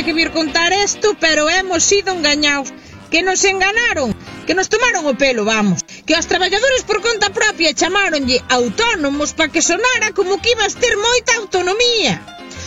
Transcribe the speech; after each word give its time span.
tiña 0.00 0.06
que 0.06 0.12
vir 0.14 0.32
contar 0.32 0.72
isto, 0.72 1.14
pero 1.20 1.50
hemos 1.50 1.84
sido 1.84 2.14
engañados. 2.14 2.72
Que 3.10 3.22
nos 3.22 3.44
enganaron, 3.44 4.14
que 4.46 4.54
nos 4.54 4.68
tomaron 4.68 5.04
o 5.04 5.14
pelo, 5.18 5.44
vamos. 5.44 5.82
Que 6.06 6.14
os 6.14 6.26
traballadores 6.26 6.84
por 6.84 7.02
conta 7.02 7.30
propia 7.30 7.74
chamaronlle 7.74 8.42
autónomos 8.48 9.34
para 9.34 9.50
que 9.52 9.60
sonara 9.60 10.12
como 10.14 10.40
que 10.40 10.52
ibas 10.52 10.76
ter 10.76 10.96
moita 10.96 11.36
autonomía. 11.36 12.14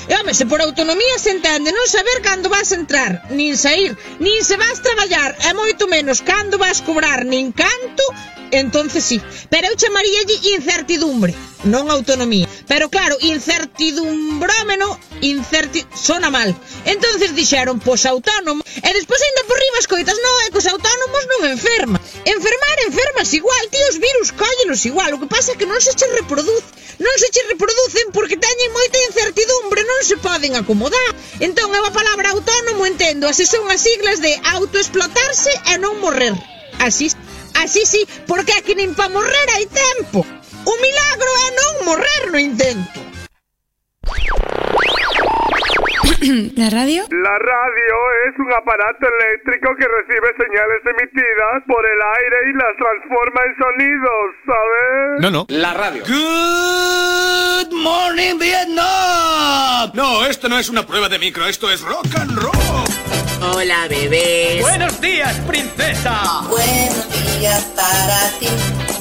E, 0.09 0.13
home, 0.19 0.33
se 0.33 0.45
por 0.45 0.61
autonomía 0.61 1.15
se 1.17 1.31
entende 1.31 1.71
non 1.71 1.87
saber 1.87 2.19
cando 2.27 2.51
vas 2.51 2.75
entrar, 2.75 3.23
nin 3.31 3.55
sair, 3.55 3.95
nin 4.19 4.43
se 4.43 4.59
vas 4.59 4.83
traballar, 4.83 5.31
e 5.47 5.49
moito 5.55 5.87
menos 5.87 6.19
cando 6.19 6.59
vas 6.59 6.83
cobrar, 6.83 7.23
nin 7.23 7.55
canto, 7.55 8.03
entonces 8.53 9.03
sí. 9.03 9.21
Pero 9.49 9.67
eu 9.67 9.75
chamaríalle 9.75 10.37
incertidumbre, 10.55 11.33
non 11.65 11.89
autonomía. 11.89 12.47
Pero 12.67 12.89
claro, 12.89 13.17
incertidumbrómeno, 13.19 14.99
incerti... 15.21 15.85
sona 15.93 16.29
mal. 16.29 16.53
Entonces 16.85 17.35
dixeron, 17.35 17.79
pois 17.79 18.05
autónomo, 18.05 18.61
e 18.63 18.89
despois 18.93 19.21
ainda 19.23 19.43
por 19.47 19.57
riba 19.57 19.79
escoitas, 19.79 20.17
non, 20.19 20.33
é 20.45 20.47
que 20.51 20.61
os 20.61 20.69
autónomos 20.69 21.23
non 21.31 21.41
enferma. 21.55 21.97
Enfermar, 22.25 22.77
enfermas 22.87 23.29
igual, 23.33 23.63
tío, 23.71 23.87
os 23.89 23.97
virus 23.97 24.29
cóllenos 24.35 24.81
igual, 24.85 25.11
o 25.13 25.19
que 25.21 25.31
pasa 25.31 25.53
é 25.53 25.57
que 25.57 25.69
non 25.69 25.79
se 25.81 25.95
che 25.95 26.07
reproduce, 26.13 26.67
non 26.99 27.15
se 27.17 27.27
che 27.33 27.41
reproducen 27.49 28.13
porque 28.13 28.37
teñen 28.37 28.69
moita 28.75 28.97
incertidumbre, 29.09 29.81
non 29.87 30.01
se 30.05 30.15
poden 30.21 30.53
acomodar. 30.59 31.11
Entón, 31.39 31.73
eu 31.73 31.83
a 31.85 31.95
palabra 31.95 32.35
autónomo 32.35 32.85
entendo, 32.85 33.25
así 33.25 33.45
son 33.47 33.65
as 33.71 33.81
siglas 33.81 34.21
de 34.21 34.35
autoexplotarse 34.53 35.51
e 35.71 35.77
non 35.79 35.97
morrer. 36.03 36.35
Así 36.79 37.07
así 37.61 37.85
sí, 37.85 38.07
porque 38.27 38.53
aquí 38.53 38.75
nin 38.75 38.95
pa 38.95 39.09
morrer 39.09 39.47
hai 39.55 39.65
tempo. 39.67 40.25
O 40.63 40.73
milagro 40.79 41.31
é 41.45 41.49
non 41.59 41.73
morrer 41.85 42.21
no 42.31 42.39
intento. 42.39 42.99
¿La 46.55 46.69
radio? 46.69 47.03
La 47.11 47.37
radio 47.37 47.95
es 48.27 48.39
un 48.39 48.53
aparato 48.53 49.07
eléctrico 49.19 49.75
que 49.75 49.85
recibe 49.85 50.31
señales 50.39 50.81
emitidas 50.85 51.63
por 51.67 51.85
el 51.85 51.99
aire 52.01 52.37
y 52.49 52.53
las 52.53 52.75
transforma 52.77 53.41
en 53.45 53.55
sonidos, 53.59 54.25
¿sabes? 54.45 55.19
No, 55.19 55.29
no. 55.31 55.45
La 55.49 55.73
radio. 55.73 56.03
Good 56.07 57.73
morning, 57.73 58.39
Vietnam. 58.39 59.91
No, 59.93 60.25
esto 60.25 60.47
no 60.47 60.57
es 60.57 60.69
una 60.69 60.85
prueba 60.85 61.09
de 61.09 61.19
micro, 61.19 61.45
esto 61.45 61.69
es 61.69 61.81
rock 61.81 62.07
and 62.19 62.37
roll. 62.37 63.22
Hola, 63.51 63.87
bebés. 63.89 64.61
Buenos 64.61 65.01
días, 65.01 65.35
princesa. 65.45 66.43
Buenos 66.49 67.05
días 67.11 67.61
para 67.75 68.29
ti, 68.39 68.47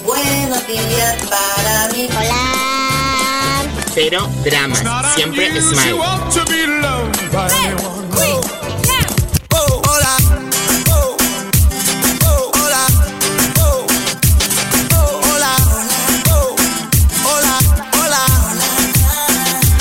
buenos 0.04 0.66
días 0.66 1.16
para 1.30 1.88
mí. 1.92 2.08
Hola. 2.10 3.64
Cero 3.94 4.28
dramas. 4.44 4.82
Siempre 5.14 5.60
smile. 5.60 5.94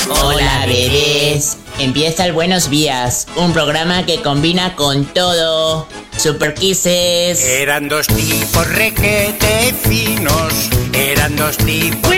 Hola, 0.07 0.66
bebés. 0.67 1.57
Empieza 1.81 2.25
el 2.28 2.34
Buenos 2.34 2.69
Días, 2.69 3.25
un 3.38 3.53
programa 3.53 4.06
que 4.06 4.22
combina 4.22 4.75
con 4.75 5.03
todo. 5.06 5.88
Super 6.16 6.53
Kisses. 6.53 7.44
Eran 7.44 7.90
dos 7.90 8.06
tipos 8.06 8.68
requete 8.68 9.74
finos, 9.81 10.69
eran 10.94 11.36
dos 11.36 11.58
tipos... 11.58 12.12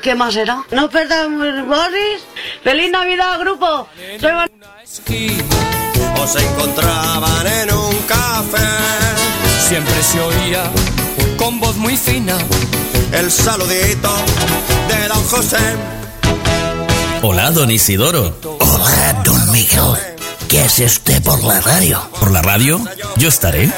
¿Qué 0.00 0.14
más 0.14 0.36
era? 0.36 0.62
No 0.70 0.88
perdamos 0.88 1.66
Boris. 1.66 2.22
¡Feliz 2.62 2.88
Navidad, 2.92 3.40
grupo! 3.40 3.88
Soy 4.20 4.30
Van- 4.32 4.50
O 6.20 6.26
se 6.28 6.38
encontraban 6.38 7.46
en 7.48 7.74
un 7.74 7.96
café. 8.02 8.58
Siempre 9.68 10.00
se 10.04 10.20
oía 10.20 10.70
con 11.36 11.60
voz 11.60 11.76
muy 11.76 11.96
fina. 11.96 12.36
El 13.12 13.30
saludito 13.30 14.10
de 14.88 15.08
don 15.08 15.24
José. 15.24 15.58
Hola, 17.22 17.50
don 17.50 17.70
Isidoro. 17.70 18.36
Hola, 18.58 19.22
don 19.24 19.50
Miguel. 19.52 19.96
¿Qué 20.48 20.60
hace 20.60 20.84
usted 20.84 21.22
por 21.22 21.42
la 21.44 21.60
radio? 21.60 22.00
¿Por 22.18 22.30
la 22.30 22.42
radio? 22.42 22.80
Yo 23.16 23.28
estaré. 23.28 23.70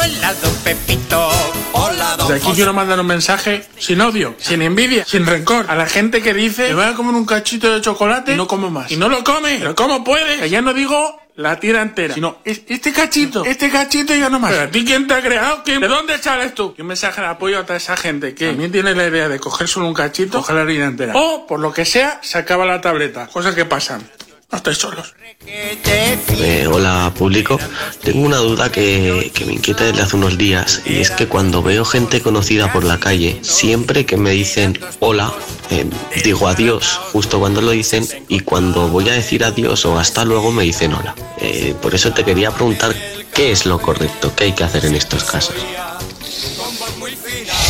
Hola, 0.00 0.34
don 0.42 0.54
Pepito. 0.64 1.30
Hola, 1.72 2.16
don 2.16 2.28
De 2.28 2.34
aquí 2.34 2.50
quiero 2.54 2.72
mandar 2.72 3.00
un 3.00 3.06
mensaje 3.06 3.66
sin 3.78 4.00
odio, 4.00 4.34
sin 4.38 4.62
envidia, 4.62 5.04
sin 5.06 5.26
rencor. 5.26 5.70
A 5.70 5.74
la 5.74 5.86
gente 5.86 6.22
que 6.22 6.34
dice, 6.34 6.68
me 6.68 6.74
voy 6.74 6.84
a 6.84 6.94
comer 6.94 7.14
un 7.14 7.24
cachito 7.24 7.72
de 7.72 7.80
chocolate 7.80 8.34
y 8.34 8.36
no 8.36 8.46
como 8.46 8.70
más. 8.70 8.90
Y 8.92 8.96
no 8.96 9.08
lo 9.08 9.24
come. 9.24 9.56
Pero 9.58 9.74
¿cómo 9.74 10.04
puede? 10.04 10.38
Que 10.38 10.50
ya 10.50 10.60
no 10.60 10.74
digo 10.74 11.21
la 11.36 11.58
tira 11.58 11.80
entera, 11.82 12.14
sino 12.14 12.38
es- 12.44 12.62
este 12.68 12.92
cachito, 12.92 13.44
este 13.44 13.70
cachito 13.70 14.14
y 14.14 14.20
ya 14.20 14.28
no 14.28 14.38
más. 14.38 14.50
Pero 14.52 14.64
a 14.64 14.70
ti 14.70 14.84
quién 14.84 15.06
te 15.06 15.14
ha 15.14 15.22
creado, 15.22 15.62
¿Quién? 15.64 15.80
¿de 15.80 15.88
dónde 15.88 16.18
sales 16.18 16.54
tú? 16.54 16.74
Y 16.76 16.82
un 16.82 16.88
mensaje 16.88 17.20
de 17.20 17.26
apoyo 17.26 17.58
a 17.58 17.62
toda 17.64 17.76
esa 17.76 17.96
gente 17.96 18.34
que 18.34 18.48
también 18.48 18.70
tiene 18.72 18.94
la 18.94 19.06
idea 19.06 19.28
de 19.28 19.38
coger 19.40 19.66
solo 19.68 19.86
un 19.88 19.94
cachito, 19.94 20.38
coger 20.38 20.56
la 20.56 20.62
harina 20.62 20.86
entera. 20.86 21.12
O, 21.16 21.46
por 21.46 21.60
lo 21.60 21.72
que 21.72 21.84
sea, 21.84 22.18
se 22.22 22.38
acaba 22.38 22.66
la 22.66 22.80
tableta. 22.80 23.26
Cosas 23.28 23.54
que 23.54 23.64
pasan. 23.64 24.02
No 24.52 24.58
estáis 24.58 24.76
solos. 24.76 25.14
Eh, 25.46 26.68
hola 26.70 27.10
público, 27.16 27.58
tengo 28.02 28.20
una 28.20 28.36
duda 28.36 28.70
que, 28.70 29.32
que 29.34 29.46
me 29.46 29.54
inquieta 29.54 29.84
desde 29.84 30.02
hace 30.02 30.16
unos 30.16 30.36
días 30.36 30.82
y 30.84 31.00
es 31.00 31.10
que 31.10 31.26
cuando 31.26 31.62
veo 31.62 31.86
gente 31.86 32.20
conocida 32.20 32.70
por 32.70 32.84
la 32.84 33.00
calle, 33.00 33.38
siempre 33.40 34.04
que 34.04 34.18
me 34.18 34.30
dicen 34.32 34.78
hola, 35.00 35.32
eh, 35.70 35.86
digo 36.22 36.48
adiós 36.48 37.00
justo 37.12 37.40
cuando 37.40 37.62
lo 37.62 37.70
dicen 37.70 38.06
y 38.28 38.40
cuando 38.40 38.88
voy 38.88 39.08
a 39.08 39.12
decir 39.12 39.42
adiós 39.42 39.86
o 39.86 39.98
hasta 39.98 40.22
luego 40.26 40.52
me 40.52 40.64
dicen 40.64 40.92
hola. 40.92 41.14
Eh, 41.40 41.74
por 41.80 41.94
eso 41.94 42.12
te 42.12 42.22
quería 42.22 42.50
preguntar 42.50 42.94
qué 43.34 43.52
es 43.52 43.64
lo 43.64 43.80
correcto, 43.80 44.32
qué 44.36 44.44
hay 44.44 44.52
que 44.52 44.64
hacer 44.64 44.84
en 44.84 44.96
estos 44.96 45.24
casos. 45.24 45.56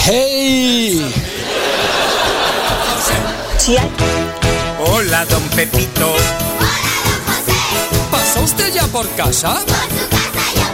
¡Hey! 0.04 1.00
Hola, 4.84 5.24
don 5.26 5.42
Pepito. 5.50 6.12
¿Pasó 8.42 8.56
usted 8.56 8.74
ya 8.74 8.86
por 8.88 9.08
casa? 9.14 9.56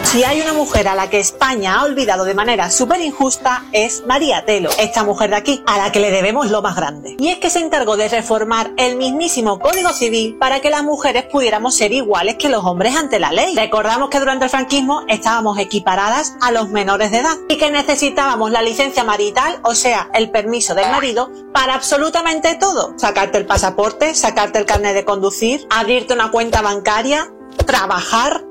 Si 0.05 0.25
hay 0.25 0.41
una 0.41 0.55
mujer 0.55 0.89
a 0.89 0.95
la 0.95 1.11
que 1.11 1.19
España 1.19 1.79
ha 1.79 1.85
olvidado 1.85 2.25
de 2.25 2.33
manera 2.33 2.71
súper 2.71 3.03
injusta 3.03 3.65
es 3.73 4.05
María 4.07 4.47
Telo, 4.47 4.71
esta 4.79 5.05
mujer 5.05 5.29
de 5.29 5.37
aquí, 5.37 5.63
a 5.67 5.77
la 5.77 5.93
que 5.93 6.01
le 6.01 6.11
debemos 6.11 6.51
lo 6.51 6.63
más 6.63 6.77
grande. 6.77 7.17
Y 7.19 7.29
es 7.29 7.37
que 7.37 7.51
se 7.51 7.59
encargó 7.59 7.99
de 7.99 8.09
reformar 8.09 8.73
el 8.79 8.97
mismísimo 8.97 9.59
Código 9.59 9.93
Civil 9.93 10.39
para 10.41 10.61
que 10.61 10.71
las 10.71 10.83
mujeres 10.83 11.25
pudiéramos 11.25 11.77
ser 11.77 11.93
iguales 11.93 12.37
que 12.37 12.49
los 12.49 12.65
hombres 12.65 12.97
ante 12.97 13.19
la 13.19 13.33
ley. 13.33 13.55
Recordamos 13.55 14.09
que 14.09 14.19
durante 14.19 14.47
el 14.47 14.51
franquismo 14.51 15.05
estábamos 15.07 15.59
equiparadas 15.59 16.37
a 16.41 16.53
los 16.53 16.71
menores 16.71 17.11
de 17.11 17.19
edad 17.19 17.37
y 17.51 17.59
que 17.59 17.71
necesitábamos 17.71 18.51
la 18.51 18.63
licencia 18.63 19.05
marital, 19.05 19.61
o 19.63 19.75
sea, 19.75 20.09
el 20.15 20.31
permiso 20.31 20.75
del 20.75 20.91
marido, 20.91 21.31
para 21.53 21.75
absolutamente 21.75 22.55
todo. 22.55 22.95
Sacarte 22.97 23.37
el 23.37 23.45
pasaporte, 23.45 24.15
sacarte 24.15 24.59
el 24.59 24.65
carnet 24.65 24.95
de 24.95 25.05
conducir, 25.05 25.67
abrirte 25.69 26.15
una 26.15 26.31
cuenta 26.31 26.63
bancaria, 26.63 27.31
trabajar, 27.67 28.45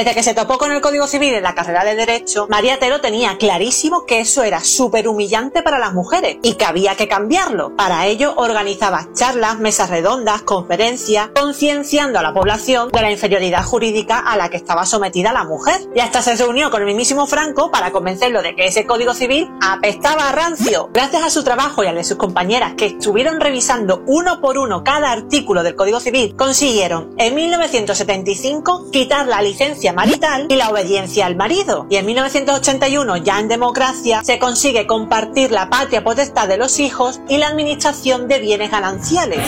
desde 0.00 0.14
que 0.14 0.22
se 0.22 0.32
topó 0.32 0.56
con 0.56 0.72
el 0.72 0.80
Código 0.80 1.06
Civil 1.06 1.34
en 1.34 1.42
la 1.42 1.54
carrera 1.54 1.84
de 1.84 1.94
Derecho, 1.94 2.46
María 2.48 2.78
Tero 2.78 3.02
tenía 3.02 3.36
clarísimo 3.36 4.06
que 4.06 4.20
eso 4.20 4.42
era 4.42 4.60
súper 4.60 5.06
humillante 5.06 5.60
para 5.60 5.78
las 5.78 5.92
mujeres 5.92 6.38
y 6.42 6.54
que 6.54 6.64
había 6.64 6.96
que 6.96 7.06
cambiarlo. 7.06 7.76
Para 7.76 8.06
ello 8.06 8.32
organizaba 8.38 9.08
charlas, 9.12 9.58
mesas 9.58 9.90
redondas, 9.90 10.40
conferencias, 10.40 11.28
concienciando 11.38 12.18
a 12.18 12.22
la 12.22 12.32
población 12.32 12.88
de 12.90 13.02
la 13.02 13.10
inferioridad 13.10 13.62
jurídica 13.62 14.20
a 14.20 14.38
la 14.38 14.48
que 14.48 14.56
estaba 14.56 14.86
sometida 14.86 15.34
la 15.34 15.44
mujer. 15.44 15.78
Y 15.94 16.00
hasta 16.00 16.22
se 16.22 16.34
reunió 16.34 16.70
con 16.70 16.80
el 16.80 16.86
mismísimo 16.86 17.26
Franco 17.26 17.70
para 17.70 17.92
convencerlo 17.92 18.40
de 18.40 18.56
que 18.56 18.68
ese 18.68 18.86
Código 18.86 19.12
Civil 19.12 19.50
apestaba 19.60 20.30
a 20.30 20.32
rancio. 20.32 20.88
Gracias 20.94 21.22
a 21.22 21.28
su 21.28 21.44
trabajo 21.44 21.84
y 21.84 21.88
al 21.88 21.96
de 21.96 22.04
sus 22.04 22.16
compañeras 22.16 22.72
que 22.72 22.86
estuvieron 22.86 23.38
revisando 23.38 24.02
uno 24.06 24.40
por 24.40 24.56
uno 24.56 24.82
cada 24.82 25.12
artículo 25.12 25.62
del 25.62 25.76
Código 25.76 26.00
Civil, 26.00 26.34
consiguieron 26.36 27.14
en 27.18 27.34
1975 27.34 28.90
quitar 28.90 29.26
la 29.26 29.42
licencia 29.42 29.89
obediencia 29.90 29.92
marital 29.92 30.46
y 30.48 30.56
la 30.56 30.70
obediencia 30.70 31.26
al 31.26 31.36
marido. 31.36 31.86
Y 31.90 31.96
en 31.96 32.06
1981, 32.06 33.16
ya 33.18 33.40
en 33.40 33.48
democracia, 33.48 34.22
se 34.24 34.38
consigue 34.38 34.86
compartir 34.86 35.50
la 35.50 35.68
patria 35.68 36.04
potestad 36.04 36.48
de 36.48 36.56
los 36.56 36.78
hijos 36.78 37.20
y 37.28 37.38
la 37.38 37.48
administración 37.48 38.28
de 38.28 38.38
bienes 38.38 38.70
gananciales. 38.70 39.40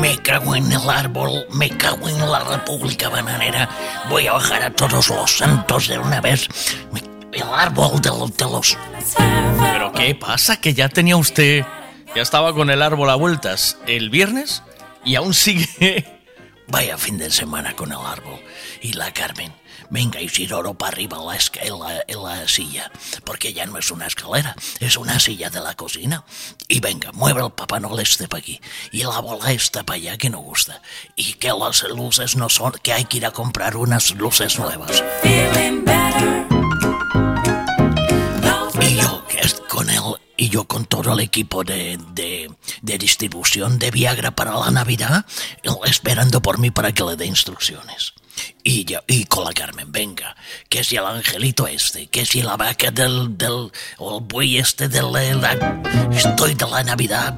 Me 0.00 0.18
cago 0.18 0.56
en 0.56 0.72
el 0.72 0.90
árbol, 0.90 1.46
me 1.52 1.68
cago 1.70 2.08
en 2.08 2.30
la 2.30 2.40
república 2.40 3.08
bananera. 3.08 3.68
Voy 4.08 4.26
a 4.26 4.32
bajar 4.32 4.62
a 4.62 4.70
todos 4.70 5.08
los 5.08 5.36
santos 5.38 5.88
de 5.88 5.98
una 5.98 6.20
vez. 6.20 6.48
Me 6.92 7.00
el 7.32 7.42
árbol 7.42 8.00
de 8.00 8.10
los, 8.10 8.36
de 8.36 8.44
los... 8.44 8.78
¿Pero 9.58 9.92
qué 9.92 10.14
pasa? 10.14 10.60
Que 10.60 10.74
ya 10.74 10.88
tenía 10.88 11.16
usted 11.16 11.64
ya 12.14 12.22
estaba 12.22 12.52
con 12.54 12.70
el 12.70 12.82
árbol 12.82 13.08
a 13.10 13.14
vueltas 13.14 13.78
el 13.86 14.10
viernes 14.10 14.62
y 15.04 15.14
aún 15.14 15.34
sigue... 15.34 16.18
Vaya 16.68 16.96
fin 16.96 17.18
de 17.18 17.30
semana 17.30 17.74
con 17.74 17.90
el 17.92 17.98
árbol. 17.98 18.40
Y 18.80 18.92
la 18.94 19.12
Carmen, 19.12 19.52
venga 19.90 20.20
Isidoro 20.22 20.72
para 20.74 20.92
arriba 20.92 21.18
en 21.60 21.78
la, 21.78 22.04
la- 22.08 22.38
la 22.38 22.48
silla, 22.48 22.90
porque 23.24 23.52
ya 23.52 23.66
no 23.66 23.76
es 23.76 23.90
una 23.90 24.06
escalera, 24.06 24.54
es 24.80 24.96
una 24.96 25.18
silla 25.20 25.50
de 25.50 25.60
la 25.60 25.74
cocina. 25.74 26.24
Y 26.68 26.80
venga, 26.80 27.12
mueve 27.12 27.42
el 27.44 27.50
Papá 27.50 27.78
Noel 27.80 28.00
este 28.00 28.26
para 28.28 28.38
aquí, 28.38 28.58
y 28.90 29.02
la 29.02 29.18
bola 29.18 29.52
esta 29.52 29.82
para 29.82 29.96
allá 29.96 30.16
que 30.16 30.30
no 30.30 30.38
gusta. 30.38 30.80
Y 31.14 31.34
que 31.34 31.48
las 31.48 31.82
luces 31.82 32.36
no 32.36 32.48
son, 32.48 32.72
que 32.82 32.92
hay 32.94 33.04
que 33.04 33.18
ir 33.18 33.26
a 33.26 33.32
comprar 33.32 33.76
unas 33.76 34.12
luces 34.12 34.58
nuevas. 34.58 35.02
Y 35.24 36.51
y 40.42 40.48
yo 40.48 40.64
con 40.64 40.86
todo 40.86 41.12
el 41.12 41.20
equipo 41.20 41.62
de, 41.62 42.00
de, 42.14 42.50
de 42.80 42.98
distribución 42.98 43.78
de 43.78 43.92
Viagra 43.92 44.32
para 44.32 44.58
la 44.58 44.72
Navidad, 44.72 45.24
esperando 45.84 46.42
por 46.42 46.58
mí 46.58 46.72
para 46.72 46.90
que 46.90 47.04
le 47.04 47.14
dé 47.14 47.26
instrucciones. 47.26 48.12
Y 48.64 48.84
yo, 48.84 48.98
y 49.06 49.26
con 49.26 49.44
la 49.44 49.52
Carmen, 49.52 49.92
venga, 49.92 50.34
que 50.68 50.82
si 50.82 50.96
el 50.96 51.06
angelito 51.06 51.68
este, 51.68 52.08
que 52.08 52.26
si 52.26 52.42
la 52.42 52.56
vaca 52.56 52.90
del, 52.90 53.38
del, 53.38 53.70
o 53.98 54.18
el 54.18 54.24
buey 54.24 54.58
este 54.58 54.88
de 54.88 55.02
la, 55.02 55.80
estoy 56.10 56.54
de 56.54 56.66
la 56.68 56.82
Navidad, 56.82 57.36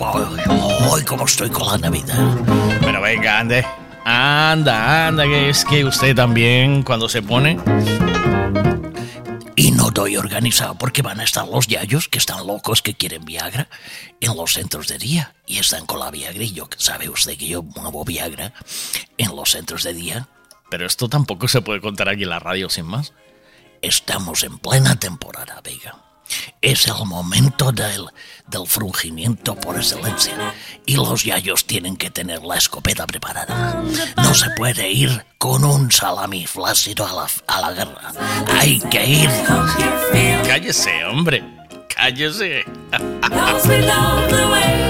hoy 0.88 1.04
como 1.04 1.26
estoy 1.26 1.50
con 1.50 1.66
la 1.68 1.76
Navidad. 1.76 2.38
Pero 2.80 3.02
venga, 3.02 3.40
ande. 3.40 3.66
Anda, 4.06 5.08
anda, 5.08 5.24
que 5.24 5.50
es 5.50 5.62
que 5.66 5.84
usted 5.84 6.16
también 6.16 6.82
cuando 6.82 7.10
se 7.10 7.20
pone... 7.20 7.58
Y 9.56 9.70
no 9.70 9.90
doy 9.90 10.16
organizado 10.16 10.74
porque 10.76 11.02
van 11.02 11.20
a 11.20 11.24
estar 11.24 11.46
los 11.46 11.68
yayos 11.68 12.08
que 12.08 12.18
están 12.18 12.44
locos 12.46 12.82
que 12.82 12.94
quieren 12.94 13.24
Viagra 13.24 13.68
en 14.20 14.36
los 14.36 14.54
centros 14.54 14.88
de 14.88 14.98
día 14.98 15.34
y 15.46 15.58
están 15.58 15.86
con 15.86 16.00
la 16.00 16.10
Viagra 16.10 16.42
y 16.42 16.52
yo, 16.52 16.68
sabe 16.76 17.08
usted 17.08 17.38
que 17.38 17.46
yo 17.46 17.62
muevo 17.62 18.04
Viagra 18.04 18.52
en 19.16 19.36
los 19.36 19.50
centros 19.50 19.84
de 19.84 19.94
día. 19.94 20.28
Pero 20.70 20.86
esto 20.86 21.08
tampoco 21.08 21.46
se 21.46 21.60
puede 21.60 21.80
contar 21.80 22.08
aquí 22.08 22.24
en 22.24 22.30
la 22.30 22.40
radio 22.40 22.68
sin 22.68 22.86
más. 22.86 23.12
Estamos 23.80 24.42
en 24.42 24.58
plena 24.58 24.96
temporada, 24.98 25.60
Vega. 25.62 26.03
Es 26.60 26.86
el 26.86 27.04
momento 27.06 27.72
del, 27.72 28.06
del 28.48 28.66
frungimiento 28.66 29.54
por 29.54 29.76
excelencia. 29.76 30.54
Y 30.86 30.94
los 30.96 31.24
yayos 31.24 31.66
tienen 31.66 31.96
que 31.96 32.10
tener 32.10 32.42
la 32.42 32.56
escopeta 32.56 33.06
preparada. 33.06 33.82
No 34.16 34.34
se 34.34 34.50
puede 34.50 34.90
ir 34.90 35.24
con 35.38 35.64
un 35.64 35.90
salami 35.92 36.46
flácido 36.46 37.06
a 37.06 37.12
la, 37.12 37.26
a 37.46 37.60
la 37.60 37.72
guerra. 37.72 38.12
Hay 38.58 38.80
que 38.90 39.06
ir. 39.06 39.30
Cállese, 40.46 41.04
hombre. 41.04 41.42
Cállese. 41.88 42.64
bueno, 43.66 44.48
bueno. 44.48 44.84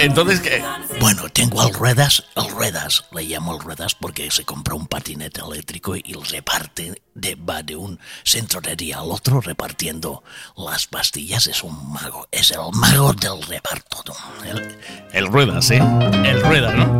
Entonces, 0.00 0.40
¿qué? 0.40 0.62
Bueno, 1.00 1.28
tengo 1.28 1.60
al 1.60 1.72
Ruedas, 1.72 2.24
el 2.36 2.48
Ruedas, 2.50 3.04
le 3.12 3.22
llamo 3.22 3.54
el 3.54 3.60
Ruedas 3.60 3.94
porque 3.94 4.30
se 4.30 4.44
compró 4.44 4.76
un 4.76 4.86
patinete 4.86 5.40
eléctrico 5.40 5.96
y 5.96 6.14
reparte, 6.30 7.02
de, 7.14 7.34
va 7.36 7.62
de 7.62 7.76
un 7.76 7.98
centro 8.24 8.60
de 8.60 8.76
día 8.76 8.98
al 8.98 9.10
otro 9.10 9.40
repartiendo 9.40 10.22
las 10.56 10.86
pastillas. 10.86 11.46
Es 11.46 11.62
un 11.62 11.92
mago, 11.92 12.28
es 12.30 12.50
el 12.50 12.58
mago 12.72 13.12
del 13.12 13.42
reparto. 13.42 14.14
El, 14.44 14.78
el 15.12 15.26
Ruedas, 15.26 15.70
¿eh? 15.70 15.82
El 16.24 16.40
Ruedas, 16.42 16.74
¿no? 16.74 16.98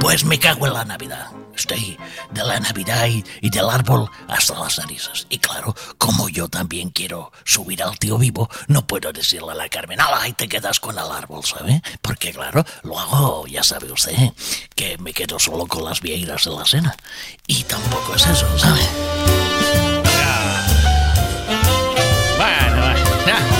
Pues 0.00 0.24
me 0.24 0.38
cago 0.38 0.66
en 0.66 0.72
la 0.74 0.84
Navidad. 0.84 1.26
Estoy 1.54 1.98
de 2.30 2.44
la 2.44 2.60
Navidad 2.60 3.06
y, 3.06 3.24
y, 3.40 3.50
del 3.50 3.68
árbol 3.68 4.10
hasta 4.28 4.58
las 4.58 4.78
narices. 4.78 5.26
Y 5.28 5.38
claro, 5.38 5.74
como 5.98 6.28
yo 6.28 6.48
también 6.48 6.90
quiero 6.90 7.32
subir 7.44 7.82
al 7.82 7.98
tío 7.98 8.18
vivo, 8.18 8.48
no 8.68 8.86
puedo 8.86 9.12
decirle 9.12 9.52
a 9.52 9.54
la 9.54 9.68
Carmen, 9.68 10.00
ala, 10.00 10.26
y 10.28 10.32
te 10.32 10.48
quedas 10.48 10.80
con 10.80 10.96
el 10.96 11.10
árbol, 11.10 11.44
¿sabe? 11.44 11.82
Porque 12.00 12.32
claro, 12.32 12.64
lo 12.82 12.98
hago, 12.98 13.46
ya 13.46 13.62
sabe 13.62 13.90
usted, 13.92 14.32
que 14.74 14.96
me 14.98 15.12
quedo 15.12 15.38
solo 15.38 15.66
con 15.66 15.84
las 15.84 16.00
vieiras 16.00 16.44
de 16.44 16.50
la 16.50 16.64
cena. 16.64 16.96
Y 17.46 17.62
tampoco 17.64 18.14
es 18.14 18.26
eso, 18.26 18.58
¿sabe? 18.58 18.80
Bueno, 22.38 22.80
bueno. 23.24 23.59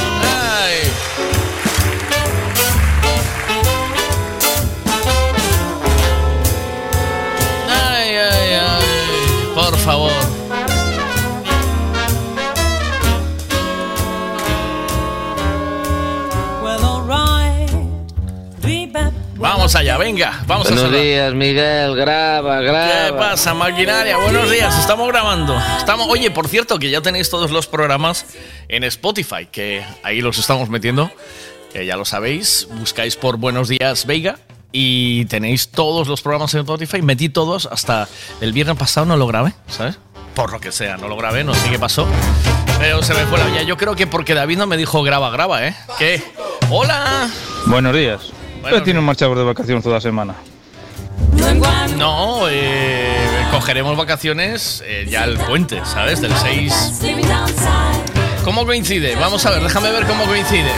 Vamos 19.71 19.83
allá, 19.83 19.99
venga, 19.99 20.43
vamos 20.49 20.67
Buenos 20.67 20.83
a 20.83 20.87
saludar. 20.87 21.01
días, 21.05 21.35
Miguel, 21.35 21.95
graba, 21.95 22.61
graba. 22.61 23.07
¿Qué 23.07 23.13
pasa, 23.13 23.55
maquinaria? 23.55 24.17
Buenos 24.17 24.51
días, 24.51 24.77
estamos 24.77 25.07
grabando. 25.07 25.57
Estamos, 25.79 26.09
oye, 26.09 26.29
por 26.33 26.49
cierto, 26.49 26.81
que 26.81 26.91
ya 26.91 27.01
tenéis 27.03 27.31
todos 27.31 27.53
los 27.53 27.69
programas 27.69 28.27
en 28.67 28.83
Spotify, 28.83 29.47
que 29.47 29.85
ahí 30.03 30.23
los 30.23 30.39
estamos 30.39 30.69
metiendo. 30.71 31.09
que 31.73 31.87
ya 31.87 31.97
lo 31.97 32.05
sabéis, 32.05 32.67
buscáis 32.81 33.15
por 33.15 33.37
Buenos 33.37 33.69
Días 33.69 34.07
Veiga 34.07 34.41
y 34.73 35.27
tenéis 35.27 35.69
todos 35.69 36.09
los 36.09 36.21
programas 36.21 36.53
en 36.55 36.61
Spotify. 36.63 37.01
Metí 37.01 37.29
todos 37.29 37.67
hasta 37.71 38.09
el 38.41 38.53
viernes 38.53 38.77
pasado, 38.77 39.07
no 39.07 39.17
lo 39.17 39.29
grabé, 39.29 39.53
¿sabes? 39.69 40.01
Por 40.35 40.51
lo 40.51 40.59
que 40.59 40.73
sea, 40.73 40.97
no 40.97 41.07
lo 41.07 41.17
grabé, 41.17 41.45
no 41.45 41.55
sé 41.55 41.71
qué 41.71 41.79
pasó. 41.79 42.09
Pero 42.81 43.05
se 43.05 43.15
me 43.15 43.25
fue 43.27 43.39
la 43.39 43.45
olla. 43.47 43.63
Yo 43.63 43.77
creo 43.77 43.95
que 43.95 44.09
porque 44.09 44.35
David 44.35 44.59
no 44.59 44.67
me 44.67 44.77
dijo 44.77 45.01
graba, 45.05 45.31
graba, 45.31 45.65
¿eh? 45.65 45.77
¿Qué? 45.97 46.21
¡Hola! 46.71 47.31
Buenos 47.67 47.95
días. 47.95 48.33
Buenos 48.61 48.81
¿Qué 48.81 48.85
tiene 48.85 49.01
marchado 49.01 49.35
de 49.35 49.45
vacaciones 49.45 49.83
toda 49.83 49.97
la 49.97 50.01
semana? 50.01 50.35
No, 51.97 52.49
eh, 52.49 53.47
cogeremos 53.51 53.97
vacaciones 53.97 54.83
eh, 54.87 55.07
ya 55.09 55.25
el 55.25 55.39
puente, 55.39 55.81
¿sabes? 55.85 56.21
Del 56.21 56.33
6. 56.35 57.01
¿Cómo 58.45 58.65
coincide? 58.65 59.17
Vamos 59.17 59.45
a 59.47 59.51
ver, 59.51 59.63
déjame 59.63 59.91
ver 59.91 60.07
cómo 60.07 60.25
coincide. 60.25 60.71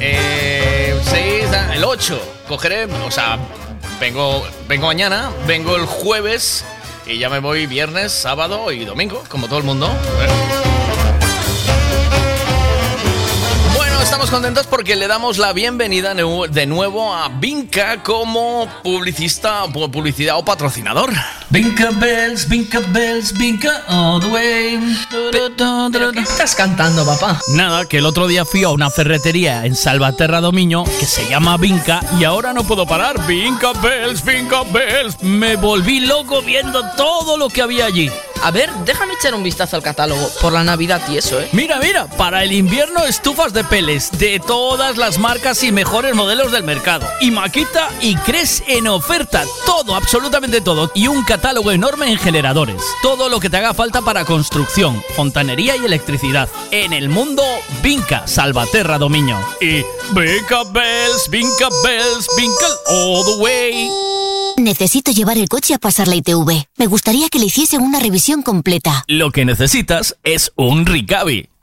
Eh, 0.00 0.98
6, 1.02 1.44
el 1.74 1.84
8. 1.84 2.20
Cogeré, 2.48 2.84
o 2.84 3.10
sea, 3.10 3.38
vengo, 4.00 4.46
vengo 4.68 4.86
mañana, 4.86 5.30
vengo 5.46 5.76
el 5.76 5.86
jueves 5.86 6.64
y 7.06 7.18
ya 7.18 7.28
me 7.28 7.40
voy 7.40 7.66
viernes, 7.66 8.12
sábado 8.12 8.70
y 8.70 8.84
domingo, 8.84 9.22
como 9.28 9.48
todo 9.48 9.58
el 9.58 9.64
mundo. 9.64 9.88
Bueno, 10.16 10.71
estamos 14.12 14.30
contentos 14.30 14.66
porque 14.66 14.94
le 14.94 15.06
damos 15.08 15.38
la 15.38 15.54
bienvenida 15.54 16.12
de 16.12 16.66
nuevo 16.66 17.14
a 17.14 17.30
Vinca 17.30 18.02
como 18.02 18.68
publicista, 18.82 19.64
pu- 19.68 19.90
publicidad 19.90 20.36
o 20.36 20.44
patrocinador. 20.44 21.10
Vinca 21.48 21.88
Bells, 21.92 22.46
Vinca 22.46 22.80
Bells, 22.88 23.32
Vinca 23.32 23.82
all 23.88 24.20
the 24.20 24.26
way. 24.26 24.98
¿Qué 26.12 26.20
estás 26.20 26.54
cantando, 26.54 27.06
papá? 27.06 27.40
Nada, 27.48 27.86
que 27.86 27.98
el 27.98 28.06
otro 28.06 28.26
día 28.26 28.44
fui 28.44 28.64
a 28.64 28.68
una 28.68 28.90
ferretería 28.90 29.64
en 29.64 29.74
Salvaterra 29.74 30.42
Domiño 30.42 30.84
que 30.84 31.06
se 31.06 31.26
llama 31.30 31.56
Vinca 31.56 32.00
y 32.20 32.24
ahora 32.24 32.52
no 32.52 32.64
puedo 32.64 32.84
parar. 32.86 33.26
Vinca 33.26 33.72
Bells, 33.72 34.22
Vinca 34.22 34.62
Bells. 34.64 35.22
Me 35.22 35.56
volví 35.56 36.00
loco 36.00 36.42
viendo 36.42 36.82
todo 36.98 37.38
lo 37.38 37.48
que 37.48 37.62
había 37.62 37.86
allí. 37.86 38.10
A 38.44 38.50
ver, 38.50 38.68
déjame 38.84 39.14
echar 39.14 39.34
un 39.36 39.44
vistazo 39.44 39.76
al 39.76 39.84
catálogo 39.84 40.28
por 40.40 40.52
la 40.52 40.64
Navidad 40.64 41.00
y 41.08 41.16
eso, 41.16 41.40
¿eh? 41.40 41.48
Mira, 41.52 41.78
mira, 41.80 42.08
para 42.08 42.42
el 42.42 42.52
invierno 42.52 43.04
estufas 43.04 43.52
de 43.52 43.62
peles 43.62 44.01
de 44.10 44.40
todas 44.40 44.96
las 44.96 45.18
marcas 45.18 45.62
y 45.62 45.70
mejores 45.70 46.14
modelos 46.14 46.50
del 46.50 46.64
mercado. 46.64 47.06
Y 47.20 47.30
Maquita 47.30 47.88
y 48.00 48.16
Cres 48.16 48.62
en 48.66 48.88
oferta, 48.88 49.44
todo, 49.64 49.94
absolutamente 49.94 50.60
todo. 50.60 50.90
Y 50.94 51.06
un 51.06 51.22
catálogo 51.24 51.70
enorme 51.70 52.10
en 52.10 52.18
generadores. 52.18 52.82
Todo 53.02 53.28
lo 53.28 53.38
que 53.38 53.50
te 53.50 53.58
haga 53.58 53.74
falta 53.74 54.02
para 54.02 54.24
construcción, 54.24 55.02
fontanería 55.14 55.76
y 55.76 55.84
electricidad. 55.84 56.48
En 56.70 56.92
el 56.92 57.08
mundo, 57.08 57.42
Vinca, 57.82 58.26
Salvaterra 58.26 58.98
Domiño. 58.98 59.38
Y 59.60 59.84
Vinca 60.12 60.64
Bells, 60.72 61.28
Vinca 61.30 61.68
Bells, 61.84 62.28
Vinca 62.36 62.66
all 62.88 63.24
the 63.24 63.42
way. 63.42 63.90
Necesito 64.56 65.12
llevar 65.12 65.38
el 65.38 65.48
coche 65.48 65.74
a 65.74 65.78
pasar 65.78 66.08
la 66.08 66.16
ITV. 66.16 66.66
Me 66.76 66.86
gustaría 66.86 67.28
que 67.28 67.38
le 67.38 67.46
hiciesen 67.46 67.80
una 67.80 68.00
revisión 68.00 68.42
completa. 68.42 69.04
Lo 69.06 69.30
que 69.30 69.44
necesitas 69.44 70.16
es 70.24 70.52
un 70.56 70.86
Ricavi. 70.86 71.51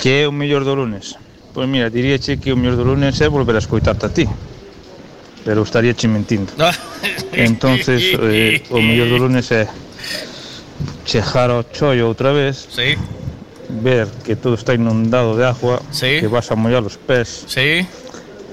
Que 0.00 0.24
é 0.24 0.28
o 0.28 0.32
mellor 0.32 0.64
do 0.64 0.74
lunes? 0.74 1.14
Pois 1.52 1.68
mira, 1.68 1.90
diríache 1.90 2.38
que 2.38 2.52
o 2.52 2.56
mellor 2.56 2.76
do 2.76 2.84
lunes 2.84 3.20
é 3.20 3.28
volver 3.28 3.56
a 3.56 3.58
escoitarte 3.58 4.06
a 4.06 4.08
ti 4.08 4.24
Pero 5.44 5.62
estaríache 5.62 6.08
mentindo 6.08 6.52
Entonces, 7.32 8.16
eh, 8.16 8.62
o 8.70 8.80
mellor 8.80 9.08
do 9.08 9.18
lunes 9.18 9.50
é 9.52 9.68
Chejar 11.04 11.50
ao 11.50 11.64
chollo 11.64 12.06
outra 12.06 12.32
vez 12.32 12.68
sí. 12.70 12.96
Ver 13.68 14.08
que 14.24 14.36
todo 14.36 14.54
está 14.54 14.74
inundado 14.74 15.36
de 15.36 15.44
agua 15.44 15.82
sí. 15.90 16.22
Que 16.22 16.28
vas 16.28 16.50
a 16.50 16.56
mollar 16.56 16.82
os 16.86 16.96
pés 16.96 17.44
sí. 17.50 17.84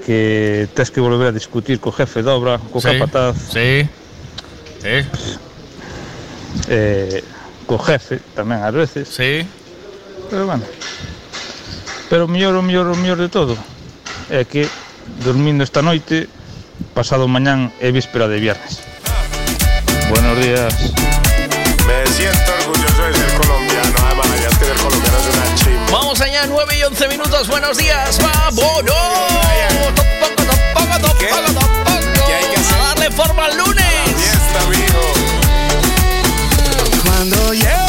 Que 0.04 0.68
tens 0.74 0.90
que 0.90 1.00
volver 1.00 1.28
a 1.28 1.32
discutir 1.32 1.78
co 1.80 1.92
jefe 1.92 2.22
de 2.22 2.30
obra 2.30 2.58
Co 2.72 2.80
sí. 2.82 2.92
capataz 2.92 3.36
sí. 3.54 3.88
Sí. 4.82 4.96
Eh, 6.68 7.22
co 7.64 7.78
jefe 7.78 8.18
tamén 8.34 8.60
ás 8.60 8.74
veces 8.74 9.08
sí. 9.08 9.46
Pero 10.28 10.44
bueno 10.44 10.66
Pero 12.08 12.24
o 12.24 12.28
mellor, 12.28 12.56
o 12.56 12.62
mellor, 12.62 12.88
o 12.88 12.96
mellor 12.96 13.18
de 13.20 13.28
todo 13.28 13.52
é 14.32 14.44
que 14.44 14.64
dormindo 15.24 15.60
esta 15.64 15.82
noite, 15.84 16.28
pasado 16.96 17.28
mañán 17.28 17.68
é 17.84 17.92
víspera 17.92 18.28
de 18.28 18.40
viernes. 18.40 18.80
Buenos 20.08 20.40
días. 20.40 20.72
Me 21.84 22.00
siento 22.12 22.48
orgulloso 22.64 23.02
de 23.04 23.12
ser 23.12 23.32
colombiano, 23.36 23.96
además, 24.08 24.26
es 24.40 24.56
que 24.56 24.64
ser 24.64 24.76
colombiano 24.76 25.18
es 25.20 25.26
una 25.36 25.54
chimba. 25.54 25.92
Vamos 25.92 26.20
allá, 26.20 26.46
9 26.48 26.78
y 26.78 26.82
11 26.82 27.08
minutos. 27.08 27.48
Buenos 27.48 27.76
días. 27.76 28.18
¡Vámonos! 28.24 28.94
Tampoco, 30.20 30.48
tampoco, 30.48 30.96
tampoco, 30.96 31.52
tampoco. 31.60 31.88
A 32.72 32.94
darle 32.94 33.10
forma 33.10 33.44
al 33.44 33.56
lunes. 33.56 33.84
Cuando 37.04 37.52
llegan 37.52 37.87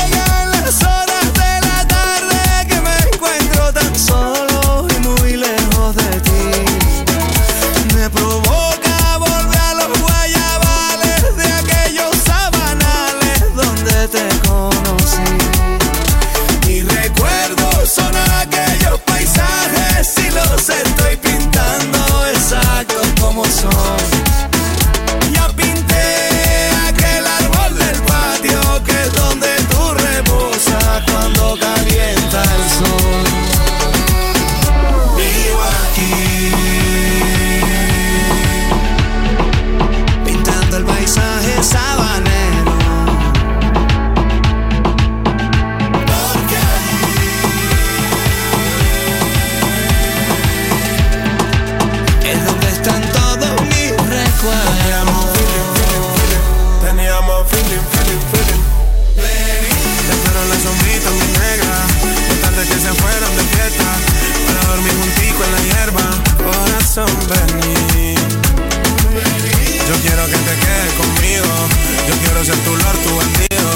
quiero 72.42 72.56
ser 72.56 72.64
tu 72.64 72.76
lord, 72.76 72.98
tu 73.04 73.16
bandido 73.18 73.70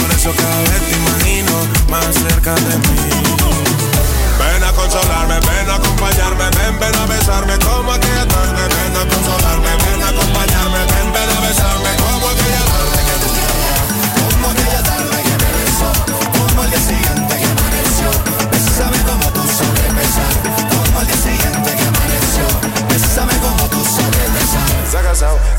Por 0.00 0.10
eso 0.10 0.32
cada 0.36 0.60
vez 0.62 0.82
te 0.88 0.96
imagino 0.96 1.52
Más 1.88 2.14
cerca 2.14 2.54
de 2.54 2.76
mí 2.76 3.10
Ven 4.38 4.64
a 4.64 4.72
consolarme, 4.72 5.38
ven 5.40 5.70
a 5.70 5.74
acompañarme, 5.74 6.44
ven, 6.56 6.78
ven 6.80 6.96
a 6.96 7.06
besarme 7.06 7.58
como 7.58 7.92
aquella 7.92 8.26
tarde. 8.26 8.62
Ven 8.74 8.96
a 8.96 9.04
consolarme, 9.06 9.68
ven 9.84 10.02
a 10.02 10.08
acompañarme, 10.08 10.78
ven, 10.78 11.12
ven 11.12 11.30
a 11.36 11.40
besarme 11.40 11.90
como 12.00 12.28
aquella 12.28 12.64
tarde 12.72 12.98
que 13.06 13.16
Como 14.18 14.50
aquella 14.50 14.82
tarde 14.82 15.22
que 15.22 15.34
me 15.44 15.50
besó 15.60 15.92
Como 16.32 16.64
el 16.64 16.70
día 16.70 16.80
siguiente 16.80 17.36
que 17.38 17.44
amaneció 17.44 18.39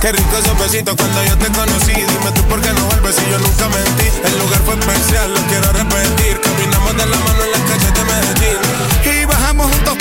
Qué 0.02 0.12
rico 0.12 0.38
esos 0.38 0.60
besitos 0.60 0.94
cuando 0.98 1.24
yo 1.24 1.38
te 1.38 1.46
conocí. 1.54 1.94
Dime 1.94 2.32
tú 2.36 2.44
por 2.50 2.60
qué 2.60 2.68
no 2.74 2.84
vuelves 2.88 3.16
si 3.16 3.22
yo 3.32 3.40
nunca 3.40 3.70
mentí. 3.70 4.12
El 4.26 4.38
lugar 4.40 4.60
fue 4.66 4.74
especial, 4.74 5.34
lo 5.34 5.40
quiero 5.48 5.72
repetir. 5.72 6.42
Caminamos 6.42 6.98
de 6.98 7.06
la 7.06 7.18
mano 7.18 7.44
en 7.46 7.52
las 7.52 7.62
calles 7.62 7.94
de 7.94 8.04
Medellín. 8.04 9.22
Y 9.22 9.26
bajamos 9.26 9.72
juntos 9.72 10.00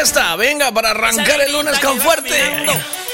fiesta. 0.00 0.34
Venga, 0.36 0.72
para 0.72 0.90
arrancar 0.90 1.40
el 1.42 1.52
lunes 1.52 1.78
con 1.80 2.00
fuerte. 2.00 2.34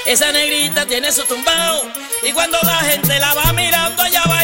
Esa 0.05 0.31
negrita 0.31 0.85
tiene 0.85 1.11
su 1.11 1.23
tumbao. 1.25 1.83
Y 2.23 2.31
cuando 2.31 2.57
la 2.63 2.77
gente 2.77 3.19
la 3.19 3.33
va 3.33 3.51
mirando, 3.51 4.05
ella 4.05 4.23
baila 4.25 4.36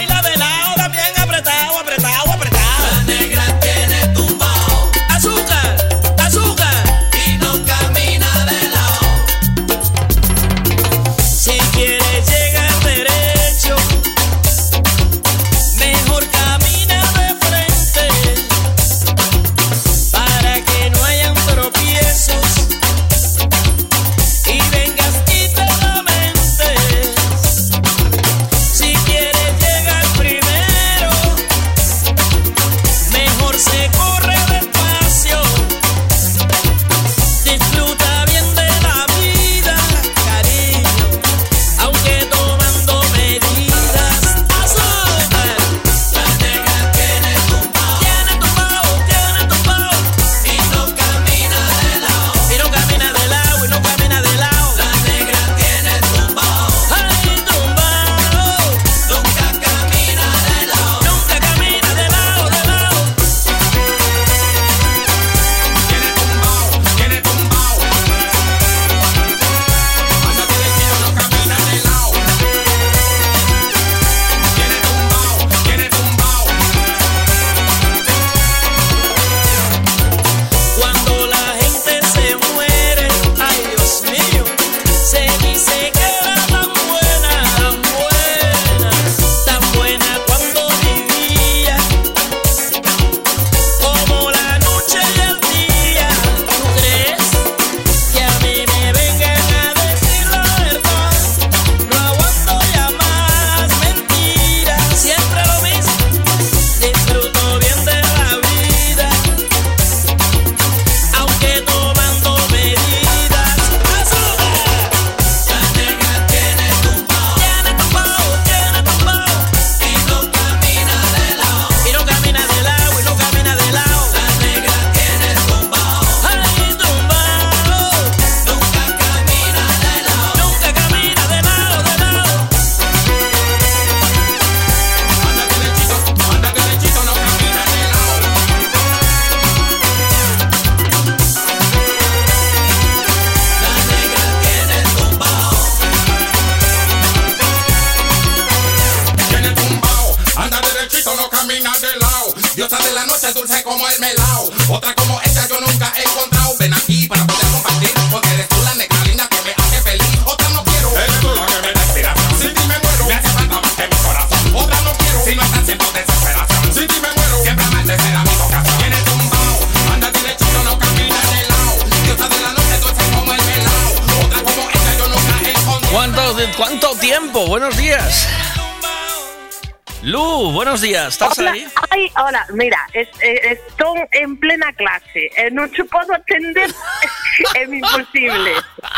no 185.54 185.70
te 185.70 185.84
puedo 185.86 186.14
atender, 186.14 186.70
es 187.56 187.70
imposible, 187.70 188.52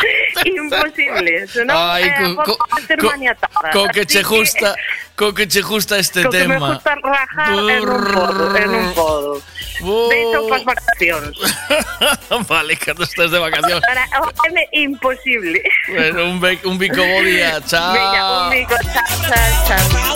imposible, 0.44 1.46
si 1.48 1.64
no, 1.64 1.74
Ay, 1.92 2.04
eh, 2.04 2.14
co- 2.18 2.34
puedo 2.44 2.58
co- 2.58 2.66
hacer 2.76 2.98
co- 2.98 3.06
maniatada. 3.10 3.70
Con 3.72 3.88
que 3.90 4.06
te 4.06 4.22
gusta, 4.22 4.74
con 5.16 5.34
que 5.34 5.46
te 5.46 5.60
gusta 5.62 5.98
este 5.98 6.22
Con 6.22 6.32
que 6.32 6.48
me 6.48 6.54
tema. 6.54 6.74
gusta 6.74 6.94
rajar 7.02 7.52
en 7.54 7.88
un 7.88 8.12
podo, 8.12 8.56
en 8.56 8.70
un 8.70 8.94
podo. 8.94 9.42
De 10.08 10.22
hecho, 10.22 10.48
pas 10.48 10.64
vacaciones. 10.64 11.32
vale, 12.48 12.76
que 12.76 12.94
no 12.94 13.04
estés 13.04 13.30
de 13.30 13.38
vacaciones. 13.38 13.82
Ahora, 13.86 14.06
é 14.72 14.80
imposible. 14.80 15.62
Bueno, 15.88 16.24
un, 16.30 16.58
un 16.64 16.78
bico 16.78 16.96
bo 17.06 17.22
día. 17.22 17.60
Chao. 17.66 17.92
Venga, 17.92 18.42
un 18.44 18.50
bico, 18.50 18.74
chao, 18.92 19.28
chao, 19.28 19.68
chao. 19.68 20.15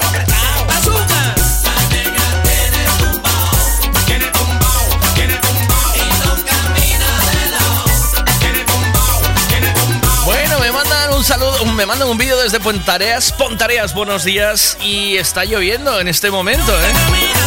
Saludo, 11.31 11.65
me 11.65 11.87
mandan 11.87 12.09
un 12.09 12.19
vídeo 12.19 12.37
desde 12.43 12.59
Pontareas. 12.59 13.31
Pontareas, 13.31 13.95
buenos 13.95 14.25
días. 14.25 14.77
Y 14.83 15.17
está 15.17 15.45
lloviendo 15.45 16.01
en 16.01 16.09
este 16.09 16.29
momento, 16.29 16.73
¿eh? 16.73 17.40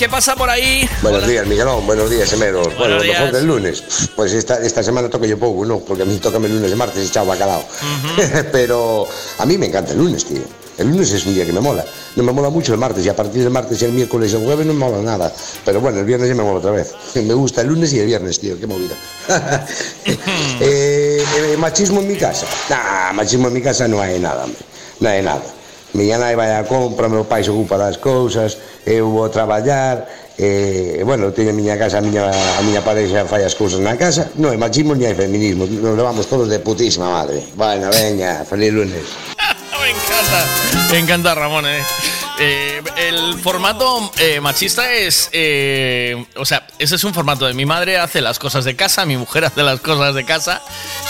¿Qué 0.00 0.08
pasa 0.08 0.34
por 0.34 0.48
ahí? 0.48 0.88
Buenos 1.02 1.28
días, 1.28 1.46
Miguelón. 1.46 1.86
Buenos 1.86 2.08
días, 2.08 2.32
Emeros. 2.32 2.68
Bueno, 2.68 2.96
Buenos 2.96 3.04
mejor 3.04 3.20
días. 3.20 3.32
del 3.34 3.46
lunes. 3.46 3.84
Pues 4.16 4.32
esta, 4.32 4.54
esta 4.64 4.82
semana 4.82 5.10
toco 5.10 5.26
yo 5.26 5.38
poco, 5.38 5.66
¿no? 5.66 5.80
Porque 5.80 6.04
a 6.04 6.06
mí 6.06 6.16
toca 6.16 6.38
el 6.38 6.54
lunes 6.54 6.72
y 6.72 6.74
martes 6.74 7.06
y 7.06 7.10
chao, 7.10 7.26
bacalao. 7.26 7.62
Pero 8.52 9.06
a 9.36 9.44
mí 9.44 9.58
me 9.58 9.66
encanta 9.66 9.92
el 9.92 9.98
lunes, 9.98 10.24
tío. 10.24 10.40
El 10.78 10.88
lunes 10.88 11.12
es 11.12 11.26
un 11.26 11.34
día 11.34 11.44
que 11.44 11.52
me 11.52 11.60
mola. 11.60 11.84
No 12.16 12.22
me 12.22 12.32
mola 12.32 12.48
mucho 12.48 12.72
el 12.72 12.78
martes 12.78 13.04
y 13.04 13.10
a 13.10 13.14
partir 13.14 13.42
del 13.42 13.50
martes 13.50 13.82
y 13.82 13.84
el 13.84 13.92
miércoles 13.92 14.32
y 14.32 14.36
el 14.36 14.42
jueves 14.42 14.66
no 14.66 14.72
me 14.72 14.78
mola 14.78 15.02
nada. 15.02 15.30
Pero 15.66 15.82
bueno, 15.82 15.98
el 15.98 16.06
viernes 16.06 16.30
ya 16.30 16.34
me 16.34 16.44
mola 16.44 16.60
otra 16.60 16.70
vez. 16.70 16.94
Me 17.16 17.34
gusta 17.34 17.60
el 17.60 17.66
lunes 17.66 17.92
y 17.92 17.98
el 17.98 18.06
viernes, 18.06 18.40
tío. 18.40 18.58
Qué 18.58 18.66
movida. 18.66 18.94
Eh, 20.62 21.22
eh, 21.36 21.56
machismo 21.58 22.00
en 22.00 22.08
mi 22.08 22.16
casa. 22.16 22.46
Nah, 22.70 23.12
machismo 23.12 23.48
en 23.48 23.54
mi 23.54 23.62
casa 23.62 23.86
no 23.86 24.00
hay 24.00 24.18
nada, 24.18 24.44
hombre. 24.44 24.60
No 25.00 25.08
hai 25.08 25.22
nada. 25.22 25.42
Miña 25.92 26.18
nai 26.18 26.36
vai 26.38 26.54
a 26.54 26.62
compra, 26.62 27.08
meu 27.10 27.26
pai 27.26 27.42
se 27.42 27.50
ocupa 27.50 27.74
das 27.76 27.98
cousas, 27.98 28.69
eu 28.86 29.10
vou 29.10 29.28
traballar, 29.28 30.06
eh, 30.38 31.02
bueno, 31.04 31.32
teño 31.32 31.50
a 31.50 31.52
miña 31.52 31.76
casa, 31.78 31.98
a 31.98 32.00
miña, 32.00 32.30
a 32.30 32.62
miña 32.62 32.80
pareja 32.80 33.24
fai 33.24 33.44
as 33.44 33.54
cousas 33.54 33.80
na 33.80 33.96
casa, 33.96 34.32
non 34.40 34.52
é 34.52 34.56
machismo 34.56 34.96
ni 34.96 35.04
é 35.04 35.14
feminismo, 35.14 35.66
nos 35.66 35.94
levamos 35.96 36.26
todos 36.26 36.48
de 36.48 36.58
putísima 36.60 37.10
madre. 37.10 37.44
Bueno, 37.54 37.90
veña, 37.92 38.44
feliz 38.44 38.72
lunes. 38.72 39.04
me 39.80 39.90
encanta, 39.90 40.40
me 40.90 40.98
encanta 40.98 41.34
Ramón, 41.34 41.66
eh. 41.66 41.84
Eh, 42.42 42.82
el 42.96 43.38
formato 43.38 44.10
eh, 44.18 44.40
machista 44.40 44.90
es, 44.94 45.28
eh, 45.32 46.24
o 46.36 46.46
sea, 46.46 46.66
ese 46.78 46.94
es 46.94 47.04
un 47.04 47.12
formato 47.12 47.46
de 47.46 47.52
mi 47.52 47.66
madre 47.66 47.98
hace 47.98 48.22
las 48.22 48.38
cosas 48.38 48.64
de 48.64 48.74
casa, 48.76 49.04
mi 49.04 49.18
mujer 49.18 49.44
hace 49.46 49.62
las 49.62 49.80
cosas 49.80 50.14
de 50.14 50.24
casa, 50.24 50.62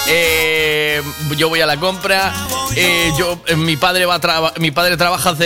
eh, 0.09 1.01
yo 1.37 1.49
voy 1.49 1.61
a 1.61 1.67
la 1.67 1.77
compra, 1.79 2.35
eh, 2.75 3.13
yo, 3.17 3.41
mi 3.57 3.77
padre 3.77 4.07
va 4.07 4.17
a 4.17 4.53
mi 4.59 4.73
padre 4.73 4.97
trabaja 4.97 5.37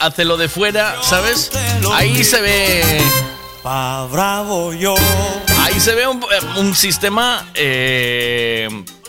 hace, 0.00 0.24
lo 0.26 0.36
de 0.36 0.50
fuera, 0.50 0.96
¿sabes? 1.02 1.50
Ahí 1.90 2.22
se 2.22 2.42
ve, 2.42 3.00
bravo 3.62 4.74
yo. 4.74 4.94
ahí 5.60 5.80
se 5.80 5.94
ve 5.94 6.06
un, 6.06 6.22
un 6.56 6.74
sistema, 6.74 7.46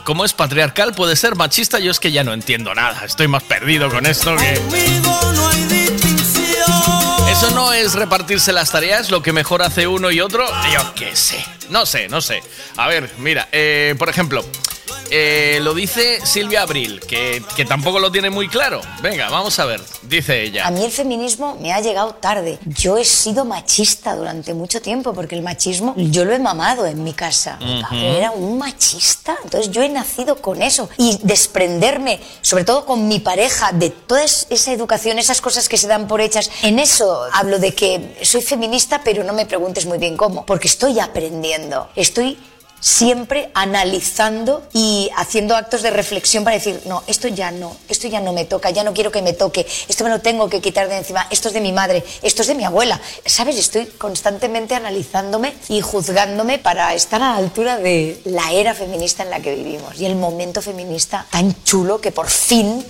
¿cómo 0.06 0.24
es 0.24 0.32
patriarcal? 0.32 0.94
Puede 0.94 1.18
ser 1.18 1.36
machista, 1.36 1.80
yo 1.80 1.92
es 1.92 2.00
que 2.00 2.14
ya 2.14 2.24
no 2.24 2.32
entiendo 2.32 2.74
nada, 2.74 3.04
estoy 3.04 3.28
más 3.28 3.44
perdido 3.44 3.90
con 3.90 4.06
esto 4.06 4.38
que... 4.38 5.81
Eso 7.42 7.56
no 7.56 7.74
es 7.74 7.96
repartirse 7.96 8.54
las 8.54 8.70
tareas, 8.70 9.10
lo 9.10 9.24
que 9.24 9.34
mejor 9.34 9.64
hace 9.64 9.88
uno 9.88 10.12
y 10.12 10.22
otro. 10.22 10.46
Yo 10.72 10.94
qué 10.94 11.16
sé, 11.16 11.44
no 11.72 11.88
sé, 11.88 12.08
no 12.08 12.22
sé. 12.22 12.44
A 12.78 12.88
ver, 12.88 13.10
mira, 13.18 13.50
eh, 13.52 13.96
por 13.98 14.10
ejemplo, 14.10 14.46
eh, 15.12 15.60
lo 15.62 15.74
dice 15.74 16.26
Silvia 16.26 16.62
Abril, 16.62 17.02
que, 17.02 17.44
que 17.56 17.66
tampoco 17.66 18.00
lo 18.00 18.12
tiene 18.12 18.30
muy 18.30 18.48
claro. 18.48 18.82
Venga, 19.02 19.30
vamos 19.30 19.60
a 19.60 19.66
ver, 19.66 19.82
dice 20.04 20.42
ella. 20.42 20.66
A 20.66 20.72
mí 20.72 20.84
el 20.84 20.92
feminismo 20.92 21.58
me 21.62 21.74
ha 21.74 21.82
llegado 21.82 22.16
tarde. 22.16 22.58
Yo 22.66 22.98
he 22.98 23.04
sido 23.06 23.44
machista 23.46 24.16
durante 24.16 24.54
mucho 24.54 24.82
tiempo 24.82 25.14
porque 25.14 25.36
el 25.36 25.42
machismo 25.42 25.94
yo 25.98 26.24
lo 26.26 26.34
he 26.34 26.40
mamado 26.40 26.86
en 26.86 27.04
mi 27.04 27.14
casa. 27.14 27.58
Mi 27.62 27.80
Ujú. 27.82 27.90
padre 27.90 28.18
era 28.18 28.32
un 28.32 28.58
machista, 28.58 29.38
entonces 29.44 29.70
yo 29.72 29.82
he 29.84 29.90
nacido 29.90 30.38
con 30.38 30.62
eso 30.62 30.90
y 30.98 31.20
desprenderme, 31.24 32.20
sobre 32.42 32.64
todo 32.64 32.86
con 32.86 33.08
mi 33.08 33.20
pareja, 33.20 33.72
de 33.74 33.90
toda 33.90 34.24
es- 34.24 34.48
esa 34.50 34.72
educación, 34.72 35.20
esas 35.20 35.42
cosas 35.42 35.68
que 35.68 35.78
se 35.78 35.88
dan 35.88 36.08
por 36.08 36.22
hechas. 36.22 36.50
En 36.64 36.80
eso 36.80 37.24
hablo 37.34 37.60
de 37.60 37.74
que 37.76 38.18
soy 38.24 38.42
feminista, 38.42 39.02
pero 39.04 39.24
no 39.24 39.34
me 39.34 39.46
preguntes 39.46 39.86
muy 39.86 39.98
bien 39.98 40.16
cómo, 40.16 40.46
porque 40.46 40.68
estoy 40.70 41.00
aprendiendo, 41.00 41.90
estoy 41.96 42.38
siempre 42.82 43.52
analizando 43.54 44.68
y 44.74 45.10
haciendo 45.16 45.56
actos 45.56 45.84
de 45.84 45.92
reflexión 45.92 46.44
para 46.44 46.58
decir, 46.58 46.82
no, 46.86 47.04
esto 47.08 47.28
ya 47.30 47.52
no, 47.52 47.78
esto 47.88 48.08
ya 48.08 48.20
no 48.20 48.34
me 48.34 48.44
toca, 48.44 48.72
ya 48.72 48.84
no 48.84 48.94
quiero 48.94 49.12
que 49.12 49.22
me 49.22 49.34
toque, 49.34 49.66
esto 49.88 50.04
me 50.04 50.10
lo 50.10 50.20
tengo 50.20 50.50
que 50.50 50.60
quitar 50.60 50.90
de 50.90 50.98
encima, 50.98 51.28
esto 51.30 51.48
es 51.48 51.54
de 51.54 51.62
mi 51.62 51.72
madre, 51.72 52.04
esto 52.24 52.42
es 52.42 52.48
de 52.48 52.56
mi 52.56 52.66
abuela. 52.66 53.00
¿Sabes? 53.26 53.58
Estoy 53.58 53.86
constantemente 53.86 54.76
analizándome 54.76 55.54
y 55.70 55.82
juzgándome 55.82 56.58
para 56.58 56.94
estar 56.94 57.22
a 57.22 57.30
la 57.30 57.38
altura 57.38 57.78
de 57.78 58.20
la 58.26 58.52
era 58.52 58.74
feminista 58.74 59.24
en 59.24 59.30
la 59.30 59.40
que 59.40 59.56
vivimos 59.56 60.00
y 60.00 60.06
el 60.06 60.16
momento 60.16 60.62
feminista 60.62 61.28
tan 61.30 61.64
chulo 61.64 62.02
que 62.02 62.12
por 62.12 62.30
fin, 62.30 62.84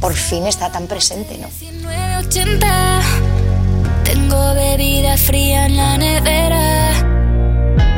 por 0.00 0.14
fin 0.14 0.46
está 0.46 0.70
tan 0.70 0.86
presente, 0.86 1.36
¿no? 1.38 1.48
980 1.82 3.00
Tengo 4.04 4.54
bebida 4.54 5.16
fría 5.16 5.66
en 5.66 5.76
la 5.76 5.98
nevera 5.98 7.11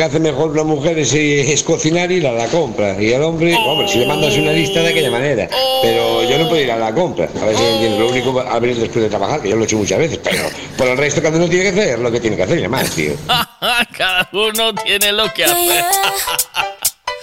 Que 0.00 0.04
hace 0.04 0.18
mejor 0.18 0.52
una 0.52 0.64
mujer 0.64 0.98
es, 0.98 1.12
es 1.12 1.62
cocinar 1.62 2.10
y 2.10 2.14
ir 2.14 2.26
a 2.26 2.32
la 2.32 2.46
compra. 2.46 2.96
Y 2.98 3.12
el 3.12 3.22
hombre, 3.22 3.54
hombre, 3.54 3.86
si 3.86 3.98
le 3.98 4.06
mandas 4.06 4.34
una 4.34 4.50
lista 4.50 4.80
de 4.80 4.88
aquella 4.88 5.10
manera. 5.10 5.46
Pero 5.82 6.22
yo 6.24 6.38
no 6.38 6.48
puedo 6.48 6.62
ir 6.62 6.72
a 6.72 6.78
la 6.78 6.94
compra. 6.94 7.28
A 7.38 7.44
ver 7.44 7.54
si 7.54 7.62
entiendes. 7.62 8.00
Lo 8.00 8.08
único, 8.08 8.40
a 8.40 8.58
venir 8.60 8.78
después 8.78 9.02
de 9.02 9.10
trabajar, 9.10 9.42
que 9.42 9.50
yo 9.50 9.56
lo 9.56 9.62
he 9.62 9.66
hecho 9.66 9.76
muchas 9.76 9.98
veces. 9.98 10.18
Pero 10.24 10.48
por 10.78 10.88
el 10.88 10.96
resto, 10.96 11.20
cada 11.20 11.36
uno 11.36 11.50
tiene 11.50 11.64
que 11.64 11.80
hacer 11.80 11.98
lo 11.98 12.10
que 12.10 12.18
tiene 12.18 12.34
que 12.34 12.44
hacer 12.44 12.58
y 12.58 12.62
demás, 12.62 12.90
tío. 12.92 13.12
Cada 13.98 14.26
uno 14.32 14.74
tiene 14.74 15.12
lo 15.12 15.30
que 15.34 15.44
hacer. 15.44 15.84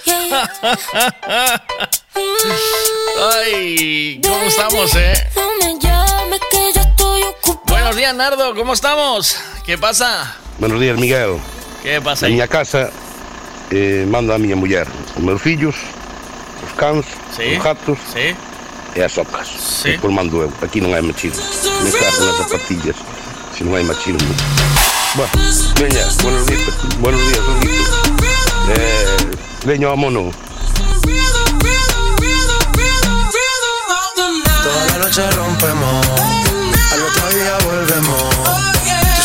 Ay, 3.34 4.22
¿cómo 4.24 4.44
estamos, 4.44 4.96
eh? 4.96 5.14
Buenos 7.66 7.96
días, 7.96 8.14
Nardo, 8.14 8.54
¿cómo 8.54 8.74
estamos? 8.74 9.36
¿Qué 9.66 9.80
pasa? 9.80 10.36
Buenos 10.60 10.80
días, 10.80 10.96
Miguel. 11.00 11.40
¿Qué 11.88 12.02
pasa 12.02 12.26
aí? 12.26 12.34
miña 12.34 12.50
casa 12.50 12.90
eh, 13.72 14.06
manda 14.12 14.36
a 14.36 14.38
miña 14.38 14.58
muller 14.60 14.86
os 15.16 15.24
meus 15.24 15.42
fillos, 15.42 15.76
os 16.68 16.74
cans, 16.76 17.06
Sí. 17.32 17.56
os 17.56 17.64
gatos 17.64 17.98
sí. 18.12 18.36
e 18.94 19.00
as 19.00 19.16
ocas. 19.18 19.48
Sí. 19.48 19.92
Depois 19.96 20.12
mando 20.12 20.44
eu. 20.44 20.52
Aquí 20.60 20.84
non 20.84 20.92
hai 20.92 21.00
machismo. 21.00 21.40
Me 21.80 21.92
cargo 21.96 22.28
nas 22.28 22.44
zapatillas. 22.44 22.98
Se 23.56 23.64
non 23.64 23.80
hai 23.80 23.88
machismo. 23.88 24.20
Bueno, 25.16 25.32
veña, 25.80 26.04
buenos 26.28 26.44
días, 26.44 26.76
buenos 27.00 27.24
días, 27.24 27.40
Olguito. 27.56 27.96
Eh, 28.68 29.32
veño 29.64 29.88
a 29.88 29.96
mono. 29.96 30.28
Toda 34.60 34.82
la 34.92 34.98
noche 35.08 35.24
rompemos, 35.40 36.04
al 36.92 37.00
otro 37.00 37.26
día 37.32 37.54
volvemos. 37.64 38.37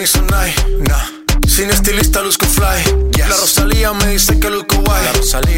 ni 0.00 0.06
Sonai, 0.06 0.54
nah. 0.88 1.20
Sin 1.46 1.68
estilista 1.68 2.22
luzco 2.22 2.46
fly. 2.46 3.10
La 3.18 3.36
Rosalía 3.36 3.92
me 3.92 4.06
dice 4.06 4.40
que 4.40 4.48
luzco 4.48 4.76
guay. 4.76 5.02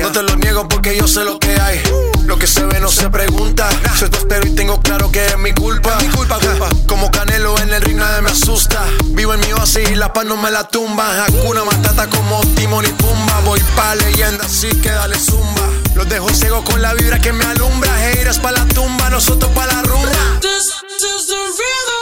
No 0.01 0.11
te 0.11 0.23
lo 0.23 0.35
niego 0.35 0.67
porque 0.67 0.97
yo 0.97 1.07
sé 1.07 1.23
lo 1.23 1.39
que 1.39 1.55
hay. 1.61 1.81
Lo 2.25 2.37
que 2.39 2.49
se 2.49 2.65
ve 2.65 2.81
no 2.81 2.89
se 2.89 3.09
pregunta. 3.09 3.69
Soy 3.97 4.11
tostero 4.11 4.45
y 4.45 4.51
tengo 4.51 4.81
claro 4.81 5.13
que 5.13 5.25
es 5.25 5.39
mi 5.39 5.53
culpa. 5.53 5.97
mi 6.01 6.09
culpa, 6.09 6.41
culpa. 6.41 6.69
Como 6.89 7.09
Canelo 7.13 7.57
en 7.61 7.73
el 7.73 7.83
ring 7.83 7.99
nadie 7.99 8.21
me 8.23 8.31
asusta. 8.31 8.85
Vivo 9.11 9.33
en 9.33 9.41
mi 9.41 9.53
oasis 9.53 9.91
y 9.91 9.95
la 9.95 10.13
paz 10.13 10.25
no 10.25 10.37
me 10.37 10.51
la 10.51 10.67
tumba. 10.67 11.25
Hakuna 11.25 11.65
Matata 11.65 12.09
como 12.11 12.41
Timon 12.57 12.85
y 12.85 12.89
Pumba. 12.89 13.41
Voy 13.45 13.61
pa' 13.77 13.95
leyenda, 13.95 14.45
así 14.45 14.71
que 14.81 14.91
dale 14.91 15.17
zumba. 15.21 15.69
Los 15.95 16.09
dejo 16.09 16.29
ciego 16.31 16.65
con 16.65 16.83
la 16.83 16.95
vibra 16.95 17.21
que 17.21 17.33
me 17.33 17.45
alumbra. 17.45 18.11
Heiras 18.11 18.41
pa' 18.41 18.51
la 18.51 18.67
tumba, 18.67 19.09
nosotros 19.09 19.53
pa' 19.53 19.67
la 19.67 19.83
rumba. 19.83 20.11
Toda 20.41 20.53
la 20.59 22.02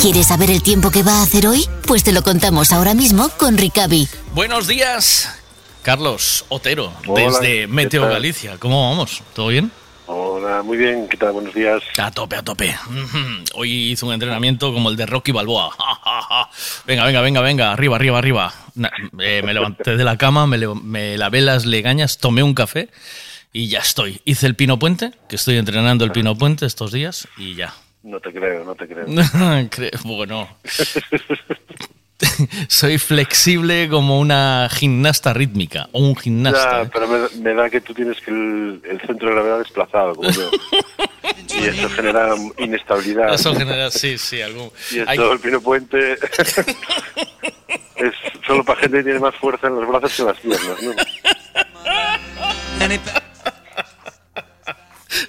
¿Quieres 0.00 0.28
saber 0.28 0.50
el 0.50 0.62
tiempo 0.62 0.90
que 0.90 1.02
va 1.02 1.18
a 1.18 1.22
hacer 1.22 1.46
hoy? 1.46 1.66
Pues 1.86 2.02
te 2.04 2.12
lo 2.12 2.22
contamos 2.22 2.72
ahora 2.72 2.94
mismo 2.94 3.28
con 3.38 3.58
Ricavi. 3.58 4.08
Buenos 4.34 4.66
días, 4.66 5.28
Carlos 5.82 6.46
Otero, 6.48 6.92
Hola, 7.06 7.24
desde 7.24 7.60
¿qué 7.60 7.66
Meteo 7.66 8.02
tal? 8.04 8.12
Galicia. 8.12 8.56
¿Cómo 8.58 8.88
vamos? 8.88 9.22
¿Todo 9.34 9.48
bien? 9.48 9.70
Hola, 10.06 10.62
muy 10.62 10.78
bien, 10.78 11.06
¿qué 11.08 11.16
tal? 11.18 11.32
Buenos 11.32 11.54
días. 11.54 11.82
A 11.98 12.10
tope, 12.10 12.36
a 12.36 12.42
tope. 12.42 12.74
Hoy 13.54 13.92
hice 13.92 14.06
un 14.06 14.14
entrenamiento 14.14 14.72
como 14.72 14.88
el 14.88 14.96
de 14.96 15.04
Rocky 15.06 15.32
Balboa. 15.32 15.70
Venga, 16.86 17.04
venga, 17.04 17.20
venga, 17.20 17.40
venga, 17.42 17.72
arriba, 17.72 17.96
arriba, 17.96 18.18
arriba. 18.18 18.54
Eh, 19.20 19.42
me 19.44 19.52
levanté 19.54 19.96
de 19.96 20.04
la 20.04 20.16
cama, 20.16 20.46
me, 20.46 20.58
me 20.82 21.18
lavé 21.18 21.42
las 21.42 21.66
legañas, 21.66 22.18
tomé 22.18 22.42
un 22.42 22.54
café 22.54 22.88
y 23.52 23.68
ya 23.68 23.80
estoy. 23.80 24.20
Hice 24.24 24.46
el 24.46 24.56
pino 24.56 24.78
puente, 24.78 25.12
que 25.28 25.36
estoy 25.36 25.58
entrenando 25.58 26.04
el 26.06 26.10
pino 26.12 26.36
puente 26.36 26.64
estos 26.66 26.90
días 26.90 27.28
y 27.36 27.54
ya. 27.54 27.74
No 28.02 28.18
te 28.20 28.32
creo, 28.32 28.64
no 28.64 28.74
te 28.74 28.86
creo. 28.88 29.06
Cre- 29.06 30.02
bueno, 30.04 30.48
soy 32.68 32.98
flexible 32.98 33.88
como 33.88 34.18
una 34.20 34.68
gimnasta 34.70 35.32
rítmica 35.34 35.88
o 35.92 36.00
un 36.00 36.16
gimnasta. 36.16 36.84
Ya, 36.84 36.90
pero 36.90 37.08
me, 37.08 37.18
me 37.42 37.54
da 37.54 37.68
que 37.68 37.80
tú 37.80 37.92
tienes 37.94 38.20
que 38.20 38.30
el, 38.30 38.80
el 38.88 39.00
centro 39.06 39.28
de 39.28 39.34
gravedad 39.34 39.58
desplazado, 39.58 40.14
como 40.14 40.30
yo. 40.30 40.50
y 41.60 41.64
eso 41.64 41.88
genera 41.90 42.34
inestabilidad. 42.58 43.34
Eso 43.34 43.54
genera, 43.54 43.90
sí, 43.90 44.16
sí, 44.18 44.40
algún. 44.40 44.70
Y 44.90 44.98
esto, 45.00 45.10
Hay- 45.10 45.18
el 45.18 45.40
pino 45.40 45.60
puente, 45.60 46.12
es 46.14 46.20
solo 48.46 48.64
para 48.64 48.80
gente 48.80 48.98
que 48.98 49.04
tiene 49.04 49.18
más 49.20 49.34
fuerza 49.36 49.66
en 49.66 49.74
los 49.76 49.86
brazos 49.88 50.14
que 50.14 50.22
en 50.22 50.28
las 50.28 50.38
piernas, 50.38 50.82
¿no? 50.82 50.92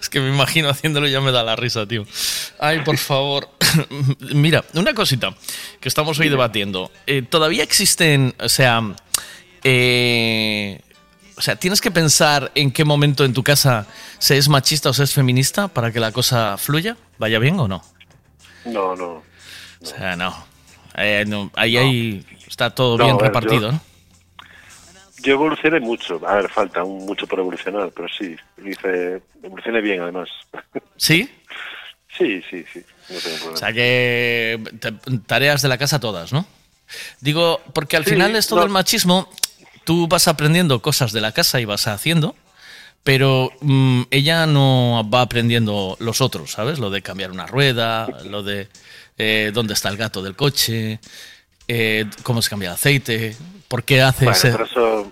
Es 0.01 0.09
que 0.09 0.19
me 0.19 0.29
imagino 0.29 0.69
haciéndolo 0.69 1.07
y 1.07 1.11
ya 1.11 1.21
me 1.21 1.31
da 1.31 1.43
la 1.43 1.55
risa, 1.55 1.85
tío. 1.87 2.05
Ay, 2.59 2.81
por 2.81 2.97
favor. 2.97 3.49
Mira, 4.19 4.63
una 4.73 4.93
cosita 4.93 5.35
que 5.79 5.89
estamos 5.89 6.19
hoy 6.19 6.29
debatiendo. 6.29 6.91
Eh, 7.07 7.21
Todavía 7.23 7.63
existen, 7.63 8.35
o 8.39 8.49
sea, 8.49 8.81
eh, 9.63 10.81
o 11.37 11.41
sea, 11.41 11.55
tienes 11.55 11.81
que 11.81 11.89
pensar 11.91 12.51
en 12.55 12.71
qué 12.71 12.85
momento 12.85 13.25
en 13.25 13.33
tu 13.33 13.43
casa 13.43 13.87
se 14.19 14.37
es 14.37 14.47
machista 14.49 14.89
o 14.89 14.93
se 14.93 15.03
es 15.03 15.13
feminista 15.13 15.67
para 15.67 15.91
que 15.91 15.99
la 15.99 16.11
cosa 16.11 16.57
fluya, 16.57 16.97
vaya 17.17 17.39
bien 17.39 17.59
o 17.59 17.67
no. 17.67 17.83
No, 18.65 18.95
no. 18.95 19.23
O 19.81 19.85
sea, 19.85 20.15
no. 20.15 20.35
Eh, 20.95 21.23
no, 21.27 21.49
ahí, 21.55 21.77
ahí 21.77 22.25
está 22.47 22.69
todo 22.69 22.97
No, 22.97 23.05
bien 23.05 23.19
repartido, 23.19 23.61
yo- 23.61 23.71
¿no? 23.71 23.81
Yo 25.21 25.33
evolucioné 25.33 25.79
mucho. 25.79 26.21
A 26.27 26.35
ver, 26.35 26.49
falta 26.49 26.81
aún 26.81 27.05
mucho 27.05 27.27
por 27.27 27.39
evolucionar, 27.39 27.91
pero 27.95 28.07
sí, 28.09 28.35
hice, 28.65 29.21
evolucioné 29.43 29.81
bien 29.81 30.01
además. 30.01 30.29
¿Sí? 30.97 31.29
Sí, 32.17 32.41
sí, 32.49 32.65
sí. 32.73 32.83
No 33.09 33.17
tengo 33.19 33.35
problema. 33.37 33.53
O 33.53 33.57
sea 33.57 33.73
que 33.73 34.59
te- 34.79 35.17
tareas 35.25 35.61
de 35.61 35.67
la 35.69 35.77
casa 35.77 35.99
todas, 35.99 36.33
¿no? 36.33 36.45
Digo, 37.21 37.61
porque 37.73 37.97
al 37.97 38.03
Sí, 38.05 38.11
final 38.11 38.35
esto 38.35 38.55
no. 38.55 38.61
del 38.61 38.69
machismo, 38.69 39.29
tú 39.85 40.07
vas 40.07 40.27
aprendiendo 40.27 40.81
cosas 40.81 41.11
de 41.13 41.21
la 41.21 41.31
casa 41.31 41.59
y 41.61 41.65
vas 41.65 41.87
haciendo, 41.87 42.35
pero 43.03 43.49
mm, 43.61 44.03
ella 44.11 44.45
no 44.45 45.09
va 45.11 45.21
aprendiendo 45.21 45.95
los 45.99 46.19
otros, 46.21 46.51
¿sabes? 46.51 46.79
Lo 46.79 46.89
de 46.89 47.01
cambiar 47.01 47.31
una 47.31 47.47
rueda, 47.47 48.07
lo 48.25 48.43
de 48.43 48.67
eh, 49.17 49.51
dónde 49.53 49.73
está 49.73 49.87
el 49.89 49.97
gato 49.97 50.21
del 50.21 50.35
coche, 50.35 50.99
eh, 51.67 52.05
cómo 52.23 52.41
se 52.41 52.49
cambia 52.49 52.69
el 52.69 52.75
aceite, 52.75 53.35
por 53.71 53.83
qué 53.85 54.01
hace 54.01 54.25
Bueno, 54.25 54.37
ese... 54.37 54.51
pero 54.51 54.65
eso 54.65 55.11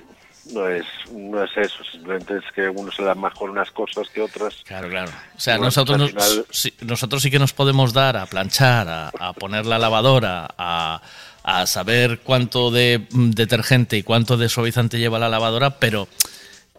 no 0.54 0.68
es, 0.68 0.86
no 1.12 1.42
es 1.44 1.50
eso, 1.56 1.82
simplemente 1.92 2.36
es 2.38 2.44
que 2.54 2.68
uno 2.68 2.92
se 2.92 3.04
dan 3.04 3.22
mejor 3.22 3.50
unas 3.52 3.72
cosas 3.72 4.08
que 4.10 4.20
otras. 4.22 4.54
Claro, 4.66 4.90
claro. 4.90 5.12
O 5.38 5.40
sea, 5.40 5.54
Bueno, 5.56 5.66
nosotros, 5.68 5.96
al 5.96 6.02
nos- 6.02 6.12
final- 6.12 6.46
sí, 6.52 6.74
nosotros 6.82 7.22
sí 7.24 7.32
que 7.32 7.40
nos 7.40 7.54
podemos 7.54 7.94
dar 7.94 8.18
a 8.18 8.26
planchar, 8.26 8.88
a, 8.90 9.08
a 9.18 9.32
poner 9.34 9.66
la 9.66 9.80
lavadora, 9.80 10.48
a, 10.58 11.02
a 11.44 11.66
saber 11.68 12.20
cuánto 12.20 12.70
de 12.72 13.08
mm, 13.12 13.30
detergente 13.32 13.96
y 13.98 14.04
cuánto 14.04 14.36
de 14.38 14.50
suavizante 14.50 15.00
lleva 15.00 15.20
la 15.20 15.30
lavadora, 15.30 15.80
pero 15.80 16.08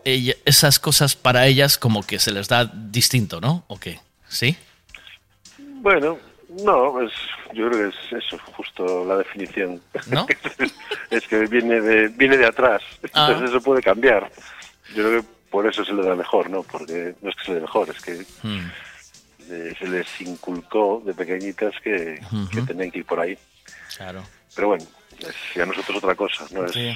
ella- 0.05 0.35
esas 0.45 0.79
cosas 0.79 1.17
para 1.17 1.47
ellas 1.47 1.79
como 1.79 2.03
que 2.03 2.19
se 2.19 2.33
les 2.33 2.49
da 2.49 2.65
distinto, 2.67 3.41
¿no? 3.41 3.65
¿O 3.69 3.79
qué? 3.79 4.01
¿Sí? 4.29 4.57
Bueno, 5.59 6.19
no, 6.65 7.01
es, 7.03 7.13
yo 7.53 7.69
creo 7.69 7.91
que 7.91 7.97
es 7.97 8.25
eso, 8.25 8.39
justo 8.57 9.05
la 9.05 9.17
definición. 9.19 9.81
¿No? 10.09 10.27
es 11.11 11.27
que 11.29 11.47
viene 11.47 11.81
de, 11.81 12.09
viene 12.09 12.37
de 12.37 12.47
atrás, 12.47 12.83
Ah. 13.13 13.29
entonces 13.29 13.51
eso 13.51 13.61
puede 13.63 13.83
cambiar. 13.83 14.31
Yo 14.95 15.05
creo 15.07 15.21
que 15.23 15.29
por 15.51 15.67
eso 15.67 15.85
se 15.85 15.93
le 15.93 16.03
da 16.03 16.15
mejor, 16.15 16.49
¿no? 16.51 16.63
Porque 16.63 17.15
no 17.23 17.31
es 17.31 17.37
que 17.37 17.43
se 17.45 17.49
le 17.51 17.55
dé 17.57 17.61
mejor, 17.63 17.89
es 17.91 18.01
que 18.01 18.25
Hmm. 18.43 18.71
eh, 19.51 19.75
se 19.79 19.89
les 19.89 20.21
inculcó 20.21 21.03
de 21.05 21.15
pequeñitas 21.15 21.75
que, 21.83 22.21
que 22.53 22.63
tenían 22.63 22.91
que 22.91 22.99
ir 23.01 23.05
por 23.07 23.21
ahí. 23.21 23.37
Claro. 23.97 24.23
Pero 24.55 24.69
bueno, 24.69 24.85
y 25.57 25.61
a 25.61 25.67
nosotros 25.67 25.99
otra 25.99 26.15
cosa, 26.15 26.45
¿no? 26.51 26.65
Es, 26.67 26.73
Sí. 26.73 26.93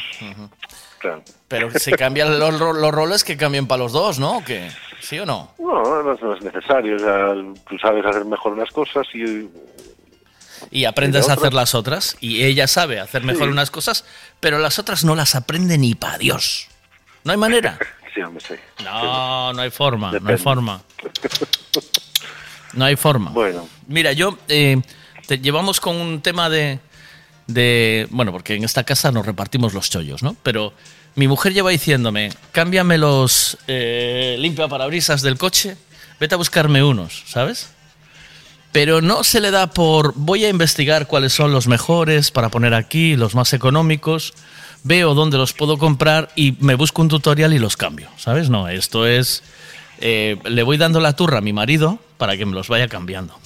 claro. 0.98 1.22
Pero 1.48 1.70
se 1.78 1.92
cambian 1.92 2.38
los, 2.38 2.58
ro- 2.58 2.72
los 2.72 2.92
roles 2.92 3.24
que 3.24 3.36
cambien 3.36 3.66
para 3.66 3.82
los 3.82 3.92
dos, 3.92 4.18
¿no? 4.18 4.38
¿O 4.38 4.44
qué? 4.44 4.70
¿Sí 5.00 5.18
o 5.18 5.26
no? 5.26 5.54
No, 5.58 6.02
no, 6.02 6.12
es- 6.14 6.20
no 6.22 6.34
es 6.34 6.42
necesario. 6.42 6.96
O 6.96 6.98
sea, 6.98 7.34
tú 7.68 7.78
sabes 7.78 8.04
hacer 8.06 8.24
mejor 8.24 8.52
unas 8.52 8.70
cosas 8.70 9.06
y 9.14 9.48
y 10.70 10.86
aprendes 10.86 11.26
¿Y 11.26 11.28
la 11.28 11.34
a 11.34 11.36
hacer 11.36 11.52
las 11.52 11.74
otras 11.74 12.16
y 12.20 12.42
ella 12.44 12.66
sabe 12.66 12.98
hacer 12.98 13.22
mejor 13.22 13.44
Sí. 13.48 13.52
unas 13.52 13.70
cosas, 13.70 14.04
pero 14.40 14.58
las 14.58 14.78
otras 14.78 15.04
no 15.04 15.14
las 15.14 15.34
aprende 15.34 15.76
ni 15.76 15.94
para 15.94 16.16
Dios. 16.16 16.68
No 17.24 17.32
hay 17.32 17.38
manera. 17.38 17.78
sí, 18.14 18.22
hombre, 18.22 18.42
sí. 18.46 18.54
No, 18.82 19.52
no 19.52 19.60
hay 19.60 19.70
forma, 19.70 20.12
no 20.12 20.30
hay 20.30 20.38
forma. 20.38 20.82
No 22.72 22.84
hay 22.86 22.96
forma. 22.96 23.30
Bueno. 23.30 23.68
Mira, 23.86 24.12
yo 24.12 24.36
eh, 24.48 24.80
te 25.28 25.38
llevamos 25.38 25.80
con 25.80 25.94
un 25.96 26.20
tema 26.22 26.48
de, 26.50 26.80
de 27.46 28.06
bueno, 28.10 28.32
porque 28.32 28.54
en 28.54 28.64
esta 28.64 28.84
casa 28.84 29.12
nos 29.12 29.26
repartimos 29.26 29.74
los 29.74 29.90
chollos, 29.90 30.22
¿no? 30.22 30.36
Pero 30.42 30.72
mi 31.14 31.28
mujer 31.28 31.52
lleva 31.52 31.70
diciéndome, 31.70 32.30
cámbiame 32.52 32.98
los 32.98 33.58
eh, 33.66 34.36
limpia 34.38 34.68
parabrisas 34.68 35.22
del 35.22 35.38
coche, 35.38 35.76
vete 36.18 36.34
a 36.34 36.38
buscarme 36.38 36.82
unos, 36.82 37.22
¿sabes? 37.26 37.70
Pero 38.72 39.00
no 39.00 39.22
se 39.22 39.40
le 39.40 39.50
da 39.50 39.68
por 39.68 40.14
voy 40.16 40.44
a 40.44 40.48
investigar 40.48 41.06
cuáles 41.06 41.32
son 41.32 41.52
los 41.52 41.68
mejores 41.68 42.30
para 42.30 42.48
poner 42.48 42.74
aquí, 42.74 43.14
los 43.14 43.34
más 43.34 43.52
económicos, 43.52 44.34
veo 44.82 45.14
dónde 45.14 45.38
los 45.38 45.52
puedo 45.52 45.78
comprar 45.78 46.30
y 46.34 46.56
me 46.60 46.74
busco 46.74 47.00
un 47.02 47.08
tutorial 47.08 47.54
y 47.54 47.58
los 47.58 47.76
cambio, 47.76 48.08
¿sabes? 48.16 48.50
No, 48.50 48.68
esto 48.68 49.06
es 49.06 49.44
eh, 50.00 50.38
le 50.44 50.62
voy 50.62 50.76
dando 50.76 51.00
la 51.00 51.14
turra 51.14 51.38
a 51.38 51.40
mi 51.40 51.52
marido 51.52 51.98
para 52.18 52.36
que 52.36 52.46
me 52.46 52.52
los 52.52 52.68
vaya 52.68 52.88
cambiando. 52.88 53.38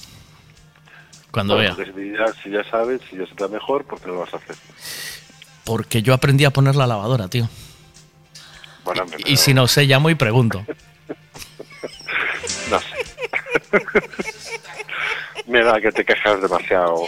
Cuando 1.31 1.55
Bueno, 1.55 1.75
vea. 1.75 1.85
que 1.85 1.91
si 1.93 2.11
ya, 2.11 2.25
si 2.43 2.49
ya 2.49 2.63
sabes, 2.69 3.01
si 3.09 3.17
ya 3.17 3.25
se 3.25 3.35
te 3.35 3.43
da 3.43 3.49
mejor, 3.49 3.85
¿por 3.85 3.99
qué 4.01 4.07
lo 4.07 4.19
vas 4.19 4.33
a 4.33 4.37
hacer? 4.37 4.55
Porque 5.63 6.01
yo 6.01 6.13
aprendí 6.13 6.45
a 6.45 6.49
poner 6.51 6.75
la 6.75 6.87
lavadora, 6.87 7.27
tío. 7.27 7.47
Bueno, 8.83 9.05
Y 9.25 9.37
si 9.37 9.53
no 9.53 9.67
sé, 9.67 9.85
llamo 9.85 10.09
y 10.09 10.15
pregunto. 10.15 10.65
No 12.71 12.79
sé. 12.79 12.87
Me 15.47 15.63
da 15.63 15.79
que 15.81 15.91
te 15.91 16.05
quejas 16.05 16.41
demasiado. 16.41 17.05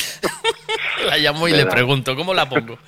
La 1.06 1.18
llamo 1.18 1.46
y 1.46 1.52
Me 1.52 1.58
le 1.58 1.64
da. 1.64 1.70
pregunto, 1.70 2.16
¿cómo 2.16 2.34
la 2.34 2.48
pongo? 2.48 2.78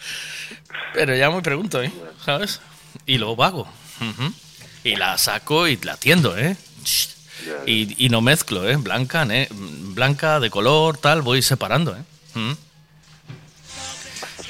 Pero 0.93 1.15
llamo 1.15 1.39
y 1.39 1.43
pregunto, 1.43 1.83
¿eh? 1.83 1.93
¿Sabes? 2.25 2.61
Y 3.07 3.19
hago. 3.45 3.69
Ujú. 4.01 4.33
Y 4.85 4.97
la 4.97 5.17
saco 5.19 5.69
y 5.69 5.77
la 5.79 5.93
atiendo, 5.93 6.37
¿eh? 6.37 6.57
Shh. 6.85 7.09
Y, 7.67 8.05
y 8.05 8.09
no 8.09 8.21
mezclo, 8.21 8.69
¿eh? 8.69 8.77
Blanca, 8.77 9.25
ne- 9.25 9.49
blanca, 9.51 10.41
de 10.41 10.51
color, 10.51 10.99
tal, 10.99 11.23
voy 11.23 11.43
separando, 11.43 11.97
¿eh? 11.97 12.03
Mm. 12.35 12.53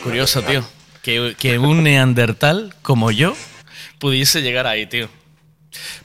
Curioso, 0.02 0.42
tío. 0.42 0.64
Que, 1.02 1.34
que 1.38 1.58
un 1.58 1.82
neandertal 1.82 2.74
como 2.82 3.10
yo 3.10 3.34
pudiese 3.98 4.42
llegar 4.42 4.66
ahí, 4.66 4.86
tío. 4.86 5.08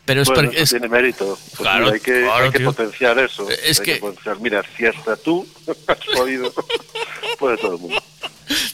Pero 0.06 0.22
es 0.22 0.28
bueno, 0.28 0.44
porque... 0.44 0.56
eso 0.58 0.64
es- 0.64 0.70
tiene 0.82 0.88
mérito. 0.90 1.38
Pues 1.42 1.58
Claro, 1.58 1.90
hay 1.92 2.00
que, 2.00 2.22
claro, 2.22 2.46
hay 2.46 2.52
que 2.52 2.58
tío. 2.60 2.68
potenciar 2.74 3.18
eso. 3.20 3.50
Es 3.50 3.80
Hay 3.80 3.86
que- 3.86 3.96
potenciar. 3.98 4.40
Mira, 4.40 4.64
si 4.78 4.86
hasta 4.86 5.16
tú 5.16 5.48
has 5.88 5.98
podido, 6.16 6.54
puede 7.40 7.58
todo 7.58 7.76
el 7.76 7.82
mundo. 7.82 8.02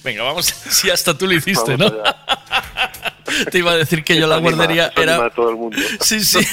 Venga, 0.04 0.24
vamos, 0.24 0.46
si 0.70 0.90
hasta 0.90 1.18
tú 1.18 1.28
lo 1.28 1.34
hiciste, 1.34 1.78
¿no? 1.78 1.92
Te 3.52 3.60
iba 3.60 3.72
a 3.72 3.76
decir 3.78 4.04
que 4.04 4.16
yo 4.18 4.26
la 4.28 4.36
anima- 4.38 4.56
guardería 4.56 4.92
era... 4.96 5.14
anima 5.14 5.28
a 5.28 5.30
todo 5.30 5.50
el 5.52 5.56
mundo. 5.56 5.78
Sí, 6.02 6.24
sí. 6.24 6.40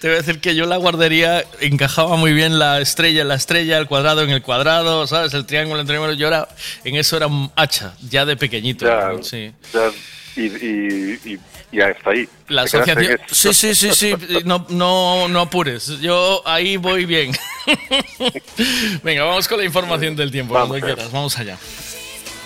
Te 0.00 0.08
voy 0.08 0.14
a 0.16 0.20
decir 0.20 0.40
que 0.40 0.54
yo 0.54 0.66
la 0.66 0.76
guardería 0.78 1.44
encajaba 1.60 2.16
muy 2.16 2.32
bien 2.32 2.58
la 2.58 2.80
estrella 2.80 3.22
en 3.22 3.28
la 3.28 3.34
estrella, 3.36 3.78
el 3.78 3.86
cuadrado 3.86 4.22
en 4.22 4.30
el 4.30 4.42
cuadrado, 4.42 5.06
¿sabes? 5.06 5.32
El 5.34 5.46
triángulo 5.46 5.76
en 5.80 5.82
el 5.82 5.86
triángulo. 5.86 6.12
Yo 6.14 6.28
era, 6.28 6.48
en 6.84 6.96
eso 6.96 7.16
era 7.16 7.26
un 7.28 7.50
hacha, 7.56 7.94
ya 8.08 8.24
de 8.24 8.36
pequeñito. 8.36 8.84
Ya, 8.86 9.12
¿no? 9.12 9.22
Sí. 9.22 9.52
ya, 9.72 9.90
y, 10.36 10.42
y, 10.46 11.20
y, 11.24 11.38
y 11.72 11.80
hasta 11.80 12.10
ahí. 12.10 12.28
La 12.48 12.62
asociación. 12.62 13.18
Sí, 13.28 13.52
sí, 13.52 13.74
sí, 13.74 13.90
sí. 13.92 14.14
No, 14.44 14.66
no, 14.70 15.28
no 15.28 15.40
apures. 15.40 16.00
Yo 16.00 16.42
ahí 16.46 16.76
voy 16.76 17.04
bien. 17.04 17.32
Venga, 19.02 19.24
vamos 19.24 19.48
con 19.48 19.58
la 19.58 19.64
información 19.64 20.16
del 20.16 20.30
tiempo, 20.30 20.54
Vamos 20.54 20.68
cuando 20.68 20.86
allá. 20.86 20.94
quieras. 20.94 21.12
Vamos 21.12 21.38
allá. 21.38 21.58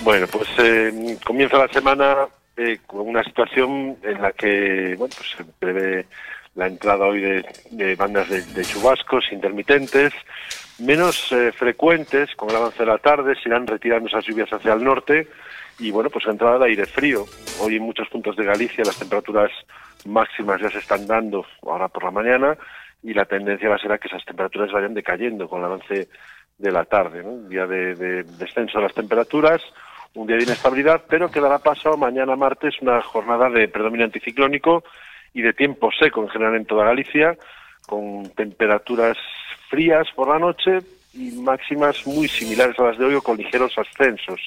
Bueno, 0.02 0.26
pues 0.28 0.48
eh, 0.58 1.18
comienza 1.24 1.58
la 1.58 1.68
semana 1.68 2.26
eh, 2.56 2.78
con 2.86 3.06
una 3.08 3.22
situación 3.22 3.96
en 4.02 4.22
la 4.22 4.32
que 4.32 4.94
bueno, 4.98 5.14
pues 5.16 5.30
se 5.36 5.44
prevé 5.58 6.06
la 6.54 6.66
entrada 6.66 7.04
hoy 7.06 7.20
de, 7.20 7.44
de 7.70 7.94
bandas 7.96 8.28
de, 8.28 8.42
de 8.42 8.64
chubascos 8.64 9.24
intermitentes, 9.30 10.12
menos 10.78 11.30
eh, 11.32 11.52
frecuentes, 11.52 12.34
con 12.34 12.50
el 12.50 12.56
avance 12.56 12.78
de 12.78 12.86
la 12.86 12.98
tarde, 12.98 13.34
se 13.40 13.48
irán 13.48 13.66
retirando 13.66 14.08
esas 14.08 14.24
lluvias 14.26 14.50
hacia 14.52 14.72
el 14.72 14.82
norte 14.82 15.28
y 15.80 15.90
bueno, 15.90 16.10
pues 16.10 16.26
entrada 16.26 16.58
de 16.58 16.66
aire 16.66 16.86
frío. 16.86 17.24
Hoy 17.60 17.76
en 17.76 17.82
muchos 17.82 18.08
puntos 18.08 18.36
de 18.36 18.44
Galicia 18.44 18.84
las 18.84 18.98
temperaturas 18.98 19.50
máximas 20.04 20.60
ya 20.60 20.70
se 20.70 20.78
están 20.78 21.06
dando 21.06 21.44
ahora 21.62 21.88
por 21.88 22.04
la 22.04 22.10
mañana 22.10 22.56
y 23.02 23.14
la 23.14 23.24
tendencia 23.24 23.68
va 23.68 23.76
a 23.76 23.78
ser 23.78 23.92
a 23.92 23.98
que 23.98 24.08
esas 24.08 24.24
temperaturas 24.24 24.70
vayan 24.72 24.92
decayendo 24.92 25.48
con 25.48 25.60
el 25.60 25.66
avance 25.66 26.08
de 26.58 26.70
la 26.72 26.84
tarde. 26.84 27.22
Un 27.22 27.48
día 27.48 27.66
de, 27.66 27.94
de 27.94 28.22
descenso 28.24 28.78
de 28.78 28.84
las 28.84 28.94
temperaturas, 28.94 29.62
un 30.14 30.26
día 30.26 30.36
de 30.36 30.42
inestabilidad, 30.42 31.02
pero 31.08 31.30
que 31.30 31.40
dará 31.40 31.58
paso 31.58 31.96
mañana 31.96 32.36
martes 32.36 32.74
una 32.82 33.00
jornada 33.00 33.48
de 33.48 33.68
predominio 33.68 34.04
anticiclónico 34.04 34.84
y 35.32 35.40
de 35.40 35.54
tiempo 35.54 35.90
seco 35.98 36.22
en 36.22 36.28
general 36.28 36.56
en 36.56 36.66
toda 36.66 36.84
Galicia, 36.84 37.38
con 37.86 38.28
temperaturas 38.36 39.16
frías 39.70 40.08
por 40.14 40.28
la 40.28 40.38
noche 40.38 40.78
y 41.14 41.32
máximas 41.40 42.06
muy 42.06 42.28
similares 42.28 42.78
a 42.78 42.84
las 42.84 42.98
de 42.98 43.06
hoy 43.06 43.14
o 43.14 43.22
con 43.22 43.38
ligeros 43.38 43.72
ascensos. 43.78 44.40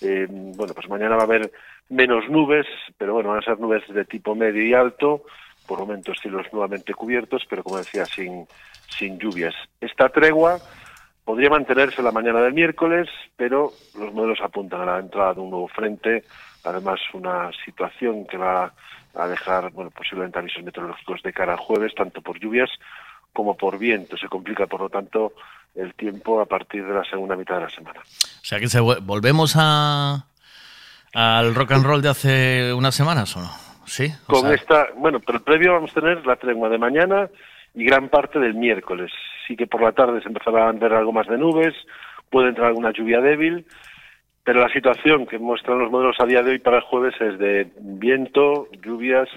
Eh, 0.00 0.26
bueno, 0.28 0.74
pues 0.74 0.88
mañana 0.88 1.16
va 1.16 1.22
a 1.22 1.26
haber 1.26 1.50
menos 1.88 2.28
nubes, 2.28 2.66
pero 2.98 3.14
bueno, 3.14 3.30
van 3.30 3.38
a 3.38 3.42
ser 3.42 3.58
nubes 3.58 3.82
de 3.88 4.04
tipo 4.04 4.34
medio 4.34 4.64
y 4.64 4.74
alto, 4.74 5.22
por 5.66 5.78
momentos 5.78 6.18
cielos 6.20 6.46
nuevamente 6.52 6.94
cubiertos, 6.94 7.44
pero 7.48 7.62
como 7.62 7.78
decía, 7.78 8.04
sin, 8.04 8.46
sin 8.88 9.18
lluvias. 9.18 9.54
Esta 9.80 10.08
tregua 10.08 10.58
podría 11.24 11.50
mantenerse 11.50 12.02
la 12.02 12.12
mañana 12.12 12.40
del 12.40 12.52
miércoles, 12.52 13.08
pero 13.36 13.72
los 13.98 14.12
modelos 14.12 14.40
apuntan 14.42 14.82
a 14.82 14.86
la 14.86 14.98
entrada 14.98 15.34
de 15.34 15.40
un 15.40 15.50
nuevo 15.50 15.68
frente, 15.68 16.24
además 16.64 17.00
una 17.12 17.50
situación 17.64 18.26
que 18.26 18.36
va 18.36 18.72
a 19.14 19.28
dejar, 19.28 19.70
bueno, 19.72 19.90
posiblemente 19.90 20.38
avisos 20.38 20.62
meteorológicos 20.62 21.22
de 21.22 21.32
cara 21.32 21.52
al 21.52 21.58
jueves, 21.58 21.94
tanto 21.94 22.20
por 22.20 22.38
lluvias 22.38 22.70
como 23.34 23.54
por 23.54 23.78
viento. 23.78 24.16
Se 24.16 24.28
complica, 24.28 24.66
por 24.66 24.80
lo 24.80 24.88
tanto, 24.88 25.34
el 25.74 25.92
tiempo 25.94 26.40
a 26.40 26.46
partir 26.46 26.86
de 26.86 26.94
la 26.94 27.04
segunda 27.04 27.36
mitad 27.36 27.56
de 27.56 27.62
la 27.62 27.70
semana. 27.70 28.00
O 28.00 28.44
sea 28.44 28.58
que 28.58 28.68
se 28.68 28.80
volvemos 28.80 29.54
a 29.58 30.24
al 31.12 31.54
rock 31.54 31.72
and 31.72 31.84
roll 31.84 32.02
de 32.02 32.08
hace 32.08 32.72
unas 32.72 32.94
semanas 32.94 33.36
o 33.36 33.40
no? 33.40 33.50
Sí. 33.86 34.12
O 34.26 34.32
Con 34.32 34.42
sea, 34.42 34.54
esta, 34.54 34.86
bueno, 34.96 35.20
pero 35.20 35.38
el 35.38 35.44
previo 35.44 35.72
vamos 35.72 35.92
a 35.92 36.00
tener 36.00 36.26
la 36.26 36.36
tregua 36.36 36.68
de 36.68 36.78
mañana 36.78 37.28
y 37.74 37.84
gran 37.84 38.08
parte 38.08 38.38
del 38.38 38.54
miércoles. 38.54 39.12
Sí 39.46 39.56
que 39.56 39.66
por 39.66 39.82
la 39.82 39.92
tarde 39.92 40.22
se 40.22 40.28
empezará 40.28 40.68
a 40.68 40.72
ver 40.72 40.92
algo 40.92 41.12
más 41.12 41.26
de 41.26 41.38
nubes, 41.38 41.74
puede 42.30 42.48
entrar 42.48 42.68
alguna 42.68 42.92
lluvia 42.92 43.20
débil, 43.20 43.66
pero 44.42 44.60
la 44.60 44.72
situación 44.72 45.26
que 45.26 45.38
muestran 45.38 45.78
los 45.78 45.90
modelos 45.90 46.16
a 46.18 46.26
día 46.26 46.42
de 46.42 46.52
hoy 46.52 46.58
para 46.58 46.78
el 46.78 46.82
jueves 46.82 47.14
es 47.20 47.38
de 47.38 47.70
viento, 47.78 48.68
lluvias 48.82 49.28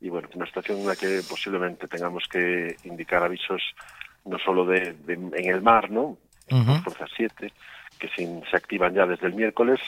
y 0.00 0.08
bueno, 0.08 0.28
una 0.34 0.46
situación 0.46 0.80
en 0.80 0.86
la 0.86 0.96
que 0.96 1.22
posiblemente 1.22 1.88
tengamos 1.88 2.24
que 2.30 2.78
indicar 2.84 3.22
avisos 3.22 3.62
no 4.24 4.38
solo 4.38 4.64
de, 4.64 4.94
de- 4.94 5.14
en 5.14 5.48
el 5.48 5.62
mar, 5.62 5.90
¿no? 5.90 6.16
Ujú. 6.50 6.82
Fuerza 6.84 7.06
7, 7.16 7.52
que 7.98 8.08
sin- 8.08 8.42
se 8.50 8.56
activan 8.56 8.94
ya 8.94 9.06
desde 9.06 9.26
el 9.26 9.34
miércoles, 9.34 9.80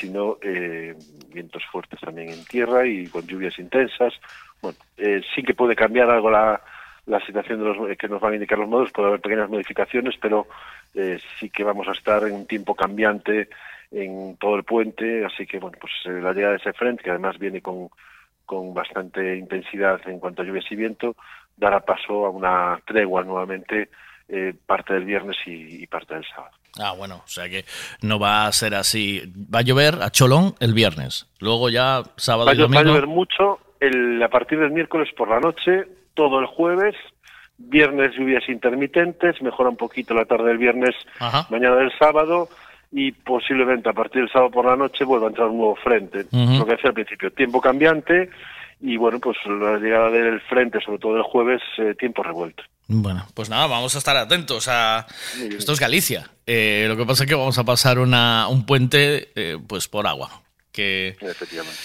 sino 0.00 0.38
eh, 0.42 0.94
vientos 1.32 1.64
fuertes 1.70 2.00
también 2.00 2.30
en 2.30 2.44
tierra 2.44 2.86
y 2.86 3.08
con 3.08 3.26
lluvias 3.26 3.58
intensas. 3.58 4.14
Bueno, 4.60 4.78
eh, 4.96 5.22
sí 5.34 5.42
que 5.42 5.54
puede 5.54 5.74
cambiar 5.76 6.10
algo 6.10 6.30
la, 6.30 6.60
la 7.06 7.20
situación 7.24 7.58
de 7.60 7.64
los, 7.64 7.90
eh, 7.90 7.96
que 7.96 8.08
nos 8.08 8.20
van 8.20 8.32
a 8.32 8.36
indicar 8.36 8.58
los 8.58 8.68
modos, 8.68 8.90
puede 8.92 9.08
haber 9.08 9.20
pequeñas 9.20 9.48
modificaciones, 9.50 10.16
pero 10.20 10.46
eh, 10.94 11.18
sí 11.38 11.50
que 11.50 11.64
vamos 11.64 11.88
a 11.88 11.92
estar 11.92 12.24
en 12.24 12.32
un 12.32 12.46
tiempo 12.46 12.74
cambiante 12.74 13.48
en 13.90 14.36
todo 14.38 14.56
el 14.56 14.64
puente, 14.64 15.24
así 15.24 15.46
que 15.46 15.58
bueno, 15.58 15.78
pues 15.80 15.92
eh, 16.06 16.20
la 16.20 16.32
llegada 16.32 16.52
de 16.54 16.58
ese 16.58 16.72
frente, 16.72 17.02
que 17.04 17.10
además 17.10 17.38
viene 17.38 17.60
con, 17.62 17.88
con 18.46 18.72
bastante 18.72 19.36
intensidad 19.36 20.00
en 20.06 20.18
cuanto 20.20 20.40
a 20.40 20.44
lluvias 20.44 20.64
y 20.70 20.76
viento, 20.76 21.14
dará 21.56 21.80
paso 21.80 22.24
a 22.26 22.30
una 22.30 22.80
tregua 22.86 23.22
nuevamente 23.24 23.90
eh, 24.28 24.54
parte 24.66 24.94
del 24.94 25.04
viernes 25.04 25.36
y, 25.46 25.82
y 25.82 25.86
parte 25.86 26.14
del 26.14 26.24
sábado. 26.24 26.52
Ah, 26.78 26.92
bueno, 26.92 27.22
o 27.24 27.28
sea 27.28 27.48
que 27.48 27.64
no 28.02 28.18
va 28.18 28.46
a 28.46 28.52
ser 28.52 28.74
así. 28.74 29.22
Va 29.54 29.60
a 29.60 29.62
llover 29.62 29.94
a 30.02 30.10
cholón 30.10 30.54
el 30.60 30.74
viernes. 30.74 31.26
Luego 31.40 31.70
ya 31.70 32.02
sábado 32.16 32.46
Va 32.46 32.54
y 32.54 32.56
llo- 32.56 32.62
va 32.62 32.80
a 32.80 32.82
domingo. 32.82 32.84
llover 32.94 33.06
mucho 33.06 33.58
el, 33.80 34.22
a 34.22 34.28
partir 34.28 34.58
del 34.58 34.70
miércoles 34.72 35.08
por 35.16 35.28
la 35.28 35.40
noche, 35.40 35.84
todo 36.14 36.38
el 36.40 36.46
jueves, 36.46 36.94
viernes 37.58 38.14
lluvias 38.14 38.46
intermitentes, 38.48 39.40
mejora 39.40 39.70
un 39.70 39.76
poquito 39.76 40.12
la 40.14 40.24
tarde 40.26 40.48
del 40.48 40.58
viernes, 40.58 40.94
Ajá. 41.18 41.46
mañana 41.50 41.76
del 41.76 41.92
sábado 41.98 42.48
y 42.92 43.12
posiblemente 43.12 43.88
a 43.88 43.92
partir 43.92 44.22
del 44.22 44.30
sábado 44.30 44.50
por 44.50 44.66
la 44.66 44.76
noche 44.76 45.04
vuelva 45.04 45.26
a 45.26 45.30
entrar 45.30 45.48
un 45.48 45.58
nuevo 45.58 45.76
frente. 45.76 46.26
Lo 46.30 46.64
que 46.64 46.72
decía 46.72 46.88
al 46.88 46.94
principio, 46.94 47.30
tiempo 47.30 47.60
cambiante 47.60 48.30
y 48.80 48.96
bueno, 48.96 49.18
pues 49.20 49.36
la 49.46 49.78
llegada 49.78 50.10
del 50.10 50.40
frente, 50.42 50.80
sobre 50.84 50.98
todo 50.98 51.16
el 51.16 51.22
jueves, 51.22 51.62
eh, 51.78 51.94
tiempo 51.98 52.22
revuelto. 52.22 52.62
Bueno, 52.88 53.26
pues 53.34 53.48
nada, 53.48 53.66
vamos 53.66 53.94
a 53.94 53.98
estar 53.98 54.16
atentos 54.16 54.68
a... 54.68 55.06
Esto 55.56 55.72
es 55.72 55.80
Galicia. 55.80 56.30
Eh, 56.46 56.84
lo 56.86 56.96
que 56.96 57.04
pasa 57.04 57.24
es 57.24 57.28
que 57.28 57.34
vamos 57.34 57.58
a 57.58 57.64
pasar 57.64 57.98
una, 57.98 58.46
un 58.48 58.64
puente 58.64 59.30
eh, 59.34 59.58
pues 59.66 59.88
por 59.88 60.06
agua. 60.06 60.42
Que 60.70 61.16
Efectivamente. 61.20 61.78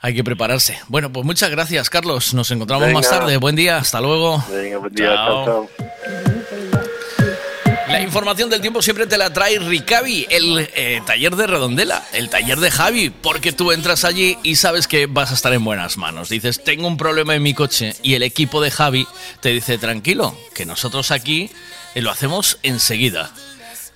hay 0.00 0.14
que 0.14 0.24
prepararse. 0.24 0.78
Bueno, 0.88 1.12
pues 1.12 1.24
muchas 1.24 1.48
gracias, 1.50 1.88
Carlos. 1.88 2.34
Nos 2.34 2.50
encontramos 2.50 2.86
Venga. 2.86 2.98
más 2.98 3.08
tarde. 3.08 3.36
Buen 3.38 3.56
día. 3.56 3.78
Hasta 3.78 4.00
luego. 4.00 4.44
Venga, 4.50 4.78
buen 4.78 4.92
día, 4.92 5.14
chao, 5.14 5.44
chao. 5.44 6.35
Información 8.16 8.48
del 8.48 8.62
tiempo 8.62 8.80
siempre 8.80 9.06
te 9.06 9.18
la 9.18 9.30
trae 9.30 9.58
Ricavi, 9.58 10.26
el 10.30 10.70
eh, 10.74 11.02
taller 11.04 11.36
de 11.36 11.46
Redondela, 11.46 12.02
el 12.14 12.30
taller 12.30 12.58
de 12.60 12.70
Javi, 12.70 13.10
porque 13.10 13.52
tú 13.52 13.72
entras 13.72 14.06
allí 14.06 14.38
y 14.42 14.56
sabes 14.56 14.88
que 14.88 15.04
vas 15.04 15.32
a 15.32 15.34
estar 15.34 15.52
en 15.52 15.62
buenas 15.62 15.98
manos. 15.98 16.30
Dices, 16.30 16.64
tengo 16.64 16.88
un 16.88 16.96
problema 16.96 17.34
en 17.34 17.42
mi 17.42 17.52
coche 17.52 17.94
y 18.02 18.14
el 18.14 18.22
equipo 18.22 18.62
de 18.62 18.70
Javi 18.70 19.06
te 19.40 19.50
dice, 19.50 19.76
tranquilo, 19.76 20.34
que 20.54 20.64
nosotros 20.64 21.10
aquí 21.10 21.50
eh, 21.94 22.00
lo 22.00 22.10
hacemos 22.10 22.58
enseguida. 22.62 23.34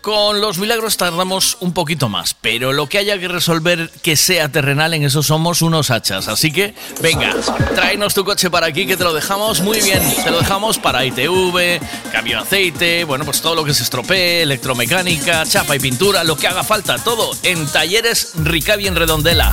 Con 0.00 0.40
los 0.40 0.56
milagros 0.56 0.96
tardamos 0.96 1.58
un 1.60 1.74
poquito 1.74 2.08
más, 2.08 2.34
pero 2.34 2.72
lo 2.72 2.88
que 2.88 2.96
haya 2.96 3.18
que 3.18 3.28
resolver 3.28 3.90
que 4.02 4.16
sea 4.16 4.48
terrenal, 4.48 4.94
en 4.94 5.02
eso 5.02 5.22
somos 5.22 5.60
unos 5.60 5.90
hachas. 5.90 6.26
Así 6.26 6.50
que, 6.52 6.74
venga, 7.02 7.34
tráenos 7.74 8.14
tu 8.14 8.24
coche 8.24 8.50
para 8.50 8.66
aquí 8.66 8.86
que 8.86 8.96
te 8.96 9.04
lo 9.04 9.12
dejamos 9.12 9.60
muy 9.60 9.78
bien. 9.82 10.00
Te 10.24 10.30
lo 10.30 10.38
dejamos 10.38 10.78
para 10.78 11.04
ITV, 11.04 11.80
cambio 12.12 12.38
de 12.38 12.42
aceite, 12.42 13.04
bueno, 13.04 13.26
pues 13.26 13.42
todo 13.42 13.54
lo 13.54 13.64
que 13.64 13.74
se 13.74 13.82
estropee, 13.82 14.42
electromecánica, 14.42 15.44
chapa 15.44 15.76
y 15.76 15.80
pintura, 15.80 16.24
lo 16.24 16.36
que 16.36 16.48
haga 16.48 16.64
falta, 16.64 16.96
todo 16.96 17.30
en 17.42 17.66
Talleres 17.66 18.32
Ricavi 18.36 18.86
en 18.86 18.96
Redondela. 18.96 19.52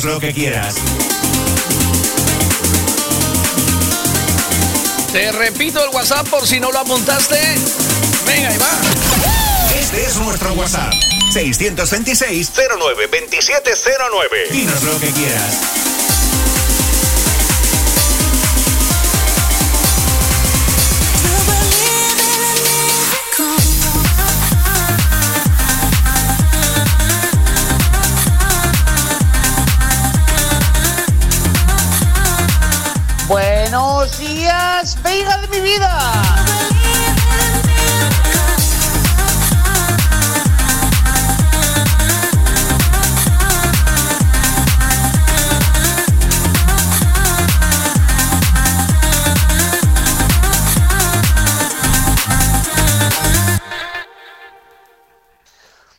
Dinos 0.00 0.14
lo 0.14 0.20
que 0.20 0.32
quieras. 0.32 0.76
Te 5.12 5.30
repito 5.32 5.84
el 5.84 5.90
WhatsApp 5.90 6.26
por 6.28 6.46
si 6.46 6.58
no 6.58 6.72
lo 6.72 6.78
apuntaste. 6.78 7.38
Venga, 8.24 8.48
ahí 8.48 8.56
va. 8.56 9.78
Este 9.78 10.06
es 10.06 10.16
nuestro 10.16 10.54
WhatsApp. 10.54 10.94
626 11.34 12.52
09 12.78 13.08
2709. 13.08 14.48
Dinos 14.50 14.82
lo 14.84 14.98
que 15.00 15.10
quieras. 15.10 15.79
Buenos 34.00 34.18
días, 34.18 35.02
Veiga 35.02 35.36
de 35.36 35.48
mi 35.48 35.60
vida. 35.60 36.24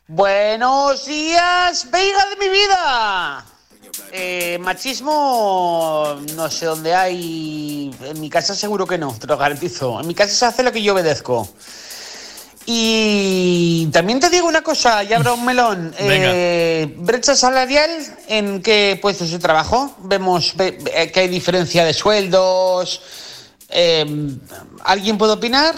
Buenos 0.08 1.06
días, 1.06 1.92
Veiga 1.92 2.26
de 2.32 2.36
mi 2.38 2.50
vida. 2.50 3.46
Eh, 4.14 4.58
machismo, 4.60 6.20
no 6.36 6.50
sé 6.50 6.66
dónde 6.66 6.94
hay. 6.94 7.61
En 8.22 8.26
mi 8.26 8.30
casa 8.30 8.54
seguro 8.54 8.86
que 8.86 9.00
no, 9.00 9.18
te 9.20 9.26
lo 9.26 9.36
garantizo. 9.36 10.00
En 10.00 10.06
mi 10.06 10.14
casa 10.14 10.32
se 10.36 10.46
hace 10.46 10.62
lo 10.62 10.72
que 10.72 10.84
yo 10.84 10.94
obedezco. 10.94 11.50
Y 12.68 13.88
también 13.92 14.20
te 14.20 14.30
digo 14.30 14.48
una 14.48 14.62
cosa, 14.62 15.02
ya 15.02 15.18
habrá 15.18 15.34
un 15.34 15.44
melón. 15.44 15.92
Eh, 16.00 16.94
brecha 16.98 17.36
salarial, 17.36 17.90
¿en 18.28 18.62
qué 18.62 19.00
puestos 19.02 19.32
de 19.32 19.40
trabajo? 19.40 19.96
Vemos 20.04 20.56
ve- 20.56 20.78
eh, 20.94 21.12
que 21.12 21.22
hay 21.22 21.30
diferencia 21.30 21.84
de 21.84 21.96
sueldos. 21.96 23.02
Eh, 23.70 24.06
¿Alguien 24.84 25.18
puede 25.18 25.34
opinar? 25.34 25.74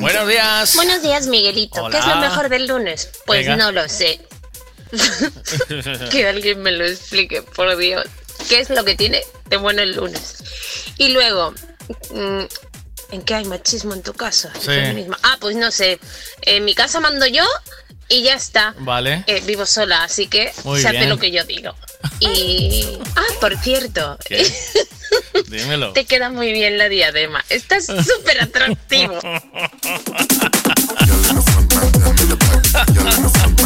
Buenos 0.00 0.28
días. 0.28 0.74
Buenos 0.74 1.02
días, 1.02 1.26
Miguelito. 1.26 1.88
¿Qué 1.90 1.98
es 1.98 2.06
lo 2.06 2.16
mejor 2.16 2.48
del 2.48 2.66
lunes? 2.66 3.08
Pues 3.26 3.46
Venga. 3.46 3.56
no 3.56 3.72
lo 3.72 3.88
sé. 3.88 4.20
que 6.10 6.26
alguien 6.26 6.62
me 6.62 6.72
lo 6.72 6.84
explique, 6.84 7.42
por 7.42 7.76
Dios. 7.76 8.04
¿Qué 8.48 8.60
es 8.60 8.70
lo 8.70 8.84
que 8.84 8.96
tiene 8.96 9.22
de 9.46 9.56
bueno 9.56 9.82
el 9.82 9.94
lunes? 9.94 10.36
Y 10.98 11.08
luego, 11.08 11.52
mm, 12.10 12.40
¿en 13.12 13.22
qué 13.22 13.34
hay 13.34 13.44
machismo 13.44 13.94
en 13.94 14.02
tu 14.02 14.12
casa? 14.14 14.52
Sí. 14.58 15.06
Ah, 15.22 15.36
pues 15.40 15.56
no 15.56 15.70
sé. 15.70 15.98
En 16.42 16.64
mi 16.64 16.74
casa 16.74 17.00
mando 17.00 17.26
yo 17.26 17.44
y 18.08 18.22
ya 18.22 18.34
está. 18.34 18.74
Vale. 18.78 19.24
Eh, 19.26 19.42
vivo 19.46 19.66
sola, 19.66 20.04
así 20.04 20.26
que 20.26 20.52
Muy 20.64 20.80
se 20.80 20.88
hace 20.88 20.98
bien. 20.98 21.08
lo 21.08 21.18
que 21.18 21.30
yo 21.30 21.44
digo. 21.44 21.74
Y. 22.18 22.98
Ah, 23.16 23.22
por 23.40 23.56
cierto. 23.58 24.18
¿Qué? 24.24 24.46
Dímelo. 25.48 25.92
Te 25.92 26.04
queda 26.04 26.30
muy 26.30 26.52
bien 26.52 26.78
la 26.78 26.88
diadema. 26.88 27.44
Estás 27.48 27.86
súper 27.86 28.42
atractivo. 28.42 29.18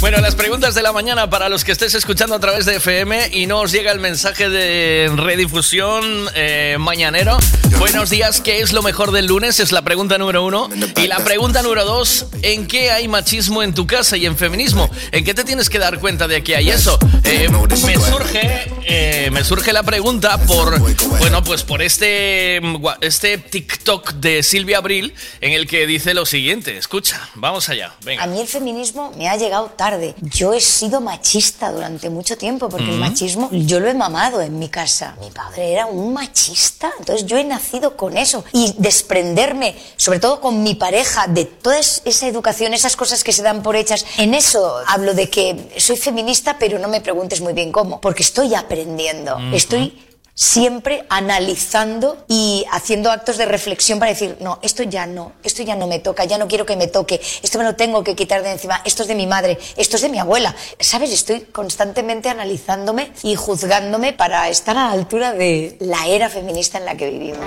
Bueno, 0.00 0.20
las 0.20 0.34
preguntas 0.34 0.74
de 0.74 0.82
la 0.82 0.92
mañana 0.92 1.30
para 1.30 1.48
los 1.48 1.64
que 1.64 1.70
estés 1.70 1.94
escuchando 1.94 2.34
a 2.34 2.40
través 2.40 2.66
de 2.66 2.76
FM 2.76 3.28
y 3.32 3.46
no 3.46 3.60
os 3.60 3.70
llega 3.70 3.92
el 3.92 4.00
mensaje 4.00 4.48
de 4.48 5.10
redifusión 5.14 6.28
eh, 6.34 6.76
mañanero. 6.80 7.38
Buenos 7.78 8.10
días, 8.10 8.40
¿qué 8.40 8.60
es 8.60 8.72
lo 8.72 8.82
mejor 8.82 9.12
del 9.12 9.26
lunes? 9.26 9.60
Es 9.60 9.70
la 9.70 9.82
pregunta 9.82 10.18
número 10.18 10.44
uno. 10.44 10.68
Y 10.96 11.06
la 11.06 11.18
pregunta 11.18 11.62
número 11.62 11.84
dos, 11.84 12.26
¿en 12.42 12.66
qué 12.66 12.90
hay 12.90 13.06
machismo 13.06 13.62
en 13.62 13.74
tu 13.74 13.86
casa 13.86 14.16
y 14.16 14.26
en 14.26 14.36
feminismo? 14.36 14.90
¿En 15.12 15.24
qué 15.24 15.34
te 15.34 15.44
tienes 15.44 15.70
que 15.70 15.78
dar 15.78 16.00
cuenta 16.00 16.26
de 16.26 16.42
que 16.42 16.56
hay 16.56 16.70
eso? 16.70 16.98
Eh, 17.24 17.48
me 17.48 17.76
surge, 17.76 18.72
eh, 18.84 19.30
me 19.32 19.44
surge 19.44 19.72
la 19.72 19.82
pregunta 19.82 20.38
por, 20.46 20.78
bueno, 21.18 21.42
pues 21.44 21.62
por 21.62 21.82
este, 21.82 22.60
este 23.00 23.38
TikTok 23.38 24.14
de 24.14 24.42
Silvia 24.42 24.78
Abril 24.78 25.14
en 25.40 25.52
el 25.52 25.66
que 25.66 25.86
dice 25.86 26.14
lo 26.14 26.26
siguiente. 26.26 26.76
Escucha, 26.76 27.30
vamos 27.34 27.68
allá, 27.68 27.94
venga. 28.04 28.24
A 28.24 28.26
mí 28.26 28.40
el 28.40 28.48
feminismo 28.48 29.01
me 29.16 29.28
ha 29.28 29.36
llegado 29.36 29.66
tarde. 29.76 30.14
Yo 30.20 30.52
he 30.52 30.60
sido 30.60 31.00
machista 31.00 31.72
durante 31.72 32.08
mucho 32.10 32.38
tiempo 32.38 32.68
porque 32.68 32.90
el 32.90 32.98
machismo 32.98 33.48
yo 33.50 33.80
lo 33.80 33.88
he 33.88 33.94
mamado 33.94 34.40
en 34.40 34.58
mi 34.58 34.68
casa. 34.68 35.16
Mi 35.20 35.30
padre 35.30 35.72
era 35.72 35.86
un 35.86 36.12
machista, 36.12 36.92
entonces 36.98 37.26
yo 37.26 37.36
he 37.36 37.44
nacido 37.44 37.96
con 37.96 38.16
eso 38.16 38.44
y 38.52 38.74
desprenderme, 38.78 39.76
sobre 39.96 40.20
todo 40.20 40.40
con 40.40 40.62
mi 40.62 40.74
pareja, 40.74 41.26
de 41.26 41.44
toda 41.44 41.78
es- 41.78 42.02
esa 42.04 42.26
educación, 42.26 42.74
esas 42.74 42.96
cosas 42.96 43.24
que 43.24 43.32
se 43.32 43.42
dan 43.42 43.62
por 43.62 43.76
hechas. 43.76 44.04
En 44.18 44.34
eso 44.34 44.76
hablo 44.86 45.14
de 45.14 45.28
que 45.28 45.74
soy 45.78 45.96
feminista, 45.96 46.56
pero 46.58 46.78
no 46.78 46.88
me 46.88 47.00
preguntes 47.00 47.40
muy 47.40 47.52
bien 47.52 47.72
cómo, 47.72 48.00
porque 48.00 48.22
estoy 48.22 48.54
aprendiendo. 48.54 49.36
Estoy 49.52 49.98
siempre 50.34 51.04
analizando 51.08 52.24
y 52.26 52.64
haciendo 52.72 53.10
actos 53.10 53.36
de 53.36 53.46
reflexión 53.46 53.98
para 53.98 54.12
decir, 54.12 54.36
no, 54.40 54.58
esto 54.62 54.82
ya 54.82 55.06
no, 55.06 55.32
esto 55.42 55.62
ya 55.62 55.76
no 55.76 55.86
me 55.86 55.98
toca, 55.98 56.24
ya 56.24 56.38
no 56.38 56.48
quiero 56.48 56.64
que 56.64 56.76
me 56.76 56.86
toque, 56.86 57.20
esto 57.42 57.58
me 57.58 57.64
lo 57.64 57.76
tengo 57.76 58.02
que 58.02 58.14
quitar 58.14 58.42
de 58.42 58.52
encima, 58.52 58.80
esto 58.84 59.02
es 59.02 59.08
de 59.08 59.14
mi 59.14 59.26
madre, 59.26 59.58
esto 59.76 59.96
es 59.96 60.02
de 60.02 60.08
mi 60.08 60.18
abuela. 60.18 60.54
¿Sabes? 60.80 61.12
Estoy 61.12 61.40
constantemente 61.40 62.28
analizándome 62.28 63.12
y 63.22 63.36
juzgándome 63.36 64.12
para 64.12 64.48
estar 64.48 64.76
a 64.76 64.86
la 64.86 64.92
altura 64.92 65.32
de 65.32 65.76
la 65.80 66.06
era 66.06 66.28
feminista 66.28 66.78
en 66.78 66.86
la 66.86 66.96
que 66.96 67.10
vivimos. 67.10 67.46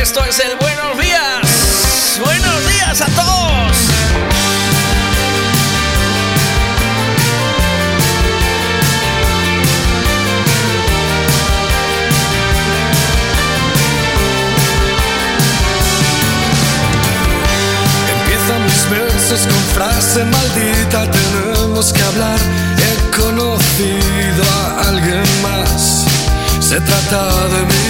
Esto 0.00 0.24
es 0.24 0.40
el 0.40 0.56
Buenos 0.56 0.71
con 19.40 19.64
frase 19.74 20.24
maldita, 20.24 21.10
tenemos 21.10 21.90
que 21.90 22.02
hablar. 22.02 22.38
He 22.76 23.16
conocido 23.16 24.44
a 24.44 24.88
alguien 24.88 25.24
más, 25.42 26.04
se 26.60 26.78
trata 26.78 27.48
de 27.48 27.60
mí. 27.70 27.88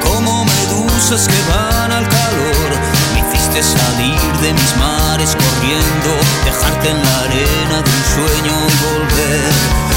Como 0.00 0.44
medusas 0.44 1.26
que 1.26 1.40
van 1.52 1.90
al 1.90 2.08
calor, 2.08 2.70
me 3.14 3.20
hiciste 3.20 3.64
salir 3.64 4.20
de 4.42 4.52
mis 4.52 4.76
mares 4.76 5.34
corriendo, 5.34 6.10
dejarte 6.44 6.90
en 6.90 7.02
la 7.02 7.18
arena 7.26 7.82
de 7.82 7.90
un 7.98 8.04
sueño 8.14 8.54
y 8.68 8.76
volver 8.86 9.87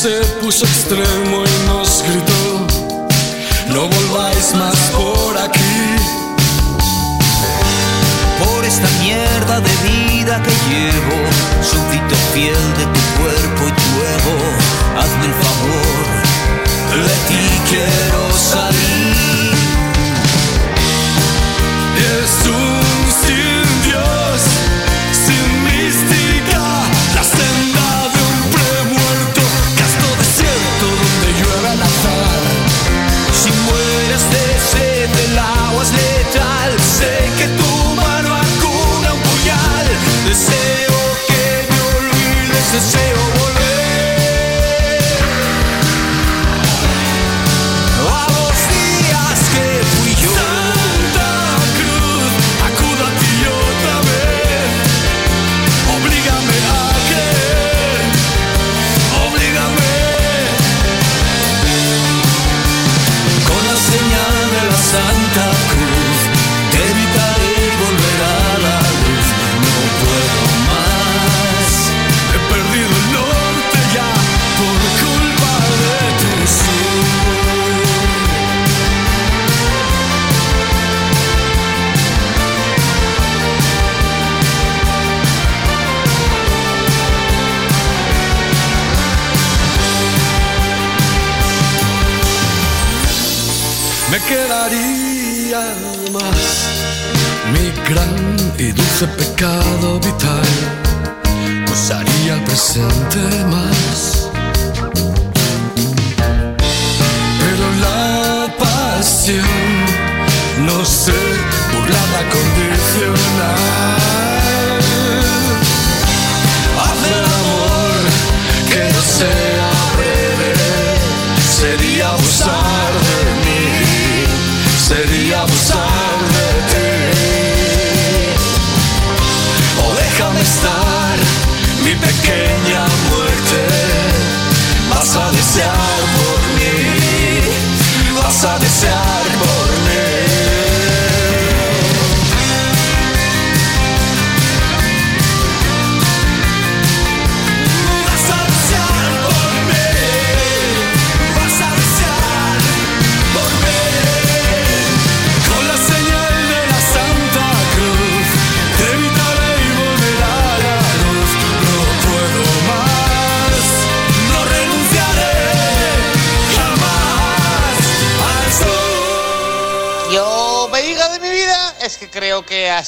se 0.00 0.20
puso 0.40 0.64
extremo 0.64 1.44
y 1.44 1.66
nos 1.66 2.02
gritó, 2.08 2.66
no 3.68 3.86
volváis 3.86 4.54
más 4.54 4.74
por 4.96 5.36
aquí. 5.36 5.60
por 8.42 8.64
esta 8.64 8.88
mierda 9.02 9.60
de 9.60 9.70
vida 9.90 10.42
que 10.42 10.52
llevo, 10.70 11.16
súbdito 11.60 12.16
fiel 12.32 12.56
de 12.78 12.86
tu 12.86 12.99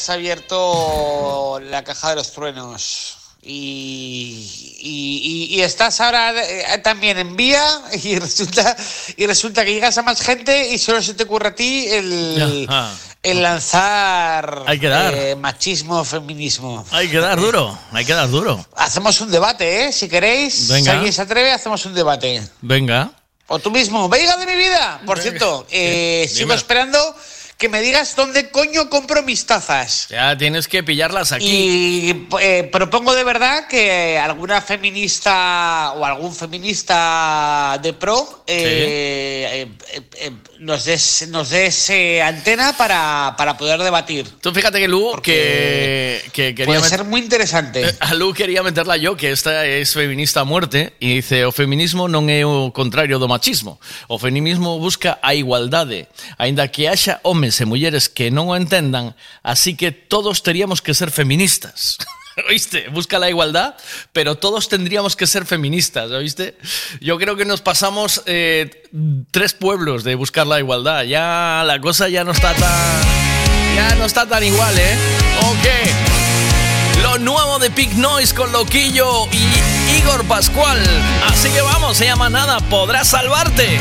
has 0.03 0.11
abierto 0.11 1.61
la 1.63 1.85
caja 1.85 2.11
de 2.11 2.17
los 2.17 2.33
truenos. 2.33 3.19
Y, 3.45 4.77
y- 4.81 5.49
y- 5.51 5.57
y 5.57 5.63
estás 5.63 6.01
ahora 6.01 6.33
eh, 6.45 6.79
también 6.79 7.19
en 7.19 7.37
vía 7.37 7.65
y 8.03 8.19
resulta, 8.19 8.77
y 9.17 9.27
resulta 9.27 9.65
que 9.65 9.75
llegas 9.75 9.97
a 9.99 10.03
más 10.03 10.21
gente 10.21 10.71
y 10.71 10.79
solo 10.79 11.03
se 11.03 11.15
te 11.15 11.23
ocurre 11.25 11.49
a 11.49 11.55
ti 11.55 11.87
el, 11.89 12.69
el 13.23 13.43
lanzar 13.43 14.63
Hay 14.67 14.79
que 14.81 14.89
dar. 14.89 15.13
eh, 15.15 15.35
machismo, 15.37 16.05
feminismo. 16.05 16.85
Hay 16.93 17.09
que 17.09 17.19
dar 17.19 17.39
duro, 17.41 17.77
hay 17.93 18.05
que 18.05 18.13
dar 18.15 18.29
duro. 18.29 18.65
Hacemos 18.77 19.21
un 19.21 19.31
debate, 19.31 19.87
¿eh? 19.87 19.93
Si 19.93 20.09
queréis, 20.09 20.69
Venga. 20.69 20.85
si 20.85 20.91
alguien 20.97 21.13
se 21.13 21.23
atreve, 21.23 21.51
hacemos 21.53 21.85
un 21.87 21.95
debate. 21.95 22.43
Venga. 22.61 23.11
O 23.49 23.59
tú 23.59 23.71
mismo, 23.71 24.09
veiga 24.09 24.37
de 24.37 24.47
mi 24.47 24.55
vida. 24.57 25.01
Por 25.05 25.19
cierto, 25.21 25.67
eh, 25.71 26.29
sigo 26.33 26.55
esperando 26.55 26.99
que 27.63 27.69
me 27.69 27.81
digas 27.81 28.17
dónde 28.17 28.51
coño 28.51 28.91
compro 28.91 29.23
mis 29.23 29.47
tazas. 29.47 30.09
Ya 30.11 30.37
tienes 30.37 30.67
que 30.67 30.83
pillarlas 30.83 31.31
aquí. 31.31 31.47
Y 31.47 32.27
eh, 32.41 32.69
propongo 32.73 33.15
de 33.15 33.23
verdad 33.23 33.69
que 33.69 34.19
alguna 34.19 34.61
feminista 34.61 35.93
o 35.95 36.05
algún 36.05 36.35
feminista 36.35 37.79
de 37.81 37.93
pro 37.93 38.43
eh, 38.49 39.63
eh, 39.63 39.69
eh, 39.93 40.03
eh, 40.17 40.33
nos 40.63 40.85
des, 40.85 41.29
nos 41.29 41.51
des 41.51 41.91
eh, 41.91 42.23
antena 42.23 42.77
para, 42.77 43.35
para 43.37 43.57
poder 43.57 43.83
debatir. 43.83 44.29
Tú 44.41 44.53
fíjate 44.53 44.79
que 44.79 44.87
Lu, 44.87 45.21
que, 45.21 46.23
que 46.33 46.55
quería 46.55 46.79
Puede 46.79 46.89
ser 46.89 47.05
muy 47.05 47.21
interesante. 47.21 47.89
Eh, 47.89 47.97
A 48.01 48.15
Lu 48.15 48.33
quería 48.33 48.63
meterla 48.63 48.97
yo, 48.97 49.17
que 49.17 49.33
esta 49.33 49.67
es 49.67 49.93
feminista 49.93 50.41
a 50.41 50.45
muerte, 50.45 50.95
e 51.01 51.19
dice, 51.19 51.45
o 51.45 51.53
feminismo 51.53 52.07
non 52.07 52.31
é 52.31 52.47
o 52.47 52.71
contrario 52.71 53.19
do 53.19 53.27
machismo. 53.27 53.83
O 54.07 54.23
feminismo 54.23 54.79
busca 54.79 55.19
a 55.19 55.35
igualdade, 55.35 56.07
aínda 56.39 56.71
que 56.71 56.87
haxa 56.87 57.19
homes 57.27 57.59
e 57.59 57.67
mulleres 57.67 58.07
que 58.07 58.31
non 58.31 58.47
o 58.47 58.55
entendan, 58.55 59.19
así 59.43 59.75
que 59.75 59.91
todos 59.91 60.47
teríamos 60.47 60.79
que 60.79 60.95
ser 60.95 61.11
feministas. 61.11 61.99
¿Oíste? 62.49 62.89
Busca 62.89 63.19
la 63.19 63.29
igualdad, 63.29 63.75
pero 64.13 64.37
todos 64.37 64.69
tendríamos 64.69 65.17
que 65.17 65.27
ser 65.27 65.47
feministas, 65.47 66.11
¿oíste? 66.11 66.57
Yo 67.01 67.19
creo 67.19 67.37
que 67.37 67.45
nos 67.45 67.61
pasamos 67.61 68.23
eh, 68.27 68.89
tres 69.31 69.55
pueblos 69.55 70.05
de 70.05 70.15
buscar 70.15 70.47
la 70.47 70.59
igualdad. 70.59 71.05
Ya 71.05 71.63
la 71.67 71.81
cosa 71.81 72.09
ya 72.09 72.25
no 72.25 72.33
está 72.33 72.55
tan... 72.55 73.03
Ya 73.75 73.95
no 73.95 74.05
está 74.05 74.27
tan 74.27 74.45
igual, 74.45 74.79
¿eh? 74.79 74.97
Ok. 75.51 77.03
Lo 77.03 77.19
nuevo 77.19 77.59
de 77.59 77.71
Pig 77.71 77.97
Noise 77.97 78.35
con 78.35 78.53
Loquillo 78.53 79.27
y 79.33 79.99
Igor 79.99 80.25
Pascual. 80.27 80.79
Así 81.27 81.49
que 81.51 81.63
vamos, 81.63 81.97
se 81.97 82.05
llama 82.05 82.29
Nada, 82.29 82.61
podrás 82.61 83.09
salvarte. 83.09 83.79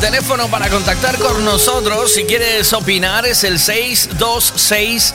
Teléfono 0.00 0.48
para 0.50 0.68
contactar 0.70 1.18
con 1.18 1.44
nosotros, 1.44 2.14
si 2.14 2.24
quieres 2.24 2.72
opinar, 2.72 3.26
es 3.26 3.44
el 3.44 3.58
626 3.58 5.14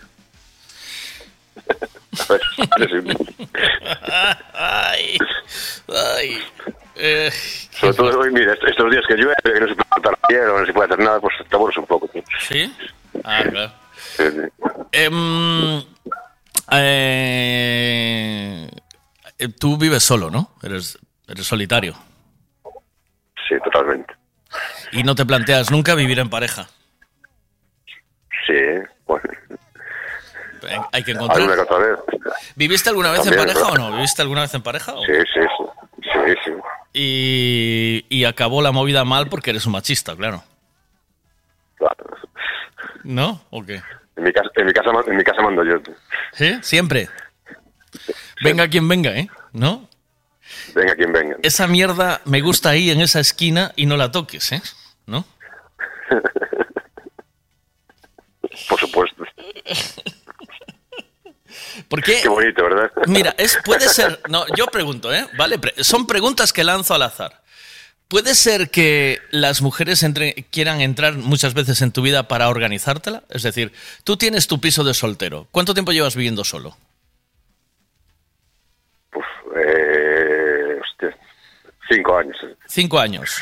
Ay, 4.54 5.18
ay. 6.18 6.43
Eh, 6.95 7.32
Sobre 7.80 7.93
todo 7.95 8.20
hoy, 8.20 8.32
mira, 8.32 8.54
est- 8.54 8.64
estos 8.64 8.91
días 8.91 9.04
que 9.08 9.16
llueve, 9.16 9.36
que 9.43 9.60
no 9.60 9.68
se 9.68 9.76
puede 9.76 9.89
plantar 9.89 10.12
la 10.22 10.28
piel 10.28 10.49
o 10.49 10.60
no 10.60 10.66
se 10.66 10.74
puede 10.74 10.86
hacer 10.93 10.99
nada, 11.04 11.20
pues 11.20 11.34
te 11.49 11.56
aburres 11.56 11.78
un 11.78 11.86
poco. 11.88 12.08
tío. 12.10 12.22
¿Sí? 12.39 12.74
Ah, 13.24 13.43
claro. 13.49 13.72
Sí, 14.18 14.24
sí. 14.30 14.41
Em, 14.91 15.84
eh, 16.72 18.70
eh, 19.39 19.47
tú 19.60 19.78
vives 19.78 20.04
solo, 20.04 20.30
¿no? 20.30 20.54
Eres, 20.62 20.97
eres 21.28 21.45
solitario. 21.47 21.95
Sí, 23.47 23.56
totalmente. 23.64 24.14
Y 24.91 25.04
no 25.04 25.16
te 25.16 25.26
planteas 25.26 25.72
nunca 25.72 25.95
vivir 25.95 26.20
en 26.20 26.30
pareja. 26.30 26.68
Sí, 28.45 28.54
bueno, 29.06 29.24
Hay 30.91 31.03
que 31.03 31.12
alguna 31.12 31.34
encontrar. 31.34 31.55
que 31.55 31.62
otra 31.74 31.78
vez. 31.80 31.99
¿Viviste 32.55 32.89
alguna 32.89 33.12
vez 33.12 33.26
en 33.26 33.36
pareja 33.36 33.66
o 33.68 33.76
no? 33.78 33.91
¿Viviste 33.93 34.22
alguna 34.22 34.41
vez 34.41 34.53
en 34.53 34.62
pareja? 34.62 34.93
o- 34.95 35.05
Sí, 35.05 35.14
sí, 35.34 35.39
sí. 35.57 35.64
Sí, 36.03 36.34
sí. 36.45 36.51
Y, 36.93 38.05
y 38.09 38.26
acabó 38.26 38.62
la 38.62 38.72
movida 38.72 39.03
mal 39.05 39.28
porque 39.30 39.51
eres 39.51 39.66
un 39.66 39.72
machista, 39.74 40.16
claro. 40.16 40.43
Claro. 41.78 41.95
¿No? 43.03 43.41
¿O 43.49 43.64
qué? 43.64 43.82
En 44.16 44.24
mi 44.24 44.34
casa, 44.34 44.49
en 44.55 44.66
mi 44.66 44.74
casa, 44.74 44.89
en 45.07 45.16
mi 45.18 45.24
casa 45.24 45.41
mando 45.41 45.64
yo. 45.64 45.76
¿Sí? 46.34 46.59
Siempre. 46.62 47.09
Venga 48.43 48.68
quien 48.68 48.88
venga, 48.88 49.12
¿eh? 49.12 49.30
¿No? 49.53 49.88
Venga 50.76 50.95
quien 50.95 51.12
venga. 51.14 51.38
Esa 51.43 51.68
mierda 51.68 52.22
me 52.26 52.41
gusta 52.41 52.70
ahí 52.70 52.89
en 52.91 53.01
esa 53.01 53.20
esquina 53.20 53.72
y 53.76 53.86
no 53.86 53.95
la 53.97 54.12
toques, 54.12 54.51
¿eh? 54.51 54.62
¿No? 55.05 55.26
Por 58.70 58.80
supuesto. 58.80 59.24
Porque 61.89 62.22
Qué 62.22 62.30
bonito, 62.30 62.64
¿verdad? 62.64 62.91
Mira, 63.08 63.36
es, 63.38 63.58
puede 63.66 63.89
ser. 63.89 64.22
No, 64.30 64.45
yo 64.56 64.68
pregunto, 64.68 65.14
¿eh? 65.14 65.28
Vale, 65.38 65.60
pre- 65.60 65.84
son 65.84 66.08
preguntas 66.08 66.54
que 66.54 66.64
lanzo 66.64 66.93
al 66.93 67.02
azar. 67.04 67.41
¿Puede 68.08 68.36
ser 68.36 68.70
que 68.70 69.20
las 69.32 69.62
mujeres 69.62 70.04
entre- 70.04 70.34
quieran 70.49 70.80
entrar 70.82 71.14
muchas 71.14 71.54
veces 71.54 71.82
en 71.82 71.91
tu 71.91 72.02
vida 72.02 72.28
para 72.28 72.49
organizártela? 72.49 73.24
Es 73.30 73.43
decir, 73.43 73.74
tú 74.04 74.16
tienes 74.18 74.47
tu 74.47 74.60
piso 74.62 74.84
de 74.84 74.93
soltero. 74.93 75.47
¿Cuánto 75.52 75.74
tiempo 75.74 75.91
llevas 75.91 76.16
viviendo 76.16 76.43
solo? 76.45 76.78
Eh, 79.56 80.80
hostia, 80.82 81.18
cinco 81.89 82.18
años. 82.18 82.38
Cinco 82.68 82.99
años. 82.99 83.41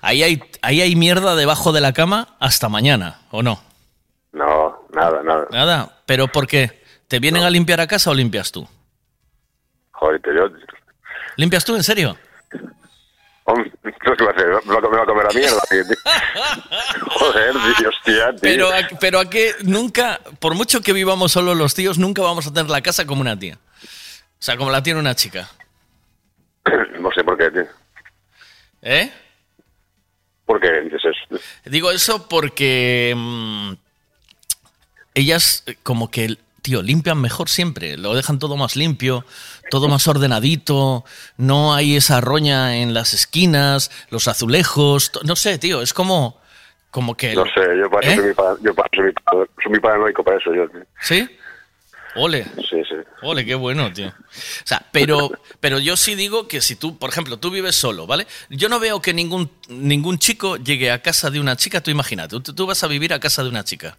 Ahí 0.00 0.22
hay, 0.22 0.42
ahí 0.62 0.80
hay 0.80 0.94
mierda 0.96 1.34
debajo 1.36 1.72
de 1.72 1.80
la 1.80 1.92
cama 1.92 2.36
hasta 2.40 2.68
mañana, 2.68 3.20
¿o 3.30 3.42
no? 3.42 3.62
No, 4.32 4.86
nada, 4.94 5.22
nada. 5.22 5.46
Nada. 5.50 5.98
¿Pero 6.06 6.28
por 6.28 6.46
qué? 6.46 6.82
¿Te 7.08 7.18
vienen 7.18 7.42
a 7.42 7.50
limpiar 7.50 7.80
a 7.80 7.86
casa 7.86 8.10
o 8.10 8.14
limpias 8.14 8.50
tú? 8.50 8.66
Joder, 9.92 10.20
yo... 10.24 10.48
¿Limpias 11.36 11.64
tú, 11.64 11.74
en 11.76 11.82
serio? 11.82 12.16
Hombre, 13.44 13.72
¿qué 13.82 14.24
va 14.24 14.30
a 14.30 14.34
hacer? 14.34 14.46
¿Me 14.66 14.72
va 14.72 14.78
a 14.78 14.82
comer, 14.82 15.00
a 15.00 15.04
comer 15.04 15.24
la 15.24 15.32
mierda? 15.38 15.60
Joder, 17.10 17.56
hostia, 17.56 18.30
tío. 18.30 18.38
Pero, 18.40 18.68
a- 18.72 18.88
pero 19.00 19.18
a 19.20 19.28
que 19.28 19.52
nunca, 19.64 20.20
por 20.38 20.54
mucho 20.54 20.80
que 20.80 20.92
vivamos 20.92 21.32
solo 21.32 21.54
los 21.54 21.74
tíos, 21.74 21.98
nunca 21.98 22.22
vamos 22.22 22.46
a 22.46 22.52
tener 22.52 22.70
la 22.70 22.80
casa 22.82 23.04
como 23.06 23.20
una 23.20 23.38
tía. 23.38 23.58
O 23.82 24.44
sea, 24.44 24.56
como 24.56 24.70
la 24.70 24.82
tiene 24.82 25.00
una 25.00 25.14
chica. 25.14 25.48
No 27.00 27.10
sé 27.12 27.24
por 27.24 27.36
qué, 27.36 27.50
tío. 27.50 27.66
¿Eh? 28.82 29.12
¿Por 30.46 30.60
qué 30.60 30.70
dices 30.82 31.00
eso? 31.04 31.42
Digo 31.64 31.90
eso 31.90 32.28
porque 32.28 33.12
mm, 33.16 33.72
ellas 35.14 35.62
eh, 35.66 35.76
como 35.82 36.10
que, 36.10 36.36
tío, 36.62 36.82
limpian 36.82 37.20
mejor 37.20 37.48
siempre, 37.48 37.96
lo 37.96 38.14
dejan 38.14 38.38
todo 38.38 38.56
más 38.56 38.76
limpio, 38.76 39.24
todo 39.70 39.88
más 39.88 40.06
ordenadito, 40.08 41.04
no 41.36 41.74
hay 41.74 41.96
esa 41.96 42.20
roña 42.20 42.76
en 42.76 42.94
las 42.94 43.14
esquinas, 43.14 43.90
los 44.10 44.28
azulejos, 44.28 45.10
no 45.24 45.36
sé, 45.36 45.58
tío, 45.58 45.82
es 45.82 45.92
como, 45.92 46.40
como 46.90 47.16
que... 47.16 47.34
No 47.34 47.44
sé, 47.44 47.60
yo 47.80 47.90
para 47.90 48.06
¿Eh? 48.08 48.14
soy, 48.14 48.24
muy 48.26 48.34
pa- 48.34 48.56
yo 48.62 48.74
para- 48.74 48.88
soy, 48.94 49.04
muy 49.04 49.12
pa- 49.12 49.32
soy 49.62 49.70
muy 49.70 49.80
paranoico 49.80 50.22
para 50.22 50.38
eso. 50.38 50.54
Yo, 50.54 50.68
tío. 50.68 50.82
¿Sí? 51.00 51.28
Ole. 52.14 52.44
Sí, 52.68 52.82
sí. 52.86 52.96
Ole, 53.22 53.46
qué 53.46 53.54
bueno, 53.54 53.90
tío. 53.90 54.08
O 54.08 54.12
sea, 54.66 54.84
pero, 54.92 55.30
pero 55.60 55.78
yo 55.78 55.96
sí 55.96 56.14
digo 56.14 56.46
que 56.46 56.60
si 56.60 56.76
tú, 56.76 56.98
por 56.98 57.08
ejemplo, 57.08 57.38
tú 57.38 57.50
vives 57.50 57.74
solo, 57.74 58.06
¿vale? 58.06 58.26
Yo 58.50 58.68
no 58.68 58.78
veo 58.78 59.00
que 59.00 59.14
ningún, 59.14 59.50
ningún 59.68 60.18
chico 60.18 60.56
llegue 60.58 60.90
a 60.90 61.00
casa 61.00 61.30
de 61.30 61.40
una 61.40 61.56
chica, 61.56 61.80
tú 61.80 61.90
imagínate, 61.90 62.38
tú, 62.40 62.52
tú 62.52 62.66
vas 62.66 62.84
a 62.84 62.86
vivir 62.86 63.14
a 63.14 63.18
casa 63.20 63.42
de 63.42 63.48
una 63.48 63.64
chica. 63.64 63.96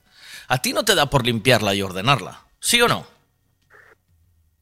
A 0.48 0.58
ti 0.60 0.74
no 0.74 0.84
te 0.86 0.96
da 0.96 1.10
por 1.10 1.26
limpiarla 1.26 1.74
y 1.74 1.82
ordenarla, 1.82 2.42
¿sí 2.60 2.82
o 2.82 2.88
no? 2.88 3.06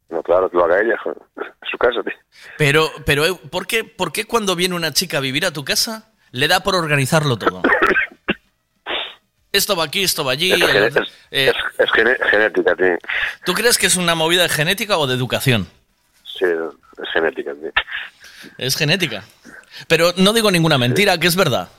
No, 0.10 0.22
claro, 0.24 0.50
que 0.50 0.58
lo 0.58 0.66
haga 0.66 0.80
ella. 0.82 0.96
En 1.64 1.70
su 1.70 1.78
casa, 1.78 2.02
tío. 2.04 2.14
Pero, 2.58 2.92
pero 3.06 3.26
eh, 3.26 3.34
¿por 3.50 3.66
qué, 3.68 3.84
¿por 3.86 4.12
qué 4.12 4.26
cuando 4.26 4.56
viene 4.58 4.76
una 4.76 4.92
chica 4.92 5.18
a 5.18 5.22
vivir 5.22 5.46
a 5.46 5.52
tu 5.54 5.64
casa 5.64 6.12
le 6.32 6.48
da 6.50 6.62
por 6.64 6.76
organizarlo 6.76 7.38
todo? 7.38 7.62
Esto 9.54 9.76
va 9.76 9.84
aquí, 9.86 10.02
esto 10.04 10.24
va 10.24 10.32
allí. 10.32 10.52
Es, 10.52 10.60
gene- 10.60 10.78
el- 10.88 10.98
es- 10.98 11.10
eh, 11.32 11.54
es- 11.78 11.92
genética, 12.30 12.76
tío. 12.76 12.98
¿Tú 13.46 13.54
crees 13.54 13.78
que 13.78 13.88
es 13.88 13.96
una 13.98 14.16
movida 14.16 14.44
de 14.44 14.50
genética 14.50 14.98
o 14.98 15.08
de 15.08 15.16
educación? 15.16 15.68
Sí, 16.24 16.46
es 16.46 17.10
genética, 17.14 17.52
tío. 17.54 17.72
Es 18.58 18.76
genética. 18.78 19.24
Pero 19.88 20.14
no 20.18 20.32
digo 20.34 20.52
ninguna 20.52 20.78
mentira, 20.78 21.18
que 21.18 21.28
es 21.28 21.36
verdad. 21.36 21.70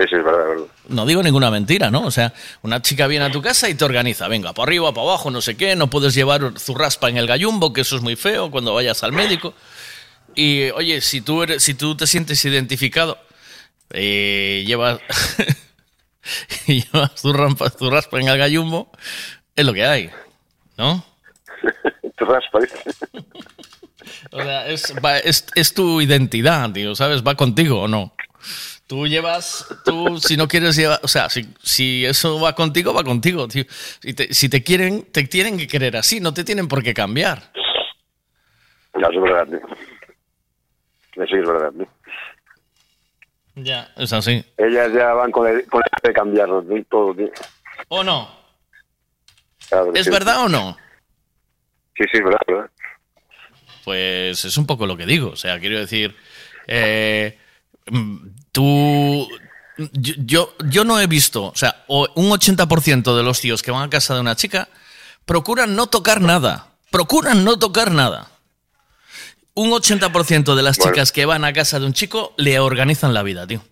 Sí, 0.00 0.06
sí, 0.08 0.16
es 0.16 0.24
verdad, 0.24 0.40
es 0.42 0.48
verdad. 0.60 0.64
No 0.88 1.04
digo 1.04 1.22
ninguna 1.22 1.50
mentira, 1.50 1.90
¿no? 1.90 2.06
O 2.06 2.10
sea, 2.10 2.32
una 2.62 2.80
chica 2.80 3.06
viene 3.06 3.26
a 3.26 3.30
tu 3.30 3.42
casa 3.42 3.68
y 3.68 3.74
te 3.74 3.84
organiza, 3.84 4.28
venga, 4.28 4.54
para 4.54 4.64
arriba, 4.68 4.94
para 4.94 5.08
abajo, 5.08 5.30
no 5.30 5.42
sé 5.42 5.56
qué, 5.58 5.76
no 5.76 5.90
puedes 5.90 6.14
llevar 6.14 6.58
zurraspa 6.58 7.10
en 7.10 7.18
el 7.18 7.26
gallumbo, 7.26 7.72
que 7.74 7.82
eso 7.82 7.96
es 7.96 8.02
muy 8.02 8.16
feo 8.16 8.50
cuando 8.50 8.72
vayas 8.72 9.02
al 9.02 9.12
médico. 9.12 9.52
Y 10.34 10.70
oye, 10.70 11.02
si 11.02 11.20
tú 11.20 11.42
eres, 11.42 11.62
si 11.62 11.74
tú 11.74 11.96
te 11.96 12.06
sientes 12.06 12.42
identificado, 12.46 13.18
eh, 13.90 14.64
llevas, 14.66 15.00
y 16.66 16.82
llevas 16.82 17.10
zurrampa- 17.22 17.70
zurraspa 17.76 18.18
en 18.20 18.28
el 18.28 18.38
gallumbo, 18.38 18.90
es 19.54 19.66
lo 19.66 19.74
que 19.74 19.84
hay, 19.84 20.10
¿no? 20.78 21.04
Tú 22.16 22.24
raspa, 22.24 22.60
dice. 22.60 22.76
O 24.30 24.40
sea, 24.42 24.66
es, 24.68 24.94
va- 25.04 25.18
es, 25.18 25.44
es 25.54 25.74
tu 25.74 26.00
identidad, 26.00 26.70
tío, 26.72 26.94
¿sabes? 26.94 27.22
Va 27.26 27.34
contigo 27.34 27.82
o 27.82 27.88
no. 27.88 28.14
Tú 28.90 29.06
llevas, 29.06 29.68
tú 29.84 30.18
si 30.18 30.36
no 30.36 30.48
quieres 30.48 30.74
llevar, 30.74 30.98
o 31.04 31.06
sea, 31.06 31.28
si, 31.28 31.54
si 31.62 32.04
eso 32.04 32.40
va 32.40 32.56
contigo, 32.56 32.92
va 32.92 33.04
contigo, 33.04 33.46
tío. 33.46 33.62
Si 33.68 34.14
te, 34.14 34.34
si 34.34 34.48
te 34.48 34.64
quieren, 34.64 35.04
te 35.12 35.22
tienen 35.28 35.56
que 35.56 35.68
querer 35.68 35.96
así, 35.96 36.18
no 36.18 36.34
te 36.34 36.42
tienen 36.42 36.66
por 36.66 36.82
qué 36.82 36.92
cambiar. 36.92 37.52
Eso 38.92 39.10
es 39.12 39.22
verdad, 39.22 39.46
tío. 39.46 41.24
Eso 41.24 41.36
es 41.36 41.46
verdad, 41.46 41.70
tío. 41.70 41.86
Ya, 43.54 43.92
es 43.96 44.12
así. 44.12 44.44
Ellas 44.56 44.92
ya 44.92 45.14
van 45.14 45.30
con 45.30 45.46
el, 45.46 45.64
con 45.66 45.82
el 45.84 46.08
de 46.08 46.12
cambiarlo, 46.12 46.60
tío, 46.60 46.84
todo, 46.90 47.14
tío. 47.14 47.30
¿O 47.86 48.02
no? 48.02 48.28
Claro 49.68 49.94
¿Es 49.94 50.06
sí. 50.06 50.10
verdad 50.10 50.46
o 50.46 50.48
no? 50.48 50.76
Sí, 51.96 52.02
sí, 52.10 52.18
es 52.18 52.24
verdad, 52.24 52.40
verdad. 52.44 52.70
Pues 53.84 54.44
es 54.44 54.56
un 54.56 54.66
poco 54.66 54.84
lo 54.84 54.96
que 54.96 55.06
digo. 55.06 55.30
O 55.30 55.36
sea, 55.36 55.60
quiero 55.60 55.78
decir, 55.78 56.16
eh, 56.66 57.38
tú... 58.52 59.28
Yo, 59.92 60.14
yo, 60.18 60.54
yo 60.68 60.84
no 60.84 61.00
he 61.00 61.06
visto, 61.06 61.44
o 61.44 61.56
sea, 61.56 61.84
un 61.88 62.30
80% 62.30 63.16
de 63.16 63.22
los 63.22 63.40
tíos 63.40 63.62
que 63.62 63.70
van 63.70 63.84
a 63.84 63.88
casa 63.90 64.14
de 64.14 64.20
una 64.20 64.36
chica 64.36 64.68
procuran 65.24 65.74
no 65.74 65.86
tocar 65.86 66.20
nada. 66.20 66.66
Procuran 66.90 67.44
no 67.44 67.58
tocar 67.58 67.90
nada. 67.90 68.28
Un 69.54 69.70
80% 69.70 70.54
de 70.54 70.62
las 70.62 70.76
Bueno. 70.76 70.92
chicas 70.92 71.12
que 71.12 71.24
van 71.24 71.44
a 71.44 71.52
casa 71.52 71.78
de 71.78 71.86
un 71.86 71.92
chico 71.94 72.34
le 72.36 72.58
organizan 72.58 73.14
la 73.14 73.22
vida, 73.22 73.46
tío. 73.46 73.62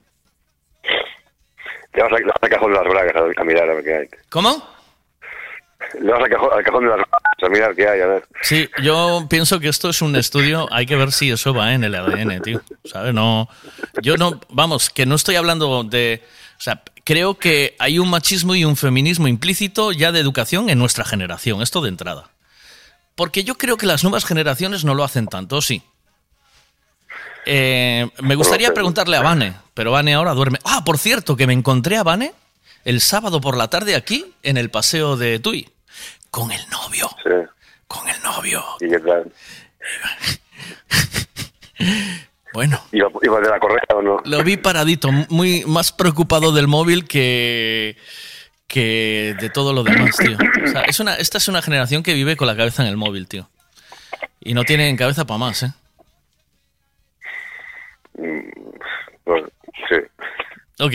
Le 1.94 2.02
vas, 2.02 2.12
a, 2.40 2.48
cajón 2.48 2.72
las 2.72 2.84
bragas 2.84 3.14
a 3.36 3.44
mirar 3.44 3.68
a 3.68 3.74
ver 3.74 3.84
qué 3.84 3.94
hay. 3.94 4.08
¿Cómo? 4.30 4.77
Le 6.00 6.12
vas 6.12 6.22
al 6.22 6.28
cajón, 6.28 6.50
al 6.52 6.64
cajón 6.64 6.84
de 6.84 7.46
a 7.46 7.48
mirar 7.48 7.74
qué 7.74 7.88
hay, 7.88 8.00
a 8.00 8.06
ver. 8.06 8.28
Sí, 8.42 8.68
yo 8.82 9.26
pienso 9.28 9.60
que 9.60 9.68
esto 9.68 9.90
es 9.90 10.02
un 10.02 10.16
estudio, 10.16 10.68
hay 10.72 10.86
que 10.86 10.96
ver 10.96 11.12
si 11.12 11.30
eso 11.30 11.54
va 11.54 11.72
en 11.72 11.84
el 11.84 11.94
ADN, 11.94 12.42
tío. 12.42 12.60
¿Sabes? 12.84 13.14
No, 13.14 13.48
yo 14.02 14.16
no, 14.16 14.40
vamos, 14.50 14.90
que 14.90 15.06
no 15.06 15.14
estoy 15.14 15.36
hablando 15.36 15.84
de, 15.84 16.22
o 16.58 16.60
sea, 16.60 16.82
creo 17.04 17.38
que 17.38 17.76
hay 17.78 17.98
un 17.98 18.10
machismo 18.10 18.54
y 18.54 18.64
un 18.64 18.76
feminismo 18.76 19.28
implícito 19.28 19.92
ya 19.92 20.12
de 20.12 20.20
educación 20.20 20.68
en 20.68 20.78
nuestra 20.78 21.04
generación, 21.04 21.62
esto 21.62 21.80
de 21.80 21.88
entrada. 21.88 22.30
Porque 23.14 23.44
yo 23.44 23.56
creo 23.56 23.76
que 23.76 23.86
las 23.86 24.04
nuevas 24.04 24.24
generaciones 24.24 24.84
no 24.84 24.94
lo 24.94 25.04
hacen 25.04 25.26
tanto, 25.26 25.62
sí. 25.62 25.82
Eh, 27.46 28.08
me 28.20 28.34
gustaría 28.34 28.74
preguntarle 28.74 29.16
a 29.16 29.22
Vane, 29.22 29.54
pero 29.74 29.92
Vane 29.92 30.14
ahora 30.14 30.34
duerme. 30.34 30.58
Ah, 30.64 30.82
por 30.84 30.98
cierto, 30.98 31.36
que 31.36 31.46
me 31.46 31.54
encontré 31.54 31.96
a 31.96 32.02
Vane 32.02 32.34
el 32.84 33.00
sábado 33.00 33.40
por 33.40 33.56
la 33.56 33.68
tarde 33.68 33.96
aquí, 33.96 34.34
en 34.42 34.56
el 34.56 34.70
paseo 34.70 35.16
de 35.16 35.38
Tui, 35.38 35.68
con 36.30 36.50
el 36.52 36.60
novio. 36.70 37.08
Sí. 37.22 37.30
Con 37.86 38.08
el 38.08 38.22
novio. 38.22 38.64
¿Y 38.80 38.88
qué 38.88 39.00
tal? 39.00 39.32
Bueno. 42.54 42.80
¿Iba, 42.92 43.08
iba 43.22 43.40
de 43.40 43.50
la 43.50 43.60
correa 43.60 43.84
o 43.94 44.02
no? 44.02 44.20
Lo 44.24 44.42
vi 44.42 44.56
paradito, 44.56 45.10
muy 45.28 45.64
más 45.66 45.92
preocupado 45.92 46.50
del 46.50 46.66
móvil 46.66 47.06
que, 47.06 47.96
que 48.66 49.36
de 49.38 49.50
todo 49.50 49.72
lo 49.72 49.84
demás, 49.84 50.16
tío. 50.16 50.36
O 50.64 50.66
sea, 50.66 50.82
es 50.82 50.98
una, 50.98 51.14
esta 51.16 51.38
es 51.38 51.46
una 51.48 51.62
generación 51.62 52.02
que 52.02 52.14
vive 52.14 52.36
con 52.36 52.46
la 52.46 52.56
cabeza 52.56 52.82
en 52.82 52.88
el 52.88 52.96
móvil, 52.96 53.28
tío. 53.28 53.48
Y 54.40 54.54
no 54.54 54.64
tienen 54.64 54.96
cabeza 54.96 55.26
para 55.26 55.38
más, 55.38 55.62
¿eh? 55.62 55.72
Pues, 59.24 59.44
sí. 59.88 59.96
Ok. 60.80 60.94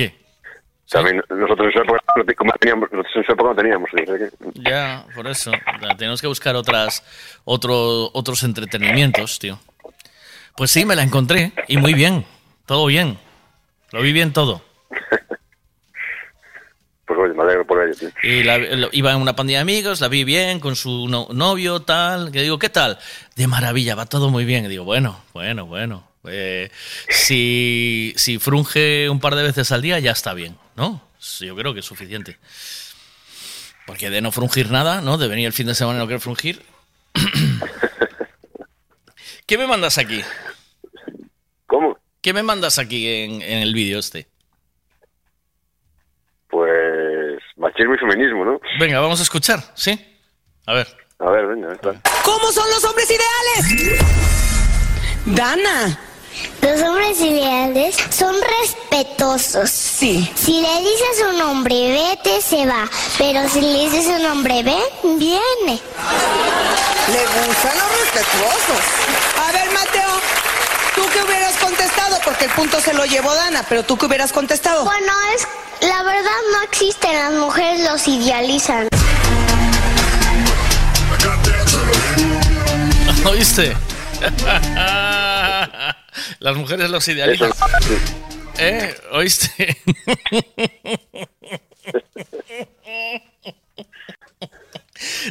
También 0.93 1.21
nosotros 1.29 1.67
en 1.67 1.73
su 1.73 1.79
época 1.79 2.03
no 2.15 2.23
teníamos, 2.59 2.89
nosotros 2.91 3.15
en 3.15 3.23
su 3.25 3.31
época 3.33 3.49
no 3.49 3.55
teníamos. 3.55 3.89
o 3.93 3.97
sea 3.97 4.17
que- 4.17 4.29
Ya, 4.69 5.05
por 5.15 5.27
eso. 5.27 5.51
Tenemos 5.97 6.21
que 6.21 6.27
buscar 6.27 6.55
otras, 6.55 7.03
otro, 7.45 8.09
otros 8.13 8.43
entretenimientos, 8.43 9.39
tío. 9.39 9.59
Pues 10.55 10.71
sí, 10.71 10.85
me 10.85 10.95
la 10.95 11.03
encontré. 11.03 11.51
Y 11.67 11.77
muy 11.77 11.93
bien. 11.93 12.25
Todo 12.65 12.85
bien. 12.85 13.17
Lo 13.91 14.01
vi 14.01 14.11
bien 14.13 14.31
todo. 14.33 14.61
Pues 17.05 17.19
oye, 17.19 17.33
me 17.33 17.43
alegro 17.43 17.67
por 17.67 17.83
ello, 17.83 17.93
tío. 17.93 18.09
Y 18.23 18.43
la- 18.43 18.57
lo- 18.57 18.87
iba 18.93 19.11
en 19.11 19.17
una 19.19 19.35
pandilla 19.35 19.57
de 19.57 19.63
amigos, 19.63 19.99
la 19.99 20.07
vi 20.07 20.23
bien, 20.23 20.61
con 20.61 20.77
su 20.77 21.09
no- 21.09 21.27
novio, 21.33 21.81
tal. 21.81 22.31
Que 22.31 22.41
digo, 22.43 22.57
¿qué 22.57 22.69
tal? 22.69 22.97
De 23.35 23.45
maravilla, 23.45 23.93
va 23.95 24.05
todo 24.05 24.29
muy 24.29 24.45
bien. 24.45 24.63
Y 24.65 24.69
digo, 24.69 24.85
bueno, 24.85 25.21
bueno, 25.33 25.65
bueno. 25.65 26.07
Eh, 26.25 26.71
si, 27.09 28.13
si 28.15 28.39
frunge 28.39 29.09
un 29.09 29.19
par 29.19 29.35
de 29.35 29.43
veces 29.43 29.69
al 29.73 29.81
día, 29.81 29.99
ya 29.99 30.11
está 30.11 30.33
bien, 30.33 30.55
¿no? 30.75 31.01
Sí, 31.19 31.47
Yo 31.47 31.55
creo 31.55 31.73
que 31.73 31.79
es 31.81 31.85
suficiente. 31.85 32.37
Porque 33.85 34.09
de 34.09 34.21
no 34.21 34.31
frungir 34.31 34.71
nada, 34.71 35.01
¿no? 35.01 35.17
De 35.17 35.27
venir 35.27 35.45
el 35.47 35.53
fin 35.53 35.67
de 35.67 35.75
semana 35.75 35.99
y 35.99 36.01
no 36.01 36.07
querer 36.07 36.21
frungir. 36.21 36.63
¿Qué 39.45 39.57
me 39.57 39.67
mandas 39.67 39.97
aquí? 39.97 40.21
¿Cómo? 41.67 41.97
¿Qué 42.21 42.33
me 42.33 42.43
mandas 42.43 42.79
aquí 42.79 43.07
en, 43.07 43.41
en 43.41 43.59
el 43.59 43.73
vídeo 43.73 43.99
este? 43.99 44.27
Pues 46.49 47.39
machismo 47.57 47.95
y 47.95 47.97
feminismo, 47.97 48.45
¿no? 48.45 48.59
Venga, 48.79 48.99
vamos 48.99 49.19
a 49.19 49.23
escuchar, 49.23 49.59
¿sí? 49.75 49.99
A 50.65 50.73
ver. 50.73 50.87
A 51.19 51.29
ver, 51.29 51.45
venga, 51.47 51.69
ahí 51.69 51.75
está. 51.75 51.93
¿Cómo 52.23 52.51
son 52.51 52.69
los 52.69 52.83
hombres 52.85 53.09
ideales? 53.09 53.99
Dana. 55.25 55.99
Los 56.61 56.81
hombres 56.81 57.19
ideales 57.19 57.95
son 58.09 58.35
respetuosos. 58.61 59.69
Sí. 59.69 60.31
Si 60.35 60.61
le 60.61 60.79
dices 60.79 61.23
a 61.23 61.29
un 61.29 61.41
hombre 61.41 61.91
vete, 61.91 62.41
se 62.41 62.65
va. 62.65 62.89
Pero 63.17 63.47
si 63.49 63.61
le 63.61 63.89
dices 63.89 64.07
a 64.07 64.17
un 64.17 64.25
hombre 64.25 64.63
ven, 64.63 65.17
viene. 65.19 65.81
Le 67.11 67.25
gustan 67.25 67.77
los 67.77 67.99
respetuosos. 68.01 68.83
A 69.47 69.51
ver, 69.51 69.71
Mateo, 69.71 70.11
¿tú 70.95 71.01
qué 71.11 71.23
hubieras 71.23 71.55
contestado? 71.57 72.17
Porque 72.23 72.45
el 72.45 72.51
punto 72.51 72.79
se 72.79 72.93
lo 72.93 73.05
llevó 73.05 73.33
Dana, 73.33 73.65
pero 73.67 73.83
¿tú 73.83 73.97
qué 73.97 74.05
hubieras 74.05 74.31
contestado? 74.31 74.85
Bueno, 74.85 75.11
es 75.35 75.47
la 75.87 76.01
verdad 76.03 76.31
no 76.53 76.61
existen, 76.61 77.13
las 77.13 77.33
mujeres 77.33 77.81
los 77.89 78.07
idealizan. 78.07 78.87
¿Oíste? 83.25 83.75
Las 86.39 86.55
mujeres 86.55 86.89
los 86.89 87.07
idealizan. 87.07 87.51
¿Eh? 88.57 88.95
¿Oíste? 89.11 89.77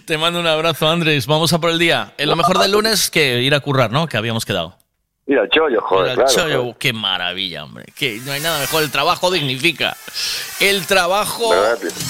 Te 0.07 0.19
mando 0.19 0.41
un 0.41 0.47
abrazo, 0.47 0.89
Andrés. 0.89 1.27
Vamos 1.27 1.53
a 1.53 1.61
por 1.61 1.71
el 1.71 1.79
día. 1.79 2.15
En 2.19 2.29
lo 2.29 2.37
mejor 2.37 2.59
del 2.59 2.73
lunes 2.73 3.11
que 3.11 3.41
ir 3.43 3.55
a 3.55 3.61
currar, 3.61 3.91
¿no? 3.91 4.07
Que 4.07 4.17
habíamos 4.17 4.45
quedado. 4.45 4.77
Mira, 5.25 5.43
el 5.45 5.51
chollo, 5.51 5.81
joder, 5.81 6.07
Ir 6.07 6.11
al 6.11 6.17
claro. 6.27 6.33
chollo. 6.43 6.61
joder. 6.63 6.77
Qué 6.79 6.93
maravilla, 6.93 7.63
hombre. 7.65 7.85
Que 7.97 8.19
no 8.25 8.33
hay 8.33 8.41
nada 8.41 8.59
mejor. 8.59 8.83
El 8.83 8.91
trabajo 8.91 9.31
dignifica. 9.31 9.97
El 10.59 10.85
trabajo 10.87 11.55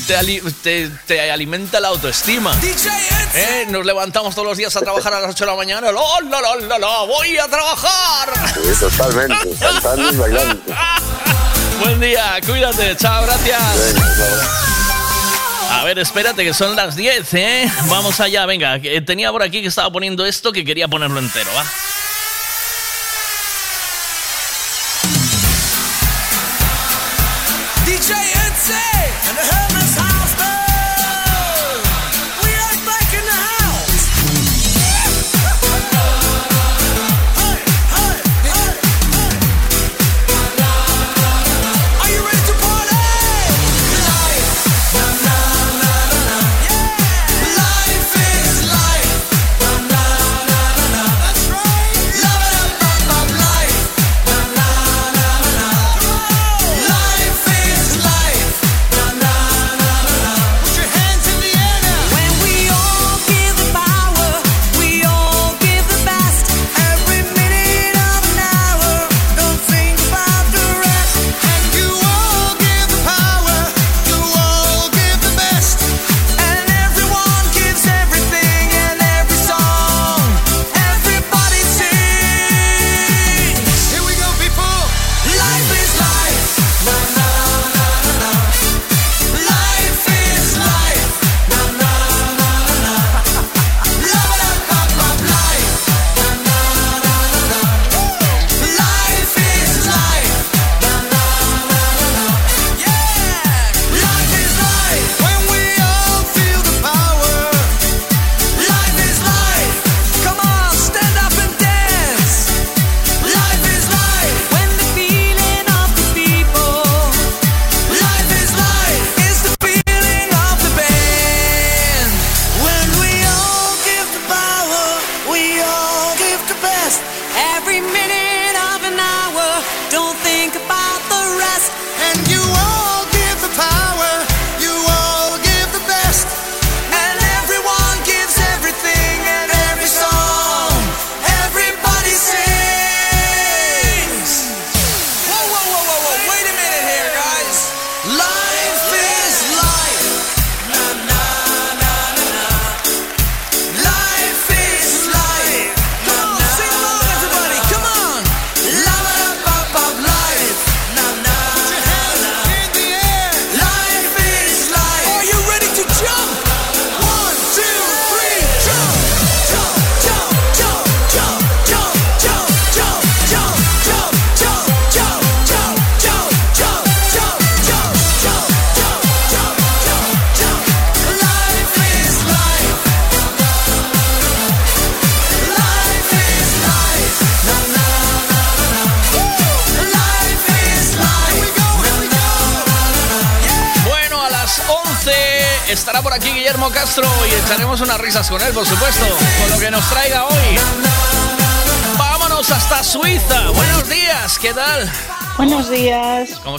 te, 0.07 0.17
ali- 0.17 0.41
te- 0.63 0.89
te 1.07 1.31
alimenta 1.31 1.79
la 1.79 1.89
autoestima. 1.89 2.55
¿Eh? 3.35 3.67
Nos 3.69 3.85
levantamos 3.85 4.35
todos 4.35 4.49
los 4.49 4.57
días 4.57 4.75
a 4.77 4.81
trabajar 4.81 5.13
a 5.13 5.21
las 5.21 5.31
8 5.33 5.45
de 5.45 5.51
la 5.51 5.57
mañana. 5.57 5.93
¡La, 5.93 6.01
la, 6.31 6.41
la, 6.41 6.57
la, 6.57 6.79
la! 6.79 6.99
¡Voy 7.07 7.37
a 7.37 7.47
trabajar! 7.49 8.33
Sí, 8.55 8.81
totalmente, 8.81 9.51
cantando 9.61 10.11
y 10.13 10.17
bailando. 10.17 10.63
Buen 11.81 12.01
día, 12.01 12.41
cuídate. 12.47 12.97
Chao, 12.97 13.23
gracias. 13.25 13.61
A 15.71 15.85
ver, 15.85 15.99
espérate, 15.99 16.45
que 16.45 16.55
son 16.55 16.75
las 16.77 16.97
10, 16.97 17.35
¿eh? 17.35 17.73
Vamos 17.89 18.21
allá, 18.21 18.47
venga. 18.47 18.79
Tenía 19.07 19.31
por 19.33 19.43
aquí 19.43 19.61
que 19.63 19.69
estaba 19.69 19.91
poniendo 19.91 20.25
esto 20.25 20.51
que 20.53 20.65
quería 20.65 20.89
ponerlo 20.89 21.19
entero, 21.19 21.51
¿va? 21.57 21.65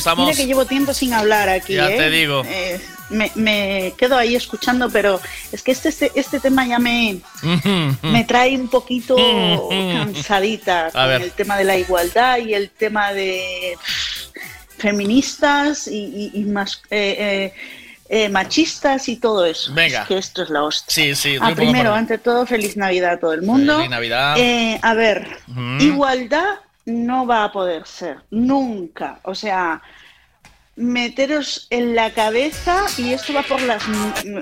Estamos? 0.04 0.26
Mira 0.26 0.38
que 0.38 0.46
llevo 0.46 0.66
tiempo 0.66 0.94
sin 0.94 1.14
hablar 1.14 1.50
aquí. 1.50 1.74
Ya 1.76 1.90
¿eh? 1.92 1.98
te 1.98 2.10
digo. 2.10 2.44
Eh, 2.46 2.80
me, 3.10 3.32
me 3.36 3.94
quedo 3.98 4.18
ahí 4.18 4.36
escuchando, 4.36 4.90
pero 4.90 5.20
es 5.52 5.62
que 5.62 5.72
este, 5.72 5.90
este, 5.90 6.12
este 6.16 6.40
tema 6.40 6.66
ya 6.66 6.80
me, 6.80 7.20
me 8.02 8.24
trae 8.24 8.56
un 8.56 8.68
poquito 8.70 9.16
cansadita 9.70 10.90
con 10.92 11.08
ver. 11.08 11.22
el 11.22 11.32
tema 11.32 11.58
de 11.58 11.64
la 11.64 11.78
igualdad 11.78 12.38
y 12.40 12.54
el 12.54 12.70
tema 12.70 13.14
de 13.14 13.78
feministas 14.78 15.88
y, 15.88 16.32
y- 16.34 16.40
y 16.42 16.44
más 16.46 16.82
eh, 16.90 17.52
machistas 18.30 19.08
y 19.10 19.18
todo 19.18 19.46
eso. 19.46 19.74
Venga. 19.74 20.02
Es 20.04 20.08
que 20.08 20.18
esto 20.18 20.44
es 20.44 20.50
la 20.50 20.64
hostia. 20.64 20.94
Sí, 20.94 21.16
sí. 21.16 21.38
Ah, 21.42 21.54
primero, 21.56 21.94
ante 21.94 22.18
todo, 22.18 22.46
feliz 22.46 22.78
Navidad 22.78 23.14
a 23.14 23.20
todo 23.20 23.34
el 23.34 23.42
mundo. 23.42 23.76
Feliz 23.78 23.90
Navidad. 23.90 24.36
Eh, 24.38 24.80
a 24.82 24.94
ver, 24.94 25.38
igualdad 25.80 26.56
no 26.86 27.26
va 27.26 27.46
a 27.46 27.52
poder 27.52 27.86
ser, 27.86 28.18
nunca. 28.30 29.20
O 29.24 29.36
sea, 29.36 29.82
meteros 30.76 31.68
en 31.70 31.96
la 31.96 32.12
cabeza, 32.12 32.86
y 32.98 33.14
esto 33.14 33.34
va 33.34 33.44
por 33.44 33.62
las 33.62 33.84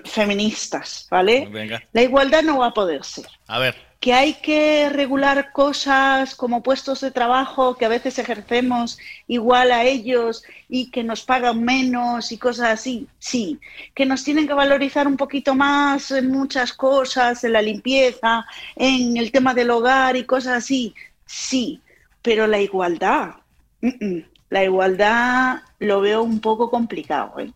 feministas, 0.05 1.07
¿vale? 1.09 1.47
Venga. 1.51 1.83
La 1.91 2.01
igualdad 2.01 2.43
no 2.43 2.59
va 2.59 2.67
a 2.67 2.73
poder 2.73 3.03
ser. 3.03 3.27
A 3.47 3.59
ver. 3.59 3.75
Que 3.99 4.13
hay 4.13 4.33
que 4.35 4.89
regular 4.89 5.51
cosas 5.51 6.33
como 6.33 6.63
puestos 6.63 7.01
de 7.01 7.11
trabajo 7.11 7.75
que 7.75 7.85
a 7.85 7.89
veces 7.89 8.17
ejercemos 8.17 8.97
igual 9.27 9.71
a 9.71 9.83
ellos 9.83 10.43
y 10.67 10.89
que 10.89 11.03
nos 11.03 11.21
pagan 11.21 11.63
menos 11.63 12.31
y 12.31 12.37
cosas 12.39 12.69
así, 12.69 13.07
sí. 13.19 13.59
Que 13.93 14.07
nos 14.07 14.23
tienen 14.23 14.47
que 14.47 14.55
valorizar 14.55 15.05
un 15.05 15.17
poquito 15.17 15.53
más 15.53 16.09
en 16.09 16.31
muchas 16.31 16.73
cosas, 16.73 17.43
en 17.43 17.53
la 17.53 17.61
limpieza, 17.61 18.43
en 18.75 19.17
el 19.17 19.31
tema 19.31 19.53
del 19.53 19.69
hogar 19.69 20.15
y 20.15 20.23
cosas 20.23 20.57
así, 20.57 20.95
sí. 21.27 21.79
Pero 22.21 22.47
la 22.47 22.59
igualdad, 22.59 23.35
mm, 23.81 24.05
mm, 24.05 24.25
la 24.49 24.63
igualdad 24.63 25.61
lo 25.79 26.01
veo 26.01 26.21
un 26.21 26.39
poco 26.39 26.69
complicado. 26.69 27.39
¿eh? 27.39 27.51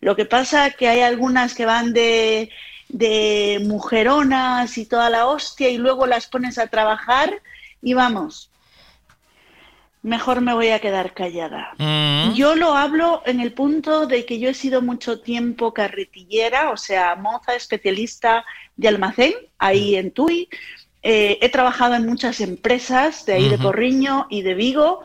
Lo 0.00 0.16
que 0.16 0.24
pasa 0.24 0.66
es 0.68 0.76
que 0.76 0.88
hay 0.88 1.00
algunas 1.00 1.54
que 1.54 1.66
van 1.66 1.92
de, 1.92 2.50
de 2.88 3.60
mujeronas 3.64 4.78
y 4.78 4.86
toda 4.86 5.10
la 5.10 5.26
hostia 5.26 5.68
y 5.68 5.78
luego 5.78 6.06
las 6.06 6.26
pones 6.26 6.58
a 6.58 6.68
trabajar 6.68 7.42
y 7.82 7.94
vamos, 7.94 8.50
mejor 10.02 10.40
me 10.40 10.54
voy 10.54 10.68
a 10.68 10.78
quedar 10.80 11.14
callada. 11.14 11.74
Mm. 11.78 12.34
Yo 12.34 12.54
lo 12.56 12.74
hablo 12.74 13.22
en 13.26 13.40
el 13.40 13.52
punto 13.52 14.06
de 14.06 14.24
que 14.24 14.38
yo 14.38 14.48
he 14.48 14.54
sido 14.54 14.82
mucho 14.82 15.20
tiempo 15.20 15.74
carretillera, 15.74 16.70
o 16.70 16.76
sea, 16.76 17.14
moza 17.16 17.54
especialista 17.54 18.44
de 18.76 18.88
almacén, 18.88 19.34
ahí 19.58 19.96
en 19.96 20.10
Tui. 20.10 20.48
Eh, 21.02 21.38
he 21.40 21.48
trabajado 21.48 21.94
en 21.94 22.06
muchas 22.06 22.40
empresas 22.40 23.24
de 23.26 23.34
ahí 23.34 23.48
de 23.48 23.54
Ujú. 23.54 23.64
Porriño 23.64 24.26
y 24.30 24.42
de 24.42 24.54
Vigo. 24.54 25.04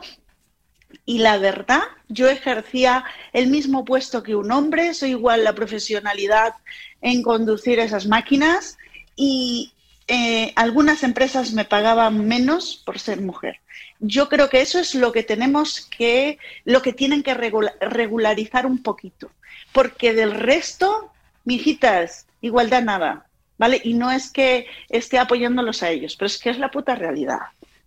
Y 1.06 1.18
la 1.18 1.38
verdad, 1.38 1.82
yo 2.08 2.28
ejercía 2.28 3.04
el 3.32 3.48
mismo 3.48 3.84
puesto 3.84 4.22
que 4.22 4.34
un 4.34 4.50
hombre, 4.52 4.94
soy 4.94 5.10
igual 5.10 5.44
la 5.44 5.54
profesionalidad 5.54 6.54
en 7.00 7.22
conducir 7.22 7.78
esas 7.78 8.06
máquinas 8.06 8.78
y 9.16 9.72
eh, 10.08 10.52
algunas 10.56 11.02
empresas 11.02 11.52
me 11.52 11.64
pagaban 11.64 12.26
menos 12.26 12.82
por 12.84 12.98
ser 12.98 13.20
mujer. 13.20 13.60
Yo 14.00 14.28
creo 14.28 14.48
que 14.48 14.60
eso 14.60 14.78
es 14.78 14.94
lo 14.94 15.12
que 15.12 15.22
tenemos 15.22 15.88
que, 15.96 16.38
lo 16.64 16.82
que 16.82 16.92
tienen 16.92 17.22
que 17.22 17.34
regula- 17.34 17.74
regularizar 17.80 18.66
un 18.66 18.82
poquito, 18.82 19.30
porque 19.72 20.12
del 20.12 20.32
resto, 20.32 21.12
mijitas, 21.44 22.26
igualdad 22.40 22.82
nada, 22.82 23.26
¿vale? 23.58 23.80
Y 23.84 23.94
no 23.94 24.10
es 24.10 24.30
que 24.30 24.66
esté 24.88 25.18
apoyándolos 25.18 25.82
a 25.82 25.90
ellos, 25.90 26.16
pero 26.16 26.26
es 26.26 26.38
que 26.38 26.50
es 26.50 26.58
la 26.58 26.70
puta 26.70 26.94
realidad 26.94 27.40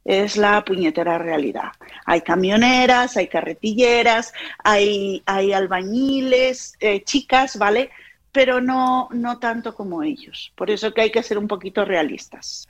es 0.07 0.38
la 0.38 0.63
puñetera 0.63 1.18
realidad. 1.18 1.74
Hay 2.05 2.22
camioneras, 2.22 3.18
hay 3.18 3.28
carretilleras, 3.28 4.34
hay, 4.63 5.22
hay 5.26 5.51
albañiles, 5.51 6.78
eh, 6.80 7.03
chicas, 7.03 7.57
¿vale? 7.57 7.89
Pero 8.32 8.61
no, 8.61 9.09
no 9.11 9.38
tanto 9.38 9.76
como 9.76 10.03
ellos. 10.03 10.53
Por 10.55 10.72
eso 10.72 10.93
que 10.93 11.01
hay 11.01 11.11
que 11.11 11.24
ser 11.24 11.38
un 11.38 11.49
poquito 11.49 11.84
realistas. 11.84 12.70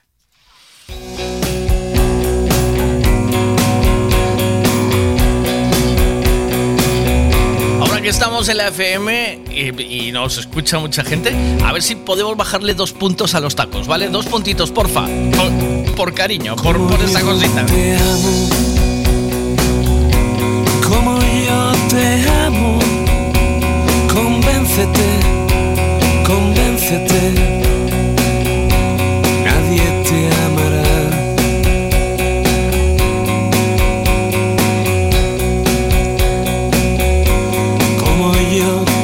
Ahora 7.97 8.03
que 8.03 8.09
estamos 8.09 8.47
en 8.47 8.57
la 8.57 8.67
FM 8.67 9.39
y, 9.49 10.07
y 10.07 10.11
nos 10.11 10.37
escucha 10.37 10.77
mucha 10.77 11.03
gente, 11.03 11.33
a 11.65 11.73
ver 11.73 11.81
si 11.81 11.95
podemos 11.95 12.37
bajarle 12.37 12.75
dos 12.75 12.93
puntos 12.93 13.33
a 13.33 13.39
los 13.39 13.55
tacos, 13.55 13.87
¿vale? 13.87 14.07
Dos 14.09 14.27
puntitos, 14.27 14.69
porfa. 14.69 15.07
Por, 15.35 15.95
por 15.95 16.13
cariño, 16.13 16.55
por, 16.57 16.77
por 16.77 17.01
esa 17.01 17.21
cosita. 17.21 17.65
Como 20.87 21.19
yo 21.19 21.71
te 21.89 22.29
amo, 22.45 22.77
convéncete, 24.13 25.19
convéncete, 26.23 27.66
Como 38.57 38.96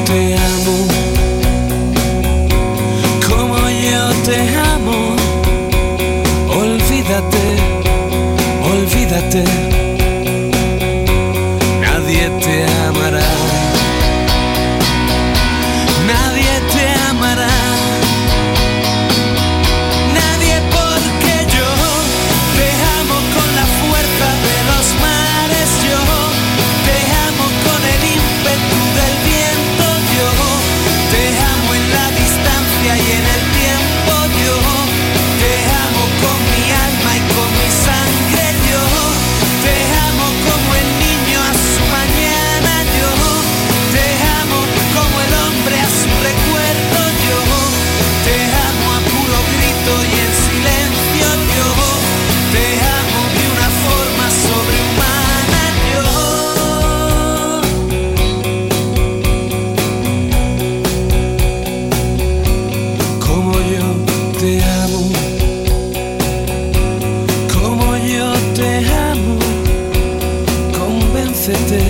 convéncete, 71.43 71.83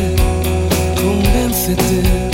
convéncete, 1.00 2.33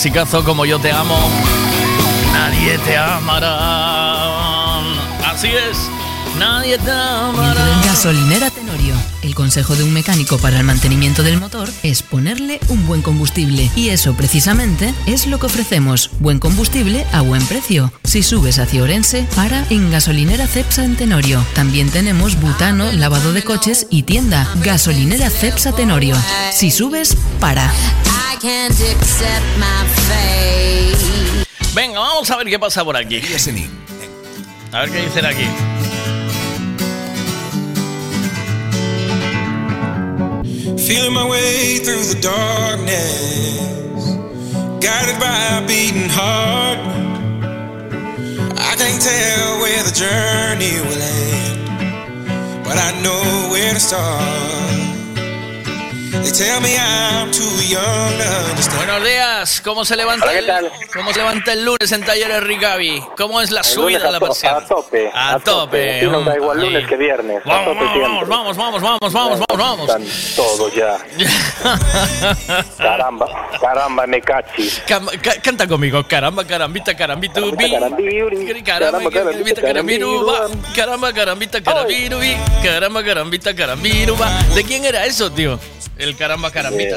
clasicazo 0.00 0.42
como 0.44 0.64
Yo 0.64 0.78
te 0.78 0.90
amo. 0.90 1.14
Nadie 2.32 2.78
te 2.78 2.96
amará. 2.96 4.78
Así 5.30 5.48
es. 5.48 5.76
Nadie 6.38 6.78
te 6.78 6.90
amará. 6.90 7.82
Gasolinera 7.84 8.48
Tenorio. 8.48 8.94
El 9.22 9.34
consejo 9.34 9.76
de 9.76 9.84
un 9.84 9.92
mecánico 9.92 10.38
para 10.38 10.56
el 10.56 10.64
mantenimiento 10.64 11.22
del 11.22 11.38
motor 11.38 11.68
es 11.82 12.02
ponerle 12.02 12.60
un 12.68 12.86
buen 12.86 13.02
combustible. 13.02 13.70
Y 13.76 13.90
eso 13.90 14.14
precisamente 14.14 14.94
es 15.04 15.26
lo 15.26 15.38
que 15.38 15.46
ofrecemos. 15.46 16.08
Buen 16.18 16.38
combustible 16.38 17.04
a 17.12 17.20
buen 17.20 17.44
precio. 17.44 17.92
Si 18.02 18.22
subes 18.22 18.58
hacia 18.58 18.82
Orense, 18.82 19.26
para 19.36 19.66
en 19.68 19.90
Gasolinera 19.90 20.46
Cepsa 20.46 20.82
en 20.82 20.96
Tenorio. 20.96 21.44
También 21.54 21.90
tenemos 21.90 22.40
butano, 22.40 22.90
lavado 22.92 23.34
de 23.34 23.42
coches 23.42 23.86
y 23.90 24.04
tienda. 24.04 24.48
Gasolinera 24.64 25.28
Cepsa 25.28 25.72
Tenorio. 25.72 26.16
Si 26.54 26.70
subes, 26.70 27.18
para. 27.38 27.70
I 28.40 28.42
can't 28.42 28.72
accept 28.72 29.44
my 29.58 29.86
fate. 30.08 31.44
Venga, 31.74 31.98
vamos 31.98 32.30
a 32.30 32.36
ver 32.38 32.46
qué 32.46 32.58
pasa 32.58 32.82
por 32.82 32.96
aquí. 32.96 33.20
A 34.72 34.80
ver 34.80 34.90
qué 34.90 35.02
dicen 35.02 35.26
aquí. 35.26 35.46
Feeling 40.78 41.12
my 41.12 41.28
way 41.28 41.80
through 41.84 42.02
the 42.04 42.18
darkness, 42.22 44.16
guided 44.80 45.20
by 45.20 45.58
a 45.58 45.66
beating 45.66 46.08
heart. 46.08 46.78
I 48.56 48.74
can't 48.78 49.02
tell 49.02 49.60
where 49.60 49.82
the 49.82 49.92
journey 49.92 50.80
will 50.80 51.02
end, 51.02 52.64
but 52.64 52.78
I 52.78 52.98
know 53.02 53.50
where 53.50 53.74
to 53.74 53.80
start. 53.80 54.69
Buenos 58.76 59.04
días, 59.04 59.60
¿cómo 59.64 59.84
se 59.84 59.96
levanta 59.96 60.26
Hola, 60.26 60.32
¿qué 60.32 60.38
el, 60.38 60.46
tal? 60.46 60.72
¿cómo 60.94 61.12
se 61.12 61.18
levanta 61.18 61.52
el 61.52 61.64
lunes 61.64 61.90
en 61.90 62.04
Talleres 62.04 62.40
Rigavi? 62.44 63.02
¿Cómo 63.16 63.40
es 63.40 63.50
la 63.50 63.60
El 63.60 63.66
subida 63.66 63.98
la 64.10 64.16
a 64.16 64.20
to- 64.20 64.26
persiana? 64.26 64.58
A 64.58 64.64
tope. 64.66 65.10
A 65.12 65.38
tope, 65.40 65.96
Aquí 65.96 66.06
nos 66.06 66.24
da 66.24 66.36
igual 66.36 66.60
lunes 66.60 66.86
que 66.86 66.96
viernes. 66.96 67.42
A 67.44 67.48
Vamos, 67.48 67.64
tope 67.76 67.98
vamos, 68.00 68.28
vamos, 68.28 68.56
vamos, 68.56 68.82
vamos, 69.12 69.12
vamos, 69.12 69.40
vamos. 69.58 69.88
Están 69.88 70.04
todos 70.36 70.72
ya. 70.72 70.98
Caramba, 72.78 73.48
caramba, 73.60 74.06
me 74.06 74.20
cachis. 74.20 74.80
Cam- 74.86 75.10
ca- 75.20 75.40
canta 75.42 75.66
conmigo, 75.66 76.04
caramba, 76.06 76.44
carambita, 76.46 76.96
carambita, 76.96 77.40
bi. 77.40 77.70
Carambiruri, 77.72 78.62
Caramba, 78.62 79.10
caramba, 79.10 79.10
carambita, 79.10 79.60
carambiruba. 79.62 80.48
Caramba, 80.76 81.12
carambita, 81.12 81.60
carambirubi. 81.62 82.36
Caramba, 82.62 83.02
carambita, 83.04 83.54
carambiruba. 83.56 84.30
¿De 84.54 84.62
quién 84.62 84.84
era 84.84 85.04
eso, 85.06 85.30
tío? 85.32 85.58
El 86.00 86.16
caramba, 86.16 86.50
carambita. 86.50 86.96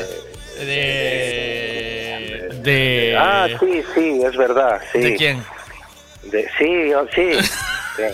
De. 0.60 2.50
De. 2.64 3.16
Ah, 3.20 3.48
sí, 3.60 3.84
sí, 3.94 4.22
es 4.26 4.36
verdad, 4.38 4.80
sí. 4.92 5.00
¿De 5.00 5.16
quién? 5.16 5.44
De, 6.24 6.48
sí, 6.58 6.94
oh, 6.94 7.06
sí. 7.14 7.38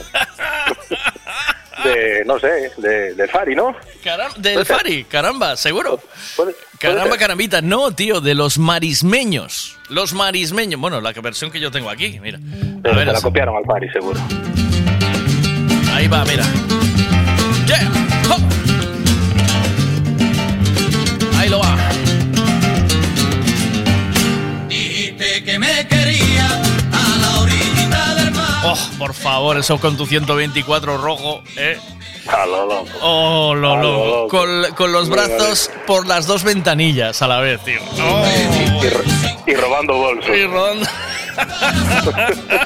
De, 1.84 2.26
no 2.26 2.38
sé, 2.40 2.72
de, 2.78 3.14
de 3.14 3.28
Fari, 3.30 3.56
¿no? 3.56 3.74
Caram- 4.04 4.36
del 4.36 4.66
Fari, 4.66 5.06
caramba, 5.06 5.56
seguro. 5.56 6.02
Caramba, 6.78 7.12
ser. 7.12 7.20
carambita. 7.20 7.62
No, 7.62 7.92
tío, 7.96 8.20
de 8.20 8.36
los 8.36 8.58
marismeños. 8.58 9.78
Los 9.88 10.12
marismeños. 10.14 10.82
Bueno, 10.82 11.00
la 11.00 11.14
versión 11.14 11.50
que 11.52 11.62
yo 11.62 11.72
tengo 11.72 11.90
aquí, 11.90 12.20
mira. 12.20 12.38
A 12.84 12.96
ver, 12.96 13.08
la 13.08 13.22
copiaron 13.22 13.56
al 13.56 13.64
Fari, 13.64 13.90
seguro. 13.92 14.20
ahí 15.94 16.08
va, 16.10 16.26
mira. 16.26 16.44
Yeah. 17.66 18.09
Que 25.50 25.58
me 25.58 25.88
quería 25.88 26.46
a 26.92 27.18
la 27.22 27.40
orillita 27.42 28.16
del 28.16 28.32
mar. 28.32 28.62
Oh, 28.66 28.78
por 29.00 29.16
favor, 29.16 29.58
eso 29.58 29.80
con 29.80 29.98
tu 29.98 30.06
124 30.06 30.98
rojo, 31.00 31.42
¿eh? 31.56 31.80
A 32.28 32.46
lo 32.46 32.68
loco. 32.68 32.90
Oh, 33.02 33.56
lo 33.56 33.74
A 33.74 33.78
lo 33.78 33.82
loco. 33.82 34.06
loco. 34.06 34.28
Con, 34.68 34.76
con 34.76 34.92
los 34.92 35.10
brazos 35.10 35.72
por 35.88 36.06
las 36.06 36.28
dos 36.28 36.44
ventanillas 36.44 37.24
a 37.24 37.28
la 37.28 37.40
vez, 37.40 37.60
tío. 37.64 37.80
Oh. 38.00 38.26
Y, 39.48 39.52
y 39.52 39.56
robando 39.56 39.96
bolsos. 39.96 40.38
Y 40.38 40.46
rodando. 40.46 40.86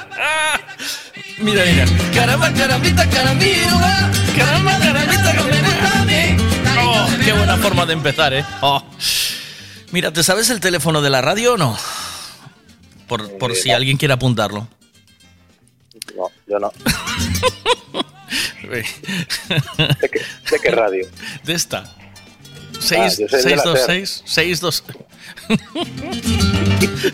mira, 1.37 1.63
mira. 1.65 1.85
Caramba, 2.13 2.51
carambita, 2.51 3.09
carambiruba. 3.09 4.11
Caramba, 4.37 4.77
carambita, 4.79 5.33
carambiruba. 5.35 6.83
Oh, 6.85 7.07
qué 7.23 7.31
buena 7.31 7.55
forma 7.57 7.85
de 7.85 7.93
empezar, 7.93 8.33
¿eh? 8.33 8.43
Oh. 8.59 8.83
Mira, 9.91 10.11
¿te 10.11 10.21
sabes 10.21 10.49
el 10.49 10.59
teléfono 10.59 11.01
de 11.01 11.09
la 11.09 11.21
radio 11.21 11.53
o 11.53 11.57
no? 11.57 11.77
Por, 13.13 13.37
por 13.37 13.55
si 13.55 13.69
alguien 13.69 13.95
quiere 13.97 14.15
apuntarlo. 14.15 14.67
No, 16.17 16.31
yo 16.47 16.57
no. 16.57 16.71
¿De 18.63 18.83
qué, 20.09 20.19
de 20.51 20.59
qué 20.59 20.71
radio? 20.71 21.07
De 21.43 21.53
esta. 21.53 21.83
Ah, 21.85 21.93
6, 22.79 23.19
yo 23.19 23.27
sé 23.27 23.37
el 23.37 23.43
de 23.43 23.55
la 23.55 23.61
626 23.61 24.23
62 24.25 24.83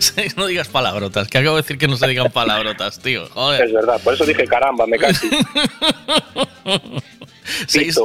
Seis- 0.00 0.36
No 0.38 0.46
digas 0.46 0.68
palabrotas, 0.68 1.28
que 1.28 1.36
acabo 1.36 1.56
de 1.56 1.62
decir 1.62 1.76
que 1.76 1.86
no 1.86 1.98
se 1.98 2.06
digan 2.08 2.32
palabrotas, 2.32 2.98
tío. 3.00 3.28
Joder. 3.28 3.66
Es 3.66 3.72
verdad, 3.74 4.00
por 4.02 4.14
eso 4.14 4.24
dije 4.24 4.46
caramba, 4.46 4.86
me 4.86 4.96
cachis. 7.66 7.94
6, 7.94 7.96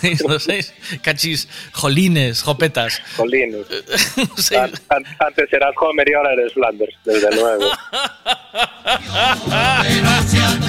626 0.00 0.72
Cachis, 1.02 1.48
jolines, 1.72 2.42
jopetas. 2.42 3.00
Jolines. 3.16 3.66
An- 4.88 5.04
Antes 5.18 5.52
eras 5.52 5.74
Homer 5.80 6.08
y 6.08 6.14
ahora 6.14 6.32
eres 6.34 6.52
Flanders, 6.54 6.94
desde 7.04 7.34
luego. 7.34 7.68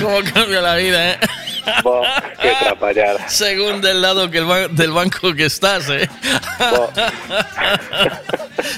¿Cómo 0.02 0.20
cambia 0.34 0.62
la 0.62 0.76
vida, 0.76 1.12
eh? 1.12 1.20
Bo, 1.84 2.02
qué 2.42 2.54
trapallada. 2.60 3.30
Según 3.30 3.82
del 3.82 4.02
lado 4.02 4.30
que 4.32 4.40
el 4.40 4.46
ba- 4.46 4.68
del 4.68 4.92
banco 4.92 5.34
que 5.36 5.46
estás, 5.46 5.88
eh. 5.90 6.10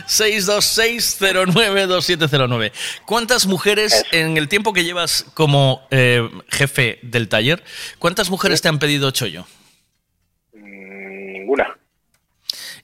626092709. 0.07 2.71
¿Cuántas 3.05 3.45
mujeres, 3.45 4.05
en 4.11 4.37
el 4.37 4.47
tiempo 4.47 4.73
que 4.73 4.83
llevas 4.83 5.25
como 5.33 5.85
eh, 5.91 6.27
jefe 6.49 6.99
del 7.01 7.27
taller, 7.29 7.63
cuántas 7.99 8.29
mujeres 8.29 8.61
te 8.61 8.69
han 8.69 8.79
pedido 8.79 9.11
chollo? 9.11 9.32
Mm, 9.41 11.31
Ninguna. 11.33 11.77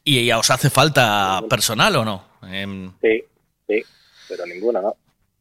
¿Y 0.03 0.25
ya 0.25 0.39
os 0.39 0.49
hace 0.49 0.69
falta 0.69 1.41
personal 1.49 1.95
o 1.97 2.05
no? 2.05 2.23
Em, 2.43 2.91
Sí, 3.01 3.23
sí, 3.67 3.83
pero 4.27 4.45
ninguna, 4.45 4.81
¿no? 4.81 4.95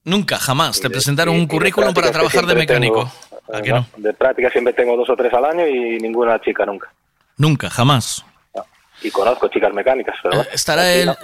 nunca, 0.04 0.38
jamás. 0.38 0.80
Te 0.80 0.90
presentaron 0.90 1.34
un 1.34 1.46
currículum 1.46 1.92
para 1.94 2.10
trabajar 2.10 2.46
de 2.46 2.54
mecánico. 2.54 3.10
tengo, 3.30 3.58
¿A 3.58 3.62
que 3.62 3.72
no? 3.72 3.86
De 3.96 4.12
práctica 4.14 4.50
siempre 4.50 4.72
tengo 4.72 4.96
dos 4.96 5.08
o 5.10 5.16
tres 5.16 5.32
al 5.32 5.44
año 5.44 5.66
y 5.66 5.98
ninguna 5.98 6.40
chica 6.40 6.64
nunca. 6.66 6.92
Nunca, 7.36 7.70
jamás. 7.70 8.24
Y 9.00 9.12
conozco 9.12 9.46
chicas 9.48 9.72
mecánicas, 9.72 10.16
pero 10.22 10.42
Eh, 10.42 10.48
¿Estará 10.52 10.92
el, 10.92 11.06
no. 11.06 11.14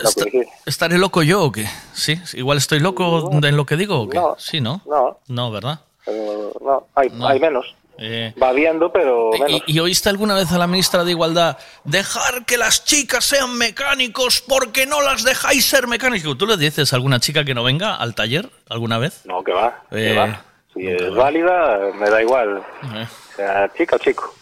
¿Estaré 0.64 0.96
loco 0.96 1.22
yo 1.24 1.42
o 1.42 1.50
qué? 1.50 1.66
¿Sí? 1.92 2.16
¿Igual 2.34 2.58
estoy 2.58 2.78
loco 2.78 3.28
en 3.32 3.56
lo 3.56 3.66
que 3.66 3.76
digo 3.76 4.00
o 4.02 4.08
qué? 4.08 4.16
No. 4.16 4.36
Sí, 4.38 4.60
¿no? 4.60 4.80
No, 4.86 5.18
No, 5.26 5.50
¿verdad? 5.50 5.80
eh, 6.06 6.52
no, 6.60 6.86
hay, 6.94 7.08
hay 7.26 7.40
menos. 7.40 7.74
Eh, 7.98 8.34
Va 8.42 8.52
viendo, 8.52 8.92
pero 8.92 9.30
menos. 9.32 9.62
¿Y, 9.66 9.74
y 9.76 9.78
oíste 9.80 10.08
alguna 10.08 10.34
vez 10.34 10.50
a 10.52 10.58
la 10.58 10.66
ministra 10.66 11.04
de 11.04 11.12
Igualdad 11.12 11.58
dejar 11.84 12.44
que 12.44 12.56
las 12.58 12.84
chicas 12.84 13.24
sean 13.24 13.56
mecánicos 13.56 14.42
porque 14.46 14.84
no 14.86 15.00
las 15.02 15.22
dejáis 15.22 15.64
ser 15.64 15.86
mecánicos? 15.86 16.36
¿Tú 16.36 16.46
le 16.46 16.56
dices 16.56 16.92
a 16.92 16.96
alguna 16.96 17.20
chica 17.20 17.44
que 17.44 17.54
no 17.54 17.62
venga 17.62 17.94
al 17.94 18.14
taller 18.14 18.50
alguna 18.68 18.98
vez? 18.98 19.22
No, 19.24 19.44
que 19.44 19.52
va, 19.52 19.84
que 19.90 20.12
Eh, 20.12 20.16
va. 20.16 20.44
Si 20.74 20.86
es 20.88 21.14
válida, 21.14 21.78
me 21.94 22.10
da 22.10 22.20
igual. 22.20 22.62
Eh. 22.94 23.06
Sea 23.36 23.72
chica 23.76 23.96
o 23.96 23.98
chico. 23.98 24.34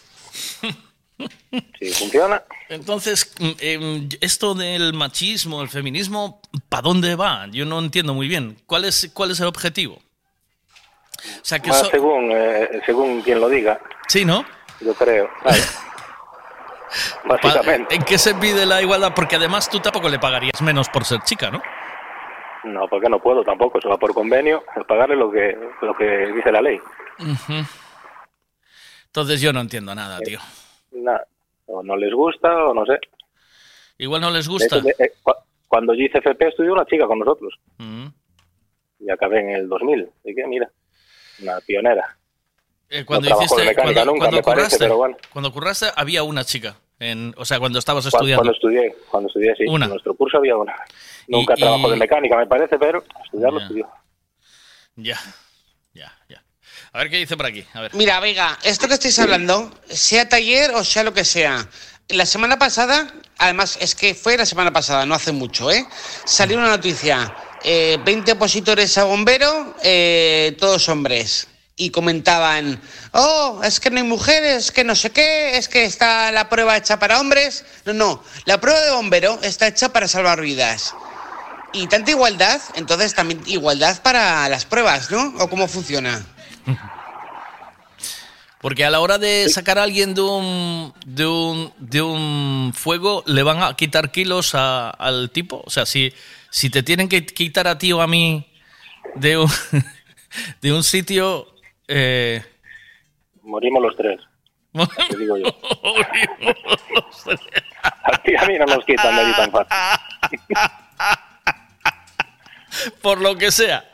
Si 1.79 1.89
funciona, 1.93 2.41
Entonces, 2.69 3.33
mm, 3.39 3.49
em, 3.59 4.09
esto 4.19 4.55
del 4.55 4.93
machismo, 4.93 5.61
el 5.61 5.69
feminismo, 5.69 6.41
¿para 6.69 6.81
dónde 6.81 7.15
va? 7.15 7.47
Yo 7.51 7.65
no 7.65 7.79
entiendo 7.79 8.13
muy 8.15 8.27
bien. 8.27 8.57
¿Cuál 8.65 8.85
es, 8.85 9.11
cuál 9.13 9.31
es 9.31 9.39
el 9.39 9.45
objetivo? 9.45 10.01
O 11.41 11.45
sea, 11.45 11.59
que 11.59 11.69
más 11.69 11.79
so- 11.79 11.85
según, 11.89 12.31
eh, 12.31 12.81
según 12.85 13.21
quien 13.21 13.39
lo 13.39 13.49
diga, 13.49 13.79
Sí, 14.07 14.25
¿no? 14.25 14.45
yo 14.81 14.93
creo. 14.93 15.29
Vale. 15.43 15.57
Básicamente. 17.25 17.95
¿En 17.95 18.03
qué 18.03 18.17
se 18.17 18.35
pide 18.35 18.65
la 18.65 18.81
igualdad? 18.81 19.13
Porque 19.15 19.37
además 19.37 19.69
tú 19.69 19.79
tampoco 19.79 20.09
le 20.09 20.19
pagarías 20.19 20.61
menos 20.61 20.89
por 20.89 21.05
ser 21.05 21.21
chica, 21.21 21.49
¿no? 21.49 21.61
No, 22.65 22.87
porque 22.87 23.09
no 23.09 23.19
puedo 23.19 23.43
tampoco, 23.43 23.81
se 23.81 23.87
va 23.89 23.97
por 23.97 24.13
convenio, 24.13 24.63
es 24.75 24.85
pagarle 24.85 25.15
lo 25.15 25.31
que, 25.31 25.57
lo 25.81 25.93
que 25.95 26.31
dice 26.33 26.51
la 26.51 26.61
ley. 26.61 26.79
Entonces 29.07 29.41
yo 29.41 29.51
no 29.53 29.61
entiendo 29.61 29.93
nada, 29.95 30.19
tío. 30.19 30.39
Nada. 30.91 31.25
O 31.65 31.81
no 31.83 31.95
les 31.95 32.13
gusta 32.13 32.53
o 32.65 32.73
no 32.73 32.85
sé. 32.85 32.99
Igual 33.97 34.21
no 34.21 34.29
les 34.31 34.45
De 34.45 34.51
gusta. 34.51 34.77
hecho, 34.77 34.81
de- 34.85 34.95
eh, 34.99 35.13
cu- 35.21 35.33
cuando 35.67 35.93
yo 35.93 36.03
hice 36.03 36.19
FP 36.19 36.47
estudió 36.49 36.73
una 36.73 36.85
chica 36.85 37.05
con 37.07 37.19
nosotros 37.19 37.53
y 38.99 39.09
acabé 39.09 39.39
en 39.41 39.49
el 39.51 39.67
2000. 39.69 40.09
Así 40.19 40.35
que 40.35 40.45
mira, 40.47 40.69
una 41.39 41.59
pionera. 41.61 42.17
Eh, 42.89 43.05
cuando 43.05 43.29
no 43.29 43.37
hiciste, 43.39 43.61
de 43.61 43.67
mecánica 43.67 43.93
cuando, 44.01 44.11
nunca, 44.11 44.19
cuando 44.25 44.37
me 44.37 44.43
parece, 44.43 44.61
curraste, 44.67 44.77
pero 44.85 44.97
bueno. 44.97 45.17
cuando 45.31 45.51
curraste 45.51 45.87
había 45.95 46.21
una 46.23 46.43
chica 46.43 46.75
En, 46.99 47.33
o 47.37 47.43
sea, 47.45 47.59
cuando 47.59 47.79
estabas 47.79 48.03
Cuando, 48.03 48.17
estudiando. 48.17 48.41
cuando 48.43 48.53
estudié, 48.53 48.95
cuando 49.09 49.27
estudié, 49.27 49.55
sí. 49.57 49.63
Una. 49.67 49.85
En 49.85 49.91
nuestro 49.91 50.13
curso 50.15 50.37
había 50.37 50.55
una. 50.55 50.75
Nunca 51.27 51.53
Y- 51.57 51.61
trabajo 51.61 51.87
y- 51.87 51.91
de 51.91 51.97
mecánica, 51.97 52.37
me 52.37 52.45
parece, 52.45 52.77
pero 52.77 53.03
estudiarlo 53.25 53.59
Ya. 53.59 53.63
estudió. 53.65 53.89
Ya, 54.95 55.19
ya, 55.93 56.11
ya. 56.29 56.43
A 56.91 56.97
ver 56.99 57.09
qué 57.09 57.17
dice 57.17 57.35
por 57.35 57.47
aquí. 57.47 57.65
A 57.73 57.81
ver. 57.81 57.93
Mira, 57.95 58.19
Vega, 58.19 58.57
esto 58.63 58.87
que 58.87 58.93
estáis 58.93 59.17
hablando, 59.19 59.71
sea 59.87 60.29
taller 60.29 60.71
o 60.75 60.83
sea 60.83 61.03
lo 61.03 61.13
que 61.13 61.25
sea. 61.25 61.67
La 62.09 62.25
semana 62.27 62.59
pasada, 62.59 63.11
además 63.39 63.77
es 63.81 63.95
que 63.95 64.13
fue 64.13 64.37
la 64.37 64.45
semana 64.45 64.71
pasada, 64.71 65.05
no 65.05 65.15
hace 65.15 65.31
mucho, 65.31 65.71
¿eh? 65.71 65.85
Salió 66.25 66.57
una 66.57 66.67
noticia, 66.69 67.33
eh, 67.63 67.97
20 68.03 68.33
opositores 68.33 68.97
a 68.97 69.05
bombero, 69.05 69.75
eh, 69.83 70.55
todos 70.59 70.89
hombres. 70.89 71.47
Y 71.75 71.89
comentaban, 71.89 72.79
oh, 73.13 73.61
es 73.63 73.79
que 73.79 73.89
no 73.89 73.97
hay 73.97 74.03
mujeres, 74.03 74.71
que 74.71 74.83
no 74.83 74.95
sé 74.95 75.09
qué, 75.11 75.57
es 75.57 75.67
que 75.67 75.85
está 75.85 76.31
la 76.31 76.47
prueba 76.47 76.77
hecha 76.77 76.99
para 76.99 77.19
hombres. 77.19 77.65
No, 77.85 77.93
no, 77.93 78.23
la 78.45 78.61
prueba 78.61 78.79
de 78.81 78.91
bombero 78.91 79.39
está 79.41 79.67
hecha 79.67 79.89
para 79.89 80.07
salvar 80.07 80.39
vidas. 80.41 80.93
Y 81.73 81.87
tanta 81.87 82.11
igualdad, 82.11 82.61
entonces 82.75 83.15
también 83.15 83.41
igualdad 83.47 83.99
para 84.03 84.47
las 84.49 84.65
pruebas, 84.65 85.09
¿no? 85.09 85.33
¿O 85.39 85.49
cómo 85.49 85.67
funciona? 85.67 86.23
Porque 88.63 88.85
a 88.85 88.89
la 88.89 89.01
hora 89.01 89.17
de 89.17 89.49
sacar 89.49 89.77
a 89.77 89.83
alguien 89.83 90.13
de 90.13 90.21
un, 90.21 90.93
de 91.05 91.25
un, 91.25 91.73
de 91.79 92.01
un 92.01 92.71
fuego, 92.73 93.21
¿le 93.25 93.43
van 93.43 93.61
a 93.61 93.75
quitar 93.75 94.11
kilos 94.11 94.55
al 94.55 95.31
tipo? 95.33 95.61
O 95.65 95.69
sea, 95.69 95.85
si, 95.85 96.13
si 96.53 96.69
te 96.69 96.83
tienen 96.83 97.09
que 97.09 97.25
quitar 97.25 97.67
a 97.67 97.79
ti 97.79 97.91
o 97.93 98.01
a 98.01 98.05
mí 98.05 98.47
de 99.15 99.39
un, 99.39 99.49
de 100.61 100.71
un 100.71 100.83
sitio... 100.83 101.47
Eh, 101.87 102.43
Morimos 103.41 103.81
los 103.81 103.97
tres. 103.97 104.19
Te 105.09 105.17
digo 105.17 105.35
yo. 105.37 105.47
a 107.81 108.21
ti 108.21 108.35
a 108.35 108.45
mí 108.45 108.59
no 108.59 108.65
nos 108.67 108.85
quitan 108.85 109.15
de 109.15 109.21
ahí 109.21 109.33
tan 109.33 109.51
fácil. 109.51 110.39
por 113.01 113.19
lo 113.19 113.35
que 113.35 113.51
sea. 113.51 113.85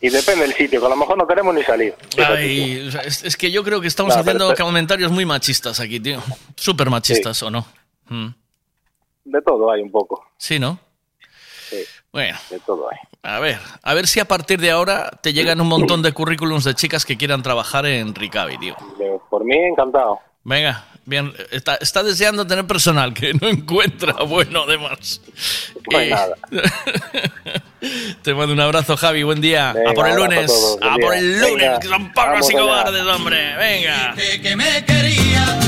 Y 0.00 0.08
depende 0.08 0.46
del 0.46 0.54
sitio, 0.54 0.80
que 0.80 0.86
a 0.86 0.90
lo 0.90 0.96
mejor 0.96 1.16
no 1.16 1.28
queremos 1.28 1.54
ni 1.54 1.62
salir. 1.62 1.94
Ay, 2.18 2.90
es, 3.04 3.22
es 3.22 3.36
que 3.36 3.52
yo 3.52 3.62
creo 3.62 3.80
que 3.80 3.86
estamos 3.86 4.16
No, 4.16 4.24
pero 4.24 4.48
haciendo 4.48 4.64
comentarios 4.64 5.12
muy 5.12 5.24
machistas 5.24 5.78
aquí, 5.78 6.00
tío. 6.00 6.20
Súper 6.56 6.90
machistas, 6.90 7.40
¿o 7.44 7.50
no? 7.52 7.66
Mm. 8.08 8.43
De 9.24 9.40
todo 9.42 9.70
hay 9.72 9.80
un 9.82 9.90
poco. 9.90 10.24
Sí, 10.36 10.58
¿no? 10.58 10.78
Sí, 11.70 11.78
Bueno, 12.12 12.36
de 12.50 12.60
todo 12.60 12.88
hay. 12.90 12.98
a 13.22 13.38
ver, 13.40 13.58
a 13.82 13.94
ver 13.94 14.06
si 14.06 14.20
a 14.20 14.26
partir 14.26 14.60
de 14.60 14.70
ahora 14.70 15.10
te 15.22 15.32
llegan 15.32 15.60
un 15.60 15.68
montón 15.68 16.02
de 16.02 16.12
currículums 16.14 16.64
de 16.64 16.74
chicas 16.74 17.04
que 17.06 17.16
quieran 17.16 17.42
trajar 17.42 17.86
en 17.86 18.14
Ricavi, 18.14 18.58
tío. 18.58 18.76
Por 19.30 19.44
mí, 19.44 19.56
encantado. 19.56 20.20
Venga, 20.46 20.84
bien, 21.06 21.32
está, 21.50 21.76
está 21.76 22.02
deseando 22.02 22.46
tener 22.46 22.66
personal 22.66 23.14
que 23.14 23.32
no 23.32 23.48
encuentra 23.48 24.12
bueno, 24.24 24.64
además. 24.68 25.22
No 25.90 25.98
hay 25.98 26.08
Eh, 26.08 26.10
nada. 26.10 26.36
Te 28.22 28.34
mando 28.34 28.52
un 28.52 28.60
abrazo, 28.60 28.96
Javi, 28.96 29.22
buen 29.22 29.40
día. 29.40 29.72
Venga, 29.72 29.90
a 29.90 29.94
por 29.94 30.06
el 30.08 30.16
lunes, 30.16 30.46
todos, 30.46 30.78
a 30.82 30.96
por 30.96 31.14
el 31.14 31.40
lunes, 31.40 31.56
Venga, 31.56 31.80
que 31.80 31.88
son 31.88 32.12
pocos 32.12 32.50
y 32.50 32.54
cobardes, 32.54 33.02
hombre. 33.04 33.56
Venga. 33.56 34.14
que 34.42 34.56
me 34.56 34.84
quería 34.84 35.58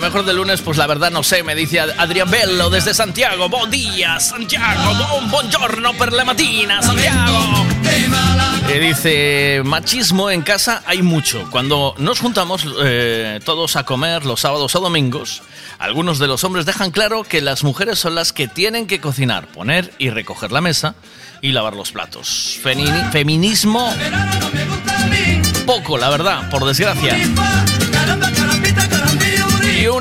lo 0.00 0.06
mejor 0.06 0.24
del 0.24 0.36
lunes, 0.36 0.60
pues 0.60 0.78
la 0.78 0.86
verdad 0.86 1.10
no 1.10 1.24
sé, 1.24 1.42
me 1.42 1.56
dice 1.56 1.80
Ad- 1.80 1.98
Adrián 1.98 2.30
Bello 2.30 2.70
desde 2.70 2.94
Santiago. 2.94 3.48
Buen 3.48 3.68
día, 3.68 4.20
Santiago. 4.20 4.94
Buon 4.94 5.28
buongiorno 5.28 5.92
per 5.94 6.12
la 6.12 6.24
mattina, 6.24 6.80
Santiago. 6.80 7.66
Dice, 8.80 9.62
machismo 9.64 10.30
en 10.30 10.42
casa 10.42 10.82
hay 10.86 11.02
mucho. 11.02 11.50
Cuando 11.50 11.96
nos 11.98 12.20
juntamos 12.20 12.64
eh, 12.80 13.40
todos 13.44 13.74
a 13.74 13.82
comer 13.82 14.24
los 14.24 14.38
sábados 14.40 14.76
o 14.76 14.80
domingos, 14.80 15.42
algunos 15.80 16.20
de 16.20 16.28
los 16.28 16.44
hombres 16.44 16.64
dejan 16.64 16.92
claro 16.92 17.24
que 17.24 17.40
las 17.40 17.64
mujeres 17.64 17.98
son 17.98 18.14
las 18.14 18.32
que 18.32 18.46
tienen 18.46 18.86
que 18.86 19.00
cocinar, 19.00 19.48
poner 19.48 19.92
y 19.98 20.10
recoger 20.10 20.52
la 20.52 20.60
mesa 20.60 20.94
y 21.42 21.50
lavar 21.50 21.74
los 21.74 21.90
platos. 21.90 22.60
Feminismo 22.62 23.92
poco, 25.66 25.98
la 25.98 26.08
verdad, 26.08 26.48
por 26.50 26.64
desgracia. 26.64 27.16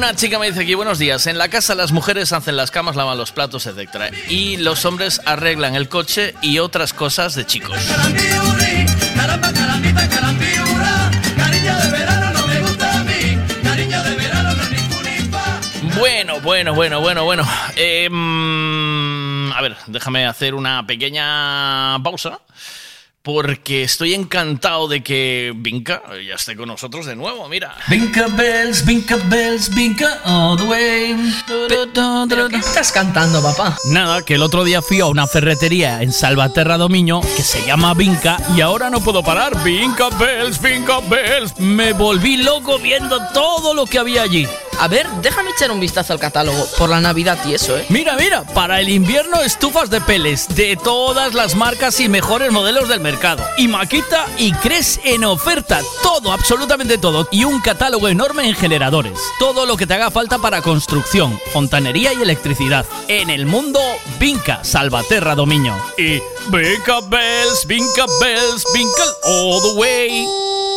Una 0.08 0.16
chica 0.16 0.40
me 0.40 0.48
dice 0.48 0.62
aquí, 0.62 0.74
buenos 0.74 1.00
días, 1.00 1.28
en 1.28 1.38
la 1.38 1.50
casa 1.50 1.76
las 1.76 1.92
mujeres 1.92 2.32
hacen 2.32 2.56
las 2.56 2.72
camas, 2.72 2.96
lavan 2.96 3.18
los 3.18 3.34
platos, 3.34 3.68
etc. 3.68 4.14
Y 4.30 4.56
los 4.56 4.86
hombres 4.86 5.20
arreglan 5.26 5.76
el 5.76 5.90
coche 5.90 6.34
y 6.42 6.60
otras 6.60 6.94
cosas 6.94 7.36
de 7.36 7.46
chicos. 7.46 7.78
Bueno, 15.98 16.40
bueno, 16.40 16.74
bueno, 16.74 17.02
bueno, 17.02 17.26
bueno. 17.26 17.44
Mm, 18.10 19.52
a 19.52 19.62
ver, 19.62 19.76
déjame 19.88 20.26
hacer 20.26 20.56
una 20.56 20.88
pequeña 20.88 22.02
pausa. 22.02 22.40
Porque 23.28 23.84
estoy 23.84 24.14
encantado 24.14 24.88
de 24.88 25.04
que 25.04 25.52
Vinca 25.54 26.02
ya 26.26 26.36
esté 26.36 26.56
con 26.56 26.70
nosotros 26.70 27.06
de 27.06 27.18
nuevo, 27.18 27.50
mira. 27.50 27.76
Vinca 27.90 28.28
bells, 28.28 28.86
vinca 28.86 29.18
bells, 29.18 29.70
vinca 29.76 30.22
all 30.24 30.56
the 30.56 30.64
way. 30.64 31.34
¿Pero 31.46 32.48
qué 32.48 32.56
estás 32.56 32.94
cantando, 32.94 33.44
papá? 33.44 33.78
Nada, 33.90 34.22
que 34.22 34.36
el 34.36 34.44
otro 34.44 34.64
día 34.64 34.82
fui 34.82 35.02
a 35.02 35.08
una 35.08 35.28
ferretería 35.28 36.02
en 36.02 36.14
Salvaterra 36.14 36.78
Domiño 36.78 37.20
que 37.20 37.44
se 37.44 37.66
llama 37.66 37.94
Vinca 37.96 38.38
y 38.56 38.62
ahora 38.62 38.90
no 38.90 39.02
puedo 39.02 39.22
parar. 39.22 39.62
Vinca 39.62 40.08
bells, 40.18 40.62
vinca 40.62 41.02
bells. 41.02 41.60
Me 41.60 41.92
volví 41.92 42.38
loco 42.38 42.80
viendo 42.80 43.20
todo 43.34 43.74
lo 43.74 43.86
que 43.88 44.00
había 44.00 44.22
allí. 44.22 44.48
A 44.80 44.88
ver, 44.88 45.08
déjame 45.22 45.52
echar 45.52 45.72
un 45.72 45.80
vistazo 45.80 46.14
al 46.14 46.20
catálogo 46.20 46.68
por 46.78 46.90
la 46.90 47.02
Navidad 47.02 47.38
y 47.46 47.54
eso, 47.54 47.78
¿eh? 47.78 47.86
Mira, 47.90 48.16
mira, 48.16 48.44
para 48.44 48.80
el 48.80 48.90
invierno 48.90 49.42
estufas 49.42 49.90
de 49.90 50.02
peles 50.02 50.48
de 50.50 50.76
todas 50.76 51.34
las 51.34 51.56
marcas 51.56 52.00
y 52.00 52.10
mejores 52.10 52.52
modelos 52.52 52.88
del 52.88 53.00
mercado. 53.00 53.44
Y 53.58 53.68
Maquita 53.68 54.26
y 54.38 54.52
Cres 54.54 55.00
en 55.04 55.24
oferta. 55.24 55.82
Todo, 56.04 56.32
absolutamente 56.32 56.98
todo. 56.98 57.28
Y 57.32 57.44
un 57.44 57.60
catálogo 57.60 58.08
enorme 58.08 58.48
en 58.48 58.56
generadores. 58.56 59.20
Todo 59.40 59.66
lo 59.66 59.78
que 59.78 59.88
te 59.88 59.96
haga 59.96 60.12
falta 60.12 60.38
para 60.38 60.62
construcción, 60.62 61.40
fontanería 61.52 62.14
y 62.14 62.22
electricidad. 62.22 62.86
En 63.08 63.30
el 63.32 63.48
mundo, 63.48 63.80
Vinca, 64.20 64.64
Salvaterra 64.64 65.34
Dominio. 65.34 65.76
Y 65.98 66.22
Vinca 66.50 67.00
Bells, 67.02 67.66
Vinca 67.66 68.06
Bells, 68.22 68.64
Vinca 68.74 69.04
all 69.24 69.62
the 69.62 69.80
way. 69.80 70.77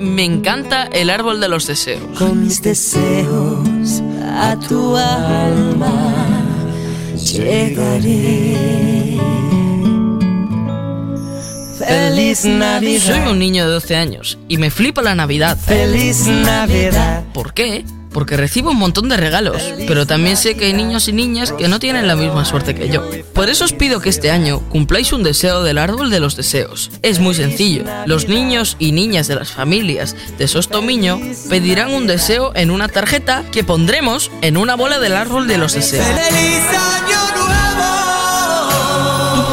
Me 0.00 0.24
encanta 0.24 0.84
el 0.84 1.10
árbol 1.10 1.40
de 1.40 1.48
los 1.48 1.66
deseos. 1.66 2.00
Con 2.18 2.42
mis 2.42 2.62
deseos 2.62 4.02
a 4.24 4.56
tu 4.66 4.96
alma 4.96 6.14
llegaré. 7.16 8.56
Feliz 11.78 12.46
Navidad. 12.46 13.14
Soy 13.14 13.30
un 13.30 13.38
niño 13.38 13.66
de 13.66 13.72
12 13.72 13.96
años 13.96 14.38
y 14.48 14.56
me 14.56 14.70
flipa 14.70 15.02
la 15.02 15.14
Navidad. 15.14 15.58
Feliz 15.58 16.26
Navidad. 16.26 17.22
¿Por 17.34 17.52
qué? 17.52 17.84
Porque 18.12 18.36
recibo 18.36 18.70
un 18.70 18.78
montón 18.78 19.08
de 19.08 19.16
regalos, 19.16 19.62
pero 19.86 20.06
también 20.06 20.36
sé 20.36 20.56
que 20.56 20.66
hay 20.66 20.72
niños 20.72 21.08
y 21.08 21.12
niñas 21.12 21.52
que 21.52 21.68
no 21.68 21.78
tienen 21.78 22.06
la 22.06 22.16
misma 22.16 22.44
suerte 22.44 22.74
que 22.74 22.88
yo. 22.88 23.08
Por 23.34 23.48
eso 23.48 23.64
os 23.64 23.72
pido 23.72 24.00
que 24.00 24.08
este 24.08 24.30
año 24.30 24.60
cumpláis 24.68 25.12
un 25.12 25.22
deseo 25.22 25.62
del 25.62 25.78
árbol 25.78 26.10
de 26.10 26.20
los 26.20 26.36
deseos. 26.36 26.90
Es 27.02 27.20
muy 27.20 27.34
sencillo. 27.34 27.84
Los 28.06 28.28
niños 28.28 28.76
y 28.78 28.92
niñas 28.92 29.28
de 29.28 29.36
las 29.36 29.50
familias 29.52 30.16
de 30.38 30.48
Sostomiño 30.48 31.20
pedirán 31.48 31.92
un 31.92 32.06
deseo 32.06 32.52
en 32.54 32.70
una 32.70 32.88
tarjeta 32.88 33.44
que 33.52 33.64
pondremos 33.64 34.30
en 34.42 34.56
una 34.56 34.74
bola 34.76 34.98
del 34.98 35.16
árbol 35.16 35.46
de 35.46 35.58
los 35.58 35.74
deseos. 35.74 36.06
Tú 36.06 37.19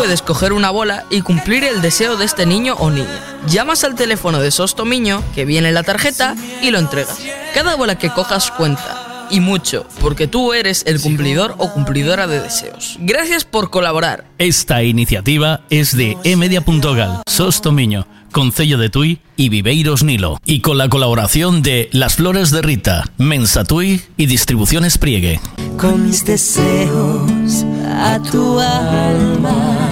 puedes 0.07 0.21
coger 0.21 0.53
una 0.53 0.69
bola 0.69 1.03
y 1.09 1.19
cumplir 1.19 1.65
el 1.65 1.81
deseo 1.81 2.15
de 2.15 2.23
este 2.23 2.45
niño 2.45 2.75
o 2.79 2.89
niña. 2.89 3.19
Llamas 3.49 3.84
al 3.84 3.95
teléfono 3.95 4.39
de 4.39 4.51
Sostomiño, 4.51 5.21
que 5.35 5.43
viene 5.43 5.67
en 5.67 5.73
la 5.73 5.84
tarjeta, 5.84 6.34
y 6.61 6.71
lo 6.71 6.79
entregas. 6.79 7.19
Cada 7.53 7.75
bola 7.75 7.97
que 7.97 8.09
cojas 8.09 8.49
cuenta. 8.51 9.27
Y 9.29 9.41
mucho, 9.41 9.85
porque 9.99 10.27
tú 10.27 10.53
eres 10.53 10.84
el 10.88 11.01
cumplidor 11.01 11.55
o 11.57 11.73
cumplidora 11.73 12.25
de 12.25 12.39
deseos. 12.39 12.95
Gracias 13.01 13.43
por 13.43 13.69
colaborar. 13.69 14.23
Esta 14.38 14.81
iniciativa 14.81 15.59
es 15.69 15.93
de 15.97 16.17
emedia.gal, 16.23 17.23
Sostomiño, 17.27 18.07
Concello 18.31 18.77
de 18.77 18.89
Tui 18.89 19.19
y 19.35 19.49
Viveiros 19.49 20.03
Nilo. 20.03 20.39
Y 20.45 20.61
con 20.61 20.77
la 20.77 20.88
colaboración 20.88 21.63
de 21.63 21.89
Las 21.91 22.15
Flores 22.15 22.51
de 22.51 22.61
Rita, 22.61 23.11
Mensa 23.17 23.65
Tui 23.65 24.01
y 24.15 24.27
Distribuciones 24.27 24.97
Priegue. 24.97 25.41
Con 25.77 26.07
mis 26.07 26.23
deseos 26.23 27.65
a 27.85 28.19
tu 28.31 28.57
alma 28.57 29.86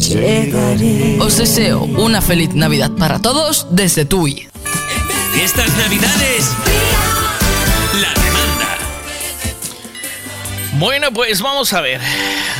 llegaré. 0.00 1.18
Os 1.20 1.36
deseo 1.36 1.82
una 1.82 2.20
feliz 2.20 2.54
Navidad 2.54 2.90
para 2.92 3.20
todos 3.20 3.66
desde 3.70 4.04
Tui. 4.04 4.48
Estas 5.40 5.76
navidades, 5.76 6.50
la 8.00 8.22
demanda. 8.22 8.78
Bueno, 10.78 11.12
pues 11.12 11.40
vamos 11.40 11.72
a 11.72 11.80
ver. 11.80 12.00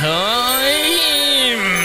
Ay. 0.01 1.80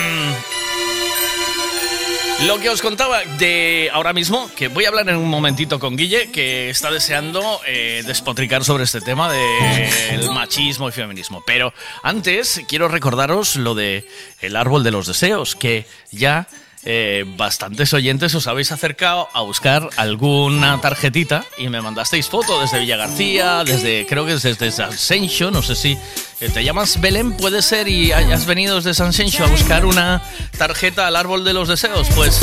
Lo 2.47 2.60
que 2.60 2.70
os 2.70 2.81
contaba 2.81 3.24
de 3.39 3.90
ahora 3.93 4.12
mismo, 4.12 4.48
que 4.55 4.68
voy 4.68 4.85
a 4.85 4.89
hablar 4.89 5.09
en 5.09 5.16
un 5.16 5.28
momentito 5.28 5.81
con 5.81 5.97
Guille, 5.97 6.31
que 6.31 6.70
está 6.70 6.93
deseando 6.93 7.43
eh, 7.66 8.05
despotricar 8.06 8.62
sobre 8.62 8.85
este 8.85 9.01
tema 9.01 9.32
del 9.32 10.31
machismo 10.31 10.89
y 10.89 10.93
feminismo. 10.93 11.43
Pero 11.44 11.74
antes 12.05 12.62
quiero 12.68 12.86
recordaros 12.86 13.56
lo 13.56 13.74
de 13.74 14.06
el 14.40 14.55
árbol 14.55 14.85
de 14.85 14.93
los 14.93 15.09
deseos, 15.09 15.56
que 15.56 15.86
ya 16.12 16.47
eh, 16.87 17.25
bastantes 17.37 17.93
oyentes 17.93 18.35
os 18.35 18.47
habéis 18.47 18.71
acercado 18.71 19.29
a 19.35 19.43
buscar 19.43 19.91
alguna 19.97 20.81
tarjetita 20.81 21.45
y 21.59 21.69
me 21.69 21.83
mandasteis 21.83 22.29
foto 22.29 22.61
desde 22.61 22.79
Villa 22.79 22.97
García, 22.97 23.65
desde 23.65 24.07
creo 24.07 24.25
que 24.25 24.35
es 24.35 24.43
desde 24.43 24.71
San 24.71 24.97
Sencho, 24.97 25.51
no 25.51 25.63
sé 25.63 25.75
si 25.75 25.99
eh, 26.41 26.49
te 26.49 26.63
llamas 26.63 27.01
Belén, 27.01 27.37
puede 27.37 27.61
ser 27.61 27.89
y 27.89 28.13
hayas 28.13 28.47
venido 28.47 28.77
desde 28.77 28.95
San 28.95 29.13
Sencho 29.13 29.45
a 29.45 29.49
buscar 29.49 29.85
una 29.85 30.23
tarjeta 30.57 31.09
al 31.09 31.17
árbol 31.17 31.45
de 31.45 31.53
los 31.53 31.69
deseos, 31.69 32.07
pues 32.15 32.41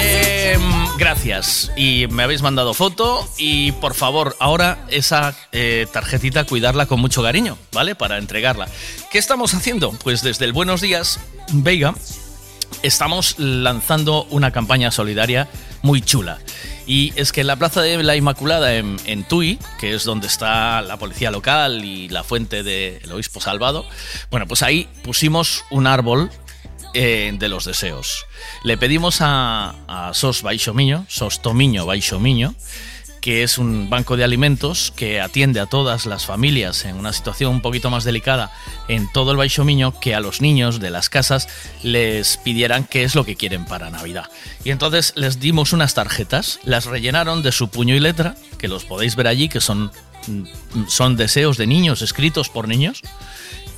eh, 0.00 0.56
gracias 0.96 1.72
y 1.76 2.06
me 2.10 2.22
habéis 2.22 2.42
mandado 2.42 2.74
foto 2.74 3.28
y 3.38 3.72
por 3.72 3.94
favor 3.94 4.36
ahora 4.38 4.86
esa 4.88 5.34
eh, 5.50 5.86
tarjetita 5.92 6.44
cuidarla 6.44 6.86
con 6.86 7.00
mucho 7.00 7.24
cariño, 7.24 7.58
¿vale? 7.72 7.96
Para 7.96 8.18
entregarla. 8.18 8.68
¿Qué 9.10 9.18
estamos 9.18 9.52
haciendo? 9.54 9.90
Pues 9.90 10.22
desde 10.22 10.44
el 10.44 10.52
Buenos 10.52 10.80
Días 10.80 11.18
Veiga 11.52 11.94
estamos 12.82 13.38
lanzando 13.38 14.24
una 14.30 14.50
campaña 14.50 14.90
solidaria 14.90 15.48
muy 15.82 16.00
chula. 16.02 16.38
Y 16.86 17.12
es 17.16 17.32
que 17.32 17.42
en 17.42 17.46
la 17.46 17.56
Plaza 17.56 17.80
de 17.82 18.02
la 18.02 18.16
Inmaculada 18.16 18.74
en, 18.74 19.24
Tui, 19.28 19.58
que 19.78 19.94
es 19.94 20.04
donde 20.04 20.26
está 20.26 20.82
la 20.82 20.96
policía 20.96 21.30
local 21.30 21.84
y 21.84 22.08
la 22.08 22.24
fuente 22.24 22.62
del 22.62 23.10
obispo 23.12 23.40
Salvado, 23.40 23.86
bueno, 24.30 24.46
pues 24.46 24.62
ahí 24.62 24.88
pusimos 25.02 25.64
un 25.70 25.86
árbol 25.86 26.30
eh, 26.94 27.32
de 27.38 27.48
los 27.48 27.64
deseos. 27.64 28.26
Le 28.64 28.76
pedimos 28.76 29.18
a, 29.20 29.74
a 29.86 30.14
Sos 30.14 30.42
Baixomiño, 30.42 31.06
Sos 31.08 31.40
Tomiño 31.40 31.86
Baixomiño, 31.86 32.54
que 33.22 33.44
es 33.44 33.56
un 33.56 33.88
banco 33.88 34.16
de 34.16 34.24
alimentos 34.24 34.92
que 34.94 35.20
atiende 35.20 35.60
a 35.60 35.66
todas 35.66 36.06
las 36.06 36.26
familias 36.26 36.84
en 36.84 36.96
una 36.96 37.12
situación 37.12 37.52
un 37.52 37.62
poquito 37.62 37.88
más 37.88 38.02
delicada 38.02 38.50
en 38.88 39.10
todo 39.12 39.30
el 39.30 39.36
Baixo 39.36 39.64
Miño, 39.64 39.98
que 39.98 40.16
a 40.16 40.20
los 40.20 40.40
niños 40.40 40.80
de 40.80 40.90
las 40.90 41.08
casas 41.08 41.48
les 41.84 42.36
pidieran 42.36 42.82
qué 42.82 43.04
es 43.04 43.14
lo 43.14 43.24
que 43.24 43.36
quieren 43.36 43.64
para 43.64 43.90
Navidad. 43.90 44.28
Y 44.64 44.70
entonces 44.70 45.12
les 45.14 45.38
dimos 45.38 45.72
unas 45.72 45.94
tarjetas, 45.94 46.58
las 46.64 46.86
rellenaron 46.86 47.42
de 47.42 47.52
su 47.52 47.68
puño 47.68 47.94
y 47.94 48.00
letra, 48.00 48.34
que 48.58 48.66
los 48.66 48.84
podéis 48.84 49.14
ver 49.14 49.28
allí, 49.28 49.48
que 49.48 49.60
son, 49.60 49.92
son 50.88 51.16
deseos 51.16 51.56
de 51.56 51.68
niños 51.68 52.02
escritos 52.02 52.48
por 52.48 52.66
niños, 52.66 53.02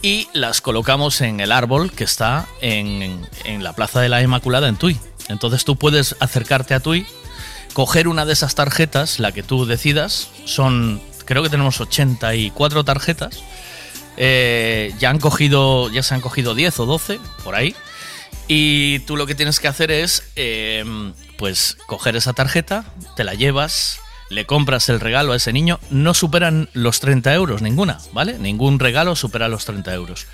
y 0.00 0.26
las 0.32 0.62
colocamos 0.62 1.20
en 1.20 1.40
el 1.40 1.52
árbol 1.52 1.92
que 1.92 2.04
está 2.04 2.48
en, 2.62 3.26
en 3.44 3.62
la 3.62 3.74
Plaza 3.74 4.00
de 4.00 4.08
la 4.08 4.22
Inmaculada 4.22 4.68
en 4.68 4.76
Tui. 4.76 4.98
Entonces 5.28 5.66
tú 5.66 5.76
puedes 5.76 6.16
acercarte 6.18 6.72
a 6.72 6.80
Tui 6.80 7.06
coger 7.74 8.08
una 8.08 8.24
de 8.24 8.32
esas 8.32 8.54
tarjetas, 8.54 9.18
la 9.18 9.32
que 9.32 9.42
tú 9.42 9.66
decidas, 9.66 10.30
son, 10.46 11.02
creo 11.26 11.42
que 11.42 11.50
tenemos 11.50 11.80
84 11.80 12.84
tarjetas, 12.84 13.42
eh, 14.16 14.94
ya 14.98 15.10
han 15.10 15.18
cogido, 15.18 15.90
ya 15.90 16.02
se 16.02 16.14
han 16.14 16.20
cogido 16.20 16.54
10 16.54 16.80
o 16.80 16.86
12, 16.86 17.20
por 17.42 17.56
ahí, 17.56 17.74
y 18.46 19.00
tú 19.00 19.16
lo 19.16 19.26
que 19.26 19.34
tienes 19.34 19.58
que 19.58 19.68
hacer 19.68 19.90
es, 19.90 20.22
eh, 20.36 20.84
pues, 21.36 21.76
coger 21.86 22.14
esa 22.16 22.32
tarjeta, 22.32 22.84
te 23.16 23.24
la 23.24 23.34
llevas, 23.34 23.98
le 24.30 24.46
compras 24.46 24.88
el 24.88 25.00
regalo 25.00 25.32
a 25.32 25.36
ese 25.36 25.52
niño, 25.52 25.80
no 25.90 26.14
superan 26.14 26.68
los 26.74 27.00
30 27.00 27.34
euros, 27.34 27.60
ninguna, 27.60 27.98
¿vale? 28.12 28.38
Ningún 28.38 28.78
regalo 28.78 29.16
supera 29.16 29.48
los 29.48 29.64
30 29.64 29.92
euros. 29.94 30.26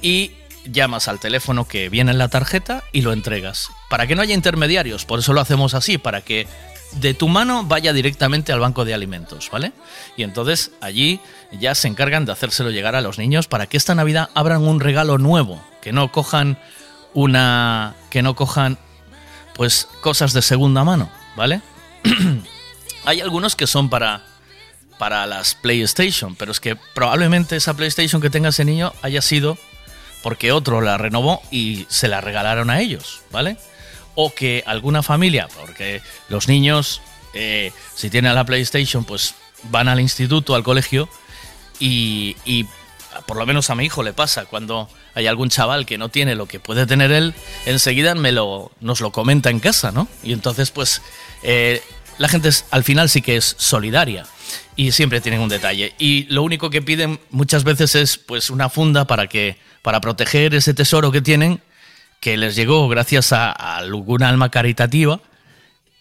Y 0.00 0.32
llamas 0.64 1.08
al 1.08 1.20
teléfono 1.20 1.66
que 1.66 1.88
viene 1.88 2.10
en 2.10 2.18
la 2.18 2.28
tarjeta 2.28 2.84
y 2.92 3.02
lo 3.02 3.12
entregas. 3.12 3.70
Para 3.88 4.06
que 4.06 4.14
no 4.14 4.22
haya 4.22 4.34
intermediarios, 4.34 5.04
por 5.04 5.20
eso 5.20 5.32
lo 5.32 5.40
hacemos 5.40 5.74
así, 5.74 5.98
para 5.98 6.20
que 6.20 6.46
de 6.92 7.14
tu 7.14 7.28
mano 7.28 7.64
vaya 7.64 7.92
directamente 7.92 8.52
al 8.52 8.60
banco 8.60 8.84
de 8.84 8.94
alimentos, 8.94 9.50
¿vale? 9.50 9.72
Y 10.16 10.22
entonces 10.22 10.72
allí 10.80 11.20
ya 11.52 11.74
se 11.74 11.88
encargan 11.88 12.24
de 12.24 12.32
hacérselo 12.32 12.70
llegar 12.70 12.94
a 12.94 13.00
los 13.00 13.18
niños 13.18 13.48
para 13.48 13.66
que 13.66 13.76
esta 13.76 13.94
Navidad 13.94 14.30
abran 14.34 14.62
un 14.62 14.80
regalo 14.80 15.18
nuevo, 15.18 15.62
que 15.80 15.92
no 15.92 16.10
cojan 16.10 16.58
una 17.14 17.94
que 18.10 18.22
no 18.22 18.34
cojan 18.34 18.78
pues 19.54 19.88
cosas 20.00 20.32
de 20.32 20.42
segunda 20.42 20.84
mano, 20.84 21.10
¿vale? 21.36 21.60
Hay 23.04 23.20
algunos 23.20 23.56
que 23.56 23.66
son 23.66 23.88
para 23.88 24.22
para 24.98 25.26
las 25.26 25.54
PlayStation, 25.54 26.34
pero 26.36 26.52
es 26.52 26.60
que 26.60 26.76
probablemente 26.94 27.56
esa 27.56 27.74
PlayStation 27.74 28.20
que 28.20 28.30
tenga 28.30 28.50
ese 28.50 28.64
niño 28.64 28.92
haya 29.02 29.22
sido 29.22 29.56
porque 30.22 30.52
otro 30.52 30.80
la 30.82 30.98
renovó 30.98 31.40
y 31.50 31.86
se 31.88 32.08
la 32.08 32.20
regalaron 32.20 32.68
a 32.68 32.80
ellos, 32.80 33.22
¿vale? 33.30 33.56
O 34.22 34.34
que 34.34 34.62
alguna 34.66 35.02
familia, 35.02 35.48
porque 35.58 36.02
los 36.28 36.46
niños, 36.48 37.00
eh, 37.32 37.72
si 37.94 38.10
tienen 38.10 38.34
la 38.34 38.44
PlayStation, 38.44 39.04
pues 39.04 39.34
van 39.70 39.88
al 39.88 39.98
instituto, 40.00 40.54
al 40.54 40.62
colegio, 40.62 41.08
y, 41.78 42.36
y 42.44 42.66
por 43.26 43.36
lo 43.38 43.46
menos 43.46 43.70
a 43.70 43.74
mi 43.74 43.84
hijo 43.84 44.02
le 44.02 44.12
pasa, 44.12 44.44
cuando 44.44 44.88
hay 45.14 45.26
algún 45.26 45.48
chaval 45.48 45.86
que 45.86 45.96
no 45.98 46.08
tiene 46.10 46.34
lo 46.34 46.46
que 46.46 46.60
puede 46.60 46.86
tener 46.86 47.10
él, 47.12 47.34
enseguida 47.66 48.14
me 48.14 48.32
lo, 48.32 48.70
nos 48.80 49.00
lo 49.00 49.10
comenta 49.10 49.48
en 49.50 49.60
casa, 49.60 49.90
¿no? 49.90 50.06
Y 50.22 50.32
entonces, 50.32 50.70
pues, 50.70 51.00
eh, 51.42 51.82
la 52.18 52.28
gente 52.28 52.48
es- 52.48 52.64
al 52.70 52.84
final 52.84 53.08
sí 53.08 53.22
que 53.22 53.36
es 53.36 53.54
solidaria 53.58 54.26
y 54.76 54.92
siempre 54.92 55.20
tienen 55.20 55.40
un 55.40 55.48
detalle. 55.48 55.94
Y 55.98 56.24
lo 56.28 56.42
único 56.42 56.68
que 56.70 56.82
piden 56.82 57.18
muchas 57.30 57.64
veces 57.64 57.94
es, 57.94 58.18
pues, 58.18 58.50
una 58.50 58.68
funda 58.68 59.06
para 59.06 59.26
que, 59.26 59.56
para 59.82 60.00
proteger 60.00 60.54
ese 60.54 60.74
tesoro 60.74 61.10
que 61.10 61.22
tienen, 61.22 61.60
que 62.20 62.36
les 62.36 62.54
llegó 62.54 62.88
gracias 62.88 63.32
a, 63.32 63.50
a 63.50 63.78
alguna 63.78 64.28
alma 64.28 64.50
caritativa 64.50 65.20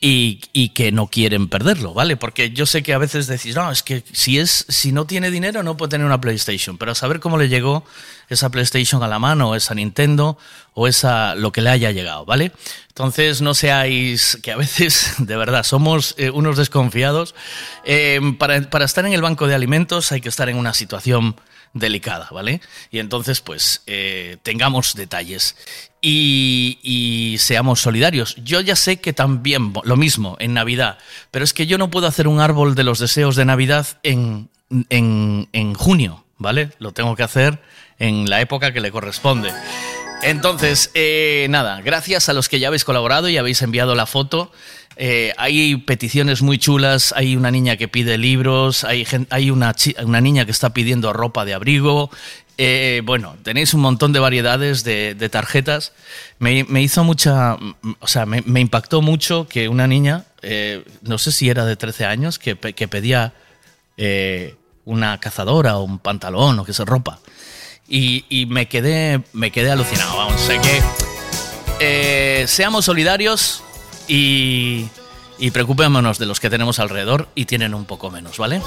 y, 0.01 0.39
y 0.53 0.69
que 0.69 0.91
no 0.91 1.07
quieren 1.07 1.49
perderlo, 1.49 1.93
¿vale? 1.93 2.15
Porque 2.15 2.51
yo 2.51 2.65
sé 2.65 2.83
que 2.83 2.93
a 2.93 2.97
veces 2.97 3.27
decís, 3.27 3.55
no, 3.55 3.69
es 3.69 3.83
que 3.83 4.03
si, 4.13 4.39
es, 4.39 4.65
si 4.69 4.93
no 4.93 5.05
tiene 5.05 5.29
dinero 5.29 5.61
no 5.61 5.75
puede 5.75 5.91
tener 5.91 6.05
una 6.05 6.21
PlayStation, 6.21 6.77
pero 6.77 6.95
saber 6.95 7.19
cómo 7.19 7.37
le 7.37 7.49
llegó 7.49 7.83
esa 8.29 8.49
PlayStation 8.49 9.03
a 9.03 9.09
la 9.09 9.19
mano, 9.19 9.49
o 9.49 9.55
esa 9.55 9.75
Nintendo, 9.75 10.37
o 10.73 10.87
esa 10.87 11.35
lo 11.35 11.51
que 11.51 11.61
le 11.61 11.69
haya 11.69 11.91
llegado, 11.91 12.23
¿vale? 12.23 12.53
Entonces 12.87 13.41
no 13.41 13.53
seáis, 13.53 14.37
que 14.41 14.53
a 14.53 14.57
veces, 14.57 15.15
de 15.17 15.35
verdad, 15.35 15.63
somos 15.63 16.15
eh, 16.17 16.29
unos 16.29 16.55
desconfiados. 16.55 17.35
Eh, 17.83 18.21
para, 18.37 18.61
para 18.69 18.85
estar 18.85 19.05
en 19.05 19.13
el 19.13 19.21
banco 19.21 19.47
de 19.47 19.55
alimentos 19.55 20.13
hay 20.13 20.21
que 20.21 20.29
estar 20.29 20.47
en 20.47 20.55
una 20.55 20.73
situación 20.73 21.35
delicada, 21.73 22.29
¿vale? 22.31 22.61
Y 22.89 22.99
entonces, 22.99 23.41
pues, 23.41 23.83
eh, 23.85 24.37
tengamos 24.43 24.95
detalles 24.95 25.55
y, 26.01 26.79
y 26.81 27.37
seamos 27.39 27.81
solidarios. 27.81 28.35
Yo 28.43 28.61
ya 28.61 28.75
sé 28.75 28.99
que 28.99 29.13
también 29.13 29.73
lo 29.83 29.95
mismo 29.97 30.37
en 30.39 30.53
Navidad, 30.53 30.97
pero 31.31 31.43
es 31.43 31.53
que 31.53 31.67
yo 31.67 31.77
no 31.77 31.89
puedo 31.89 32.07
hacer 32.07 32.27
un 32.27 32.39
árbol 32.39 32.75
de 32.75 32.83
los 32.83 32.99
deseos 32.99 33.35
de 33.35 33.45
Navidad 33.45 33.87
en, 34.03 34.49
en, 34.89 35.49
en 35.53 35.73
junio, 35.73 36.23
¿vale? 36.37 36.71
Lo 36.79 36.91
tengo 36.91 37.15
que 37.15 37.23
hacer 37.23 37.61
en 37.99 38.29
la 38.29 38.41
época 38.41 38.73
que 38.73 38.81
le 38.81 38.91
corresponde. 38.91 39.51
Entonces, 40.21 40.91
eh, 40.95 41.47
nada, 41.49 41.81
gracias 41.81 42.27
a 42.27 42.33
los 42.33 42.49
que 42.49 42.59
ya 42.59 42.67
habéis 42.67 42.83
colaborado 42.83 43.29
y 43.29 43.37
habéis 43.37 43.61
enviado 43.61 43.95
la 43.95 44.05
foto. 44.05 44.51
Eh, 44.97 45.33
hay 45.37 45.77
peticiones 45.77 46.41
muy 46.41 46.57
chulas, 46.57 47.13
hay 47.15 47.37
una 47.37 47.51
niña 47.51 47.77
que 47.77 47.87
pide 47.87 48.17
libros, 48.17 48.83
hay, 48.83 49.07
hay 49.29 49.49
una, 49.49 49.73
una 50.03 50.19
niña 50.19 50.43
que 50.43 50.51
está 50.51 50.73
pidiendo 50.73 51.13
ropa 51.13 51.45
de 51.45 51.53
abrigo. 51.53 52.09
Eh, 52.61 53.01
bueno, 53.05 53.37
tenéis 53.41 53.73
un 53.73 53.79
montón 53.79 54.11
de 54.11 54.19
variedades 54.19 54.83
de, 54.83 55.29
tarjetas. 55.31 55.93
Me, 56.39 56.65
hizo 56.81 57.05
mucha, 57.05 57.57
o 57.99 58.07
sea, 58.07 58.25
me, 58.25 58.59
impactó 58.59 59.01
mucho 59.01 59.47
que 59.47 59.69
una 59.69 59.87
niña, 59.87 60.25
eh, 60.41 60.83
no 61.01 61.17
sé 61.17 61.31
si 61.31 61.49
era 61.49 61.65
de 61.65 61.77
13 61.77 62.05
años, 62.05 62.37
que 62.37 62.55
pedía 62.55 63.33
eh, 64.01 64.55
una 64.85 65.19
cazadora 65.19 65.77
o 65.77 65.83
un 65.83 65.99
pantalón 65.99 66.57
o 66.57 66.65
que 66.65 66.73
se 66.73 66.85
ropa. 66.85 67.19
Y, 67.87 68.25
y 68.29 68.45
me 68.45 68.67
quedé 68.67 69.21
me 69.33 69.51
quedé 69.51 69.71
alucinado. 69.71 70.15
Vamos, 70.15 70.39
sé 70.39 70.59
que 70.59 70.81
eh, 71.79 72.45
seamos 72.47 72.85
solidarios 72.85 73.61
y, 74.07 74.87
y 75.37 75.51
preocupémonos 75.51 76.17
de 76.17 76.25
los 76.25 76.39
que 76.39 76.49
tenemos 76.49 76.79
alrededor 76.79 77.27
y 77.35 77.45
tienen 77.45 77.73
un 77.73 77.85
poco 77.85 78.09
menos, 78.09 78.37
¿vale? 78.37 78.61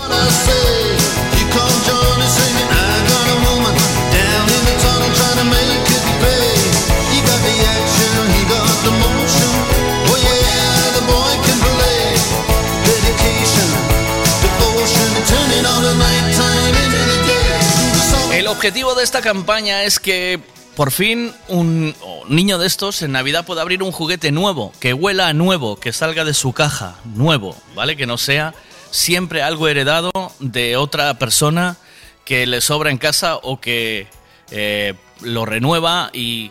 El 18.32 18.46
objetivo 18.48 18.94
de 18.94 19.04
esta 19.04 19.20
campaña 19.20 19.82
es 19.84 19.98
que 19.98 20.40
por 20.74 20.90
fin 20.90 21.34
un 21.48 21.94
niño 22.28 22.58
de 22.58 22.66
estos 22.66 23.02
en 23.02 23.12
Navidad 23.12 23.44
pueda 23.44 23.62
abrir 23.62 23.82
un 23.82 23.92
juguete 23.92 24.32
nuevo, 24.32 24.72
que 24.80 24.94
huela 24.94 25.28
a 25.28 25.32
nuevo, 25.32 25.76
que 25.76 25.92
salga 25.92 26.24
de 26.24 26.34
su 26.34 26.52
caja 26.52 26.96
nuevo, 27.04 27.56
¿vale? 27.74 27.96
Que 27.96 28.06
no 28.06 28.18
sea 28.18 28.54
siempre 28.90 29.42
algo 29.42 29.68
heredado 29.68 30.10
de 30.38 30.76
otra 30.76 31.18
persona 31.18 31.76
que 32.24 32.46
le 32.46 32.60
sobra 32.60 32.90
en 32.90 32.98
casa 32.98 33.36
o 33.36 33.60
que 33.60 34.06
eh, 34.54 34.94
lo 35.22 35.46
renueva 35.46 36.10
y, 36.12 36.50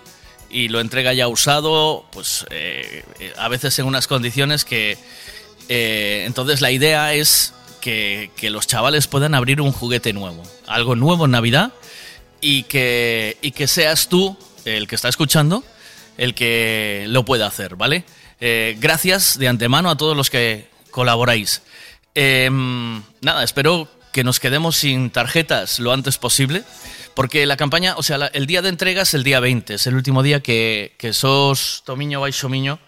y 0.50 0.70
lo 0.70 0.80
entrega 0.80 1.14
ya 1.14 1.28
usado, 1.28 2.06
pues 2.12 2.46
eh, 2.50 3.04
eh, 3.20 3.34
a 3.38 3.48
veces 3.48 3.78
en 3.78 3.86
unas 3.86 4.08
condiciones 4.08 4.66
que... 4.66 4.98
entonces 5.70 6.62
la 6.62 6.72
idea 6.72 7.14
es 7.14 7.54
que, 7.80 8.32
que 8.36 8.50
los 8.50 8.66
chavales 8.66 9.08
puedan 9.08 9.36
abrir 9.36 9.62
un 9.62 9.72
juguete 9.72 10.14
nuevo, 10.14 10.44
algo 10.68 10.96
nuevo 10.96 11.26
en 11.26 11.32
Navidad 11.32 11.74
y 12.42 12.64
que, 12.64 13.38
y 13.42 13.52
que 13.52 13.68
seas 13.68 14.10
tú, 14.10 14.36
el 14.66 14.88
que 14.88 14.96
está 14.96 15.08
escuchando, 15.08 15.64
el 16.18 16.34
que 16.34 17.06
lo 17.08 17.24
pueda 17.24 17.46
hacer, 17.46 17.76
¿vale? 17.76 18.04
Gracias 18.40 19.38
de 19.38 19.48
antemano 19.48 19.92
a 19.92 19.98
todos 19.98 20.18
los 20.18 20.32
que 20.32 20.68
colaboráis. 20.90 21.62
Em, 22.16 23.04
nada, 23.22 23.44
espero 23.44 23.88
que 24.12 24.24
nos 24.24 24.40
quedemos 24.40 24.76
sin 24.76 25.10
tarjetas 25.10 25.80
lo 25.80 25.94
antes 25.94 26.18
posible, 26.18 26.64
porque 27.14 27.46
la 27.46 27.58
campaña, 27.58 27.96
o 27.98 28.04
sea, 28.04 28.18
el 28.34 28.46
día 28.46 28.62
de 28.62 28.70
entrega 28.70 29.04
es 29.04 29.14
el 29.14 29.24
día 29.24 29.40
20, 29.40 29.76
es 29.76 29.88
el 29.88 29.96
último 29.96 30.24
día 30.24 30.42
que, 30.42 30.96
que 30.98 31.14
sos 31.14 31.84
Tomiño 31.86 32.22
Baixo 32.22 32.50
Miño 32.50 32.80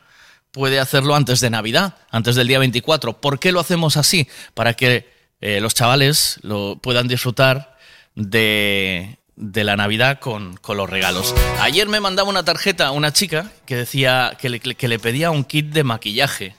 puede 0.51 0.79
hacerlo 0.79 1.15
antes 1.15 1.41
de 1.41 1.49
Navidad, 1.49 1.95
antes 2.11 2.35
del 2.35 2.47
día 2.47 2.59
24. 2.59 3.19
¿Por 3.19 3.39
qué 3.39 3.51
lo 3.51 3.59
hacemos 3.59 3.97
así? 3.97 4.29
Para 4.53 4.75
que 4.75 5.11
eh, 5.41 5.59
los 5.59 5.73
chavales 5.73 6.39
lo 6.43 6.77
puedan 6.81 7.07
disfrutar 7.07 7.75
de, 8.15 9.17
de 9.35 9.63
la 9.63 9.75
Navidad 9.75 10.19
con, 10.19 10.55
con 10.57 10.77
los 10.77 10.89
regalos. 10.89 11.33
Ayer 11.59 11.87
me 11.87 11.99
mandaba 11.99 12.29
una 12.29 12.45
tarjeta 12.45 12.91
una 12.91 13.11
chica 13.11 13.51
que 13.65 13.75
decía 13.75 14.37
que 14.39 14.49
le, 14.49 14.59
que 14.59 14.87
le 14.87 14.99
pedía 14.99 15.31
un 15.31 15.43
kit 15.43 15.73
de 15.73 15.83
maquillaje. 15.83 16.55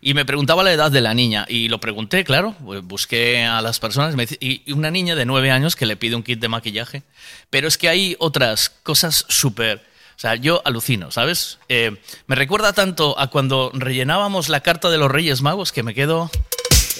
Y 0.00 0.14
me 0.14 0.24
preguntaba 0.24 0.62
la 0.62 0.72
edad 0.72 0.90
de 0.90 1.00
la 1.00 1.14
niña. 1.14 1.44
Y 1.48 1.68
lo 1.68 1.80
pregunté, 1.80 2.24
claro. 2.24 2.54
pues 2.64 2.82
Busqué 2.82 3.44
a 3.44 3.60
las 3.62 3.80
personas. 3.80 4.14
y 4.40 4.72
una 4.72 4.90
niña 4.90 5.14
de 5.16 5.24
nueve 5.26 5.50
años 5.50 5.74
que 5.76 5.86
le 5.86 5.96
pide 5.96 6.14
un 6.16 6.22
kit 6.22 6.38
de 6.40 6.48
maquillaje. 6.48 7.02
Pero 7.50 7.66
es 7.68 7.76
que 7.78 7.88
hay 7.88 8.16
otras 8.18 8.70
cosas 8.82 9.24
súper. 9.28 9.78
O 10.16 10.20
sea, 10.20 10.34
yo 10.34 10.62
alucino, 10.64 11.10
¿sabes? 11.12 11.58
Eh, 11.68 11.96
me 12.26 12.34
recuerda 12.34 12.72
tanto 12.72 13.18
a 13.20 13.28
cuando 13.28 13.70
rellenábamos 13.72 14.48
la 14.48 14.60
carta 14.60 14.90
de 14.90 14.98
los 14.98 15.10
Reyes 15.10 15.42
Magos 15.42 15.70
que 15.72 15.82
me 15.84 15.94
quedo. 15.94 16.30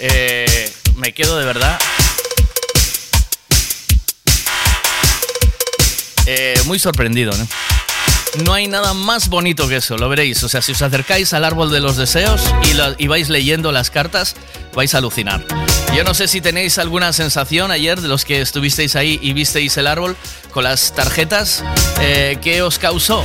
eh, 0.01 0.73
me 0.97 1.12
quedo 1.12 1.37
de 1.39 1.45
verdad. 1.45 1.79
eh, 6.27 6.55
muy 6.66 6.79
sorprendido, 6.79 7.33
¿no? 7.37 7.47
No 8.44 8.55
hay 8.55 8.69
nada 8.69 8.94
más 8.94 9.28
bonito 9.28 9.69
que 9.69 9.77
eso, 9.77 9.97
lo 9.97 10.09
veréis. 10.09 10.43
O 10.43 10.48
sea, 10.48 10.62
si 10.62 10.73
os 10.73 10.82
acercáis 10.82 11.32
al 11.32 11.44
árbol 11.44 11.70
de 11.70 11.81
los 11.81 11.97
deseos 11.97 12.43
y, 12.98 13.06
vais 13.06 13.28
leyendo 13.28 13.73
las 13.73 13.90
cartas, 13.90 14.36
vais 14.74 14.94
a 14.94 14.98
alucinar. 14.98 15.44
Yo 15.97 16.05
no 16.05 16.15
sé 16.15 16.28
si 16.28 16.40
tenéis 16.40 16.78
alguna 16.78 17.12
sensación 17.12 17.70
ayer 17.70 18.01
de 18.01 18.09
los 18.09 18.24
que 18.24 18.40
estuvisteis 18.40 18.94
ahí 18.97 19.19
y 19.23 19.32
visteis 19.32 19.77
el 19.77 19.86
árbol 19.86 20.16
con 20.52 20.65
las 20.65 20.94
tarjetas, 20.94 21.65
eh, 22.01 22.39
¿qué 22.40 22.62
os 22.62 22.78
causó? 22.78 23.24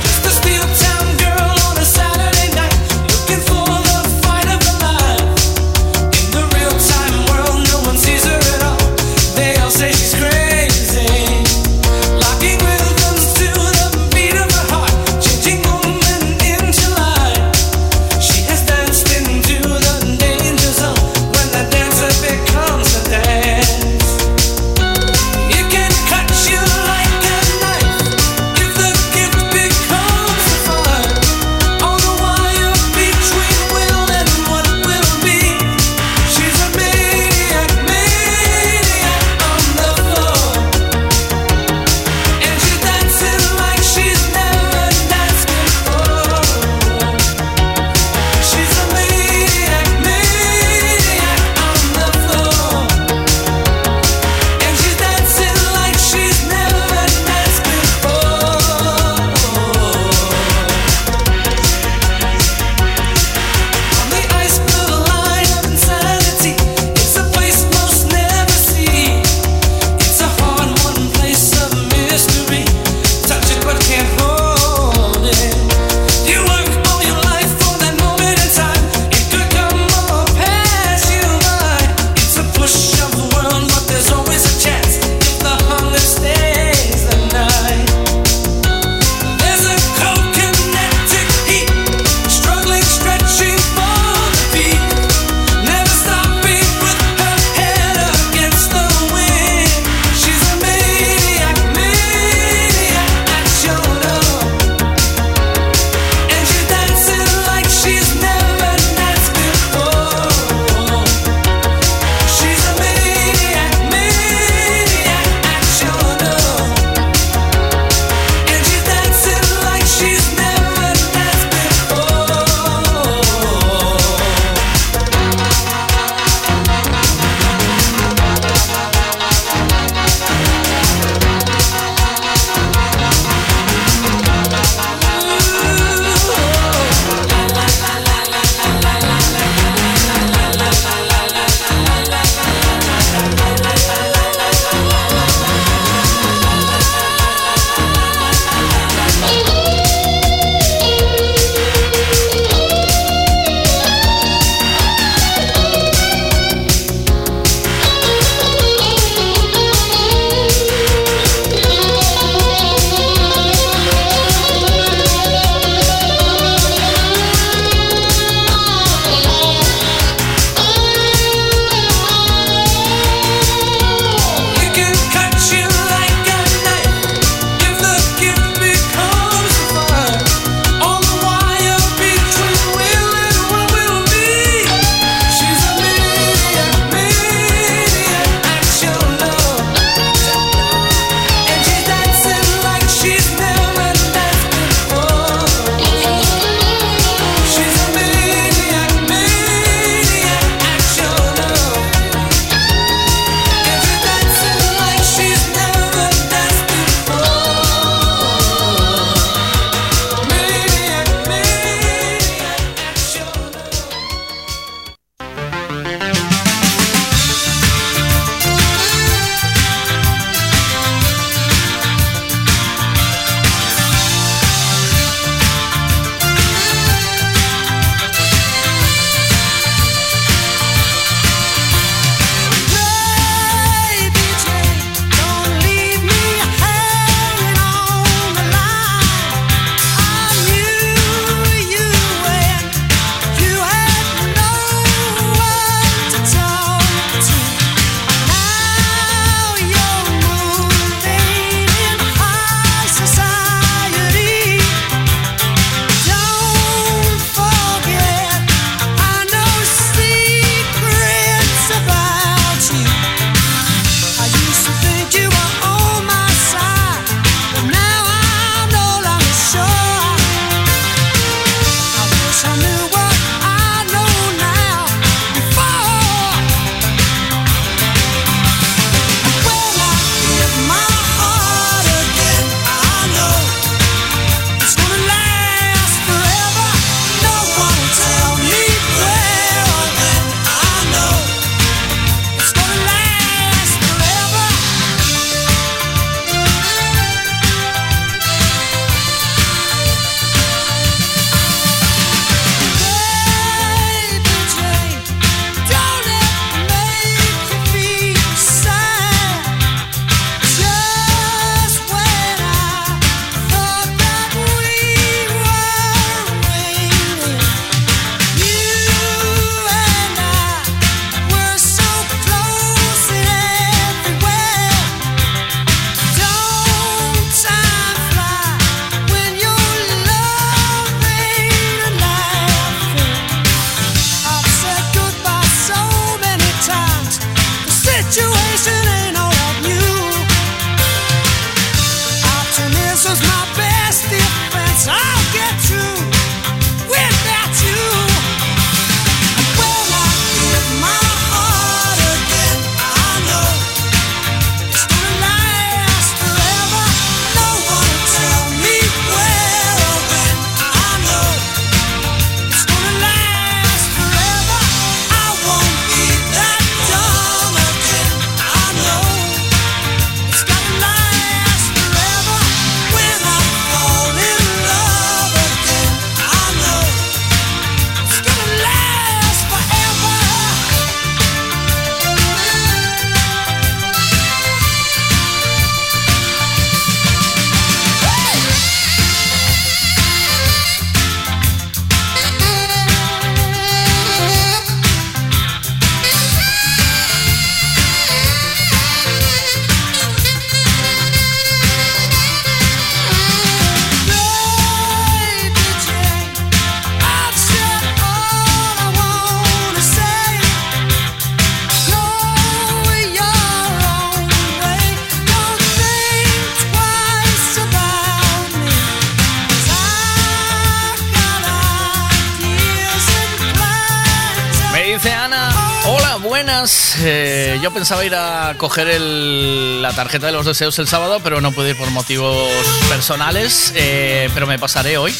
Pensaba 427.84 428.02
ir 428.06 428.14
a 428.14 428.54
coger 428.56 428.88
el- 428.88 429.82
la 429.82 429.92
tarjeta 429.92 430.24
de 430.28 430.32
los 430.32 430.46
deseos 430.46 430.78
el 430.78 430.88
sábado, 430.88 431.20
pero 431.22 431.42
no 431.42 431.52
pude 431.52 431.68
ir 431.72 431.76
por 431.76 431.90
motivos 431.90 432.48
personales. 432.88 433.74
eh, 433.76 434.30
pero 434.32 434.46
me 434.46 434.58
pasaré 434.58 434.96
hoy 434.96 435.14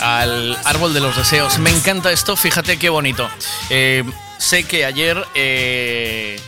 al 0.00 0.56
árbol 0.64 0.94
de 0.94 1.00
los 1.00 1.16
deseos. 1.16 1.58
Me 1.58 1.70
encanta 1.70 2.12
esto, 2.12 2.36
fíjate 2.36 2.78
qué 2.78 2.88
bonito. 2.88 3.28
Eh, 3.68 4.04
sé 4.38 4.62
que 4.62 4.84
ayer 4.84 5.26
eh, 5.34 6.38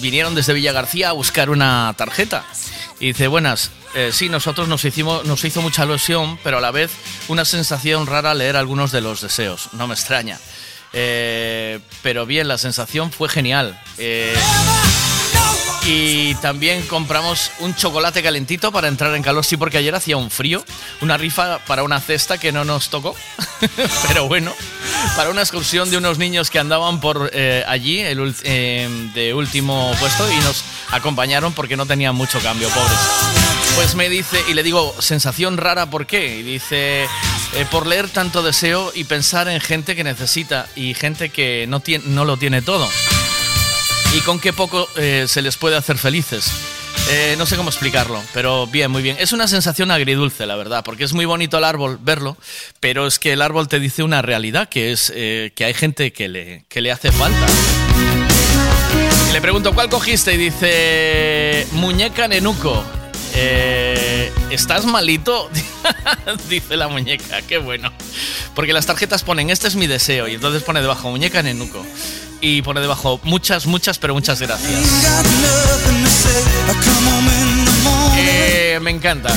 vinieron 0.00 0.36
desde 0.36 0.52
Villa 0.52 0.70
García 0.70 1.08
a 1.08 1.12
buscar 1.12 1.50
una 1.50 1.92
tarjeta. 1.98 2.44
Y 3.00 3.06
dice, 3.08 3.26
buenas, 3.26 3.72
eh, 3.96 4.10
sí, 4.12 4.28
nosotros 4.28 4.68
nos, 4.68 4.84
hicimos, 4.84 5.24
nos 5.24 5.44
hizo 5.44 5.62
mucha 5.62 5.82
ilusión, 5.84 6.38
pero 6.44 6.58
a 6.58 6.60
la 6.60 6.70
vez 6.70 6.92
una 7.26 7.44
sensación 7.44 8.06
rara 8.06 8.32
leer 8.34 8.56
algunos 8.56 8.92
de 8.92 9.00
los 9.00 9.20
deseos. 9.20 9.70
No 9.72 9.88
me 9.88 9.94
extraña. 9.94 10.38
Pero 12.04 12.26
bien, 12.26 12.46
la 12.48 12.58
sensación 12.58 13.10
fue 13.10 13.30
genial. 13.30 13.80
Eh, 13.96 14.36
y 15.86 16.34
también 16.36 16.82
compramos 16.82 17.50
un 17.60 17.74
chocolate 17.74 18.22
calentito 18.22 18.70
para 18.70 18.88
entrar 18.88 19.14
en 19.14 19.22
calor, 19.22 19.42
sí, 19.42 19.56
porque 19.56 19.78
ayer 19.78 19.94
hacía 19.94 20.18
un 20.18 20.30
frío. 20.30 20.62
Una 21.00 21.16
rifa 21.16 21.60
para 21.60 21.82
una 21.82 22.00
cesta 22.00 22.36
que 22.36 22.52
no 22.52 22.62
nos 22.66 22.90
tocó. 22.90 23.16
Pero 24.08 24.28
bueno, 24.28 24.52
para 25.16 25.30
una 25.30 25.40
excursión 25.40 25.90
de 25.90 25.96
unos 25.96 26.18
niños 26.18 26.50
que 26.50 26.58
andaban 26.58 27.00
por 27.00 27.30
eh, 27.32 27.64
allí 27.66 28.00
el 28.00 28.34
eh, 28.44 29.10
de 29.14 29.32
último 29.32 29.90
puesto 29.98 30.30
y 30.30 30.36
nos 30.36 30.62
acompañaron 30.90 31.54
porque 31.54 31.74
no 31.74 31.86
tenían 31.86 32.14
mucho 32.14 32.38
cambio, 32.40 32.68
pobres. 32.68 32.98
Pues 33.76 33.94
me 33.94 34.10
dice, 34.10 34.38
y 34.46 34.52
le 34.52 34.62
digo, 34.62 34.94
sensación 34.98 35.56
rara, 35.56 35.86
¿por 35.86 36.06
qué? 36.06 36.36
Y 36.36 36.42
dice, 36.42 37.08
eh, 37.56 37.66
por 37.70 37.86
leer 37.86 38.08
tanto 38.08 38.42
deseo 38.42 38.90
y 38.94 39.04
pensar 39.04 39.48
en 39.48 39.60
gente 39.60 39.94
que 39.94 40.02
necesita 40.02 40.66
y 40.74 40.94
gente 40.94 41.28
que 41.28 41.66
no, 41.68 41.82
no 42.06 42.24
lo 42.24 42.36
tiene 42.36 42.62
todo 42.62 42.88
y 44.12 44.20
con 44.22 44.40
qué 44.40 44.52
poco 44.52 44.88
eh, 44.96 45.26
se 45.28 45.40
les 45.40 45.56
puede 45.56 45.76
hacer 45.76 45.96
felices. 45.98 46.50
Eh, 47.10 47.34
no 47.38 47.46
sé 47.46 47.56
cómo 47.56 47.68
explicarlo, 47.68 48.22
pero 48.32 48.66
bien, 48.66 48.90
muy 48.90 49.02
bien. 49.02 49.16
Es 49.20 49.32
una 49.32 49.46
sensación 49.46 49.90
agridulce, 49.90 50.46
la 50.46 50.56
verdad, 50.56 50.82
porque 50.84 51.04
es 51.04 51.12
muy 51.12 51.26
bonito 51.26 51.58
el 51.58 51.64
árbol 51.64 51.98
verlo, 52.00 52.36
pero 52.80 53.06
es 53.06 53.18
que 53.18 53.32
el 53.32 53.42
árbol 53.42 53.68
te 53.68 53.78
dice 53.78 54.02
una 54.02 54.22
realidad, 54.22 54.68
que 54.68 54.92
es 54.92 55.10
que 55.10 55.64
hay 55.64 55.74
gente 55.74 56.12
que 56.12 56.28
le, 56.28 56.64
que 56.68 56.80
le 56.80 56.90
hace 56.90 57.12
falta. 57.12 57.46
Y 59.28 59.32
le 59.32 59.40
pregunto, 59.40 59.74
¿cuál 59.74 59.88
cogiste? 59.88 60.34
Y 60.34 60.38
dice, 60.38 61.66
muñeca 61.72 62.26
nenuco. 62.26 62.84
Eh, 63.34 64.32
¿Estás 64.50 64.84
malito? 64.84 65.50
dice 66.48 66.76
la 66.76 66.88
muñeca, 66.88 67.42
qué 67.42 67.58
bueno. 67.58 67.92
Porque 68.54 68.72
las 68.72 68.86
tarjetas 68.86 69.24
ponen, 69.24 69.50
este 69.50 69.68
es 69.68 69.74
mi 69.74 69.86
deseo, 69.86 70.28
y 70.28 70.34
entonces 70.34 70.62
pone 70.62 70.80
debajo, 70.80 71.10
muñeca 71.10 71.42
nenuco. 71.42 71.84
Y 72.40 72.62
pone 72.62 72.80
debajo, 72.80 73.20
muchas, 73.24 73.66
muchas, 73.66 73.98
pero 73.98 74.14
muchas 74.14 74.40
gracias. 74.40 74.70
Eh, 78.16 78.78
me 78.80 78.90
encanta. 78.90 79.34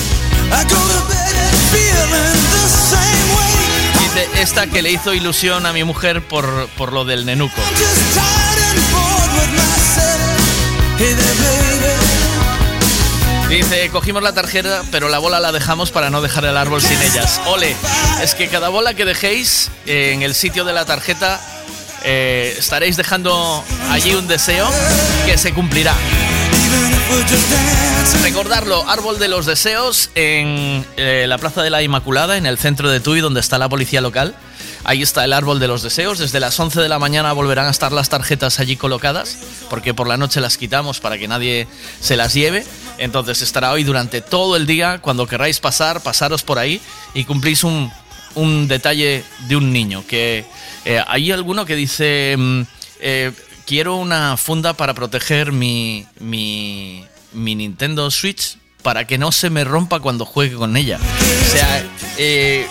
Dice, 4.00 4.42
esta 4.42 4.68
que 4.68 4.82
le 4.82 4.92
hizo 4.92 5.14
ilusión 5.14 5.66
a 5.66 5.74
mi 5.74 5.84
mujer 5.84 6.22
por, 6.22 6.68
por 6.78 6.94
lo 6.94 7.06
del 7.06 7.26
nenuco. 7.26 7.62
Dice, 13.50 13.90
cogimos 13.92 14.22
la 14.22 14.34
tarjeta, 14.34 14.84
pero 14.92 15.08
la 15.08 15.20
bola 15.20 15.40
la 15.40 15.54
dejamos 15.54 15.92
para 15.92 16.10
no 16.10 16.22
dejar 16.22 16.44
el 16.44 16.58
árbol 16.58 16.82
sin 16.82 17.02
ellas. 17.02 17.40
Ole, 17.48 17.76
es 18.22 18.36
que 18.36 18.50
cada 18.50 18.68
bola 18.68 18.94
que 18.94 19.06
dejéis 19.06 19.72
eh, 19.86 20.12
en 20.14 20.22
el 20.22 20.36
sitio 20.36 20.66
de 20.66 20.74
la 20.74 20.84
tarjeta 20.86 21.40
eh, 22.04 22.56
estaréis 22.58 22.98
dejando 22.98 23.64
allí 23.90 24.14
un 24.16 24.28
deseo 24.28 24.70
que 25.26 25.38
se 25.38 25.54
cumplirá. 25.54 25.94
Recordarlo, 28.22 28.88
Árbol 28.90 29.18
de 29.18 29.30
los 29.30 29.46
Deseos 29.46 30.10
en 30.16 30.86
eh, 30.98 31.26
la 31.28 31.38
Plaza 31.38 31.64
de 31.64 31.70
la 31.70 31.82
Inmaculada, 31.82 32.36
en 32.36 32.46
el 32.46 32.58
centro 32.58 32.90
de 32.90 33.00
Tui, 33.00 33.22
donde 33.22 33.40
está 33.40 33.58
la 33.58 33.70
policía 33.70 34.02
local. 34.02 34.36
Ahí 34.84 35.02
está 35.02 35.24
el 35.26 35.34
Árbol 35.34 35.60
de 35.60 35.68
los 35.68 35.84
Deseos. 35.84 36.20
Desde 36.20 36.40
las 36.40 36.60
11 36.60 36.82
de 36.82 36.90
la 36.90 37.00
mañana 37.00 37.34
volverán 37.34 37.68
a 37.68 37.72
estar 37.72 37.92
las 37.92 38.10
tarjetas 38.10 38.60
allí 38.60 38.76
colocadas, 38.76 39.38
porque 39.70 39.94
por 39.94 40.08
la 40.08 40.18
noche 40.18 40.42
las 40.42 40.58
quitamos 40.58 41.00
para 41.00 41.18
que 41.18 41.28
nadie 41.28 41.68
se 42.00 42.16
las 42.16 42.34
lleve. 42.34 42.66
Entonces 42.98 43.42
estará 43.42 43.72
hoy 43.72 43.84
durante 43.84 44.22
todo 44.22 44.56
el 44.56 44.66
día. 44.66 45.00
Cuando 45.00 45.28
queráis 45.28 45.60
pasar, 45.60 46.02
pasaros 46.02 46.44
por 46.44 46.58
ahí 46.60 46.82
y 47.14 47.24
cumplís 47.26 47.64
un, 47.64 47.92
un 48.36 48.68
detalle 48.68 49.24
de 49.48 49.56
un 49.56 49.72
niño. 49.72 50.04
Que 50.08 50.46
eh, 50.86 51.04
hay 51.08 51.32
alguno 51.32 51.66
que 51.66 51.76
dice... 51.76 52.36
mm, 52.38 52.62
eh, 53.00 53.32
quiero 53.68 53.98
una 53.98 54.38
funda 54.38 54.74
para 54.74 54.94
proteger 54.94 55.52
mi, 55.52 56.06
mi, 56.22 57.04
Nintendo 57.34 58.10
Switch 58.10 58.58
para 58.82 59.06
que 59.06 59.18
no 59.18 59.34
se 59.34 59.50
me 59.50 59.66
rompa 59.66 60.00
cuando 60.00 60.26
juegue 60.26 60.56
con 60.56 60.78
ella. 60.78 60.98
O 60.98 61.52
sea, 61.52 61.86
eh, 62.18 62.66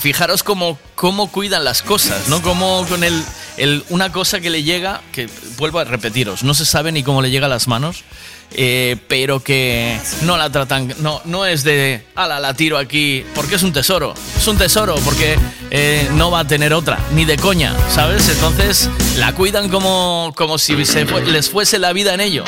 fijaros 0.00 0.42
cómo, 0.42 0.78
cómo 0.94 1.30
cuidan 1.30 1.64
las 1.64 1.82
cosas, 1.82 2.28
¿no? 2.28 2.40
Como 2.40 2.86
con 2.88 3.04
el, 3.04 3.22
el- 3.58 3.84
una 3.90 4.10
cosa 4.10 4.40
que 4.40 4.48
le 4.48 4.62
llega, 4.62 5.02
que 5.12 5.28
vuelvo 5.58 5.80
a 5.80 5.84
repetiros, 5.84 6.42
no 6.42 6.54
se 6.54 6.64
sabe 6.64 6.92
ni 6.92 7.02
cómo 7.02 7.20
le 7.20 7.30
llega 7.30 7.44
a 7.44 7.50
las 7.50 7.68
manos, 7.68 8.04
eh, 8.52 8.96
pero 9.08 9.40
que 9.40 9.98
no 10.22 10.36
la 10.36 10.50
tratan, 10.50 10.94
no, 11.00 11.20
no 11.24 11.46
es 11.46 11.64
de, 11.64 12.06
ala, 12.14 12.40
la 12.40 12.54
tiro 12.54 12.78
aquí, 12.78 13.24
porque 13.34 13.56
es 13.56 13.62
un 13.62 13.72
tesoro, 13.72 14.14
es 14.36 14.46
un 14.46 14.56
tesoro, 14.56 14.94
porque 15.04 15.36
eh, 15.70 16.08
no 16.14 16.30
va 16.30 16.40
a 16.40 16.46
tener 16.46 16.72
otra, 16.72 16.98
ni 17.14 17.24
de 17.24 17.36
coña, 17.36 17.74
¿sabes? 17.90 18.28
Entonces 18.28 18.88
la 19.16 19.34
cuidan 19.34 19.68
como, 19.68 20.32
como 20.36 20.58
si 20.58 20.74
les 20.76 21.50
fuese 21.50 21.78
la 21.78 21.92
vida 21.92 22.14
en 22.14 22.20
ello. 22.20 22.44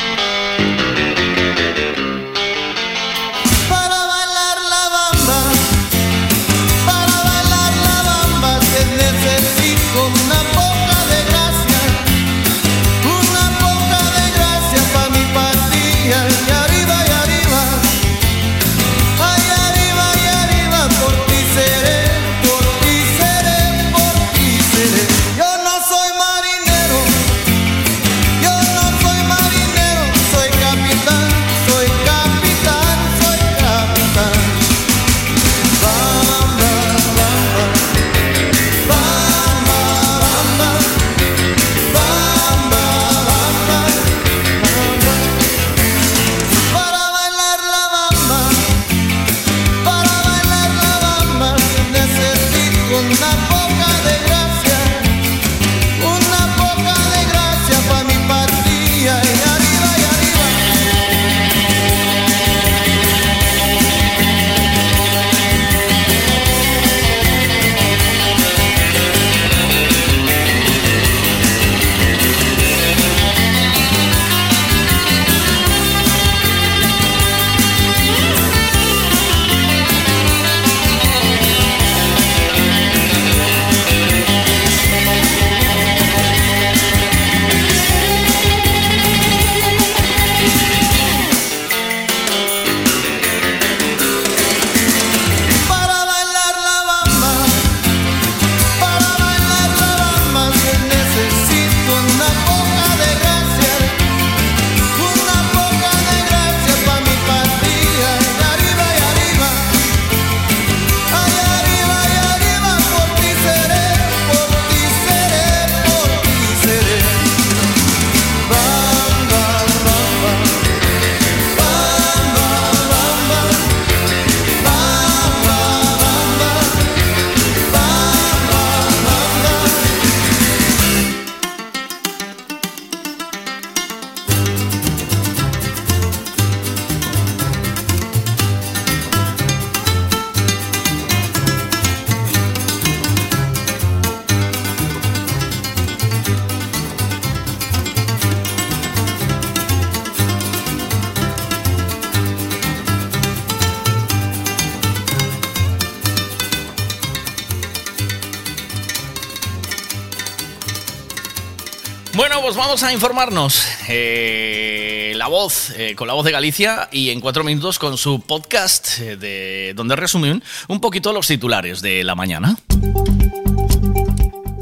Vamos 162.71 162.83
a 162.85 162.93
informarnos. 162.93 163.67
Eh, 163.89 165.13
la 165.17 165.27
voz, 165.27 165.71
eh, 165.77 165.97
con 165.97 166.07
la 166.07 166.15
voz 166.15 166.25
de 166.25 166.31
Galicia 166.31 166.89
y 166.93 167.11
en 167.11 167.21
cuatro 167.21 167.43
minutos 167.43 167.81
con 167.81 167.99
su 167.99 168.21
podcast 168.21 169.01
eh, 169.01 169.17
de 169.17 169.73
donde 169.75 169.97
resumen 169.97 170.41
un 170.69 170.81
poquito 170.81 171.13
los 171.13 171.27
titulares 171.27 171.83
de 171.83 172.05
la 172.05 172.15
mañana. 172.15 172.57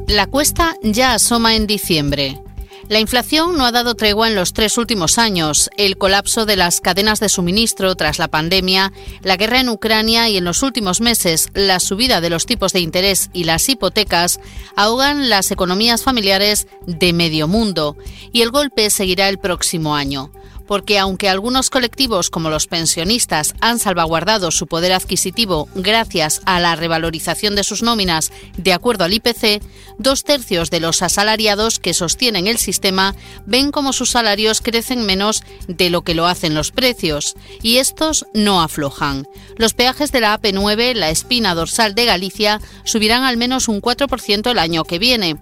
La 0.07 0.27
cuesta 0.27 0.75
ya 0.83 1.13
asoma 1.13 1.55
en 1.55 1.67
diciembre. 1.67 2.41
La 2.89 3.01
inflación 3.01 3.59
no 3.59 3.67
ha 3.67 3.73
dado 3.73 3.95
tregua 3.95 4.29
en 4.29 4.35
los 4.35 4.55
tres 4.55 4.79
últimos 4.79 5.19
años. 5.19 5.69
El 5.77 5.99
colapso 5.99 6.47
de 6.47 6.57
las 6.57 6.81
cadenas 6.81 7.21
de 7.21 7.29
suministro 7.29 7.95
tras 7.97 8.19
la 8.19 8.29
pandemia, 8.29 8.95
la 9.23 9.37
guerra 9.37 9.61
en 9.61 9.69
Ucrania 9.69 10.31
y 10.31 10.39
en 10.39 10.45
los 10.45 10.63
últimos 10.63 11.03
meses 11.03 11.51
la 11.53 11.81
subida 11.81 12.23
de 12.23 12.31
los 12.31 12.47
tipos 12.47 12.73
de 12.73 12.81
interés 12.81 13.29
y 13.35 13.45
las 13.45 13.69
hipotecas 13.69 14.41
ahogan 14.75 15.29
las 15.29 15.51
economías 15.51 16.03
familiares 16.03 16.67
de 16.87 17.13
medio 17.13 17.47
mundo 17.47 17.95
y 18.33 18.41
el 18.41 18.51
golpe 18.51 18.89
seguirá 18.89 19.29
el 19.29 19.39
próximo 19.39 19.95
año 19.95 20.31
porque 20.69 20.99
aunque 20.99 21.29
algunos 21.29 21.71
colectivos 21.71 22.31
como 22.31 22.51
los 22.51 22.69
pensionistas 22.69 23.55
han 23.61 23.81
salvaguardado 23.81 24.53
su 24.53 24.69
poder 24.69 24.93
adquisitivo 24.93 25.69
gracias 25.75 26.43
a 26.45 26.61
la 26.61 26.77
revalorización 26.77 27.57
de 27.57 27.65
sus 27.65 27.83
nóminas 27.83 28.31
de 28.57 28.75
acuerdo 28.75 29.05
al 29.05 29.15
IPC, 29.15 29.63
dos 29.99 30.23
tercios 30.23 30.71
de 30.71 30.81
los 30.81 31.03
asalariados 31.03 31.79
que 31.81 31.95
sostienen 31.95 32.47
el 32.47 32.59
sistema 32.59 33.17
ven 33.47 33.73
como 33.73 33.93
sus 33.93 34.11
salarios 34.11 34.61
crecen 34.61 35.07
menos 35.07 35.43
de 35.67 35.91
lo 35.91 36.03
que 36.03 36.15
lo 36.15 36.27
hacen 36.27 36.55
los 36.55 36.71
precios, 36.71 37.35
y 37.63 37.79
estos 37.79 38.27
no 38.35 38.61
aflojan. 38.61 39.27
Los 39.57 39.73
peajes 39.73 40.13
de 40.13 40.21
la 40.21 40.39
AP9, 40.39 40.95
la 40.95 41.11
espina 41.11 41.55
dorsal 41.55 41.95
de 41.95 42.05
Galicia, 42.05 42.61
subirán 42.85 43.23
al 43.23 43.39
menos 43.39 43.69
un 43.69 43.81
4% 43.81 44.51
el 44.51 44.59
año 44.59 44.85
que 44.85 44.99
viene 44.99 45.39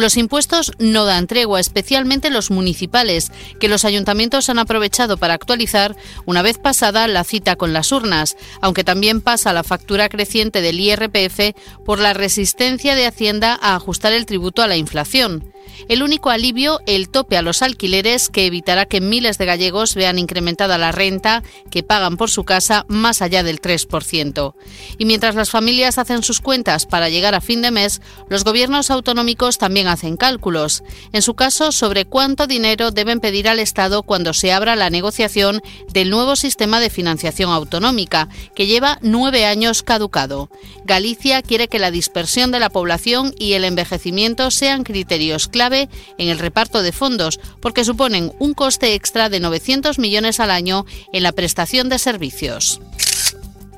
los 0.00 0.16
impuestos 0.16 0.72
no 0.78 1.04
dan 1.04 1.26
tregua, 1.26 1.60
especialmente 1.60 2.30
los 2.30 2.50
municipales, 2.50 3.30
que 3.60 3.68
los 3.68 3.84
ayuntamientos 3.84 4.48
han 4.48 4.58
aprovechado 4.58 5.16
para 5.16 5.34
actualizar 5.34 5.96
una 6.24 6.42
vez 6.42 6.58
pasada 6.58 7.08
la 7.08 7.24
cita 7.24 7.56
con 7.56 7.72
las 7.72 7.92
urnas, 7.92 8.36
aunque 8.60 8.84
también 8.84 9.20
pasa 9.20 9.52
la 9.52 9.64
factura 9.64 10.08
creciente 10.08 10.60
del 10.60 10.80
IRPF 10.80 11.54
por 11.84 11.98
la 11.98 12.14
resistencia 12.14 12.94
de 12.94 13.06
Hacienda 13.06 13.58
a 13.60 13.74
ajustar 13.74 14.12
el 14.12 14.26
tributo 14.26 14.62
a 14.62 14.68
la 14.68 14.76
inflación. 14.76 15.52
El 15.88 16.02
único 16.02 16.30
alivio, 16.30 16.80
el 16.86 17.08
tope 17.08 17.36
a 17.36 17.42
los 17.42 17.62
alquileres, 17.62 18.28
que 18.28 18.46
evitará 18.46 18.86
que 18.86 19.00
miles 19.00 19.38
de 19.38 19.46
gallegos 19.46 19.94
vean 19.94 20.18
incrementada 20.18 20.78
la 20.78 20.92
renta 20.92 21.42
que 21.70 21.82
pagan 21.82 22.16
por 22.16 22.30
su 22.30 22.44
casa 22.44 22.84
más 22.88 23.22
allá 23.22 23.42
del 23.42 23.60
3%. 23.60 24.54
Y 24.98 25.04
mientras 25.04 25.34
las 25.34 25.50
familias 25.50 25.98
hacen 25.98 26.22
sus 26.22 26.40
cuentas 26.40 26.86
para 26.86 27.08
llegar 27.08 27.34
a 27.34 27.40
fin 27.40 27.62
de 27.62 27.70
mes, 27.70 28.00
los 28.28 28.44
gobiernos 28.44 28.90
autonómicos 28.90 29.58
también 29.58 29.88
hacen 29.88 30.16
cálculos. 30.16 30.82
En 31.12 31.22
su 31.22 31.34
caso, 31.34 31.72
sobre 31.72 32.04
cuánto 32.04 32.46
dinero 32.46 32.90
deben 32.90 33.20
pedir 33.20 33.48
al 33.48 33.58
Estado 33.58 34.02
cuando 34.02 34.32
se 34.32 34.52
abra 34.52 34.76
la 34.76 34.90
negociación 34.90 35.62
del 35.92 36.10
nuevo 36.10 36.36
sistema 36.36 36.80
de 36.80 36.90
financiación 36.90 37.50
autonómica, 37.50 38.28
que 38.54 38.66
lleva 38.66 38.98
nueve 39.02 39.46
años 39.46 39.82
caducado. 39.82 40.50
Galicia 40.84 41.42
quiere 41.42 41.68
que 41.68 41.78
la 41.78 41.90
dispersión 41.90 42.50
de 42.50 42.60
la 42.60 42.70
población 42.70 43.34
y 43.38 43.52
el 43.54 43.64
envejecimiento 43.64 44.50
sean 44.50 44.84
criterios 44.84 45.48
clave 45.56 45.88
en 46.18 46.28
el 46.28 46.38
reparto 46.38 46.82
de 46.82 46.92
fondos, 46.92 47.40
porque 47.62 47.82
suponen 47.82 48.30
un 48.38 48.52
coste 48.52 48.92
extra 48.92 49.30
de 49.30 49.40
900 49.40 49.98
millones 49.98 50.38
al 50.38 50.50
año 50.50 50.84
en 51.14 51.22
la 51.22 51.32
prestación 51.32 51.88
de 51.88 51.98
servicios. 51.98 52.78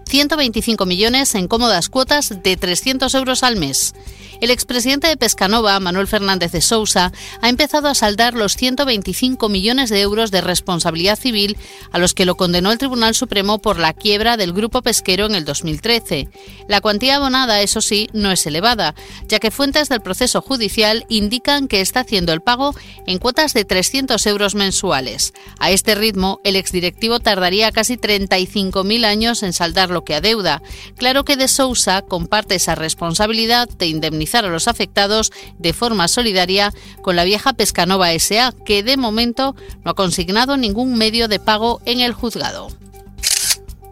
125 0.09 0.87
millones 0.87 1.37
en 1.37 1.47
cómodas 1.47 1.89
cuotas 1.89 2.43
de 2.43 2.57
300 2.57 3.15
euros 3.15 3.45
al 3.45 3.55
mes. 3.55 3.95
El 4.41 4.53
expresidente 4.53 5.09
de 5.09 5.17
Pescanova, 5.17 5.81
Manuel 5.81 6.07
Fernández 6.07 6.53
de 6.53 6.61
Sousa, 6.61 7.13
ha 7.43 7.49
empezado 7.49 7.89
a 7.89 7.95
saldar 7.97 8.35
los 8.35 8.57
125 8.57 9.49
millones 9.49 9.91
de 9.91 10.01
euros 10.01 10.31
de 10.31 10.41
responsabilidad 10.41 11.19
civil 11.19 11.57
a 11.91 11.99
los 11.99 12.15
que 12.15 12.25
lo 12.25 12.37
condenó 12.37 12.71
el 12.71 12.79
Tribunal 12.79 13.17
Supremo 13.17 13.59
por 13.59 13.81
la 13.81 13.95
quiebra 13.95 14.37
del 14.37 14.53
grupo 14.53 14.81
pesquero 14.83 15.27
en 15.27 15.35
el 15.35 15.45
2013. 15.45 16.29
La 16.69 16.81
cuantía 16.81 17.17
abonada, 17.17 17.63
eso 17.63 17.81
sí, 17.81 18.09
no 18.13 18.31
es 18.31 18.47
elevada, 18.47 18.95
ya 19.27 19.41
que 19.41 19.51
fuentes 19.51 19.89
del 19.89 20.03
proceso 20.03 20.41
judicial 20.41 21.05
indican 21.09 21.67
que 21.67 21.81
está 21.81 22.01
haciendo 22.01 22.33
el 22.33 22.41
pago 22.41 22.77
en 23.09 23.19
cuotas 23.19 23.55
de 23.55 23.65
300 23.65 24.25
euros 24.27 24.55
mensuales. 24.55 25.33
A 25.59 25.73
este 25.73 25.97
ritmo, 25.97 26.41
el 26.45 26.55
exdirectivo 26.55 27.19
tardaría 27.19 27.73
casi 27.73 27.97
35.000 27.97 29.05
años 29.05 29.43
en 29.43 29.53
saldar 29.53 29.91
lo 29.91 30.05
que 30.05 30.15
adeuda. 30.15 30.63
Claro 30.97 31.25
que 31.25 31.37
de 31.37 31.49
Sousa 31.49 32.03
comparte 32.03 32.55
esa 32.55 32.77
responsabilidad 32.77 33.69
de 33.69 33.89
a 34.35 34.43
los 34.43 34.69
afectados 34.69 35.33
de 35.59 35.73
forma 35.73 36.09
solidaria 36.09 36.73
con 37.03 37.17
la 37.17 37.25
vieja 37.25 37.53
Pescanova 37.53 38.17
SA, 38.19 38.53
que 38.65 38.83
de 38.83 38.97
momento 38.97 39.55
no 39.85 39.91
ha 39.91 39.95
consignado 39.95 40.57
ningún 40.57 40.97
medio 40.97 41.29
de 41.29 41.41
pago 41.41 41.81
en 41.85 42.01
el 42.01 42.13
juzgado. 42.13 42.69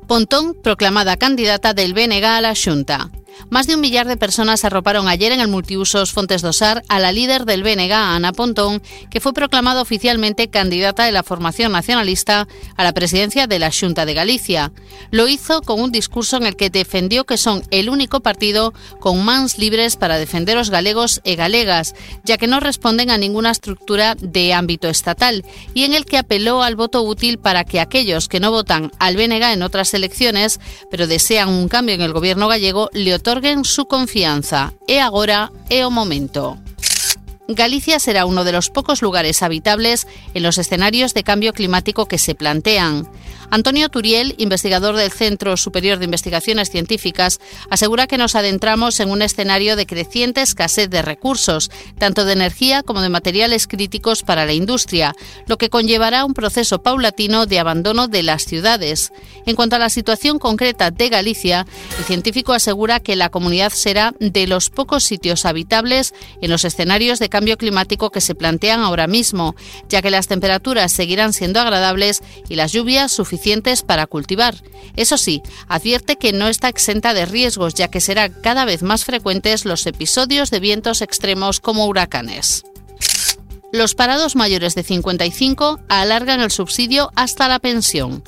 Pontón, 0.06 0.54
proclamada 0.54 1.16
candidata 1.16 1.74
del 1.74 1.92
BNG 1.92 2.24
a 2.24 2.40
la 2.40 2.54
Junta. 2.54 3.10
Más 3.48 3.68
de 3.68 3.76
un 3.76 3.80
millar 3.80 4.08
de 4.08 4.16
personas 4.16 4.64
arroparon 4.64 5.06
ayer 5.06 5.30
en 5.30 5.40
el 5.40 5.46
multiusos 5.46 6.12
Fontes 6.12 6.42
Dosar 6.42 6.82
a 6.88 6.98
la 6.98 7.12
líder 7.12 7.44
del 7.44 7.62
BNG, 7.62 7.92
Ana 7.92 8.32
Pontón, 8.32 8.82
que 9.08 9.20
fue 9.20 9.32
proclamada 9.32 9.82
oficialmente 9.82 10.48
candidata 10.48 11.04
de 11.04 11.12
la 11.12 11.22
formación 11.22 11.70
nacionalista 11.70 12.48
a 12.76 12.82
la 12.82 12.92
presidencia 12.92 13.46
de 13.46 13.60
la 13.60 13.70
Junta 13.70 14.04
de 14.04 14.14
Galicia. 14.14 14.72
Lo 15.12 15.28
hizo 15.28 15.62
con 15.62 15.80
un 15.80 15.92
discurso 15.92 16.36
en 16.36 16.44
el 16.44 16.56
que 16.56 16.70
defendió 16.70 17.24
que 17.24 17.36
son 17.36 17.62
el 17.70 17.88
único 17.88 18.18
partido 18.18 18.74
con 18.98 19.24
mans 19.24 19.58
libres 19.58 19.94
para 19.94 20.18
defender 20.18 20.56
los 20.56 20.70
galegos 20.70 21.20
e 21.22 21.36
galegas, 21.36 21.94
ya 22.24 22.38
que 22.38 22.48
no 22.48 22.58
responden 22.58 23.10
a 23.10 23.18
ninguna 23.18 23.52
estructura 23.52 24.16
de 24.20 24.54
ámbito 24.54 24.88
estatal, 24.88 25.44
y 25.72 25.84
en 25.84 25.94
el 25.94 26.04
que 26.04 26.18
apeló 26.18 26.64
al 26.64 26.74
voto 26.74 27.02
útil 27.02 27.38
para 27.38 27.62
que 27.62 27.78
aquellos 27.78 28.26
que 28.26 28.40
no 28.40 28.50
votan 28.50 28.90
al 28.98 29.16
BNG 29.16 29.52
en 29.52 29.62
otras 29.62 29.94
elecciones, 29.94 30.58
pero 30.90 31.06
desean 31.06 31.48
un 31.48 31.68
cambio 31.68 31.94
en 31.94 32.02
el 32.02 32.12
gobierno 32.12 32.48
gallego, 32.48 32.90
le 32.92 33.14
otorguen 33.14 33.35
su 33.64 33.86
confianza. 33.86 34.72
E 34.88 34.98
agora 34.98 35.52
é 35.68 35.84
o 35.84 35.90
momento. 35.90 36.56
Galicia 37.48 38.00
será 38.00 38.24
uno 38.24 38.44
de 38.44 38.52
los 38.52 38.70
pocos 38.70 39.02
lugares 39.02 39.42
habitables 39.42 40.06
en 40.34 40.42
los 40.42 40.58
escenarios 40.58 41.14
de 41.14 41.22
cambio 41.22 41.52
climático 41.52 42.06
que 42.06 42.18
se 42.18 42.34
plantean. 42.34 43.06
Antonio 43.50 43.88
Turiel, 43.88 44.34
investigador 44.38 44.96
del 44.96 45.12
Centro 45.12 45.56
Superior 45.56 45.98
de 45.98 46.04
Investigaciones 46.04 46.70
Científicas, 46.70 47.38
asegura 47.70 48.06
que 48.06 48.18
nos 48.18 48.34
adentramos 48.34 48.98
en 49.00 49.10
un 49.10 49.22
escenario 49.22 49.76
de 49.76 49.86
creciente 49.86 50.42
escasez 50.42 50.90
de 50.90 51.02
recursos, 51.02 51.70
tanto 51.98 52.24
de 52.24 52.32
energía 52.32 52.82
como 52.82 53.02
de 53.02 53.08
materiales 53.08 53.66
críticos 53.68 54.22
para 54.22 54.46
la 54.46 54.52
industria, 54.52 55.14
lo 55.46 55.58
que 55.58 55.70
conllevará 55.70 56.24
un 56.24 56.34
proceso 56.34 56.82
paulatino 56.82 57.46
de 57.46 57.60
abandono 57.60 58.08
de 58.08 58.24
las 58.24 58.44
ciudades. 58.44 59.12
En 59.46 59.54
cuanto 59.54 59.76
a 59.76 59.80
la 59.80 59.90
situación 59.90 60.38
concreta 60.38 60.90
de 60.90 61.08
Galicia, 61.08 61.66
el 61.98 62.04
científico 62.04 62.52
asegura 62.52 62.98
que 63.00 63.14
la 63.14 63.28
comunidad 63.28 63.72
será 63.72 64.12
de 64.18 64.46
los 64.48 64.70
pocos 64.70 65.04
sitios 65.04 65.44
habitables 65.44 66.14
en 66.42 66.50
los 66.50 66.64
escenarios 66.64 67.20
de 67.20 67.28
cambio 67.28 67.56
climático 67.56 68.10
que 68.10 68.20
se 68.20 68.34
plantean 68.34 68.80
ahora 68.80 69.06
mismo, 69.06 69.54
ya 69.88 70.02
que 70.02 70.10
las 70.10 70.26
temperaturas 70.26 70.90
seguirán 70.90 71.32
siendo 71.32 71.60
agradables 71.60 72.22
y 72.48 72.56
las 72.56 72.72
lluvias 72.72 73.12
suficientes 73.12 73.35
para 73.86 74.06
cultivar. 74.06 74.54
Eso 74.96 75.18
sí, 75.18 75.42
advierte 75.68 76.16
que 76.16 76.32
no 76.32 76.48
está 76.48 76.68
exenta 76.68 77.14
de 77.14 77.26
riesgos, 77.26 77.74
ya 77.74 77.88
que 77.88 78.00
serán 78.00 78.34
cada 78.42 78.64
vez 78.64 78.82
más 78.82 79.04
frecuentes 79.04 79.64
los 79.64 79.86
episodios 79.86 80.50
de 80.50 80.60
vientos 80.60 81.02
extremos 81.02 81.60
como 81.60 81.86
huracanes. 81.86 82.64
Los 83.72 83.94
parados 83.94 84.36
mayores 84.36 84.74
de 84.74 84.82
55 84.82 85.80
alargan 85.88 86.40
el 86.40 86.50
subsidio 86.50 87.10
hasta 87.14 87.48
la 87.48 87.58
pensión. 87.58 88.22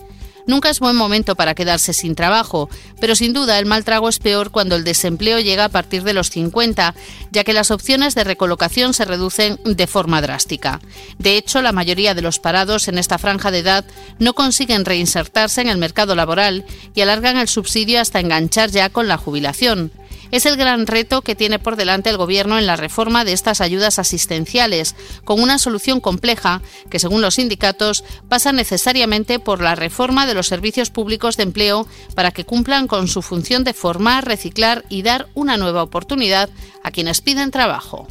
Nunca 0.49 0.71
es 0.71 0.81
buen 0.81 0.97
momento 0.97 1.37
para 1.37 1.55
quedarse 1.55 1.93
sin 1.93 2.15
trabajo, 2.15 2.71
pero 3.03 3.15
sin 3.15 3.35
duda 3.35 3.59
el 3.59 3.67
mal 3.67 3.85
trago 3.85 4.09
es 4.09 4.19
peor 4.19 4.51
cuando 4.51 4.77
el 4.77 4.83
desempleo 4.83 5.41
llega 5.41 5.67
a 5.67 5.69
partir 5.69 6.05
de 6.05 6.15
los 6.15 6.31
50, 6.31 6.95
ya 7.31 7.45
que 7.45 7.53
las 7.53 7.71
opciones 7.71 8.15
de 8.15 8.25
recolocación 8.25 8.95
se 8.95 9.05
reducen 9.05 9.61
de 9.67 9.87
forma 9.87 10.23
drástica. 10.23 10.81
De 11.19 11.37
hecho, 11.37 11.61
la 11.61 11.73
mayoría 11.73 12.15
de 12.15 12.23
los 12.23 12.39
parados 12.39 12.89
en 12.89 12.97
esta 12.97 13.19
franja 13.19 13.51
de 13.51 13.59
edad 13.59 13.85
no 14.19 14.33
consiguen 14.33 14.87
reinsertarse 14.87 15.61
en 15.61 15.69
el 15.69 15.77
mercado 15.77 16.15
laboral 16.15 16.65
y 16.95 17.03
alargan 17.03 17.37
el 17.37 17.49
subsidio 17.49 18.01
hasta 18.01 18.19
enganchar 18.19 18.71
ya 18.71 18.89
con 18.89 19.07
la 19.07 19.19
jubilación 19.19 19.93
es 20.31 20.47
el 20.47 20.57
gran 20.57 20.87
reto 20.87 21.23
que 21.23 21.35
tiene 21.35 21.59
por 21.59 21.77
delante 21.77 22.11
el 22.11 22.17
Gobierno 22.17 22.59
en 22.59 22.67
la 22.67 22.77
reforma 22.77 23.25
de 23.25 23.33
estas 23.33 23.61
ayudas 23.61 23.99
asistenciales, 23.99 24.95
con 25.25 25.41
una 25.41 25.59
solución 25.59 26.01
compleja 26.01 26.63
que, 26.91 26.99
según 26.99 27.23
los 27.23 27.35
sindicatos, 27.35 28.05
pasa 28.29 28.53
necesariamente 28.53 29.39
por 29.39 29.63
la 29.63 29.75
reforma 29.75 30.27
de 30.27 30.35
los 30.35 30.47
servicios 30.47 30.91
públicos 30.91 31.37
de 31.37 31.45
empleo 31.45 31.87
para 32.15 32.31
que 32.31 32.45
cumplan 32.45 32.87
con 32.87 33.09
su 33.09 33.23
función 33.23 33.65
de 33.65 33.75
formar, 33.75 34.27
reciclar 34.27 34.85
y 34.89 35.03
dar 35.03 35.29
una 35.35 35.57
nueva 35.57 35.83
oportunidad 35.83 36.51
a 36.83 36.91
quienes 36.91 37.21
piden 37.21 37.51
trabajo. 37.51 38.07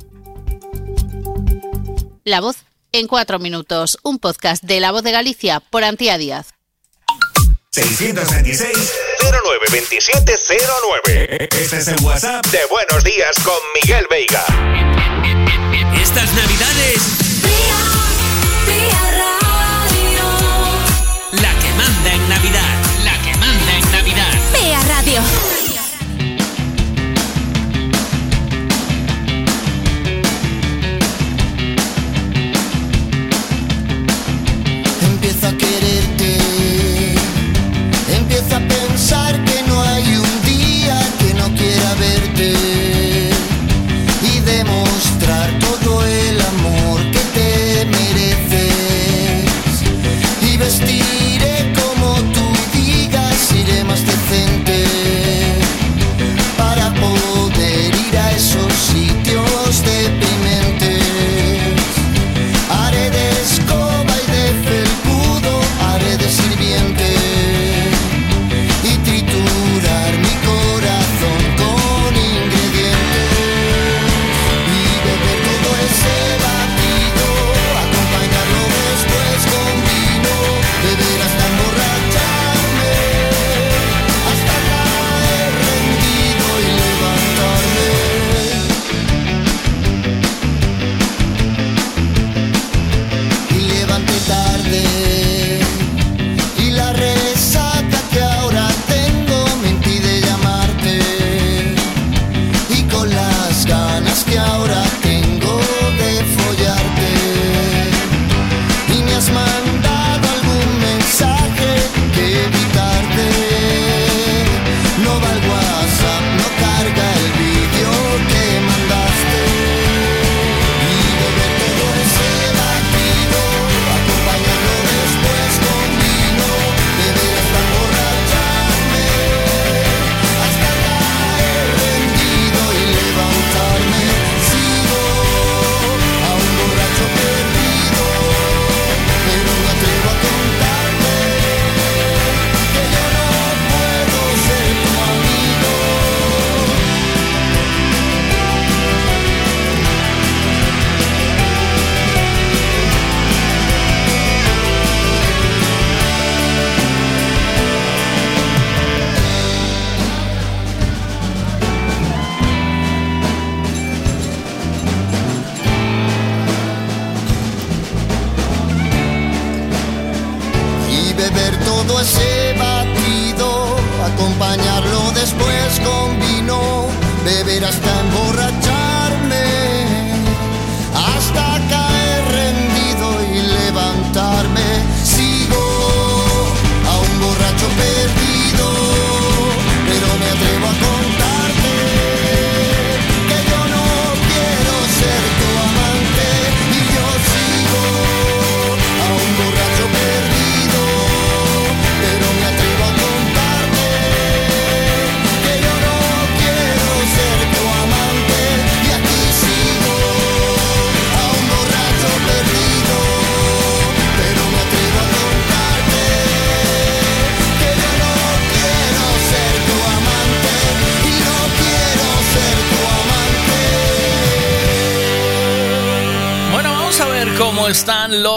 La 2.23 2.41
voz 2.41 2.57
en 2.91 3.07
cuatro 3.07 3.39
minutos, 3.39 3.99
un 4.03 4.19
podcast 4.19 4.63
de 4.63 4.79
La 4.79 4.91
Voz 4.91 5.03
de 5.03 5.11
Galicia 5.11 5.59
por 5.59 5.83
Antía 5.83 6.17
Díaz. 6.17 6.56
626 7.77 8.73
092709. 9.21 11.47
Este 11.61 11.77
es 11.77 11.87
el 11.87 12.01
WhatsApp 12.01 12.43
de 12.47 12.65
Buenos 12.71 13.03
Días 13.03 13.37
con 13.43 13.53
Miguel 13.75 14.03
Veiga. 14.09 14.43
Estas 16.01 16.33
navidades 16.33 17.26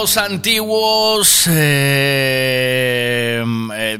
los 0.00 0.16
antiguos. 0.16 1.46
eh, 1.48 3.44
eh, 3.74 3.98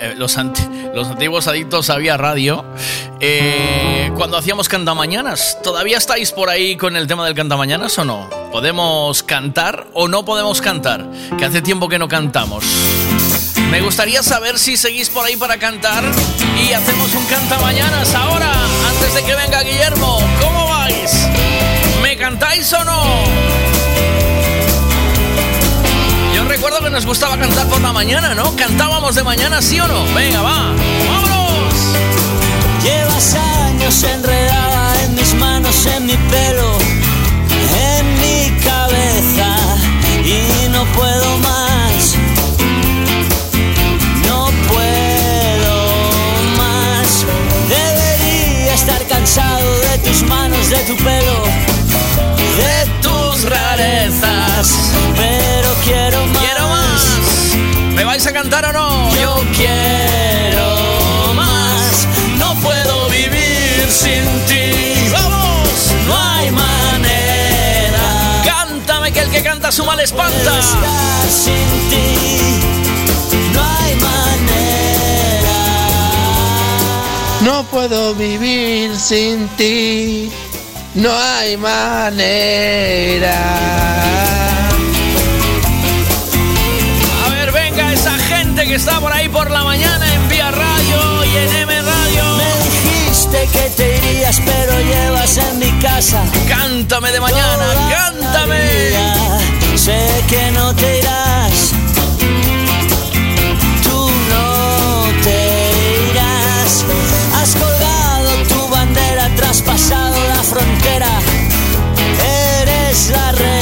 eh, 0.00 0.14
los, 0.16 0.38
anti- 0.38 0.62
los 0.94 1.08
antiguos 1.08 1.48
adictos 1.48 1.90
a 1.90 1.96
Vía 1.96 2.16
Radio. 2.16 2.64
cuando 4.16 4.36
hacíamos 4.36 4.68
cantamañanas. 4.68 5.58
¿Todavía 5.64 5.98
estáis 5.98 6.30
por 6.30 6.48
ahí 6.48 6.76
con 6.76 6.96
el 6.96 7.08
tema 7.08 7.24
del 7.26 7.34
cantamañanas 7.34 7.98
o 7.98 8.04
no? 8.04 8.30
¿Podemos 8.52 9.24
cantar 9.24 9.88
o 9.94 10.06
no 10.06 10.24
podemos 10.24 10.60
cantar? 10.60 11.04
Que 11.36 11.44
hace 11.46 11.60
tiempo 11.60 11.88
que 11.88 11.98
no 11.98 12.06
cantamos. 12.06 12.64
Me 13.72 13.80
gustaría 13.80 14.22
saber 14.22 14.60
si 14.60 14.76
seguís 14.76 15.08
por 15.08 15.24
ahí 15.26 15.34
para 15.36 15.56
cantar 15.58 16.04
y 16.64 16.72
hacemos 16.72 17.12
un 17.14 17.24
cantamañanas 17.26 18.14
ahora, 18.14 18.52
antes 18.90 19.14
de 19.14 19.24
que 19.24 19.34
venga 19.34 19.60
Guillermo. 19.62 20.20
¿Cómo 20.40 20.68
vais? 20.68 21.26
¿Me 22.00 22.16
cantáis 22.16 22.72
o 22.74 22.84
no? 22.84 23.71
Recuerdo 26.62 26.84
que 26.84 26.90
nos 26.90 27.06
gustaba 27.06 27.36
cantar 27.36 27.66
por 27.66 27.80
la 27.80 27.92
mañana, 27.92 28.36
¿no? 28.36 28.54
¿Cantábamos 28.54 29.16
de 29.16 29.24
mañana, 29.24 29.60
sí 29.60 29.80
o 29.80 29.88
no? 29.88 30.04
Venga, 30.14 30.42
va. 30.42 30.72
¡Vámonos! 31.08 31.74
Llevas 32.84 33.34
años 33.34 34.00
enredada 34.04 35.02
en 35.02 35.14
mis 35.16 35.34
manos, 35.34 35.86
en 35.86 36.06
mi 36.06 36.12
pelo, 36.12 36.78
en 37.98 38.20
mi 38.20 38.60
cabeza 38.60 39.56
y 40.24 40.68
no 40.68 40.84
puedo 40.92 41.36
más. 41.38 42.14
No 44.28 44.48
puedo 44.68 45.74
más. 46.58 47.26
Debería 47.68 48.74
estar 48.74 49.04
cansado 49.08 49.80
de 49.80 49.98
tus 49.98 50.22
manos, 50.28 50.70
de 50.70 50.78
tu 50.84 50.96
pelo, 50.98 51.42
de 52.56 52.86
tus 53.02 53.50
rarezas. 53.50 54.41
Pero 55.16 55.74
quiero 55.84 56.26
más. 56.26 56.38
Quiero 56.38 56.68
más. 56.68 57.94
¿Me 57.94 58.04
vais 58.04 58.26
a 58.26 58.32
cantar 58.32 58.64
o 58.66 58.72
no? 58.72 59.10
Yo 59.20 59.42
quiero 59.56 61.34
más. 61.34 62.06
No 62.38 62.54
puedo 62.60 63.08
vivir 63.08 63.86
sin 63.88 64.24
ti. 64.46 65.10
¡Vamos! 65.12 65.92
No 66.06 66.14
hay 66.18 66.50
manera. 66.50 68.42
Cántame 68.44 69.12
que 69.12 69.20
el 69.20 69.30
que 69.30 69.42
canta 69.42 69.72
su 69.72 69.84
mal 69.84 70.00
espanta. 70.00 70.58
estar 70.58 71.28
sin 71.30 71.68
ti. 71.90 72.60
No 73.52 73.60
hay 73.62 73.94
manera. 73.96 74.12
No 77.42 77.64
puedo 77.64 78.14
vivir 78.14 78.96
sin 78.96 79.48
ti, 79.56 80.30
no 80.94 81.10
hay 81.12 81.56
manera. 81.56 83.34
A 87.24 87.28
ver, 87.30 87.52
venga 87.52 87.92
esa 87.92 88.18
gente 88.18 88.64
que 88.66 88.74
está 88.74 89.00
por 89.00 89.12
ahí 89.12 89.28
por 89.28 89.50
la 89.50 89.64
mañana 89.64 90.14
en 90.14 90.28
Vía 90.28 90.50
Radio 90.50 91.24
y 91.24 91.36
en 91.36 91.56
M 91.56 91.82
Radio. 91.82 92.24
Me 92.36 92.64
dijiste 92.64 93.48
que 93.52 93.70
te 93.70 93.96
irías, 93.98 94.40
pero 94.44 94.80
llevas 94.80 95.36
en 95.38 95.58
mi 95.58 95.70
casa. 95.80 96.22
Cántame 96.48 97.12
de 97.12 97.20
mañana, 97.20 97.56
toda 97.56 97.90
cántame. 97.90 98.60
Sé 99.76 100.06
que 100.28 100.50
no 100.52 100.74
te 100.74 100.98
irás. 100.98 101.81
Eres 110.94 111.08
la 113.10 113.32
reina, 113.32 113.61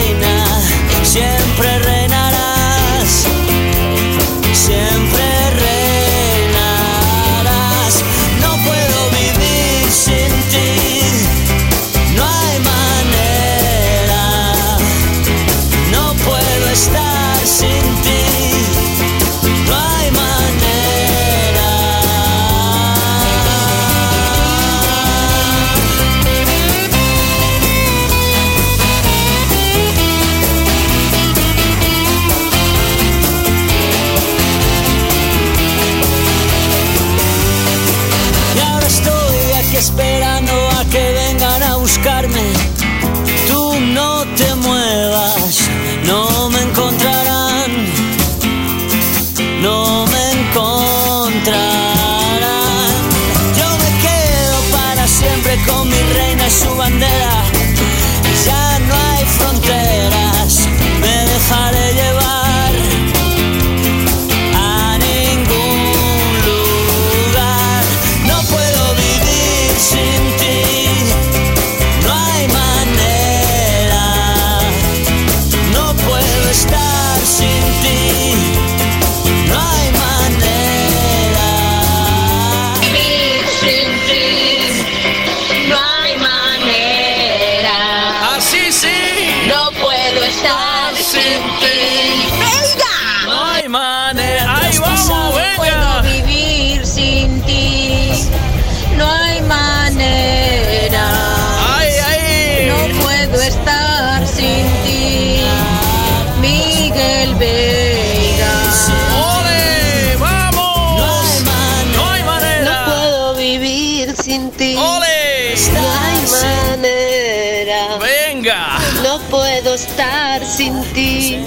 sin 120.45 120.83
ti. 120.93 121.39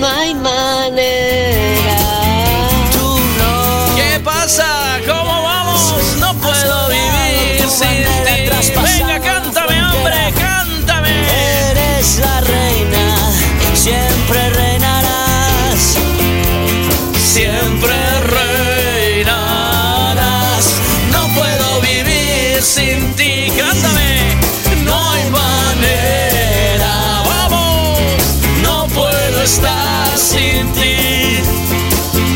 No 0.00 0.06
hay 0.06 0.34
manera. 0.34 1.98
¿Qué 3.96 4.20
pasa? 4.20 4.98
¿Cómo 5.06 5.42
vamos? 5.42 5.94
No 6.18 6.34
puedo 6.34 6.88
vivir 6.88 7.68
sin 7.68 8.04
ti. 8.24 8.50
Venga, 8.82 9.20
cántame, 9.20 9.82
hombre, 9.84 10.32
cántame. 10.38 11.10
Eres 11.70 12.18
la 12.18 12.40
reina, 12.40 13.32
siempre 13.74 14.50
reinarás. 14.50 15.96
Siempre 17.24 17.94
reinarás. 19.14 20.64
No 21.12 21.28
puedo 21.34 21.80
vivir 21.80 22.62
sin 22.62 23.14
ti. 23.14 23.25
Estar 29.46 30.18
sin 30.18 30.72
ti. 30.72 31.38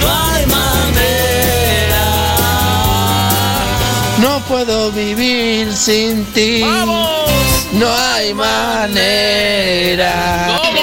No 0.00 0.06
hay 0.08 0.46
manera. 0.46 2.04
No 4.18 4.40
puedo 4.48 4.92
vivir 4.92 5.72
sin 5.74 6.24
ti. 6.26 6.62
No 7.72 7.88
hay 8.12 8.32
manera. 8.34 10.12
¿Cómo, 10.62 10.82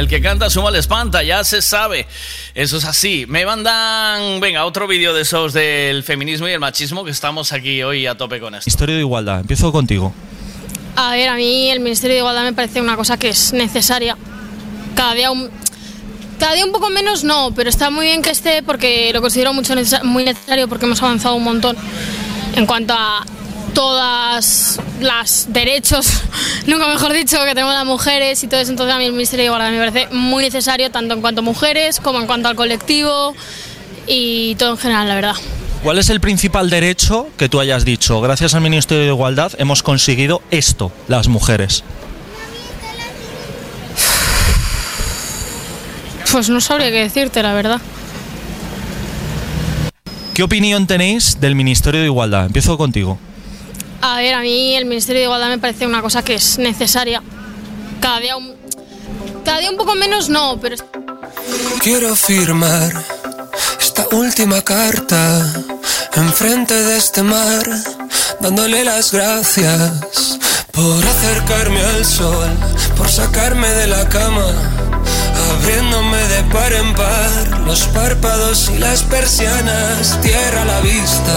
El 0.00 0.08
que 0.08 0.22
canta 0.22 0.48
suma 0.48 0.70
le 0.70 0.78
espanta, 0.78 1.22
ya 1.22 1.44
se 1.44 1.60
sabe. 1.60 2.06
Eso 2.54 2.78
es 2.78 2.86
así. 2.86 3.26
Me 3.28 3.44
mandan, 3.44 4.40
venga, 4.40 4.64
otro 4.64 4.88
vídeo 4.88 5.12
de 5.12 5.20
esos 5.20 5.52
del 5.52 6.02
feminismo 6.04 6.48
y 6.48 6.52
el 6.52 6.58
machismo 6.58 7.04
que 7.04 7.10
estamos 7.10 7.52
aquí 7.52 7.82
hoy 7.82 8.06
a 8.06 8.14
tope 8.14 8.40
con 8.40 8.54
esto. 8.54 8.66
Historia 8.66 8.94
de 8.94 9.02
igualdad. 9.02 9.40
Empiezo 9.40 9.70
contigo. 9.70 10.14
A 10.96 11.10
ver, 11.10 11.28
a 11.28 11.34
mí 11.34 11.70
el 11.70 11.80
Ministerio 11.80 12.14
de 12.14 12.20
Igualdad 12.20 12.44
me 12.44 12.54
parece 12.54 12.80
una 12.80 12.96
cosa 12.96 13.18
que 13.18 13.28
es 13.28 13.52
necesaria. 13.52 14.16
Cada 14.94 15.12
día 15.12 15.30
un, 15.30 15.50
cada 16.38 16.54
día 16.54 16.64
un 16.64 16.72
poco 16.72 16.88
menos 16.88 17.22
no, 17.22 17.52
pero 17.54 17.68
está 17.68 17.90
muy 17.90 18.06
bien 18.06 18.22
que 18.22 18.30
esté 18.30 18.62
porque 18.62 19.12
lo 19.12 19.20
considero 19.20 19.52
mucho 19.52 19.74
muy 20.04 20.24
necesario 20.24 20.66
porque 20.66 20.86
hemos 20.86 21.02
avanzado 21.02 21.34
un 21.34 21.44
montón 21.44 21.76
en 22.56 22.64
cuanto 22.64 22.94
a 22.96 23.26
todas 23.74 24.80
las 25.00 25.52
derechos, 25.52 26.06
nunca 26.66 26.86
mejor 26.88 27.12
dicho, 27.12 27.38
que 27.44 27.54
tenemos 27.54 27.74
las 27.74 27.84
mujeres 27.84 28.42
y 28.42 28.48
todo 28.48 28.60
eso. 28.60 28.70
Entonces 28.70 28.94
a 28.94 28.98
mí 28.98 29.04
el 29.04 29.12
Ministerio 29.12 29.44
de 29.44 29.46
Igualdad 29.46 29.70
me 29.70 29.78
parece 29.78 30.14
muy 30.14 30.42
necesario 30.44 30.90
tanto 30.90 31.14
en 31.14 31.20
cuanto 31.20 31.40
a 31.40 31.44
mujeres 31.44 32.00
como 32.00 32.20
en 32.20 32.26
cuanto 32.26 32.48
al 32.48 32.56
colectivo 32.56 33.34
y 34.06 34.54
todo 34.56 34.72
en 34.72 34.78
general, 34.78 35.08
la 35.08 35.14
verdad. 35.14 35.34
¿Cuál 35.82 35.98
es 35.98 36.10
el 36.10 36.20
principal 36.20 36.68
derecho 36.68 37.28
que 37.38 37.48
tú 37.48 37.58
hayas 37.58 37.84
dicho? 37.84 38.20
Gracias 38.20 38.54
al 38.54 38.60
Ministerio 38.60 39.04
de 39.04 39.10
Igualdad 39.10 39.52
hemos 39.58 39.82
conseguido 39.82 40.42
esto, 40.50 40.92
las 41.08 41.28
mujeres. 41.28 41.84
Pues 46.30 46.48
no 46.50 46.60
sabría 46.60 46.90
qué 46.90 47.00
decirte, 47.00 47.42
la 47.42 47.54
verdad. 47.54 47.80
¿Qué 50.34 50.42
opinión 50.42 50.86
tenéis 50.86 51.40
del 51.40 51.54
Ministerio 51.54 52.00
de 52.00 52.06
Igualdad? 52.06 52.46
Empiezo 52.46 52.78
contigo. 52.78 53.18
A 54.02 54.16
ver, 54.18 54.34
a 54.34 54.40
mí 54.40 54.76
el 54.76 54.86
Ministerio 54.86 55.20
de 55.20 55.24
Igualdad 55.24 55.48
me 55.48 55.58
parece 55.58 55.86
una 55.86 56.00
cosa 56.02 56.22
que 56.22 56.34
es 56.34 56.58
necesaria. 56.58 57.22
Cada 58.00 58.20
día 58.20 58.36
un, 58.36 58.54
cada 59.44 59.58
día 59.58 59.70
un 59.70 59.76
poco 59.76 59.94
menos 59.94 60.28
no, 60.28 60.58
pero 60.60 60.76
Quiero 61.80 62.14
firmar 62.14 62.92
esta 63.80 64.06
última 64.12 64.62
carta 64.62 65.52
enfrente 66.14 66.74
de 66.74 66.96
este 66.98 67.22
mar, 67.22 67.64
dándole 68.40 68.84
las 68.84 69.12
gracias 69.12 70.38
por 70.72 71.04
acercarme 71.04 71.80
al 71.80 72.04
sol, 72.04 72.50
por 72.96 73.08
sacarme 73.08 73.68
de 73.68 73.86
la 73.86 74.08
cama, 74.08 74.52
abriéndome 75.52 76.18
de 76.28 76.42
par 76.44 76.72
en 76.72 76.94
par 76.94 77.60
los 77.66 77.84
párpados 77.88 78.70
y 78.74 78.78
las 78.78 79.02
persianas, 79.02 80.20
tierra 80.20 80.62
a 80.62 80.64
la 80.66 80.80
vista, 80.80 81.36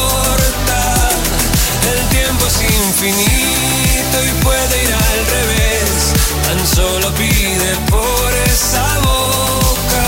Infinito 2.91 4.17
y 4.25 4.43
puede 4.43 4.83
ir 4.83 4.93
al 4.93 5.25
revés. 5.25 6.13
Tan 6.43 6.67
solo 6.67 7.09
pide 7.13 7.75
por 7.89 8.33
esa 8.51 8.85
boca. 8.99 10.07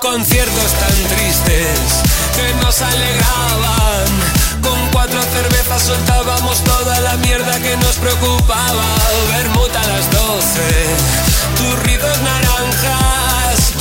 Conciertos 0.00 0.72
tan 0.72 0.96
tristes 1.14 1.78
que 2.34 2.54
nos 2.64 2.82
alegraban. 2.82 4.10
Con 4.60 4.90
cuatro 4.90 5.22
cervezas 5.22 5.82
soltábamos 5.82 6.64
toda 6.64 6.98
la 7.00 7.16
mierda 7.18 7.60
que 7.60 7.76
nos 7.76 7.94
preocupaba. 7.96 8.86
Bermuda 9.36 9.82
a 9.82 9.86
las 9.86 10.10
doce, 10.10 10.68
turridos 11.56 12.20
naranjas. 12.22 13.31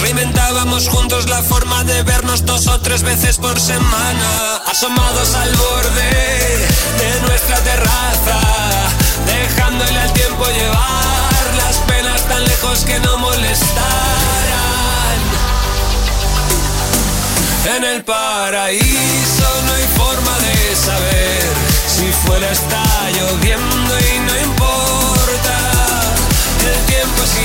Reinventábamos 0.01 0.89
juntos 0.89 1.29
la 1.29 1.43
forma 1.43 1.83
de 1.83 2.01
vernos 2.01 2.43
dos 2.43 2.65
o 2.67 2.79
tres 2.81 3.03
veces 3.03 3.37
por 3.37 3.59
semana. 3.59 4.57
Asomados 4.65 5.35
al 5.35 5.55
borde 5.55 6.67
de 6.97 7.21
nuestra 7.27 7.57
terraza, 7.57 8.39
dejándole 9.27 9.99
al 9.99 10.11
tiempo 10.13 10.43
llevar 10.45 11.55
las 11.57 11.77
penas 11.87 12.27
tan 12.27 12.43
lejos 12.43 12.79
que 12.83 12.99
no 12.99 13.17
molestaran. 13.17 13.81
En 17.77 17.83
el 17.83 18.03
paraíso 18.03 19.61
no 19.65 19.73
hay 19.73 19.87
forma 19.95 20.39
de 20.39 20.75
saber 20.75 21.43
si 21.87 22.11
fuera 22.25 22.51
está 22.51 22.83
lloviendo 23.11 23.99
y 23.99 24.19
no 24.19 24.39
importa. 24.39 24.60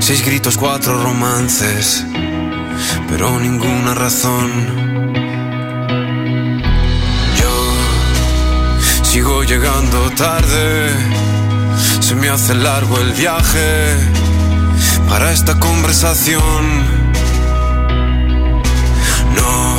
seis 0.00 0.24
gritos, 0.24 0.56
cuatro 0.58 1.02
romances, 1.02 2.04
pero 3.08 3.40
ninguna 3.40 3.94
razón. 3.94 4.50
Yo 7.40 7.54
sigo 9.02 9.44
llegando 9.44 10.10
tarde, 10.10 10.90
se 12.00 12.14
me 12.14 12.28
hace 12.28 12.54
largo 12.54 12.98
el 12.98 13.12
viaje 13.12 13.96
para 15.08 15.32
esta 15.32 15.58
conversación. 15.58 16.64
No 19.34 19.78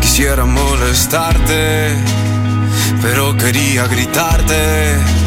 quisiera 0.00 0.46
molestarte, 0.46 1.94
pero 3.02 3.36
quería 3.36 3.86
gritarte. 3.86 5.17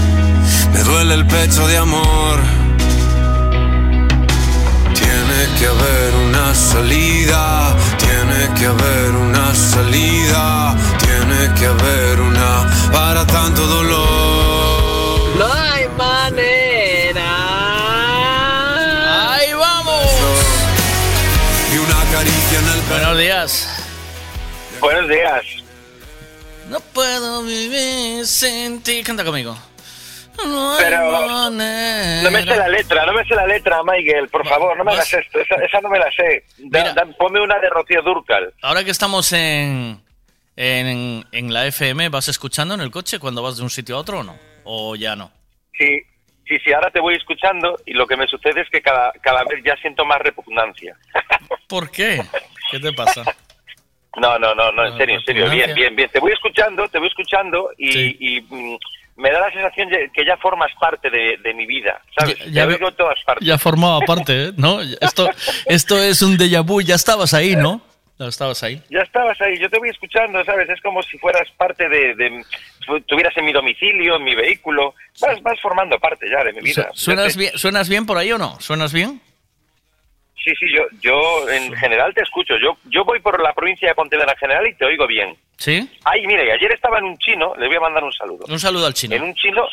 Me 0.74 0.84
duele 0.84 1.14
el 1.16 1.26
pecho 1.28 1.68
de 1.68 1.78
amor. 1.78 2.40
Tiene 4.94 5.40
que 5.58 5.68
haber 5.68 6.16
una 6.28 6.54
salida, 6.56 7.76
tiene 7.98 8.54
que 8.58 8.66
haber 8.66 9.12
una 9.12 9.54
salida, 9.54 10.76
tiene 11.00 11.54
que 11.60 11.66
haber 11.66 12.22
una 12.22 12.90
para 12.92 13.26
tanto 13.28 13.66
dolor. 13.66 15.38
No 15.38 15.54
hay 15.54 15.88
manera. 15.98 17.30
¡Ahí 19.34 19.54
vamos! 19.54 20.06
Y 21.74 21.78
una 21.78 22.04
caricia 22.12 22.60
en 22.60 22.68
el 22.68 22.82
Buenos 22.90 23.18
días. 23.18 23.68
Buenos 24.80 25.10
días. 25.10 25.46
No 26.70 26.80
puedo 26.80 27.44
vivir 27.44 28.26
sin 28.26 28.82
ti. 28.82 29.04
Canta 29.04 29.24
conmigo. 29.24 29.58
No 30.48 30.76
Pero 30.80 31.12
manera. 31.12 32.22
no 32.24 32.32
me 32.32 32.40
sé 32.44 32.56
la 32.56 32.68
letra, 32.68 33.06
no 33.06 33.14
me 33.14 33.24
sé 33.26 33.36
la 33.36 33.46
letra, 33.48 33.82
Michael, 33.84 34.28
por 34.30 34.48
favor, 34.48 34.76
no 34.78 34.84
me 34.84 34.92
hagas 34.94 35.14
esto, 35.14 35.40
esa, 35.40 35.56
esa 35.56 35.82
no 35.82 35.90
me 35.90 36.00
la 36.00 36.12
sé. 36.12 36.44
Da- 36.58 36.94
da- 36.94 37.06
ponme 37.18 37.42
una 37.42 37.60
de 37.60 37.70
Rocío 37.70 38.02
Durcal. 38.02 38.54
Ahora 38.62 38.84
que 38.84 38.92
estamos 38.92 39.32
en, 39.34 40.02
en, 40.56 41.26
en 41.32 41.54
la 41.54 41.66
FM, 41.68 42.10
¿vas 42.10 42.28
escuchando 42.28 42.74
en 42.74 42.82
el 42.82 42.92
coche 42.92 43.20
cuando 43.20 43.42
vas 43.44 43.58
de 43.58 43.64
un 43.64 43.70
sitio 43.70 43.96
a 43.96 44.00
otro 44.00 44.20
o 44.20 44.24
no? 44.24 44.38
¿O 44.64 44.96
ya 44.96 45.16
no? 45.16 45.32
Sí, 45.78 46.02
sí, 46.48 46.58
sí, 46.64 46.74
ahora 46.74 46.90
te 46.92 47.00
voy 47.00 47.16
escuchando 47.16 47.78
y 47.86 47.94
lo 47.94 48.06
que 48.08 48.18
me 48.18 48.28
sucede 48.28 48.62
es 48.62 48.70
que 48.70 48.82
cada, 48.82 49.12
cada 49.22 49.44
vez 49.46 49.64
ya 49.64 49.76
siento 49.78 50.06
más 50.06 50.20
repugnancia. 50.20 50.96
¿Por 51.68 51.90
qué? 51.92 52.22
¿Qué 52.72 52.80
te 52.80 52.92
pasa? 52.94 53.24
No, 54.18 54.38
no, 54.38 54.54
no, 54.54 54.72
no, 54.74 54.86
en 54.86 54.98
serio, 54.98 55.16
en 55.16 55.24
serio, 55.24 55.50
bien, 55.50 55.74
bien, 55.74 55.96
bien. 55.96 56.10
Te 56.10 56.20
voy 56.20 56.34
escuchando, 56.34 56.88
te 56.90 57.00
voy 57.00 57.08
escuchando 57.08 57.70
y, 57.78 58.38
y, 58.38 58.42
mm, 58.42 58.78
me 59.22 59.32
da 59.32 59.40
la 59.40 59.52
sensación 59.52 59.88
de 59.90 60.10
que 60.14 60.26
ya 60.26 60.36
formas 60.38 60.72
parte 60.80 61.10
de, 61.10 61.38
de 61.44 61.54
mi 61.54 61.66
vida, 61.66 62.02
¿sabes? 62.18 62.38
Ya- 62.52 62.66
Ya, 62.66 62.78
ya 62.80 62.92
todas 62.92 63.24
partes. 63.24 63.48
Ya 63.48 63.58
formaba 63.58 64.00
parte, 64.02 64.46
¿eh? 64.48 64.52
¿no? 64.58 64.82
Esto, 64.82 65.30
esto 65.68 65.98
es 66.02 66.22
un 66.22 66.38
déjà 66.38 66.62
vu, 66.66 66.82
ya 66.82 66.96
estabas 66.96 67.34
ahí, 67.34 67.56
¿no? 67.56 67.82
Ya 68.20 68.28
estabas 68.28 68.62
ahí. 68.64 68.82
Ya 68.90 69.00
estabas 69.02 69.40
ahí, 69.42 69.58
yo 69.58 69.68
te 69.70 69.80
voy 69.80 69.90
escuchando, 69.90 70.44
¿sabes? 70.46 70.70
Es 70.70 70.80
como 70.82 71.02
si 71.04 71.18
fueras 71.18 71.48
parte 71.58 71.88
de, 71.90 72.14
de- 72.16 72.44
estuvieras 72.98 73.36
en 73.38 73.46
mi 73.46 73.52
domicilio, 73.54 74.16
en 74.18 74.24
mi 74.24 74.36
vehículo, 74.36 74.94
vas, 75.20 75.42
vas 75.42 75.60
formando 75.60 75.98
parte 76.00 76.28
ya 76.30 76.44
de 76.44 76.54
mi 76.54 76.62
vida. 76.62 76.90
Su- 76.94 77.06
¿Suenas 77.06 77.36
bien, 77.38 77.58
¿Suenas 77.58 77.90
bien 77.90 78.06
por 78.06 78.18
ahí 78.18 78.32
o 78.32 78.38
no? 78.38 78.60
¿Suenas 78.60 78.92
bien? 78.94 79.22
Sí, 80.44 80.52
sí, 80.60 80.66
yo, 80.74 80.84
yo 81.02 81.50
en 81.50 81.72
general 81.76 82.14
te 82.14 82.22
escucho. 82.24 82.56
Yo, 82.58 82.78
yo 82.86 83.04
voy 83.06 83.20
por 83.20 83.42
la 83.42 83.54
provincia 83.54 83.88
de 83.90 83.96
Pontevedra 83.96 84.32
en 84.32 84.38
general 84.40 84.68
y 84.68 84.74
te 84.76 84.86
oigo 84.86 85.06
bien. 85.08 85.36
¿Sí? 85.58 85.88
Ay, 86.04 86.26
mire, 86.26 86.52
ayer 86.52 86.72
estaba 86.72 86.98
en 86.98 87.04
un 87.06 87.18
chino, 87.18 87.54
le 87.58 87.68
voy 87.68 87.76
a 87.76 87.82
mandar 87.82 88.04
un 88.04 88.12
saludo. 88.12 88.46
Un 88.50 88.60
saludo 88.60 88.88
al 88.88 88.94
chino. 88.96 89.16
En 89.16 89.22
un 89.24 89.36
chino, 89.36 89.68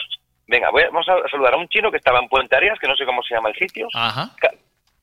venga, 0.47 0.70
voy 0.70 0.82
a- 0.82 0.86
vamos 0.90 1.09
a 1.09 1.27
saludar 1.31 1.55
a 1.55 1.57
un 1.57 1.69
chino 1.69 1.90
que 1.90 1.97
estaba 1.97 2.19
en 2.20 2.28
Puente 2.28 2.55
Arias, 2.55 2.78
que 2.78 2.86
no 2.86 2.95
sé 2.97 3.07
cómo 3.07 3.23
se 3.23 3.35
llama 3.35 3.49
el 3.49 3.55
sitio. 3.57 3.89
Ajá. 3.95 4.31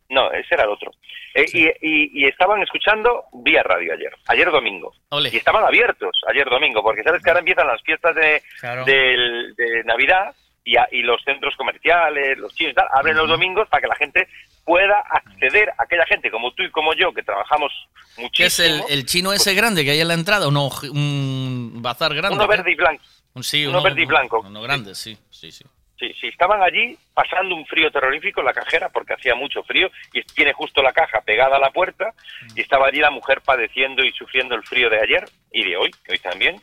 No, 0.10 0.32
ese 0.32 0.54
era 0.54 0.64
el 0.66 0.70
otro. 0.70 0.92
Eh, 1.34 1.46
y, 1.52 1.66
y- 1.82 2.12
y 2.14 2.28
estaban 2.28 2.62
escuchando 2.62 3.24
vía 3.34 3.64
radio 3.64 3.94
ayer, 3.94 4.14
ayer 4.28 4.52
domingo. 4.52 4.94
Ole. 5.10 5.30
Y 5.34 5.38
estaban 5.38 5.64
abiertos 5.66 6.16
ayer 6.28 6.48
domingo, 6.48 6.84
porque 6.84 7.02
sabes 7.02 7.24
que 7.24 7.30
ahora 7.32 7.40
empiezan 7.40 7.66
las 7.66 7.82
fiestas 7.82 8.14
de, 8.16 8.44
Claro. 8.60 8.86
del- 8.86 9.56
de 9.56 9.84
Navidad 9.84 10.36
y, 10.64 10.78
a- 10.78 10.88
y 10.92 11.02
los 11.02 11.22
centros 11.24 11.56
comerciales, 11.56 12.38
los 12.38 12.54
chinos 12.54 12.74
y 12.74 12.76
tal, 12.76 12.88
abren 12.94 13.18
los 13.18 13.28
domingos 13.28 13.68
para 13.68 13.82
que 13.82 13.88
la 13.88 13.96
gente 13.96 14.28
pueda 14.66 15.00
acceder, 15.10 15.72
aquella 15.78 16.06
gente 16.08 16.32
como 16.32 16.52
tú 16.54 16.64
y 16.64 16.72
como 16.72 16.94
yo, 16.94 17.14
que 17.14 17.24
trabajamos 17.24 17.72
muchísimo. 18.18 18.32
¿Qué 18.34 18.46
es 18.46 18.60
el, 18.60 18.82
el 18.90 19.06
chino 19.06 19.32
ese 19.32 19.54
grande 19.54 19.86
que 19.86 19.92
hay 19.92 20.02
en 20.02 20.08
la 20.08 20.16
entrada? 20.16 20.48
¿Uno, 20.48 20.70
un 20.92 21.82
bazar 21.82 22.14
grande? 22.14 22.36
Uno 22.36 22.48
verde 22.48 22.72
y 22.72 22.76
blanco. 22.76 23.04
Sí, 23.42 23.66
uno 23.66 23.82
verde 23.82 24.02
y 24.02 24.06
blanco. 24.06 24.44
Uno 24.46 24.62
grande, 24.62 24.96
sí, 24.96 25.18
sí, 25.30 25.52
sí. 25.52 25.64
Sí, 25.98 26.14
sí, 26.20 26.28
estaban 26.28 26.62
allí 26.62 26.98
pasando 27.14 27.56
un 27.56 27.66
frío 27.66 27.90
terrorífico 27.90 28.42
en 28.42 28.48
la 28.48 28.54
cajera 28.54 28.90
porque 28.90 29.14
hacía 29.14 29.34
mucho 29.34 29.64
frío 29.64 29.90
y 30.12 30.24
tiene 30.24 30.52
justo 30.52 30.82
la 30.82 30.92
caja 30.92 31.22
pegada 31.22 31.56
a 31.56 31.60
la 31.60 31.72
puerta 31.72 32.14
y 32.54 32.62
estaba 32.62 32.88
allí 32.88 33.00
la 33.00 33.12
mujer 33.12 33.42
padeciendo 33.42 34.04
y 34.04 34.12
sufriendo 34.12 34.56
el 34.56 34.64
frío 34.64 34.90
de 34.90 35.00
ayer 35.00 35.24
y 35.54 35.64
de 35.64 35.78
hoy, 35.78 35.92
que 36.04 36.12
hoy 36.12 36.20
también. 36.20 36.62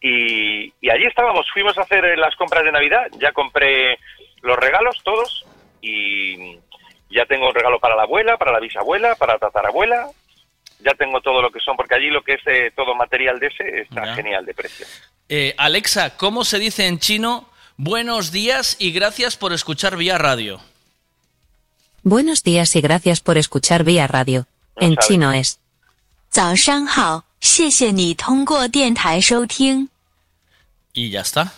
Y, 0.00 0.72
y 0.80 0.88
allí 0.88 1.04
estábamos, 1.04 1.46
fuimos 1.52 1.76
a 1.76 1.82
hacer 1.82 2.18
las 2.18 2.34
compras 2.36 2.64
de 2.64 2.72
Navidad, 2.72 3.06
ya 3.18 3.32
compré 3.32 3.98
los 4.40 4.56
regalos 4.56 4.96
todos 5.04 5.44
y 5.82 6.58
ya 7.10 7.26
tengo 7.26 7.48
un 7.48 7.54
regalo 7.54 7.78
para 7.80 7.96
la 7.96 8.04
abuela, 8.04 8.36
para 8.36 8.52
la 8.52 8.60
bisabuela, 8.60 9.14
para 9.16 9.34
la 9.34 9.38
tatarabuela. 9.40 10.08
Ya 10.78 10.94
tengo 10.94 11.20
todo 11.20 11.42
lo 11.42 11.50
que 11.50 11.60
son, 11.60 11.76
porque 11.76 11.94
allí 11.94 12.08
lo 12.08 12.22
que 12.22 12.34
es 12.34 12.40
eh, 12.46 12.72
todo 12.74 12.94
material 12.94 13.38
de 13.38 13.48
ese 13.48 13.80
está 13.82 14.14
genial 14.14 14.46
de 14.46 14.54
precio. 14.54 14.86
Eh, 15.28 15.54
Alexa, 15.58 16.16
¿cómo 16.16 16.44
se 16.44 16.58
dice 16.58 16.86
en 16.86 16.98
chino 16.98 17.48
buenos 17.76 18.32
días 18.32 18.76
y 18.78 18.92
gracias 18.92 19.36
por 19.36 19.52
escuchar 19.52 19.96
vía 19.96 20.16
radio? 20.16 20.60
Buenos 22.02 22.42
días 22.42 22.74
y 22.76 22.80
gracias 22.80 23.20
por 23.20 23.36
escuchar 23.36 23.84
vía 23.84 24.06
radio. 24.06 24.46
En 24.76 24.96
chino 24.96 25.32
es. 25.32 25.60
Y 30.92 31.10
ya 31.10 31.20
está. 31.20 31.52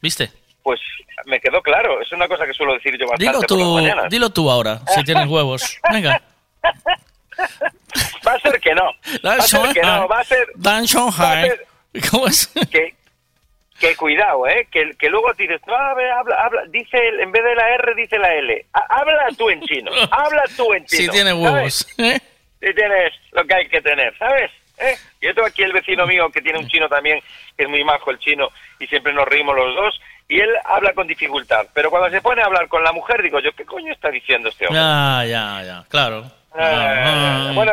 ¿Viste? 0.00 0.32
Pues 0.64 0.80
me 1.26 1.38
quedó 1.40 1.62
claro, 1.62 2.00
es 2.00 2.10
una 2.10 2.26
cosa 2.26 2.44
que 2.46 2.52
suelo 2.54 2.74
decir 2.74 2.96
yo 2.98 3.06
bastante 3.06 3.24
Dilo 3.26 3.38
por 3.38 3.46
tú, 3.46 3.56
las 3.58 3.68
mañanas. 3.68 4.10
dilo 4.10 4.30
tú 4.30 4.50
ahora, 4.50 4.80
si 4.94 5.04
tienes 5.04 5.26
huevos. 5.28 5.78
Venga. 5.92 6.20
Va 8.26 8.32
a 8.32 8.40
ser 8.40 8.60
que 8.60 8.74
no. 8.74 8.90
Va 9.24 9.34
a 9.34 9.40
ser 9.42 9.72
que 9.72 9.82
no, 9.82 10.08
va 10.08 10.20
a 10.20 10.24
ser... 10.24 10.46
Dan 10.56 10.86
ser 10.86 11.66
¿Cómo 12.10 12.26
es? 12.26 12.46
que, 12.70 12.94
que 13.78 13.94
cuidado, 13.96 14.46
¿eh? 14.48 14.66
Que, 14.70 14.92
que 14.98 15.08
luego 15.10 15.32
dices, 15.34 15.60
no, 15.66 15.74
a 15.76 15.94
ver, 15.94 16.10
habla, 16.10 16.36
habla, 16.42 16.62
dice, 16.68 16.96
el- 16.96 17.20
en 17.20 17.30
vez 17.32 17.44
de 17.44 17.54
la 17.54 17.68
R 17.74 17.94
dice 17.94 18.18
la 18.18 18.34
L. 18.34 18.66
Ha- 18.72 18.86
Habla 19.00 19.26
tú 19.36 19.50
en 19.50 19.60
chino, 19.62 19.90
habla 20.10 20.42
tú 20.56 20.72
en 20.72 20.84
chino. 20.86 21.02
Si 21.02 21.08
tiene 21.10 21.30
¿sabes? 21.30 21.44
huevos. 21.44 21.86
¿eh? 21.98 22.18
Si 22.60 22.74
tienes 22.74 23.12
lo 23.32 23.44
que 23.44 23.54
hay 23.54 23.68
que 23.68 23.80
tener, 23.82 24.16
¿sabes? 24.18 24.50
¿Eh? 24.78 24.96
Yo 25.20 25.34
tengo 25.34 25.46
aquí 25.46 25.62
el 25.62 25.72
vecino 25.72 26.06
mío 26.06 26.30
que 26.30 26.40
tiene 26.40 26.58
un 26.58 26.66
chino 26.68 26.88
también, 26.88 27.20
que 27.56 27.64
es 27.64 27.68
muy 27.68 27.84
majo 27.84 28.10
el 28.10 28.18
chino, 28.18 28.48
y 28.80 28.86
siempre 28.86 29.12
nos 29.12 29.26
reímos 29.28 29.54
los 29.54 29.74
dos, 29.74 30.00
y 30.28 30.40
él 30.40 30.50
habla 30.64 30.92
con 30.94 31.06
dificultad. 31.06 31.66
Pero 31.74 31.90
cuando 31.90 32.10
se 32.10 32.20
pone 32.22 32.42
a 32.42 32.46
hablar 32.46 32.68
con 32.68 32.82
la 32.82 32.92
mujer, 32.92 33.22
digo 33.22 33.40
yo, 33.40 33.52
¿qué 33.52 33.64
coño 33.64 33.92
está 33.92 34.10
diciendo 34.10 34.48
este 34.48 34.66
hombre? 34.66 34.80
Ya, 34.80 35.24
ya, 35.26 35.62
ya, 35.64 35.84
claro. 35.88 36.24
Ah, 36.56 37.48
Ah, 37.48 37.52
bueno, 37.54 37.72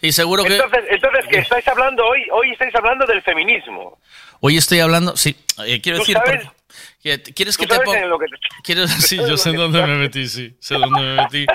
y 0.00 0.12
seguro 0.12 0.44
que 0.44 0.54
entonces, 0.54 0.84
entonces 0.88 1.26
que 1.26 1.38
estáis 1.38 1.66
hablando 1.66 2.06
hoy, 2.06 2.24
hoy 2.32 2.52
estáis 2.52 2.72
hablando 2.76 3.04
del 3.06 3.22
feminismo. 3.22 3.98
hoy 4.40 4.56
estoy 4.56 4.78
hablando, 4.80 5.16
sí, 5.16 5.36
eh, 5.66 5.80
quiero 5.80 5.98
¿Tú 5.98 6.02
decir, 6.04 6.16
sabes? 6.16 6.44
por- 6.44 6.52
que- 6.54 6.59
¿quieres 7.02 7.56
¿Tú 7.56 7.62
que 7.64 7.66
te 7.66 7.80
ponga? 7.80 8.04
lo 8.06 8.18
que 8.18 8.26
Quiero, 8.62 8.86
sí, 8.88 9.16
sabes 9.16 9.30
yo 9.30 9.36
sé 9.36 9.52
dónde 9.52 9.80
me 9.86 9.94
metí, 9.96 10.28
sí, 10.28 10.54
sé 10.60 10.74
dónde 10.74 11.00
me 11.00 11.14
metí. 11.22 11.46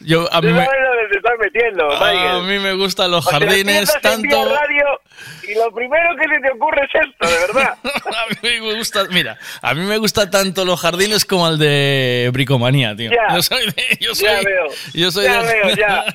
Yo 0.00 0.32
a 0.32 0.40
mí 0.40 0.48
¿Tú 0.48 0.54
me, 0.54 0.66
te 1.10 1.16
estás 1.16 1.32
metiendo, 1.38 1.90
a 1.92 2.10
Michael? 2.12 2.42
mí 2.44 2.58
me 2.58 2.72
gustan 2.74 3.10
los 3.10 3.26
O 3.26 3.30
sea, 3.30 3.38
jardines 3.38 3.92
tanto. 4.00 4.44
radio 4.54 5.00
y 5.46 5.54
lo 5.54 5.70
primero 5.74 6.16
que 6.16 6.34
se 6.34 6.40
te 6.40 6.50
ocurre 6.52 6.82
es 6.86 7.06
esto, 7.06 7.28
de 7.28 7.38
verdad. 7.46 7.76
a 7.84 8.26
mí 8.42 8.60
me 8.60 8.74
gusta, 8.76 9.04
mira, 9.10 9.38
a 9.60 9.74
mí 9.74 9.82
me 9.82 9.98
gusta 9.98 10.30
tanto 10.30 10.64
los 10.64 10.80
jardines 10.80 11.24
como 11.26 11.48
el 11.48 11.58
de 11.58 12.30
bricomanía, 12.32 12.96
tío. 12.96 13.10
Ya. 13.10 13.34
Yo 13.34 13.42
soy 13.42 13.66
de, 13.66 13.98
yo 14.00 14.12
Ya 14.14 14.36
soy, 14.36 14.44
veo. 14.46 14.66
yo 14.94 15.10
soy 15.10 15.24
Ya 15.26 15.42
de- 15.42 15.52
veo, 15.54 15.76
ya. 15.76 16.04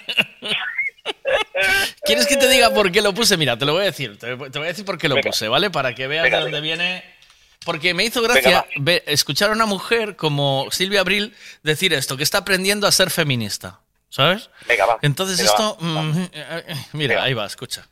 ¿Quieres 2.06 2.26
que 2.28 2.38
te 2.38 2.48
diga 2.50 2.74
por 2.74 2.92
qué 2.92 3.02
lo 3.02 3.14
puse? 3.14 3.38
Mira, 3.38 3.58
te 3.58 3.66
lo 3.66 3.74
voy 3.74 3.84
a 3.84 3.86
decir. 3.86 4.18
Te, 4.18 4.36
te 4.36 4.58
voy 4.60 4.64
a 4.66 4.70
decir 4.72 4.86
por 4.86 4.98
qué 4.98 5.08
lo 5.08 5.16
Venga. 5.16 5.30
puse, 5.30 5.48
¿vale? 5.48 5.70
Para 5.70 5.94
que 5.94 6.08
veas 6.08 6.24
Venga, 6.24 6.38
de 6.38 6.44
dónde 6.44 6.62
viene. 6.62 7.04
Porque 7.66 7.94
me 7.94 8.06
hizo 8.06 8.22
gracia 8.22 8.66
escuchar 9.06 9.50
a 9.50 9.54
una 9.54 9.66
mujer 9.66 10.16
como 10.16 10.68
Silvia 10.72 11.02
Abril 11.02 11.36
decir 11.64 11.94
esto, 11.94 12.18
que 12.18 12.24
está 12.24 12.40
aprendiendo 12.40 12.88
a 12.88 12.92
ser 12.92 13.10
feminista. 13.10 13.80
¿Sabes? 14.10 14.50
Venga, 14.68 14.86
va. 14.86 15.00
Entonces 15.02 15.38
Venga, 15.38 15.52
esto... 15.52 15.78
va. 15.82 16.02
mm, 16.02 16.18
eh, 16.18 16.30
eh, 16.68 16.76
mira, 16.94 17.24
ahí 17.24 17.34
va, 17.34 17.46
escucha. 17.46 17.88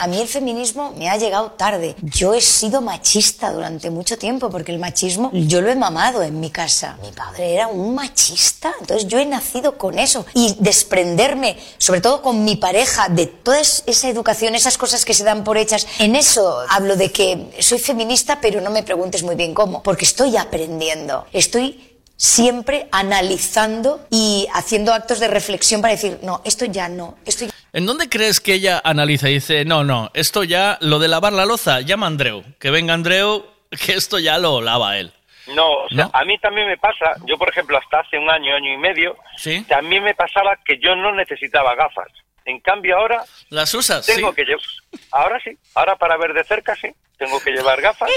A 0.00 0.06
mí 0.08 0.20
el 0.20 0.26
feminismo 0.28 0.92
me 0.96 1.08
ha 1.08 1.16
llegado 1.16 1.52
tarde. 1.52 1.94
Yo 2.02 2.34
he 2.34 2.40
sido 2.40 2.80
machista 2.80 3.52
durante 3.52 3.90
mucho 3.90 4.18
tiempo 4.18 4.50
porque 4.50 4.72
el 4.72 4.78
machismo 4.78 5.30
yo 5.32 5.60
lo 5.60 5.70
he 5.70 5.76
mamado 5.76 6.22
en 6.22 6.40
mi 6.40 6.50
casa. 6.50 6.98
Mi 7.02 7.12
padre 7.12 7.54
era 7.54 7.68
un 7.68 7.94
machista, 7.94 8.72
entonces 8.80 9.06
yo 9.06 9.18
he 9.18 9.26
nacido 9.26 9.78
con 9.78 9.98
eso. 9.98 10.26
Y 10.34 10.56
desprenderme, 10.58 11.56
sobre 11.78 12.00
todo 12.00 12.22
con 12.22 12.44
mi 12.44 12.56
pareja, 12.56 13.08
de 13.08 13.26
toda 13.26 13.60
es- 13.60 13.84
esa 13.86 14.08
educación, 14.08 14.54
esas 14.54 14.76
cosas 14.78 15.04
que 15.04 15.14
se 15.14 15.22
dan 15.24 15.44
por 15.44 15.56
hechas. 15.56 15.86
En 16.00 16.16
eso 16.16 16.58
hablo 16.68 16.96
de 16.96 17.12
que 17.12 17.56
soy 17.60 17.78
feminista, 17.78 18.40
pero 18.40 18.60
no 18.60 18.70
me 18.70 18.82
preguntes 18.82 19.22
muy 19.22 19.36
bien 19.36 19.54
cómo, 19.54 19.82
porque 19.82 20.04
estoy 20.04 20.36
aprendiendo. 20.36 21.26
Estoy 21.32 21.84
siempre 22.16 22.88
analizando 22.90 24.00
y 24.10 24.48
haciendo 24.52 24.92
actos 24.92 25.20
de 25.20 25.28
reflexión 25.28 25.80
para 25.80 25.94
decir, 25.94 26.18
no, 26.22 26.40
esto 26.44 26.64
ya 26.64 26.88
no, 26.88 27.14
esto 27.24 27.44
ya 27.44 27.52
¿En 27.78 27.86
dónde 27.86 28.08
crees 28.08 28.40
que 28.40 28.54
ella 28.54 28.80
analiza 28.82 29.30
y 29.30 29.34
dice, 29.34 29.64
no, 29.64 29.84
no, 29.84 30.10
esto 30.12 30.42
ya, 30.42 30.78
lo 30.80 30.98
de 30.98 31.06
lavar 31.06 31.32
la 31.32 31.46
loza, 31.46 31.80
llama 31.80 32.06
a 32.06 32.08
Andreu, 32.08 32.42
que 32.58 32.72
venga 32.72 32.92
Andreu, 32.92 33.46
que 33.86 33.92
esto 33.92 34.18
ya 34.18 34.36
lo 34.36 34.60
lava 34.60 34.98
él? 34.98 35.12
No, 35.54 35.84
o 35.84 35.88
sea, 35.88 36.06
¿No? 36.06 36.10
a 36.12 36.24
mí 36.24 36.36
también 36.38 36.66
me 36.66 36.76
pasa, 36.76 37.14
yo 37.24 37.38
por 37.38 37.48
ejemplo 37.48 37.78
hasta 37.78 38.00
hace 38.00 38.18
un 38.18 38.28
año, 38.28 38.52
año 38.52 38.74
y 38.74 38.76
medio, 38.78 39.16
¿Sí? 39.36 39.64
también 39.68 40.02
me 40.02 40.12
pasaba 40.16 40.56
que 40.64 40.80
yo 40.80 40.96
no 40.96 41.14
necesitaba 41.14 41.76
gafas. 41.76 42.08
En 42.46 42.58
cambio 42.58 42.96
ahora 42.98 43.22
¿Las 43.48 43.72
usas? 43.74 44.04
tengo 44.04 44.30
Sí. 44.30 44.34
que 44.34 44.44
llevar, 44.44 44.64
ahora 45.12 45.38
sí, 45.44 45.56
ahora 45.76 45.94
para 45.94 46.16
ver 46.16 46.32
de 46.34 46.42
cerca 46.42 46.74
sí, 46.74 46.88
tengo 47.16 47.38
que 47.40 47.52
llevar 47.52 47.80
gafas. 47.80 48.10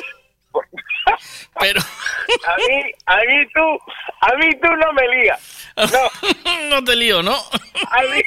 Pero 1.60 1.80
a 2.48 2.56
mí, 2.58 2.92
a 3.06 3.16
mí 3.18 3.46
tú, 3.54 3.80
a 4.22 4.36
mí 4.38 4.50
tú 4.60 4.68
no 4.76 4.92
me 4.94 5.08
lías. 5.08 5.61
No, 5.78 6.70
no 6.70 6.84
te 6.84 6.96
lío, 6.96 7.22
¿no? 7.24 7.36
a 7.36 8.02
mí, 8.04 8.22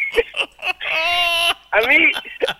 a 1.71 1.81
mí, 1.83 1.97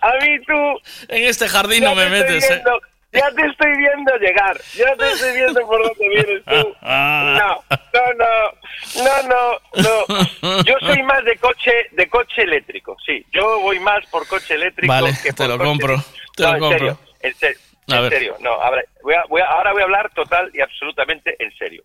a 0.01 0.11
mí 0.23 0.39
tú. 0.45 0.81
En 1.07 1.23
este 1.25 1.47
jardín 1.47 1.83
no 1.83 1.95
me 1.95 2.03
te 2.05 2.09
metes, 2.09 2.49
¿eh? 2.51 2.63
Ya 3.11 3.31
te 3.31 3.45
estoy 3.47 3.77
viendo 3.77 4.13
llegar, 4.17 4.59
ya 4.75 4.93
te 4.97 5.09
estoy 5.13 5.33
viendo 5.37 5.61
por 5.65 5.81
dónde 5.81 6.09
vienes 6.09 6.43
tú. 6.43 6.75
Ah. 6.81 7.57
No, 7.71 8.13
no, 8.13 9.03
no, 9.03 9.59
no, 9.73 10.05
no. 10.41 10.63
Yo 10.63 10.75
soy 10.81 11.01
más 11.03 11.23
de 11.23 11.37
coche, 11.37 11.71
de 11.91 12.09
coche 12.09 12.41
eléctrico, 12.41 12.97
sí. 13.05 13.25
Yo 13.31 13.61
voy 13.61 13.79
más 13.79 14.05
por 14.07 14.27
coche 14.27 14.55
eléctrico 14.55 14.91
Vale, 14.93 15.11
que 15.23 15.31
te 15.31 15.33
por 15.33 15.47
lo 15.47 15.57
coche- 15.57 15.63
compro, 15.69 16.03
te 16.35 16.43
No, 16.43 16.49
lo 16.49 16.55
en 16.55 16.59
compro. 16.59 16.77
serio, 16.79 16.99
en 17.21 17.35
serio, 17.35 17.59
A 17.89 17.95
en 17.95 18.01
ver. 18.01 18.11
serio. 18.11 18.35
No, 18.41 18.51
ahora 18.51 18.83
voy, 19.01 19.13
a, 19.13 19.23
voy 19.29 19.41
a- 19.41 19.45
ahora 19.45 19.71
voy 19.71 19.81
a 19.81 19.85
hablar 19.85 20.11
total 20.13 20.51
y 20.53 20.59
absolutamente 20.59 21.35
en 21.39 21.55
serio. 21.57 21.83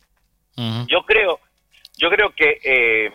Yo 0.88 1.04
creo, 1.06 1.38
yo 2.00 2.08
creo 2.10 2.30
que 2.30 2.58
eh, 2.64 3.12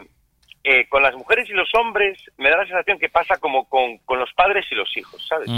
eh, 0.63 0.87
con 0.87 1.01
las 1.03 1.13
mujeres 1.15 1.49
y 1.49 1.53
los 1.53 1.73
hombres 1.75 2.17
me 2.37 2.49
da 2.49 2.57
la 2.57 2.65
sensación 2.67 2.99
que 2.99 3.09
pasa 3.09 3.37
como 3.37 3.67
con, 3.67 3.97
con 3.99 4.19
los 4.19 4.31
padres 4.33 4.65
y 4.71 4.75
los 4.75 4.95
hijos, 4.97 5.25
¿sabes? 5.27 5.49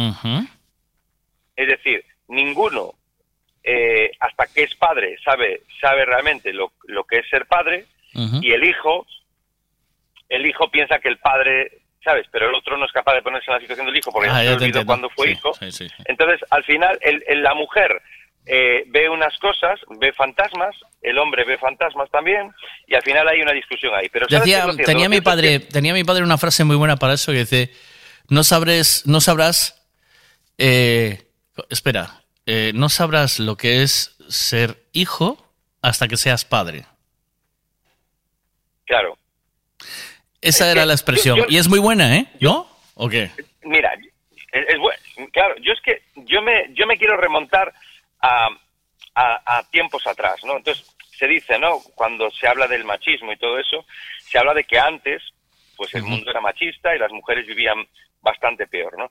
Es 1.56 1.68
decir, 1.68 2.04
ninguno, 2.28 2.94
eh, 3.64 4.12
hasta 4.20 4.46
que 4.48 4.64
es 4.64 4.76
padre, 4.76 5.18
sabe, 5.24 5.62
sabe 5.82 6.06
realmente 6.06 6.54
lo, 6.54 6.72
lo 6.86 7.04
que 7.04 7.20
es 7.20 7.30
ser 7.30 7.46
padre, 7.48 7.86
y 8.42 8.52
el 8.52 8.64
hijo, 8.64 9.06
el 10.30 10.46
hijo 10.46 10.70
piensa 10.72 11.00
que 11.00 11.10
el 11.10 11.18
padre, 11.20 11.72
¿sabes? 12.04 12.26
Pero 12.32 12.50
el 12.50 12.56
otro 12.56 12.78
no 12.78 12.86
es 12.86 12.92
capaz 12.92 13.14
de 13.16 13.22
ponerse 13.22 13.50
en 13.52 13.56
la 13.56 13.60
situación 13.62 13.86
del 13.88 13.98
hijo 13.98 14.12
porque 14.12 14.30
Ah, 14.30 14.44
ya 14.44 14.58
se 14.58 14.64
olvidó 14.66 14.86
cuando 14.86 15.10
fue 15.10 15.28
Sí, 15.28 15.34
hijo. 15.34 15.54
sí, 15.54 15.72
sí. 15.72 15.88
Entonces, 16.06 16.40
al 16.50 16.64
final, 16.64 16.98
el- 17.02 17.24
el- 17.28 17.44
la 17.44 17.54
mujer 17.54 18.02
eh, 18.48 18.84
ve 18.88 19.10
unas 19.10 19.38
cosas, 19.40 19.80
ve 20.00 20.14
fantasmas, 20.14 20.76
el 21.02 21.18
hombre 21.18 21.44
ve 21.44 21.58
fantasmas 21.58 22.10
también, 22.10 22.52
y 22.88 22.96
al 22.96 23.02
final 23.04 23.28
hay 23.28 23.42
una 23.42 23.52
discusión 23.52 23.94
ahí. 23.94 24.08
Pero 24.10 24.28
¿sabes 24.30 24.46
qué 24.46 24.56
Decía, 24.56 24.86
tenía 24.86 25.10
mi 25.10 25.22
padre, 25.22 25.60
tenía 25.60 25.94
mi 25.94 26.04
padre 26.04 26.24
una 26.24 26.38
frase 26.38 26.64
muy 26.64 26.76
buena 26.76 26.96
para 26.98 27.14
eso 27.14 27.32
que 27.32 27.40
dice, 27.40 27.72
no 28.30 28.44
sabrás, 28.44 29.04
no 29.06 29.20
sabrás, 29.22 29.86
eh, 30.58 31.24
espera, 31.70 32.22
eh, 32.46 32.72
no 32.74 32.90
sabrás 32.90 33.40
lo 33.40 33.58
que 33.58 33.84
es 33.84 34.16
ser 34.30 34.78
hijo 34.94 35.44
hasta 35.82 36.08
que 36.08 36.18
seas 36.18 36.46
padre. 36.46 36.86
Claro. 38.86 39.18
Esa 40.42 40.72
era 40.72 40.86
la 40.86 40.94
expresión. 40.94 41.38
yo- 41.38 41.46
y 41.50 41.58
es 41.58 41.68
muy 41.68 41.80
buena, 41.80 42.16
¿eh? 42.16 42.28
¿No? 42.40 42.70
¿O 42.96 43.10
qué? 43.10 43.32
Mira, 43.64 43.94
es, 44.52 44.66
es 44.70 44.80
bueno. 44.80 45.00
Claro, 45.34 45.56
yo 45.62 45.74
es 45.74 45.82
que 45.82 46.02
yo 46.16 46.42
me, 46.42 46.74
yo 46.74 46.88
me 46.88 46.98
quiero 46.98 47.18
remontar 47.18 47.74
a, 48.22 48.50
a, 49.16 49.58
a 49.58 49.64
tiempos 49.70 50.06
atrás, 50.08 50.44
¿no? 50.44 50.58
Entonces, 50.58 50.86
se 51.18 51.28
dice, 51.28 51.58
¿no? 51.58 51.80
Cuando 51.96 52.30
se 52.32 52.48
habla 52.48 52.68
del 52.68 52.86
machismo 52.86 53.32
y 53.32 53.38
todo 53.38 53.58
eso, 53.58 53.86
se 54.20 54.38
habla 54.38 54.54
de 54.54 54.64
que 54.64 54.80
antes, 54.80 55.24
pues 55.76 55.94
el 55.96 56.04
mundo 56.04 56.30
era 56.30 56.42
machista 56.42 56.96
y 56.96 57.00
las 57.00 57.12
mujeres 57.12 57.48
vivían 57.48 57.88
bastante 58.22 58.68
peor, 58.68 58.98
¿no? 58.98 59.10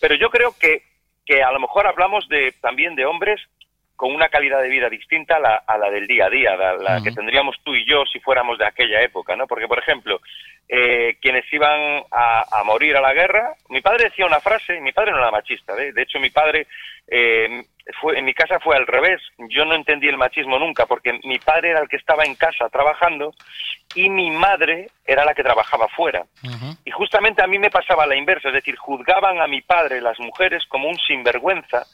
Pero 0.00 0.14
yo 0.14 0.30
creo 0.30 0.54
que, 0.58 0.82
que 1.26 1.42
a 1.42 1.50
lo 1.50 1.60
mejor 1.60 1.86
hablamos 1.86 2.28
de, 2.28 2.52
también 2.60 2.94
de 2.94 3.06
hombres 3.06 3.40
con 3.96 4.14
una 4.14 4.28
calidad 4.28 4.62
de 4.62 4.68
vida 4.68 4.88
distinta 4.88 5.36
a 5.36 5.40
la, 5.40 5.56
a 5.66 5.76
la 5.76 5.90
del 5.90 6.06
día 6.06 6.26
a 6.26 6.30
día, 6.30 6.56
la, 6.56 6.76
la 6.76 7.02
que 7.02 7.10
tendríamos 7.10 7.56
tú 7.64 7.74
y 7.74 7.84
yo 7.84 8.04
si 8.06 8.20
fuéramos 8.20 8.56
de 8.56 8.64
aquella 8.64 9.02
época, 9.02 9.34
¿no? 9.34 9.48
Porque, 9.48 9.66
por 9.66 9.80
ejemplo, 9.80 10.20
eh, 10.68 11.16
quienes 11.20 11.52
iban 11.52 12.04
a, 12.12 12.44
a 12.60 12.62
morir 12.62 12.96
a 12.96 13.00
la 13.00 13.12
guerra, 13.12 13.54
mi 13.70 13.80
padre 13.80 14.04
decía 14.04 14.24
una 14.24 14.38
frase, 14.38 14.80
mi 14.80 14.92
padre 14.92 15.10
no 15.10 15.18
era 15.18 15.32
machista, 15.32 15.74
¿eh? 15.82 15.92
de 15.92 16.02
hecho 16.02 16.20
mi 16.20 16.30
padre, 16.30 16.68
eh, 17.08 17.64
fue, 18.00 18.18
en 18.18 18.24
mi 18.24 18.34
casa 18.34 18.60
fue 18.60 18.76
al 18.76 18.86
revés, 18.86 19.20
yo 19.48 19.64
no 19.64 19.74
entendí 19.74 20.08
el 20.08 20.18
machismo 20.18 20.58
nunca, 20.58 20.86
porque 20.86 21.18
mi 21.24 21.38
padre 21.38 21.70
era 21.70 21.80
el 21.80 21.88
que 21.88 21.96
estaba 21.96 22.24
en 22.24 22.34
casa 22.34 22.68
trabajando 22.68 23.32
y 23.94 24.10
mi 24.10 24.30
madre 24.30 24.88
era 25.04 25.24
la 25.24 25.34
que 25.34 25.42
trabajaba 25.42 25.88
fuera. 25.88 26.24
Y 26.84 26.90
justamente 26.90 27.42
a 27.42 27.46
mí 27.46 27.58
me 27.58 27.70
pasaba 27.70 28.06
la 28.06 28.16
inversa, 28.16 28.48
es 28.48 28.54
decir, 28.54 28.76
juzgaban 28.76 29.40
a 29.40 29.46
mi 29.46 29.62
padre 29.62 30.00
las 30.00 30.18
mujeres 30.20 30.64
como 30.66 30.88
un 30.88 30.98
sinvergüenza 30.98 31.86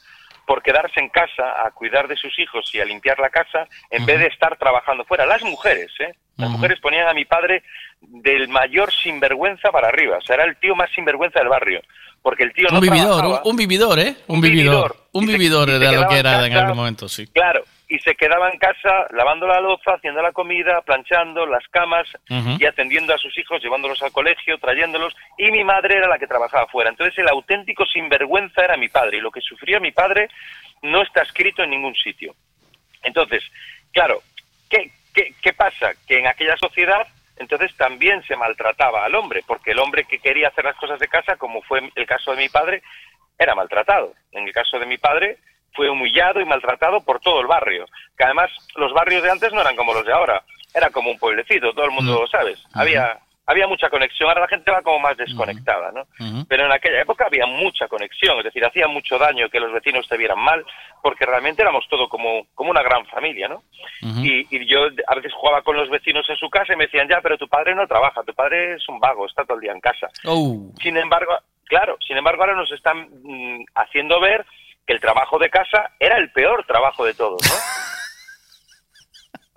por 0.45 0.61
quedarse 0.61 0.99
en 0.99 1.09
casa 1.09 1.65
a 1.65 1.71
cuidar 1.71 2.07
de 2.07 2.15
sus 2.15 2.37
hijos 2.37 2.69
y 2.73 2.79
a 2.79 2.85
limpiar 2.85 3.19
la 3.19 3.29
casa 3.29 3.67
en 3.89 4.05
vez 4.05 4.19
de 4.19 4.27
estar 4.27 4.57
trabajando 4.57 5.03
fuera. 5.05 5.25
Las 5.25 5.41
mujeres, 5.43 5.91
¿eh? 5.99 6.13
Las 6.37 6.49
mujeres 6.49 6.79
ponían 6.81 7.07
a 7.07 7.13
mi 7.13 7.25
padre 7.25 7.63
del 8.01 8.49
mayor 8.49 8.91
sinvergüenza 8.91 9.71
para 9.71 9.87
arriba. 9.87 10.17
O 10.17 10.21
sea, 10.21 10.35
era 10.35 10.43
el 10.43 10.57
tío 10.57 10.75
más 10.75 10.91
sinvergüenza 10.91 11.39
del 11.39 11.47
barrio. 11.47 11.81
Porque 12.25 12.41
el 12.41 12.53
tío 12.53 12.67
no 12.71 12.79
un 12.79 12.81
vividor, 12.81 13.11
un, 13.11 13.17
trabajaba. 13.19 13.41
un 13.45 13.55
vividor, 13.55 13.99
¿eh? 13.99 14.15
Un, 14.25 14.37
Un 14.37 14.41
vividor. 14.41 14.73
vividor. 14.73 14.95
Un 15.11 15.25
vividor 15.27 15.69
se 15.69 15.75
era 15.75 15.91
lo 15.91 16.07
que 16.07 16.17
era 16.17 16.43
en 16.43 16.51
aquel 16.57 16.73
momento, 16.73 17.07
sí. 17.07 17.27
Claro, 17.27 17.63
y 17.87 17.99
se 17.99 18.15
quedaba 18.15 18.49
en 18.49 18.57
casa 18.57 19.05
lavando 19.11 19.45
la 19.45 19.61
loza, 19.61 19.93
haciendo 19.93 20.23
la 20.23 20.31
comida, 20.31 20.81
planchando 20.81 21.45
las 21.45 21.63
camas 21.67 22.07
y 22.27 22.65
atendiendo 22.65 23.13
a 23.13 23.19
sus 23.19 23.37
hijos, 23.37 23.61
llevándolos 23.61 24.01
al 24.01 24.11
colegio, 24.11 24.57
trayéndolos, 24.57 25.15
y 25.37 25.51
mi 25.51 25.63
madre 25.63 25.97
era 25.99 26.07
la 26.07 26.17
que 26.17 26.25
trabajaba 26.25 26.65
fuera. 26.65 26.89
Entonces 26.89 27.15
el 27.19 27.29
auténtico 27.29 27.85
sinvergüenza 27.85 28.63
era 28.63 28.75
mi 28.75 28.89
padre, 28.89 29.17
y 29.17 29.21
lo 29.21 29.29
que 29.29 29.41
sufría 29.41 29.79
mi 29.79 29.91
padre 29.91 30.27
no 30.81 31.03
está 31.03 31.21
escrito 31.21 31.61
en 31.61 31.69
ningún 31.69 31.93
sitio. 31.93 32.33
Entonces, 33.03 33.43
claro, 33.91 34.23
¿qué, 34.67 34.89
qué, 35.13 35.35
qué 35.39 35.53
pasa? 35.53 35.91
Que 36.07 36.17
en 36.17 36.25
aquella 36.25 36.57
sociedad 36.57 37.05
entonces 37.37 37.75
también 37.75 38.23
se 38.23 38.35
maltrataba 38.35 39.05
al 39.05 39.15
hombre, 39.15 39.43
porque 39.45 39.71
el 39.71 39.79
hombre 39.79 40.05
que 40.05 40.19
quería 40.19 40.49
hacer 40.49 40.65
las 40.65 40.77
cosas 40.77 40.99
de 40.99 41.07
casa, 41.07 41.35
como 41.37 41.61
fue 41.63 41.91
el 41.95 42.05
caso 42.05 42.31
de 42.31 42.37
mi 42.37 42.49
padre, 42.49 42.81
era 43.37 43.55
maltratado. 43.55 44.13
En 44.31 44.47
el 44.47 44.53
caso 44.53 44.79
de 44.79 44.85
mi 44.85 44.97
padre 44.97 45.37
fue 45.73 45.89
humillado 45.89 46.39
y 46.39 46.45
maltratado 46.45 47.01
por 47.01 47.19
todo 47.19 47.41
el 47.41 47.47
barrio, 47.47 47.85
que 48.17 48.23
además 48.23 48.49
los 48.75 48.93
barrios 48.93 49.23
de 49.23 49.31
antes 49.31 49.51
no 49.51 49.61
eran 49.61 49.75
como 49.75 49.93
los 49.93 50.05
de 50.05 50.13
ahora, 50.13 50.41
era 50.73 50.89
como 50.89 51.11
un 51.11 51.19
pueblecito, 51.19 51.73
todo 51.73 51.85
el 51.85 51.91
mundo 51.91 52.21
lo 52.21 52.27
sabes. 52.27 52.63
Había 52.73 53.19
había 53.47 53.67
mucha 53.67 53.89
conexión. 53.89 54.29
Ahora 54.29 54.41
la 54.41 54.47
gente 54.47 54.71
va 54.71 54.81
como 54.81 54.99
más 54.99 55.17
desconectada, 55.17 55.91
¿no? 55.91 56.07
Pero 56.47 56.65
en 56.65 56.71
aquella 56.71 57.01
época 57.01 57.25
había 57.27 57.45
mucha 57.45 57.87
conexión, 57.87 58.37
es 58.39 58.45
decir, 58.45 58.65
hacía 58.65 58.87
mucho 58.87 59.17
daño 59.17 59.49
que 59.49 59.59
los 59.59 59.71
vecinos 59.71 60.07
te 60.07 60.17
vieran 60.17 60.39
mal, 60.39 60.65
porque 61.01 61.25
realmente 61.25 61.61
éramos 61.61 61.85
todo 61.89 62.09
como, 62.09 62.47
como 62.55 62.71
una 62.71 62.81
gran 62.81 63.05
familia, 63.07 63.47
¿no? 63.47 63.63
y, 64.01 64.45
y 64.49 64.67
yo 64.67 64.87
a 65.07 65.15
veces 65.15 65.33
jugaba 65.33 65.61
con 65.61 65.77
los 65.77 65.89
vecinos 65.89 66.25
en 66.29 66.35
su 66.35 66.49
casa 66.49 66.73
y 66.73 66.75
me 66.75 66.85
decían, 66.85 67.07
ya, 67.07 67.21
pero 67.21 67.37
tu 67.37 67.47
padre 67.47 67.75
no 67.75 67.87
trabaja, 67.87 68.23
tu 68.23 68.33
padre 68.33 68.73
es 68.73 68.89
un 68.89 68.99
vago, 68.99 69.25
está 69.25 69.43
todo 69.43 69.55
el 69.55 69.61
día 69.61 69.71
en 69.71 69.79
casa. 69.79 70.07
Oh. 70.25 70.71
Sin 70.81 70.97
embargo, 70.97 71.37
claro, 71.65 71.97
sin 72.05 72.17
embargo 72.17 72.43
ahora 72.43 72.55
nos 72.55 72.71
están 72.71 73.07
mm, 73.23 73.65
haciendo 73.75 74.19
ver 74.19 74.45
que 74.85 74.93
el 74.93 74.99
trabajo 74.99 75.39
de 75.39 75.49
casa 75.49 75.91
era 75.99 76.17
el 76.17 76.31
peor 76.31 76.65
trabajo 76.65 77.05
de 77.05 77.13
todos, 77.13 77.41
¿no? 77.43 77.55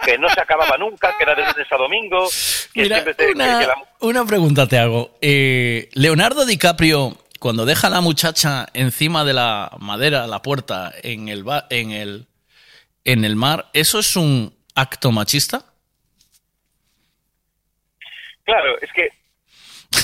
que 0.05 0.19
no 0.19 0.29
se 0.29 0.41
acababa 0.41 0.77
nunca, 0.79 1.15
que 1.17 1.25
era 1.25 1.35
de 1.35 1.43
lunes 1.43 1.71
a 1.71 1.77
domingo, 1.77 2.29
Mira, 2.75 3.05
una, 3.35 3.61
la- 3.67 3.75
una 4.01 4.25
pregunta 4.25 4.67
te 4.69 4.79
hago. 4.79 5.17
Eh, 5.21 5.89
Leonardo 5.95 6.45
DiCaprio, 6.47 7.17
cuando 7.41 7.65
deja 7.67 7.87
a 7.89 7.91
la 7.91 8.01
muchacha 8.01 8.67
encima 8.75 9.25
de 9.25 9.33
la 9.35 9.71
madera, 9.81 10.27
la 10.27 10.43
puerta, 10.43 10.93
en 11.03 11.29
el, 11.29 11.45
ba- 11.45 11.67
en 11.71 11.91
el, 11.93 12.27
en 13.05 13.25
el 13.25 13.37
mar, 13.37 13.69
¿eso 13.73 13.99
es 13.99 14.17
un 14.17 14.55
acto 14.75 15.11
machista? 15.13 15.65
Claro, 18.45 18.79
es 18.81 18.91
que 18.93 19.09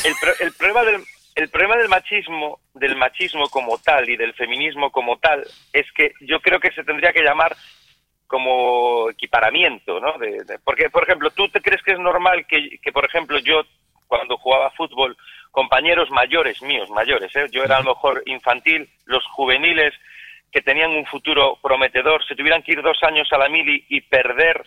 el, 0.04 0.14
el 0.40 0.52
problema 0.52 0.82
del 0.84 1.02
el 1.36 1.48
problema 1.48 1.76
del 1.76 1.88
machismo, 1.88 2.60
del 2.74 2.94
machismo 2.94 3.48
como 3.48 3.76
tal 3.78 4.08
y 4.08 4.16
del 4.16 4.34
feminismo 4.34 4.92
como 4.92 5.18
tal, 5.18 5.44
es 5.72 5.84
que 5.96 6.12
yo 6.20 6.40
creo 6.40 6.60
que 6.60 6.70
se 6.70 6.84
tendría 6.84 7.12
que 7.12 7.22
llamar 7.24 7.56
como 8.34 9.10
equiparamiento, 9.10 10.00
¿no? 10.00 10.18
De- 10.18 10.58
porque, 10.64 10.90
por 10.90 11.04
ejemplo, 11.04 11.30
¿tú 11.30 11.48
te 11.50 11.60
crees 11.60 11.80
que 11.84 11.92
es 11.92 12.00
normal 12.00 12.44
que, 12.48 12.80
que, 12.82 12.90
por 12.90 13.04
ejemplo, 13.04 13.38
yo 13.38 13.62
cuando 14.08 14.36
jugaba 14.38 14.72
fútbol, 14.72 15.16
compañeros 15.52 16.10
mayores 16.10 16.60
míos, 16.60 16.90
mayores, 16.90 17.30
¿eh? 17.36 17.46
yo 17.52 17.62
era 17.62 17.76
a 17.76 17.82
lo 17.82 17.90
mejor 17.90 18.24
infantil, 18.26 18.88
los 19.04 19.24
juveniles 19.26 19.94
que 20.54 20.62
tenían 20.62 20.92
un 20.92 21.04
futuro 21.04 21.58
prometedor, 21.60 22.24
se 22.24 22.36
tuvieran 22.36 22.62
que 22.62 22.72
ir 22.72 22.80
dos 22.80 23.02
años 23.02 23.26
a 23.32 23.38
la 23.38 23.48
mili 23.48 23.84
y 23.88 24.00
perder, 24.02 24.62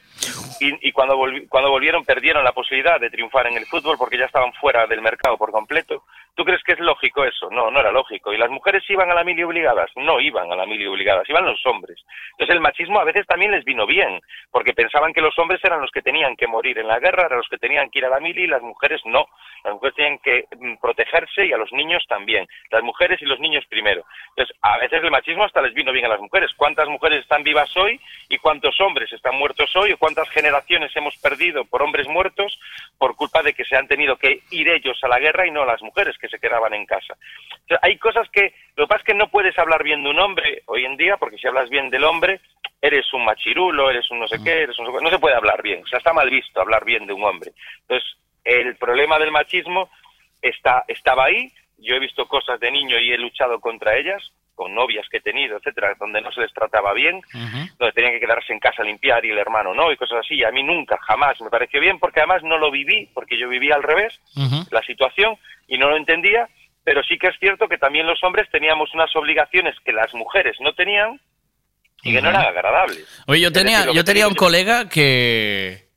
y, 0.59 0.89
y 0.89 0.91
cuando, 0.91 1.15
volvi- 1.15 1.47
cuando 1.47 1.69
volvieron 1.69 2.03
perdieron 2.03 2.43
la 2.43 2.51
posibilidad 2.51 2.99
de 2.99 3.09
triunfar 3.09 3.47
en 3.47 3.55
el 3.55 3.65
fútbol 3.68 3.95
porque 3.97 4.18
ya 4.18 4.26
estaban 4.26 4.51
fuera 4.53 4.85
del 4.85 5.01
mercado 5.01 5.38
por 5.38 5.51
completo. 5.51 6.03
¿Tú 6.35 6.43
crees 6.45 6.61
que 6.64 6.73
es 6.73 6.80
lógico 6.80 7.23
eso? 7.23 7.49
No, 7.49 7.72
no 7.72 7.80
era 7.80 7.91
lógico. 7.91 8.31
¿Y 8.31 8.38
las 8.38 8.49
mujeres 8.51 8.84
iban 8.89 9.09
a 9.09 9.15
la 9.15 9.23
mili 9.23 9.41
obligadas? 9.43 9.89
No 9.95 10.19
iban 10.19 10.51
a 10.51 10.55
la 10.55 10.65
mili 10.68 10.85
obligadas, 10.85 11.27
iban 11.30 11.45
los 11.45 11.65
hombres. 11.65 11.97
Entonces 12.31 12.53
el 12.53 12.61
machismo 12.61 12.99
a 12.99 13.05
veces 13.05 13.26
también 13.26 13.51
les 13.51 13.64
vino 13.64 13.88
bien, 13.88 14.19
porque 14.51 14.73
pensaban 14.73 15.14
que 15.14 15.22
los 15.22 15.38
hombres 15.39 15.59
eran 15.64 15.81
los 15.81 15.89
que 15.89 16.01
tenían 16.03 16.35
que 16.35 16.45
morir 16.47 16.77
en 16.77 16.88
la 16.88 16.99
guerra, 16.99 17.26
eran 17.26 17.39
los 17.39 17.47
que 17.47 17.57
tenían 17.57 17.89
que 17.89 17.99
ir 17.99 18.05
a 18.05 18.09
la 18.09 18.19
mili 18.19 18.43
y 18.43 18.47
las 18.47 18.61
mujeres 18.61 19.01
no. 19.05 19.26
Las 19.64 19.73
mujeres 19.73 19.95
tenían 19.95 20.19
que 20.19 20.45
mm, 20.59 20.76
protegerse 20.81 21.45
y 21.45 21.53
a 21.53 21.57
los 21.57 21.72
niños 21.72 22.05
también. 22.07 22.45
Las 22.69 22.84
mujeres 22.84 23.19
y 23.22 23.26
los 23.26 23.39
niños 23.39 23.65
primero. 23.68 24.03
Entonces, 24.35 24.55
a 24.61 24.77
veces 24.77 25.01
el 25.03 25.09
machismo 25.11 25.43
hasta 25.43 25.61
les 25.61 25.73
vino 25.78 25.94
bien 25.94 26.06
a 26.06 26.10
las 26.10 26.20
mujeres. 26.20 26.52
¿Cuántas 26.58 26.90
mujeres 26.90 27.22
están 27.22 27.44
vivas 27.44 27.70
hoy 27.78 28.02
y 28.28 28.38
cuántos 28.40 28.82
hombres 28.82 29.14
están 29.14 29.38
muertos 29.38 29.74
hoy? 29.76 29.94
¿O 29.94 29.98
cuántas 29.98 30.28
generaciones 30.30 30.94
hemos 30.95 31.16
perdido 31.18 31.64
por 31.66 31.82
hombres 31.84 32.08
muertos 32.08 32.60
por 32.98 33.16
culpa 33.16 33.44
de 33.44 33.54
que 33.54 33.64
se 33.64 33.78
han 33.78 33.88
tenido 33.88 34.18
que 34.18 34.41
ir 34.52 34.68
ellos 34.68 34.99
a 35.04 35.08
la 35.08 35.20
guerra 35.20 35.48
y 35.48 35.52
no 35.52 35.66
las 35.66 35.82
mujeres 35.82 36.18
que 36.18 36.28
se 36.28 36.40
quedaban 36.40 36.74
en 36.74 36.86
casa? 36.86 37.14
O 37.14 37.68
sea, 37.68 37.80
hay 37.82 37.98
cosas 37.98 38.28
que, 38.30 38.54
lo 38.76 38.86
que 38.86 38.90
pasa 38.90 38.99
es 39.02 39.06
que 39.06 39.14
no 39.14 39.30
puedes 39.30 39.58
hablar 39.58 39.84
bien 39.84 40.04
de 40.04 40.10
un 40.10 40.20
hombre 40.20 40.64
hoy 40.66 40.84
en 40.84 40.98
día, 40.98 41.18
porque 41.18 41.38
si 41.38 41.48
hablas 41.48 41.70
bien 41.70 41.90
del 41.90 42.04
hombre, 42.04 42.41
eres 42.82 43.12
un 43.14 43.24
machirulo, 43.24 43.90
eres 43.90 44.10
un 44.12 44.20
no 44.20 44.28
sé 44.28 44.38
qué, 44.44 44.64
eres 44.64 44.78
un 44.80 44.86
no 44.86 45.10
se 45.10 45.20
puede 45.20 45.36
hablar 45.36 45.62
bien, 45.62 45.84
o 45.84 45.88
sea, 45.88 45.99
está 45.99 46.14
mal 46.14 46.30
visto 46.30 46.60
hablar 46.60 46.84
bien 46.86 47.06
de 47.06 47.14
un 47.14 47.24
hombre. 47.24 47.52
Entonces, 47.82 48.18
el 48.44 48.76
problema 48.78 49.20
del 49.20 49.32
machismo 49.32 49.90
está, 50.41 50.84
estaba 50.88 51.26
ahí, 51.26 51.52
yo 51.78 51.95
he 51.95 51.99
visto 51.99 52.28
cosas 52.28 52.60
de 52.60 52.72
niño 52.72 52.99
y 52.99 53.12
he 53.12 53.18
luchado 53.18 53.60
contra 53.60 53.98
ellas, 53.98 54.32
con 54.58 54.74
novias 54.74 55.06
que 55.10 55.18
he 55.18 55.22
tenido, 55.22 55.58
etcétera, 55.58 55.96
donde 56.00 56.20
no 56.20 56.32
se 56.32 56.42
les 56.42 56.52
trataba 56.52 56.92
bien, 56.94 57.22
donde 57.78 57.94
tenían 57.94 58.14
que 58.14 58.20
quedarse 58.20 58.52
en 58.52 58.60
casa 58.60 58.82
a 58.82 58.86
limpiar 58.86 59.24
y 59.24 59.30
el 59.30 59.38
hermano 59.38 59.76
no, 59.76 59.92
y 59.92 59.98
cosas 59.98 60.26
así. 60.26 60.34
Y 60.34 60.44
a 60.44 60.52
mí 60.52 60.64
nunca, 60.64 60.98
jamás 61.08 61.40
me 61.40 61.52
pareció 61.52 61.80
bien, 61.80 62.00
porque 62.00 62.20
además 62.20 62.42
no 62.44 62.58
lo 62.58 62.72
viví, 62.72 63.08
porque 63.14 63.40
yo 63.40 63.48
vivía 63.48 63.76
al 63.76 63.84
revés, 63.84 64.20
la 64.72 64.82
situación, 64.82 65.38
y 65.68 65.78
no 65.78 65.90
lo 65.90 65.96
entendía, 65.96 66.50
pero 66.84 67.04
sí 67.04 67.20
que 67.20 67.28
es 67.28 67.36
cierto 67.40 67.68
que 67.68 67.78
también 67.78 68.08
los 68.08 68.24
hombres 68.24 68.50
teníamos 68.52 68.92
unas 68.96 69.16
obligaciones 69.16 69.76
que 69.86 69.94
las 69.94 70.12
mujeres 70.16 70.58
no 70.60 70.74
tenían 70.74 71.22
y 72.02 72.14
que 72.14 72.22
no 72.22 72.30
eran 72.30 72.46
agradables. 72.46 73.06
Oye, 73.28 73.42
yo 73.42 73.52
tenía, 73.52 73.92
yo 73.94 74.04
tenía 74.04 74.28
un 74.28 74.36
colega 74.36 74.90
que 74.90 75.90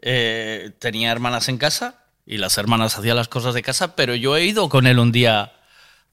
eh, 0.00 0.70
tenía 0.80 1.12
hermanas 1.12 1.48
en 1.48 1.58
casa 1.58 2.04
y 2.26 2.38
las 2.38 2.58
hermanas 2.58 2.98
hacían 2.98 3.16
las 3.16 3.28
cosas 3.28 3.54
de 3.54 3.62
casa, 3.62 3.94
pero 3.94 4.16
yo 4.16 4.36
he 4.36 4.44
ido 4.44 4.68
con 4.68 4.88
él 4.88 4.98
un 4.98 5.12
día 5.12 5.52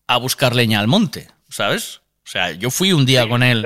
a 0.09 0.17
buscar 0.17 0.55
leña 0.55 0.79
al 0.79 0.87
monte, 0.87 1.27
¿sabes? 1.49 2.01
O 2.25 2.29
sea, 2.31 2.51
yo 2.51 2.69
fui 2.71 2.93
un 2.93 3.05
día 3.05 3.27
con 3.27 3.43
él 3.43 3.61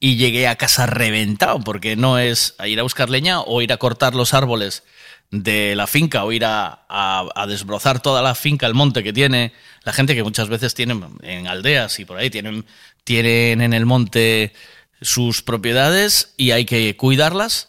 y 0.00 0.16
llegué 0.16 0.46
a 0.48 0.56
casa 0.56 0.86
reventado, 0.86 1.60
porque 1.60 1.96
no 1.96 2.18
es 2.18 2.54
ir 2.64 2.78
a 2.78 2.84
buscar 2.84 3.10
leña 3.10 3.40
o 3.40 3.60
ir 3.62 3.72
a 3.72 3.76
cortar 3.78 4.14
los 4.14 4.34
árboles 4.34 4.84
de 5.30 5.74
la 5.74 5.86
finca 5.86 6.24
o 6.24 6.32
ir 6.32 6.44
a, 6.44 6.86
a- 6.88 7.28
a 7.34 7.46
desbrozar 7.46 8.00
toda 8.00 8.22
la 8.22 8.34
finca, 8.34 8.66
el 8.66 8.74
monte 8.74 9.02
que 9.02 9.12
tiene 9.12 9.52
la 9.84 9.92
gente 9.92 10.14
que 10.14 10.22
muchas 10.22 10.48
veces 10.48 10.74
tienen 10.74 11.04
en 11.22 11.46
aldeas 11.48 11.98
y 12.00 12.04
por 12.04 12.16
ahí 12.18 12.30
tienen, 12.30 12.64
tienen 13.04 13.60
en 13.60 13.72
el 13.74 13.84
monte 13.84 14.52
sus 15.02 15.42
propiedades 15.42 16.32
y 16.36 16.52
hay 16.52 16.64
que 16.64 16.96
cuidarlas 16.96 17.68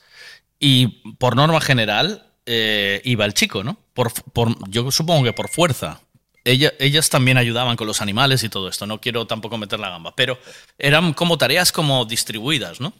y 0.59 1.01
por 1.17 1.35
norma 1.35 1.59
general 1.61 2.27
eh, 2.45 3.01
iba 3.03 3.25
el 3.25 3.33
chico, 3.33 3.63
¿no? 3.63 3.77
Por, 3.93 4.11
por- 4.31 4.69
yo 4.69 4.89
supongo 4.91 5.23
que 5.23 5.33
por 5.33 5.49
fuerza. 5.49 6.01
Ella- 6.49 6.73
ellas 6.79 7.09
también 7.09 7.37
ayudaban 7.37 7.75
con 7.75 7.85
los 7.87 8.01
animales 8.01 8.43
y 8.43 8.49
todo 8.49 8.67
esto, 8.69 8.85
no 8.87 8.99
quiero 8.99 9.25
tampoco 9.27 9.57
meter 9.57 9.79
la 9.79 9.89
gamba, 9.89 10.13
pero 10.15 10.37
eran 10.77 11.13
como 11.13 11.37
tareas 11.37 11.71
como 11.71 12.05
distribuidas, 12.05 12.79
¿no? 12.81 12.93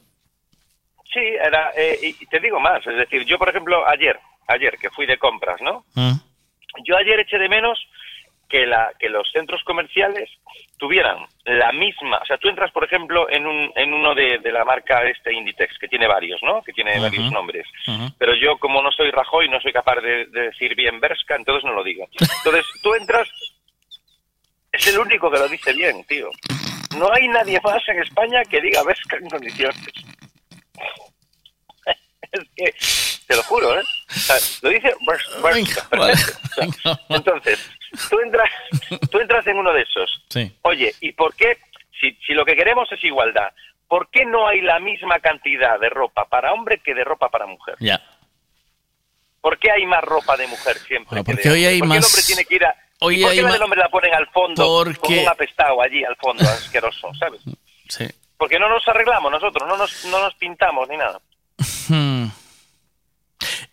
Sí, 1.12 1.20
era, 1.20 1.72
eh, 1.76 1.98
y 2.20 2.26
te 2.28 2.40
digo 2.40 2.60
más, 2.60 2.86
es 2.86 2.96
decir, 2.96 3.26
yo 3.26 3.38
por 3.40 3.50
ejemplo 3.50 3.88
ayer, 3.88 4.20
ayer 4.48 4.78
que 4.78 4.90
fui 4.92 5.06
de 5.08 5.18
compras, 5.18 5.60
¿no? 5.62 5.84
Yo 6.86 6.96
ayer 6.98 7.20
eché 7.20 7.38
de 7.40 7.50
menos 7.50 7.80
que, 8.48 8.68
la, 8.68 8.92
que 9.00 9.10
los 9.10 9.28
centros 9.32 9.64
comerciales 9.64 10.30
tuvieran 10.80 11.18
la 11.46 11.72
misma, 11.72 12.18
o 12.18 12.26
sea, 12.26 12.38
tú 12.38 12.48
entras 12.48 12.72
por 12.72 12.86
ejemplo 12.86 13.30
en, 13.30 13.46
un, 13.46 13.72
en 13.76 13.94
uno 13.94 14.16
de, 14.16 14.40
de 14.40 14.52
la 14.52 14.66
marca 14.66 15.04
este 15.04 15.34
Inditex, 15.34 15.78
que 15.78 15.88
tiene 15.88 16.08
varios, 16.08 16.42
¿no? 16.42 16.64
Que 16.64 16.74
tiene 16.74 17.00
varios 17.00 17.32
nombres. 17.32 17.68
Pero 18.18 18.34
yo 18.36 18.58
como 18.58 18.82
no 18.82 18.92
soy 18.92 19.12
Rajoy, 19.12 19.50
no 19.50 19.60
soy 19.60 19.74
capaz 19.74 20.00
de, 20.02 20.26
de 20.28 20.42
decir 20.44 20.76
bien 20.76 21.00
Berska, 21.00 21.36
entonces 21.36 21.66
no 21.66 21.74
lo 21.74 21.84
digo. 21.84 22.08
Entonces 22.20 22.66
tú 22.82 22.96
entras, 22.96 23.30
es 24.72 24.88
el 24.88 24.98
único 25.00 25.30
que 25.30 25.38
lo 25.38 25.48
dice 25.48 25.74
bien, 25.74 26.04
tío. 26.06 26.30
No 26.98 27.12
hay 27.14 27.28
nadie 27.28 27.60
más 27.64 27.88
en 27.90 28.02
España 28.02 28.42
que 28.50 28.62
diga 28.62 28.84
Berska 28.84 29.18
en 29.18 29.30
condiciones. 29.30 29.78
es 32.32 32.48
que, 32.56 32.74
te 33.28 33.36
lo 33.36 33.44
juro, 33.44 33.78
¿eh? 33.78 33.84
O 34.10 34.20
sea, 34.20 34.36
lo 34.64 34.70
dice. 34.70 34.94
O 35.92 36.06
sea, 36.06 37.00
entonces, 37.10 37.70
tú 38.10 38.20
entras, 38.20 38.50
tú 39.12 39.20
entras 39.20 39.46
en 39.48 39.58
uno 39.58 39.72
de 39.74 39.82
esos. 39.84 40.24
Sí. 40.30 40.52
Oye, 40.64 40.94
¿y 41.00 41.12
por 41.14 41.36
qué, 41.36 41.58
si, 42.00 42.14
si 42.26 42.34
lo 42.34 42.44
que 42.46 42.56
queremos 42.56 42.92
es 42.92 43.04
igualdad, 43.04 43.52
¿por 43.88 44.10
qué 44.10 44.26
no 44.26 44.48
hay 44.48 44.62
la 44.62 44.80
misma 44.80 45.20
cantidad 45.20 45.80
de 45.80 45.90
ropa 45.90 46.26
para 46.26 46.54
hombre 46.54 46.80
que 46.84 46.94
de 46.96 47.04
ropa 47.04 47.30
para 47.30 47.46
mujer? 47.46 47.76
Ya. 47.80 48.02
¿Por 49.42 49.58
qué 49.58 49.72
hay 49.72 49.86
más 49.86 50.04
ropa 50.04 50.36
de 50.38 50.48
mujer 50.48 50.78
siempre? 50.80 51.10
Que 51.10 51.16
de 51.16 51.24
porque 51.36 51.50
hoy 51.50 51.66
hay 51.66 51.80
¿Por 51.80 51.90
qué 51.90 51.96
el 51.96 52.00
más- 52.02 52.08
hombre 52.10 52.24
tiene 52.26 52.46
que 52.46 52.56
ir 52.56 52.66
a... 52.66 52.76
hoy 53.00 53.20
¿Y 53.20 53.22
por 53.22 53.32
hay 53.32 53.38
qué 53.38 53.42
la 53.44 53.48
más- 53.48 53.54
del 53.54 53.64
hombre 53.64 53.80
la 53.80 53.90
ponen 53.90 54.14
al 54.16 54.28
fondo 54.32 54.66
con 54.68 54.94
Porque- 54.96 55.20
un 55.20 55.28
apestado 55.30 55.82
allí 55.82 56.04
al 56.04 56.16
fondo, 56.18 56.44
asqueroso, 56.50 57.12
¿sabes? 57.18 57.42
Sí. 57.88 58.06
Porque 58.38 58.58
no 58.60 58.68
nos 58.70 58.88
arreglamos 58.88 59.32
nosotros, 59.32 59.68
no 59.68 59.78
nos, 59.78 60.06
no 60.06 60.20
nos 60.22 60.34
pintamos 60.36 60.88
ni 60.90 60.98
nada. 60.98 61.20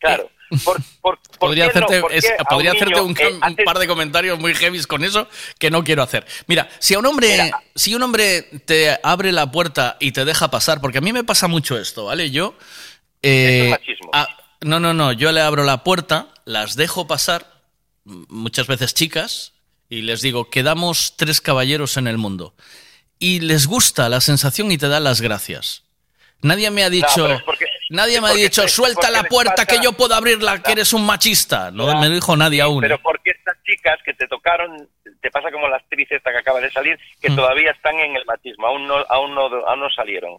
Claro. 0.07 0.31
Por, 0.65 0.81
por- 1.01 1.19
¿por 1.19 1.39
Podría 1.39 1.65
no? 1.65 1.71
hacerte, 1.71 2.01
¿Por 2.01 2.11
qué 2.13 2.19
es- 2.19 2.33
a 2.39 2.45
podría 2.45 2.71
un 2.71 2.77
hacerte 2.77 2.95
niño, 2.95 3.05
un, 3.07 3.11
eh, 3.13 3.15
cam- 3.21 3.35
un 3.37 3.43
antes- 3.45 3.65
par 3.65 3.79
de 3.81 3.87
comentarios 3.89 4.39
muy 4.39 4.55
heavy 4.55 4.81
con 4.85 5.03
eso 5.05 5.29
que 5.59 5.71
no 5.73 5.83
quiero 5.83 6.03
hacer. 6.05 6.25
Mira, 6.47 6.69
si 6.79 6.95
a 6.95 6.99
un 7.01 7.07
hombre, 7.07 7.51
si 7.75 7.95
un 7.97 8.03
hombre 8.03 8.43
te 8.65 8.97
abre 9.03 9.33
la 9.33 9.51
puerta 9.51 9.97
y 9.99 10.13
te 10.13 10.25
deja 10.25 10.49
pasar, 10.51 10.81
porque 10.81 10.99
a 10.99 11.01
mí 11.01 11.13
me 11.13 11.25
pasa 11.25 11.49
mucho 11.49 11.77
esto, 11.79 12.05
¿vale? 12.07 12.31
Yo 12.31 12.55
eh, 13.23 13.75
a- 14.13 14.29
no, 14.63 14.79
no, 14.79 14.95
no, 14.95 15.13
yo 15.13 15.33
le 15.33 15.41
abro 15.41 15.65
la 15.65 15.83
puerta, 15.83 16.29
las 16.45 16.77
dejo 16.77 17.07
pasar, 17.09 17.47
muchas 18.05 18.69
veces 18.69 18.95
chicas, 18.95 19.53
y 19.89 20.03
les 20.03 20.23
digo, 20.23 20.49
quedamos 20.49 21.15
tres 21.17 21.41
caballeros 21.41 21.97
en 21.97 22.07
el 22.07 22.19
mundo. 22.19 22.55
Y 23.19 23.41
les 23.41 23.67
gusta 23.67 24.09
la 24.09 24.21
sensación 24.21 24.71
y 24.71 24.79
te 24.79 24.89
dan 24.89 25.05
las 25.05 25.21
gracias. 25.21 25.83
Nadie 26.43 26.71
me 26.71 26.85
ha 26.85 26.91
dicho, 26.91 27.09
pero 27.17 27.35
es 27.35 27.43
porque- 27.43 27.67
nadie 27.91 28.21
me 28.21 28.29
ha 28.29 28.33
dicho, 28.33 28.67
suelta 28.69 29.11
la 29.11 29.23
puerta 29.25 29.55
pasa- 29.55 29.67
que 29.67 29.79
yo 29.85 29.93
puedo 29.93 30.15
abrirla, 30.15 30.63
que 30.63 30.73
eres 30.73 30.93
un 30.93 31.05
machista. 31.07 31.71
No 31.71 31.87
me 32.01 32.09
lo 32.09 32.15
dijo 32.15 32.37
nadie 32.37 32.61
aún. 32.63 32.81
Pero 32.81 32.99
porque 33.01 33.31
estas 33.31 33.57
chicas 33.65 33.99
que 34.05 34.15
te 34.15 34.27
tocaron, 34.29 34.89
te 35.21 35.31
pasa 35.31 35.51
como 35.51 35.69
la 35.69 35.77
actriz 35.77 36.11
esta 36.11 36.31
que 36.33 36.39
acaba 36.39 36.61
de 36.61 36.71
salir, 36.71 36.99
que 37.21 37.31
Mm. 37.31 37.37
todavía 37.37 37.71
están 37.71 37.99
en 38.01 38.17
el 38.17 38.25
machismo, 38.27 38.67
aún 38.67 38.87
no, 38.87 38.97
aún 39.09 39.35
no, 39.35 39.47
aún 39.67 39.81
no 39.81 39.91
salieron. 39.91 40.37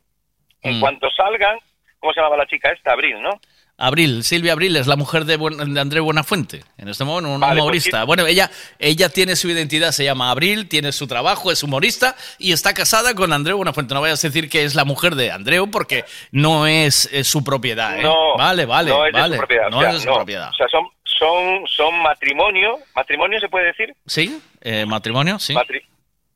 En 0.62 0.78
Mm. 0.78 0.80
cuanto 0.82 1.10
salgan, 1.12 1.58
¿cómo 2.00 2.14
se 2.14 2.20
llamaba 2.20 2.38
la 2.38 2.48
chica 2.48 2.72
esta? 2.72 2.92
Abril, 2.94 3.22
¿no? 3.22 3.40
Abril, 3.80 4.24
Silvia 4.24 4.54
Abril 4.54 4.76
es 4.76 4.88
la 4.88 4.96
mujer 4.96 5.26
de, 5.26 5.38
Buen- 5.38 5.74
de 5.74 5.80
André 5.80 6.00
Buenafuente, 6.00 6.64
en 6.80 6.88
este 6.88 7.04
momento 7.04 7.30
un 7.32 7.40
Vale, 7.40 7.54
pues 7.54 7.62
humorista. 7.62 8.04
Bueno, 8.06 8.26
ella, 8.26 8.50
ella 8.80 9.10
tiene 9.10 9.36
su 9.36 9.50
identidad, 9.50 9.92
se 9.92 10.04
llama 10.04 10.32
Abril, 10.32 10.68
tiene 10.68 10.92
su 10.92 11.06
trabajo, 11.06 11.52
es 11.52 11.62
humorista 11.62 12.16
y 12.40 12.54
está 12.54 12.74
casada 12.74 13.14
con 13.14 13.32
André 13.34 13.54
Buenafuente. 13.54 13.94
No 13.94 14.02
vayas 14.02 14.24
a 14.24 14.28
decir 14.30 14.50
que 14.50 14.64
es 14.64 14.74
la 14.74 14.84
mujer 14.84 15.14
de 15.14 15.32
Andreu 15.32 15.70
porque 15.70 16.06
no 16.32 16.66
es, 16.66 17.08
es 17.14 17.28
su 17.28 17.44
propiedad. 17.44 18.00
¿eh? 18.00 18.02
No, 18.02 18.36
vale, 18.36 18.66
vale, 18.66 18.90
no 18.90 19.06
es 19.06 19.14
de 19.14 19.20
vale. 19.20 19.36
su 19.36 19.40
propiedad. 19.40 19.70
No 19.70 19.78
o 19.78 19.82
sea, 19.82 19.90
es 19.90 19.96
de 19.98 20.02
su 20.02 20.08
no. 20.10 20.16
propiedad. 20.16 20.50
O 20.50 20.54
sea, 20.56 20.68
son, 20.70 20.88
son, 21.04 21.68
son 21.68 22.02
matrimonio. 22.02 22.80
¿Matrimonio 22.96 23.40
se 23.40 23.48
puede 23.48 23.68
decir? 23.68 23.94
¿Sí? 24.08 24.42
Eh, 24.62 24.88
¿Matrimonio? 24.88 25.38
Sí. 25.38 25.54
Matri- 25.54 25.84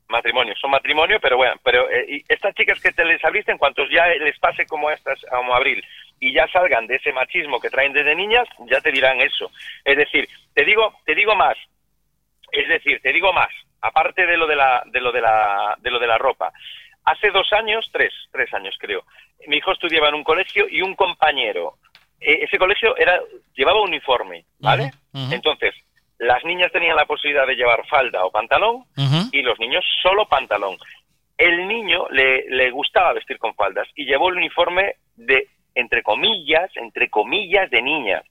matrimonio, 0.08 0.54
son 0.60 0.70
matrimonio, 0.70 1.18
pero 1.20 1.38
bueno, 1.38 1.54
pero 1.64 1.90
eh, 1.90 2.04
y 2.08 2.24
estas 2.28 2.54
chicas 2.54 2.78
que 2.80 2.92
te 2.92 3.02
les 3.04 3.24
abriste, 3.24 3.50
en 3.50 3.56
cuanto 3.58 3.82
ya 3.90 4.06
les 4.22 4.38
pase 4.38 4.66
como 4.66 4.90
estas, 4.90 5.18
como 5.30 5.54
a 5.54 5.56
Abril, 5.56 5.82
y 6.22 6.32
ya 6.32 6.46
salgan 6.52 6.86
de 6.86 6.94
ese 6.94 7.12
machismo 7.12 7.58
que 7.58 7.68
traen 7.68 7.92
desde 7.92 8.14
niñas, 8.14 8.46
ya 8.70 8.80
te 8.80 8.92
dirán 8.92 9.20
eso. 9.20 9.50
Es 9.84 9.96
decir, 9.96 10.28
te 10.54 10.64
digo, 10.64 10.94
te 11.04 11.16
digo 11.16 11.34
más, 11.34 11.56
es 12.52 12.68
decir, 12.68 13.00
te 13.02 13.12
digo 13.12 13.32
más, 13.32 13.48
aparte 13.80 14.24
de 14.24 14.36
lo 14.36 14.46
de 14.46 14.54
la, 14.54 14.84
de 14.86 15.00
lo 15.00 15.10
de 15.10 15.20
la, 15.20 15.76
de 15.80 15.90
lo 15.90 15.98
de 15.98 16.06
la 16.06 16.18
ropa. 16.18 16.52
Hace 17.04 17.32
dos 17.32 17.52
años, 17.52 17.90
tres, 17.92 18.14
tres 18.30 18.54
años 18.54 18.76
creo, 18.78 19.02
mi 19.48 19.56
hijo 19.56 19.72
estudiaba 19.72 20.10
en 20.10 20.14
un 20.14 20.22
colegio 20.22 20.68
y 20.70 20.80
un 20.80 20.94
compañero, 20.94 21.78
eh, 22.20 22.38
ese 22.42 22.56
colegio 22.56 22.96
era, 22.96 23.18
llevaba 23.56 23.82
uniforme, 23.82 24.44
¿vale? 24.60 24.92
Entonces, 25.32 25.74
las 26.18 26.44
niñas 26.44 26.70
tenían 26.70 26.94
la 26.94 27.06
posibilidad 27.06 27.48
de 27.48 27.56
llevar 27.56 27.84
falda 27.88 28.24
o 28.24 28.30
pantalón 28.30 28.84
y 29.32 29.42
los 29.42 29.58
niños 29.58 29.84
solo 30.00 30.28
pantalón. 30.28 30.76
El 31.36 31.66
niño 31.66 32.06
le, 32.10 32.48
le 32.48 32.70
gustaba 32.70 33.12
vestir 33.12 33.38
con 33.38 33.56
faldas 33.56 33.88
y 33.96 34.04
llevó 34.04 34.28
el 34.28 34.36
uniforme 34.36 34.94
de, 35.16 35.48
entre 35.74 36.02
comillas, 36.02 36.70
entre 36.76 37.08
comillas, 37.10 37.70
de 37.70 37.82
niña. 37.82 38.22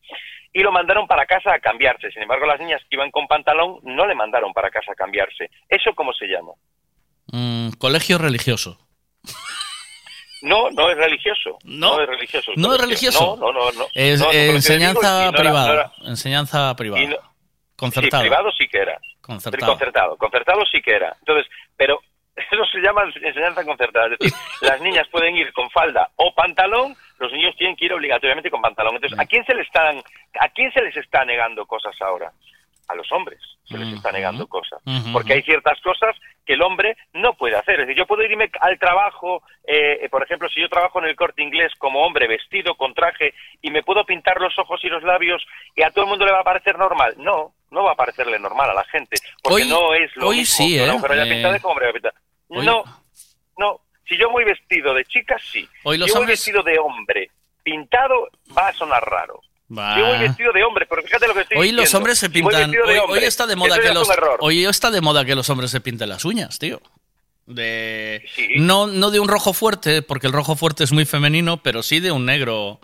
Y 0.54 0.62
lo 0.62 0.72
mandaron 0.72 1.08
para 1.08 1.26
casa 1.26 1.54
a 1.54 1.60
cambiarse. 1.60 2.12
Sin 2.12 2.22
embargo, 2.24 2.46
las 2.46 2.60
niñas 2.60 2.82
que 2.90 2.96
iban 2.98 3.10
con 3.12 3.28
pantalón 3.28 3.80
no 3.84 4.06
le 4.06 4.16
mandaron 4.16 4.52
para 4.54 4.70
casa 4.70 4.92
a 4.92 4.96
cambiarse. 4.96 5.50
¿Eso 5.70 5.94
cómo 5.96 6.12
se 6.14 6.26
llama? 6.28 6.52
Mm, 7.28 7.72
colegio 7.78 8.18
religioso. 8.18 8.78
No, 10.42 10.70
no 10.72 10.90
es 10.90 10.98
religioso. 10.98 11.58
No. 11.64 12.02
es 12.02 12.08
religioso. 12.10 12.52
el 12.56 12.62
¿No 12.62 12.74
es 12.74 12.82
religioso? 12.82 13.38
No, 13.40 13.52
no, 13.54 13.72
no. 13.72 13.72
no. 13.78 13.86
Es 13.94 14.20
No, 14.20 14.32
enseñanza 14.32 15.10
no 15.26 15.30
era- 15.30 15.38
privada. 15.38 15.74
era- 15.74 15.92
Enseñanza 16.06 16.76
privada. 16.76 17.04
y 17.04 17.08
no- 17.08 17.18
Concertada. 17.76 18.24
Sí, 18.24 18.30
privado 18.30 18.52
sí 18.58 18.68
que 18.68 18.78
era. 18.80 19.00
Concertado. 19.22 19.72
Concertado. 19.72 20.18
Concertado 20.18 20.62
sí 20.72 20.82
que 20.82 20.92
era. 20.96 21.16
Entonces, 21.20 21.48
pero 21.78 22.00
eso 22.36 22.66
se 22.72 22.80
llama 22.80 23.04
enseñanza 23.22 23.64
concertada. 23.64 24.08
Es 24.08 24.20
decir, 24.20 24.38
las 24.62 24.82
niñas 24.82 25.08
pueden 25.12 25.36
ir 25.36 25.54
con 25.54 25.70
falda 25.70 26.10
o 26.16 26.34
pantalón, 26.34 26.96
los 27.22 27.32
niños 27.32 27.56
tienen 27.56 27.76
que 27.76 27.86
ir 27.86 27.94
obligatoriamente 27.94 28.50
con 28.50 28.62
pantalón. 28.62 28.96
Entonces, 28.96 29.18
¿a 29.20 29.26
quién 29.26 29.46
se 29.46 29.54
les 29.54 29.68
están, 29.68 30.02
a 30.40 30.50
quién 30.50 30.72
se 30.74 30.82
les 30.82 30.98
está 30.98 31.24
negando 31.24 31.66
cosas 31.66 31.96
ahora? 32.02 32.32
A 32.88 32.96
los 32.96 33.10
hombres 33.14 33.40
se 33.64 33.78
les 33.78 33.94
está 33.94 34.12
negando 34.12 34.48
cosas. 34.48 34.82
Porque 35.14 35.32
hay 35.34 35.42
ciertas 35.44 35.80
cosas 35.82 36.14
que 36.46 36.54
el 36.54 36.62
hombre 36.62 36.98
no 37.14 37.36
puede 37.36 37.56
hacer. 37.56 37.76
Es 37.80 37.88
decir, 37.88 37.96
yo 37.96 38.06
puedo 38.06 38.22
irme 38.24 38.50
al 38.60 38.78
trabajo, 38.80 39.44
eh, 39.66 40.10
por 40.10 40.22
ejemplo, 40.24 40.50
si 40.50 40.60
yo 40.60 40.68
trabajo 40.68 41.00
en 41.00 41.06
el 41.06 41.16
corte 41.16 41.42
inglés 41.42 41.72
como 41.78 42.02
hombre 42.06 42.28
vestido 42.28 42.76
con 42.76 42.94
traje 42.94 43.34
y 43.62 43.70
me 43.72 43.84
puedo 43.84 44.04
pintar 44.04 44.42
los 44.42 44.58
ojos 44.60 44.84
y 44.84 44.90
los 44.90 45.04
labios 45.04 45.42
y 45.74 45.84
a 45.84 45.92
todo 45.92 46.04
el 46.04 46.10
mundo 46.10 46.26
le 46.26 46.34
va 46.34 46.40
a 46.42 46.44
parecer 46.44 46.78
normal. 46.78 47.14
No, 47.18 47.54
no 47.70 47.84
va 47.84 47.92
a 47.94 47.96
parecerle 47.96 48.38
normal 48.40 48.72
a 48.72 48.74
la 48.74 48.84
gente. 48.86 49.16
Porque 49.42 49.64
Hoy- 49.64 49.70
no 49.70 49.94
es 49.94 50.14
lo 50.18 50.28
hoy 50.28 50.38
mismo 50.40 50.66
sí, 50.66 50.78
¿eh? 50.80 50.92
mujer 50.92 51.10
vaya 51.12 51.24
Eh, 51.26 51.30
pintada 51.30 51.60
como 51.60 51.72
hombre 51.74 51.94
pintada. 51.94 52.16
hoy- 52.50 52.66
No, 52.66 52.84
no. 53.58 53.80
Si 54.12 54.18
yo 54.18 54.30
voy 54.30 54.44
vestido 54.44 54.94
de 54.94 55.06
chica, 55.06 55.38
sí. 55.54 55.66
Hoy 55.84 55.98
los 55.98 56.10
yo 56.10 56.16
voy 56.16 56.24
hombres- 56.24 56.40
vestido 56.40 56.64
de 56.64 56.78
hombre 56.80 57.30
pintado, 57.64 58.28
va 58.58 58.68
a 58.68 58.74
sonar 58.74 59.02
raro. 59.10 59.40
Va. 59.72 59.98
Yo 59.98 60.06
voy 60.06 60.20
vestido 60.20 60.52
de 60.52 60.64
hombre, 60.66 60.86
pero 60.90 61.02
fíjate 61.02 61.28
lo 61.30 61.34
que 61.34 61.42
estoy 61.42 61.58
Hoy 61.58 61.72
los 61.72 61.84
diciendo. 61.86 61.98
hombres 62.00 62.20
se 62.20 62.26
Si 62.26 62.42
voy 62.42 62.52
pintan. 62.52 62.70
Hoy, 62.72 62.98
hombre, 62.98 63.20
hoy 63.20 63.24
está 63.24 63.48
de 63.48 63.56
moda 63.56 63.80
que 63.80 63.94
los. 63.94 64.10
Hoy 64.42 64.66
está 64.66 64.92
de 64.92 65.00
moda 65.00 65.24
que 65.24 65.34
los 65.34 65.50
hombres 65.50 65.72
se 65.72 65.80
pinten 65.80 66.10
las 66.10 66.26
uñas, 66.26 66.60
tío. 66.60 66.82
De 67.46 68.24
no 68.58 68.88
no 68.88 69.12
de 69.12 69.20
un 69.22 69.28
rojo 69.30 69.54
fuerte, 69.54 70.02
porque 70.02 70.28
el 70.28 70.34
rojo 70.34 70.56
fuerte 70.58 70.84
es 70.84 70.92
muy 70.92 71.06
femenino, 71.06 71.64
pero 71.64 71.84
sí 71.84 72.00
de 72.02 72.12
un 72.12 72.26
negro 72.26 72.80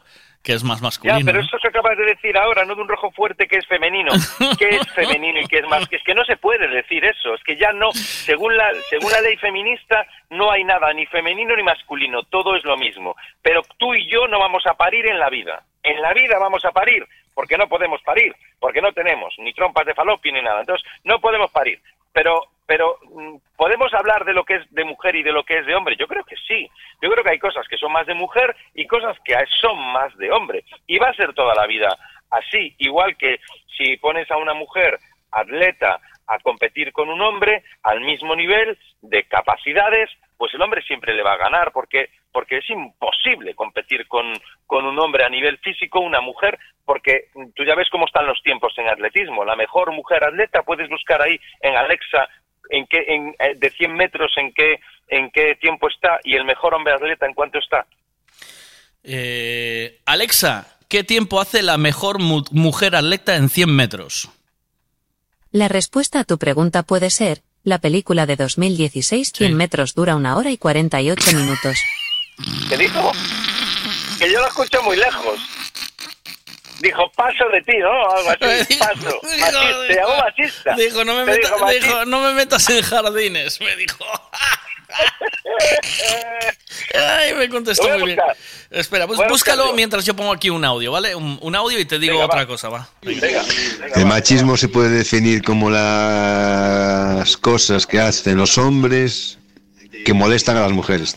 que 0.48 0.54
es 0.54 0.64
más 0.64 0.82
masculino. 0.82 1.20
Ya, 1.20 1.26
pero 1.26 1.42
eso 1.42 1.58
que 1.62 1.68
acabas 1.68 1.98
de 1.98 2.06
decir 2.06 2.38
ahora, 2.38 2.64
no 2.64 2.74
de 2.74 2.82
un 2.82 2.88
rojo 2.88 3.12
fuerte 3.12 3.48
que 3.48 3.58
es 3.58 3.68
femenino. 3.68 4.14
¿Qué 4.58 4.78
es 4.78 4.88
femenino 4.96 5.42
y 5.42 5.46
qué 5.46 5.58
es 5.58 5.68
más? 5.68 5.86
Es 5.92 6.02
que 6.04 6.16
no 6.16 6.24
se 6.24 6.38
puede 6.38 6.70
decir 6.70 7.04
eso. 7.04 7.34
Es 7.36 7.44
que 7.44 7.58
ya 7.58 7.74
no, 7.74 7.92
según 7.92 8.56
la, 8.56 8.74
según 8.90 9.12
la 9.12 9.20
ley 9.20 9.36
feminista, 9.36 10.06
no 10.30 10.50
hay 10.50 10.64
nada 10.64 10.94
ni 10.94 11.06
femenino 11.08 11.54
ni 11.54 11.64
masculino. 11.64 12.24
Todo 12.24 12.56
es 12.56 12.64
lo 12.64 12.78
mismo. 12.78 13.14
Pero 13.42 13.62
tú 13.78 13.94
y 13.94 14.10
yo 14.10 14.26
no 14.30 14.40
vamos 14.40 14.66
a 14.68 14.76
parir 14.76 15.06
en 15.08 15.20
la 15.20 15.30
vida. 15.30 15.64
En 15.84 16.02
la 16.02 16.14
vida 16.14 16.40
vamos 16.40 16.64
a 16.64 16.72
parir, 16.72 17.06
porque 17.34 17.58
no 17.58 17.68
podemos 17.68 18.02
parir, 18.04 18.34
porque 18.58 18.82
no 18.82 18.94
tenemos 18.94 19.36
ni 19.40 19.52
trompas 19.52 19.86
de 19.86 19.96
falopio 19.96 20.32
ni 20.32 20.42
nada. 20.42 20.62
Entonces, 20.62 20.88
no 21.04 21.20
podemos 21.20 21.52
parir. 21.52 21.82
Pero, 22.14 22.42
pero 22.68 23.00
mm, 23.02 23.38
podemos 23.56 23.92
hablar 23.94 24.26
de 24.26 24.34
lo 24.34 24.44
que 24.44 24.58
es 24.58 24.74
de 24.74 24.84
mujer 24.84 25.16
y 25.16 25.24
de 25.24 25.32
lo 25.32 25.44
que 25.44 25.58
es 25.60 25.66
de 25.66 25.74
hombre. 25.74 25.96
Yo 25.98 26.06
creo 26.06 26.24
que 26.24 26.36
sí. 26.48 26.70
Yo 27.02 27.10
creo 27.10 27.24
que 27.24 27.32
hay 27.32 27.40
cosas 27.40 27.68
que 27.68 27.78
son 27.78 27.92
más 27.92 28.06
de 28.06 28.14
mujer 28.14 28.56
y 28.76 28.86
cosas 28.86 29.18
que 29.24 29.36
son 29.60 29.80
más 29.94 30.16
de 30.18 30.32
hombre. 30.32 30.64
Y 30.86 31.00
va 31.00 31.10
a 31.10 31.16
ser 31.16 31.34
toda 31.34 31.56
la 31.56 31.66
vida 31.66 31.98
así. 32.30 32.76
Igual 32.78 33.18
que 33.18 33.40
si 33.76 33.98
pones 33.98 34.30
a 34.30 34.38
una 34.38 34.54
mujer 34.54 35.00
atleta 35.32 36.00
a 36.28 36.40
competir 36.40 36.92
con 36.92 37.10
un 37.10 37.22
hombre 37.22 37.64
al 37.84 38.02
mismo 38.02 38.36
nivel 38.36 38.78
de 39.02 39.24
capacidades, 39.24 40.10
pues 40.38 40.54
el 40.54 40.62
hombre 40.62 40.82
siempre 40.82 41.14
le 41.14 41.24
va 41.24 41.34
a 41.34 41.38
ganar 41.38 41.72
porque 41.72 42.10
porque 42.38 42.58
es 42.58 42.70
imposible 42.70 43.56
competir 43.56 44.08
con, 44.08 44.32
con 44.68 44.86
un 44.86 45.00
hombre 45.00 45.24
a 45.24 45.30
nivel 45.30 45.58
físico, 45.58 46.02
una 46.02 46.22
mujer, 46.22 46.60
porque 46.86 47.30
tú 47.56 47.64
ya 47.64 47.74
ves 47.74 47.90
cómo 47.90 48.06
están 48.06 48.28
los 48.28 48.40
tiempos 48.44 48.78
en 48.78 48.88
atletismo. 48.88 49.44
La 49.44 49.56
mejor 49.56 49.92
mujer 49.92 50.24
atleta 50.24 50.62
puedes 50.62 50.88
buscar 50.88 51.20
ahí 51.20 51.40
en 51.62 51.76
Alexa 51.76 52.30
en 52.70 52.86
qué, 52.88 53.04
en, 53.08 53.36
eh, 53.40 53.56
de 53.58 53.70
100 53.72 53.94
metros 53.96 54.32
en 54.38 54.52
qué, 54.54 54.80
en 55.08 55.30
qué 55.32 55.56
tiempo 55.62 55.88
está 55.90 56.20
y 56.24 56.36
el 56.36 56.46
mejor 56.46 56.74
hombre 56.74 56.94
atleta 56.94 57.26
en 57.26 57.34
cuánto 57.34 57.60
está. 57.60 57.86
Eh, 59.04 60.00
Alexa, 60.06 60.68
¿qué 60.90 61.04
tiempo 61.04 61.40
hace 61.40 61.62
la 61.64 61.78
mejor 61.78 62.20
mu- 62.20 62.44
mujer 62.52 62.96
atleta 62.96 63.36
en 63.36 63.50
100 63.50 63.76
metros? 63.76 64.30
La 65.52 65.68
respuesta 65.68 66.20
a 66.20 66.24
tu 66.26 66.38
pregunta 66.38 66.84
puede 66.84 67.10
ser, 67.10 67.42
la 67.64 67.80
película 67.80 68.26
de 68.26 68.36
2016 68.36 69.32
100 69.36 69.56
metros 69.56 69.94
dura 69.94 70.16
una 70.16 70.36
hora 70.38 70.52
y 70.52 70.58
48 70.58 71.32
minutos. 71.38 71.78
¿Qué 72.70 72.78
dijo? 72.78 73.12
Que 74.20 74.32
yo 74.32 74.40
lo 74.40 74.48
escucho 74.48 74.82
muy 74.84 74.98
lejos. 74.98 75.40
Dijo, 76.80 77.12
paso 77.16 77.48
de 77.52 77.62
ti, 77.62 77.78
¿no? 77.80 77.90
Algo 78.12 78.30
así, 78.30 78.76
paso. 78.80 79.20
Machista, 79.24 79.88
te 79.88 79.96
llamó 79.96 80.18
machista. 80.18 80.76
Dijo, 80.76 81.04
no 81.06 81.16
me, 81.16 81.26
meta- 81.26 81.56
dijo, 81.72 82.06
no 82.06 82.22
me 82.22 82.34
metas 82.34 82.70
en 82.70 82.82
jardines, 82.84 83.60
me 83.62 83.76
dijo. 83.76 83.98
Ay, 86.94 87.34
me 87.36 87.50
contestó 87.50 87.88
muy 87.98 88.06
bien. 88.14 88.20
Espera, 88.70 89.06
pues 89.08 89.20
búscalo 89.28 89.74
mientras 89.74 90.06
yo 90.06 90.16
pongo 90.16 90.32
aquí 90.32 90.50
un 90.50 90.64
audio, 90.66 90.92
¿vale? 90.92 91.14
Un, 91.16 91.38
un 91.42 91.56
audio 91.56 91.80
y 91.80 91.86
te 91.86 92.00
digo 92.00 92.14
Venga, 92.14 92.26
otra 92.26 92.40
va. 92.42 92.48
cosa, 92.48 92.70
va. 92.70 92.90
Venga, 93.02 93.44
El 93.96 94.06
machismo 94.06 94.56
se 94.58 94.68
puede 94.70 94.90
definir 94.90 95.42
como 95.44 95.70
las 95.70 97.36
cosas 97.38 97.86
que 97.86 98.00
hacen 98.00 98.38
los 98.38 98.58
hombres 98.58 99.38
que 100.06 100.14
molestan 100.14 100.58
a 100.58 100.62
las 100.62 100.72
mujeres. 100.72 101.16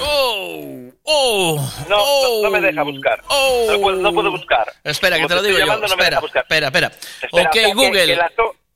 Oh, 0.00 0.87
oh, 1.10 1.72
No, 1.88 1.96
no, 1.96 2.42
no 2.42 2.50
me 2.50 2.60
deja 2.60 2.82
buscar. 2.82 3.22
No, 3.22 3.80
puedo, 3.80 3.96
no 3.96 4.12
puedo 4.12 4.30
buscar. 4.30 4.70
Espera, 4.84 5.16
que 5.16 5.22
Como 5.22 5.28
te 5.28 5.34
lo 5.36 5.42
digo 5.42 5.58
yo. 5.58 5.64
llamando, 5.64 5.86
me 5.88 5.94
espera, 5.94 6.18
espera, 6.18 6.66
espera. 6.68 6.88
Espera, 6.88 7.28
ok, 7.30 7.32
o 7.32 7.38
sea, 7.38 7.50
que- 7.50 7.74
Google. 7.74 8.06
que 8.06 8.16
la 8.16 8.30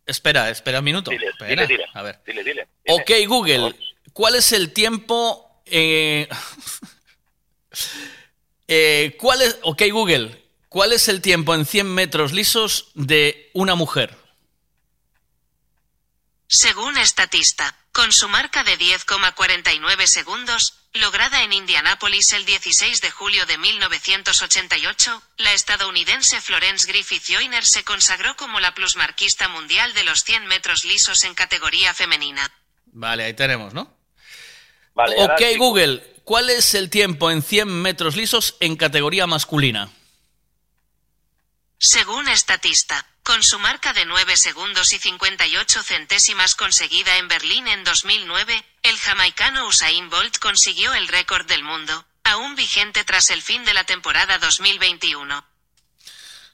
Espera, 0.04 0.50
espera 0.50 0.78
un 0.80 0.84
minuto. 0.84 1.10
espera. 1.12 1.46
Dile, 1.48 1.66
dile. 1.66 1.84
A 1.94 2.02
ver. 2.02 2.20
Dile, 2.26 2.42
dile. 2.42 2.66
Ok, 2.88 3.10
Google, 3.28 3.74
¿cuál 4.12 4.34
es 4.34 4.52
el 4.52 4.72
tiempo? 4.72 5.62
eh, 5.66 6.28
eh, 8.68 9.16
¿Cuál 9.18 9.42
es? 9.42 9.58
Ok, 9.62 9.82
Google, 9.90 10.42
¿cuál 10.68 10.92
es 10.92 11.08
el 11.08 11.20
tiempo 11.20 11.54
en 11.54 11.64
100 11.64 11.86
metros 11.94 12.32
lisos 12.32 12.90
de 12.94 13.50
una 13.54 13.74
mujer? 13.74 14.16
Según 16.48 16.96
Estatista, 16.98 17.76
con 17.92 18.10
su 18.10 18.28
marca 18.28 18.64
de 18.64 18.78
10,49 18.78 20.06
segundos, 20.06 20.74
lograda 20.94 21.42
en 21.42 21.52
Indianápolis 21.52 22.32
el 22.32 22.44
16 22.44 23.00
de 23.00 23.10
julio 23.10 23.44
de 23.46 23.58
1988, 23.58 25.22
la 25.38 25.52
estadounidense 25.52 26.40
Florence 26.40 26.86
Griffith 26.90 27.24
Joyner 27.28 27.64
se 27.64 27.84
consagró 27.84 28.34
como 28.36 28.60
la 28.60 28.74
plusmarquista 28.74 29.48
mundial 29.48 29.92
de 29.94 30.04
los 30.04 30.24
100 30.24 30.46
metros 30.46 30.84
lisos 30.84 31.24
en 31.24 31.34
categoría 31.34 31.92
femenina. 31.94 32.50
Vale, 32.86 33.24
ahí 33.24 33.34
tenemos, 33.34 33.74
¿no? 33.74 33.94
Vale, 34.94 35.16
ok. 35.18 35.42
Google, 35.58 36.02
¿cuál 36.24 36.50
es 36.50 36.74
el 36.74 36.90
tiempo 36.90 37.30
en 37.30 37.42
100 37.42 37.68
metros 37.68 38.16
lisos 38.16 38.56
en 38.60 38.76
categoría 38.76 39.26
masculina? 39.26 39.90
Según 41.78 42.28
Estatista, 42.28 43.06
con 43.24 43.42
su 43.42 43.58
marca 43.58 43.92
de 43.92 44.04
9 44.04 44.36
segundos 44.36 44.92
y 44.92 44.98
58 44.98 45.82
centésimas 45.82 46.54
conseguida 46.54 47.18
en 47.18 47.28
Berlín 47.28 47.68
en 47.68 47.84
2009, 47.84 48.52
el 48.82 48.96
jamaicano 48.96 49.66
Usain 49.66 50.10
Bolt 50.10 50.38
consiguió 50.38 50.92
el 50.94 51.08
récord 51.08 51.46
del 51.46 51.62
mundo, 51.62 51.92
aún 52.24 52.56
vigente 52.56 53.04
tras 53.04 53.30
el 53.30 53.42
fin 53.42 53.64
de 53.64 53.74
la 53.74 53.84
temporada 53.84 54.38
2021. 54.38 55.38
O 55.38 55.44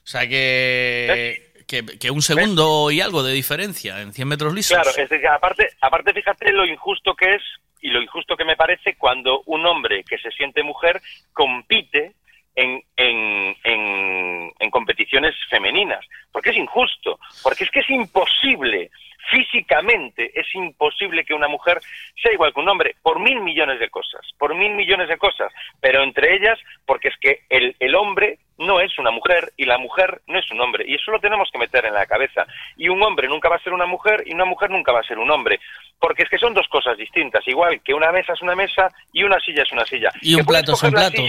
sea 0.03 0.27
que, 0.27 1.53
que, 1.67 1.85
que 1.85 2.11
un 2.11 2.21
segundo 2.21 2.91
y 2.91 3.01
algo 3.01 3.23
de 3.23 3.33
diferencia 3.33 4.01
en 4.01 4.13
100 4.13 4.27
metros 4.27 4.53
lisos. 4.53 4.75
Claro, 4.75 4.89
es 4.89 5.09
decir, 5.09 5.27
aparte, 5.27 5.69
aparte 5.81 6.13
fíjate 6.13 6.51
lo 6.51 6.65
injusto 6.65 7.15
que 7.15 7.35
es 7.35 7.41
y 7.81 7.89
lo 7.89 8.01
injusto 8.01 8.35
que 8.35 8.45
me 8.45 8.55
parece 8.55 8.95
cuando 8.95 9.41
un 9.45 9.65
hombre 9.65 10.03
que 10.03 10.17
se 10.17 10.31
siente 10.31 10.63
mujer 10.63 11.01
compite 11.33 12.13
en, 12.59 12.83
en, 12.97 13.55
en, 13.63 14.51
en 14.59 14.69
competiciones 14.69 15.33
femeninas. 15.49 16.05
Porque 16.31 16.49
es 16.49 16.57
injusto, 16.57 17.19
porque 17.41 17.63
es 17.63 17.71
que 17.71 17.79
es 17.79 17.89
imposible, 17.89 18.91
físicamente 19.29 20.31
es 20.33 20.47
imposible 20.53 21.23
que 21.23 21.33
una 21.33 21.47
mujer 21.47 21.79
sea 22.21 22.33
igual 22.33 22.53
que 22.53 22.59
un 22.59 22.69
hombre, 22.69 22.95
por 23.01 23.19
mil 23.19 23.39
millones 23.39 23.79
de 23.79 23.89
cosas, 23.89 24.21
por 24.37 24.53
mil 24.55 24.73
millones 24.73 25.07
de 25.07 25.17
cosas, 25.17 25.51
pero 25.79 26.03
entre 26.03 26.35
ellas 26.35 26.59
porque 26.85 27.09
es 27.09 27.17
que 27.19 27.41
el, 27.49 27.75
el 27.79 27.95
hombre 27.95 28.39
no 28.57 28.81
es 28.81 28.97
una 28.99 29.11
mujer 29.11 29.53
y 29.55 29.65
la 29.65 29.77
mujer 29.77 30.21
no 30.27 30.37
es 30.37 30.51
un 30.51 30.59
hombre, 30.59 30.83
y 30.85 30.95
eso 30.95 31.11
lo 31.11 31.19
tenemos 31.19 31.49
que 31.51 31.57
meter 31.57 31.85
en 31.85 31.93
la 31.93 32.05
cabeza. 32.05 32.45
Y 32.75 32.89
un 32.89 33.01
hombre 33.01 33.27
nunca 33.27 33.47
va 33.49 33.55
a 33.55 33.63
ser 33.63 33.71
una 33.71 33.85
mujer 33.85 34.23
y 34.25 34.33
una 34.33 34.45
mujer 34.45 34.69
nunca 34.69 34.91
va 34.91 34.99
a 34.99 35.03
ser 35.03 35.17
un 35.17 35.31
hombre, 35.31 35.59
porque 35.99 36.23
es 36.23 36.29
que 36.29 36.37
son 36.37 36.53
dos 36.53 36.67
cosas 36.67 36.97
distintas, 36.97 37.47
igual 37.47 37.81
que 37.81 37.93
una 37.93 38.11
mesa 38.11 38.33
es 38.33 38.41
una 38.41 38.55
mesa 38.55 38.89
y 39.13 39.23
una 39.23 39.39
silla 39.39 39.63
es 39.63 39.71
una 39.71 39.85
silla. 39.85 40.11
Y 40.21 40.35
un 40.35 40.45
plato 40.45 40.73
es 40.73 40.83
un 40.83 40.91
plato. 40.91 41.21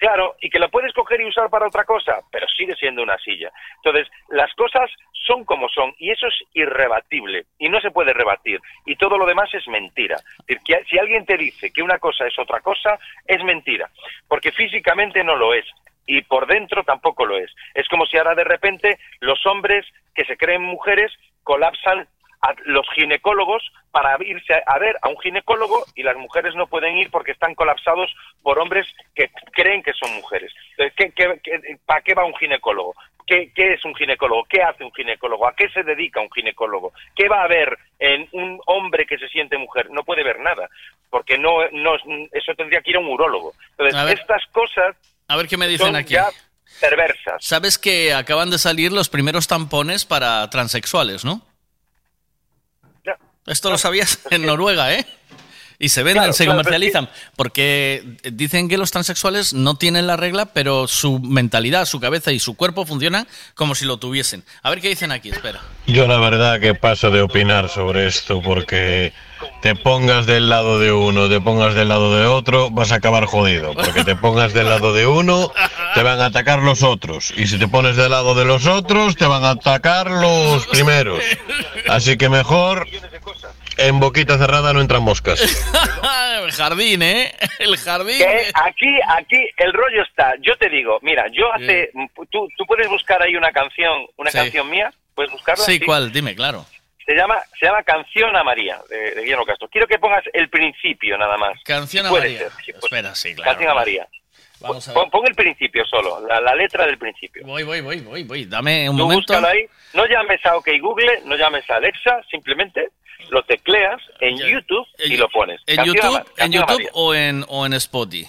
Claro, 0.00 0.34
y 0.40 0.48
que 0.48 0.58
la 0.58 0.68
puedes 0.68 0.94
coger 0.94 1.20
y 1.20 1.26
usar 1.26 1.50
para 1.50 1.66
otra 1.66 1.84
cosa, 1.84 2.20
pero 2.32 2.48
sigue 2.48 2.74
siendo 2.76 3.02
una 3.02 3.18
silla. 3.18 3.52
Entonces, 3.76 4.10
las 4.30 4.50
cosas 4.54 4.90
son 5.12 5.44
como 5.44 5.68
son, 5.68 5.94
y 5.98 6.10
eso 6.10 6.26
es 6.26 6.34
irrebatible, 6.54 7.44
y 7.58 7.68
no 7.68 7.78
se 7.82 7.90
puede 7.90 8.14
rebatir, 8.14 8.60
y 8.86 8.96
todo 8.96 9.18
lo 9.18 9.26
demás 9.26 9.52
es 9.52 9.68
mentira. 9.68 10.16
Si 10.88 10.98
alguien 10.98 11.26
te 11.26 11.36
dice 11.36 11.70
que 11.70 11.82
una 11.82 11.98
cosa 11.98 12.26
es 12.26 12.38
otra 12.38 12.60
cosa, 12.60 12.98
es 13.26 13.44
mentira, 13.44 13.90
porque 14.26 14.52
físicamente 14.52 15.22
no 15.22 15.36
lo 15.36 15.52
es, 15.52 15.66
y 16.06 16.22
por 16.22 16.46
dentro 16.46 16.82
tampoco 16.82 17.26
lo 17.26 17.36
es. 17.36 17.54
Es 17.74 17.86
como 17.88 18.06
si 18.06 18.16
ahora 18.16 18.34
de 18.34 18.44
repente 18.44 18.98
los 19.20 19.44
hombres 19.44 19.86
que 20.14 20.24
se 20.24 20.38
creen 20.38 20.62
mujeres 20.62 21.12
colapsan 21.42 22.08
a 22.42 22.54
los 22.64 22.86
ginecólogos 22.94 23.62
para 23.90 24.16
irse 24.24 24.54
a 24.66 24.78
ver 24.78 24.96
a 25.02 25.08
un 25.08 25.18
ginecólogo 25.20 25.84
y 25.94 26.02
las 26.02 26.16
mujeres 26.16 26.54
no 26.54 26.66
pueden 26.66 26.96
ir 26.96 27.10
porque 27.10 27.32
están 27.32 27.54
colapsados 27.54 28.10
por 28.42 28.58
hombres 28.58 28.86
que 29.14 29.30
creen 29.52 29.82
que 29.82 29.92
son 29.92 30.14
mujeres. 30.14 30.52
Entonces, 30.76 30.94
¿qué, 30.96 31.12
qué, 31.12 31.40
qué- 31.42 31.76
para 31.84 32.00
qué 32.02 32.14
va 32.14 32.24
un 32.24 32.34
ginecólogo? 32.36 32.94
¿Qué, 33.26 33.52
¿Qué 33.54 33.74
es 33.74 33.84
un 33.84 33.94
ginecólogo? 33.94 34.44
¿Qué 34.48 34.60
hace 34.62 34.82
un 34.82 34.92
ginecólogo? 34.92 35.46
¿A 35.46 35.54
qué 35.54 35.68
se 35.68 35.82
dedica 35.84 36.20
un 36.20 36.30
ginecólogo? 36.32 36.92
¿Qué 37.14 37.28
va 37.28 37.44
a 37.44 37.48
ver 37.48 37.78
en 37.98 38.28
un 38.32 38.60
hombre 38.66 39.06
que 39.06 39.18
se 39.18 39.28
siente 39.28 39.56
mujer? 39.58 39.88
No 39.90 40.02
puede 40.02 40.24
ver 40.24 40.40
nada, 40.40 40.68
porque 41.10 41.38
no, 41.38 41.58
no 41.70 41.94
eso 42.32 42.54
tendría 42.56 42.80
que 42.80 42.90
ir 42.90 42.96
a 42.96 43.00
un 43.00 43.06
urólogo. 43.08 43.52
Entonces, 43.78 44.04
ver. 44.04 44.18
estas 44.18 44.44
cosas 44.46 44.96
A 45.28 45.36
ver 45.36 45.46
qué 45.46 45.56
me 45.56 45.68
dicen 45.68 45.86
son 45.88 45.96
aquí. 45.96 46.14
ya 46.14 46.26
perversas. 46.80 47.36
Sabes 47.44 47.78
que 47.78 48.12
acaban 48.14 48.50
de 48.50 48.58
salir 48.58 48.90
los 48.92 49.08
primeros 49.08 49.46
tampones 49.46 50.04
para 50.06 50.48
transexuales, 50.50 51.24
¿no? 51.24 51.42
Esto 53.46 53.70
lo 53.70 53.78
sabías 53.78 54.18
en 54.30 54.46
Noruega, 54.46 54.94
¿eh? 54.94 55.06
Y 55.82 55.88
se 55.88 56.02
venden, 56.02 56.24
Claro, 56.24 56.32
se 56.34 56.44
claro, 56.44 56.58
comercializan, 56.58 57.08
porque 57.36 58.04
dicen 58.32 58.68
que 58.68 58.76
los 58.76 58.90
transexuales 58.90 59.54
no 59.54 59.76
tienen 59.76 60.06
la 60.06 60.18
regla, 60.18 60.44
pero 60.44 60.86
su 60.86 61.20
mentalidad, 61.20 61.86
su 61.86 62.00
cabeza 62.00 62.32
y 62.32 62.38
su 62.38 62.54
cuerpo 62.54 62.84
funcionan 62.84 63.26
como 63.54 63.74
si 63.74 63.86
lo 63.86 63.96
tuviesen. 63.96 64.44
A 64.62 64.68
ver 64.68 64.82
qué 64.82 64.90
dicen 64.90 65.10
aquí, 65.10 65.30
espera. 65.30 65.62
Yo 65.86 66.06
la 66.06 66.18
verdad 66.18 66.60
que 66.60 66.74
paso 66.74 67.10
de 67.10 67.22
opinar 67.22 67.70
sobre 67.70 68.06
esto 68.06 68.42
porque 68.42 69.14
te 69.62 69.74
pongas 69.74 70.26
del 70.26 70.50
lado 70.50 70.78
de 70.78 70.92
uno, 70.92 71.30
te 71.30 71.40
pongas 71.40 71.74
del 71.74 71.88
lado 71.88 72.14
de 72.14 72.26
otro, 72.26 72.70
vas 72.70 72.92
a 72.92 72.96
acabar 72.96 73.24
jodido. 73.24 73.72
Porque 73.72 74.04
te 74.04 74.16
pongas 74.16 74.52
del 74.52 74.68
lado 74.68 74.92
de 74.92 75.06
uno, 75.06 75.50
te 75.94 76.02
van 76.02 76.20
a 76.20 76.26
atacar 76.26 76.58
los 76.58 76.82
otros. 76.82 77.32
Y 77.38 77.46
si 77.46 77.58
te 77.58 77.68
pones 77.68 77.96
del 77.96 78.10
lado 78.10 78.34
de 78.34 78.44
los 78.44 78.66
otros, 78.66 79.16
te 79.16 79.24
van 79.24 79.44
a 79.44 79.50
atacar 79.50 80.10
los 80.10 80.66
primeros. 80.66 81.22
Así 81.88 82.18
que 82.18 82.28
mejor 82.28 82.86
en 83.80 84.00
boquita 84.00 84.38
cerrada 84.38 84.72
no 84.72 84.80
entran 84.80 85.02
moscas. 85.02 85.40
el 86.44 86.52
jardín, 86.52 87.02
¿eh? 87.02 87.32
El 87.58 87.76
jardín. 87.76 88.18
Que 88.18 88.50
aquí, 88.54 88.88
aquí 89.08 89.36
el 89.56 89.72
rollo 89.72 90.02
está. 90.02 90.34
Yo 90.40 90.56
te 90.56 90.68
digo, 90.68 90.98
mira, 91.02 91.26
yo 91.32 91.52
hace, 91.52 91.90
tú, 92.30 92.48
tú 92.56 92.66
puedes 92.66 92.88
buscar 92.88 93.22
ahí 93.22 93.36
una 93.36 93.50
canción, 93.52 94.06
una 94.16 94.30
Sí. 94.30 94.38
canción 94.38 94.68
mía, 94.70 94.92
puedes 95.14 95.32
buscarla. 95.32 95.64
Sí, 95.64 95.80
¿cuál? 95.80 96.12
Dime, 96.12 96.34
claro. 96.34 96.64
Se 97.06 97.14
llama, 97.16 97.38
se 97.58 97.66
llama 97.66 97.82
Canción 97.82 98.36
a 98.36 98.44
María 98.44 98.78
de, 98.88 99.14
de 99.14 99.22
Guillermo 99.22 99.44
Castro. 99.44 99.68
Quiero 99.68 99.86
que 99.88 99.98
pongas 99.98 100.22
el 100.32 100.48
principio 100.48 101.18
nada 101.18 101.36
más. 101.38 101.58
Canción 101.64 102.06
a 102.06 102.10
María. 102.12 102.38
ser, 102.38 102.50
puede 102.52 102.78
Espera, 102.78 103.14
sí, 103.16 103.34
claro. 103.34 103.50
Canción 103.52 103.70
a 103.70 103.74
María. 103.74 104.06
Vamos 104.60 104.86
a 104.86 104.92
ver. 104.92 105.00
Pon, 105.02 105.10
pon 105.10 105.26
el 105.26 105.34
principio 105.34 105.84
solo, 105.86 106.24
la, 106.28 106.40
la 106.40 106.54
letra 106.54 106.86
del 106.86 106.98
principio. 106.98 107.42
Voy, 107.46 107.62
voy, 107.64 107.80
voy, 107.80 108.00
voy, 108.00 108.22
voy. 108.24 108.44
Dame 108.44 108.88
un 108.88 108.96
Tú 108.96 109.04
momento. 109.04 109.32
búscalo 109.32 109.48
ahí. 109.48 109.64
No 109.94 110.06
llames 110.06 110.44
a 110.46 110.56
OK 110.56 110.68
Google, 110.80 111.22
no 111.24 111.34
llames 111.34 111.68
a 111.70 111.76
Alexa, 111.76 112.20
simplemente 112.30 112.90
lo 113.30 113.42
tecleas 113.44 114.00
en 114.20 114.36
YouTube 114.38 114.86
y 115.04 115.16
lo 115.16 115.28
pones. 115.28 115.60
¿En 115.66 115.76
Canción 115.76 115.96
YouTube, 115.96 116.16
en 116.36 116.88
o 116.92 117.14
en, 117.14 117.44
o 117.48 117.66
en 117.66 117.72
Spotify? 117.74 118.28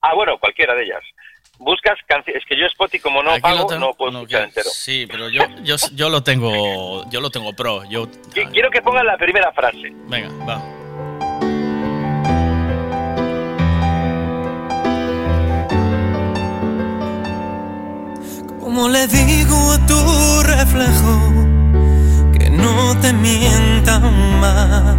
Ah, 0.00 0.14
bueno, 0.14 0.38
cualquiera 0.38 0.74
de 0.74 0.84
ellas. 0.84 1.02
Buscas 1.58 1.98
canciones. 2.06 2.42
Es 2.42 2.48
que 2.48 2.56
yo 2.56 2.66
Spotify 2.66 3.00
como 3.02 3.22
no 3.22 3.30
Aquí 3.32 3.40
lo 3.40 3.42
pago, 3.42 3.66
tengo- 3.66 3.80
no 3.80 3.94
puedo 3.94 4.12
no, 4.12 4.18
escuchar 4.20 4.42
que- 4.42 4.48
entero. 4.48 4.70
Sí, 4.72 5.06
pero 5.10 5.28
yo, 5.28 5.42
yo, 5.64 5.74
yo 5.94 6.08
lo 6.08 6.22
tengo, 6.22 7.08
yo 7.10 7.20
lo 7.20 7.30
tengo 7.30 7.52
pro. 7.54 7.84
Yo, 7.90 8.06
Qui- 8.06 8.50
Quiero 8.52 8.70
que 8.70 8.80
pongas 8.80 9.04
la 9.04 9.16
primera 9.16 9.50
frase. 9.52 9.90
venga, 10.06 10.28
va. 10.46 10.62
¿Cómo 18.60 18.88
le 18.88 19.06
digo 19.06 19.72
a 19.72 19.86
tu 19.86 20.42
reflejo 20.42 21.47
no 22.58 23.00
te 23.00 23.12
mientan 23.12 24.40
más? 24.40 24.96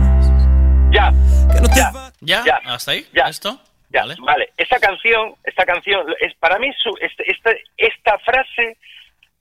Ya. 0.91 1.11
Que 1.53 1.61
no 1.61 1.67
te 1.67 1.79
¿Ya? 2.21 2.43
Ya. 2.45 2.59
¿Hasta 2.65 2.91
ahí? 2.91 3.05
Ya. 3.13 3.27
¿Esto? 3.27 3.59
Ya, 3.91 4.05
vale. 4.19 4.51
Esta 4.55 4.79
canción, 4.79 5.33
esta 5.43 5.65
canción, 5.65 6.05
es 6.19 6.35
para 6.35 6.59
mí 6.59 6.71
su, 6.81 6.95
este- 7.01 7.31
esta, 7.31 7.51
esta 7.75 8.19
frase 8.19 8.77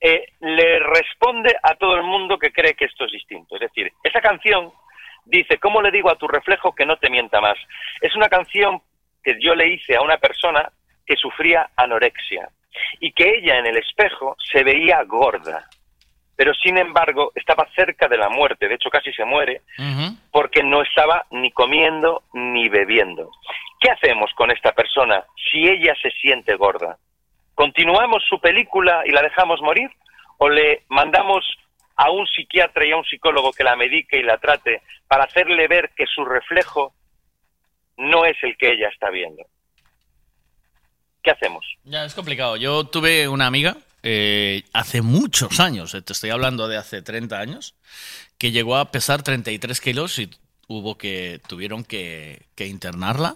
eh, 0.01 0.25
le 0.39 0.79
responde 0.79 1.55
a 1.61 1.75
todo 1.75 1.95
el 1.95 2.03
mundo 2.03 2.39
que 2.39 2.51
cree 2.51 2.73
que 2.73 2.85
esto 2.85 3.05
es 3.05 3.11
distinto. 3.11 3.55
Es 3.55 3.61
decir, 3.61 3.91
esa 4.03 4.21
canción 4.21 4.71
dice, 5.25 5.59
¿cómo 5.59 5.81
le 5.81 5.91
digo 5.91 6.09
a 6.09 6.15
tu 6.17 6.27
reflejo 6.27 6.73
que 6.73 6.85
no 6.85 6.97
te 6.97 7.09
mienta 7.11 7.39
más? 7.41 7.57
Es 8.01 8.15
una 8.15 8.27
canción 8.27 8.81
que 9.23 9.37
yo 9.39 9.53
le 9.53 9.67
hice 9.67 9.95
a 9.95 10.01
una 10.01 10.17
persona 10.17 10.71
que 11.05 11.15
sufría 11.15 11.69
anorexia 11.75 12.49
y 12.99 13.11
que 13.11 13.29
ella 13.37 13.57
en 13.59 13.67
el 13.67 13.77
espejo 13.77 14.35
se 14.51 14.63
veía 14.63 15.03
gorda, 15.03 15.67
pero 16.39 16.53
sin 16.53 16.77
embargo 16.77 17.33
estaba 17.35 17.67
cerca 17.75 18.07
de 18.07 18.17
la 18.17 18.29
muerte, 18.29 18.69
de 18.69 18.75
hecho 18.75 18.89
casi 18.89 19.11
se 19.11 19.25
muere, 19.25 19.61
porque 20.31 20.63
no 20.63 20.81
estaba 20.81 21.25
ni 21.31 21.51
comiendo 21.51 22.23
ni 22.31 22.69
bebiendo. 22.69 23.29
¿Qué 23.77 23.91
hacemos 23.91 24.31
con 24.35 24.49
esta 24.49 24.71
persona 24.71 25.25
si 25.51 25.67
ella 25.67 25.93
se 26.01 26.09
siente 26.11 26.55
gorda? 26.55 26.97
¿Continuamos 27.55 28.23
su 28.23 28.39
película 28.39 29.03
y 29.05 29.11
la 29.11 29.21
dejamos 29.21 29.61
morir? 29.61 29.89
¿O 30.37 30.47
le 30.47 30.83
mandamos 30.87 31.43
a 31.97 32.09
un 32.09 32.25
psiquiatra 32.25 32.85
y 32.85 32.91
a 32.91 32.95
un 32.95 33.03
psicólogo 33.03 33.51
que 33.51 33.65
la 33.65 33.75
medique 33.75 34.17
y 34.17 34.23
la 34.23 34.37
trate 34.37 34.81
para 35.09 35.25
hacerle 35.25 35.67
ver 35.67 35.89
que 35.93 36.05
su 36.05 36.23
reflejo 36.23 36.93
no 37.97 38.23
es 38.23 38.37
el 38.43 38.55
que 38.55 38.71
ella 38.71 38.87
está 38.87 39.09
viendo? 39.09 39.43
¿Qué 41.21 41.31
hacemos? 41.31 41.65
Ya, 41.83 42.05
es 42.05 42.15
complicado. 42.15 42.55
Yo 42.55 42.85
tuve 42.85 43.27
una 43.27 43.45
amiga 43.45 43.75
eh, 44.03 44.63
hace 44.73 45.01
muchos 45.01 45.59
años, 45.59 45.93
eh, 45.93 46.01
te 46.01 46.13
estoy 46.13 46.29
hablando 46.29 46.67
de 46.67 46.77
hace 46.77 47.01
30 47.01 47.39
años, 47.39 47.75
que 48.37 48.51
llegó 48.51 48.77
a 48.77 48.91
pesar 48.91 49.23
33 49.23 49.81
kilos 49.81 50.17
y 50.19 50.29
hubo 50.67 50.97
que, 50.97 51.41
tuvieron 51.47 51.83
que, 51.83 52.43
que 52.55 52.67
internarla 52.67 53.35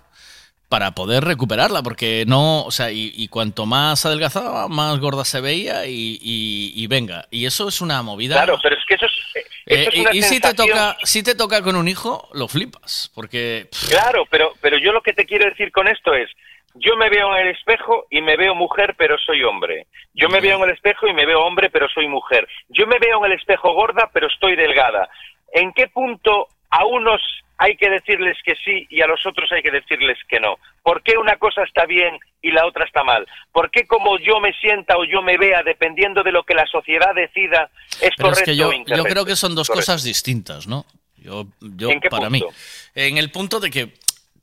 para 0.70 0.96
poder 0.96 1.24
recuperarla, 1.24 1.84
porque 1.84 2.24
no, 2.28 2.64
o 2.64 2.72
sea, 2.72 2.92
y, 2.92 3.12
y 3.16 3.28
cuanto 3.28 3.68
más 3.68 4.06
adelgazaba, 4.08 4.68
más 4.70 4.98
gorda 5.00 5.24
se 5.24 5.40
veía 5.40 5.86
y, 5.86 6.18
y- 6.20 6.74
y 6.76 6.88
venga. 6.88 7.28
Y 7.30 7.46
eso 7.46 7.68
es 7.68 7.80
una 7.80 8.02
movida. 8.02 8.36
Claro, 8.38 8.58
pero 8.64 8.76
es 8.76 8.82
que 8.88 8.96
eso 8.96 9.06
es, 9.06 9.12
eso 9.36 9.46
Eh, 9.68 9.88
es 9.94 10.00
una 10.00 10.10
y 10.14 10.18
y 10.20 10.24
si 10.24 10.40
te 10.40 10.54
toca, 10.56 10.98
si 11.04 11.22
te 11.22 11.36
toca 11.36 11.62
con 11.62 11.76
un 11.76 11.88
hijo, 11.88 12.28
lo 12.34 12.48
flipas, 12.48 13.12
porque 13.14 13.70
Claro, 13.88 14.26
pero, 14.32 14.54
pero 14.62 14.80
yo 14.80 14.92
lo 14.92 15.04
que 15.04 15.14
te 15.14 15.26
quiero 15.28 15.46
decir 15.46 15.72
con 15.72 15.88
esto 15.88 16.16
es, 16.16 16.30
yo 16.76 16.96
me 16.96 17.10
veo 17.10 17.36
en 17.36 17.48
el 17.48 17.56
espejo 17.56 18.06
y 18.10 18.22
me 18.22 18.36
veo 18.38 18.56
mujer, 18.56 18.96
pero 18.98 19.18
soy 19.18 19.44
hombre. 19.44 19.88
Yo 20.14 20.30
me 20.30 20.40
veo 20.42 20.58
en 20.58 20.64
el 20.64 20.76
espejo 20.76 21.08
y 21.08 21.14
me 21.14 21.26
veo 21.26 21.44
hombre, 21.44 21.70
pero 21.70 21.88
soy 21.90 22.08
mujer. 22.08 22.48
Yo 22.70 22.88
me 22.88 22.98
veo 23.00 23.24
en 23.26 23.32
el 23.32 23.38
espejo 23.38 23.74
gorda, 23.74 24.10
pero 24.14 24.28
estoy 24.28 24.56
delgada. 24.56 25.10
¿En 25.52 25.72
qué 25.74 25.88
punto 25.88 26.48
a 26.70 26.86
unos 26.86 27.22
hay 27.60 27.78
que 27.78 27.90
decirles 27.90 28.36
que 28.44 28.56
sí 28.66 28.88
y 28.90 29.02
a 29.02 29.08
los 29.08 29.24
otros 29.26 29.52
hay 29.52 29.62
que 29.62 29.70
decirles 29.72 30.18
que 30.28 30.40
no? 30.40 30.58
¿Por 30.82 31.04
qué 31.04 31.18
una 31.18 31.38
cosa 31.38 31.64
está 31.64 31.86
bien 31.86 32.18
y 32.42 32.52
la 32.52 32.66
otra 32.66 32.86
está 32.86 33.04
mal? 33.04 33.28
¿Por 33.52 33.70
qué 33.70 33.86
como 33.86 34.18
yo 34.18 34.40
me 34.40 34.52
sienta 34.54 34.98
o 34.98 35.06
yo 35.06 35.22
me 35.22 35.38
vea, 35.38 35.62
dependiendo 35.64 36.24
de 36.24 36.32
lo 36.32 36.44
que 36.44 36.56
la 36.56 36.66
sociedad 36.66 37.14
decida, 37.16 37.70
es 38.02 38.12
Pero 38.18 38.30
correcto 38.30 38.40
es 38.40 38.46
que 38.46 38.56
yo, 38.56 38.70
o 38.70 38.98
yo 38.98 39.04
creo 39.04 39.26
que 39.26 39.36
son 39.36 39.54
dos 39.56 39.68
Correcto. 39.68 39.92
cosas 39.92 40.04
distintas, 40.04 40.68
¿no? 40.68 40.86
Yo, 41.18 41.46
yo 41.62 41.90
¿En 41.90 42.02
qué 42.02 42.10
para 42.10 42.30
punto? 42.30 42.48
mí. 42.48 42.54
En 42.96 43.18
el 43.18 43.32
punto 43.32 43.60
de 43.62 43.70
que 43.70 43.94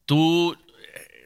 tú, 0.07 0.57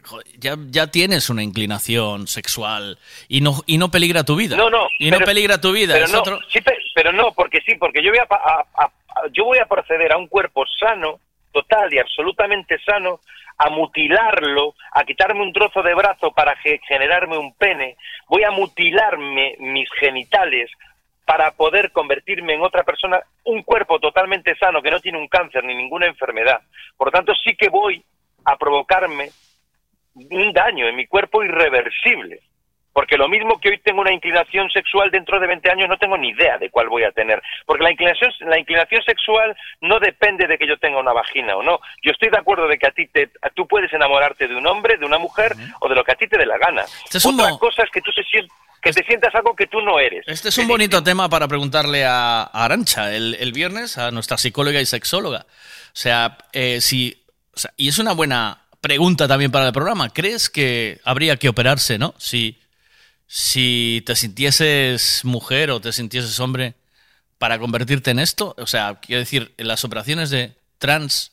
joder, 0.05 0.27
ya, 0.39 0.57
ya 0.71 0.87
tienes 0.89 1.31
una 1.31 1.43
inclinación 1.43 2.27
sexual 2.27 2.99
y 3.29 3.41
no, 3.41 3.61
y 3.67 3.79
no 3.79 3.91
peligra 3.91 4.25
tu 4.25 4.37
vida. 4.37 4.57
No, 4.57 4.71
no. 4.71 4.87
Y 4.99 5.11
no 5.11 5.19
peligra 5.21 5.61
tu 5.61 5.73
vida. 5.73 5.95
Pero 5.95 6.05
es 6.07 6.13
no, 6.13 6.21
otro- 6.21 6.39
sí, 6.51 6.61
pe- 6.61 6.79
pero 6.95 7.13
no, 7.13 7.33
porque 7.33 7.61
sí, 7.67 7.75
porque 7.77 8.03
yo 8.03 8.11
voy 8.11 8.19
a, 8.19 8.27
a- 8.31 8.91
yo 9.33 9.45
voy 9.45 9.59
a 9.59 9.67
proceder 9.67 10.13
a 10.13 10.17
un 10.17 10.27
cuerpo 10.29 10.65
sano, 10.79 11.19
total 11.53 11.93
y 11.95 11.99
absolutamente 11.99 12.79
sano, 12.85 13.21
a 13.59 13.71
mutilarlo, 13.71 14.75
a 14.93 15.05
quitarme 15.05 15.41
un 15.43 15.53
trozo 15.53 15.83
de 15.83 15.95
brazo 15.95 16.33
para 16.33 16.57
ge- 16.57 16.81
generarme 16.89 17.39
un 17.39 17.55
pene, 17.55 17.97
voy 18.29 18.43
a 18.43 18.51
mutilarme 18.51 19.55
mis 19.61 19.89
genitales 20.01 20.71
para 21.25 21.53
poder 21.53 21.91
convertirme 21.93 22.55
en 22.55 22.63
otra 22.63 22.83
persona, 22.83 23.21
un 23.45 23.63
cuerpo 23.63 23.99
totalmente 23.99 24.55
sano 24.57 24.83
que 24.83 24.91
no 24.91 25.01
tiene 25.01 25.19
un 25.19 25.29
cáncer 25.29 25.65
ni 25.65 25.75
ninguna 25.75 26.07
enfermedad. 26.07 26.61
Por 26.97 27.09
lo 27.09 27.13
tanto, 27.13 27.33
sí 27.43 27.55
que 27.57 27.69
voy 27.71 28.03
a 28.45 28.57
provocarme 28.57 29.31
un 30.15 30.53
daño 30.53 30.87
en 30.89 30.97
mi 30.97 31.07
cuerpo 31.07 31.43
irreversible. 31.45 32.41
Porque 32.93 33.17
lo 33.17 33.29
mismo 33.29 33.59
que 33.61 33.71
hoy 33.71 33.79
tengo 33.79 34.03
una 34.03 34.13
inclinación 34.13 34.71
sexual, 34.71 35.11
dentro 35.11 35.41
de 35.41 35.49
20 35.49 35.69
años 35.69 35.89
no 35.89 35.97
tengo 35.99 36.17
ni 36.17 36.29
idea 36.29 36.59
de 36.59 36.71
cuál 36.71 36.89
voy 36.89 37.03
a 37.03 37.11
tener. 37.11 37.43
Porque 37.67 37.83
la 37.83 37.91
inclinación, 37.91 38.31
la 38.43 38.57
inclinación 38.57 39.03
sexual 39.03 39.57
no 39.81 39.99
depende 39.99 40.47
de 40.47 40.57
que 40.57 40.69
yo 40.69 40.77
tenga 40.79 41.01
una 41.01 41.13
vagina 41.13 41.57
o 41.57 41.63
no. 41.65 41.81
Yo 42.05 42.13
estoy 42.13 42.29
de 42.31 42.39
acuerdo 42.39 42.69
de 42.69 42.79
que 42.79 42.87
a 42.87 42.93
ti 42.93 43.09
te, 43.09 43.31
a- 43.43 43.51
tú 43.51 43.67
puedes 43.67 43.93
enamorarte 43.93 44.47
de 44.47 44.55
un 44.55 44.65
hombre, 44.69 44.97
de 44.97 45.05
una 45.07 45.19
mujer 45.19 45.57
o 45.81 45.89
de 45.89 45.97
lo 45.97 46.05
que 46.05 46.13
a 46.13 46.15
ti 46.15 46.29
te 46.29 46.39
dé 46.39 46.47
la 46.47 46.57
gana. 46.57 46.83
Este 47.05 47.19
es 47.19 47.25
un 47.25 47.35
Otra 47.41 47.51
mo- 47.51 47.59
cosa 47.59 47.83
es 47.83 47.91
que 47.91 48.01
tú 48.01 48.13
te 48.13 48.23
sientas 48.23 48.57
que 48.81 48.93
te 48.93 49.03
sientas 49.07 49.35
algo 49.35 49.57
que 49.57 49.67
tú 49.67 49.81
no 49.81 49.99
eres. 49.99 50.29
Este 50.29 50.51
es 50.51 50.59
un 50.59 50.69
bonito 50.69 51.03
tema 51.03 51.29
para 51.31 51.49
preguntarle 51.49 52.05
a, 52.05 52.43
a 52.43 52.65
Arancha 52.67 53.15
el, 53.15 53.35
el 53.41 53.53
viernes, 53.53 53.97
a 53.97 54.11
nuestra 54.11 54.37
psicóloga 54.37 54.79
y 54.79 54.85
sexóloga. 54.85 55.47
O 55.49 55.97
sea, 55.97 56.37
eh, 56.53 56.83
si, 56.83 57.17
o 57.55 57.59
sea, 57.59 57.71
y 57.79 57.89
es 57.89 57.99
una 57.99 58.13
buena 58.13 58.59
pregunta 58.85 59.27
también 59.27 59.51
para 59.51 59.67
el 59.69 59.73
programa. 59.73 60.11
¿Crees 60.11 60.51
que 60.51 61.01
habría 61.05 61.39
que 61.39 61.49
operarse, 61.49 61.97
no? 61.99 62.15
Si, 62.19 62.59
si 63.27 64.03
te 64.05 64.15
sintieses 64.15 65.23
mujer 65.25 65.71
o 65.71 65.81
te 65.81 65.91
sintieses 65.91 66.39
hombre 66.39 66.75
para 67.39 67.59
convertirte 67.59 68.11
en 68.11 68.19
esto. 68.19 68.55
O 68.59 68.67
sea, 68.67 69.01
quiero 69.01 69.21
decir, 69.21 69.55
en 69.57 69.69
las 69.69 69.85
operaciones 69.85 70.29
de 70.29 70.53
trans, 70.79 71.33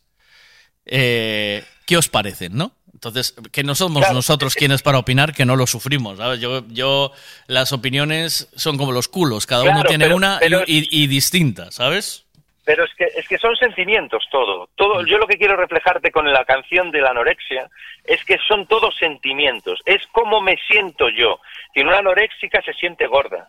eh, 0.85 1.65
¿qué 1.85 1.97
os 1.97 2.07
parecen, 2.07 2.55
no? 2.55 2.73
Entonces, 2.93 3.33
que 3.51 3.63
no 3.65 3.75
somos 3.75 3.99
Claro. 4.01 4.13
nosotros 4.15 4.55
quienes 4.55 4.81
para 4.81 4.99
opinar 4.99 5.33
que 5.33 5.43
no 5.45 5.55
lo 5.57 5.67
sufrimos. 5.67 6.19
¿sabes? 6.19 6.39
Yo, 6.39 6.65
yo, 6.69 7.11
las 7.47 7.73
opiniones 7.73 8.47
son 8.55 8.77
como 8.77 8.93
los 8.93 9.09
culos, 9.09 9.45
cada 9.45 9.63
uno 9.63 9.83
tiene 9.83 10.05
pero- 10.05 10.15
una 10.15 10.35
y- 10.37 10.39
pero- 10.39 10.63
y, 10.65 10.87
y 11.03 11.07
distinta, 11.07 11.69
¿sabes? 11.71 12.23
Pero 12.63 12.83
es 12.83 12.93
que, 12.95 13.05
es 13.05 13.27
que 13.27 13.37
son 13.37 13.55
sentimientos 13.55 14.25
todo. 14.31 14.69
todo. 14.75 15.05
Yo 15.05 15.17
lo 15.17 15.27
que 15.27 15.37
quiero 15.37 15.55
reflejarte 15.55 16.11
con 16.11 16.31
la 16.31 16.45
canción 16.45 16.91
de 16.91 17.01
la 17.01 17.09
anorexia 17.09 17.69
es 18.03 18.23
que 18.23 18.37
son 18.47 18.67
todos 18.67 18.95
sentimientos. 18.97 19.81
Es 19.85 20.05
cómo 20.11 20.41
me 20.41 20.57
siento 20.67 21.09
yo. 21.09 21.39
Si 21.73 21.81
una 21.81 21.97
anoréxica 21.97 22.61
se 22.61 22.73
siente 22.73 23.07
gorda. 23.07 23.47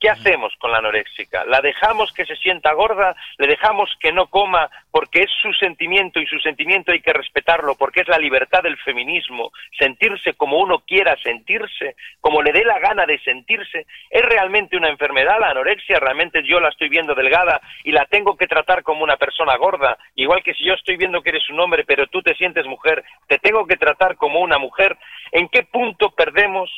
¿Qué 0.00 0.08
hacemos 0.08 0.54
con 0.58 0.70
la 0.70 0.78
anoréxica? 0.78 1.44
¿La 1.46 1.60
dejamos 1.60 2.12
que 2.12 2.24
se 2.24 2.36
sienta 2.36 2.72
gorda? 2.72 3.16
¿Le 3.36 3.48
dejamos 3.48 3.90
que 4.00 4.12
no 4.12 4.28
coma 4.28 4.70
porque 4.92 5.22
es 5.22 5.30
su 5.42 5.52
sentimiento 5.54 6.20
y 6.20 6.26
su 6.26 6.38
sentimiento 6.38 6.92
hay 6.92 7.00
que 7.00 7.12
respetarlo 7.12 7.74
porque 7.74 8.02
es 8.02 8.08
la 8.08 8.18
libertad 8.18 8.62
del 8.62 8.76
feminismo? 8.78 9.50
Sentirse 9.76 10.34
como 10.34 10.58
uno 10.58 10.80
quiera 10.86 11.16
sentirse, 11.16 11.96
como 12.20 12.42
le 12.42 12.52
dé 12.52 12.64
la 12.64 12.78
gana 12.78 13.06
de 13.06 13.18
sentirse. 13.20 13.86
¿Es 14.08 14.22
realmente 14.22 14.76
una 14.76 14.88
enfermedad 14.88 15.40
la 15.40 15.50
anorexia? 15.50 15.98
¿Realmente 15.98 16.42
yo 16.44 16.60
la 16.60 16.68
estoy 16.68 16.88
viendo 16.88 17.14
delgada 17.14 17.60
y 17.82 17.90
la 17.90 18.04
tengo 18.06 18.36
que 18.36 18.46
tratar 18.46 18.84
como 18.84 19.02
una 19.02 19.16
persona 19.16 19.56
gorda? 19.56 19.98
Igual 20.14 20.44
que 20.44 20.54
si 20.54 20.64
yo 20.64 20.74
estoy 20.74 20.96
viendo 20.96 21.22
que 21.22 21.30
eres 21.30 21.50
un 21.50 21.58
hombre 21.58 21.84
pero 21.84 22.06
tú 22.06 22.22
te 22.22 22.36
sientes 22.36 22.66
mujer, 22.66 23.02
¿te 23.26 23.38
tengo 23.38 23.66
que 23.66 23.76
tratar 23.76 24.16
como 24.16 24.40
una 24.40 24.58
mujer? 24.58 24.96
¿En 25.32 25.48
qué 25.48 25.64
punto 25.64 26.10
perdemos 26.10 26.70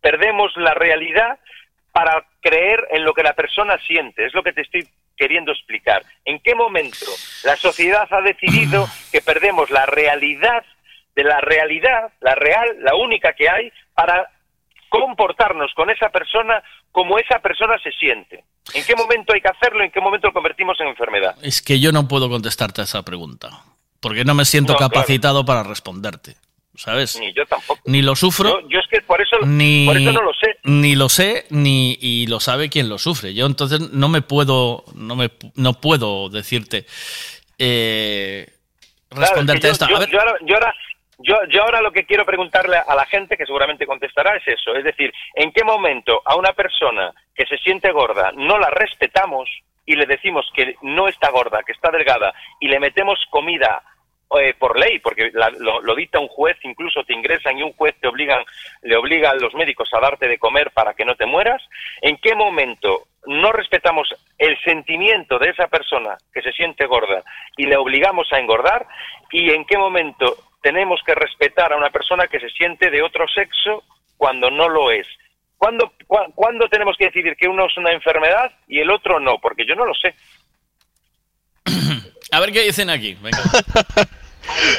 perdemos 0.00 0.54
la 0.56 0.74
realidad 0.74 1.38
para 1.94 2.26
creer 2.40 2.88
en 2.90 3.04
lo 3.04 3.14
que 3.14 3.22
la 3.22 3.34
persona 3.34 3.78
siente. 3.86 4.26
Es 4.26 4.34
lo 4.34 4.42
que 4.42 4.52
te 4.52 4.62
estoy 4.62 4.84
queriendo 5.16 5.52
explicar. 5.52 6.02
¿En 6.24 6.40
qué 6.40 6.56
momento 6.56 7.06
la 7.44 7.54
sociedad 7.54 8.08
ha 8.10 8.20
decidido 8.20 8.88
que 9.12 9.20
perdemos 9.20 9.70
la 9.70 9.86
realidad 9.86 10.64
de 11.14 11.22
la 11.22 11.40
realidad, 11.40 12.12
la 12.20 12.34
real, 12.34 12.78
la 12.80 12.96
única 12.96 13.32
que 13.34 13.48
hay, 13.48 13.70
para 13.94 14.28
comportarnos 14.88 15.72
con 15.74 15.88
esa 15.88 16.08
persona 16.08 16.60
como 16.90 17.16
esa 17.16 17.38
persona 17.38 17.78
se 17.78 17.92
siente? 17.92 18.42
¿En 18.74 18.84
qué 18.84 18.96
momento 18.96 19.32
hay 19.32 19.40
que 19.40 19.48
hacerlo? 19.48 19.84
¿En 19.84 19.92
qué 19.92 20.00
momento 20.00 20.26
lo 20.26 20.32
convertimos 20.32 20.76
en 20.80 20.88
enfermedad? 20.88 21.36
Es 21.42 21.62
que 21.62 21.78
yo 21.78 21.92
no 21.92 22.08
puedo 22.08 22.28
contestarte 22.28 22.80
a 22.80 22.84
esa 22.84 23.04
pregunta, 23.04 23.50
porque 24.00 24.24
no 24.24 24.34
me 24.34 24.44
siento 24.44 24.72
No, 24.72 24.78
claro. 24.78 24.92
capacitado 24.92 25.44
para 25.44 25.62
responderte, 25.62 26.34
¿sabes? 26.76 27.18
Ni 27.18 27.32
yo 27.32 27.44
tampoco. 27.46 27.80
Ni 27.86 28.02
lo 28.02 28.14
sufro, 28.16 28.60
Yo, 28.62 28.68
yo 28.68 28.78
es 28.80 28.86
que 28.88 29.00
por 29.02 29.20
eso, 29.20 29.36
ni, 29.46 29.86
por 29.86 29.96
eso 29.96 30.12
no 30.12 30.22
lo 30.22 30.32
sé. 30.34 30.56
ni 30.64 30.94
lo 30.96 31.08
sé, 31.08 31.46
ni 31.50 31.96
y 32.00 32.26
lo 32.26 32.40
sabe 32.40 32.68
quien 32.68 32.88
lo 32.88 32.98
sufre. 32.98 33.34
Yo 33.34 33.46
entonces 33.46 33.80
no 33.92 34.08
me 34.08 34.22
puedo, 34.22 34.84
no 34.94 35.16
me, 35.16 35.30
no 35.56 35.74
puedo 35.74 36.28
decirte, 36.28 36.86
eh, 37.58 38.48
Claro, 39.08 39.22
responderte 39.26 39.68
es 39.70 39.78
que 39.78 39.84
a 39.84 39.88
yo, 39.88 39.94
esta. 39.94 40.04
A 40.20 40.24
ver, 40.32 40.40
yo 40.46 40.54
ahora- 40.56 40.74
yo- 41.18 41.46
yo 41.50 41.62
ahora 41.62 41.80
lo 41.80 41.92
que 41.92 42.04
quiero 42.04 42.24
preguntarle 42.26 42.76
a 42.76 42.94
la 42.94 43.06
gente, 43.06 43.36
que 43.36 43.46
seguramente 43.46 43.86
contestará, 43.86 44.36
es 44.36 44.46
eso. 44.48 44.74
Es 44.74 44.84
decir, 44.84 45.12
¿en 45.36 45.52
qué 45.52 45.62
momento 45.64 46.20
a 46.24 46.34
una 46.36 46.52
persona 46.52 47.12
que 47.34 47.46
se 47.46 47.56
siente 47.58 47.92
gorda 47.92 48.32
no 48.34 48.58
la 48.58 48.70
respetamos 48.70 49.48
y 49.86 49.94
le 49.96 50.06
decimos 50.06 50.46
que 50.54 50.76
no 50.82 51.06
está 51.08 51.30
gorda, 51.30 51.62
que 51.64 51.72
está 51.72 51.90
delgada, 51.90 52.34
y 52.58 52.68
le 52.68 52.80
metemos 52.80 53.18
comida 53.30 53.82
eh, 54.40 54.54
por 54.58 54.78
ley, 54.78 54.98
porque 54.98 55.30
la- 55.32 55.50
lo, 55.50 55.80
lo 55.80 55.94
dicta 55.94 56.18
un 56.18 56.28
juez, 56.28 56.56
incluso 56.62 57.04
te 57.04 57.14
ingresan 57.14 57.58
y 57.58 57.62
un 57.62 57.72
juez 57.72 57.94
te 58.00 58.08
obligan, 58.08 58.44
le 58.82 58.96
obliga 58.96 59.30
a 59.30 59.34
los 59.34 59.54
médicos 59.54 59.88
a 59.92 60.00
darte 60.00 60.26
de 60.28 60.38
comer 60.38 60.70
para 60.72 60.94
que 60.94 61.04
no 61.04 61.14
te 61.14 61.26
mueras, 61.26 61.62
¿en 62.02 62.16
qué 62.18 62.34
momento 62.34 63.04
no 63.26 63.52
respetamos 63.52 64.08
el 64.38 64.58
sentimiento 64.64 65.38
de 65.38 65.50
esa 65.50 65.68
persona 65.68 66.16
que 66.32 66.42
se 66.42 66.52
siente 66.52 66.86
gorda 66.86 67.22
y 67.56 67.66
le 67.66 67.76
obligamos 67.76 68.30
a 68.32 68.38
engordar? 68.38 68.86
¿Y 69.30 69.50
en 69.50 69.64
qué 69.64 69.78
momento 69.78 70.36
tenemos 70.62 71.00
que 71.04 71.14
respetar 71.14 71.72
a 71.72 71.76
una 71.76 71.90
persona 71.90 72.26
que 72.26 72.40
se 72.40 72.50
siente 72.50 72.90
de 72.90 73.02
otro 73.02 73.26
sexo 73.28 73.82
cuando 74.16 74.50
no 74.50 74.68
lo 74.68 74.90
es? 74.90 75.06
¿Cuándo, 75.56 75.92
¿Cuándo 76.34 76.68
tenemos 76.68 76.96
que 76.98 77.06
decidir 77.06 77.36
que 77.36 77.48
uno 77.48 77.66
es 77.66 77.76
una 77.78 77.92
enfermedad 77.92 78.52
y 78.68 78.80
el 78.80 78.90
otro 78.90 79.18
no? 79.20 79.38
Porque 79.38 79.64
yo 79.64 79.74
no 79.74 79.86
lo 79.86 79.94
sé. 79.94 80.14
A 82.30 82.40
ver 82.40 82.52
qué 82.52 82.62
dicen 82.62 82.90
aquí. 82.90 83.14
Venga. 83.14 83.38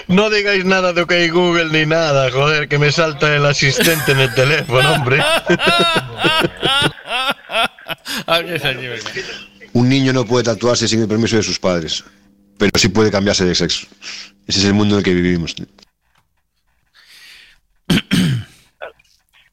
No 0.08 0.30
digáis 0.30 0.64
nada 0.64 0.94
de 0.94 1.02
OK 1.02 1.12
Google 1.32 1.72
ni 1.72 1.88
nada, 1.88 2.30
joder, 2.32 2.68
que 2.68 2.78
me 2.78 2.92
salta 2.92 3.36
el 3.36 3.44
asistente 3.46 4.12
en 4.12 4.20
el 4.20 4.32
teléfono, 4.34 4.94
hombre. 4.94 5.18
Un 9.74 9.90
niño 9.90 10.14
no 10.14 10.26
puede 10.26 10.46
tatuarse 10.46 10.88
sin 10.88 11.02
el 11.02 11.08
permiso 11.08 11.36
de 11.36 11.44
sus 11.44 11.60
padres, 11.60 12.04
pero 12.58 12.72
sí 12.76 12.90
puede 12.90 13.12
cambiarse 13.12 13.46
de 13.46 13.54
sexo. 13.56 13.88
Ese 14.48 14.60
es 14.60 14.66
el 14.66 14.74
mundo 14.74 14.96
en 14.96 15.00
el 15.00 15.04
que 15.04 15.14
vivimos. 15.14 15.56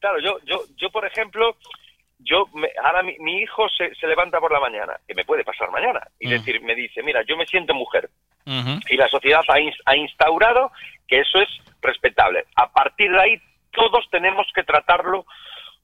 Claro, 0.01 0.19
yo, 0.23 0.39
yo, 0.47 0.65
yo 0.77 0.91
por 0.91 1.07
ejemplo, 1.07 1.57
yo 2.33 2.47
me- 2.55 2.71
ahora 2.83 3.03
mi, 3.03 3.15
mi 3.19 3.41
hijo 3.43 3.69
se, 3.69 3.95
se 3.95 4.07
levanta 4.07 4.41
por 4.41 4.51
la 4.53 4.61
mañana, 4.61 4.95
que 5.07 5.15
me 5.15 5.25
puede 5.25 5.45
pasar 5.45 5.71
mañana, 5.71 6.01
y 6.19 6.29
decir, 6.39 6.61
me 6.63 6.75
dice, 6.75 7.03
mira, 7.03 7.23
yo 7.29 7.37
me 7.37 7.47
siento 7.47 7.75
mujer. 7.75 8.09
Y 8.91 8.97
la 8.97 9.09
sociedad 9.09 9.43
ha, 9.49 9.55
ha 9.91 9.97
instaurado 9.97 10.73
que 11.07 11.21
eso 11.21 11.39
es 11.41 11.49
respetable. 11.81 12.45
A 12.57 12.73
partir 12.73 13.11
de 13.13 13.21
ahí, 13.21 13.37
todos 13.71 14.05
tenemos 14.11 14.47
que 14.55 14.65
tratarlo 14.65 15.25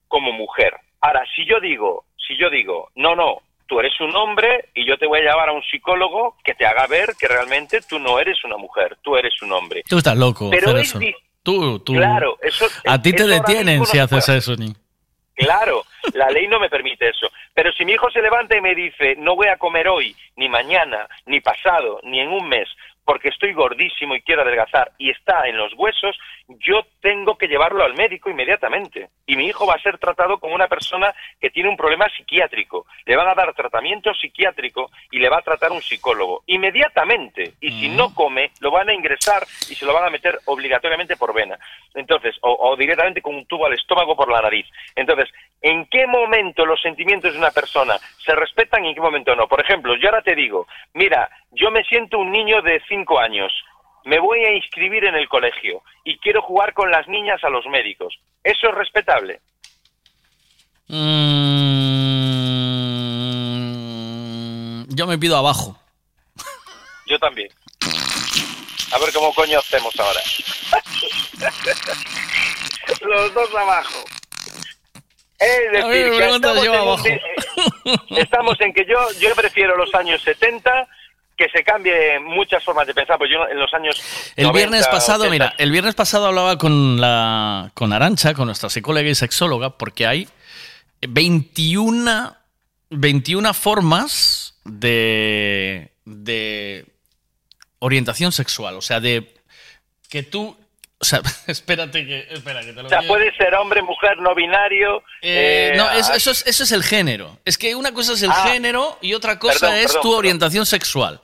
como 0.08 0.32
mujer. 0.32 0.74
Ahora, 1.00 1.22
si 1.36 1.44
yo 1.46 1.60
digo, 1.60 2.04
si 2.26 2.36
yo 2.36 2.50
digo, 2.50 2.88
no, 2.96 3.14
no, 3.14 3.38
tú 3.66 3.78
eres 3.78 3.98
un 4.00 4.14
hombre 4.16 4.70
y 4.74 4.84
yo 4.86 4.96
te 4.98 5.06
voy 5.06 5.20
a 5.20 5.22
llevar 5.22 5.50
a 5.50 5.52
un 5.52 5.62
psicólogo 5.62 6.36
que 6.42 6.54
te 6.54 6.66
haga 6.66 6.86
ver 6.86 7.14
que 7.18 7.28
realmente 7.28 7.80
tú 7.88 7.98
no 7.98 8.18
eres 8.18 8.42
una 8.44 8.56
mujer, 8.56 8.96
tú 9.02 9.16
eres 9.16 9.40
un 9.42 9.52
hombre. 9.52 9.82
Tú 9.88 9.98
estás 9.98 10.16
loco 10.16 10.48
Pero 10.50 10.76
es 10.78 10.88
eso. 10.88 10.98
Tú, 11.42 11.78
tú. 11.80 11.94
Claro, 11.94 12.36
eso- 12.42 12.66
a 12.86 13.00
ti 13.00 13.12
te 13.12 13.24
detienen 13.24 13.84
si 13.84 13.98
haces 13.98 14.28
eso, 14.30 14.56
ni. 14.56 14.72
Claro, 15.38 15.84
la 16.14 16.28
ley 16.30 16.48
no 16.48 16.58
me 16.58 16.68
permite 16.68 17.08
eso. 17.08 17.30
Pero 17.54 17.72
si 17.72 17.84
mi 17.84 17.92
hijo 17.92 18.10
se 18.10 18.20
levanta 18.20 18.56
y 18.56 18.60
me 18.60 18.74
dice, 18.74 19.14
no 19.16 19.36
voy 19.36 19.46
a 19.46 19.56
comer 19.56 19.86
hoy, 19.86 20.14
ni 20.34 20.48
mañana, 20.48 21.08
ni 21.26 21.40
pasado, 21.40 22.00
ni 22.02 22.20
en 22.20 22.28
un 22.28 22.48
mes, 22.48 22.68
porque 23.08 23.30
estoy 23.30 23.54
gordísimo 23.54 24.14
y 24.14 24.20
quiero 24.20 24.42
adelgazar 24.42 24.92
y 24.98 25.08
está 25.08 25.48
en 25.48 25.56
los 25.56 25.72
huesos, 25.72 26.14
yo 26.46 26.82
tengo 27.00 27.38
que 27.38 27.48
llevarlo 27.48 27.82
al 27.82 27.94
médico 27.94 28.28
inmediatamente. 28.28 29.08
Y 29.24 29.34
mi 29.34 29.46
hijo 29.46 29.66
va 29.66 29.76
a 29.76 29.82
ser 29.82 29.96
tratado 29.96 30.36
como 30.38 30.54
una 30.54 30.68
persona 30.68 31.14
que 31.40 31.48
tiene 31.48 31.70
un 31.70 31.76
problema 31.78 32.06
psiquiátrico. 32.14 32.84
Le 33.06 33.16
van 33.16 33.28
a 33.28 33.34
dar 33.34 33.54
tratamiento 33.54 34.12
psiquiátrico 34.12 34.90
y 35.10 35.20
le 35.20 35.30
va 35.30 35.38
a 35.38 35.42
tratar 35.42 35.72
un 35.72 35.80
psicólogo 35.80 36.42
inmediatamente. 36.48 37.54
Y 37.62 37.70
si 37.80 37.88
no 37.88 38.14
come, 38.14 38.50
lo 38.60 38.70
van 38.70 38.90
a 38.90 38.94
ingresar 38.94 39.42
y 39.70 39.74
se 39.74 39.86
lo 39.86 39.94
van 39.94 40.04
a 40.04 40.10
meter 40.10 40.38
obligatoriamente 40.44 41.16
por 41.16 41.32
vena. 41.32 41.58
Entonces, 41.94 42.36
o, 42.42 42.52
o 42.60 42.76
directamente 42.76 43.22
con 43.22 43.36
un 43.36 43.46
tubo 43.46 43.64
al 43.64 43.72
estómago 43.72 44.14
por 44.14 44.30
la 44.30 44.42
nariz. 44.42 44.66
Entonces, 44.94 45.30
¿en 45.60 45.86
qué 45.86 46.06
momento 46.06 46.64
los 46.64 46.80
sentimientos 46.80 47.32
de 47.32 47.38
una 47.38 47.50
persona 47.50 47.98
se 48.24 48.34
respetan 48.34 48.84
y 48.84 48.88
en 48.88 48.94
qué 48.94 49.00
momento 49.00 49.34
no? 49.34 49.48
Por 49.48 49.60
ejemplo, 49.60 49.96
yo 49.96 50.08
ahora 50.08 50.22
te 50.22 50.34
digo, 50.34 50.66
mira, 50.94 51.28
yo 51.52 51.70
me 51.70 51.84
siento 51.84 52.18
un 52.18 52.30
niño 52.30 52.62
de 52.62 52.80
cinco 52.88 53.18
años. 53.18 53.52
me 54.04 54.20
voy 54.20 54.44
a 54.44 54.54
inscribir 54.54 55.04
en 55.04 55.16
el 55.16 55.28
colegio 55.28 55.82
y 56.02 56.16
quiero 56.18 56.40
jugar 56.40 56.72
con 56.72 56.90
las 56.90 57.06
niñas 57.08 57.44
a 57.44 57.50
los 57.50 57.66
médicos. 57.66 58.18
¿Eso 58.42 58.68
es 58.68 58.74
respetable? 58.74 59.40
Mm, 60.88 62.04
yo 64.88 65.06
me 65.06 65.18
pido 65.18 65.36
abajo. 65.36 65.76
Yo 67.06 67.18
también. 67.18 67.48
A 68.92 68.98
ver 68.98 69.12
cómo 69.12 69.34
coño 69.34 69.58
hacemos 69.58 69.94
ahora. 70.00 70.20
Los 73.02 73.34
dos 73.34 73.54
abajo. 73.54 74.04
Es 75.38 75.68
A 75.84 75.86
decir, 75.86 75.88
ver, 75.88 76.04
me 76.04 76.10
que 76.10 76.16
preguntas 76.16 76.56
estamos, 76.56 76.64
yo 76.64 76.74
en 76.74 76.80
un 76.80 76.88
abajo. 76.88 77.04
di- 77.04 78.20
estamos 78.20 78.60
en 78.60 78.72
que 78.72 78.84
yo, 78.86 78.96
yo 79.20 79.34
prefiero 79.36 79.76
los 79.76 79.94
años 79.94 80.20
70, 80.22 80.88
que 81.36 81.48
se 81.50 81.62
cambie 81.62 82.18
muchas 82.18 82.64
formas 82.64 82.86
de 82.88 82.94
pensar, 82.94 83.16
pues 83.18 83.30
yo 83.30 83.46
en 83.48 83.58
los 83.60 83.72
años 83.72 84.02
El 84.34 84.46
90, 84.46 84.52
viernes 84.58 84.88
pasado, 84.88 85.24
80, 85.24 85.30
mira, 85.32 85.54
el 85.58 85.70
viernes 85.70 85.94
pasado 85.94 86.26
hablaba 86.26 86.58
con 86.58 87.00
la 87.00 87.70
con 87.74 87.92
Arancha, 87.92 88.34
con 88.34 88.46
nuestra 88.46 88.68
psicóloga 88.68 89.08
y 89.08 89.14
sexóloga, 89.14 89.70
porque 89.78 90.06
hay 90.08 90.28
21, 91.06 92.36
21 92.90 93.54
formas 93.54 94.58
de, 94.64 95.92
de 96.04 96.84
orientación 97.78 98.32
sexual. 98.32 98.76
O 98.76 98.82
sea, 98.82 98.98
de 99.00 99.34
que 100.08 100.22
tú. 100.24 100.56
O 101.00 101.04
sea, 101.04 101.20
espérate 101.46 102.04
que. 102.06 102.26
Espera, 102.30 102.60
que 102.60 102.72
te 102.72 102.80
lo 102.82 102.86
O 102.86 102.88
sea, 102.88 103.02
puede 103.02 103.34
ser 103.36 103.54
hombre, 103.54 103.82
mujer, 103.82 104.18
no 104.18 104.34
binario. 104.34 104.98
Eh, 105.22 105.70
eh, 105.72 105.76
no, 105.76 105.90
es- 105.92 106.08
ah, 106.10 106.16
eso, 106.16 106.30
es, 106.32 106.44
eso 106.46 106.64
es 106.64 106.72
el 106.72 106.82
género. 106.82 107.38
Es 107.44 107.56
que 107.56 107.74
una 107.76 107.92
cosa 107.92 108.14
es 108.14 108.22
el 108.22 108.30
Ah. 108.30 108.48
género 108.50 108.98
y 109.00 109.14
otra 109.14 109.38
cosa 109.38 109.60
Perdón, 109.60 109.74
es 109.76 109.86
perdón, 109.86 110.02
tu 110.02 110.08
perdón. 110.08 110.18
orientación 110.18 110.66
sexual. 110.66 111.20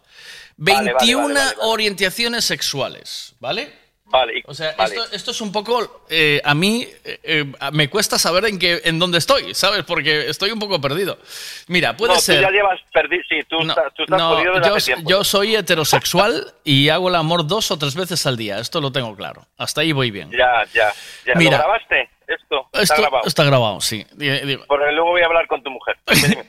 Vale, 0.57 0.77
vale, 0.93 0.93
21 0.93 1.23
vale, 1.23 1.35
vale, 1.35 1.57
vale. 1.57 1.69
orientaciones 1.73 2.44
sexuales, 2.44 3.35
¿vale? 3.41 3.73
Vale, 4.18 4.43
O 4.47 4.55
sea, 4.55 4.75
vale. 4.78 4.94
esto, 4.94 5.12
esto 5.17 5.31
es 5.33 5.41
un 5.41 5.51
poco. 5.52 6.05
eh, 6.09 6.41
a 6.44 6.55
mí 6.55 6.86
eh, 7.05 7.18
eh, 7.25 7.44
me 7.73 7.91
cuesta 7.91 8.18
saber 8.18 8.44
en, 8.47 8.59
qué, 8.59 8.81
en 8.84 8.99
dónde 8.99 9.18
estoy, 9.18 9.55
¿sabes? 9.55 9.83
Porque 9.84 10.28
estoy 10.28 10.51
un 10.52 10.59
poco 10.60 10.81
perdido. 10.81 11.18
Mira, 11.67 11.97
puede 11.97 12.15
no, 12.15 12.20
ser. 12.20 12.36
tú 12.36 12.43
ya 12.43 12.51
llevas 12.51 12.81
perdido. 12.93 13.23
Sí, 13.28 13.41
tú, 13.49 13.60
estás, 13.60 13.93
tú 13.94 14.05
estás 14.05 14.18
No, 14.18 14.36
jodido 14.36 14.55
desde 14.55 14.68
yo, 14.68 14.75
hace 14.76 14.93
tiempo. 14.94 15.10
yo 15.10 15.25
soy 15.25 15.57
heterosexual 15.57 16.52
y 16.65 16.89
hago 16.91 17.09
el 17.09 17.17
amor 17.17 17.47
dos 17.47 17.70
o 17.70 17.76
tres 17.78 17.94
veces 17.97 18.25
al 18.26 18.36
día. 18.36 18.59
Esto 18.59 18.81
lo 18.81 18.93
tengo 18.93 19.17
claro. 19.17 19.47
Hasta 19.59 19.81
ahí 19.81 19.93
voy 19.93 20.10
bien. 20.10 20.31
Ya, 20.31 20.65
ya, 20.73 20.93
ya. 21.26 21.34
Mira. 21.34 21.59
¿Lo 21.59 21.65
grabaste? 21.65 22.09
Esto, 22.26 22.67
está 22.73 22.83
Esto 22.83 23.02
grabado. 23.02 23.26
está 23.26 23.44
grabado, 23.44 23.81
sí. 23.83 24.07
Di- 24.12 24.31
digo, 24.47 24.65
Porque 24.67 24.91
luego 24.93 25.10
voy 25.10 25.20
a 25.23 25.26
hablar 25.26 25.47
con 25.47 25.62
tu 25.62 25.70
mujer. 25.70 25.97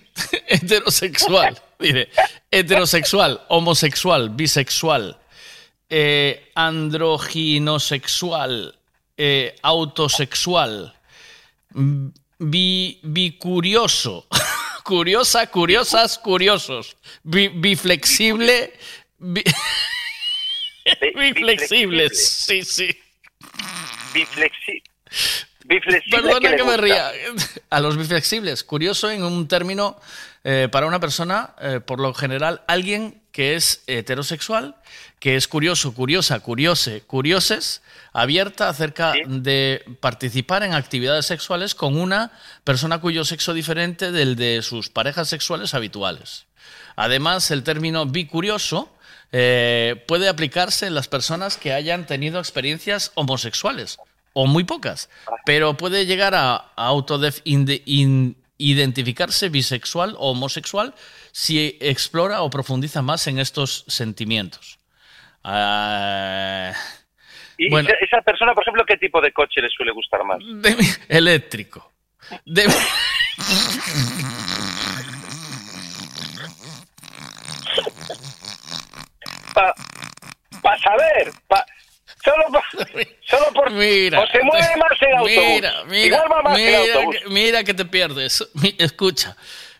Heterosexual. 0.47 1.59
Mire, 1.79 2.09
heterosexual, 2.51 3.41
homosexual, 3.49 4.29
bisexual, 4.29 5.17
eh, 5.89 6.51
androginosexual, 6.55 8.75
eh, 9.17 9.55
autosexual, 9.61 10.93
bi, 12.39 12.99
bicurioso, 13.03 14.25
curiosa, 14.83 15.47
curiosas, 15.47 16.17
curiosos, 16.17 16.95
bi- 17.23 17.49
biflexible, 17.49 18.73
bi- 19.19 19.43
biflexibles, 21.15 22.27
sí, 22.45 22.63
sí. 22.63 22.89
Biflexi... 24.13 24.81
Biflexible, 25.65 26.21
Perdona 26.21 26.49
le 26.51 26.57
que 26.57 26.63
me 26.63 26.77
ría. 26.77 27.11
A 27.71 27.79
los 27.79 27.97
biflexibles, 27.97 28.63
curioso 28.63 29.09
en 29.09 29.23
un 29.23 29.47
término 29.47 29.99
eh, 30.45 30.69
para 30.71 30.85
una 30.85 30.99
persona, 31.01 31.55
eh, 31.59 31.81
por 31.85 31.99
lo 31.99 32.13
general, 32.13 32.61
alguien 32.67 33.21
que 33.33 33.55
es 33.55 33.83
heterosexual, 33.87 34.75
que 35.19 35.35
es 35.35 35.47
curioso, 35.49 35.93
curiosa, 35.93 36.39
curiose, 36.39 37.01
curioses, 37.01 37.81
abierta 38.13 38.69
acerca 38.69 39.13
de 39.27 39.83
participar 39.99 40.63
en 40.63 40.73
actividades 40.73 41.25
sexuales 41.25 41.75
con 41.75 41.97
una 41.99 42.31
persona 42.63 42.99
cuyo 43.01 43.25
sexo 43.25 43.53
diferente 43.53 44.11
del 44.13 44.37
de 44.37 44.61
sus 44.61 44.89
parejas 44.89 45.27
sexuales 45.27 45.73
habituales. 45.73 46.45
Además, 46.95 47.51
el 47.51 47.63
término 47.63 48.05
bicurioso 48.05 48.89
eh, 49.33 50.05
puede 50.07 50.29
aplicarse 50.29 50.87
en 50.87 50.93
las 50.95 51.09
personas 51.09 51.57
que 51.57 51.73
hayan 51.73 52.05
tenido 52.05 52.39
experiencias 52.39 53.11
homosexuales, 53.15 53.97
o 54.31 54.47
muy 54.47 54.63
pocas, 54.63 55.09
pero 55.45 55.75
puede 55.75 56.05
llegar 56.05 56.35
a, 56.35 56.55
a 56.75 56.91
autodef- 56.91 57.41
inde- 57.43 57.81
in- 57.85 58.37
identificarse 58.57 59.49
bisexual 59.49 60.15
o 60.17 60.31
homosexual 60.31 60.93
si 61.31 61.77
explora 61.81 62.41
o 62.41 62.49
profundiza 62.49 63.01
más 63.01 63.27
en 63.27 63.39
estos 63.39 63.83
sentimientos. 63.87 64.79
Ah, 65.43 66.71
¿Y 67.57 67.69
bueno, 67.69 67.89
esa- 68.01 68.21
persona, 68.21 68.53
por 68.53 68.63
ejemplo, 68.63 68.83
qué 68.85 68.97
tipo 68.97 69.21
de 69.21 69.31
coche 69.31 69.61
le 69.61 69.69
suele 69.69 69.91
gustar 69.91 70.23
más? 70.23 70.39
de- 70.61 70.75
eléctrico. 71.09 71.91
De- 72.45 72.65
Para 80.61 80.79
saber, 80.79 81.31
pa- 81.47 81.65
solo, 83.29 83.53
por... 83.53 83.71
Mira, 83.71 84.21
o 84.21 84.27
se 84.27 84.41
mueve 84.43 84.67
más 84.77 85.01
en 85.01 85.11
autobús. 85.17 85.29
Mira, 85.35 85.83
mira, 85.85 86.05
Igual 86.17 86.31
va 86.31 86.41
más 86.41 86.59
en 86.59 86.65
mira, 86.65 86.79
autobús. 86.79 87.15
que- 87.17 87.29
mira 87.29 87.63
que 87.63 87.73
te 87.73 87.85
pierdes. 87.85 88.47
Escucha. 88.77 89.35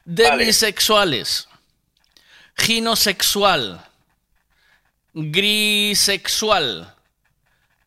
Demisexuales. 0.05 1.47
Ginosexual. 2.57 3.81
Grisexual. 5.13 6.93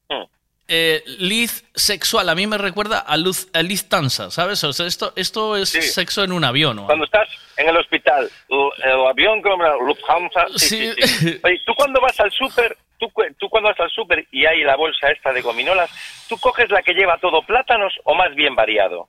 Hmm. 0.09 0.25
Eh, 0.69 1.03
Liz 1.19 1.65
sexual. 1.75 2.28
A 2.28 2.35
mí 2.35 2.47
me 2.47 2.59
recuerda 2.59 2.99
a, 2.99 3.17
luz, 3.17 3.49
a 3.53 3.62
Liz 3.62 3.89
Tansa, 3.89 4.31
¿sabes? 4.31 4.62
O 4.65 4.73
sea, 4.73 4.87
esto, 4.87 5.12
esto 5.17 5.57
es 5.57 5.69
Sí. 5.70 5.83
sexo 5.83 6.25
en 6.25 6.33
un 6.33 6.45
avión. 6.45 6.77
¿no? 6.77 6.87
Cuando 6.87 7.05
estás 7.05 7.28
en 7.57 7.69
el 7.69 7.77
hospital, 7.77 8.31
o- 8.49 8.73
el 8.83 9.07
avión 9.07 9.41
como 9.43 9.65
Lufthansa, 9.87 10.47
sí, 10.57 10.93
sí, 11.01 11.09
sí. 11.09 11.41
Oye, 11.43 11.61
tú 11.67 11.75
cuando 11.75 12.01
vas 12.01 12.19
al 12.20 12.31
súper, 12.33 12.77
tú, 12.99 13.10
cu- 13.10 13.35
tú 13.39 13.49
cuando 13.49 13.70
vas 13.70 13.81
al 13.81 13.91
súper 13.91 14.27
y 14.31 14.47
hay 14.47 14.62
la 14.62 14.77
bolsa 14.77 15.10
esta 15.10 15.33
de 15.33 15.41
gominolas, 15.43 15.91
¿tú 16.28 16.39
coges 16.39 16.70
la 16.70 16.83
que 16.83 16.93
lleva 16.94 17.18
todo 17.18 17.43
plátanos 17.43 17.93
o 18.05 18.15
más 18.15 18.35
bien 18.35 18.55
variado? 18.55 19.09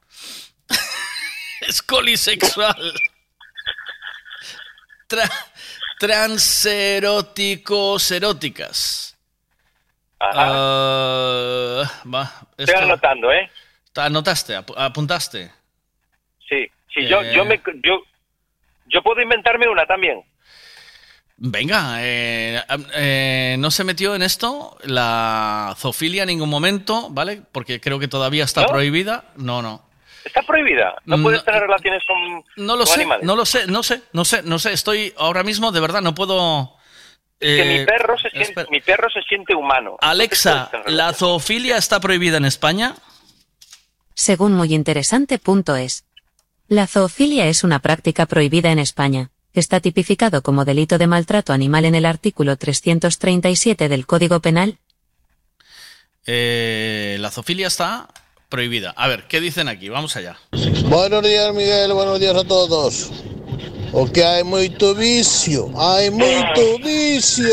Es 1.61 1.82
colisexual. 1.82 2.93
Tra 5.08 5.24
transeróticos 6.00 8.11
eróticas. 8.11 9.18
Va, 10.22 12.32
Estoy 12.58 12.76
esto- 12.76 12.85
anotando, 12.85 13.32
¿eh? 13.32 13.50
Anotaste, 13.95 14.56
ap- 14.56 14.77
apuntaste. 14.77 15.51
Sí, 16.48 16.69
sí, 16.93 17.06
yo, 17.08 17.22
Eh. 17.22 17.34
yo, 17.35 17.43
me, 17.43 17.59
yo, 17.84 18.01
yo 18.85 19.01
puedo 19.03 19.22
inventarme 19.22 19.68
una 19.68 19.85
también. 19.85 20.24
Venga, 21.42 22.00
eh, 22.01 22.61
eh, 22.95 23.56
no 23.59 23.72
se 23.72 23.85
metió 23.85 24.14
en 24.14 24.22
esto 24.24 24.77
la 24.84 25.74
zoofilia 25.77 26.24
en 26.24 26.27
ningún 26.27 26.50
momento, 26.50 27.08
¿vale? 27.11 27.42
Porque 27.53 27.80
creo 27.80 27.98
que 27.98 28.09
todavía 28.09 28.43
está 28.43 28.64
¿No? 28.64 28.68
prohibida. 28.68 29.24
No, 29.38 29.61
no. 29.61 29.88
Está 30.26 30.42
prohibida. 30.42 30.95
No 31.06 31.16
No- 31.16 31.24
puedes 31.24 31.45
tener 31.45 31.61
relaciones 31.61 32.03
con, 32.06 32.43
No 32.66 32.74
lo 32.76 32.84
con 32.84 32.88
sé, 32.88 32.93
animales. 32.95 33.26
no 33.26 33.35
lo 33.38 33.45
sé, 33.45 33.68
no 33.68 33.84
sé, 33.84 34.01
no 34.11 34.26
sé, 34.26 34.43
no 34.43 34.59
sé. 34.59 34.74
Estoy 34.74 35.14
ahora 35.18 35.43
mismo, 35.43 35.72
de 35.72 35.80
verdad, 35.80 36.01
no 36.01 36.14
puedo. 36.14 36.76
que 37.40 37.61
eh, 37.76 37.80
mi 37.80 37.85
perro 37.85 38.18
se 38.18 38.30
siente, 38.32 38.66
mi 38.69 38.82
perro 38.82 39.09
se 39.09 39.22
siente 39.22 39.56
humano. 39.56 39.95
Alexa, 40.01 40.69
¿la 40.88 41.14
zoofilia 41.14 41.77
está 41.77 42.01
prohibida 42.01 42.35
en 42.35 42.43
España? 42.43 42.95
Según 44.14 44.53
muyinteresante.es. 44.56 46.03
La 46.68 46.85
zoofilia 46.85 47.48
es 47.48 47.64
una 47.64 47.80
práctica 47.80 48.26
prohibida 48.26 48.72
en 48.72 48.80
España. 48.80 49.32
Está 49.53 49.80
tipificado 49.80 50.42
como 50.44 50.64
delito 50.64 50.98
de 50.98 51.08
maltrato 51.08 51.53
animal 51.53 51.86
en 51.86 51.95
el 51.95 52.06
artículo 52.06 52.56
337 52.56 53.90
del 53.90 54.06
Código 54.06 54.40
Penal. 54.42 54.78
Eh, 56.26 57.18
la 57.19 57.32
zoofilia 57.32 57.68
está 57.68 58.08
prohibida. 58.50 58.94
A 58.95 59.08
ver, 59.08 59.24
¿qué 59.28 59.42
dicen 59.42 59.68
aquí? 59.68 59.90
Vamos 59.90 60.16
allá. 60.16 60.38
Buenos 60.86 61.24
días, 61.24 61.53
Miguel. 61.53 61.94
Buenos 61.94 62.19
días 62.19 62.36
a 62.36 62.44
todos. 62.44 63.11
O 63.92 64.11
que 64.11 64.24
hay 64.24 64.44
mucho 64.44 64.94
vicio. 64.94 65.72
Hay 65.76 66.11
mucho 66.11 66.78
vicio. 66.84 67.50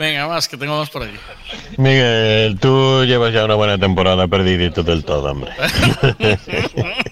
Venga, 0.00 0.26
más, 0.26 0.48
que 0.48 0.56
tengo 0.56 0.76
más 0.76 0.90
por 0.90 1.04
aquí. 1.04 1.16
Miguel, 1.76 2.58
tú 2.58 3.04
llevas 3.04 3.32
ya 3.32 3.44
una 3.44 3.54
buena 3.54 3.78
temporada 3.78 4.26
perdidito 4.26 4.82
del 4.82 5.04
todo, 5.04 5.30
hombre. 5.30 5.52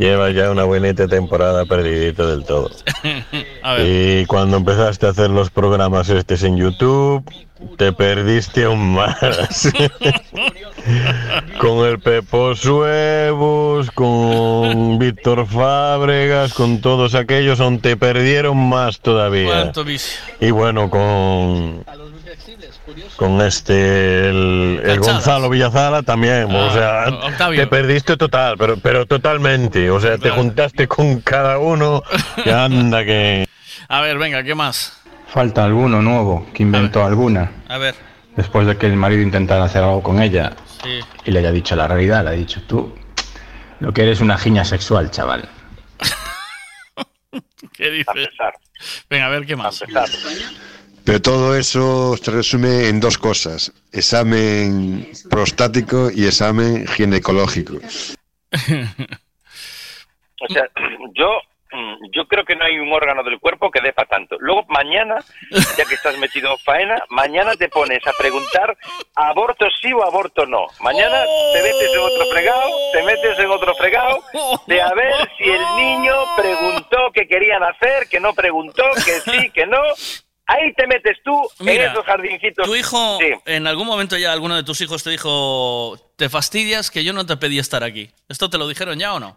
llevas 0.00 0.34
ya 0.34 0.50
una 0.50 0.64
buenita 0.64 1.06
temporada 1.06 1.66
perdidito 1.66 2.26
del 2.26 2.44
todo. 2.44 2.70
A 3.62 3.74
ver. 3.74 4.22
Y 4.22 4.26
cuando 4.26 4.56
empezaste 4.56 5.06
a 5.06 5.10
hacer 5.10 5.30
los 5.30 5.50
programas 5.50 6.08
estos 6.08 6.42
en 6.42 6.56
YouTube, 6.56 7.22
te 7.76 7.92
perdiste 7.92 8.64
aún 8.64 8.94
más. 8.94 9.18
con 11.60 11.86
el 11.86 12.00
Pepo 12.00 12.54
Suevos, 12.54 13.90
con 13.90 14.98
Víctor 14.98 15.46
Fábregas, 15.46 16.54
con 16.54 16.80
todos 16.80 17.14
aquellos, 17.14 17.60
aún 17.60 17.80
te 17.80 17.98
perdieron 17.98 18.56
más 18.56 19.00
todavía. 19.00 19.70
Y 20.40 20.50
bueno, 20.50 20.88
con 20.88 21.84
con 23.16 23.40
este, 23.40 24.28
el, 24.28 24.80
el 24.84 25.00
Gonzalo 25.00 25.48
Villazala 25.50 26.02
también. 26.02 26.44
o 26.54 26.72
sea, 26.72 27.08
Octavio. 27.08 27.60
te 27.60 27.66
perdiste 27.66 28.16
total, 28.16 28.56
pero, 28.58 28.76
pero 28.78 29.06
totalmente. 29.06 29.90
O 29.90 30.00
sea, 30.00 30.18
te 30.18 30.30
juntaste 30.30 30.86
con 30.88 31.20
cada 31.20 31.58
uno 31.58 32.02
y 32.44 32.50
anda 32.50 33.04
que... 33.04 33.46
A 33.88 34.00
ver, 34.00 34.18
venga, 34.18 34.42
¿qué 34.42 34.54
más? 34.54 35.00
Falta 35.28 35.64
alguno 35.64 36.02
nuevo 36.02 36.46
que 36.54 36.62
inventó 36.62 37.04
alguna. 37.04 37.52
A 37.68 37.78
ver. 37.78 37.94
Después 38.36 38.66
de 38.66 38.76
que 38.76 38.86
el 38.86 38.96
marido 38.96 39.22
intentara 39.22 39.64
hacer 39.64 39.82
algo 39.82 40.02
con 40.02 40.20
ella 40.22 40.52
Sí. 40.82 41.00
y 41.26 41.30
le 41.30 41.40
haya 41.40 41.52
dicho 41.52 41.76
la 41.76 41.86
realidad, 41.86 42.24
le 42.24 42.30
ha 42.30 42.32
dicho 42.32 42.62
tú, 42.66 42.94
lo 43.80 43.92
que 43.92 44.02
eres 44.02 44.20
una 44.20 44.38
giña 44.38 44.64
sexual, 44.64 45.10
chaval. 45.10 45.46
¿Qué 47.74 47.90
dices? 47.90 48.28
Venga, 49.10 49.26
a 49.26 49.28
ver, 49.28 49.44
¿qué 49.46 49.56
más? 49.56 49.82
Pero 51.10 51.22
todo 51.22 51.56
eso 51.56 52.16
se 52.16 52.30
resume 52.30 52.86
en 52.86 53.00
dos 53.00 53.18
cosas, 53.18 53.72
examen 53.90 55.10
prostático 55.28 56.08
y 56.08 56.24
examen 56.24 56.86
ginecológico. 56.86 57.74
O 60.42 60.50
sea, 60.50 60.62
yo 61.12 61.28
mm, 61.70 62.12
yo 62.16 62.26
creo 62.26 62.46
que 62.46 62.56
no 62.56 62.64
hay 62.64 62.78
un 62.78 62.90
órgano 62.90 63.22
del 63.22 63.38
cuerpo 63.38 63.70
que 63.70 63.82
dé 63.82 63.92
para 63.92 64.08
tanto. 64.08 64.36
Luego 64.38 64.64
mañana, 64.68 65.16
ya 65.76 65.84
que 65.84 65.96
estás 65.96 66.16
metido 66.16 66.52
en 66.52 66.58
faena, 66.60 66.96
mañana 67.10 67.56
te 67.56 67.68
pones 67.68 68.00
a 68.06 68.12
preguntar 68.12 68.74
aborto 69.14 69.66
sí 69.82 69.92
o 69.92 70.02
aborto 70.02 70.46
no. 70.46 70.64
Mañana 70.80 71.24
te 71.52 71.62
metes 71.62 71.92
en 71.92 71.98
otro 71.98 72.24
fregado, 72.30 72.70
te 72.94 73.02
metes 73.02 73.38
en 73.38 73.50
otro 73.50 73.74
fregado 73.74 74.22
de 74.66 74.80
a 74.80 74.94
ver 74.94 75.12
si 75.36 75.44
el 75.44 75.62
niño 75.76 76.14
preguntó 76.38 77.10
que 77.12 77.28
querían 77.28 77.62
hacer, 77.64 78.08
que 78.08 78.18
no 78.18 78.32
preguntó, 78.32 78.84
que 79.04 79.20
sí, 79.20 79.50
que 79.50 79.66
no. 79.66 79.82
Ahí 80.50 80.72
te 80.72 80.84
metes 80.88 81.16
tú 81.22 81.32
Mira, 81.60 81.84
en 81.84 81.90
esos 81.92 82.04
jardincitos. 82.04 82.66
¿Tu 82.66 82.74
hijo, 82.74 83.18
Sí. 83.20 83.32
en 83.46 83.68
algún 83.68 83.86
momento 83.86 84.16
ya 84.18 84.32
alguno 84.32 84.56
de 84.56 84.64
tus 84.64 84.80
hijos 84.80 85.04
te 85.04 85.10
dijo, 85.10 85.96
te 86.16 86.28
fastidias 86.28 86.90
que 86.90 87.04
yo 87.04 87.12
no 87.12 87.24
te 87.24 87.36
pedí 87.36 87.58
estar 87.60 87.84
aquí? 87.84 88.10
¿Esto 88.28 88.50
te 88.50 88.58
lo 88.58 88.66
dijeron 88.66 88.98
ya 88.98 89.14
o 89.14 89.20
no? 89.20 89.36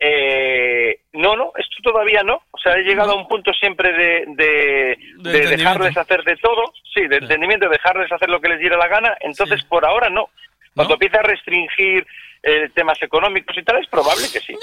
Eh, 0.00 1.00
no, 1.14 1.34
no, 1.34 1.52
esto 1.56 1.76
todavía 1.82 2.22
no. 2.22 2.36
O 2.52 2.58
sea, 2.58 2.74
he 2.74 2.82
llegado 2.84 3.12
a 3.12 3.16
un 3.16 3.26
punto 3.26 3.52
siempre 3.52 3.92
de, 3.92 4.96
de, 5.18 5.46
dejarles 5.48 5.96
hacer 5.96 6.22
de 6.22 6.36
todo. 6.36 6.72
Sí, 6.94 7.08
de 7.08 7.16
entendimiento, 7.16 7.66
de 7.66 7.72
dejarles 7.72 8.12
hacer 8.12 8.28
lo 8.28 8.40
que 8.40 8.50
les 8.50 8.60
diera 8.60 8.76
la 8.76 8.86
gana. 8.86 9.16
Entonces, 9.20 9.64
por 9.64 9.84
ahora 9.84 10.08
no. 10.10 10.28
Cuando 10.74 10.94
empieza 10.94 11.18
a 11.18 11.22
restringir 11.22 12.06
eh, 12.42 12.68
temas 12.74 13.00
económicos 13.02 13.56
y 13.56 13.62
tal, 13.62 13.78
es 13.82 13.88
probable 13.88 14.26
que 14.32 14.40
sí. 14.40 14.54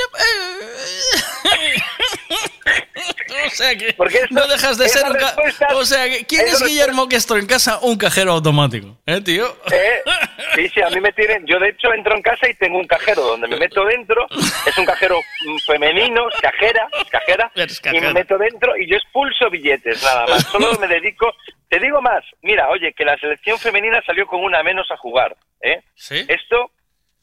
O 3.45 3.49
sea 3.49 3.75
que 3.77 3.93
Porque 3.93 4.17
esto- 4.17 4.33
no 4.33 4.47
dejas 4.47 4.77
de 4.77 4.89
ser 4.89 5.05
un 5.05 5.13
ca- 5.13 5.27
respuesta- 5.27 5.67
O 5.75 5.85
sea, 5.85 6.09
que 6.09 6.25
¿quién 6.25 6.47
es 6.47 6.61
Guillermo 6.63 7.07
Castro 7.07 7.37
en 7.37 7.45
casa? 7.45 7.79
Un 7.81 7.97
cajero 7.97 8.31
automático, 8.31 8.97
¿eh, 9.05 9.21
tío? 9.21 9.45
Eh, 9.71 10.01
sí, 10.55 10.69
sí, 10.69 10.81
a 10.81 10.89
mí 10.89 10.99
me 10.99 11.11
tienen. 11.13 11.45
Yo, 11.45 11.59
de 11.59 11.69
hecho, 11.69 11.93
entro 11.93 12.15
en 12.15 12.21
casa 12.21 12.49
y 12.49 12.53
tengo 12.55 12.79
un 12.79 12.87
cajero 12.87 13.21
donde 13.21 13.47
me 13.47 13.57
meto 13.57 13.85
dentro. 13.85 14.27
Es 14.65 14.77
un 14.77 14.85
cajero 14.85 15.19
mm, 15.19 15.57
femenino, 15.65 16.27
es 16.29 16.41
cajera, 16.41 16.87
es 17.01 17.09
cajera. 17.09 17.51
Y 17.55 17.67
cajera. 17.81 18.07
me 18.07 18.13
meto 18.13 18.37
dentro 18.37 18.75
y 18.77 18.89
yo 18.89 18.95
expulso 18.97 19.49
billetes, 19.49 20.01
nada 20.03 20.25
más. 20.27 20.43
Solo 20.47 20.73
me 20.79 20.87
dedico. 20.87 21.31
Te 21.69 21.79
digo 21.79 22.01
más. 22.01 22.23
Mira, 22.41 22.69
oye, 22.69 22.93
que 22.93 23.05
la 23.05 23.17
selección 23.17 23.59
femenina 23.59 24.01
salió 24.05 24.25
con 24.27 24.43
una 24.43 24.63
menos 24.63 24.89
a 24.91 24.97
jugar. 24.97 25.35
¿eh? 25.61 25.81
¿Sí? 25.95 26.25
Esto 26.27 26.71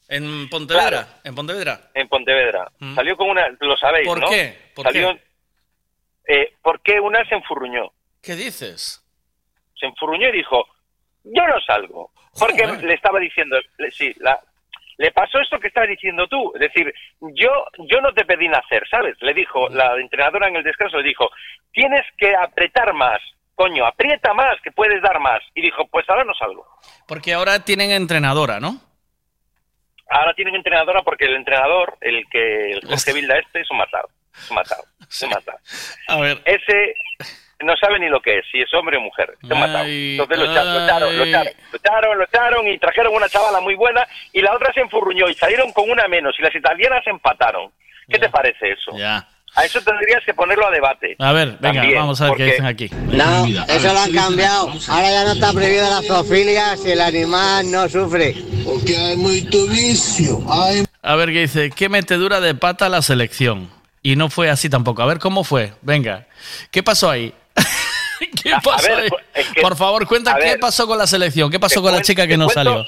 En 0.09 0.49
Pontevedra, 0.49 1.07
en 1.23 1.33
Pontevedra. 1.35 1.79
en 1.93 2.07
Pontevedra. 2.07 2.71
Salió 2.95 3.15
con 3.17 3.29
una. 3.29 3.47
Lo 3.59 3.75
sabéis, 3.77 4.05
Mm. 4.05 4.09
¿Por 4.09 4.19
¿no? 4.21 4.29
qué? 4.29 4.57
¿Por 4.75 4.85
Salió, 4.85 5.17
Eh, 6.27 6.53
porque 6.61 6.99
una 6.99 7.23
se 7.27 7.35
enfurruñó. 7.35 7.91
¿Qué 8.21 8.35
dices? 8.35 8.99
se 9.75 9.87
enfurruñó 9.87 10.29
y 10.29 10.37
dijo, 10.37 10.65
yo 11.25 11.45
no 11.45 11.59
salgo. 11.67 12.11
Porque 12.39 12.65
le 12.65 12.93
estaba 12.93 13.19
diciendo, 13.19 13.57
le- 13.77 13.91
sí, 13.91 14.13
la, 14.19 14.39
le 14.97 15.11
pasó 15.11 15.39
esto 15.39 15.59
que 15.59 15.67
estás 15.67 15.89
diciendo 15.89 16.25
tú. 16.27 16.53
Es 16.55 16.61
decir, 16.61 16.93
yo, 17.19 17.49
yo 17.89 17.99
no 17.99 18.13
te 18.13 18.23
pedí 18.23 18.47
nacer, 18.47 18.87
¿sabes? 18.89 19.17
Le 19.21 19.33
dijo, 19.33 19.67
la 19.69 19.95
entrenadora 19.99 20.47
en 20.47 20.55
el 20.55 20.63
descanso 20.63 20.97
le 20.99 21.09
dijo, 21.09 21.29
tienes 21.73 22.05
que 22.17 22.33
apretar 22.33 22.93
más, 22.93 23.19
coño, 23.55 23.85
aprieta 23.85 24.33
más, 24.33 24.55
que 24.61 24.71
puedes 24.71 25.01
dar 25.01 25.19
más. 25.19 25.41
Y 25.53 25.61
dijo, 25.61 25.85
pues 25.87 26.09
ahora 26.09 26.23
no 26.23 26.33
salgo. 26.33 26.65
Porque 27.07 27.33
ahora 27.33 27.59
tienen 27.65 27.91
entrenadora, 27.91 28.61
¿no? 28.61 28.79
Ahora 30.13 30.33
tienen 30.33 30.55
entrenadora 30.55 31.01
porque 31.01 31.25
el 31.25 31.35
entrenador, 31.35 31.97
el 32.01 32.27
que 32.29 32.71
el 32.71 32.81
Jorge 32.87 33.13
Vilda 33.13 33.37
este, 33.39 33.61
es 33.61 33.71
un 33.71 33.77
matado. 33.77 34.09
Es 34.35 34.49
un 34.49 34.55
matado. 34.55 34.83
Es 35.09 35.21
un 35.21 35.29
matado. 35.29 35.59
A 36.07 36.19
ver. 36.19 36.41
Ese 36.45 36.95
no 37.61 37.75
sabe 37.77 37.99
ni 37.99 38.09
lo 38.09 38.21
que 38.21 38.39
es, 38.39 38.45
si 38.51 38.61
es 38.61 38.73
hombre 38.73 38.97
o 38.97 39.01
mujer. 39.01 39.35
Se 39.41 39.55
matado. 39.55 39.85
Entonces 39.85 40.37
lo 40.37 40.45
echaron, 40.45 40.73
lo 40.73 40.83
echaron, 40.83 41.17
lo 41.17 41.23
ay. 41.23 41.29
echaron, 41.29 41.53
lo 41.71 41.77
echaron, 41.77 42.17
lo 42.17 42.23
echaron 42.25 42.67
y 42.67 42.77
trajeron 42.77 43.15
una 43.15 43.29
chavala 43.29 43.59
muy 43.59 43.75
buena 43.75 44.07
y 44.31 44.41
la 44.41 44.53
otra 44.53 44.71
se 44.73 44.81
enfurruñó 44.81 45.29
y 45.29 45.33
salieron 45.33 45.71
con 45.71 45.89
una 45.89 46.07
menos 46.07 46.35
y 46.37 46.43
las 46.43 46.55
italianas 46.55 47.05
empataron. 47.07 47.71
¿Qué 48.07 48.19
te 48.19 48.29
parece 48.29 48.71
eso? 48.71 48.91
Ya. 48.97 49.27
A 49.55 49.65
eso 49.65 49.79
tendrías 49.81 50.21
que 50.25 50.33
ponerlo 50.33 50.67
a 50.67 50.71
debate. 50.71 51.15
A 51.19 51.31
ver, 51.31 51.57
venga, 51.59 51.81
También, 51.81 51.99
vamos 51.99 52.19
a 52.21 52.25
ver 52.29 52.33
qué 52.37 52.45
dicen 52.45 52.65
aquí. 52.65 52.89
No, 52.89 53.45
eso 53.45 53.93
lo 53.93 53.99
han 53.99 54.11
cambiado. 54.11 54.71
Ahora 54.87 55.11
ya 55.11 55.23
no 55.25 55.31
está 55.33 55.53
prohibida 55.53 55.89
la 55.89 56.01
zoofilia 56.01 56.75
si 56.75 56.91
el 56.91 57.01
animal 57.01 57.69
no 57.69 57.87
sufre. 57.87 58.35
Porque 58.65 58.97
hay 58.97 59.15
mucho 59.15 59.67
vicio. 59.67 60.39
Hay 60.51 60.83
A 61.03 61.15
ver 61.15 61.29
qué 61.31 61.41
dice. 61.41 61.69
¿Qué 61.69 61.87
metedura 61.89 62.39
de 62.41 62.55
pata 62.55 62.89
la 62.89 63.01
selección? 63.03 63.69
Y 64.01 64.15
no 64.15 64.29
fue 64.29 64.49
así 64.49 64.69
tampoco. 64.69 65.01
A 65.03 65.05
ver 65.05 65.19
cómo 65.19 65.43
fue. 65.43 65.73
Venga. 65.81 66.25
¿Qué 66.71 66.81
pasó 66.81 67.09
ahí? 67.11 67.33
¿Qué 68.43 68.53
A- 68.53 68.57
a 68.57 68.61
pasó 68.61 68.87
ver, 68.87 68.99
ahí? 69.03 69.09
es 69.35 69.47
que- 69.49 69.61
Por 69.61 69.75
favor, 69.75 70.07
cuenta 70.07 70.35
qué 70.35 70.43
ver, 70.45 70.59
pasó 70.59 70.87
con 70.87 70.97
la 70.97 71.05
selección. 71.07 71.51
¿Qué 71.51 71.59
pasó 71.59 71.81
con 71.81 71.91
la 71.93 72.01
chica 72.01 72.25
que 72.25 72.37
no 72.37 72.45
cuento- 72.47 72.63
salió? 72.63 72.85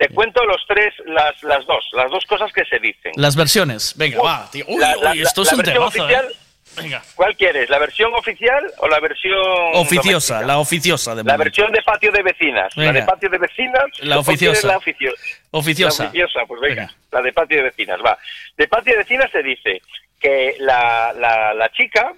Te 0.00 0.08
cuento 0.08 0.42
los 0.46 0.64
tres, 0.66 0.94
las, 1.04 1.42
las 1.42 1.66
dos, 1.66 1.84
las 1.92 2.10
dos 2.10 2.24
cosas 2.24 2.50
que 2.54 2.64
se 2.64 2.78
dicen. 2.78 3.12
Las 3.16 3.36
versiones. 3.36 3.94
Venga, 3.98 4.22
va, 4.22 4.48
tío. 4.50 4.64
Uy, 4.66 4.80
La- 4.80 4.96
la- 4.96 5.12
uy, 5.12 5.20
esto 5.20 5.42
la- 5.44 5.50
es 5.50 5.52
un 5.52 5.62
temazo. 5.62 5.82
¿eh? 5.82 6.00
oficial, 6.00 6.28
Venga. 6.76 7.02
¿Cuál 7.16 7.36
quieres? 7.36 7.68
¿La 7.68 7.78
versión 7.80 8.14
oficial 8.14 8.64
o 8.78 8.86
la 8.88 8.98
versión 9.00 9.36
Oficiosa, 9.74 10.34
doméstica? 10.36 10.46
la 10.46 10.58
oficiosa. 10.58 11.10
De 11.10 11.16
La 11.16 11.22
momento. 11.24 11.44
versión 11.44 11.72
de 11.72 11.82
patio 11.82 12.12
de 12.12 12.22
vecinas. 12.22 12.76
La 12.76 12.92
de 12.92 13.02
patio 13.02 13.28
de 13.28 13.38
vecinas. 13.38 13.84
La 13.98 14.18
¿o 14.18 14.22
quieres 14.24 14.28
oficiosa. 14.28 14.66
La, 14.68 14.76
oficio- 14.78 15.12
Oficiosa. 15.50 16.02
la 16.04 16.08
oficiosa, 16.10 16.40
pues 16.46 16.60
venga. 16.62 16.94
La 17.10 17.20
de 17.22 17.32
patio 17.32 17.56
de 17.58 17.62
vecinas, 17.64 17.98
va. 18.02 18.16
De 18.56 18.68
patio 18.68 18.92
de 18.92 18.98
vecinas 19.00 19.30
se 19.32 19.42
dice 19.42 19.82
que 20.20 20.54
la, 20.60 21.12
la, 21.18 21.52
la 21.54 21.68
chica, 21.72 22.12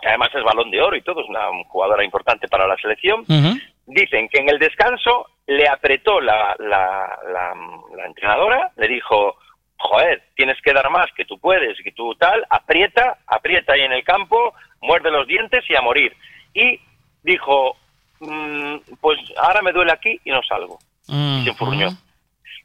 que 0.00 0.08
además 0.08 0.30
es 0.34 0.42
balón 0.42 0.70
de 0.70 0.80
oro 0.80 0.96
y 0.96 1.02
todo, 1.02 1.20
es 1.20 1.28
una 1.28 1.42
jugadora 1.68 2.02
importante 2.02 2.48
para 2.48 2.66
la 2.66 2.76
selección, 2.78 3.24
dicen 3.86 4.28
que 4.30 4.38
en 4.40 4.48
el 4.48 4.58
descanso 4.58 5.26
le 5.46 5.68
apretó 5.68 6.20
la, 6.20 6.54
la, 6.58 7.18
la, 7.32 7.54
la 7.96 8.06
entrenadora, 8.06 8.70
le 8.76 8.88
dijo, 8.88 9.36
joder, 9.76 10.22
tienes 10.34 10.60
que 10.62 10.72
dar 10.72 10.88
más, 10.90 11.06
que 11.16 11.24
tú 11.24 11.38
puedes, 11.38 11.76
que 11.82 11.92
tú 11.92 12.14
tal, 12.14 12.44
aprieta, 12.48 13.18
aprieta 13.26 13.74
ahí 13.74 13.82
en 13.82 13.92
el 13.92 14.04
campo, 14.04 14.54
muerde 14.80 15.10
los 15.10 15.26
dientes 15.26 15.64
y 15.68 15.76
a 15.76 15.82
morir. 15.82 16.16
Y 16.54 16.80
dijo, 17.22 17.76
"Mm, 18.20 18.76
pues 19.00 19.18
ahora 19.36 19.60
me 19.62 19.72
duele 19.72 19.92
aquí 19.92 20.18
y 20.24 20.30
no 20.30 20.42
salgo. 20.42 20.78
Mm, 21.08 21.38
Y 21.40 21.44
se 21.44 21.50
enfurruñó. 21.50 21.88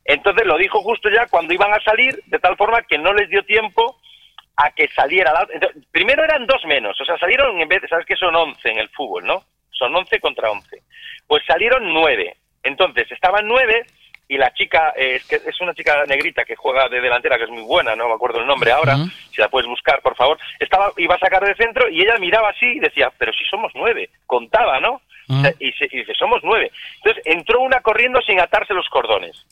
Entonces 0.06 0.46
lo 0.46 0.58
dijo 0.58 0.82
justo 0.82 1.10
ya 1.10 1.28
cuando 1.28 1.54
iban 1.54 1.74
a 1.74 1.82
salir, 1.82 2.22
de 2.28 2.40
tal 2.40 2.56
forma 2.58 2.82
que 2.84 2.98
no 2.98 3.14
les 3.14 3.30
dio 3.30 3.44
tiempo 3.44 3.98
a 4.56 4.72
que 4.72 4.88
saliera 4.90 5.32
la 5.34 5.48
entonces, 5.54 5.84
primero 5.92 6.24
eran 6.24 6.46
dos 6.46 6.64
menos, 6.66 7.00
o 7.00 7.06
sea, 7.06 7.18
salieron 7.18 7.60
en 7.62 7.68
vez 7.68 7.82
de, 7.82 7.88
sabes 7.88 8.06
que 8.06 8.16
son 8.16 8.36
11 8.36 8.70
en 8.70 8.80
el 8.80 8.90
fútbol, 8.90 9.26
¿no? 9.26 9.44
Son 9.72 9.96
11 9.96 10.20
contra 10.20 10.50
11. 10.52 10.82
Pues 11.28 11.44
salieron 11.46 11.94
nueve. 11.94 12.36
Entonces, 12.64 13.12
estaban 13.12 13.48
nueve 13.48 13.86
y 14.28 14.38
la 14.38 14.54
chica, 14.54 14.94
eh, 14.96 15.16
es 15.16 15.26
que 15.26 15.36
es 15.50 15.60
una 15.62 15.74
chica 15.74 16.04
negrita 16.06 16.46
que 16.46 16.56
juega 16.56 16.88
de 16.88 17.02
delantera, 17.02 17.38
que 17.38 17.46
es 17.46 17.50
muy 17.50 17.64
buena, 17.64 17.96
no 17.96 18.08
me 18.08 18.14
acuerdo 18.14 18.40
el 18.40 18.46
nombre 18.48 18.72
ahora, 18.72 18.96
si 19.32 19.42
la 19.42 19.50
puedes 19.50 19.68
buscar, 19.68 20.02
por 20.02 20.16
favor. 20.16 20.38
Estaba, 20.60 20.92
iba 20.98 21.16
a 21.16 21.20
sacar 21.20 21.44
de 21.44 21.56
centro 21.56 21.90
y 21.90 22.02
ella 22.02 22.18
miraba 22.20 22.50
así 22.50 22.66
y 22.68 22.80
decía, 22.80 23.12
pero 23.18 23.34
si 23.34 23.44
somos 23.46 23.72
nueve, 23.76 24.10
contaba, 24.28 24.80
¿no? 24.80 25.02
Y, 25.60 25.72
se- 25.74 25.88
y 25.92 25.98
dice, 26.00 26.14
somos 26.16 26.42
nueve. 26.44 26.72
Entonces 26.98 27.24
entró 27.26 27.62
una 27.62 27.82
corriendo 27.82 28.22
sin 28.22 28.40
atarse 28.40 28.74
los 28.74 28.88
cordones 28.90 29.46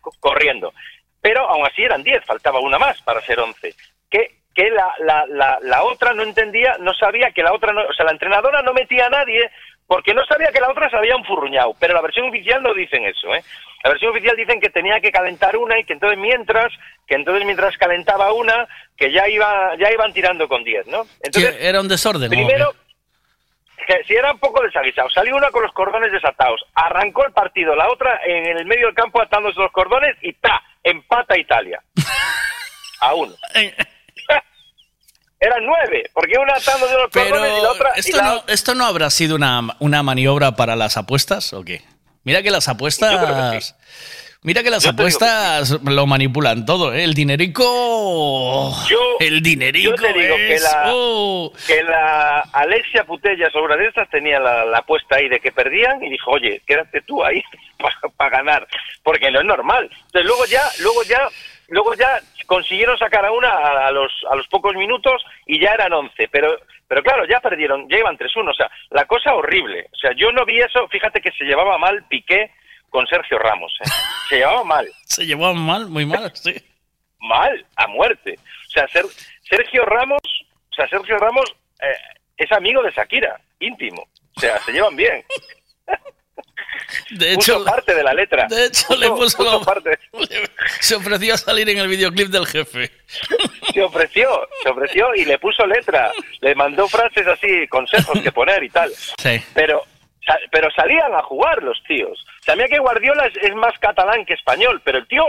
co- 0.00 0.12
corriendo. 0.20 0.72
Pero 1.20 1.48
aún 1.48 1.66
así 1.66 1.82
eran 1.82 2.02
10, 2.04 2.24
faltaba 2.24 2.60
una 2.60 2.78
más 2.78 3.00
para 3.02 3.20
ser 3.22 3.40
11. 3.40 3.74
Que, 4.08 4.36
que 4.54 4.70
la, 4.70 4.92
la, 5.00 5.26
la, 5.28 5.58
la 5.62 5.82
otra 5.82 6.12
no 6.12 6.22
entendía, 6.22 6.76
no 6.80 6.94
sabía 6.94 7.30
que 7.32 7.42
la 7.42 7.52
otra, 7.52 7.72
no, 7.72 7.82
o 7.82 7.92
sea, 7.92 8.04
la 8.04 8.12
entrenadora 8.12 8.62
no 8.62 8.72
metía 8.72 9.06
a 9.06 9.10
nadie 9.10 9.50
porque 9.88 10.12
no 10.12 10.22
sabía 10.26 10.52
que 10.52 10.60
la 10.60 10.70
otra 10.70 10.88
se 10.90 10.96
había 10.96 11.14
enfurruñado. 11.14 11.74
Pero 11.80 11.94
la 11.94 12.02
versión 12.02 12.28
oficial 12.28 12.62
no 12.62 12.74
dicen 12.74 13.04
eso, 13.06 13.34
¿eh? 13.34 13.42
La 13.82 13.90
versión 13.90 14.10
oficial 14.10 14.36
dicen 14.36 14.60
que 14.60 14.68
tenía 14.68 15.00
que 15.00 15.10
calentar 15.10 15.56
una 15.56 15.78
y 15.78 15.84
que 15.84 15.94
entonces 15.94 16.18
mientras, 16.18 16.70
que 17.06 17.14
entonces 17.14 17.44
mientras 17.46 17.76
calentaba 17.78 18.32
una, 18.34 18.68
que 18.96 19.10
ya 19.10 19.26
iba, 19.28 19.74
ya 19.78 19.90
iban 19.90 20.12
tirando 20.12 20.46
con 20.46 20.62
10, 20.62 20.88
¿no? 20.88 21.06
Entonces, 21.22 21.56
¿Qué, 21.56 21.68
¿Era 21.68 21.80
un 21.80 21.88
desorden? 21.88 22.28
Primero, 22.28 22.74
que 23.86 24.04
si 24.04 24.14
era 24.14 24.32
un 24.32 24.38
poco 24.38 24.62
desaguisado, 24.62 25.08
salió 25.08 25.34
una 25.34 25.50
con 25.50 25.62
los 25.62 25.72
cordones 25.72 26.12
desatados, 26.12 26.60
arrancó 26.74 27.24
el 27.24 27.32
partido, 27.32 27.74
la 27.74 27.88
otra 27.88 28.20
en 28.26 28.58
el 28.58 28.66
medio 28.66 28.86
del 28.86 28.94
campo 28.94 29.22
atándose 29.22 29.58
los 29.58 29.72
cordones 29.72 30.16
y 30.20 30.34
¡ta! 30.34 30.60
Empata 30.82 31.38
Italia. 31.38 31.80
A 33.00 33.14
uno. 33.14 33.32
Eran 35.40 35.64
nueve, 35.64 36.10
porque 36.12 36.38
una 36.38 36.54
atando 36.54 36.86
de 36.86 36.94
los 36.94 37.10
Pero 37.12 37.36
y 37.36 37.62
la 37.62 37.70
otra... 37.70 37.92
y 37.96 38.00
esto 38.00 38.16
la 38.16 38.22
no, 38.24 38.44
esto 38.48 38.74
no 38.74 38.84
habrá 38.84 39.10
sido 39.10 39.36
una, 39.36 39.76
una 39.78 40.02
maniobra 40.02 40.56
para 40.56 40.74
las 40.76 40.96
apuestas 40.96 41.52
o 41.52 41.64
qué? 41.64 41.82
Mira 42.24 42.42
que 42.42 42.50
las 42.50 42.68
apuestas. 42.68 43.76
Mira 44.42 44.62
que 44.62 44.70
las 44.70 44.86
apuestas 44.86 45.80
lo 45.82 46.06
manipulan 46.06 46.64
todo, 46.64 46.94
¿eh? 46.94 47.02
El 47.02 47.14
dinerico. 47.14 48.72
el 49.18 49.42
dinerico. 49.42 49.90
Yo 49.90 49.96
te 49.96 50.12
digo 50.12 50.36
que 50.36 50.60
la, 50.60 50.84
oh. 50.92 51.52
que 51.66 51.82
la 51.82 52.40
Alexia 52.52 53.04
Putella 53.04 53.50
sobre 53.50 53.76
de 53.76 53.88
estas 53.88 54.08
tenía 54.10 54.38
la, 54.38 54.64
la 54.64 54.78
apuesta 54.78 55.16
ahí 55.16 55.28
de 55.28 55.40
que 55.40 55.50
perdían 55.50 56.02
y 56.04 56.10
dijo, 56.10 56.30
oye, 56.30 56.62
quédate 56.66 57.00
tú 57.02 57.24
ahí 57.24 57.42
para 58.16 58.30
ganar, 58.30 58.68
porque 59.02 59.30
no 59.30 59.40
es 59.40 59.46
normal. 59.46 59.90
Entonces 60.06 60.24
luego 60.24 60.44
ya, 60.46 60.62
luego 60.78 61.02
ya, 61.02 61.28
luego 61.68 61.94
ya 61.94 62.20
consiguieron 62.48 62.98
sacar 62.98 63.24
a 63.26 63.30
una 63.30 63.48
a, 63.50 63.86
a 63.88 63.90
los 63.92 64.10
a 64.28 64.34
los 64.34 64.48
pocos 64.48 64.74
minutos 64.74 65.22
y 65.46 65.60
ya 65.60 65.72
eran 65.74 65.92
11, 65.92 66.28
pero 66.32 66.58
pero 66.88 67.02
claro, 67.02 67.26
ya 67.26 67.38
perdieron, 67.40 67.86
ya 67.90 67.98
iban 67.98 68.16
3-1, 68.16 68.50
o 68.50 68.54
sea, 68.54 68.70
la 68.90 69.04
cosa 69.04 69.34
horrible. 69.34 69.86
O 69.92 69.96
sea, 69.96 70.12
yo 70.16 70.32
no 70.32 70.46
vi 70.46 70.58
eso, 70.58 70.88
fíjate 70.88 71.20
que 71.20 71.30
se 71.32 71.44
llevaba 71.44 71.76
mal 71.76 72.02
Piqué 72.08 72.50
con 72.88 73.06
Sergio 73.06 73.38
Ramos, 73.38 73.70
¿eh? 73.84 73.88
se 74.30 74.36
llevaba 74.38 74.64
mal. 74.64 74.88
Se 75.04 75.26
llevó 75.26 75.52
mal, 75.52 75.86
muy 75.88 76.06
mal, 76.06 76.30
sí. 76.34 76.54
mal, 77.20 77.66
a 77.76 77.86
muerte. 77.88 78.38
O 78.66 78.70
sea, 78.70 78.88
Ser- 78.88 79.04
Sergio 79.42 79.84
Ramos, 79.84 80.22
o 80.70 80.74
sea, 80.74 80.88
Sergio 80.88 81.18
Ramos 81.18 81.44
eh, 81.82 81.92
es 82.38 82.50
amigo 82.52 82.82
de 82.82 82.90
Shakira, 82.92 83.38
íntimo. 83.60 84.02
O 84.36 84.40
sea, 84.40 84.58
se 84.60 84.72
llevan 84.72 84.96
bien. 84.96 85.22
De 87.10 87.34
Puso 87.34 87.56
hecho, 87.56 87.64
parte 87.64 87.94
de 87.94 88.02
la 88.02 88.14
letra. 88.14 88.46
de 88.48 88.66
hecho 88.66 88.94
le 88.96 89.08
puso, 89.10 89.38
puso 89.38 89.62
parte. 89.62 89.98
se 90.80 90.94
ofreció 90.94 91.34
a 91.34 91.36
salir 91.36 91.68
en 91.68 91.78
el 91.78 91.88
videoclip 91.88 92.28
del 92.28 92.46
jefe. 92.46 92.90
Se 93.72 93.82
ofreció, 93.82 94.48
se 94.62 94.68
ofreció 94.70 95.14
y 95.14 95.24
le 95.24 95.38
puso 95.38 95.66
letra. 95.66 96.12
Le 96.40 96.54
mandó 96.54 96.88
frases 96.88 97.26
así, 97.26 97.66
consejos 97.68 98.20
que 98.22 98.32
poner 98.32 98.62
y 98.64 98.70
tal. 98.70 98.90
Sí. 98.90 99.40
Pero 99.54 99.84
pero 100.50 100.70
salían 100.72 101.14
a 101.14 101.22
jugar 101.22 101.62
los 101.62 101.82
tíos. 101.84 102.24
Mira 102.54 102.68
que 102.68 102.78
Guardiola 102.78 103.26
es, 103.26 103.36
es 103.38 103.54
más 103.54 103.78
catalán 103.78 104.24
que 104.24 104.34
español, 104.34 104.80
pero 104.84 104.98
el 104.98 105.06
tío 105.08 105.24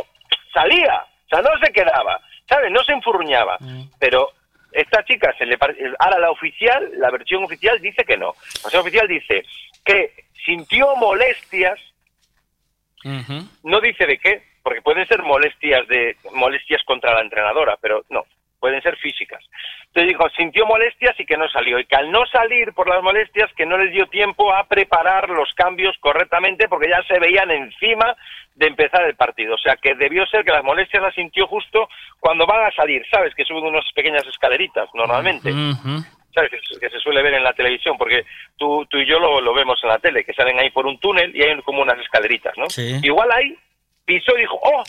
salía. 0.53 1.05
O 1.25 1.29
sea, 1.29 1.41
no 1.41 1.51
se 1.63 1.71
quedaba, 1.71 2.19
¿sabes? 2.47 2.71
No 2.71 2.83
se 2.83 2.93
enfurruñaba. 2.93 3.57
Pero 3.99 4.31
esta 4.71 5.03
chica 5.05 5.33
se 5.37 5.45
le 5.45 5.57
ahora 5.99 6.19
la 6.19 6.31
oficial, 6.31 6.89
la 6.97 7.11
versión 7.11 7.43
oficial 7.43 7.79
dice 7.81 8.03
que 8.03 8.17
no. 8.17 8.33
La 8.57 8.63
versión 8.63 8.81
oficial 8.81 9.07
dice 9.07 9.43
que 9.85 10.13
sintió 10.45 10.95
molestias, 10.95 11.79
no 13.63 13.79
dice 13.81 14.05
de 14.05 14.17
qué, 14.17 14.43
porque 14.63 14.81
pueden 14.81 15.07
ser 15.07 15.23
molestias 15.23 15.87
de 15.87 16.17
molestias 16.33 16.83
contra 16.83 17.13
la 17.13 17.21
entrenadora, 17.21 17.77
pero 17.81 18.03
no, 18.09 18.25
pueden 18.59 18.81
ser 18.81 18.97
físicas. 18.97 19.43
Entonces 19.87 20.09
dijo, 20.09 20.29
sintió 20.37 20.65
molestias 20.65 21.19
y 21.19 21.25
que 21.25 21.37
no 21.37 21.47
salió. 21.49 21.79
Y 21.79 21.85
que 21.85 21.95
al 21.95 22.11
no 22.11 22.25
salir 22.27 22.73
por 22.73 22.87
las 22.87 23.01
molestias, 23.01 23.51
que 23.55 23.65
no 23.65 23.77
les 23.77 23.91
dio 23.91 24.05
tiempo 24.07 24.53
a 24.53 24.65
preparar 24.65 25.29
los 25.29 25.51
cambios 25.53 25.97
correctamente 25.99 26.67
porque 26.67 26.89
ya 26.89 27.01
se 27.03 27.19
veían 27.19 27.49
encima 27.49 28.15
de 28.55 28.67
empezar 28.67 29.03
el 29.05 29.15
partido. 29.15 29.55
O 29.55 29.57
sea, 29.57 29.77
que 29.77 29.95
debió 29.95 30.25
ser 30.27 30.43
que 30.43 30.51
las 30.51 30.63
molestias 30.63 31.01
las 31.01 31.15
sintió 31.15 31.47
justo 31.47 31.89
cuando 32.19 32.45
van 32.45 32.65
a 32.65 32.71
salir. 32.71 33.03
¿Sabes? 33.09 33.33
Que 33.33 33.45
suben 33.45 33.63
unas 33.63 33.85
pequeñas 33.93 34.25
escaleritas 34.27 34.89
normalmente. 34.93 35.51
¿Sabes? 36.39 36.51
Que, 36.51 36.79
que 36.79 36.89
se 36.89 36.99
suele 36.99 37.21
ver 37.21 37.33
en 37.33 37.43
la 37.43 37.53
televisión, 37.53 37.97
porque 37.97 38.23
tú, 38.57 38.85
tú 38.89 38.97
y 38.97 39.05
yo 39.07 39.19
lo, 39.19 39.41
lo 39.41 39.53
vemos 39.53 39.79
en 39.83 39.89
la 39.89 39.99
tele, 39.99 40.23
que 40.23 40.33
salen 40.33 40.57
ahí 40.59 40.69
por 40.69 40.85
un 40.85 40.99
túnel 40.99 41.35
y 41.35 41.41
hay 41.43 41.59
como 41.63 41.81
unas 41.81 41.99
escaleritas, 41.99 42.53
¿no? 42.57 42.69
Sí. 42.69 42.99
Igual 43.03 43.29
ahí 43.31 43.55
pisó 44.05 44.35
y 44.37 44.41
dijo, 44.41 44.59
oh, 44.63 44.83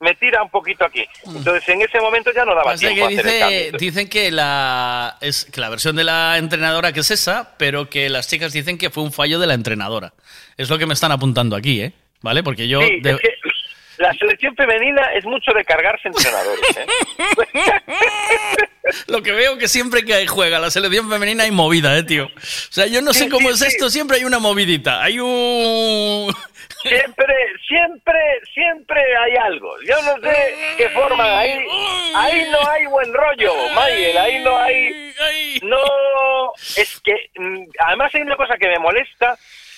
me 0.00 0.14
tira 0.14 0.42
un 0.42 0.48
poquito 0.50 0.84
aquí. 0.86 1.04
Entonces 1.26 1.68
en 1.68 1.82
ese 1.82 2.00
momento 2.00 2.32
ya 2.34 2.44
no 2.44 2.52
daba 2.54 2.64
Pasa 2.72 2.88
tiempo 2.88 3.08
que 3.08 3.16
a 3.16 3.18
hacer 3.20 3.26
el 3.26 3.32
dice- 3.32 3.40
cambio. 3.70 3.78
dicen 3.78 4.08
que 4.08 4.30
la, 4.30 5.16
es, 5.20 5.44
que 5.44 5.60
la 5.60 5.68
versión 5.68 5.94
de 5.96 6.04
la 6.04 6.38
entrenadora 6.38 6.92
que 6.92 7.00
es 7.00 7.10
esa, 7.10 7.54
pero 7.58 7.90
que 7.90 8.08
las 8.08 8.26
chicas 8.28 8.52
dicen 8.54 8.78
que 8.78 8.88
fue 8.90 9.02
un 9.02 9.12
fallo 9.12 9.38
de 9.38 9.46
la 9.46 9.54
entrenadora. 9.54 10.12
Es 10.56 10.70
lo 10.70 10.78
que 10.78 10.86
me 10.86 10.94
están 10.94 11.12
apuntando 11.12 11.54
aquí, 11.54 11.82
¿eh? 11.82 11.92
¿Vale? 12.22 12.42
Porque 12.42 12.66
yo... 12.66 12.80
Sí, 12.80 13.00
de- 13.00 13.10
es 13.10 13.20
que 13.20 13.28
la 13.98 14.14
selección 14.14 14.56
femenina 14.56 15.12
es 15.12 15.26
mucho 15.26 15.52
de 15.52 15.62
cargarse 15.64 16.08
entrenadores, 16.08 16.76
¿eh? 16.78 16.86
Lo 19.06 19.22
que 19.22 19.32
veo 19.32 19.58
que 19.58 19.68
siempre 19.68 20.04
que 20.04 20.26
juega 20.26 20.58
la 20.58 20.70
selección 20.70 21.08
femenina 21.08 21.44
hay 21.44 21.50
movida, 21.50 21.96
¿eh, 21.98 22.02
tío? 22.02 22.26
O 22.26 22.30
sea, 22.70 22.86
yo 22.86 23.00
no 23.02 23.12
sé 23.12 23.28
cómo 23.28 23.48
sí, 23.48 23.54
es 23.54 23.60
sí. 23.60 23.66
esto, 23.66 23.90
siempre 23.90 24.18
hay 24.18 24.24
una 24.24 24.38
movidita. 24.38 25.02
Hay 25.02 25.18
un... 25.20 26.34
Siempre, 26.82 27.34
siempre, 27.68 28.18
siempre 28.54 29.00
hay 29.18 29.36
algo. 29.36 29.70
Yo 29.86 29.96
no 30.00 30.14
sé 30.22 30.54
qué 30.78 30.88
forma. 30.88 31.38
Ahí, 31.38 31.58
ahí 32.14 32.46
no 32.50 32.58
hay 32.70 32.86
buen 32.86 33.12
rollo, 33.12 33.52
Mayel. 33.74 34.16
Ahí 34.16 34.42
no 34.42 34.56
hay. 34.56 35.12
No. 35.62 35.76
Es 36.76 36.98
que. 37.04 37.12
mm, 37.36 37.64
Además, 37.80 38.14
hay 38.14 38.22
una 38.22 38.36
cosa 38.36 38.56
que 38.56 38.66
me 38.66 38.78
molesta 38.78 39.36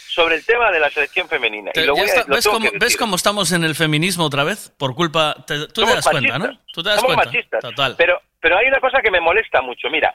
sobre 0.08 0.36
el 0.36 0.44
tema 0.44 0.70
de 0.70 0.78
la 0.78 0.90
selección 0.90 1.28
femenina. 1.28 1.72
Y 1.74 1.80
lo 1.80 1.96
Ya 1.96 2.02
voy 2.02 2.10
a- 2.10 2.14
está, 2.14 2.24
lo 2.28 2.34
¿ves, 2.36 2.46
cómo, 2.46 2.70
ves 2.72 2.96
estamos 3.16 3.50
en 3.50 3.64
el 3.64 3.74
feminismo 3.74 4.24
otra 4.26 4.44
vez? 4.44 4.70
Por 4.78 4.94
culpa... 4.94 5.34
te- 5.44 5.66
tú 5.68 5.84
te 5.84 5.94
das 5.94 6.06
cuenta. 6.06 6.38
¿no? 6.38 6.60
Tú 6.72 6.84
te 6.84 6.90
das 6.90 7.00
Somos 7.00 7.14
cuenta. 7.16 7.32
machistas. 7.32 7.60
Total. 7.62 7.94
Pero, 7.98 8.20
pero 8.42 8.58
hay 8.58 8.66
una 8.66 8.80
cosa 8.80 9.00
que 9.00 9.10
me 9.10 9.20
molesta 9.20 9.62
mucho. 9.62 9.88
Mira, 9.88 10.12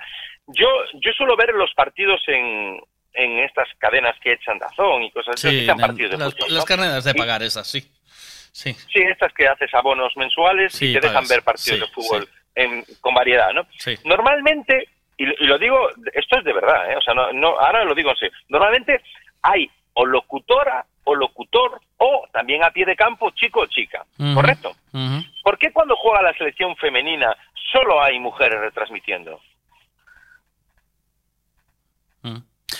yo, 0.47 0.67
yo 0.95 1.11
suelo 1.13 1.35
ver 1.37 1.53
los 1.55 1.73
partidos 1.73 2.21
en, 2.27 2.79
en 3.13 3.39
estas 3.39 3.67
cadenas 3.79 4.15
que 4.21 4.33
echan 4.33 4.59
Dazón 4.59 5.01
y 5.03 5.11
cosas 5.11 5.35
así. 5.35 5.61
Sí, 5.61 5.65
las, 5.65 5.75
fútbol, 5.77 6.35
las 6.49 6.51
¿no? 6.59 6.65
carneras 6.65 7.03
de 7.05 7.11
Y- 7.11 7.13
pagar 7.17 7.41
esas, 7.41 7.65
sí. 7.67 7.81
Sí. 8.51 8.73
Sí, 8.73 8.99
estas 9.01 9.31
que 9.33 9.47
haces 9.47 9.73
abonos 9.73 10.15
mensuales 10.17 10.73
Sí, 10.73 10.89
y 10.89 10.93
te 10.93 11.07
dejan 11.07 11.27
ver 11.27 11.41
partidos 11.43 11.79
Sí, 11.79 11.85
de 11.85 11.91
fútbol 11.93 12.27
en- 12.55 12.83
con 13.01 13.13
variedad, 13.13 13.53
¿no? 13.53 13.65
Sí. 13.77 13.95
Normalmente, 14.03 14.89
y, 15.15 15.25
lo- 15.25 15.35
y 15.39 15.45
lo 15.45 15.57
digo, 15.57 15.89
esto 16.13 16.39
es 16.39 16.43
de 16.43 16.53
verdad, 16.53 16.91
¿eh? 16.91 16.95
O 16.97 17.01
sea, 17.01 17.13
no, 17.13 17.31
no, 17.33 17.49
ahora 17.59 17.85
lo 17.85 17.95
digo 17.95 18.11
así. 18.11 18.25
Normalmente 18.49 19.01
hay 19.43 19.69
o 19.93 20.05
locutora 20.05 20.85
o 21.05 21.15
locutor 21.15 21.79
o 21.97 22.27
también 22.33 22.63
a 22.63 22.71
pie 22.71 22.85
de 22.85 22.95
campo 22.95 23.31
chico 23.31 23.61
o 23.61 23.65
chica. 23.67 24.03
¿correcto? 24.33 24.71
Ujú. 24.91 25.23
¿Por 25.43 25.57
qué 25.57 25.71
cuando 25.71 25.95
juega 25.95 26.21
la 26.21 26.33
selección 26.33 26.75
femenina 26.77 27.35
solo 27.71 28.01
hay 28.01 28.19
mujeres 28.19 28.59
retransmitiendo? 28.59 29.39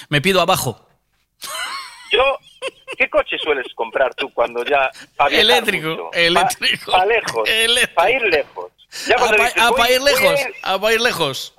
Me 0.09 0.21
pido 0.21 0.41
abajo. 0.41 0.85
Yo, 2.11 2.37
¿qué 2.97 3.09
coche 3.09 3.37
sueles 3.37 3.65
comprar 3.75 4.13
tú 4.15 4.31
cuando 4.33 4.63
ya... 4.65 4.89
Eléctrico, 5.29 6.09
eléctrico. 6.13 6.91
Pa, 6.91 6.99
pa 6.99 7.05
lejos, 7.05 7.49
para 7.95 8.11
ir 8.11 8.21
lejos. 8.23 8.71
Ya 9.07 9.15
A, 9.15 9.17
cuando 9.19 9.37
pa- 9.37 9.43
dices, 9.45 9.61
a 9.61 9.69
voy- 9.69 9.77
pa 9.77 9.91
ir 9.91 10.01
lejos, 10.01 10.39
a 10.63 10.93
ir 10.93 11.01
lejos. 11.01 11.53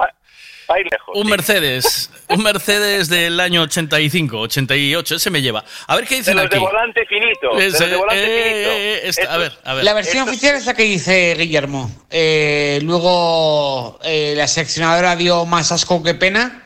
Lejos. 0.76 1.14
Un 1.14 1.24
sí. 1.24 1.30
Mercedes, 1.30 2.10
un 2.28 2.42
Mercedes 2.42 3.08
del 3.08 3.40
año 3.40 3.62
85, 3.62 4.38
88, 4.40 5.14
ese 5.16 5.30
me 5.30 5.40
lleva. 5.42 5.64
A 5.86 5.96
ver 5.96 6.04
qué 6.06 6.14
De 6.16 6.18
dicen 6.20 6.36
los 6.36 6.46
aquí. 6.46 6.54
de 6.54 6.60
volante 6.60 7.06
finito. 7.06 7.56
De 7.56 7.64
los 7.66 7.74
Ese, 7.74 7.86
de 7.88 7.96
volante 7.96 8.24
eh, 8.24 8.42
finito. 8.44 8.70
eh, 8.70 9.00
esta- 9.08 9.34
a 9.34 9.36
ver, 9.38 9.58
a 9.64 9.74
ver. 9.74 9.84
La 9.84 9.94
versión 9.94 10.28
oficial 10.28 10.56
es 10.56 10.66
la 10.66 10.74
que 10.74 10.82
dice 10.84 11.34
Guillermo. 11.38 11.90
Eh, 12.10 12.80
luego 12.82 13.98
eh, 14.04 14.34
la 14.36 14.46
seleccionadora 14.46 15.16
dio 15.16 15.46
más 15.46 15.72
asco 15.72 16.02
que 16.02 16.14
pena, 16.14 16.64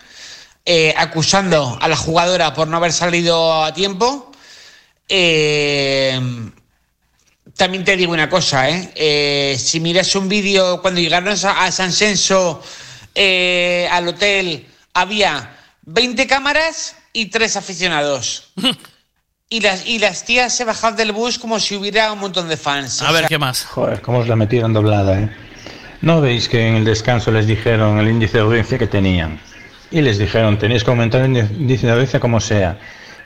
eh, 0.65 0.95
acusando 0.97 1.79
a 1.81 1.89
la 1.89 1.97
jugadora 1.97 2.55
por 2.55 2.69
no 2.69 2.77
haber 2.77 2.93
salido 2.93 3.63
a 3.65 3.73
tiempo. 3.75 4.33
Eh, 5.09 6.19
también 7.57 7.85
te 7.85 7.97
digo 7.97 8.13
una 8.13 8.29
cosa, 8.31 8.69
¿eh? 8.71 8.91
Eh, 8.95 9.57
si 9.59 9.79
miras 9.81 10.15
un 10.17 10.29
vídeo 10.29 10.81
cuando 10.81 11.01
llegaron 11.01 11.29
a, 11.45 11.65
a 11.65 11.71
San 11.73 11.93
Senso 11.93 12.63
eh, 13.15 13.89
al 13.91 14.09
hotel, 14.09 14.67
había 14.95 15.57
20 15.83 16.27
cámaras 16.27 16.97
y 17.13 17.27
tres 17.27 17.57
aficionados. 17.57 18.53
Y 19.49 19.61
las, 19.61 19.87
y 19.87 19.99
las 19.99 20.25
tías 20.25 20.57
se 20.57 20.65
bajaban 20.65 20.97
del 20.97 21.13
bus 21.13 21.39
como 21.39 21.61
si 21.61 21.77
hubiera 21.77 22.11
un 22.11 22.21
montón 22.21 22.49
de 22.49 22.57
fans. 22.57 23.03
A 23.03 23.13
ver, 23.13 23.27
¿qué 23.27 23.37
más? 23.37 23.67
Joder, 23.67 24.01
cómo 24.01 24.21
os 24.21 24.27
la 24.27 24.35
metieron 24.35 24.73
doblada, 24.73 25.21
¿eh? 25.21 25.31
¿No 26.01 26.23
veis 26.23 26.49
que 26.49 26.67
en 26.67 26.77
el 26.77 26.87
descanso 26.87 27.31
les 27.31 27.47
dijeron 27.47 27.99
el 27.99 28.09
índice 28.09 28.39
de 28.39 28.45
audiencia 28.45 28.79
que 28.79 28.87
tenían? 28.87 29.39
Y 29.91 30.01
les 30.01 30.17
dijeron, 30.17 30.59
tenéis 30.59 30.85
que 30.85 30.91
aumentar 30.91 31.21
el 31.21 31.37
índice 31.37 31.87
de 31.87 31.93
audiencia 31.93 32.19
como 32.19 32.41
sea. 32.41 32.79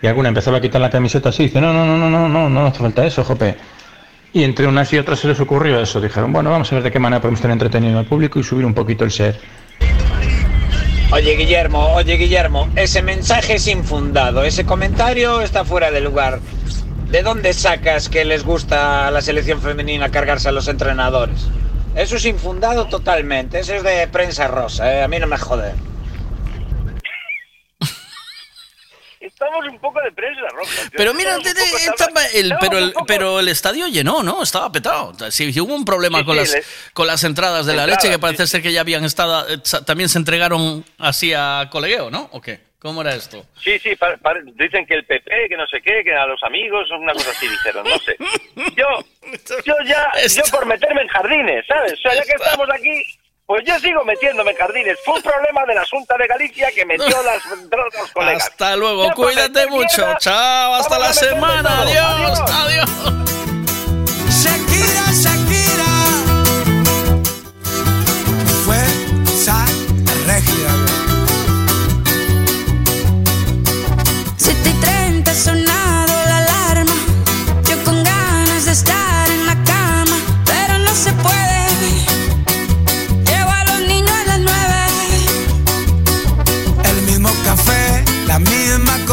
Y 0.03 0.09
alguna 0.09 0.31
empezó 0.31 0.53
a 0.53 0.61
quitar 0.61 0.81
la 0.81 0.91
camiseta 0.91 1.29
así, 1.29 1.45
dice, 1.45 1.61
no, 1.61 1.73
no, 1.73 1.87
no, 1.87 1.97
no, 1.97 2.11
no, 2.11 2.29
no, 2.29 2.51
no 2.51 2.67
hace 2.67 2.81
falta 2.81 3.07
eso, 3.07 3.23
jope. 3.23 3.57
Y 4.33 4.43
entre 4.43 4.67
unas 4.67 4.93
y 4.93 4.99
otras 4.99 5.21
se 5.21 5.29
les 5.29 5.39
ocurrió 5.39 5.81
eso. 5.81 6.01
Dijeron, 6.01 6.33
bueno, 6.33 6.51
vamos 6.51 6.71
a 6.73 6.75
ver 6.75 6.85
de 6.85 6.91
qué 6.91 6.99
manera 6.99 7.23
podemos 7.23 7.41
tener 7.41 7.53
entretenido 7.53 7.99
al 7.99 8.05
público 8.05 8.41
y 8.41 8.43
subir 8.43 8.67
un 8.67 8.75
poquito 8.75 9.05
el 9.05 9.13
ser. 9.13 9.41
Oye 11.13 11.37
Guillermo, 11.37 11.95
oye 11.95 12.17
Guillermo, 12.17 12.69
ese 12.75 13.01
mensaje 13.01 13.55
es 13.55 13.69
infundado, 13.69 14.43
ese 14.43 14.67
comentario 14.67 15.41
está 15.41 15.65
fuera 15.65 15.93
de 15.93 16.01
lugar. 16.01 16.41
¿De 17.11 17.23
dónde 17.23 17.55
sacas 17.55 18.09
que 18.09 18.25
les 18.25 18.45
gusta 18.45 19.07
a 19.07 19.11
la 19.13 19.21
selección 19.21 19.63
femenina 19.63 20.11
cargarse 20.11 20.49
a 20.49 20.53
los 20.53 20.67
entrenadores? 20.67 21.47
Eso 21.95 22.17
es 22.17 22.25
infundado 22.25 22.87
totalmente, 22.89 23.61
eso 23.61 23.75
es 23.75 23.85
de 23.85 24.09
prensa 24.09 24.49
rosa, 24.49 24.93
¿eh? 24.93 25.03
a 25.05 25.09
mí 25.09 25.21
no 25.21 25.29
me 25.29 25.39
jode. 25.39 25.73
Estamos 29.27 29.65
un 29.67 29.79
poco 29.79 30.01
de 30.01 30.13
prensa 30.13 30.41
tío. 30.49 30.91
Pero 30.97 31.15
mira, 31.15 31.37
de- 31.39 31.55
de- 31.55 31.63
estaba 31.63 32.25
el, 32.35 32.55
pero, 32.61 32.79
el, 32.79 32.95
pero 33.07 33.41
el 33.41 33.49
estadio 33.49 33.87
llenó, 33.89 34.23
¿no? 34.23 34.43
Estaba 34.43 34.71
petado. 34.73 35.13
Si, 35.31 35.53
si 35.53 35.61
hubo 35.61 35.75
un 35.75 35.85
problema 35.85 36.19
Sí, 36.21 36.25
con, 36.25 36.35
sí, 36.47 36.57
las, 36.57 36.67
con 36.93 37.07
las 37.07 37.25
entradas 37.25 37.67
de 37.67 37.75
la 37.75 37.87
leche, 37.87 38.09
que 38.09 38.15
sí, 38.15 38.21
parece 38.21 38.47
ser 38.47 38.63
que 38.63 38.73
ya 38.73 38.81
habían 38.81 39.05
estado. 39.05 39.49
eh, 39.49 39.59
También 39.85 40.09
se 40.09 40.19
entregaron 40.19 40.85
así 40.99 41.33
a 41.35 41.69
colegueo, 41.71 42.11
¿no? 42.11 42.29
¿O 42.33 42.41
qué? 42.41 42.65
¿Cómo 42.79 43.01
era 43.01 43.15
esto? 43.15 43.45
Sí, 43.65 43.79
sí, 43.81 43.91
dicen 44.55 44.87
que 44.87 44.95
el 44.95 45.05
PP, 45.07 45.49
que 45.49 45.57
no 45.57 45.67
sé 45.67 45.81
qué, 45.81 46.05
que 46.05 46.15
a 46.15 46.27
los 46.27 46.41
amigos, 46.45 46.89
una 46.91 47.15
cosa 47.15 47.31
así 47.31 47.49
dijeron, 47.49 47.85
no 47.89 47.99
sé. 47.99 48.17
Yo, 48.77 48.87
yo 49.65 49.75
ya, 49.87 50.13
yo 50.29 50.43
por 50.53 50.67
meterme 50.67 51.03
en 51.03 51.09
jardines, 51.09 51.65
¿sabes? 51.67 51.95
O 51.95 51.97
sea, 51.97 52.15
ya 52.15 52.23
que 52.23 52.33
estamos 52.33 52.69
aquí, 52.73 53.03
pues 53.47 53.63
yo 53.65 53.79
sigo 53.79 54.05
metiéndome 54.05 54.51
en 54.51 54.57
jardines. 54.57 54.99
Fue 55.05 55.15
un 55.15 55.23
problema 55.23 55.65
de 55.67 55.75
la 55.75 55.85
Junta 55.87 56.17
de 56.19 56.27
Galicia 56.27 56.69
que 56.75 56.85
metió 56.85 57.23
las 57.23 57.43
drogas 57.71 58.11
colegas. 58.13 58.49
Hasta 58.49 58.77
luego, 58.77 59.07
Ya 59.07 59.15
cuídate 59.15 59.67
mucho. 59.69 60.05
Chao, 60.19 60.75
hasta 60.75 60.99
la 60.99 61.13
semana. 61.13 61.83
Adiós, 61.83 62.41
Adiós. 62.41 62.51
adiós. 62.51 63.36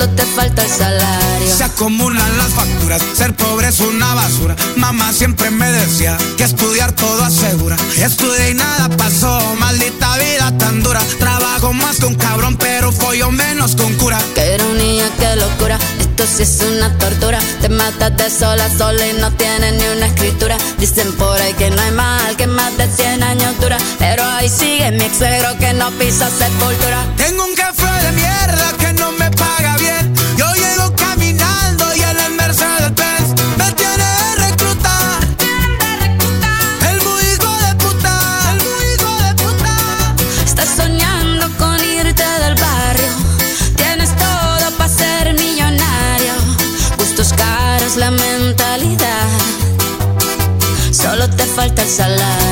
Solo 0.00 0.12
te 0.14 0.24
falta 0.24 0.62
el 0.62 0.70
salario. 0.70 1.54
Se 1.54 1.62
acumulan 1.62 2.38
las 2.38 2.48
facturas, 2.54 3.02
ser 3.12 3.34
pobre 3.34 3.68
es 3.68 3.80
una 3.80 4.14
basura. 4.14 4.56
Mamá 4.76 5.12
siempre 5.12 5.50
me 5.50 5.70
decía 5.70 6.16
que 6.38 6.44
estudiar 6.44 6.92
todo 6.92 7.22
asegura. 7.22 7.76
Estudié 7.98 8.52
y 8.52 8.54
nada 8.54 8.88
pasó, 8.96 9.38
maldita 9.58 10.16
vida 10.16 10.56
tan 10.56 10.82
dura. 10.82 11.00
Trabajo 11.18 11.74
más 11.74 11.98
que 11.98 12.06
un 12.06 12.14
cabrón, 12.14 12.56
pero 12.56 12.92
follo 12.92 13.30
menos 13.30 13.76
con 13.76 13.92
cura. 13.96 14.18
Qué 14.34 14.54
ironía, 14.54 15.04
qué 15.18 15.36
locura. 15.36 15.78
Esto 15.98 16.24
sí 16.26 16.44
es 16.44 16.62
una 16.62 16.96
tortura. 16.96 17.38
Te 17.60 17.68
matas 17.68 18.16
de 18.16 18.30
sola 18.30 18.64
a 18.64 18.78
sola 18.78 19.06
y 19.06 19.12
no 19.20 19.30
tienes 19.32 19.74
ni 19.74 19.84
una 19.96 20.06
escritura. 20.06 20.56
Dicen 20.78 21.12
por 21.12 21.38
ahí 21.38 21.52
que 21.52 21.68
no 21.68 21.82
hay 21.82 21.90
mal, 21.90 22.36
que 22.38 22.46
más 22.46 22.74
de 22.78 22.88
100 22.88 23.22
años 23.22 23.60
dura. 23.60 23.76
Pero 23.98 24.24
ahí 24.24 24.48
sigue 24.48 24.92
mi 24.92 25.04
ex 25.04 25.18
que 25.58 25.72
no 25.74 25.90
pisa 25.98 26.30
sepultura. 26.30 27.04
Tengo 27.18 27.44
un 27.44 27.54
café 27.54 28.06
de 28.06 28.12
mierda 28.12 28.79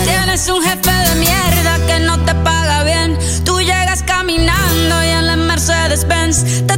Tienes 0.05 0.49
un 0.49 0.60
jefe 0.65 0.91
de 0.91 1.15
mierda 1.15 1.78
que 1.86 2.00
no 2.00 2.18
te 2.25 2.34
paga 2.34 2.83
bien. 2.83 3.17
Tú 3.44 3.60
llegas 3.60 4.02
caminando 4.02 5.05
y 5.05 5.08
en 5.10 5.26
la 5.28 5.36
Mercedes 5.36 6.08
Benz 6.08 6.67
te 6.67 6.76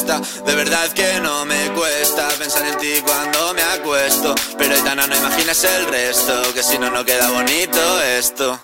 de 0.00 0.54
verdad 0.54 0.90
que 0.94 1.20
no 1.20 1.44
me 1.44 1.70
cuesta 1.72 2.26
pensar 2.38 2.66
en 2.66 2.78
ti 2.78 3.02
cuando 3.04 3.52
me 3.52 3.62
acuesto. 3.62 4.34
Pero 4.56 4.74
Aitana, 4.74 5.06
no 5.06 5.14
imaginas 5.14 5.62
el 5.64 5.86
resto, 5.88 6.54
que 6.54 6.62
si 6.62 6.78
no, 6.78 6.90
no 6.90 7.04
queda 7.04 7.28
bonito 7.28 8.02
esto. 8.02 8.58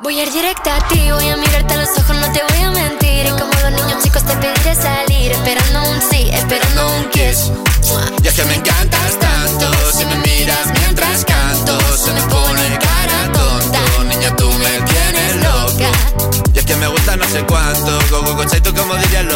Voy 0.00 0.18
a 0.18 0.22
ir 0.22 0.32
directa 0.32 0.76
a 0.76 0.88
ti, 0.88 1.10
voy 1.12 1.28
a 1.28 1.36
mirarte 1.36 1.74
a 1.74 1.76
los 1.76 1.90
ojos, 1.90 2.16
no 2.16 2.32
te 2.32 2.42
voy 2.42 2.62
a 2.62 2.70
mentir. 2.70 3.26
Y 3.26 3.30
como 3.30 3.52
los 3.52 3.70
niños 3.72 4.02
chicos 4.02 4.24
te 4.24 4.34
pediré 4.36 4.74
salir, 4.74 5.32
esperando 5.32 5.90
un 5.90 6.00
sí, 6.10 6.30
esperando 6.32 6.86
un 6.96 7.10
kiss. 7.10 7.52
Y 8.22 8.26
es 8.26 8.34
que 8.34 8.44
me 8.44 8.54
encantas 8.54 9.18
tanto, 9.18 9.92
si 9.92 10.06
me 10.06 10.16
miras 10.16 10.72
mientras 10.80 11.24
canto, 11.26 11.78
se 11.98 12.12
me 12.12 12.22
pone 12.22 12.78
cara 12.78 13.32
tonta. 13.32 13.80
Niña, 14.04 14.34
tú 14.36 14.50
me 14.50 14.80
tienes 14.88 15.36
loca. 15.36 15.90
Y 16.54 16.58
es 16.58 16.64
que 16.64 16.76
me 16.76 16.88
gusta 16.88 17.16
no 17.16 17.28
sé 17.28 17.44
cuánto, 17.44 17.98
go 18.10 18.22
go 18.22 18.34
go 18.36 18.44
tú 18.46 18.74
como 18.74 18.94
dirían 18.94 19.27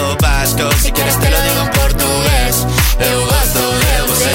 Si 0.43 0.91
quieres 0.91 1.17
te 1.21 1.31
lo 1.31 1.41
digo 1.41 1.61
en 1.63 1.71
portugués, 1.71 2.67
eu 2.99 3.21
gosto 3.27 3.61
de 3.79 4.03
você. 4.09 4.35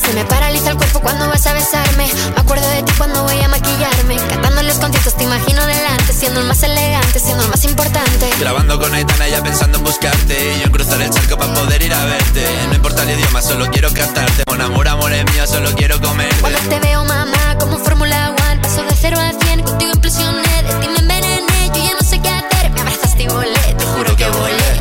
Se 0.00 0.12
me 0.14 0.24
paraliza 0.24 0.70
el 0.70 0.76
cuerpo 0.78 1.00
cuando 1.00 1.28
vas 1.28 1.46
a 1.46 1.52
besarme. 1.52 2.10
Me 2.34 2.40
acuerdo 2.40 2.66
de 2.70 2.82
ti 2.82 2.92
cuando 2.96 3.22
voy 3.24 3.38
a 3.42 3.48
maquillarme. 3.48 4.16
Cantando 4.30 4.62
los 4.62 4.76
conciertos 4.78 5.14
te 5.18 5.24
imagino 5.24 5.66
delante, 5.66 6.14
siendo 6.14 6.40
el 6.40 6.46
más 6.46 6.62
elegante, 6.62 7.20
siendo 7.20 7.44
el 7.44 7.50
más 7.50 7.62
importante. 7.64 8.30
Grabando 8.40 8.80
con 8.80 8.94
Aitana 8.94 9.28
ya 9.28 9.42
pensando 9.42 9.76
en 9.76 9.84
buscarte. 9.84 10.54
Y 10.56 10.60
yo 10.60 10.64
en 10.64 10.72
cruzar 10.72 11.02
el 11.02 11.10
charco 11.10 11.36
para 11.36 11.52
poder 11.52 11.82
ir 11.82 11.92
a 11.92 12.02
verte. 12.06 12.46
No 12.68 12.74
importa 12.76 13.02
el 13.02 13.10
idioma, 13.10 13.42
solo 13.42 13.70
quiero 13.70 13.92
cantarte. 13.92 14.44
Mon 14.48 14.62
amor, 14.62 14.88
amor 14.88 15.12
es 15.12 15.30
mío, 15.30 15.46
solo 15.46 15.70
quiero 15.76 16.00
comerte. 16.00 16.40
Cuando 16.40 16.58
te 16.58 16.80
veo, 16.80 17.04
mamá, 17.04 17.58
como 17.60 17.76
Fórmula 17.78 18.30
One, 18.48 18.60
paso 18.62 18.82
de 18.82 18.96
cero 18.98 19.18
a 19.20 19.30
cien, 19.44 19.62
contigo 19.62 19.92
implosioné, 19.92 20.62
de 20.62 20.72
ti 20.80 20.88
me 20.88 20.98
envenené, 21.00 21.70
yo 21.74 21.84
ya 21.84 21.92
no 22.00 22.08
sé 22.08 22.18
qué 22.18 22.30
hacer, 22.30 22.70
me 22.70 22.80
abrazaste 22.80 23.24
y 23.24 23.28
volé, 23.28 23.71
juro 24.02 24.16
que 24.16 24.26
volé. 24.26 24.72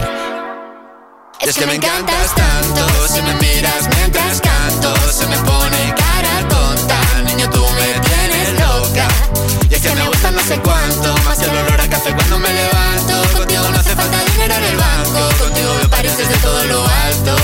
Es 1.42 1.56
que 1.56 1.66
me 1.66 1.76
encantas 1.76 2.34
tanto, 2.36 3.08
si 3.08 3.22
me 3.22 3.34
miras 3.36 3.88
mientras 3.96 4.42
canto, 4.42 4.96
se 5.12 5.26
me 5.28 5.38
pone 5.38 5.94
cara 5.96 6.48
tonta. 6.48 7.00
Niño, 7.26 7.50
tú 7.50 7.64
me 7.78 8.00
tienes 8.08 8.60
loca. 8.60 9.08
Y 9.70 9.74
es 9.74 9.82
que 9.82 9.94
me 9.94 10.08
gusta 10.08 10.32
no 10.32 10.42
sé 10.42 10.58
cuánto, 10.60 11.16
más 11.26 11.38
que 11.38 11.46
el 11.46 11.58
olor 11.58 11.82
a 11.82 11.90
café 11.90 12.14
cuando 12.14 12.40
me 12.40 12.54
levanto. 12.54 13.38
Contigo 13.38 13.64
no 13.70 13.80
hace 13.80 13.96
falta 13.96 14.18
dinero 14.32 14.54
en 14.56 14.64
el 14.64 14.78
banco, 14.78 15.20
contigo 15.44 15.74
me 15.82 15.90
pareces 15.90 16.30
de 16.30 16.38
todo 16.38 16.64
lo 16.66 16.86
alto. 17.06 17.36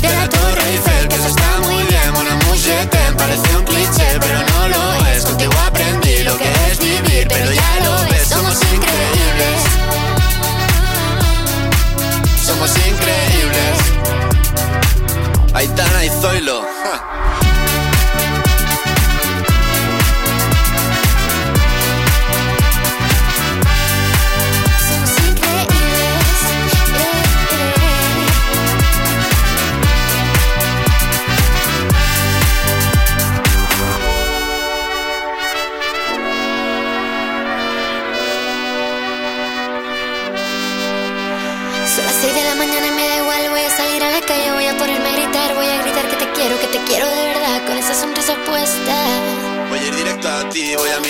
De 0.00 0.08
la 0.08 0.28
Torre 0.28 0.62
Eiffel, 0.70 1.08
que 1.08 1.16
eso 1.16 1.28
está 1.28 1.60
muy 1.68 1.84
bien, 1.84 2.10
una 2.16 2.34
mujer 2.46 2.88
te 2.90 3.12
parece 3.12 3.56
un 3.56 3.64
cliché, 3.64 4.18
pero 4.20 4.38
no 4.52 4.68
lo 4.68 5.06
es. 5.06 5.24
Contigo 5.24 5.52
aprendí 5.66 6.22
lo 6.22 6.36
que 6.38 6.50
es 6.70 6.78
vivir, 6.78 7.26
pero 7.28 7.52
ya 7.52 7.80
lo 7.84 8.10
ves, 8.10 8.28
somos 8.28 8.58
Aitana 15.64 16.04
y 16.04 16.10
Zoilo. 16.10 16.53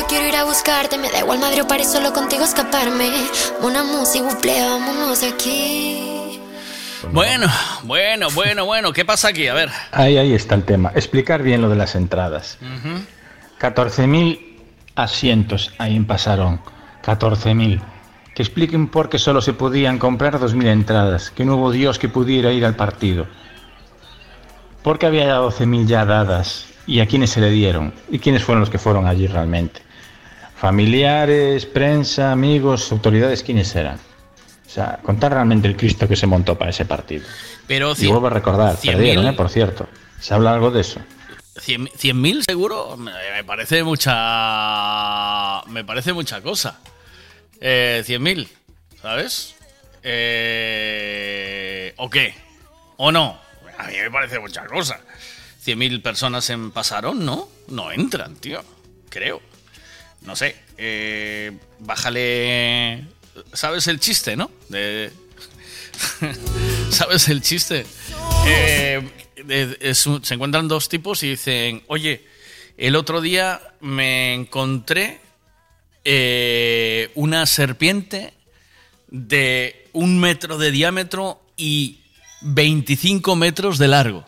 solo 0.00 0.08
quiero 0.08 0.28
ir 0.28 0.36
a 0.36 0.44
buscarte. 0.44 0.98
Me 0.98 1.10
da 1.10 1.18
igual 1.18 1.38
Madrid 1.38 1.62
o 1.62 1.68
París, 1.68 1.90
solo 1.90 2.12
contigo 2.12 2.44
escaparme. 2.44 3.10
Una 3.62 3.82
música, 3.82 4.24
buple, 4.24 4.60
vámonos 4.62 5.20
de 5.20 5.28
aquí. 5.28 6.40
Bueno, 7.12 7.46
bueno, 7.84 8.28
bueno, 8.34 8.64
bueno. 8.66 8.92
¿Qué 8.92 9.04
pasa 9.04 9.28
aquí? 9.28 9.48
A 9.48 9.54
ver. 9.54 9.70
Ahí, 9.92 10.16
ahí 10.16 10.32
está 10.32 10.54
el 10.54 10.64
tema. 10.64 10.92
Explicar 10.94 11.42
bien 11.42 11.60
lo 11.60 11.68
de 11.68 11.76
las 11.76 11.94
entradas. 11.94 12.58
Ujú. 12.60 13.00
14.000 13.60 14.38
asientos 14.94 15.72
ahí 15.78 15.96
en 15.96 16.06
Pasarón. 16.06 16.60
14.000. 17.04 17.80
Que 18.34 18.42
expliquen 18.42 18.88
por 18.88 19.08
qué 19.08 19.18
solo 19.18 19.40
se 19.42 19.52
podían 19.52 19.98
comprar 19.98 20.38
2.000 20.38 20.66
entradas. 20.68 21.30
Que 21.30 21.44
no 21.44 21.56
hubo 21.56 21.70
Dios 21.72 21.98
que 21.98 22.08
pudiera 22.08 22.52
ir 22.52 22.64
al 22.64 22.76
partido. 22.76 23.26
Porque 24.82 25.06
había 25.06 25.26
ya 25.26 25.38
12.000 25.40 25.86
ya 25.86 26.04
dadas. 26.04 26.66
¿Y 26.86 27.00
a 27.00 27.06
quiénes 27.06 27.30
se 27.30 27.40
le 27.40 27.50
dieron? 27.50 27.92
¿Y 28.10 28.18
quiénes 28.18 28.44
fueron 28.44 28.60
los 28.60 28.70
que 28.70 28.78
fueron 28.78 29.06
allí 29.06 29.26
realmente? 29.26 29.89
Familiares, 30.60 31.64
prensa, 31.64 32.30
amigos, 32.32 32.92
autoridades, 32.92 33.42
¿quiénes 33.42 33.74
eran? 33.74 33.98
O 34.66 34.70
sea, 34.70 34.98
contar 35.02 35.32
realmente 35.32 35.66
el 35.66 35.74
Cristo 35.76 36.06
que 36.06 36.16
se 36.16 36.26
montó 36.26 36.58
para 36.58 36.70
ese 36.70 36.84
partido. 36.84 37.24
Pero 37.66 37.92
Y 37.92 37.94
cien- 37.94 38.10
vuelvo 38.10 38.26
a 38.26 38.30
recordar, 38.30 38.76
100.000 38.76 38.92
perdieron, 38.92 39.26
¿eh? 39.28 39.32
por 39.32 39.48
cierto. 39.48 39.88
¿Se 40.20 40.34
habla 40.34 40.52
algo 40.52 40.70
de 40.70 40.82
eso? 40.82 41.00
cien- 41.56 41.90
100.000 41.96 42.42
seguro 42.44 42.96
me 42.98 43.42
parece 43.44 43.82
mucha 43.82 45.62
me 45.68 45.82
parece 45.84 46.12
mucha 46.12 46.40
cosa 46.42 46.78
eh, 47.60 48.02
100.000 48.06 48.46
¿sabes? 49.02 49.54
Eh, 50.02 51.92
¿o 51.96 52.08
qué? 52.10 52.34
¿o 52.98 53.10
no? 53.12 53.38
a 53.78 53.86
mí 53.88 53.94
me 53.96 54.10
parece 54.10 54.38
mucha 54.38 54.64
cosa 54.66 55.00
100.000 55.64 56.00
personas 56.02 56.48
en 56.50 56.70
pasaron 56.70 57.24
¿no? 57.26 57.48
no 57.68 57.90
entran 57.92 58.36
tío 58.36 58.62
creo 59.08 59.40
no 60.22 60.36
sé 60.36 60.56
eh, 60.76 61.52
bájale 61.80 63.04
¿sabes 63.52 63.86
el 63.86 64.00
chiste 64.00 64.36
no? 64.36 64.50
de 64.68 65.10
¿Sabes 66.90 67.28
el 67.28 67.42
chiste? 67.42 67.86
Eh, 68.46 69.02
se 69.94 70.34
encuentran 70.34 70.68
dos 70.68 70.88
tipos 70.88 71.22
y 71.22 71.30
dicen, 71.30 71.82
oye, 71.86 72.24
el 72.76 72.96
otro 72.96 73.20
día 73.20 73.60
me 73.80 74.34
encontré 74.34 75.20
eh, 76.04 77.10
una 77.14 77.46
serpiente 77.46 78.32
de 79.08 79.88
un 79.92 80.20
metro 80.20 80.58
de 80.58 80.70
diámetro 80.70 81.40
y 81.56 82.00
25 82.42 83.36
metros 83.36 83.78
de 83.78 83.88
largo. 83.88 84.24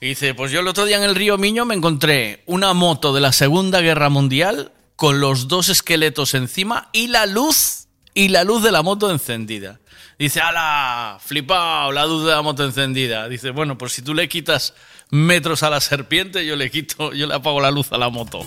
Y 0.00 0.08
dice, 0.08 0.34
pues 0.34 0.52
yo 0.52 0.60
el 0.60 0.68
otro 0.68 0.84
día 0.84 0.98
en 0.98 1.02
el 1.02 1.16
río 1.16 1.38
Miño 1.38 1.64
me 1.64 1.74
encontré 1.74 2.42
una 2.46 2.72
moto 2.72 3.12
de 3.12 3.20
la 3.20 3.32
Segunda 3.32 3.80
Guerra 3.80 4.08
Mundial 4.08 4.70
con 4.98 5.20
los 5.20 5.46
dos 5.46 5.68
esqueletos 5.68 6.34
encima 6.34 6.88
y 6.92 7.06
la 7.06 7.24
luz 7.24 7.86
y 8.14 8.30
la 8.30 8.42
luz 8.42 8.64
de 8.64 8.72
la 8.72 8.82
moto 8.82 9.12
encendida. 9.12 9.78
Dice, 10.18 10.40
ala, 10.40 11.18
flipao, 11.24 11.92
la 11.92 12.04
luz 12.04 12.24
de 12.24 12.32
la 12.32 12.42
moto 12.42 12.64
encendida. 12.64 13.28
Dice, 13.28 13.50
bueno, 13.50 13.78
pues 13.78 13.92
si 13.92 14.02
tú 14.02 14.12
le 14.12 14.28
quitas 14.28 14.74
metros 15.10 15.62
a 15.62 15.70
la 15.70 15.80
serpiente, 15.80 16.44
yo 16.44 16.56
le 16.56 16.68
quito, 16.72 17.12
yo 17.12 17.28
le 17.28 17.34
apago 17.34 17.60
la 17.60 17.70
luz 17.70 17.92
a 17.92 17.96
la 17.98 18.08
moto. 18.08 18.44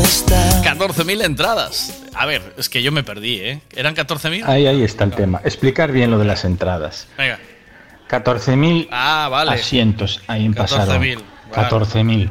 Está. 0.00 0.62
14.000 0.62 1.24
entradas. 1.24 2.02
A 2.14 2.24
ver, 2.24 2.54
es 2.56 2.68
que 2.68 2.80
yo 2.80 2.92
me 2.92 3.02
perdí, 3.02 3.40
¿eh? 3.40 3.60
¿Eran 3.74 3.96
14.000? 3.96 4.44
Ahí, 4.46 4.68
ahí 4.68 4.84
está 4.84 5.02
el 5.02 5.10
tema. 5.16 5.40
Explicar 5.44 5.90
bien 5.90 6.12
lo 6.12 6.18
de 6.20 6.26
las 6.26 6.44
entradas. 6.44 7.08
Venga. 7.18 7.40
14.000 8.08 8.86
Ah, 8.92 9.26
vale. 9.28 9.50
asientos 9.50 10.20
ahí 10.28 10.44
en 10.46 10.54
Pasarón. 10.54 11.02
14.000, 11.02 11.18
vale. 11.56 11.68
14.000. 11.68 12.30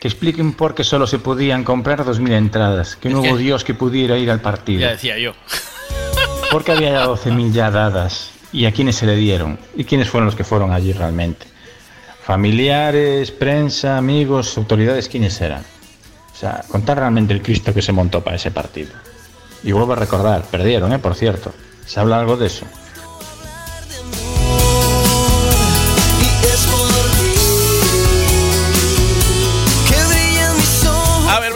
Que 0.00 0.08
expliquen 0.08 0.54
por 0.54 0.74
qué 0.74 0.82
solo 0.82 1.06
se 1.06 1.18
podían 1.18 1.62
comprar 1.62 2.04
2.000 2.04 2.32
entradas. 2.32 2.96
Que 2.96 3.10
no 3.10 3.20
hubo 3.20 3.36
Dios 3.36 3.64
que 3.64 3.74
pudiera 3.74 4.16
ir 4.16 4.30
al 4.30 4.40
partido. 4.40 4.80
Ya 4.80 4.92
decía 4.92 5.18
yo. 5.18 5.34
Porque 6.50 6.72
había 6.72 6.90
ya 6.90 7.06
12.000 7.06 7.52
ya 7.52 7.70
dadas. 7.70 8.30
¿Y 8.52 8.64
a 8.64 8.72
quiénes 8.72 8.96
se 8.96 9.06
le 9.06 9.14
dieron? 9.14 9.58
¿Y 9.76 9.84
quiénes 9.84 10.08
fueron 10.08 10.26
los 10.26 10.34
que 10.34 10.42
fueron 10.42 10.72
allí 10.72 10.92
realmente? 10.92 11.46
Familiares, 12.22 13.30
prensa, 13.30 13.96
amigos, 13.96 14.56
autoridades, 14.58 15.08
¿quiénes 15.08 15.40
eran? 15.40 15.62
O 16.32 16.36
sea, 16.36 16.64
contar 16.66 16.98
realmente 16.98 17.34
el 17.34 17.42
Cristo 17.42 17.72
que 17.74 17.82
se 17.82 17.92
montó 17.92 18.22
para 18.22 18.36
ese 18.36 18.50
partido. 18.50 18.90
Y 19.62 19.72
vuelvo 19.72 19.92
a 19.92 19.96
recordar, 19.96 20.42
perdieron, 20.50 20.92
¿eh? 20.92 20.98
Por 20.98 21.14
cierto. 21.14 21.52
¿Se 21.86 22.00
habla 22.00 22.18
algo 22.18 22.36
de 22.36 22.46
eso? 22.46 22.66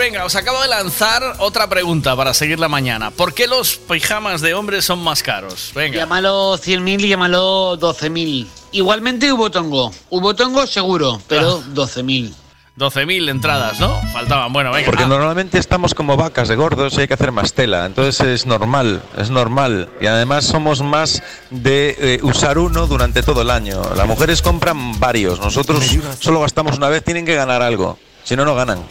Venga, 0.04 0.24
os 0.26 0.36
acabo 0.36 0.60
de 0.60 0.68
lanzar 0.68 1.22
otra 1.38 1.66
pregunta 1.66 2.14
para 2.14 2.34
seguir 2.34 2.60
la 2.60 2.68
mañana. 2.68 3.10
¿Por 3.10 3.32
qué 3.32 3.46
los 3.46 3.76
pijamas 3.76 4.42
de 4.42 4.52
hombres 4.52 4.84
son 4.84 5.02
más 5.02 5.22
caros? 5.22 5.72
Venga. 5.74 5.96
Llámalo 5.96 6.58
100.000 6.58 7.00
y 7.04 7.08
llámalo 7.08 7.78
12.000. 7.78 8.46
Igualmente 8.72 9.32
hubo 9.32 9.50
tongo. 9.50 9.92
Hubo 10.10 10.34
tongo 10.34 10.66
seguro, 10.66 11.22
pero 11.26 11.62
12.000. 11.62 12.34
12.000 12.76 13.30
entradas, 13.30 13.80
¿no? 13.80 13.98
Faltaban. 14.12 14.52
Bueno, 14.52 14.72
venga. 14.72 14.84
Porque 14.84 15.04
Ah, 15.04 15.06
normalmente 15.06 15.58
estamos 15.58 15.94
como 15.94 16.18
vacas 16.18 16.48
de 16.48 16.56
gordos 16.56 16.92
y 16.98 17.00
hay 17.02 17.08
que 17.08 17.14
hacer 17.14 17.32
más 17.32 17.54
tela. 17.54 17.86
Entonces 17.86 18.20
es 18.20 18.44
normal, 18.46 19.00
es 19.16 19.30
normal. 19.30 19.88
Y 20.02 20.06
además 20.06 20.44
somos 20.44 20.82
más 20.82 21.22
de 21.48 21.96
eh, 21.98 22.18
usar 22.22 22.58
uno 22.58 22.86
durante 22.86 23.22
todo 23.22 23.40
el 23.40 23.48
año. 23.50 23.80
Las 23.96 24.06
mujeres 24.06 24.42
compran 24.42 25.00
varios. 25.00 25.38
Nosotros 25.40 25.82
solo 26.20 26.40
gastamos 26.40 26.76
una 26.76 26.90
vez, 26.90 27.02
tienen 27.02 27.24
que 27.24 27.36
ganar 27.36 27.62
algo. 27.62 27.96
Si 28.24 28.36
no, 28.36 28.44
no 28.44 28.54
ganan. 28.54 28.84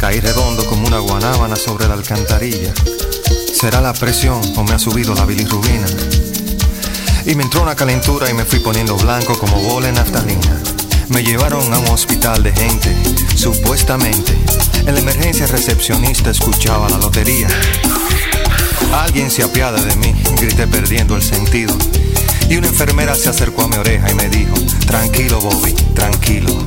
Caí 0.00 0.18
redondo 0.18 0.64
como 0.64 0.86
una 0.86 0.98
guanábana 0.98 1.56
sobre 1.56 1.86
la 1.86 1.92
alcantarilla. 1.92 2.72
¿Será 3.52 3.82
la 3.82 3.92
presión 3.92 4.40
o 4.56 4.64
me 4.64 4.72
ha 4.72 4.78
subido 4.78 5.14
la 5.14 5.26
bilirrubina? 5.26 5.86
Y 7.26 7.34
me 7.34 7.42
entró 7.42 7.60
una 7.62 7.76
calentura 7.76 8.30
y 8.30 8.32
me 8.32 8.46
fui 8.46 8.60
poniendo 8.60 8.96
blanco 8.96 9.38
como 9.38 9.60
bola 9.60 9.90
en 9.90 9.96
naftalina. 9.96 10.58
Me 11.08 11.22
llevaron 11.22 11.70
a 11.74 11.78
un 11.78 11.88
hospital 11.88 12.42
de 12.42 12.50
gente, 12.50 12.96
supuestamente. 13.36 14.34
En 14.86 14.94
la 14.94 15.00
emergencia 15.00 15.46
recepcionista 15.46 16.30
escuchaba 16.30 16.88
la 16.88 16.96
lotería. 16.96 17.48
Alguien 18.94 19.30
se 19.30 19.42
apiada 19.42 19.82
de 19.82 19.96
mí, 19.96 20.14
grité 20.40 20.66
perdiendo 20.66 21.14
el 21.14 21.22
sentido. 21.22 21.76
Y 22.48 22.56
una 22.56 22.68
enfermera 22.68 23.14
se 23.14 23.28
acercó 23.28 23.64
a 23.64 23.68
mi 23.68 23.76
oreja 23.76 24.10
y 24.10 24.14
me 24.14 24.30
dijo, 24.30 24.54
tranquilo 24.86 25.42
Bobby, 25.42 25.74
tranquilo. 25.94 26.66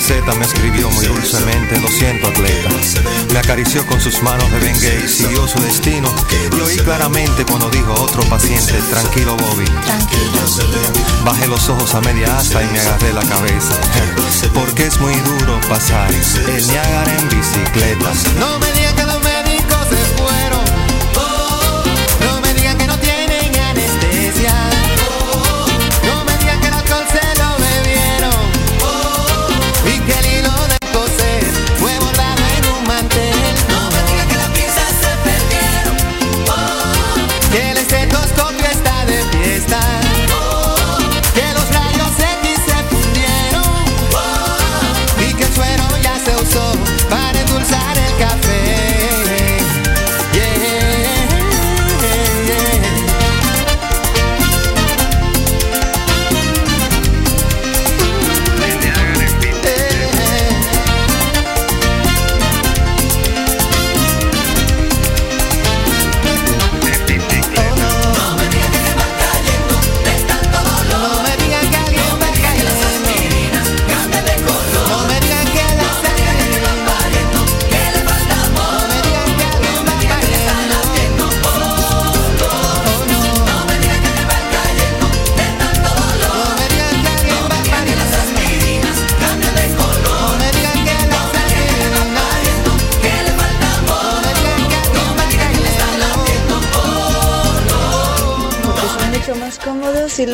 Receta 0.00 0.34
me 0.34 0.46
escribió 0.46 0.90
muy 0.92 1.04
dulcemente, 1.04 1.78
lo 1.78 1.88
siento, 1.88 2.28
atleta. 2.28 2.70
Me 3.34 3.38
acarició 3.38 3.84
con 3.86 4.00
sus 4.00 4.22
manos 4.22 4.50
de 4.50 4.58
Bengay, 4.58 5.06
siguió 5.06 5.46
su 5.46 5.60
destino. 5.60 6.10
Y 6.56 6.60
oí 6.62 6.76
claramente 6.78 7.44
cuando 7.44 7.68
dijo 7.68 7.92
otro 7.92 8.22
paciente, 8.22 8.72
tranquilo, 8.88 9.36
Bobby. 9.36 9.66
Bajé 11.22 11.46
los 11.48 11.68
ojos 11.68 11.94
a 11.94 12.00
media 12.00 12.34
asta 12.38 12.62
y 12.62 12.68
me 12.68 12.80
agarré 12.80 13.12
la 13.12 13.22
cabeza. 13.24 13.74
Porque 14.54 14.86
es 14.86 14.98
muy 15.00 15.14
duro 15.16 15.60
pasar 15.68 16.10
el 16.10 16.66
Niágara 16.66 17.18
en 17.18 17.28
bicicleta. 17.28 18.10
No 18.38 18.58
me 18.58 18.72
digan 18.72 18.96
que 18.96 19.04
los 19.04 19.22
médicos 19.22 19.86
se 19.90 20.22
fueron. 20.22 20.59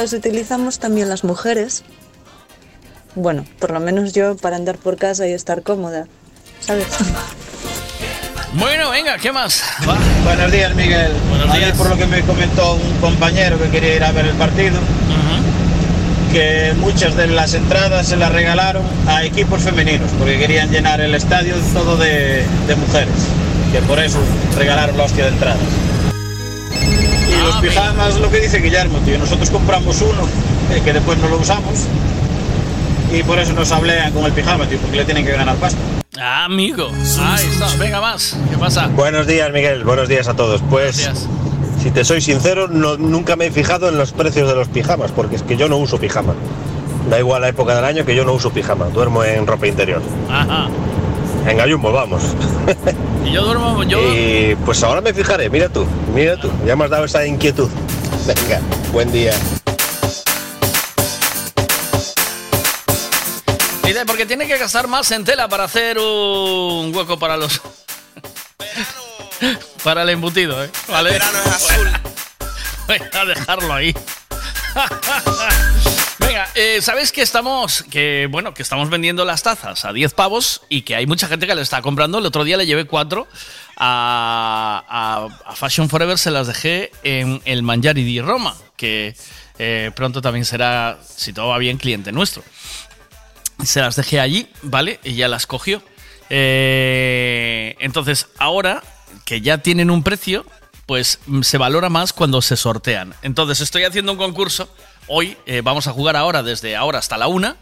Los 0.06 0.12
utilizamos 0.12 0.78
también 0.78 1.08
las 1.08 1.24
mujeres. 1.24 1.82
Bueno, 3.16 3.44
por 3.58 3.72
lo 3.72 3.80
menos 3.80 4.12
yo 4.12 4.36
para 4.36 4.54
andar 4.54 4.78
por 4.78 4.96
casa 4.96 5.26
y 5.26 5.32
estar 5.32 5.62
cómoda, 5.62 6.06
¿sabes? 6.60 6.86
Bueno, 8.52 8.90
venga, 8.90 9.18
¿qué 9.18 9.32
más? 9.32 9.64
Buenos 10.22 10.52
días, 10.52 10.76
Miguel. 10.76 11.10
Buenos 11.28 11.50
Ayer, 11.50 11.64
días. 11.64 11.76
por 11.76 11.90
lo 11.90 11.96
que 11.96 12.06
me 12.06 12.22
comentó 12.22 12.74
un 12.74 12.96
compañero 12.98 13.58
que 13.58 13.68
quería 13.68 13.96
ir 13.96 14.04
a 14.04 14.12
ver 14.12 14.26
el 14.26 14.36
partido, 14.36 14.78
que 16.32 16.72
muchas 16.78 17.16
de 17.16 17.26
las 17.26 17.54
entradas 17.54 18.06
se 18.06 18.16
las 18.16 18.30
regalaron 18.30 18.84
a 19.08 19.24
equipos 19.24 19.62
femeninos, 19.62 20.12
porque 20.20 20.38
querían 20.38 20.70
llenar 20.70 21.00
el 21.00 21.16
estadio 21.16 21.56
todo 21.74 21.96
de, 21.96 22.46
de 22.68 22.76
mujeres, 22.76 23.14
que 23.72 23.80
por 23.80 23.98
eso 23.98 24.20
regalaron 24.56 24.96
la 24.96 25.02
hostia 25.02 25.24
de 25.24 25.30
entradas. 25.30 25.58
Los 27.66 27.74
pijamas, 27.74 28.18
lo 28.20 28.30
que 28.30 28.40
dice 28.40 28.58
Guillermo, 28.58 28.98
tío, 29.00 29.18
nosotros 29.18 29.50
compramos 29.50 30.00
uno, 30.00 30.22
eh, 30.72 30.80
que 30.84 30.92
después 30.92 31.18
no 31.18 31.28
lo 31.28 31.38
usamos, 31.38 31.86
y 33.12 33.22
por 33.22 33.38
eso 33.38 33.52
nos 33.54 33.70
hablean 33.72 34.12
con 34.12 34.24
el 34.24 34.32
pijama, 34.32 34.66
tío, 34.66 34.78
porque 34.78 34.96
le 34.98 35.04
tienen 35.04 35.24
que 35.24 35.32
ganar 35.32 35.56
pasta. 35.56 35.78
Ah, 36.18 36.44
amigo. 36.44 36.88
Ahí 37.20 37.46
está. 37.46 37.66
Venga, 37.78 38.00
más. 38.00 38.36
¿Qué 38.50 38.56
pasa? 38.56 38.86
Buenos 38.88 39.26
días, 39.26 39.52
Miguel. 39.52 39.84
Buenos 39.84 40.08
días 40.08 40.28
a 40.28 40.34
todos. 40.34 40.62
Pues, 40.70 41.10
si 41.82 41.90
te 41.90 42.04
soy 42.04 42.20
sincero, 42.22 42.68
no- 42.68 42.96
nunca 42.96 43.36
me 43.36 43.46
he 43.46 43.50
fijado 43.50 43.88
en 43.90 43.98
los 43.98 44.12
precios 44.12 44.48
de 44.48 44.54
los 44.54 44.68
pijamas, 44.68 45.12
porque 45.12 45.36
es 45.36 45.42
que 45.42 45.56
yo 45.58 45.68
no 45.68 45.76
uso 45.76 45.98
pijama. 45.98 46.34
Da 47.10 47.18
igual 47.18 47.42
la 47.42 47.48
época 47.48 47.74
del 47.76 47.84
año 47.84 48.04
que 48.06 48.14
yo 48.16 48.24
no 48.24 48.32
uso 48.32 48.50
pijama. 48.50 48.86
Duermo 48.86 49.22
en 49.24 49.46
ropa 49.46 49.66
interior. 49.66 50.02
Ajá. 50.30 50.68
En 51.46 51.56
gallumbo, 51.56 51.92
vamos. 51.92 52.22
Y 53.24 53.30
yo 53.30 53.44
duermo, 53.44 53.84
yo. 53.84 54.00
Y 54.00 54.56
pues 54.64 54.82
ahora 54.82 55.00
me 55.00 55.14
fijaré. 55.14 55.48
Mira 55.48 55.68
tú, 55.68 55.86
mira 56.12 56.36
tú. 56.36 56.50
Ya 56.66 56.74
me 56.74 56.84
has 56.84 56.90
dado 56.90 57.04
esa 57.04 57.24
inquietud. 57.24 57.70
Venga, 58.26 58.60
buen 58.92 59.12
día. 59.12 59.32
Dice, 63.84 64.04
porque 64.04 64.26
tiene 64.26 64.48
que 64.48 64.58
gastar 64.58 64.88
más 64.88 65.08
en 65.12 65.24
tela 65.24 65.48
para 65.48 65.64
hacer 65.64 65.98
un 65.98 66.92
hueco 66.92 67.16
para 67.16 67.36
los. 67.36 67.60
para 69.84 70.02
el 70.02 70.10
embutido, 70.10 70.64
¿eh? 70.64 70.70
Vale. 70.88 71.18
Voy 72.88 73.00
a 73.12 73.24
dejarlo 73.24 73.72
ahí. 73.72 73.94
Venga, 76.18 76.48
eh, 76.54 76.80
¿sabéis 76.80 77.12
que 77.12 77.20
estamos, 77.22 77.82
que 77.90 78.26
bueno, 78.30 78.54
que 78.54 78.62
estamos 78.62 78.88
vendiendo 78.88 79.24
las 79.24 79.42
tazas 79.42 79.84
a 79.84 79.92
10 79.92 80.14
pavos 80.14 80.62
y 80.68 80.82
que 80.82 80.96
hay 80.96 81.06
mucha 81.06 81.28
gente 81.28 81.46
que 81.46 81.54
le 81.54 81.60
está 81.62 81.82
comprando? 81.82 82.18
El 82.18 82.26
otro 82.26 82.42
día 82.44 82.56
le 82.56 82.64
llevé 82.66 82.86
cuatro 82.86 83.28
a, 83.76 84.82
a- 84.88 85.50
a 85.50 85.54
Fashion 85.56 85.88
Forever, 85.90 86.16
se 86.18 86.30
las 86.30 86.46
dejé 86.46 86.90
en 87.02 87.42
el 87.44 87.62
Mangiari 87.62 88.02
di 88.02 88.20
Roma, 88.22 88.56
que 88.76 89.14
eh, 89.58 89.90
pronto 89.94 90.22
también 90.22 90.44
será, 90.46 90.98
si 91.06 91.32
todo 91.34 91.48
va 91.48 91.58
bien, 91.58 91.76
cliente 91.76 92.12
nuestro. 92.12 92.42
Se 93.64 93.80
las 93.80 93.96
dejé 93.96 94.18
allí, 94.20 94.48
¿vale? 94.62 95.00
Y 95.04 95.14
ya 95.14 95.28
las 95.28 95.46
cogió. 95.46 95.82
Eh, 96.30 97.76
entonces, 97.80 98.28
ahora 98.38 98.82
que 99.24 99.40
ya 99.42 99.58
tienen 99.58 99.90
un 99.90 100.02
precio, 100.02 100.46
pues 100.86 101.18
mm, 101.26 101.42
se 101.42 101.58
valora 101.58 101.88
más 101.90 102.12
cuando 102.12 102.40
se 102.42 102.56
sortean. 102.56 103.14
Entonces, 103.22 103.60
estoy 103.60 103.84
haciendo 103.84 104.12
un 104.12 104.18
concurso. 104.18 104.68
Hoy 105.08 105.36
eh, 105.46 105.60
vamos 105.62 105.86
a 105.86 105.92
jugar 105.92 106.16
ahora, 106.16 106.42
desde 106.42 106.74
ahora 106.76 106.98
hasta 106.98 107.16
la 107.16 107.28
una. 107.28 107.56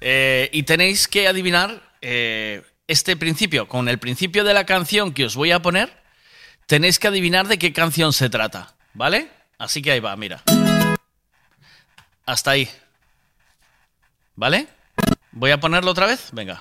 eh, 0.00 0.50
y 0.52 0.64
tenéis 0.64 1.08
que 1.08 1.26
adivinar 1.28 1.80
eh, 2.02 2.62
este 2.88 3.16
principio. 3.16 3.68
Con 3.68 3.88
el 3.88 3.98
principio 3.98 4.44
de 4.44 4.52
la 4.52 4.66
canción 4.66 5.12
que 5.14 5.24
os 5.24 5.34
voy 5.34 5.50
a 5.50 5.62
poner, 5.62 5.90
tenéis 6.66 6.98
que 6.98 7.08
adivinar 7.08 7.48
de 7.48 7.58
qué 7.58 7.72
canción 7.72 8.12
se 8.12 8.28
trata. 8.28 8.74
¿Vale? 8.92 9.28
Así 9.58 9.80
que 9.80 9.92
ahí 9.92 10.00
va, 10.00 10.14
mira. 10.16 10.42
Hasta 12.26 12.50
ahí. 12.52 12.68
¿Vale? 14.36 14.66
Voy 15.32 15.50
a 15.52 15.60
ponerlo 15.60 15.90
otra 15.90 16.06
vez. 16.06 16.28
Venga. 16.32 16.60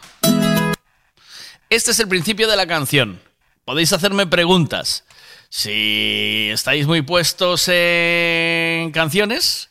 Este 1.69 1.91
es 1.91 1.99
el 1.99 2.07
principio 2.07 2.47
de 2.47 2.55
la 2.55 2.65
canción. 2.65 3.19
Podéis 3.65 3.91
hacerme 3.93 4.25
preguntas. 4.25 5.03
Si 5.49 6.49
estáis 6.51 6.87
muy 6.87 7.01
puestos 7.01 7.67
en 7.67 8.91
canciones, 8.91 9.69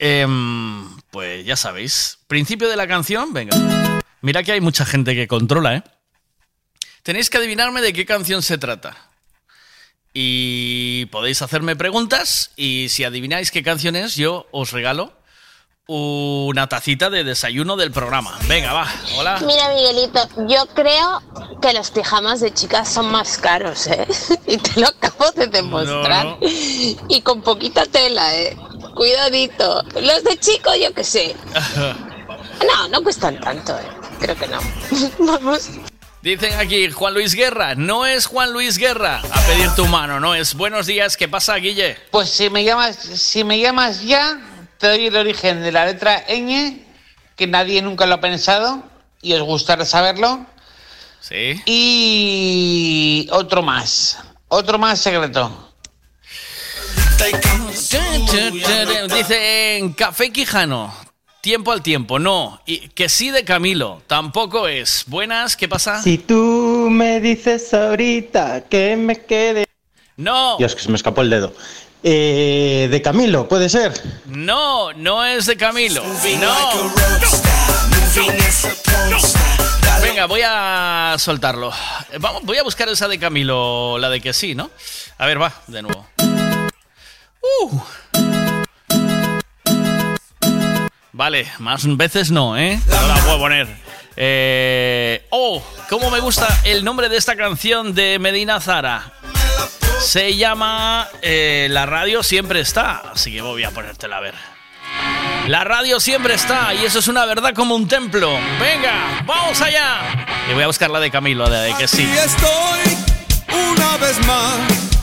em, 0.00 0.96
pues 1.10 1.44
ya 1.44 1.56
sabéis. 1.56 2.18
Principio 2.26 2.68
de 2.68 2.76
la 2.76 2.88
canción, 2.88 3.32
venga. 3.32 3.56
Mira 4.22 4.42
que 4.42 4.52
hay 4.52 4.60
mucha 4.60 4.84
gente 4.84 5.14
que 5.14 5.28
controla, 5.28 5.76
¿eh? 5.76 5.82
Tenéis 7.02 7.30
que 7.30 7.38
adivinarme 7.38 7.80
de 7.80 7.92
qué 7.92 8.04
canción 8.04 8.42
se 8.42 8.58
trata. 8.58 8.96
Y 10.12 11.06
podéis 11.06 11.40
hacerme 11.42 11.76
preguntas 11.76 12.50
y 12.56 12.88
si 12.88 13.04
adivináis 13.04 13.50
qué 13.50 13.62
canción 13.62 13.94
es, 13.94 14.16
yo 14.16 14.48
os 14.50 14.72
regalo 14.72 15.19
una 15.92 16.68
tacita 16.68 17.10
de 17.10 17.24
desayuno 17.24 17.76
del 17.76 17.90
programa. 17.90 18.38
Venga, 18.46 18.72
va. 18.72 18.86
Hola. 19.16 19.40
Mira, 19.44 19.70
Miguelito, 19.74 20.20
yo 20.46 20.66
creo 20.72 21.20
que 21.60 21.72
los 21.72 21.90
pijamas 21.90 22.40
de 22.40 22.54
chicas 22.54 22.88
son 22.88 23.10
más 23.10 23.38
caros, 23.38 23.88
¿eh? 23.88 24.06
Y 24.46 24.56
te 24.58 24.80
lo 24.80 24.86
acabo 24.86 25.32
de 25.32 25.48
demostrar. 25.48 26.26
No, 26.26 26.38
no. 26.40 26.48
Y 27.08 27.20
con 27.22 27.42
poquita 27.42 27.86
tela, 27.86 28.36
¿eh? 28.36 28.56
Cuidadito. 28.94 29.82
Los 30.00 30.22
de 30.22 30.38
chico, 30.38 30.70
yo 30.80 30.92
qué 30.94 31.04
sé. 31.04 31.34
No, 32.60 32.88
no 32.88 33.02
cuestan 33.02 33.40
tanto, 33.40 33.72
¿eh? 33.72 33.88
Creo 34.20 34.36
que 34.36 34.46
no. 34.46 34.60
Vamos. 35.18 35.70
Dicen 36.20 36.52
aquí, 36.58 36.90
Juan 36.90 37.14
Luis 37.14 37.34
Guerra. 37.34 37.74
No 37.74 38.04
es 38.04 38.26
Juan 38.26 38.52
Luis 38.52 38.76
Guerra 38.76 39.22
a 39.32 39.40
pedir 39.46 39.70
tu 39.74 39.86
mano, 39.86 40.20
no 40.20 40.34
es. 40.34 40.52
Buenos 40.54 40.86
días, 40.86 41.16
¿qué 41.16 41.26
pasa, 41.26 41.54
Guille? 41.56 41.96
Pues 42.10 42.28
si 42.28 42.50
me 42.50 42.62
llamas, 42.62 42.96
si 42.96 43.44
me 43.44 43.58
llamas 43.58 44.02
ya, 44.02 44.38
te 44.80 44.88
doy 44.88 45.06
el 45.06 45.16
origen 45.16 45.62
de 45.62 45.72
la 45.72 45.84
letra 45.84 46.24
ñ, 46.26 46.80
que 47.36 47.46
nadie 47.46 47.82
nunca 47.82 48.06
lo 48.06 48.14
ha 48.14 48.20
pensado, 48.20 48.82
y 49.20 49.34
os 49.34 49.42
gustará 49.42 49.84
saberlo. 49.84 50.46
Sí. 51.20 51.60
Y 51.66 53.28
otro 53.30 53.62
más, 53.62 54.18
otro 54.48 54.78
más 54.78 54.98
secreto. 54.98 55.74
Dicen 59.14 59.92
Café 59.92 60.32
Quijano. 60.32 60.94
Tiempo 61.42 61.72
al 61.72 61.82
tiempo, 61.82 62.18
no. 62.18 62.60
Y 62.66 62.88
que 62.88 63.08
sí 63.08 63.30
de 63.30 63.44
Camilo, 63.44 64.02
tampoco 64.06 64.66
es. 64.68 65.04
Buenas, 65.06 65.56
¿qué 65.56 65.68
pasa? 65.68 66.02
Si 66.02 66.18
tú 66.18 66.88
me 66.90 67.20
dices 67.20 67.72
ahorita 67.72 68.64
que 68.68 68.96
me 68.96 69.24
quede... 69.24 69.66
No. 70.16 70.56
Dios, 70.58 70.74
que 70.74 70.82
se 70.82 70.90
me 70.90 70.96
escapó 70.96 71.22
el 71.22 71.30
dedo. 71.30 71.54
Eh, 72.02 72.88
de 72.90 73.02
Camilo, 73.02 73.46
¿puede 73.46 73.68
ser? 73.68 73.92
No, 74.26 74.92
no 74.94 75.24
es 75.24 75.46
de 75.46 75.56
Camilo. 75.56 76.02
No. 76.40 76.92
Venga, 80.02 80.26
voy 80.26 80.40
a 80.44 81.16
soltarlo. 81.18 81.72
Vamos, 82.18 82.42
voy 82.44 82.56
a 82.56 82.62
buscar 82.62 82.88
esa 82.88 83.06
de 83.06 83.18
Camilo, 83.18 83.98
la 83.98 84.08
de 84.08 84.20
que 84.20 84.32
sí, 84.32 84.54
¿no? 84.54 84.70
A 85.18 85.26
ver, 85.26 85.40
va, 85.40 85.52
de 85.66 85.82
nuevo. 85.82 86.06
Uh. 87.62 87.80
Vale, 91.12 91.46
más 91.58 91.82
veces 91.98 92.30
no, 92.30 92.56
¿eh? 92.56 92.80
No 92.86 93.06
la 93.08 93.14
puedo 93.16 93.38
poner. 93.38 93.68
Eh, 94.16 95.26
oh, 95.30 95.62
cómo 95.90 96.10
me 96.10 96.20
gusta 96.20 96.48
el 96.64 96.82
nombre 96.82 97.10
de 97.10 97.18
esta 97.18 97.36
canción 97.36 97.94
de 97.94 98.18
Medina 98.18 98.58
Zara. 98.58 99.12
Se 100.00 100.36
llama 100.36 101.08
eh, 101.22 101.68
La 101.70 101.86
radio 101.86 102.22
siempre 102.22 102.60
está. 102.60 103.02
Así 103.12 103.32
que 103.32 103.42
voy 103.42 103.64
a 103.64 103.70
ponértela 103.70 104.16
a 104.16 104.20
ver. 104.20 104.34
La 105.46 105.64
radio 105.64 106.00
siempre 106.00 106.34
está 106.34 106.74
y 106.74 106.84
eso 106.84 106.98
es 106.98 107.08
una 107.08 107.24
verdad 107.24 107.54
como 107.54 107.74
un 107.74 107.88
templo. 107.88 108.38
Venga, 108.60 109.22
vamos 109.26 109.60
allá. 109.60 110.26
Y 110.50 110.54
voy 110.54 110.62
a 110.62 110.66
buscar 110.66 110.90
la 110.90 111.00
de 111.00 111.10
Camilo, 111.10 111.48
de 111.48 111.74
que 111.74 111.88
sí. 111.88 112.02
Y 112.02 112.18
estoy 112.18 112.96
una 113.72 113.96
vez 113.96 114.26
más 114.26 114.99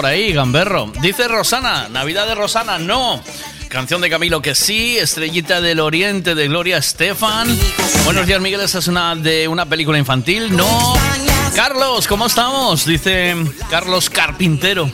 por 0.00 0.06
ahí, 0.06 0.32
gamberro. 0.32 0.90
Dice 1.02 1.28
Rosana, 1.28 1.90
Navidad 1.90 2.26
de 2.26 2.34
Rosana, 2.34 2.78
no. 2.78 3.22
Canción 3.68 4.00
de 4.00 4.08
Camilo 4.08 4.40
que 4.40 4.54
sí, 4.54 4.96
Estrellita 4.96 5.60
del 5.60 5.78
Oriente 5.78 6.34
de 6.34 6.48
Gloria 6.48 6.78
Estefan. 6.78 7.54
Buenos 8.06 8.26
días, 8.26 8.40
Miguel, 8.40 8.62
esa 8.62 8.78
es 8.78 8.86
una 8.88 9.14
de 9.14 9.46
una 9.46 9.66
película 9.66 9.98
infantil, 9.98 10.56
no. 10.56 10.94
Carlos, 11.54 12.06
¿cómo 12.06 12.28
estamos? 12.28 12.86
Dice 12.86 13.36
Carlos 13.68 14.08
Carpintero. 14.08 14.90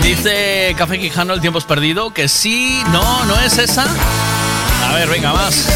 Dice 0.00 0.72
Café 0.78 1.00
Quijano, 1.00 1.34
el 1.34 1.40
tiempo 1.40 1.58
es 1.58 1.64
perdido, 1.64 2.14
que 2.14 2.28
sí, 2.28 2.80
no, 2.92 3.24
no 3.24 3.40
es 3.40 3.58
esa. 3.58 3.88
A 4.88 4.94
ver, 4.94 5.08
venga, 5.08 5.32
más. 5.32 5.68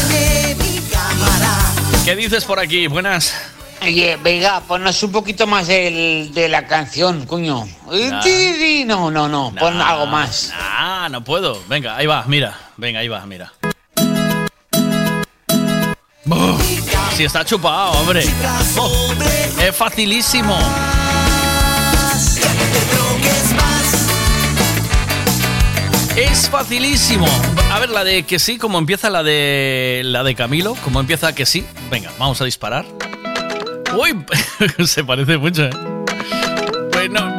¿Qué 2.05 2.15
dices 2.15 2.45
por 2.45 2.61
aquí? 2.61 2.87
Buenas. 2.87 3.33
Oye, 3.81 4.17
venga, 4.23 4.61
ponnos 4.61 5.03
un 5.03 5.11
poquito 5.11 5.45
más 5.47 5.67
de 5.67 6.47
la 6.49 6.65
canción, 6.65 7.25
coño. 7.25 7.67
Nah. 7.91 8.21
Ti, 8.21 8.83
No, 8.85 9.09
no, 9.11 9.27
no, 9.27 9.53
pon 9.57 9.81
algo 9.81 10.05
más. 10.05 10.53
Ah, 10.55 11.07
no 11.09 11.23
puedo. 11.23 11.61
Venga, 11.67 11.95
ahí 11.95 12.05
va, 12.05 12.23
mira. 12.27 12.57
Venga, 12.77 12.99
ahí 12.99 13.07
va, 13.07 13.25
mira. 13.25 13.51
Si 17.15 17.23
está 17.23 17.43
chupado, 17.43 17.91
hombre. 17.99 18.23
Oh, 18.77 19.13
es 19.61 19.75
facilísimo. 19.75 20.57
Es 26.15 26.49
facilísimo. 26.49 27.27
A 27.71 27.79
ver, 27.79 27.89
la 27.89 28.03
de 28.03 28.23
que 28.23 28.39
sí, 28.39 28.57
como 28.57 28.77
empieza 28.77 29.09
la 29.09 29.23
de 29.23 30.01
la 30.05 30.23
de 30.23 30.35
Camilo, 30.35 30.75
como 30.83 30.99
empieza 30.99 31.33
que 31.33 31.45
sí. 31.45 31.65
Venga, 31.89 32.11
vamos 32.19 32.41
a 32.41 32.45
disparar. 32.45 32.85
Uy, 33.97 34.25
se 34.85 35.03
parece 35.03 35.37
mucho, 35.37 35.65
¿eh? 35.65 35.69
Pues 36.91 37.09
no, 37.09 37.38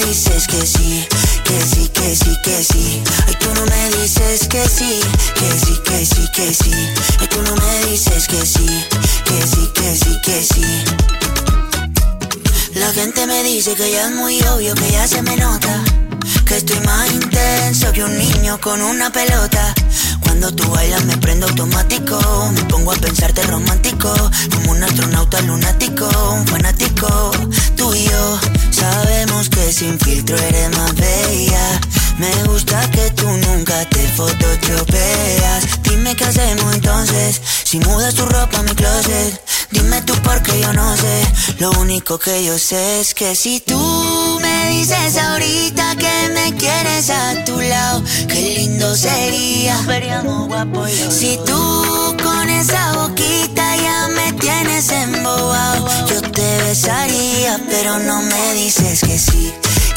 que 6.41 6.53
sí. 6.53 6.73
Ay, 7.19 7.27
tú 7.27 7.41
no 7.43 7.55
me 7.55 7.91
dices 7.91 8.27
que 8.27 8.43
sí, 8.45 8.65
que 9.25 9.41
sí, 9.45 9.69
que 9.75 9.95
sí, 9.95 10.21
que 10.25 10.43
sí. 10.43 10.65
La 12.75 12.91
gente 12.93 13.27
me 13.27 13.43
dice 13.43 13.75
que 13.75 13.91
ya 13.91 14.07
es 14.07 14.11
muy 14.15 14.41
obvio, 14.43 14.73
que 14.73 14.91
ya 14.91 15.07
se 15.07 15.21
me 15.21 15.35
nota. 15.35 15.83
Que 16.45 16.57
estoy 16.57 16.79
más 16.79 17.11
intenso 17.11 17.91
que 17.91 18.03
un 18.03 18.17
niño 18.17 18.59
con 18.59 18.81
una 18.81 19.11
pelota. 19.11 19.73
Cuando 20.21 20.51
tú 20.53 20.67
bailas 20.71 21.05
me 21.05 21.15
prendo 21.17 21.47
automático. 21.47 22.17
Me 22.55 22.63
pongo 22.63 22.91
a 22.91 22.95
pensarte 22.95 23.43
romántico. 23.43 24.11
Como 24.51 24.71
un 24.71 24.83
astronauta 24.83 25.41
lunático, 25.41 26.07
un 26.33 26.47
fanático. 26.47 27.31
Tú 27.75 27.93
y 27.93 28.05
yo 28.05 28.39
sabemos 28.71 29.47
que 29.49 29.71
sin 29.71 29.99
filtro 29.99 30.37
eres 30.37 30.75
más 30.75 30.95
bella. 30.95 31.81
Me 32.21 32.31
gusta 32.43 32.79
que 32.91 33.09
tú 33.11 33.27
nunca 33.27 33.83
te 33.89 34.07
photoshopeas. 34.09 35.81
Dime 35.81 36.15
qué 36.15 36.23
hacemos 36.25 36.75
entonces. 36.75 37.41
Si 37.63 37.79
mudas 37.79 38.13
tu 38.13 38.25
ropa 38.27 38.59
a 38.59 38.61
mi 38.61 38.75
closet. 38.75 39.41
Dime 39.71 40.03
tú 40.03 40.13
porque 40.23 40.59
yo 40.61 40.71
no 40.71 40.95
sé. 40.95 41.23
Lo 41.57 41.71
único 41.71 42.19
que 42.19 42.45
yo 42.45 42.59
sé 42.59 42.99
es 42.99 43.15
que 43.15 43.35
si 43.35 43.59
tú 43.61 44.39
me 44.39 44.69
dices 44.69 45.17
ahorita 45.17 45.95
que 45.95 46.29
me 46.35 46.55
quieres 46.57 47.09
a 47.09 47.43
tu 47.43 47.59
lado, 47.59 48.03
qué 48.27 48.55
lindo 48.57 48.95
sería. 48.95 49.79
Si 51.09 51.39
tú 51.45 52.15
con 52.23 52.49
esa 52.49 52.93
boquita 52.93 53.75
ya 53.77 54.07
me 54.09 54.33
tienes 54.33 54.89
embobado, 54.91 55.87
yo 56.07 56.21
te 56.21 56.57
besaría, 56.63 57.59
pero 57.67 57.97
no 57.97 58.21
me 58.21 58.53
dices 58.53 59.01
que 59.01 59.17
sí, 59.17 59.53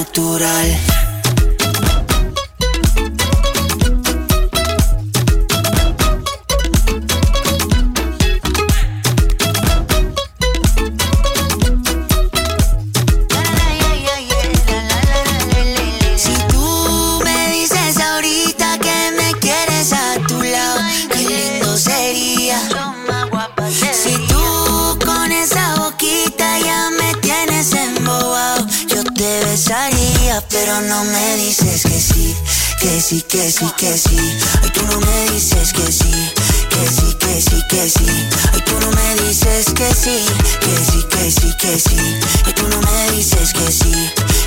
natural. 0.00 1.09
No 30.82 31.04
me 31.04 31.36
dices 31.36 31.82
que 31.82 32.00
sí, 32.00 32.34
que 32.80 33.00
sí, 33.00 33.22
que 33.22 33.50
sí, 33.50 33.66
que 33.76 33.96
sí. 33.98 34.16
Ay, 34.62 34.70
tú 34.70 34.82
no 34.86 35.00
me 35.00 35.30
dices 35.32 35.72
que 35.72 35.92
sí, 35.92 36.12
que 36.70 36.86
sí, 36.88 37.14
que 37.18 37.40
sí, 37.40 37.62
que 37.68 37.88
sí. 37.88 38.06
Ay, 38.52 38.60
tú 38.64 38.78
no 38.80 38.90
me 38.92 39.14
dices 39.22 39.66
que 39.74 39.94
sí, 39.94 40.24
que 40.60 40.76
sí, 40.76 41.04
que 41.10 41.30
sí, 41.30 41.56
que 41.58 41.78
sí. 41.78 41.96
Ay, 42.46 42.52
tú 42.54 42.68
no 42.68 42.80
me 42.80 43.16
dices 43.16 43.52
que 43.52 43.70
sí, 43.70 43.92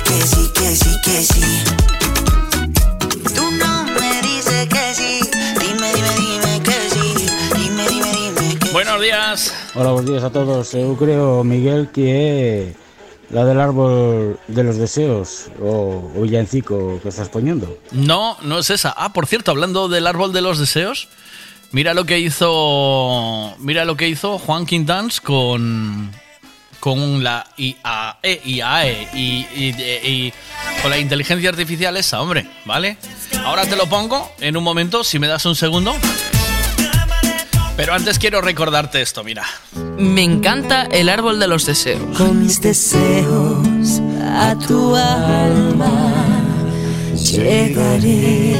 que 0.04 0.26
sí, 0.26 0.50
que 0.54 0.76
sí, 0.76 1.00
que 1.02 1.22
sí. 1.22 1.64
Tú 3.34 3.50
no 3.52 3.84
me 3.84 4.22
dices 4.22 4.68
que 4.68 4.94
sí, 4.94 5.20
dime, 5.60 5.92
dime, 5.94 6.14
dime 6.18 6.62
que 6.62 6.90
sí, 6.90 7.14
dime, 7.56 7.88
dime, 7.88 8.12
dime 8.12 8.58
que 8.58 8.70
Buenos 8.72 9.00
días. 9.00 9.52
Hola, 9.74 9.90
buenos 9.92 10.10
días 10.10 10.24
a 10.24 10.30
todos. 10.30 10.74
Eu 10.74 10.96
creo, 10.96 11.44
Miguel, 11.44 11.90
que 11.92 12.74
la 13.34 13.44
del 13.44 13.60
árbol 13.60 14.38
de 14.48 14.64
los 14.64 14.76
deseos 14.78 15.48
o, 15.60 16.10
o 16.16 16.22
villancico 16.22 16.98
que 17.02 17.08
estás 17.10 17.28
poniendo. 17.28 17.76
No, 17.92 18.38
no 18.42 18.60
es 18.60 18.70
esa. 18.70 18.94
Ah, 18.96 19.12
por 19.12 19.26
cierto, 19.26 19.50
hablando 19.50 19.88
del 19.88 20.06
árbol 20.06 20.32
de 20.32 20.40
los 20.40 20.58
deseos, 20.58 21.08
mira 21.72 21.92
lo 21.92 22.04
que 22.06 22.18
hizo. 22.20 23.54
Mira 23.58 23.84
lo 23.84 23.96
que 23.96 24.08
hizo 24.08 24.38
Juan 24.38 24.64
Quintans 24.64 25.20
con. 25.20 26.10
Con 26.80 27.24
la 27.24 27.46
IAE, 27.56 28.42
IAE 28.44 29.08
y, 29.14 29.46
y- 29.56 29.74
y- 30.04 30.32
con 30.82 30.90
la 30.90 30.98
inteligencia 30.98 31.48
artificial 31.48 31.96
esa, 31.96 32.20
hombre, 32.20 32.46
¿vale? 32.66 32.98
Ahora 33.42 33.64
te 33.64 33.74
lo 33.74 33.86
pongo 33.86 34.30
en 34.38 34.54
un 34.54 34.62
momento, 34.64 35.02
si 35.02 35.18
me 35.18 35.26
das 35.26 35.46
un 35.46 35.56
segundo. 35.56 35.94
Pero 37.76 37.92
antes 37.92 38.18
quiero 38.18 38.40
recordarte 38.40 39.02
esto, 39.02 39.24
mira. 39.24 39.44
Me 39.98 40.22
encanta 40.22 40.84
el 40.84 41.08
árbol 41.08 41.40
de 41.40 41.48
los 41.48 41.66
deseos. 41.66 42.16
Con 42.16 42.40
mis 42.42 42.60
deseos 42.60 44.00
a 44.22 44.56
tu 44.66 44.94
alma 44.94 46.14
llegaré. 47.14 48.54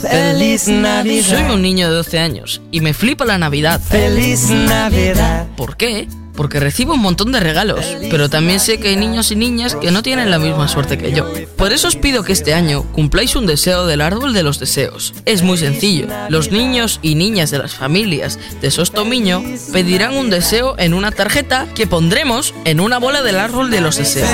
Feliz 0.00 0.68
Navidad. 0.68 1.24
Soy 1.24 1.54
un 1.54 1.62
niño 1.62 1.88
de 1.88 1.96
12 1.96 2.18
años 2.18 2.62
y 2.70 2.80
me 2.80 2.94
flipa 2.94 3.24
la 3.24 3.36
Navidad. 3.38 3.80
Feliz 3.80 4.48
Navidad. 4.50 5.48
¿Por 5.56 5.76
qué? 5.76 6.06
Porque 6.38 6.60
recibo 6.60 6.94
un 6.94 7.00
montón 7.00 7.32
de 7.32 7.40
regalos, 7.40 7.84
pero 8.12 8.30
también 8.30 8.60
sé 8.60 8.78
que 8.78 8.90
hay 8.90 8.96
niños 8.96 9.32
y 9.32 9.34
niñas 9.34 9.74
que 9.74 9.90
no 9.90 10.04
tienen 10.04 10.30
la 10.30 10.38
misma 10.38 10.68
suerte 10.68 10.96
que 10.96 11.10
yo. 11.10 11.26
Por 11.56 11.72
eso 11.72 11.88
os 11.88 11.96
pido 11.96 12.22
que 12.22 12.32
este 12.32 12.54
año 12.54 12.84
cumpláis 12.92 13.34
un 13.34 13.44
deseo 13.44 13.86
del 13.86 14.00
árbol 14.00 14.32
de 14.32 14.44
los 14.44 14.60
deseos. 14.60 15.14
Es 15.24 15.42
muy 15.42 15.58
sencillo. 15.58 16.06
Los 16.28 16.52
niños 16.52 17.00
y 17.02 17.16
niñas 17.16 17.50
de 17.50 17.58
las 17.58 17.74
familias 17.74 18.38
de 18.60 18.70
Sostomiño 18.70 19.42
pedirán 19.72 20.16
un 20.16 20.30
deseo 20.30 20.76
en 20.78 20.94
una 20.94 21.10
tarjeta 21.10 21.66
que 21.74 21.88
pondremos 21.88 22.54
en 22.64 22.78
una 22.78 22.98
bola 22.98 23.22
del 23.22 23.40
árbol 23.40 23.72
de 23.72 23.80
los 23.80 23.96
deseos. 23.96 24.30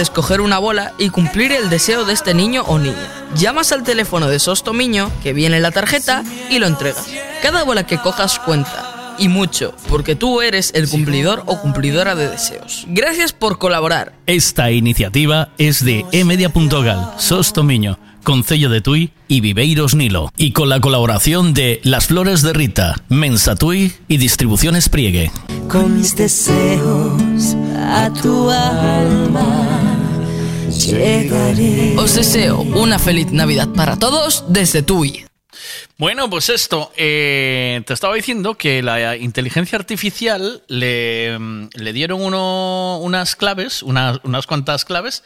Tú 0.00 0.04
puedes 0.04 0.16
coger 0.16 0.40
una 0.40 0.58
bola 0.58 0.94
y 0.96 1.10
cumplir 1.10 1.52
el 1.52 1.68
deseo 1.68 2.06
de 2.06 2.14
este 2.14 2.32
niño 2.32 2.62
o 2.62 2.78
niña. 2.78 3.26
Llamas 3.36 3.70
al 3.70 3.82
teléfono 3.82 4.28
de 4.28 4.38
Sostomiño, 4.38 5.10
que 5.22 5.34
viene 5.34 5.56
en 5.56 5.62
la 5.62 5.72
tarjeta, 5.72 6.24
y 6.48 6.58
lo 6.58 6.66
entregas. 6.66 7.06
Cada 7.42 7.64
bola 7.64 7.86
que 7.86 7.98
cojas 7.98 8.38
cuenta. 8.38 9.14
Y 9.18 9.28
mucho, 9.28 9.74
porque 9.90 10.16
tú 10.16 10.40
eres 10.40 10.72
el 10.74 10.88
cumplidor 10.88 11.42
o 11.44 11.60
cumplidora 11.60 12.14
de 12.14 12.30
deseos. 12.30 12.86
Gracias 12.88 13.34
por 13.34 13.58
colaborar. 13.58 14.14
Esta 14.24 14.70
iniciativa 14.70 15.50
es 15.58 15.84
de 15.84 16.06
emedia.gal, 16.12 17.12
Sostomiño, 17.18 17.98
Concello 18.24 18.70
de 18.70 18.80
Tui 18.80 19.12
y 19.28 19.42
Viveiros 19.42 19.94
Nilo, 19.94 20.32
y 20.38 20.52
con 20.52 20.70
la 20.70 20.80
colaboración 20.80 21.52
de 21.52 21.82
Las 21.84 22.06
Flores 22.06 22.40
de 22.40 22.54
Rita, 22.54 23.02
Mensa 23.10 23.54
Tui 23.54 23.92
y 24.08 24.16
Distribuciones 24.16 24.88
Priegue. 24.88 25.30
Con 25.68 25.98
mis 25.98 26.16
deseos 26.16 27.54
a 27.76 28.10
tu 28.22 28.50
alma 28.50 29.89
llegaré. 30.86 31.94
Os 31.96 32.14
deseo 32.14 32.60
una 32.60 32.98
feliz 32.98 33.30
Navidad 33.32 33.68
para 33.74 33.98
todos 33.98 34.44
desde 34.48 34.82
Tui. 34.82 35.24
Bueno, 35.98 36.30
pues 36.30 36.48
esto, 36.48 36.90
eh, 36.96 37.82
te 37.86 37.92
estaba 37.92 38.14
diciendo 38.14 38.54
que 38.56 38.82
la 38.82 39.16
inteligencia 39.16 39.76
artificial 39.78 40.62
le, 40.68 41.36
mm, 41.38 41.68
le 41.74 41.92
dieron 41.92 42.22
uno- 42.22 42.98
unas 43.02 43.36
claves, 43.36 43.82
unas, 43.82 44.18
unas 44.24 44.46
cuantas 44.46 44.84
claves, 44.86 45.22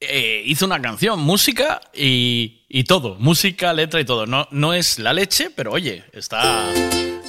eh, 0.00 0.42
hizo 0.44 0.66
una 0.66 0.80
canción, 0.82 1.18
música 1.20 1.80
y, 1.94 2.60
y 2.68 2.84
todo, 2.84 3.16
música, 3.18 3.72
letra 3.72 4.00
y 4.00 4.04
todo. 4.04 4.26
No, 4.26 4.46
no 4.50 4.74
es 4.74 4.98
la 4.98 5.14
leche, 5.14 5.50
pero 5.56 5.72
oye, 5.72 6.04
está, 6.12 6.66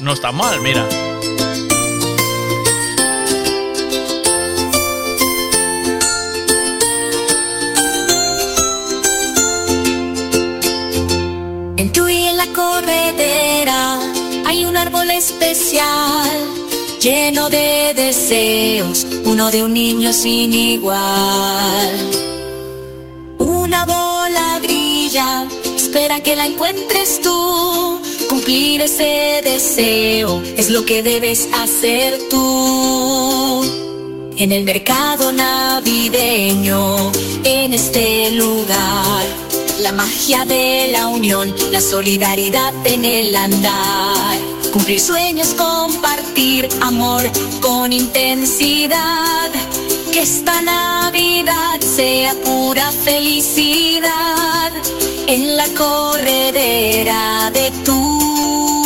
no 0.01 0.11
está 0.13 0.31
mal, 0.33 0.59
mira. 0.61 0.85
Árbol 14.81 15.11
especial 15.11 16.29
lleno 17.01 17.49
de 17.49 17.93
deseos, 17.95 19.05
uno 19.25 19.51
de 19.51 19.63
un 19.63 19.73
niño 19.73 20.13
sin 20.13 20.53
igual. 20.53 21.95
Una 23.37 23.85
bola 23.85 24.59
brilla, 24.61 25.47
espera 25.75 26.21
que 26.21 26.35
la 26.35 26.45
encuentres 26.45 27.21
tú. 27.21 27.99
Cumplir 28.29 28.81
ese 28.81 29.41
deseo 29.43 30.41
es 30.55 30.69
lo 30.69 30.85
que 30.85 31.03
debes 31.03 31.49
hacer 31.53 32.17
tú. 32.29 33.61
En 34.37 34.51
el 34.53 34.63
mercado 34.63 35.33
navideño, 35.33 37.11
en 37.43 37.73
este 37.73 38.31
lugar, 38.31 39.25
la 39.81 39.91
magia 39.91 40.45
de 40.45 40.89
la 40.93 41.07
unión, 41.07 41.53
la 41.71 41.81
solidaridad 41.81 42.73
en 42.85 43.03
el 43.03 43.35
andar. 43.35 44.58
Cumplir 44.71 44.99
sueños, 44.99 45.55
compartir 45.55 46.69
amor 46.81 47.23
con 47.59 47.91
intensidad. 47.91 49.49
Que 50.11 50.21
esta 50.21 50.61
Navidad 50.61 51.79
sea 51.79 52.33
pura 52.43 52.91
felicidad 52.91 54.71
en 55.27 55.57
la 55.57 55.67
corredera 55.69 57.51
de 57.51 57.71
tu. 57.83 58.78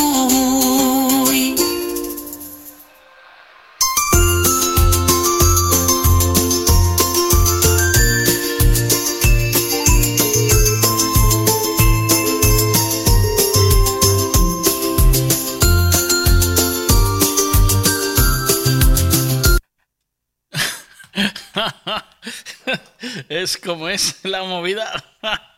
es 23.30 23.57
como 23.57 23.90
es 23.90 24.17
la 24.23 24.43
movida. 24.43 25.03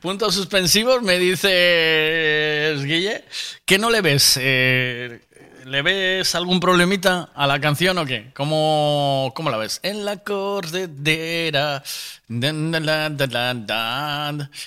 Puntos 0.00 0.34
suspensivos, 0.34 1.02
me 1.02 1.18
dice 1.18 2.74
Guille. 2.84 3.24
¿Qué 3.64 3.78
no 3.78 3.90
le 3.90 4.00
ves? 4.00 4.38
Eh, 4.40 5.20
¿Le 5.66 5.82
ves 5.82 6.34
algún 6.34 6.58
problemita 6.58 7.28
a 7.34 7.46
la 7.46 7.60
canción 7.60 7.96
o 7.98 8.06
qué? 8.06 8.30
¿Cómo, 8.34 9.32
cómo 9.36 9.50
la 9.50 9.58
ves? 9.58 9.78
En 9.82 10.04
la 10.04 10.16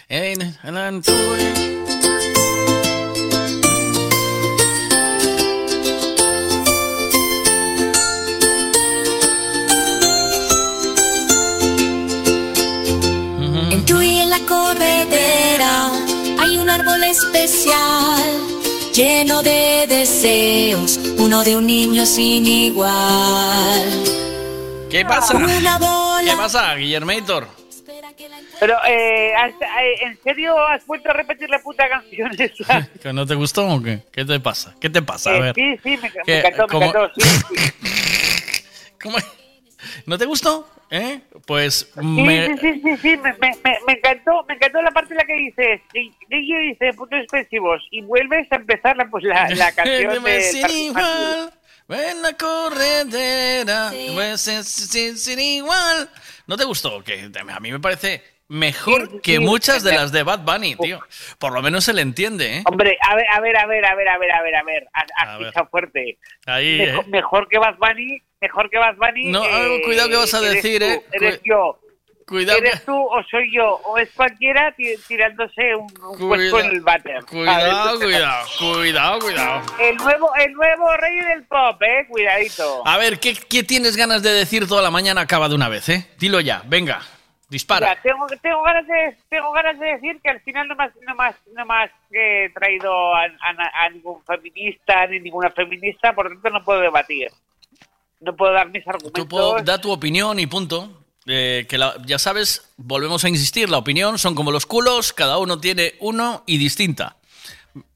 en- 0.08 0.58
en 0.64 0.74
la- 0.76 1.83
especial 17.14 18.42
lleno 18.92 19.44
de 19.44 19.86
deseos, 19.88 20.98
uno 21.20 21.44
de 21.44 21.56
un 21.56 21.68
niño 21.68 22.06
sin 22.08 22.46
igual. 22.46 24.04
¿Qué 24.90 25.06
pasa? 25.06 25.36
Una 25.38 25.78
bola. 25.78 26.32
¿Qué 26.32 26.36
pasa, 26.38 26.74
Guillermator? 26.76 27.48
Pero, 28.60 28.78
eh, 28.88 29.32
eh, 29.36 29.96
¿en 30.04 30.20
serio 30.24 30.58
has 30.58 30.86
vuelto 30.88 31.10
a 31.10 31.14
repetir 31.14 31.50
la 31.50 31.60
puta 31.60 31.88
canción 31.90 32.32
esa? 32.40 32.88
¿Que 33.02 33.12
no 33.14 33.26
te 33.28 33.36
gustó 33.36 33.68
o 33.68 33.82
qué? 33.82 34.04
¿Qué 34.12 34.26
te 34.26 34.40
pasa? 34.40 34.74
¿Qué 34.80 34.90
te 34.90 35.02
pasa? 35.02 35.32
A 35.32 35.36
Eh, 35.38 35.42
ver. 35.42 35.56
sí, 35.56 35.80
sí, 35.84 35.98
me, 35.98 36.12
me 36.26 36.40
encantó, 36.40 36.64
me 36.64 36.68
¿Cómo? 36.70 36.86
encantó, 36.86 37.12
sí, 37.16 37.30
sí. 37.50 38.64
¿Cómo? 39.04 39.18
¿No 40.08 40.18
te 40.18 40.26
gustó? 40.26 40.68
¿Eh? 40.90 41.20
Pues 41.46 41.92
Sí, 41.94 42.02
me... 42.02 42.46
sí, 42.48 42.54
sí, 42.62 42.82
sí, 42.82 42.98
sí, 43.02 43.18
me, 43.18 43.34
me, 43.34 43.52
me, 43.64 43.78
me 43.86 43.94
encantó, 43.94 44.46
me 44.48 44.54
encantó 44.56 44.82
la 44.82 44.92
parte 44.92 45.14
en 45.14 45.18
la 45.18 45.26
que 45.26 45.34
dices, 45.34 45.82
DJ 46.30 46.60
dice 46.60 46.94
puntos 46.94 47.20
expresivos 47.20 47.82
y 47.92 48.02
vuelves 48.02 48.50
a 48.52 48.56
empezar 48.56 48.96
la, 48.96 49.10
pues, 49.10 49.24
la, 49.26 49.50
la 49.56 49.72
canción 49.74 50.24
de 50.24 50.42
sin 50.42 50.62
Parque 50.62 50.78
igual, 50.78 51.54
ven 51.90 52.22
la 52.22 52.34
corredera, 52.34 53.92
pues 54.14 54.48
es 54.48 54.68
sin, 54.68 55.18
sin 55.18 55.40
igual. 55.40 56.10
¿No 56.48 56.56
te 56.58 56.64
gustó? 56.64 57.04
Que 57.04 57.30
a 57.50 57.60
mí 57.60 57.72
me 57.72 57.80
parece 57.80 58.24
mejor 58.48 59.02
Sí, 59.10 59.12
sí, 59.16 59.20
que 59.22 59.32
sí. 59.38 59.40
muchas 59.40 59.84
de 59.84 59.94
las 59.94 60.12
de 60.12 60.24
Bad 60.24 60.40
Bunny, 60.42 60.76
tío. 60.76 61.00
Por 61.40 61.54
lo 61.54 61.62
menos 61.62 61.84
se 61.86 61.94
le 61.94 62.02
entiende, 62.02 62.58
¿eh? 62.58 62.64
Hombre, 62.66 62.98
a 63.02 63.16
ver, 63.16 63.26
a 63.30 63.40
ver, 63.42 63.58
a 63.58 63.66
ver, 63.66 63.86
a 63.86 63.96
ver, 63.96 64.08
a 64.10 64.18
ver, 64.18 64.32
a 64.32 64.42
ver, 64.42 64.56
a 64.56 64.64
ver, 64.64 64.88
a- 64.94 65.38
ver. 65.38 65.54
fuerte. 65.72 66.18
Ahí, 66.46 66.78
Mejor, 66.80 67.04
¿eh? 67.06 67.08
mejor 67.10 67.48
que 67.50 67.58
Bad 67.58 67.78
Bunny, 67.78 68.22
mejor 68.44 68.70
que 68.70 68.78
Bad 68.78 68.96
Bunny. 68.98 69.32
No, 69.32 69.44
eh, 69.46 69.82
cuidado 69.86 70.10
que 70.10 70.16
vas 70.18 70.34
a 70.34 70.40
eres 70.40 70.54
decir, 70.56 70.80
tú, 70.82 70.86
¿eh? 70.86 71.02
Eres 71.14 71.42
yo. 71.44 71.80
Cuidado 72.26 72.58
¿Eres 72.60 72.80
que- 72.80 72.86
tú 72.86 72.96
o 72.96 73.22
soy 73.30 73.54
yo? 73.54 73.82
¿O 73.86 73.98
es 73.98 74.10
cualquiera 74.12 74.72
ti- 74.72 74.96
tirándose 75.08 75.76
un, 75.76 75.88
un 76.10 76.18
cuerpo 76.28 76.60
en 76.60 76.66
el 76.68 76.82
váter? 76.82 77.24
Cuidado, 77.26 78.00
cuidado, 78.00 78.48
cuidado, 78.60 79.20
cuidado. 79.20 79.62
El 79.80 79.96
nuevo, 79.98 80.32
el 80.36 80.54
nuevo 80.54 80.98
rey 80.98 81.16
del 81.20 81.44
pop, 81.46 81.82
eh, 81.82 82.06
cuidadito. 82.10 82.82
A 82.88 82.98
ver, 82.98 83.20
¿qué, 83.20 83.34
qué 83.50 83.64
tienes 83.64 83.96
ganas 83.98 84.24
de 84.24 84.32
decir 84.32 84.68
toda 84.68 84.82
la 84.82 84.90
mañana? 84.92 85.22
Acaba 85.22 85.50
de 85.50 85.56
una 85.56 85.68
vez, 85.70 85.90
¿eh? 85.90 86.08
Dilo 86.18 86.40
ya, 86.40 86.64
venga, 86.66 87.02
dispara. 87.50 87.90
Mira, 87.90 88.02
tengo, 88.02 88.26
tengo, 88.42 88.64
ganas 88.64 88.88
de, 88.88 89.18
tengo 89.30 89.52
ganas 89.52 89.78
de 89.78 89.86
decir 89.88 90.20
que 90.24 90.30
al 90.30 90.40
final 90.42 90.68
no 90.70 90.76
me 90.78 90.86
has, 90.86 90.96
no 91.06 91.22
has- 91.22 91.48
no 91.54 91.74
has, 91.74 91.92
eh, 92.14 92.50
traído 92.56 93.14
a, 93.16 93.24
a- 93.26 93.86
a 93.86 93.90
ningún 93.90 94.24
feminista 94.24 95.06
ni 95.08 95.20
ninguna 95.20 95.50
feminista, 95.52 96.14
por 96.16 96.26
lo 96.30 96.40
tanto 96.40 96.50
no 96.58 96.64
puedo 96.64 96.80
debatir. 96.80 97.28
No 98.24 98.36
puedo 98.36 98.54
dar 98.54 98.70
mis 98.70 98.84
Tú 98.84 98.90
argumentos. 98.90 99.26
puedo- 99.28 99.62
da 99.64 99.80
tu 99.80 99.92
opinión 99.92 100.40
y 100.40 100.48
punto. 100.48 101.00
Eh, 101.26 101.66
que 101.70 101.78
la- 101.78 101.96
ya 102.06 102.20
sabes, 102.20 102.74
volvemos 102.76 103.24
a 103.24 103.30
insistir, 103.30 103.70
la 103.70 103.78
opinión 103.78 104.18
son 104.18 104.36
como 104.36 104.52
los 104.52 104.66
culos, 104.66 105.14
cada 105.14 105.38
uno 105.38 105.58
tiene 105.60 105.94
uno 106.02 106.44
y 106.46 106.58
distinta. 106.58 107.16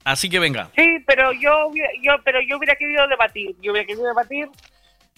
Así 0.02 0.30
que 0.30 0.38
venga. 0.38 0.70
Sí, 0.76 0.86
pero 1.06 1.30
yo, 1.32 1.66
hubiera- 1.68 1.90
yo, 2.02 2.12
pero 2.24 2.40
yo 2.40 2.56
hubiera 2.56 2.74
querido 2.76 3.06
debatir. 3.06 3.54
Yo 3.60 3.72
hubiera 3.72 3.86
querido 3.86 4.06
debatir 4.06 4.48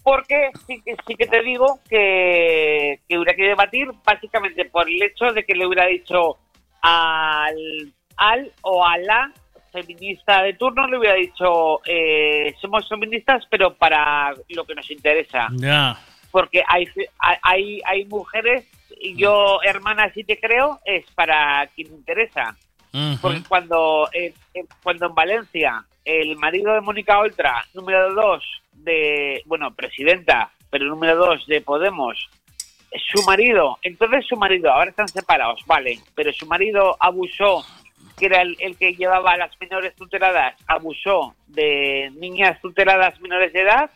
porque 0.03 0.51
sí 0.67 0.83
que, 0.85 0.97
sí 1.07 1.15
que 1.15 1.27
te 1.27 1.43
digo 1.43 1.79
que, 1.89 2.99
que 3.09 3.17
hubiera 3.17 3.33
querido 3.35 3.51
debatir 3.51 3.89
básicamente 4.05 4.65
por 4.65 4.89
el 4.89 5.01
hecho 5.03 5.27
de 5.33 5.45
que 5.45 5.55
le 5.55 5.67
hubiera 5.67 5.87
dicho 5.87 6.37
al, 6.83 7.93
al 8.17 8.53
o 8.63 8.85
a 8.85 8.99
la 8.99 9.33
feminista 9.73 10.43
de 10.43 10.55
turno, 10.55 10.87
le 10.87 10.99
hubiera 10.99 11.15
dicho 11.15 11.81
eh, 11.85 12.55
somos 12.61 12.89
feministas 12.89 13.45
pero 13.51 13.75
para 13.75 14.35
lo 14.49 14.65
que 14.65 14.75
nos 14.75 14.91
interesa. 14.91 15.49
Porque 16.31 16.63
hay, 16.67 16.87
hay, 17.43 17.81
hay 17.85 18.05
mujeres, 18.05 18.67
y 19.01 19.17
yo 19.17 19.61
hermana 19.63 20.13
sí 20.15 20.23
te 20.25 20.39
creo, 20.39 20.79
es 20.85 21.05
para 21.13 21.67
quien 21.75 21.89
interesa. 21.89 22.57
Porque 23.21 23.43
cuando, 23.49 24.09
eh, 24.13 24.35
eh, 24.55 24.65
cuando 24.83 25.07
en 25.07 25.15
Valencia 25.15 25.85
el 26.05 26.37
marido 26.37 26.75
de 26.75 26.81
Mónica 26.81 27.19
Oltra, 27.19 27.65
número 27.75 28.15
dos 28.15 28.45
de, 28.73 29.43
bueno, 29.47 29.73
presidenta, 29.75 30.51
pero 30.71 30.87
número 30.87 31.17
dos 31.17 31.47
de 31.47 31.61
Podemos, 31.61 32.29
su 33.13 33.23
marido, 33.23 33.79
entonces 33.83 34.27
su 34.27 34.37
marido, 34.37 34.73
ahora 34.73 34.91
están 34.91 35.09
separados, 35.09 35.65
vale, 35.67 36.01
pero 36.15 36.33
su 36.33 36.47
marido 36.47 36.97
abusó, 36.99 37.65
que 38.19 38.27
era 38.27 38.43
el, 38.43 38.57
el 38.61 38.77
que 38.77 38.95
llevaba 38.95 39.33
a 39.33 39.37
las 39.39 39.51
menores 39.61 39.95
tuteladas, 39.97 40.55
abusó 40.67 41.35
de 41.47 42.11
niñas 42.17 42.61
tuteladas 42.61 43.19
menores 43.21 43.53
de 43.53 43.63
edad, 43.63 43.91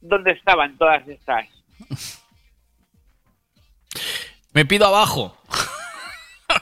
¿dónde 0.00 0.32
estaban 0.32 0.76
todas 0.78 1.06
estas? 1.08 1.46
Me 4.52 4.64
pido 4.64 4.86
abajo. 4.86 5.36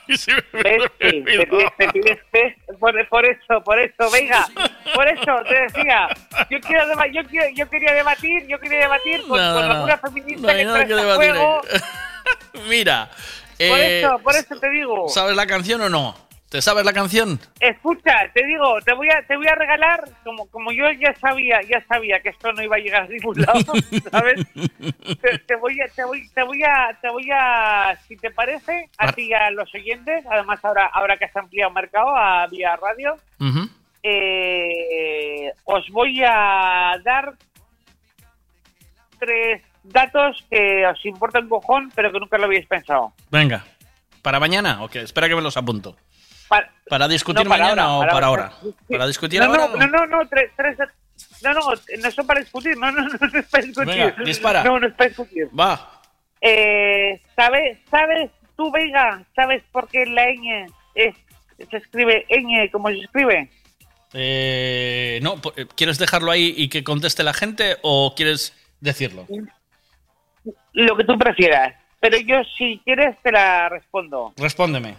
¿Ves? 0.08 0.26
Sí, 1.00 1.22
te 1.24 1.46
pides, 1.46 1.76
te 1.76 1.88
pides 1.88 2.18
pez 2.30 2.56
por, 2.80 3.08
por 3.08 3.24
eso, 3.24 3.62
por 3.64 3.78
eso, 3.78 4.10
venga, 4.10 4.46
por 4.94 5.06
eso 5.06 5.32
te 5.46 5.54
decía, 5.62 6.08
yo 6.50 6.58
quiero 6.60 6.84
yo 7.12 7.22
quiero, 7.28 7.46
yo 7.54 7.68
quería 7.68 7.92
debatir, 7.92 8.46
yo 8.48 8.58
quería 8.58 8.80
debatir 8.80 9.20
con, 9.28 9.38
No, 9.40 9.52
con 9.54 9.62
no, 9.62 9.68
no. 9.68 9.74
alguna 9.74 9.98
feminista 9.98 10.46
No 10.52 10.58
que 10.58 10.64
nada 10.64 10.86
trae 10.86 10.96
debatir 10.96 11.30
juego, 11.32 11.60
Mira. 12.68 13.10
por 13.10 13.78
eh, 13.78 14.00
eso, 14.00 14.18
por 14.20 14.34
eso 14.34 14.56
te 14.58 14.70
digo. 14.70 15.08
¿Sabes 15.08 15.36
la 15.36 15.46
canción 15.46 15.80
o 15.82 15.88
no? 15.88 16.16
¿Te 16.54 16.62
sabes 16.62 16.84
la 16.84 16.92
canción? 16.92 17.40
Escucha, 17.58 18.30
te 18.32 18.46
digo, 18.46 18.80
te 18.84 18.94
voy 18.94 19.08
a, 19.10 19.26
te 19.26 19.36
voy 19.36 19.48
a 19.48 19.56
regalar, 19.56 20.04
como, 20.22 20.46
como 20.50 20.70
yo 20.70 20.84
ya 20.92 21.12
sabía, 21.16 21.60
ya 21.62 21.84
sabía 21.88 22.20
que 22.20 22.28
esto 22.28 22.52
no 22.52 22.62
iba 22.62 22.76
a 22.76 22.78
llegar 22.78 23.02
a 23.02 23.08
ningún 23.08 23.40
lado, 23.42 23.58
¿sabes? 24.12 24.46
Te, 25.20 25.38
te 25.40 25.56
voy 25.56 25.80
a, 25.80 25.88
te 25.88 26.04
voy, 26.04 26.28
te 26.28 26.44
voy 26.44 26.62
a, 26.62 26.96
te 27.02 27.10
voy 27.10 27.28
a, 27.32 27.98
si 28.06 28.16
te 28.16 28.30
parece, 28.30 28.88
a 28.98 29.10
ti 29.10 29.22
y 29.22 29.32
a 29.32 29.50
los 29.50 29.74
oyentes, 29.74 30.24
además 30.30 30.64
ahora, 30.64 30.86
ahora 30.94 31.16
que 31.16 31.24
has 31.24 31.36
ampliado 31.36 31.72
mercado 31.72 32.14
a 32.16 32.46
vía 32.46 32.76
radio, 32.76 33.16
Ujú. 33.40 33.68
eh, 34.04 35.50
os 35.64 35.88
voy 35.90 36.22
a 36.24 37.00
dar 37.04 37.32
tres 39.18 39.60
datos 39.82 40.46
que 40.48 40.86
os 40.86 41.04
importa 41.04 41.40
un 41.40 41.48
cojón, 41.48 41.90
pero 41.96 42.12
que 42.12 42.20
nunca 42.20 42.38
lo 42.38 42.44
habéis 42.44 42.68
pensado. 42.68 43.12
Venga. 43.28 43.64
¿Para 44.22 44.38
mañana? 44.38 44.84
Ok, 44.84 44.94
espera 44.94 45.28
que 45.28 45.34
me 45.34 45.42
los 45.42 45.56
apunto. 45.56 45.96
Pa- 46.48 46.68
¿Para 46.88 47.08
discutir 47.08 47.44
No, 47.44 47.50
para 47.50 47.64
mañana 47.64 47.82
ahora, 47.84 47.96
o 47.96 48.00
para 48.00 48.12
para 48.12 48.26
ahora. 48.26 48.52
ahora? 48.62 48.76
¿Para 48.88 49.06
discutir 49.06 49.40
no, 49.40 49.46
ahora? 49.46 49.66
No, 49.68 49.76
no, 49.76 49.86
no, 49.86 50.06
no, 50.06 50.28
tres, 50.28 50.50
tres, 50.56 50.76
no, 51.42 51.54
no, 51.54 51.60
no 51.60 52.10
son 52.10 52.26
para 52.26 52.40
discutir, 52.40 52.76
no, 52.76 52.90
no, 52.92 53.02
no, 53.02 53.08
no 53.08 53.38
es 53.38 53.46
para 53.46 53.64
discutir. 53.64 53.94
Venga, 53.94 54.24
dispara. 54.24 54.64
No, 54.64 54.78
no 54.78 54.86
es 54.88 54.94
para 54.94 55.08
discutir. 55.08 55.48
Va. 55.58 56.02
Eh, 56.40 57.22
¿sabes, 57.34 57.78
sabes, 57.90 58.30
tú, 58.56 58.70
Vega, 58.70 59.24
sabes 59.34 59.62
por 59.72 59.88
qué 59.88 60.04
la 60.06 60.26
ñ 60.26 60.66
es, 60.94 61.14
se 61.70 61.76
escribe 61.76 62.26
ñ 62.28 62.70
como 62.70 62.88
se 62.88 62.98
escribe? 62.98 63.50
Eh, 64.12 65.18
no, 65.22 65.40
eh, 65.56 65.66
¿quieres 65.74 65.98
dejarlo 65.98 66.30
ahí 66.30 66.54
y 66.56 66.68
que 66.68 66.84
conteste 66.84 67.22
la 67.22 67.32
gente 67.32 67.78
o 67.82 68.14
quieres 68.14 68.54
decirlo? 68.80 69.26
Lo 70.72 70.96
que 70.96 71.04
tú 71.04 71.18
prefieras. 71.18 71.74
Pero 72.00 72.18
yo, 72.18 72.42
si 72.58 72.80
quieres, 72.84 73.16
te 73.22 73.32
la 73.32 73.70
respondo. 73.70 74.34
Respóndeme. 74.36 74.96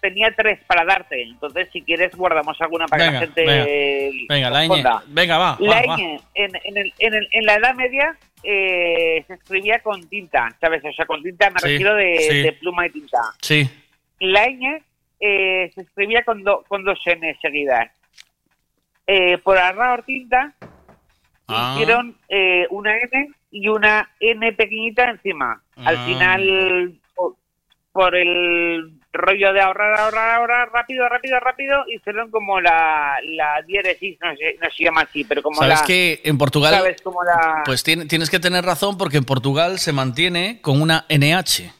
Te- 0.00 0.08
Tenía 0.08 0.32
tres 0.36 0.60
para 0.66 0.84
darte, 0.84 1.20
entonces 1.22 1.68
si 1.72 1.82
quieres 1.82 2.14
guardamos 2.14 2.60
alguna 2.60 2.86
para 2.86 3.04
Venga, 3.06 3.20
que 3.20 3.26
la 3.26 3.32
gente 3.32 3.44
venga. 3.44 4.26
Venga, 4.28 4.50
la 4.50 4.64
ñ. 4.66 5.02
Venga, 5.08 5.38
va, 5.38 5.56
La 5.60 5.82
va, 5.86 5.96
en, 5.98 6.20
en, 6.34 6.76
el- 6.76 6.92
en, 6.98 7.14
el- 7.14 7.28
en 7.32 7.44
la 7.46 7.54
Edad 7.54 7.74
Media 7.74 8.16
eh, 8.42 9.24
se 9.26 9.34
escribía 9.34 9.80
con 9.80 10.06
tinta, 10.08 10.54
¿sabes? 10.60 10.84
O 10.84 10.92
sea, 10.92 11.06
con 11.06 11.22
tinta 11.22 11.50
me 11.50 11.58
Sí, 11.60 11.68
refiero 11.68 11.94
de, 11.94 12.18
sí. 12.18 12.42
de 12.42 12.52
pluma 12.52 12.86
y 12.86 12.90
tinta. 12.90 13.18
Sí. 13.42 13.68
La 14.20 14.46
ñ 14.48 14.80
eh, 15.18 15.70
se 15.74 15.80
escribía 15.80 16.22
con, 16.24 16.44
do- 16.44 16.64
con 16.68 16.84
dos 16.84 16.98
n 17.06 17.36
seguidas. 17.42 17.90
Eh, 19.06 19.38
por 19.38 19.56
ahorrar 19.58 20.02
tinta 20.04 20.52
Ah. 21.48 21.74
hicieron 21.74 22.16
eh, 22.28 22.66
una 22.70 22.96
n 22.98 23.30
y 23.52 23.68
una 23.68 24.10
n 24.20 24.52
pequeñita 24.52 25.10
encima. 25.10 25.62
Al 25.76 25.96
Ah. 25.96 26.04
final, 26.06 26.94
por 27.92 28.14
el 28.16 28.95
rollo 29.16 29.52
de 29.52 29.60
ahorrar, 29.60 29.98
ahorrar, 29.98 30.30
ahorrar, 30.36 30.68
rápido, 30.72 31.08
rápido, 31.08 31.38
rápido, 31.40 31.84
hicieron 31.88 32.30
como 32.30 32.60
la, 32.60 33.16
la 33.22 33.62
diéresis, 33.66 34.18
no 34.22 34.34
se, 34.36 34.56
no 34.60 34.70
se 34.70 34.84
llama 34.84 35.02
así, 35.02 35.24
pero 35.24 35.42
como 35.42 35.60
¿Sabes 35.60 35.80
la... 35.80 35.86
que 35.86 36.20
en 36.24 36.38
Portugal... 36.38 36.74
¿Sabes? 36.74 37.00
Como 37.02 37.22
la... 37.24 37.62
Pues 37.64 37.82
tiene- 37.82 38.06
tienes 38.06 38.30
que 38.30 38.38
tener 38.40 38.64
razón 38.64 38.96
porque 38.98 39.16
en 39.18 39.24
Portugal 39.24 39.78
se 39.78 39.92
mantiene 39.92 40.60
con 40.62 40.80
una 40.80 41.04
NH. 41.08 41.72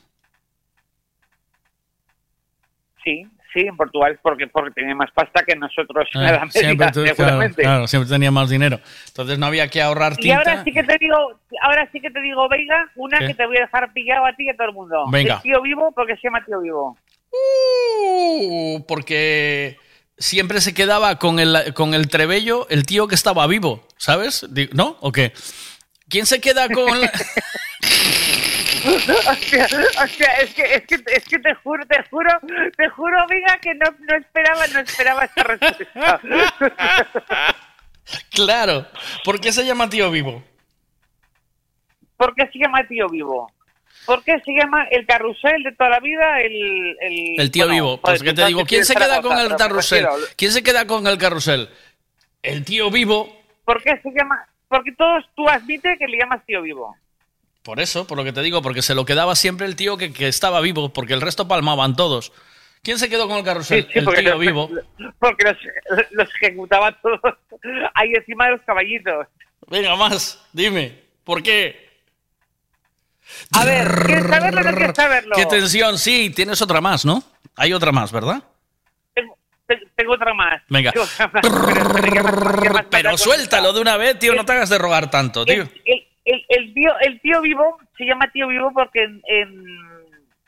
Sí, 3.05 3.25
sí, 3.53 3.61
en 3.61 3.77
Portugal 3.77 4.13
es 4.15 4.19
porque, 4.21 4.49
porque 4.49 4.73
tiene 4.73 4.95
más 4.95 5.11
pasta 5.13 5.45
que 5.45 5.55
nosotros 5.55 6.09
en 6.15 6.23
Eh, 6.23 6.27
América, 6.27 6.51
siempre, 6.51 6.87
tú- 6.89 7.03
claro, 7.03 7.15
seguramente. 7.15 7.63
claro, 7.63 7.87
siempre 7.87 8.11
tenía 8.11 8.31
más 8.33 8.51
dinero. 8.51 8.81
Entonces 9.07 9.39
no 9.39 9.47
había 9.47 9.69
que 9.69 9.81
ahorrar 9.81 10.15
Y 10.15 10.23
tinta. 10.23 10.39
ahora 10.39 10.65
sí 10.65 10.73
que 10.73 10.83
te 10.83 10.97
digo, 10.99 11.17
ahora 11.63 11.89
sí 11.93 12.01
que 12.01 12.11
te 12.11 12.21
digo, 12.21 12.49
venga, 12.49 12.91
una 12.97 13.19
¿Qué? 13.21 13.29
que 13.29 13.35
te 13.35 13.47
voy 13.47 13.59
a 13.59 13.61
dejar 13.61 13.93
pillado 13.93 14.27
a 14.27 14.33
ti 14.35 14.45
y 14.47 14.51
a 14.51 14.57
todo 14.57 14.67
el 14.69 14.75
mundo. 14.75 15.05
Venga. 15.11 15.37
El 15.37 15.43
tío 15.43 15.63
vivo, 15.63 15.93
porque 15.93 16.17
se 16.17 16.23
llama 16.25 16.45
tío 16.45 16.61
vivo. 16.61 16.99
Uh, 17.31 18.85
porque 18.87 19.79
siempre 20.19 20.61
se 20.61 20.75
quedaba 20.75 21.19
con 21.19 21.39
el, 21.39 21.75
con 21.75 21.95
el 21.95 22.09
trebello 22.09 22.67
el 22.71 22.87
tío 22.87 23.07
que 23.09 23.15
estaba 23.15 23.47
vivo, 23.47 23.87
¿sabes? 23.99 24.47
¿No? 24.73 24.97
¿O 25.01 25.13
qué? 25.13 25.33
¿Quién 26.09 26.27
se 26.27 26.41
queda 26.41 26.69
con...? 26.69 27.01
la- 27.01 27.13
hostia, 29.31 29.67
hostia, 30.03 30.33
es 30.41 30.55
que, 30.55 30.63
es 30.75 30.87
que, 30.87 30.95
es 31.13 31.25
que 31.25 31.39
te 31.41 31.55
juro, 31.57 31.85
te 31.87 32.03
juro, 32.09 32.31
te 32.77 32.89
juro, 32.91 33.27
venga, 33.29 33.59
que 33.59 33.75
no, 33.75 33.91
no 33.99 34.17
esperaba, 34.17 34.67
no 34.69 34.81
esperaba 34.81 35.25
esta 35.25 35.43
respuesta. 35.43 36.21
claro. 38.31 38.87
¿Por 39.25 39.41
qué 39.41 39.53
se 39.53 39.65
llama 39.65 39.89
tío 39.89 40.11
vivo? 40.11 40.45
¿Por 42.17 42.35
qué 42.35 42.49
se 42.53 42.59
llama 42.59 42.87
tío 42.89 43.09
vivo? 43.09 43.51
¿Por 44.07 44.23
qué 44.25 44.41
se 44.45 44.53
llama 44.53 44.85
el 44.91 45.05
carrusel 45.07 45.63
de 45.65 45.73
toda 45.73 45.91
la 45.91 46.01
vida? 46.01 46.41
El, 46.41 46.97
el, 47.01 47.41
El 47.41 47.51
tío 47.51 47.65
bueno, 47.67 47.75
vivo. 47.75 48.01
Pues 48.01 48.23
que 48.23 48.33
te 48.33 48.47
digo, 48.47 48.65
¿quién 48.65 48.85
se 48.85 48.95
queda 48.95 49.21
con 49.21 49.39
el 49.39 49.55
carrusel? 49.57 50.07
¿Quién 50.37 50.53
se 50.53 50.63
queda 50.63 50.87
con 50.87 51.07
el 51.07 51.19
carrusel? 51.19 51.69
El 52.43 52.65
tío 52.65 52.91
vivo. 52.91 53.43
¿Por 53.65 53.83
qué 53.83 54.01
se 54.03 54.11
llama? 54.11 54.47
Porque 54.69 54.93
todos 54.93 55.25
tú 55.35 55.49
admites 55.49 55.99
que 55.99 56.07
le 56.07 56.19
llamas 56.19 56.45
tío 56.47 56.63
vivo. 56.63 56.97
Por 57.63 57.81
eso, 57.81 58.07
por 58.07 58.17
lo 58.17 58.23
que 58.25 58.33
te 58.33 58.43
digo, 58.43 58.63
porque 58.63 58.81
se 58.83 58.95
lo 58.95 59.05
quedaba 59.05 59.35
siempre 59.35 59.67
el 59.67 59.75
tío 59.75 59.97
que, 59.97 60.13
que 60.13 60.29
estaba 60.29 60.61
vivo, 60.61 60.93
porque 60.93 61.15
el 61.15 61.21
resto 61.21 61.49
palmaban 61.49 61.97
todos. 61.97 62.33
¿Quién 62.83 62.99
se 63.01 63.09
quedó 63.09 63.27
con 63.27 63.39
el 63.39 63.45
carrusel? 63.45 63.83
Sí, 63.87 63.89
sí, 63.93 63.99
el 63.99 64.05
tío 64.07 64.31
los- 64.31 64.39
vivo. 64.41 64.71
Porque 65.19 65.45
los, 65.45 65.57
los 66.13 66.29
ejecutaba 66.37 66.93
todos 67.01 67.19
ahí 67.95 68.13
encima 68.15 68.45
de 68.45 68.53
los 68.53 68.61
caballitos. 68.63 69.27
Venga, 69.69 69.97
más, 69.97 70.47
dime, 70.53 71.03
¿por 71.25 71.43
qué? 71.43 71.86
A 73.53 73.65
ver, 73.65 73.89
¿quieres 74.07 74.27
saberlo 74.27 74.61
o 74.61 74.65
no 74.65 74.77
quieres 74.77 74.97
saberlo? 74.97 75.35
Qué 75.37 75.47
tensión, 75.47 75.99
sí, 75.99 76.31
tienes 76.35 76.61
otra 76.63 76.81
más, 76.81 77.05
¿no? 77.05 77.23
Hay 77.57 77.73
otra 77.73 77.91
más, 77.93 78.13
¿verdad? 78.13 78.43
Tengo, 79.15 79.37
te- 79.67 79.83
tengo 79.97 80.13
otra 80.15 80.33
más. 80.35 80.63
Venga. 80.69 80.93
Tengo 80.93 81.05
otra 81.07 81.31
más, 82.73 82.87
pero- 82.91 83.17
suéltalo 83.19 83.73
de 83.73 83.81
una 83.81 83.97
vez, 83.97 84.19
tío, 84.19 84.35
no 84.35 84.45
te 84.45 84.53
hagas 84.53 84.69
de 84.69 84.79
rogar 84.79 85.11
tanto, 85.11 85.45
tío. 85.45 85.63
el, 85.63 85.71
el- 85.85 86.07
el- 86.25 86.45
el 86.49 86.75
tío 86.75 86.93
el 87.01 87.21
tío 87.21 87.41
vivo 87.41 87.79
se 87.97 88.05
llama 88.05 88.29
tío 88.33 88.49
vivo 88.49 88.73
porque 88.75 89.05
en, 89.05 89.23
en- 89.29 89.65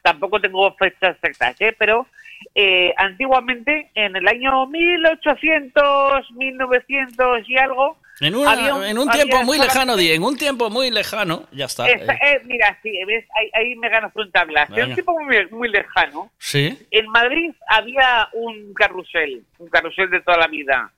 tampoco 0.03 0.41
tengo 0.41 0.75
fechas 0.75 1.17
exactas 1.23 1.55
¿eh? 1.61 1.75
pero 1.79 2.07
eh, 2.55 2.93
antiguamente 2.97 3.91
en 3.95 4.17
el 4.17 4.27
año 4.27 4.67
1800 4.67 6.31
1900 6.33 7.49
y 7.49 7.57
algo 7.59 7.97
En, 8.21 8.35
una- 8.35 8.51
había 8.53 8.75
un- 8.75 8.85
en 8.85 8.99
un 8.99 9.09
había 9.09 9.25
tiempo 9.25 9.45
muy 9.45 9.59
lejano, 9.59 9.97
Di, 9.97 10.13
en 10.13 10.23
un 10.23 10.37
tiempo 10.37 10.71
muy 10.71 10.91
lejano, 10.91 11.45
ya 11.53 11.67
está. 11.67 11.89
Eh, 11.89 12.05
eh, 12.23 12.41
mira 12.45 12.77
sí 12.83 12.91
ves 13.07 13.25
ahí, 13.39 13.51
ahí 13.55 13.77
me 13.77 13.89
gano 13.89 14.11
un 14.15 14.31
tablas 14.33 14.69
en 14.71 14.89
un 14.89 14.95
tiempo 14.95 15.13
muy, 15.21 15.47
muy 15.51 15.69
lejano 15.69 16.31
sí. 16.39 16.77
en 16.91 17.07
Madrid 17.11 17.53
había 17.69 18.29
un 18.33 18.75
carrusel 18.75 19.43
un 19.59 19.69
carrusel 19.69 20.11
de 20.11 20.21
toda 20.21 20.37
la 20.39 20.47
vida 20.49 20.91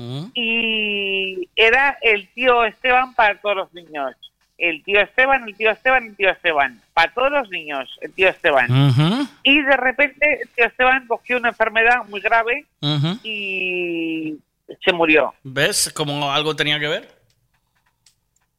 Mm. 0.00 0.26
y 0.34 1.48
era 1.56 1.98
el 2.02 2.28
tío 2.28 2.64
Esteban 2.64 3.14
para 3.16 3.36
todos 3.40 3.56
los 3.56 3.74
niños. 3.74 4.14
El 4.56 4.82
tío 4.84 5.00
Esteban, 5.00 5.42
el 5.48 5.56
tío 5.56 5.70
Esteban, 5.72 6.04
el 6.06 6.16
tío 6.16 6.30
Esteban. 6.30 6.80
Para 6.94 7.12
todos 7.12 7.32
los 7.32 7.50
niños, 7.50 7.98
el 8.00 8.12
tío 8.12 8.28
Esteban. 8.28 8.70
Ujú, 8.70 9.28
Y 9.42 9.60
de 9.60 9.76
repente 9.76 10.42
el 10.42 10.48
tío 10.50 10.66
Esteban 10.66 11.04
cogió 11.08 11.36
una 11.38 11.48
enfermedad 11.48 12.04
muy 12.08 12.20
grave 12.20 12.64
ujú. 12.80 13.18
y 13.24 14.36
se 14.84 14.92
murió. 14.92 15.34
¿Ves 15.42 15.92
cómo 15.94 16.30
algo 16.30 16.54
tenía 16.54 16.78
que 16.78 16.88
ver? 16.88 17.18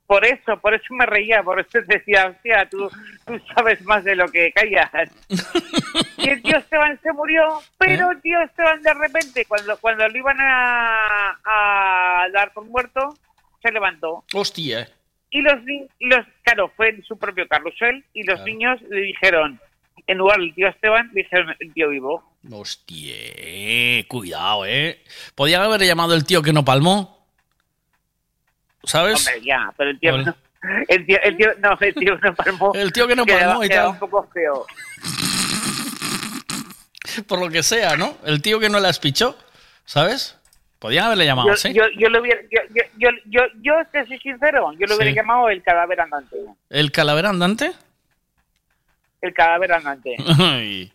Por 0.08 0.26
eso, 0.26 0.60
por 0.60 0.74
eso 0.74 0.86
me 0.90 1.06
reía, 1.06 1.44
por 1.44 1.60
eso 1.60 1.80
decía, 1.88 2.28
hostia, 2.28 2.68
tú, 2.70 2.90
tú 3.28 3.40
sabes 3.54 3.82
más 3.84 4.04
de 4.04 4.16
lo 4.16 4.28
que 4.28 4.52
callas. 4.52 4.90
y 6.18 6.30
el 6.30 6.42
tío 6.42 6.58
Esteban 6.58 7.00
se 7.04 7.14
murió, 7.14 7.62
pero 7.78 8.12
el 8.12 8.22
tío 8.22 8.42
Esteban 8.42 8.82
de 8.82 8.94
repente, 8.94 9.46
cuando, 9.46 9.78
cuando 9.78 10.08
lo 10.08 10.18
iban 10.18 10.38
a, 10.40 11.38
a 11.46 12.28
dar 12.34 12.52
por 12.54 12.66
muerto, 12.66 13.16
se 13.62 13.72
levantó. 13.72 14.24
Hostia. 14.34 14.90
Y 15.32 15.42
los, 15.42 15.60
los 16.00 16.26
claro, 16.42 16.72
fue 16.76 16.90
en 16.90 17.04
su 17.04 17.18
propio 17.18 17.48
carrusel 17.48 18.04
y 18.14 18.24
los 18.24 18.44
niños 18.46 18.82
le 18.90 19.02
dijeron, 19.02 19.60
en 20.08 20.18
lugar 20.18 20.40
del 20.40 20.54
tío 20.54 20.68
Esteban, 20.68 21.10
dijeron 21.14 21.56
el 21.60 21.74
tío 21.74 21.90
vivo. 21.90 22.24
Hostia, 22.52 23.16
cuidado, 24.08 24.66
¿eh? 24.66 25.04
Podían 25.36 25.62
haber 25.62 25.82
llamado 25.82 26.14
el 26.16 26.26
tío 26.26 26.42
que 26.42 26.54
no 26.54 26.64
palmó. 26.66 27.26
¿Sabes? 28.84 29.28
Hombre, 29.28 29.42
ya, 29.46 29.74
pero 29.78 29.90
el 29.90 30.00
tío, 30.00 30.18
no, 30.18 30.36
el 30.88 31.06
tío, 31.06 31.18
el 31.22 31.38
tío, 31.38 31.50
no, 31.60 31.78
el 31.80 31.94
tío 31.94 32.18
no 32.18 32.34
palmó. 32.36 32.72
El 32.74 32.94
tío 32.94 33.08
que 33.08 33.16
no 33.16 33.26
Quedaba- 33.26 33.46
palmó 33.54 33.64
y 33.66 33.70
tal. 33.70 33.88
un 33.90 34.00
poco 34.00 34.28
feo. 34.34 34.66
Por 37.28 37.40
lo 37.40 37.50
que 37.50 37.64
sea, 37.64 37.96
¿no? 37.98 38.18
El 38.26 38.42
tío 38.42 38.60
que 38.60 38.70
no 38.70 38.80
la 38.80 38.90
espichó, 38.90 39.38
¿sabes? 39.86 40.36
Podían 40.80 41.06
haberle 41.06 41.26
llamado 41.26 41.50
yo, 41.50 41.54
así. 41.56 41.74
yo, 41.74 41.84
yo 41.98 42.08
lo 42.10 42.22
hubiera, 42.22 42.40
yo, 42.44 42.62
yo, 42.74 42.84
yo, 42.98 43.10
yo, 43.26 43.42
yo 43.62 43.74
te 43.92 44.06
soy 44.08 44.18
sincero, 44.20 44.72
yo 44.80 44.88
lo 44.88 44.96
hubiera 44.96 45.12
Sí. 45.12 45.16
llamado 45.16 45.50
el 45.50 45.62
cadáver 45.62 46.00
andante. 46.00 46.38
¿El 46.70 46.92
calavera 46.94 47.30
andante? 47.30 47.74
El 49.22 49.34
cadáver 49.34 49.74
andante. 49.74 50.16
Ay. 50.40 50.92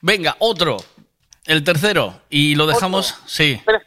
Venga, 0.00 0.36
otro. 0.38 0.76
El 1.46 1.62
tercero. 1.64 2.22
Y 2.30 2.54
lo 2.54 2.66
dejamos. 2.66 3.18
Sí. 3.26 3.60
Pero, 3.64 3.78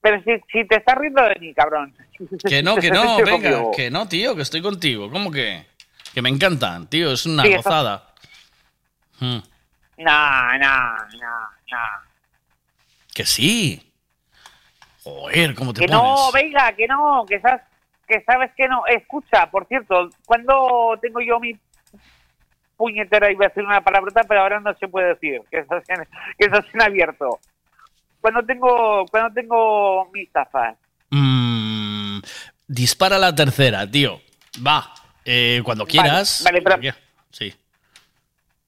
pero 0.00 0.22
si, 0.22 0.32
si 0.52 0.66
te 0.66 0.76
estás 0.76 0.96
riendo 0.98 1.22
de 1.22 1.36
mí, 1.40 1.52
cabrón. 1.54 1.94
Que 2.48 2.62
no, 2.62 2.76
que 2.76 2.90
no, 2.90 3.16
venga. 3.18 3.30
conmigo. 3.32 3.70
Que 3.76 3.90
no, 3.90 4.08
tío, 4.08 4.34
que 4.34 4.40
estoy 4.42 4.62
contigo. 4.62 5.10
¿Cómo 5.10 5.30
que? 5.30 5.66
Que 6.14 6.22
me 6.22 6.30
encantan, 6.30 6.86
tío. 6.88 7.12
Es 7.12 7.26
una 7.26 7.42
Sí, 7.42 7.50
eso- 7.52 7.58
gozada. 7.62 8.06
Mm. 9.20 9.38
No, 9.98 10.58
no, 10.58 10.96
no, 10.96 11.40
no. 11.70 11.78
Que 13.14 13.24
sí. 13.26 13.82
Joder, 15.04 15.54
¿cómo 15.54 15.72
te 15.74 15.82
Que 15.82 15.86
pones? 15.88 16.02
no, 16.02 16.32
venga, 16.32 16.72
que 16.74 16.86
no, 16.88 17.24
que 17.28 17.40
sabes 17.40 17.62
que 18.08 18.22
sabes 18.24 18.50
que 18.56 18.66
no. 18.68 18.86
Escucha, 18.86 19.50
por 19.50 19.66
cierto, 19.66 20.08
cuando 20.24 20.98
tengo 21.02 21.20
yo 21.20 21.38
mi 21.40 21.54
puñetera, 22.76 23.30
iba 23.30 23.46
a 23.46 23.48
decir 23.48 23.64
una 23.64 23.80
palabrota, 23.82 24.22
pero 24.24 24.40
ahora 24.42 24.60
no 24.60 24.74
se 24.74 24.88
puede 24.88 25.08
decir, 25.14 25.40
que 25.50 25.58
eso 25.60 25.76
es 25.76 25.88
en, 25.88 26.04
que 26.38 26.46
eso 26.46 26.56
es 26.58 26.74
en 26.74 26.82
abierto. 26.82 27.38
Cuando 28.20 28.42
tengo, 28.44 29.06
cuando 29.06 29.32
tengo 29.34 30.10
mis 30.12 30.30
tazas, 30.32 30.76
Mm, 31.10 32.18
dispara 32.66 33.16
la 33.18 33.32
tercera, 33.34 33.88
tío. 33.90 34.20
Va. 34.66 34.92
eh, 35.24 35.60
cuando 35.64 35.86
quieras. 35.86 36.42
vale, 36.44 36.62
pero- 36.62 36.94
Sí. 37.30 37.52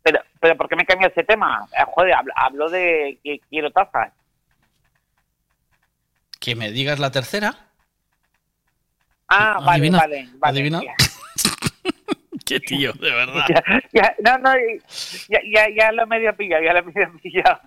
pero, 0.02 0.20
pero 0.40 0.56
¿por 0.56 0.68
qué 0.68 0.74
me 0.76 0.84
cambia 0.84 1.08
ese 1.08 1.22
tema? 1.24 1.66
Eh, 1.72 1.84
joder, 1.86 2.14
hablo, 2.14 2.32
hablo 2.36 2.68
de 2.68 3.18
que 3.22 3.40
quiero 3.48 3.70
tazas. 3.70 4.12
Que 6.40 6.54
me 6.54 6.70
digas 6.70 6.98
la 6.98 7.10
tercera. 7.10 7.54
Ah, 9.28 9.58
vale, 9.64 9.70
Adivina- 9.88 9.98
vale, 9.98 10.28
vale. 10.36 10.50
adivina. 10.60 10.80
Qué 12.48 12.60
tío, 12.60 12.92
de 12.94 13.10
verdad. 13.10 13.44
Ya, 13.48 13.62
ya, 13.92 14.14
no, 14.24 14.38
no, 14.38 14.54
ya, 15.28 15.40
ya, 15.54 15.66
ya 15.76 15.92
lo 15.92 16.06
medio 16.06 16.34
pillado, 16.36 16.62
ya 16.64 16.72
lo 16.72 16.84
medio 16.84 17.12
pillado. 17.22 17.60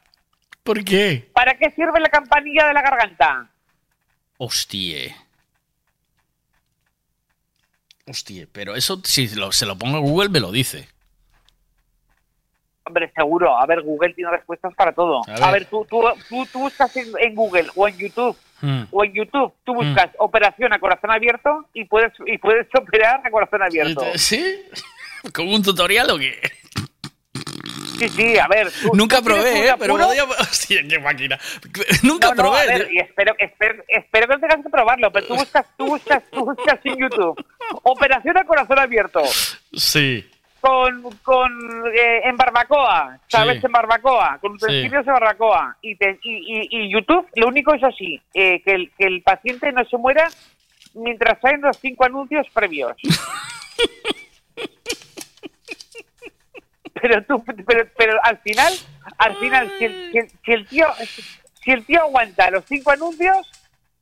¿Por 0.63 0.83
qué? 0.83 1.29
¿Para 1.33 1.55
qué 1.57 1.69
sirve 1.71 1.99
la 1.99 2.09
campanilla 2.09 2.67
de 2.67 2.73
la 2.73 2.81
garganta? 2.81 3.49
Hostia. 4.37 5.15
Hostia, 8.07 8.47
pero 8.51 8.75
eso 8.75 8.99
si 9.03 9.27
lo- 9.35 9.51
se 9.51 9.65
lo 9.65 9.77
pongo 9.77 9.97
a 9.97 10.01
Google 10.01 10.29
me 10.29 10.39
lo 10.39 10.51
dice. 10.51 10.87
Hombre, 12.83 13.11
seguro. 13.15 13.57
A 13.57 13.65
ver, 13.67 13.81
Google 13.83 14.13
tiene 14.13 14.31
respuestas 14.31 14.73
para 14.75 14.91
todo. 14.91 15.21
A 15.27 15.47
A 15.47 15.51
ver. 15.51 15.65
tú, 15.65 15.85
tú, 15.89 16.01
tú, 16.27 16.45
tú 16.51 16.69
en, 16.95 17.11
en 17.19 17.35
Google 17.35 17.67
o 17.75 17.87
en 17.87 17.97
YouTube 17.97 18.35
Mm. 18.61 18.83
o 18.91 19.03
en 19.03 19.13
YouTube, 19.13 19.53
tú 19.63 19.73
buscas 19.73 20.09
operación 20.19 20.71
a 20.73 20.79
corazón 20.79 21.09
abierto 21.11 21.65
y 21.73 21.85
puedes 21.85 22.11
y 22.25 22.37
puedes 22.37 22.67
operar 22.79 23.21
a 23.25 23.29
corazón 23.31 23.61
abierto. 23.63 24.05
¿Sí? 24.15 24.43
¿Con 25.33 25.47
un 25.47 25.61
tutorial 25.63 26.09
o 26.11 26.17
qué? 26.17 26.39
Sí, 27.99 28.09
sí, 28.09 28.37
a 28.39 28.47
ver. 28.47 28.67
tú- 28.71 28.91
Nunca 28.95 29.17
tú 29.19 29.25
probé, 29.25 29.67
¿eh? 29.69 29.75
Pero 29.77 29.95
podía... 29.95 30.23
Hostia, 30.39 30.81
qué 30.89 30.97
máquina. 30.99 31.37
Nunca 32.01 32.29
No, 32.29 32.35
no, 32.35 32.41
probé. 32.43 32.59
a 32.61 32.65
ver, 32.65 32.87
y 32.91 32.99
espero, 32.99 33.35
espero, 33.37 33.83
espero 33.87 34.27
que 34.27 34.33
no 34.33 34.39
tengas 34.39 34.63
que 34.63 34.69
probarlo, 34.71 35.11
pero 35.11 35.27
tú 35.27 35.35
buscas, 35.35 35.65
tú 35.77 35.85
buscas, 35.85 36.23
tú 36.31 36.43
buscas 36.45 36.79
en 36.83 36.97
YouTube. 36.97 37.45
Operación 37.83 38.37
a 38.37 38.43
corazón 38.45 38.79
abierto. 38.79 39.21
Sí. 39.73 40.27
Con, 40.61 41.01
con 41.23 41.51
eh, 41.91 42.21
en 42.23 42.37
barbacoa, 42.37 43.17
¿sabes? 43.27 43.59
Sí. 43.59 43.65
En 43.65 43.71
barbacoa, 43.71 44.37
con 44.39 44.59
Sí. 44.59 44.65
utensilios 44.65 45.03
de 45.05 45.11
barbacoa. 45.11 45.75
Y, 45.81 45.95
te- 45.95 46.19
y, 46.21 46.35
y, 46.67 46.67
y 46.85 46.93
YouTube, 46.93 47.27
lo 47.35 47.47
único 47.47 47.73
es 47.73 47.83
así, 47.83 48.21
eh, 48.35 48.61
que, 48.63 48.71
el, 48.73 48.91
que 48.95 49.05
el 49.07 49.23
paciente 49.23 49.71
no 49.71 49.83
se 49.85 49.97
muera 49.97 50.27
mientras 50.93 51.39
salen 51.41 51.61
los 51.61 51.77
cinco 51.79 52.05
anuncios 52.05 52.45
previos. 52.53 52.95
pero 57.01 57.23
tú, 57.25 57.43
pero, 57.65 57.87
pero 57.97 58.19
al 58.23 58.37
final, 58.39 58.71
al 59.17 59.35
final, 59.37 59.71
si 59.79 59.85
el, 59.85 60.11
si 60.11 60.17
el- 60.19 60.29
si 60.45 60.51
el 60.51 60.67
tío, 60.67 60.87
si 61.63 61.71
el 61.71 61.85
tío 61.85 62.01
aguanta 62.01 62.51
los 62.51 62.65
cinco 62.65 62.91
anuncios, 62.91 63.49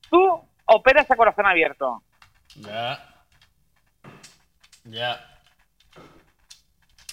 tú 0.09 0.41
operas 0.65 1.09
a 1.09 1.15
corazón 1.15 1.45
abierto. 1.45 2.03
Ya. 2.55 2.99
Ya. 4.83 5.25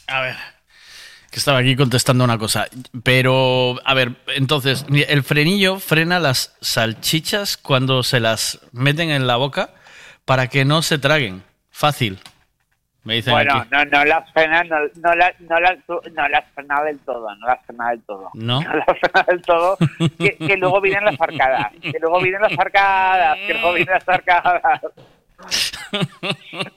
A 0.07 0.21
ver. 0.21 0.37
Que 1.31 1.39
estaba 1.39 1.59
aquí 1.59 1.77
contestando 1.77 2.25
una 2.25 2.39
cosa. 2.39 2.67
Pero, 3.03 3.77
a 3.85 3.95
ver, 3.95 4.13
entonces, 4.29 4.87
el 4.89 5.23
frenillo 5.23 5.79
frena 5.79 6.19
las 6.19 6.57
salchichas 6.61 7.57
cuando 7.57 8.03
se 8.03 8.21
las 8.21 8.61
meten 8.73 9.11
en 9.11 9.27
la 9.27 9.37
boca 9.37 9.71
para 10.25 10.49
que 10.49 10.65
no 10.65 10.83
se 10.83 10.99
traguen. 10.99 11.43
Fácil. 11.71 12.19
Me 13.07 13.15
dicen 13.15 13.35
bueno, 13.35 13.59
aquí. 13.59 13.69
no, 13.71 13.85
no 13.85 14.05
la 14.05 14.17
has 14.17 14.33
frenado, 14.33 14.65
no, 14.65 14.79
no 14.97 15.15
la, 15.15 15.33
no 15.39 15.61
la, 15.61 15.77
no 16.13 16.29
la 16.29 16.39
has 16.39 16.53
frenado 16.53 16.85
del 16.87 16.99
todo, 16.99 17.35
no 17.37 17.47
la 17.47 17.53
has 17.53 17.65
frenado 17.65 17.91
del 17.91 18.03
todo. 18.03 18.31
¿No? 18.35 18.61
No 18.63 18.75
la 18.75 18.85
has 18.85 18.99
frenado 18.99 19.27
del 19.29 19.43
todo, 19.43 19.79
que, 20.19 20.37
que 20.37 20.57
luego 20.57 20.81
vienen 20.81 21.05
las 21.05 21.21
arcadas, 21.21 21.73
que 21.81 21.99
luego 22.01 22.21
vienen 22.21 22.43
las 22.43 22.59
arcadas, 22.59 23.39
que 23.47 23.53
luego 23.53 23.75
vienen 23.75 23.95
las 23.95 24.09
arcadas. 24.09 24.81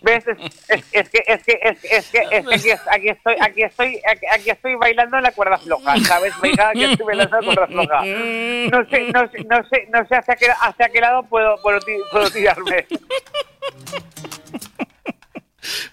¿Ves? 0.01 0.23
Es, 0.27 0.37
es- 0.67 0.85
es 0.91 1.09
que, 1.09 1.23
es 1.25 1.43
que, 1.43 1.59
es, 1.63 1.79
que, 1.81 1.89
es 1.91 2.07
que 2.09 2.19
aquí, 2.53 2.69
es- 2.69 2.87
aquí 2.91 3.09
estoy, 3.09 3.35
aquí 3.39 3.63
estoy, 3.63 4.01
aquí, 4.33 4.49
estoy 4.49 4.75
bailando 4.75 5.17
en 5.17 5.23
la 5.23 5.31
cuerda 5.31 5.57
floja, 5.57 5.97
¿sabes? 6.01 6.33
Aquí 6.35 6.83
estoy 6.83 7.05
bailando 7.05 7.39
en 7.39 7.45
la 7.47 7.53
cuerda 7.55 7.67
floja. 7.67 8.05
No 8.05 8.89
sé, 8.89 9.01
no 9.11 9.29
sé, 9.31 9.43
no 9.49 9.69
sé, 9.69 9.87
no 9.91 10.07
sé 10.07 10.15
hacia 10.15 10.35
qué, 10.35 10.47
hacia 10.61 10.89
qué 10.89 10.99
lado 11.01 11.23
puedo, 11.23 11.55
puedo, 11.61 11.79
puedo 12.11 12.29
tirarme. 12.29 12.85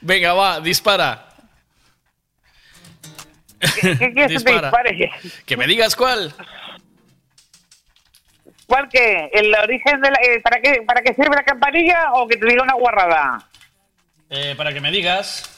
Venga, 0.01 0.33
va, 0.35 0.61
dispara. 0.61 1.29
¿Qué 3.59 3.97
quieres 3.97 3.99
que 3.99 4.15
te 4.15 4.27
Dispara. 4.29 4.61
dispare? 4.71 5.11
Que 5.45 5.57
me 5.57 5.67
digas 5.67 5.97
cuál. 5.97 6.33
¿Cuál 8.67 8.89
qué? 8.89 9.31
¿El 9.33 9.55
origen 9.55 10.01
de 10.01 10.11
la, 10.11 10.19
eh, 10.23 10.41
¿para, 10.41 10.61
qué, 10.61 10.83
¿Para 10.87 11.03
qué 11.03 11.15
sirve 11.15 11.37
la 11.37 11.45
campanilla 11.45 12.13
o 12.15 12.27
que 12.27 12.37
te 12.37 12.47
diga 12.47 12.63
una 12.63 12.75
guarrada? 12.75 13.39
Eh, 14.29 14.55
para 14.57 14.73
que 14.73 14.81
me 14.81 14.91
digas. 14.91 15.53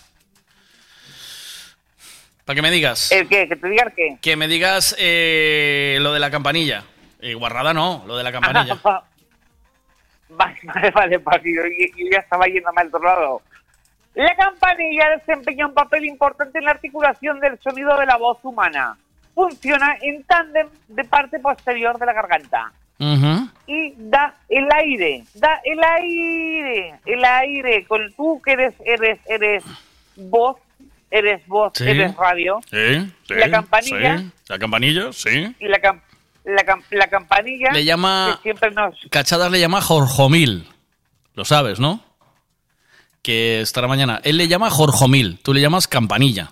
Para 2.44 2.54
que 2.54 2.62
me 2.62 2.70
digas. 2.70 3.10
¿El 3.12 3.28
qué? 3.28 3.48
¿Que 3.48 3.56
te 3.56 3.68
diga 3.68 3.84
el 3.84 3.92
qué? 3.94 4.18
Que 4.20 4.36
me 4.36 4.48
digas 4.48 4.94
eh, 4.98 5.98
lo 6.00 6.12
de 6.12 6.20
la 6.20 6.30
campanilla. 6.30 6.84
Eh, 7.20 7.34
guarrada 7.34 7.74
no, 7.74 8.04
lo 8.06 8.16
de 8.16 8.24
la 8.24 8.32
campanilla. 8.32 8.78
Vale, 10.30 10.60
vale, 10.62 10.90
vale, 10.90 11.18
vale, 11.18 11.42
yo, 11.42 11.62
yo 11.96 12.06
ya 12.12 12.18
estaba 12.18 12.46
yéndome 12.46 12.82
al 12.82 12.88
otro 12.88 13.02
lado. 13.02 13.42
La 14.14 14.36
campanilla 14.36 15.16
desempeña 15.16 15.66
un 15.66 15.72
papel 15.72 16.04
importante 16.04 16.58
en 16.58 16.66
la 16.66 16.72
articulación 16.72 17.40
del 17.40 17.58
sonido 17.60 17.96
de 17.96 18.04
la 18.04 18.18
voz 18.18 18.38
humana. 18.42 18.98
Funciona 19.34 19.96
en 20.02 20.22
tándem 20.24 20.68
de 20.88 21.04
parte 21.04 21.38
posterior 21.38 21.98
de 21.98 22.06
la 22.06 22.12
garganta. 22.12 22.72
Ujú. 23.00 23.48
y 23.68 23.94
da 23.96 24.34
el 24.48 24.66
aire, 24.72 25.24
da 25.34 25.60
el 25.64 25.78
aire, 25.84 26.94
el 27.06 27.24
aire, 27.24 27.84
con 27.86 28.12
tú 28.16 28.40
que 28.44 28.52
eres, 28.52 28.74
eres, 28.84 29.20
eres 29.28 29.62
voz, 30.16 30.56
eres 31.10 31.46
voz, 31.46 31.72
Sí. 31.76 31.84
eres 31.88 32.14
radio, 32.16 32.60
Sí, 32.70 33.08
sí, 33.28 33.34
La 33.34 33.50
campanilla. 33.50 34.18
sí. 34.18 34.30
La 34.48 34.58
campanilla, 34.58 35.12
sí. 35.12 35.54
y 35.60 35.68
la, 35.68 35.78
cam- 35.78 36.00
la, 36.44 36.62
cam- 36.64 36.82
la 36.90 37.06
campanilla 37.08 37.70
Le 37.72 37.84
llama- 37.84 38.34
que 38.38 38.42
siempre 38.42 38.70
nos... 38.72 38.96
Cachadas 39.10 39.50
le 39.52 39.60
llama 39.60 39.80
Jorjomil. 39.80 40.66
Lo 41.34 41.44
sabes, 41.44 41.78
¿no? 41.78 42.00
Que 43.22 43.60
estará 43.60 43.86
mañana. 43.86 44.20
Él 44.24 44.38
le 44.38 44.48
llama 44.48 44.70
Jorjomil, 44.70 45.38
tú 45.42 45.52
le 45.54 45.60
llamas 45.60 45.86
campanilla. 45.86 46.50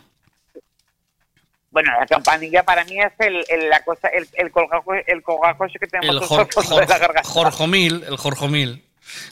Bueno, 1.76 1.92
la 2.00 2.06
campanilla 2.06 2.62
para 2.62 2.84
mí 2.86 2.98
es 2.98 3.12
el, 3.18 3.44
el- 3.50 3.68
la 3.68 3.84
cosa, 3.84 4.08
el, 4.08 4.26
el 4.32 4.50
colgajo, 4.50 4.94
el 4.94 5.22
colgajo 5.22 5.66
ese 5.66 5.78
que 5.78 5.86
tenemos 5.86 6.14
El 6.14 6.20
nosotros 6.22 6.64
Jor- 6.66 6.80
de 6.80 6.86
la 6.86 6.94
Jor- 6.94 7.00
garganta. 7.00 7.28
Jorjomil, 7.28 8.02
el 8.08 8.16
Jorjomil. 8.16 8.82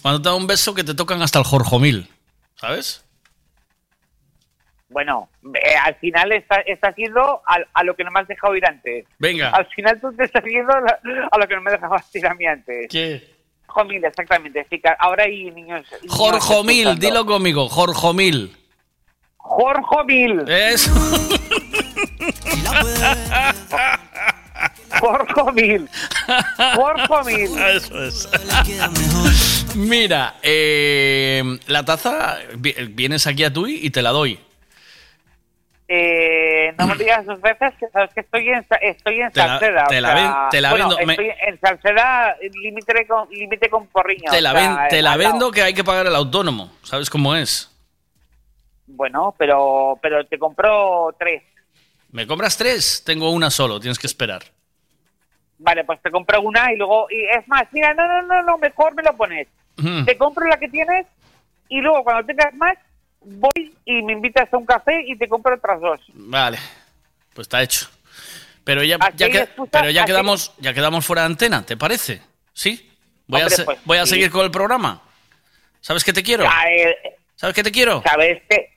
Cuando 0.03 0.21
te 0.21 0.29
da 0.29 0.35
un 0.35 0.47
beso 0.47 0.75
que 0.75 0.85
te 0.85 0.93
tocan 0.95 1.23
hasta 1.23 1.39
el 1.39 1.47
Jorjomil, 1.47 2.07
¿sabes? 2.57 3.03
Bueno, 4.91 5.31
eh, 5.55 5.75
al 5.83 5.95
final 5.97 6.33
está, 6.33 6.57
está 6.61 6.95
yendo 6.95 7.41
a, 7.47 7.59
a 7.73 7.83
lo 7.83 7.97
que 7.97 8.05
no 8.05 8.11
me 8.11 8.21
has 8.21 8.29
dejado 8.29 8.55
ir 8.55 8.67
antes. 8.67 9.07
Venga. 9.19 9.49
Al 9.49 9.67
final 9.69 9.99
tú 10.01 10.13
te 10.15 10.25
estás 10.25 10.45
yendo 10.45 10.73
a 11.33 11.39
lo 11.39 11.49
que 11.49 11.55
no 11.55 11.63
me 11.63 11.71
dejabas 11.71 12.15
ir 12.15 12.27
a 12.27 12.35
mí 12.35 12.47
antes. 12.47 12.89
¿Qué? 12.91 13.27
Jorjomil, 13.67 14.05
exactamente. 14.05 14.67
Ahora 14.99 15.25
hay 15.25 15.51
niños... 15.51 15.83
niños 16.03 16.15
Jorjomil, 16.15 16.99
dilo 16.99 17.25
conmigo, 17.25 17.69
Jorjomil. 17.71 18.55
Jorjomil. 19.39 20.45
Eso. 20.49 20.93
Jorjomil. 25.01 25.89
Jorjomil. 26.77 27.59
Eso 27.75 28.05
es. 28.05 28.29
Mira, 29.77 30.35
eh, 30.43 31.43
la 31.67 31.85
taza, 31.85 32.39
vi- 32.57 32.75
vienes 32.91 33.27
aquí 33.27 33.45
a 33.45 33.53
Tui 33.53 33.81
y 33.83 33.91
te 33.91 34.03
la 34.03 34.11
doy. 34.11 34.39
Eh, 35.87 36.73
no 36.79 36.87
me 36.87 36.95
digas 36.97 37.27
dos 37.27 37.41
veces 37.43 37.75
que 37.79 37.87
sabes 37.93 38.13
que 38.15 38.21
estoy 38.21 38.49
en, 38.49 38.65
estoy 38.81 39.21
en 39.21 39.31
Te 39.33 39.41
la- 39.41 39.59
te 39.59 40.01
la 40.01 40.15
sea, 40.15 40.15
ven- 40.15 40.51
te 40.51 40.61
la 40.63 40.71
bueno, 40.71 40.89
vendo, 40.97 41.13
Estoy 41.13 41.31
en 41.47 41.61
Salceda, 41.61 42.37
límite 42.63 43.07
con, 43.07 43.29
límite 43.31 43.69
con 43.69 43.87
Porriño. 43.89 44.31
Te 44.31 44.41
la, 44.41 44.53
sea, 44.53 44.89
te 44.89 45.03
al 45.07 45.19
vendo 45.19 45.51
que 45.51 45.63
hay 45.63 45.75
que 45.75 45.85
pagar 45.85 46.07
el 46.07 46.15
autónomo. 46.15 46.73
¿Sabes 46.83 47.11
cómo 47.11 47.35
es? 47.37 47.71
Bueno, 48.87 49.35
pero, 49.39 49.99
pero 50.01 50.25
te 50.27 50.39
compro 50.39 51.15
tres. 51.19 51.43
¿Me 52.15 52.29
compras 52.29 52.57
tres? 52.57 53.03
Tengo 53.05 53.31
una 53.33 53.51
solo, 53.51 53.81
tienes 53.81 53.99
que 53.99 54.07
esperar. 54.07 54.45
Vale, 55.59 55.83
pues 55.83 56.01
te 56.01 56.13
compro 56.13 56.41
una 56.43 56.73
y 56.73 56.77
luego... 56.77 57.09
Y 57.11 57.25
es 57.25 57.47
más, 57.49 57.65
mira, 57.73 57.93
no, 57.93 58.07
no, 58.07 58.23
no, 58.23 58.43
no, 58.45 58.59
mejor 58.59 58.95
me 58.95 59.03
lo 59.03 59.17
pones. 59.17 59.49
Mm. 59.79 60.05
Te 60.05 60.17
compro 60.17 60.47
la 60.47 60.57
que 60.57 60.69
tienes 60.69 61.07
y 61.69 61.81
luego 61.81 62.05
cuando 62.05 62.25
tengas 62.25 62.55
más, 62.55 62.79
voy 63.21 63.75
y 63.85 64.01
me 64.03 64.13
invitas 64.13 64.47
a 64.53 64.57
un 64.57 64.65
café 64.65 65.03
y 65.09 65.17
te 65.19 65.27
compro 65.27 65.57
otras 65.57 65.81
dos. 65.81 66.01
Vale, 66.13 66.59
pues 67.35 67.47
está 67.47 67.61
hecho. 67.65 67.89
Pero 68.63 68.85
ya, 68.85 68.97
que- 68.99 69.49
pero 69.73 69.91
ya 69.91 70.05
quedamos, 70.05 70.55
ya 70.59 70.73
quedamos 70.73 71.05
fuera 71.05 71.23
de 71.23 71.27
antena, 71.27 71.67
¿te 71.67 71.77
parece? 71.77 72.23
¿Sí? 72.53 72.93
Voy, 73.27 73.41
a, 73.41 73.47
Hombre, 73.47 73.65
pues, 73.65 73.79
voy 73.85 73.99
a 73.99 74.05
sí. 74.05 74.11
seguir 74.11 74.31
con 74.31 74.45
el 74.45 74.53
programa. 74.53 75.03
¿Sabes 75.81 76.05
que 76.05 76.13
te 76.13 76.23
quiero? 76.23 76.45
Ver, 76.45 76.97
¿Sabes 77.35 77.57
que 77.57 77.65
te 77.65 77.73
quiero? 77.73 78.05
¿Sabes 78.07 78.41
qué? 78.49 78.73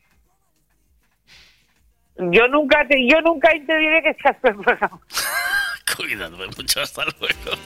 Yo 2.20 2.48
nunca 2.48 2.88
te, 2.88 3.08
yo 3.08 3.22
nunca 3.22 3.50
te 3.66 3.78
diré 3.78 4.02
que 4.02 4.16
seas 4.22 4.36
programa. 4.42 5.00
Cuídate 5.96 6.36
mucho, 6.58 6.82
hasta 6.82 7.04
luego. 7.06 7.62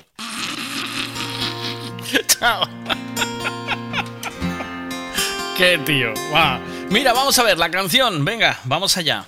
Chao. 2.27 2.63
Qué 5.57 5.77
tío. 5.85 6.13
guau. 6.29 6.59
Mira, 6.89 7.13
vamos 7.13 7.39
a 7.39 7.43
ver 7.43 7.57
la 7.57 7.71
canción. 7.71 8.25
Venga, 8.25 8.59
vamos 8.65 8.97
allá. 8.97 9.25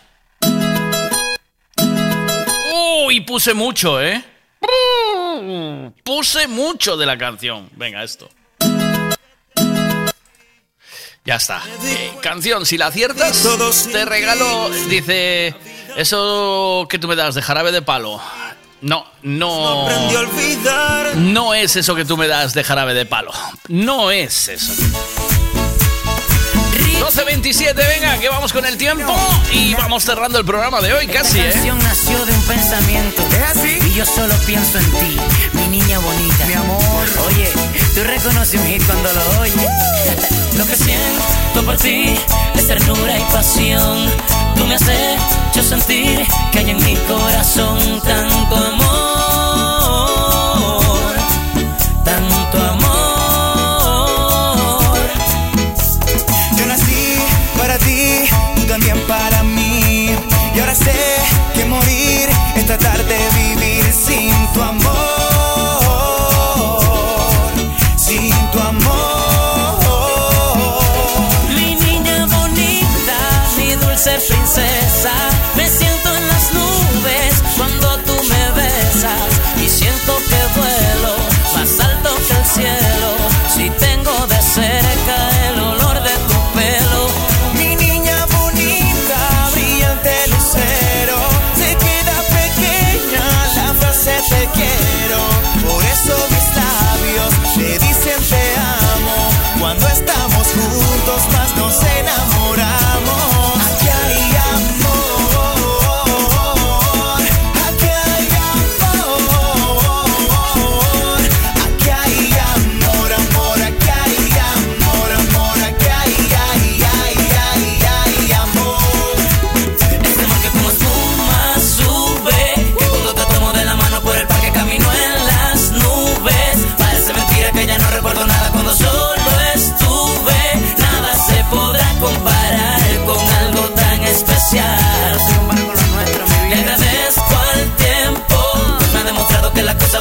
Uy, 3.06 3.22
puse 3.22 3.54
mucho, 3.54 4.02
¿eh? 4.02 4.22
Puse 6.04 6.48
mucho 6.48 6.98
de 6.98 7.06
la 7.06 7.18
canción. 7.18 7.70
Venga, 7.76 8.04
esto. 8.04 8.30
Ya 11.26 11.36
está. 11.36 11.62
Eh, 11.86 12.12
canción, 12.22 12.66
si 12.66 12.78
la 12.78 12.88
aciertas, 12.88 13.48
te 13.92 14.04
regalo, 14.04 14.70
dice, 14.90 15.56
eso 15.96 16.86
que 16.90 17.00
tú 17.00 17.08
me 17.08 17.16
das 17.16 17.36
de 17.36 17.42
jarabe 17.42 17.72
de 17.72 17.82
palo. 17.82 18.20
No, 18.82 19.06
no. 19.22 19.88
No 21.16 21.54
es 21.54 21.78
eso 21.78 21.96
que 21.96 22.04
tú 22.04 22.18
me 22.18 22.28
das 22.28 22.54
de 22.54 22.64
jarabe 22.66 22.94
de 22.94 23.06
palo. 23.06 23.32
No 23.70 24.12
es 24.12 24.50
eso. 24.50 24.74
12.27, 27.00 27.76
venga, 27.76 28.18
que 28.18 28.30
vamos 28.30 28.52
con 28.54 28.66
el 28.66 28.78
tiempo 28.78 29.14
y 29.52 29.74
vamos 29.76 30.04
cerrando 30.04 30.40
el 30.40 30.46
programa 30.46 30.82
de 30.82 30.94
hoy 30.94 31.08
casi, 31.08 31.38
La 31.38 31.50
¿eh? 31.50 31.52
canción 31.52 31.80
nació 31.80 32.26
de 32.26 32.32
un 32.34 32.42
pensamiento. 32.44 33.24
Y 33.82 33.94
yo 33.94 34.06
solo 34.06 34.34
pienso 34.46 34.78
en 34.78 34.92
ti, 34.92 35.18
mi 35.54 35.68
niña 35.68 36.00
bonita. 36.00 36.46
Mi 36.46 36.54
amor. 36.54 37.06
Oye, 37.28 37.52
tú 37.96 38.04
reconoces 38.04 38.60
un 38.60 38.68
hit 38.68 38.86
cuando 38.86 39.12
lo 39.12 39.40
oyes. 39.42 40.33
Lo 40.58 40.66
que 40.66 40.76
siento 40.76 41.64
por 41.66 41.78
ti 41.78 42.16
es 42.56 42.68
ternura 42.68 43.18
y 43.18 43.24
pasión. 43.32 44.12
Tú 44.56 44.66
me 44.66 44.76
has 44.76 44.82
hecho 44.82 45.64
sentir 45.64 46.28
que 46.52 46.60
hay 46.60 46.70
en 46.70 46.78
mi 46.84 46.96
corazón 47.08 47.80
tanto 48.02 48.56
amor. 48.56 48.84
Tanto 52.04 52.58
amor. 52.74 52.94
Yo 56.58 56.66
nací 56.66 57.18
para 57.58 57.78
ti, 57.80 58.26
tú 58.56 58.62
también 58.68 59.00
para 59.08 59.44
mí. 59.44 60.16
Y 60.56 60.60
ahora 60.60 60.76
sé 60.76 61.03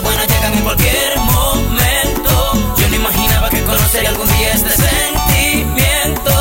cosas 0.03 0.15
buenas 0.15 0.27
llegan 0.29 0.55
en 0.55 0.63
cualquier 0.63 1.19
momento. 1.19 2.75
Yo 2.77 2.89
no 2.89 2.97
imaginaba 2.97 3.49
que 3.51 3.63
conocería 3.63 4.11
algún 4.11 4.29
día 4.29 4.53
este 4.55 4.71
sentimiento. 4.71 6.33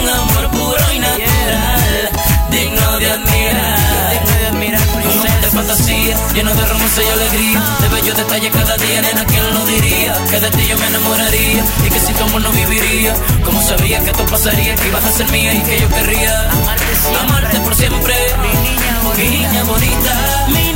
Un 0.00 0.08
amor 0.08 0.50
puro 0.50 0.92
y 0.94 0.98
natural, 0.98 2.10
digno 2.50 2.98
de 2.98 3.10
admirar. 3.10 4.12
Digno 4.60 4.78
Un 4.94 5.16
mundo 5.16 5.40
de 5.40 5.50
fantasía, 5.50 6.16
lleno 6.34 6.54
de 6.54 6.66
romance 6.66 7.02
y 7.02 7.08
alegría. 7.08 7.62
De 7.80 7.88
bellos 7.88 8.16
detalles 8.16 8.52
cada 8.52 8.76
día, 8.76 9.02
nena, 9.02 9.24
¿quién 9.24 9.54
lo 9.54 9.66
diría? 9.66 10.14
Que 10.30 10.40
de 10.40 10.50
ti 10.50 10.66
yo 10.68 10.78
me 10.78 10.86
enamoraría 10.86 11.64
y 11.84 11.90
que 11.90 12.00
si 12.00 12.12
tu 12.12 12.24
amor 12.24 12.42
no 12.42 12.50
viviría. 12.52 13.14
Como 13.44 13.60
sabía 13.62 14.00
que 14.00 14.10
esto 14.10 14.24
pasaría, 14.26 14.74
que 14.76 14.88
ibas 14.88 15.04
a 15.04 15.12
ser 15.12 15.30
mía 15.30 15.54
y 15.54 15.60
que 15.62 15.80
yo 15.80 15.88
querría 15.88 16.50
amarte, 16.50 16.84
amarte 17.20 17.58
por 17.60 17.74
siempre. 17.74 18.14
Mi 18.42 18.48
niña 18.48 19.00
bonita. 19.02 19.22
Mi 19.22 19.38
niña 19.38 19.64
bonita 19.64 20.71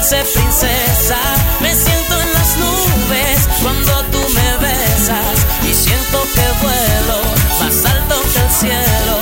dulce 0.00 0.24
princesa. 0.32 1.18
Me 1.60 1.74
siento 1.74 2.20
en 2.20 2.32
las 2.32 2.56
nubes 2.56 3.48
cuando 3.62 4.02
tú 4.10 4.18
me 4.34 4.66
besas 4.66 5.46
y 5.68 5.74
siento 5.74 6.22
que 6.34 6.64
vuelo 6.64 7.20
más 7.60 7.84
alto 7.84 8.14
que 8.32 8.40
el 8.40 8.50
cielo. 8.50 9.19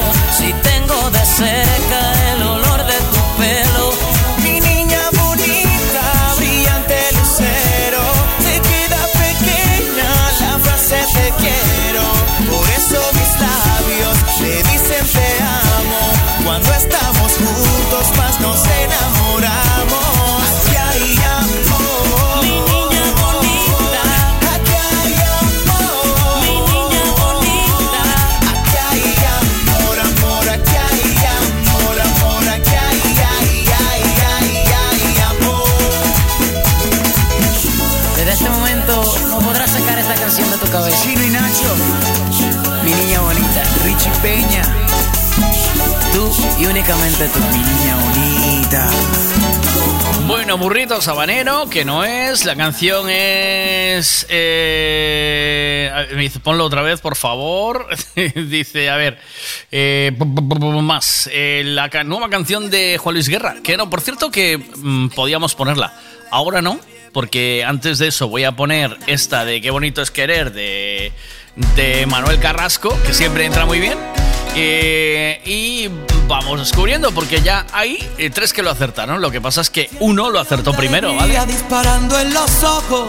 Únicamente 46.79 47.29
tú, 47.29 47.41
niña 47.41 47.97
bonita. 48.05 48.89
Bueno, 50.29 50.59
burrito 50.59 51.01
sabanero, 51.01 51.69
que 51.69 51.85
no 51.85 52.05
es. 52.05 52.45
La 52.45 52.55
canción 52.55 53.11
es. 53.11 54.25
eh, 54.29 55.91
ponlo 56.45 56.65
otra 56.65 56.83
vez, 56.83 57.01
por 57.01 57.17
favor. 57.17 57.89
dice, 58.15 58.91
a 58.91 58.97
ver. 58.97 59.19
eh, 59.73 60.13
más. 60.83 61.29
Eh, 61.33 61.63
la 61.65 61.89
nueva 62.05 62.31
canción 62.31 62.71
de 62.71 62.97
Juan 62.99 63.15
Luis 63.15 63.29
Guerra. 63.29 63.57
Que 63.65 63.77
no, 63.77 63.91
por 63.91 64.01
cierto, 64.01 64.31
que 64.31 64.59
mm, 64.59 65.09
podíamos 65.09 65.57
ponerla. 65.57 65.93
Ahora 66.31 66.63
no, 66.63 66.79
porque 67.13 67.65
antes 67.67 67.99
de 67.99 68.07
eso 68.07 68.29
voy 68.29 68.45
a 68.45 68.53
poner 68.53 68.97
esta 69.09 69.45
de 69.45 69.61
Qué 69.61 69.73
bonito 69.73 70.01
es 70.01 70.13
querer 70.13 70.53
de, 70.53 71.11
de 71.75 72.07
Manuel 72.07 72.39
Carrasco, 72.39 72.97
que 73.05 73.15
siempre 73.15 73.47
entra 73.47 73.65
muy 73.65 73.81
bien. 73.81 73.99
Y 74.61 75.89
vamos 76.27 76.59
descubriendo, 76.59 77.13
porque 77.13 77.41
ya 77.43 77.65
hay 77.73 77.99
eh, 78.19 78.31
tres 78.31 78.53
que 78.53 78.63
lo 78.63 78.71
acertaron. 78.71 79.21
Lo 79.21 79.31
que 79.31 79.41
pasa 79.41 79.61
es 79.61 79.71
que 79.71 79.89
uno 80.01 80.31
lo 80.31 80.41
acertó 80.41 80.73
primero, 80.73 81.15
¿vale? 81.15 81.39
Disparando 81.47 82.19
en 82.19 82.35
los 82.35 82.65
ojos 82.65 83.09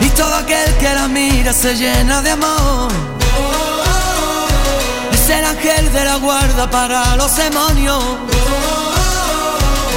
y 0.00 0.08
todo 0.10 0.34
aquel 0.36 0.74
que 0.76 0.94
la 0.94 1.08
mira 1.08 1.52
se 1.52 1.74
llena 1.74 2.22
de 2.22 2.30
amor. 2.30 2.92
Es 5.12 5.28
el 5.30 5.44
ángel 5.44 5.92
de 5.92 6.04
la 6.04 6.16
guarda 6.16 6.70
para 6.70 7.16
los 7.16 7.36
demonios. 7.36 8.04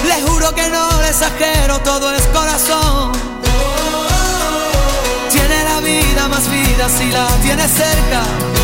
Le 0.07 0.21
juro 0.23 0.55
que 0.55 0.69
no 0.69 1.01
le 1.01 1.09
exagero, 1.09 1.79
todo 1.81 2.11
es 2.13 2.23
corazón. 2.27 3.11
Tiene 5.31 5.63
la 5.63 5.79
vida 5.81 6.27
más 6.27 6.49
vida 6.49 6.89
si 6.89 7.11
la 7.11 7.27
tiene 7.43 7.67
cerca. 7.67 8.60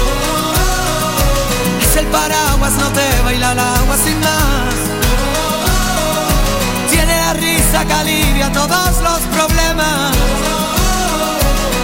El 1.98 2.06
paraguas, 2.08 2.74
no 2.74 2.90
te 2.92 3.22
baila 3.24 3.54
el 3.54 3.60
agua 3.60 3.98
sin 3.98 4.20
más. 4.20 4.76
Tiene 6.92 7.18
la 7.18 7.34
risa 7.34 7.86
que 7.86 7.94
alivia 7.94 8.52
todos 8.52 9.02
los 9.02 9.20
problemas. 9.36 10.12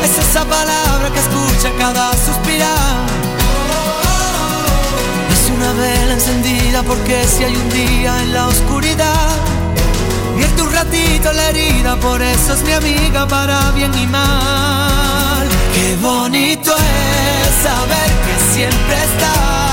Es 0.04 0.18
esa 0.20 0.46
palabra 0.46 1.10
que 1.12 1.20
escucha 1.20 1.70
cada 1.80 2.12
suspirar. 2.12 3.08
Es 5.34 5.50
una 5.50 5.74
vela 5.74 6.14
encendida 6.14 6.84
porque 6.84 7.26
si 7.26 7.46
hay 7.46 7.56
un 7.56 7.70
día 7.70 8.22
en 8.22 8.34
la 8.34 8.48
oscuridad, 8.48 9.36
vierte 10.38 10.62
un 10.62 10.72
ratito 10.72 11.34
la 11.34 11.50
herida, 11.50 11.96
por 11.96 12.22
eso 12.22 12.54
es 12.54 12.62
mi 12.62 12.74
amiga 12.74 13.28
para 13.28 13.72
bien 13.72 13.92
y 13.98 14.06
mal. 14.06 15.48
Qué 15.74 15.96
bonito 16.00 16.72
es 16.72 17.64
saber 17.64 18.10
que 18.26 18.54
siempre 18.54 18.96
estás 19.06 19.73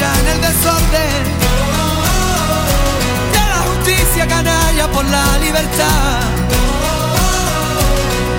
En 0.00 0.26
el 0.26 0.40
desorden. 0.40 1.24
De 3.32 3.42
la 3.52 3.60
justicia 3.68 4.26
canalla 4.26 4.88
por 4.90 5.04
la 5.04 5.38
libertad. 5.38 6.20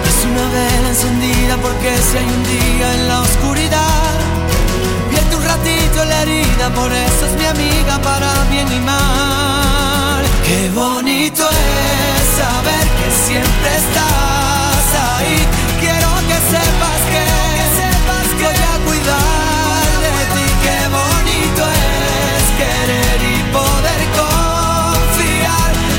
Es 0.09 0.25
una 0.25 0.45
vela 0.49 0.89
encendida 0.89 1.57
porque 1.57 1.95
si 1.97 2.17
hay 2.17 2.25
un 2.25 2.43
día 2.43 2.93
en 2.95 3.07
la 3.07 3.21
oscuridad, 3.21 4.13
vierte 5.11 5.35
un 5.35 5.43
ratito 5.43 6.05
la 6.05 6.21
herida, 6.23 6.69
por 6.73 6.91
eso 6.91 7.25
es 7.27 7.33
mi 7.33 7.45
amiga 7.45 7.99
para 8.01 8.29
bien 8.49 8.67
y 8.71 8.79
mal. 8.79 10.23
Qué 10.47 10.71
bonito 10.73 11.43
es 11.47 12.25
saber 12.41 12.85
que 12.97 13.09
siempre 13.27 13.69
estás 13.83 14.85
ahí. 15.11 15.37
Quiero 15.79 16.09
que 16.29 16.37
sepas 16.53 16.99
que, 17.11 17.23
sepas 17.79 18.27
que 18.39 18.45
voy 18.45 18.63
a 18.73 18.75
cuidar 18.87 19.93
de 20.17 20.23
ti. 20.33 20.45
Qué 20.63 20.77
bonito 20.89 21.02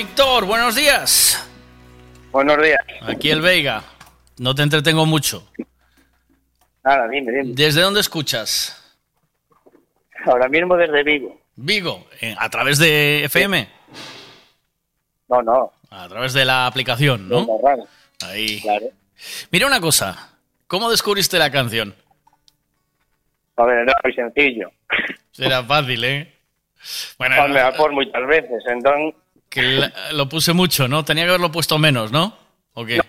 Víctor, 0.00 0.46
buenos 0.46 0.76
días. 0.76 1.46
Buenos 2.32 2.56
días. 2.62 2.80
Aquí 3.02 3.30
el 3.30 3.42
Veiga. 3.42 3.82
No 4.38 4.54
te 4.54 4.62
entretengo 4.62 5.04
mucho. 5.04 5.46
Nada, 6.82 7.06
dime, 7.06 7.30
dime. 7.30 7.52
¿Desde 7.54 7.82
dónde 7.82 8.00
escuchas? 8.00 8.98
Ahora 10.24 10.48
mismo 10.48 10.74
desde 10.78 11.02
Vigo. 11.02 11.38
Vigo, 11.54 12.06
eh, 12.22 12.34
a 12.38 12.48
través 12.48 12.78
de 12.78 13.24
FM. 13.24 13.68
No, 15.28 15.42
no. 15.42 15.70
A 15.90 16.08
través 16.08 16.32
de 16.32 16.46
la 16.46 16.66
aplicación, 16.66 17.28
¿no? 17.28 17.46
Ahí. 18.24 18.58
Claro. 18.62 18.86
Mira 19.50 19.66
una 19.66 19.82
cosa. 19.82 20.30
¿Cómo 20.66 20.90
descubriste 20.90 21.38
la 21.38 21.50
canción? 21.50 21.94
A 23.54 23.64
ver, 23.66 23.80
era 23.80 23.94
muy 24.02 24.14
sencillo. 24.14 24.70
Era 25.36 25.62
fácil, 25.62 26.02
¿eh? 26.04 26.34
Bueno, 27.18 27.48
Me 27.48 27.60
da 27.60 27.72
por 27.72 27.92
muchas 27.92 28.26
veces, 28.26 28.64
entonces... 28.66 29.14
que 29.50 29.62
la- 29.62 29.92
lo 30.12 30.28
puse 30.28 30.52
mucho, 30.54 30.88
¿no? 30.88 31.04
Tenía 31.04 31.24
que 31.24 31.28
haberlo 31.30 31.52
puesto 31.52 31.76
menos, 31.78 32.10
¿no? 32.12 32.34
¿O 32.72 32.84
qué? 32.86 32.96
No, 32.98 33.02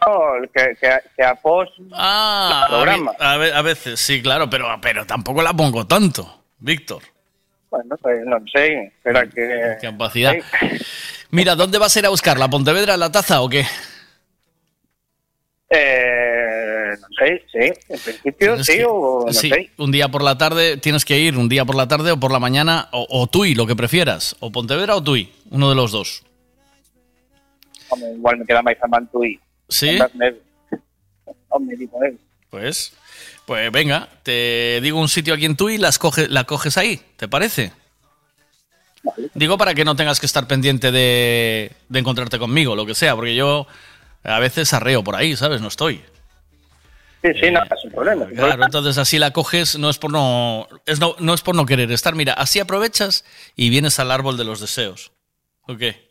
que, 0.53 0.75
que, 0.81 0.89
que 1.15 1.23
a 1.23 1.35
post... 1.35 1.71
Ah, 1.93 2.65
programa. 2.67 3.11
A, 3.19 3.37
ve- 3.37 3.53
a 3.53 3.61
veces, 3.61 3.99
sí, 3.99 4.21
claro, 4.21 4.49
pero, 4.49 4.67
pero 4.81 5.05
tampoco 5.05 5.41
la 5.41 5.53
pongo 5.53 5.85
tanto, 5.87 6.43
Víctor. 6.59 7.03
Bueno, 7.69 7.95
pues 8.01 8.25
no 8.25 8.37
sé, 8.53 8.85
espera 8.87 9.25
que... 9.29 9.77
Capacidad. 9.81 10.33
Mira, 11.29 11.55
¿dónde 11.55 11.77
vas 11.77 11.95
a 11.95 11.99
ir 11.99 12.05
a 12.05 12.09
buscarla? 12.09 12.45
¿A 12.45 12.49
Pontevedra 12.49 12.97
la 12.97 13.11
taza 13.11 13.41
o 13.41 13.47
qué? 13.47 13.63
Eh, 15.73 16.91
no 16.99 17.07
sé, 17.17 17.45
sí, 17.49 17.71
en 17.87 17.99
principio 17.99 18.61
sí 18.63 18.77
que- 18.77 18.85
o 18.85 19.23
no 19.27 19.31
sí, 19.33 19.49
sé. 19.49 19.69
un 19.77 19.91
día 19.91 20.09
por 20.09 20.21
la 20.21 20.37
tarde 20.37 20.75
tienes 20.77 21.05
que 21.05 21.17
ir, 21.19 21.37
un 21.37 21.47
día 21.47 21.63
por 21.63 21.75
la 21.75 21.87
tarde 21.87 22.11
o 22.11 22.19
por 22.19 22.31
la 22.31 22.39
mañana, 22.39 22.89
o, 22.91 23.07
o 23.09 23.27
Tui, 23.27 23.55
lo 23.55 23.65
que 23.65 23.75
prefieras. 23.75 24.35
O 24.41 24.51
Pontevedra 24.51 24.95
o 24.97 25.03
Tui, 25.03 25.31
uno 25.51 25.69
de 25.69 25.75
los 25.75 25.91
dos. 25.93 26.23
Hombre, 27.91 28.11
igual 28.13 28.37
me 28.37 28.45
queda 28.45 28.61
más 28.61 28.75
a 28.81 28.87
Mantui. 28.87 29.39
¿Sí? 29.69 29.99
Hombre, 31.49 31.75
digo, 31.77 32.03
eh. 32.03 32.15
Pues, 32.49 32.93
pues 33.45 33.71
venga, 33.71 34.09
te 34.23 34.79
digo 34.81 34.99
un 34.99 35.07
sitio 35.09 35.33
aquí 35.33 35.45
en 35.45 35.55
Tui, 35.55 35.77
las 35.77 35.99
coge, 35.99 36.27
la 36.27 36.43
coges 36.45 36.77
ahí, 36.77 37.01
¿te 37.17 37.27
parece? 37.27 37.71
Digo 39.33 39.57
para 39.57 39.73
que 39.73 39.83
no 39.85 39.95
tengas 39.95 40.19
que 40.19 40.25
estar 40.25 40.47
pendiente 40.47 40.91
de, 40.91 41.71
de 41.89 41.99
encontrarte 41.99 42.37
conmigo, 42.39 42.75
lo 42.75 42.85
que 42.85 42.93
sea, 42.95 43.15
porque 43.15 43.35
yo 43.35 43.67
a 44.23 44.39
veces 44.39 44.73
arreo 44.73 45.03
por 45.03 45.15
ahí, 45.15 45.35
¿sabes? 45.35 45.59
No 45.61 45.69
estoy. 45.69 46.01
Sí, 47.23 47.29
sí, 47.39 47.51
nada, 47.51 47.67
sin 47.81 47.91
problema. 47.91 48.25
sin 48.25 48.33
Claro, 48.35 48.49
problema. 48.49 48.65
entonces 48.65 48.97
así 48.97 49.17
la 49.17 49.31
coges, 49.31 49.77
no 49.77 49.89
es 49.89 49.97
por 49.97 50.11
no, 50.11 50.67
es 50.85 50.99
no, 50.99 51.15
no 51.19 51.33
es 51.33 51.41
por 51.41 51.55
no 51.55 51.65
querer 51.65 51.91
estar. 51.91 52.15
Mira, 52.15 52.33
así 52.33 52.59
aprovechas 52.59 53.25
y 53.55 53.69
vienes 53.69 53.99
al 53.99 54.11
árbol 54.11 54.37
de 54.37 54.43
los 54.43 54.59
deseos. 54.59 55.11
¿O 55.67 55.77
qué? 55.77 56.10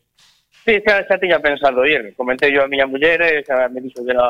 Sí, 0.64 0.80
xa, 0.86 1.04
xa 1.08 1.18
tiña 1.18 1.38
pensado 1.40 1.84
ir. 1.86 2.14
Comenté 2.16 2.52
yo 2.52 2.62
a 2.62 2.68
miña 2.68 2.86
muller 2.86 3.22
e 3.22 3.44
xa 3.44 3.68
me 3.68 3.80
dixo 3.80 4.04
que 4.04 4.12
era 4.12 4.26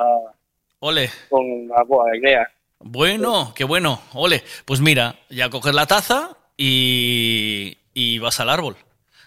Ole. 0.81 1.11
con 1.29 1.45
a 1.77 1.83
boa 1.85 2.17
idea. 2.17 2.47
Bueno, 2.79 3.53
qué 3.55 3.65
bueno. 3.65 4.01
Ole. 4.15 4.43
Pues 4.65 4.81
mira, 4.81 5.17
ya 5.29 5.51
coges 5.51 5.75
la 5.75 5.87
taza 5.87 6.37
y, 6.57 7.77
y 7.95 8.19
vas 8.19 8.41
al 8.41 8.49
árbol. 8.51 8.77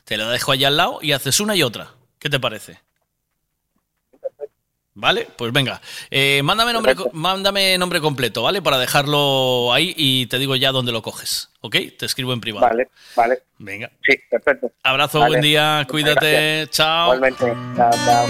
Te 0.05 0.17
la 0.17 0.29
dejo 0.29 0.51
allá 0.51 0.67
al 0.69 0.77
lado 0.77 0.99
y 1.01 1.11
haces 1.11 1.39
una 1.39 1.55
y 1.55 1.63
otra. 1.63 1.89
¿Qué 2.19 2.29
te 2.29 2.39
parece? 2.39 2.79
¿Vale? 4.95 5.27
Pues 5.35 5.51
venga. 5.51 5.81
Eh, 6.11 6.41
mándame, 6.43 6.71
nombre, 6.71 6.95
mándame 7.13 7.77
nombre 7.79 7.99
completo, 7.99 8.43
¿vale? 8.43 8.61
Para 8.61 8.77
dejarlo 8.77 9.73
ahí 9.73 9.93
y 9.97 10.27
te 10.27 10.37
digo 10.37 10.55
ya 10.55 10.71
dónde 10.71 10.91
lo 10.91 11.01
coges. 11.01 11.49
¿Ok? 11.61 11.77
Te 11.97 12.05
escribo 12.05 12.31
en 12.31 12.39
privado. 12.41 12.67
Vale, 12.67 12.89
vale. 13.15 13.39
Venga. 13.57 13.89
Sí, 14.07 14.15
perfecto. 14.29 14.71
Abrazo, 14.83 15.19
Vale. 15.19 15.29
buen 15.31 15.41
día, 15.41 15.87
cuídate, 15.89 16.67
chao. 16.69 17.15
Igualmente. 17.15 17.53
Chao, 17.75 17.91
chao. 18.05 18.27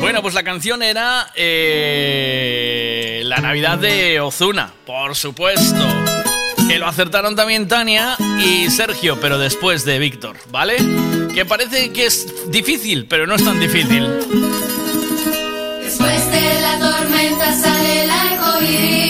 Bueno, 0.00 0.20
pues 0.20 0.34
la 0.34 0.42
canción 0.42 0.82
era 0.82 1.30
eh, 1.36 3.22
La 3.24 3.38
Navidad 3.38 3.78
de 3.78 4.20
Ozuna, 4.20 4.74
por 4.84 5.14
supuesto. 5.14 5.86
Que 6.68 6.78
lo 6.78 6.86
acertaron 6.86 7.36
también 7.36 7.68
Tania 7.68 8.16
y 8.44 8.68
Sergio, 8.70 9.18
pero 9.20 9.38
después 9.38 9.84
de 9.84 9.98
Víctor, 9.98 10.36
¿vale? 10.50 10.76
Que 11.32 11.44
parece 11.46 11.92
que 11.92 12.06
es 12.06 12.50
difícil, 12.50 13.06
pero 13.06 13.26
no 13.26 13.34
es 13.36 13.44
tan 13.44 13.60
difícil. 13.60 14.08
El 18.64 19.03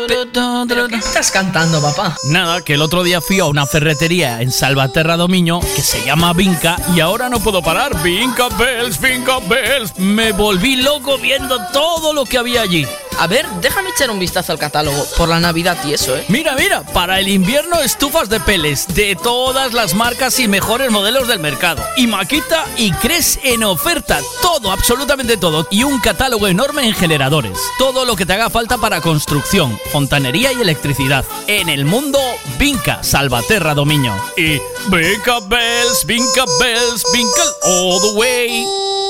¿Pero 0.07 0.87
qué 0.87 0.95
estás 0.95 1.29
cantando, 1.33 1.83
papá? 1.83 2.17
Nada, 2.23 2.63
que 2.63 2.75
el 2.75 2.83
otro 2.83 3.03
día 3.03 3.21
fui 3.21 3.41
a 3.41 3.47
una 3.47 3.67
ferretería 3.67 4.41
en 4.41 4.53
Salvaterra 4.53 5.17
Domiño 5.17 5.59
que 5.59 5.83
se 5.83 6.05
llama 6.05 6.33
Vinca 6.33 6.77
y 6.95 7.01
ahora 7.01 7.29
no 7.29 7.41
puedo 7.41 7.63
parar. 7.63 8.01
Vinca 8.05 8.49
Bells, 8.51 9.01
Vinca 9.01 9.41
Bells. 9.41 9.99
Me 9.99 10.31
volví 10.31 10.77
loco 10.77 11.19
viendo 11.19 11.59
todo 11.73 12.13
lo 12.13 12.25
que 12.25 12.39
había 12.39 12.63
allí. 12.63 12.87
A 13.19 13.27
ver, 13.27 13.47
déjame 13.61 13.91
echar 13.91 14.11
un 14.11 14.19
vistazo 14.19 14.53
al 14.53 14.59
catálogo 14.59 15.05
por 15.17 15.29
la 15.29 15.41
Navidad 15.41 15.77
y 15.85 15.93
eso, 15.93 16.17
¿eh? 16.17 16.25
Mira, 16.29 16.55
mira, 16.55 16.83
para 16.83 17.21
el 17.21 17.29
invierno 17.29 17.81
estufas 17.81 18.29
de 18.29 18.41
peles 18.41 18.87
de 18.95 19.17
todas 19.23 19.75
las 19.75 19.95
marcas 19.95 20.39
y 20.41 20.49
mejores 20.49 20.91
modelos 20.91 21.29
del 21.29 21.39
mercado. 21.39 21.83
Y 21.97 22.07
Maquita 22.07 22.65
y 22.77 22.93
Cres 22.93 23.39
en 23.43 23.65
oferta. 23.65 24.21
Todo, 24.41 24.73
absolutamente 24.73 25.37
todo. 25.37 25.67
Y 25.71 25.83
un 25.83 26.01
catálogo 26.01 26.49
enorme 26.49 26.87
en 26.87 26.95
generadores. 26.95 27.59
Todo 27.79 28.05
lo 28.05 28.17
que 28.17 28.27
te 28.27 28.33
haga 28.33 28.51
falta 28.51 28.79
para 28.79 29.01
construcción, 29.01 29.79
fontanería 29.93 30.53
y 30.53 30.61
electricidad. 30.61 31.25
En 31.47 31.69
el 31.69 31.85
mundo, 31.85 32.19
Vinca, 32.59 33.03
Salvaterra 33.03 33.75
Domiño. 33.75 34.17
Y 34.37 34.61
Vinca 34.89 35.41
Bells, 35.41 36.05
Vinca 36.07 36.45
Bells, 36.59 37.05
Vinca 37.13 37.43
all 37.65 38.01
the 38.01 38.19
way. 38.19 39.10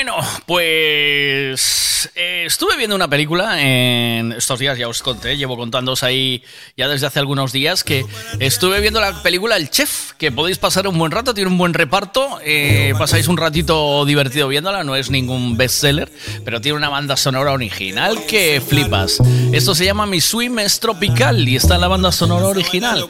pues 0.45 2.09
eh, 2.15 2.43
estuve 2.45 2.77
viendo 2.77 2.95
una 2.95 3.07
película 3.07 3.61
en 3.61 4.31
estos 4.31 4.59
días, 4.59 4.77
ya 4.77 4.87
os 4.87 5.01
conté, 5.01 5.37
llevo 5.37 5.57
contándoos 5.57 6.03
ahí 6.03 6.43
ya 6.75 6.87
desde 6.87 7.07
hace 7.07 7.19
algunos 7.19 7.51
días 7.51 7.83
que 7.83 8.05
estuve 8.39 8.81
viendo 8.81 8.99
la 8.99 9.21
película 9.21 9.57
El 9.57 9.69
Chef, 9.69 10.13
que 10.13 10.31
podéis 10.31 10.57
pasar 10.57 10.87
un 10.87 10.97
buen 10.97 11.11
rato, 11.11 11.33
tiene 11.33 11.49
un 11.49 11.57
buen 11.57 11.73
reparto, 11.73 12.39
eh, 12.43 12.93
pasáis 12.97 13.27
un 13.27 13.37
ratito 13.37 14.05
divertido 14.05 14.47
viéndola, 14.47 14.83
no 14.83 14.95
es 14.95 15.09
ningún 15.09 15.57
bestseller, 15.57 16.11
pero 16.43 16.61
tiene 16.61 16.77
una 16.77 16.89
banda 16.89 17.17
sonora 17.17 17.51
original 17.51 18.25
que 18.25 18.61
flipas. 18.61 19.19
Esto 19.51 19.75
se 19.75 19.85
llama 19.85 20.05
Mi 20.05 20.21
Swim 20.21 20.59
es 20.59 20.79
Tropical 20.79 21.47
y 21.47 21.55
está 21.55 21.75
en 21.75 21.81
la 21.81 21.87
banda 21.87 22.11
sonora 22.11 22.47
original 22.47 23.05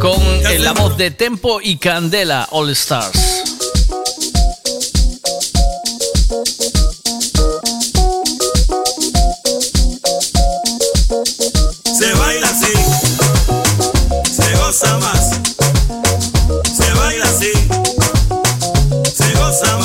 con 0.00 0.20
eh, 0.46 0.58
la 0.58 0.72
voz 0.72 0.96
de 0.96 1.10
Tempo 1.10 1.60
y 1.62 1.76
Candela 1.76 2.48
All 2.50 2.70
Stars. 2.70 3.61
Goza 14.72 14.98
más. 15.00 15.30
Se 16.74 16.94
baila 16.94 17.26
así, 17.26 17.52
se 19.12 19.34
goza 19.34 19.76
más. 19.76 19.81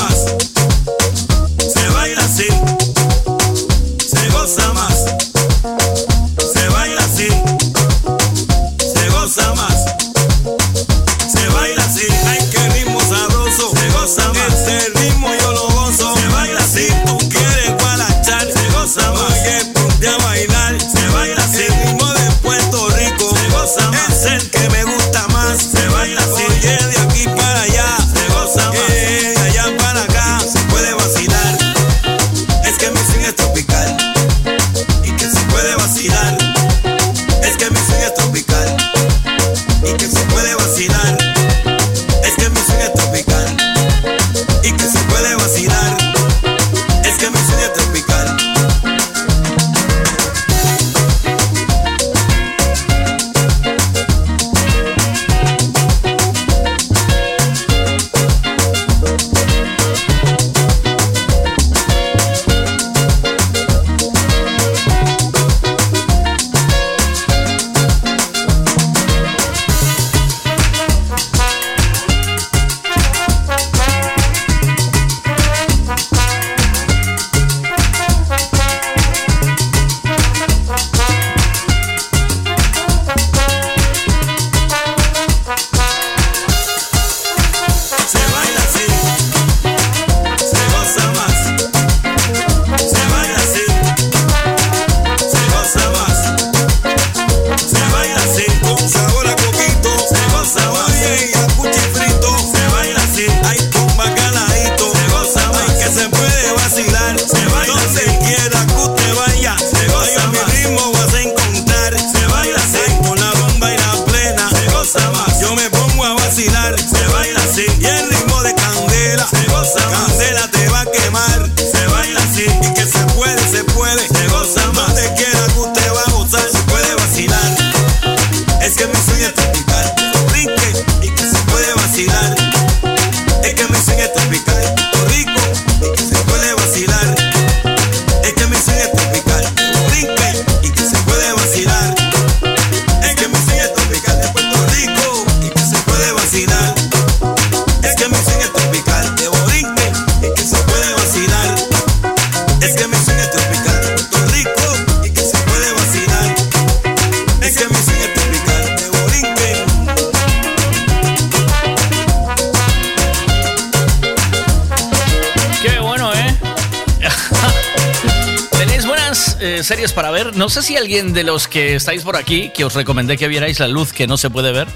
Alguien 170.88 171.12
de 171.12 171.26
los 171.26 171.50
que 171.50 171.76
estáis 171.76 172.04
por 172.04 172.16
aquí, 172.16 172.50
que 172.56 172.64
os 172.64 172.74
recomendé 172.74 173.18
que 173.18 173.28
vierais 173.28 173.60
La 173.60 173.68
Luz 173.68 173.92
que 173.92 174.08
no 174.08 174.16
se 174.16 174.30
puede 174.30 174.54
ver, 174.54 174.70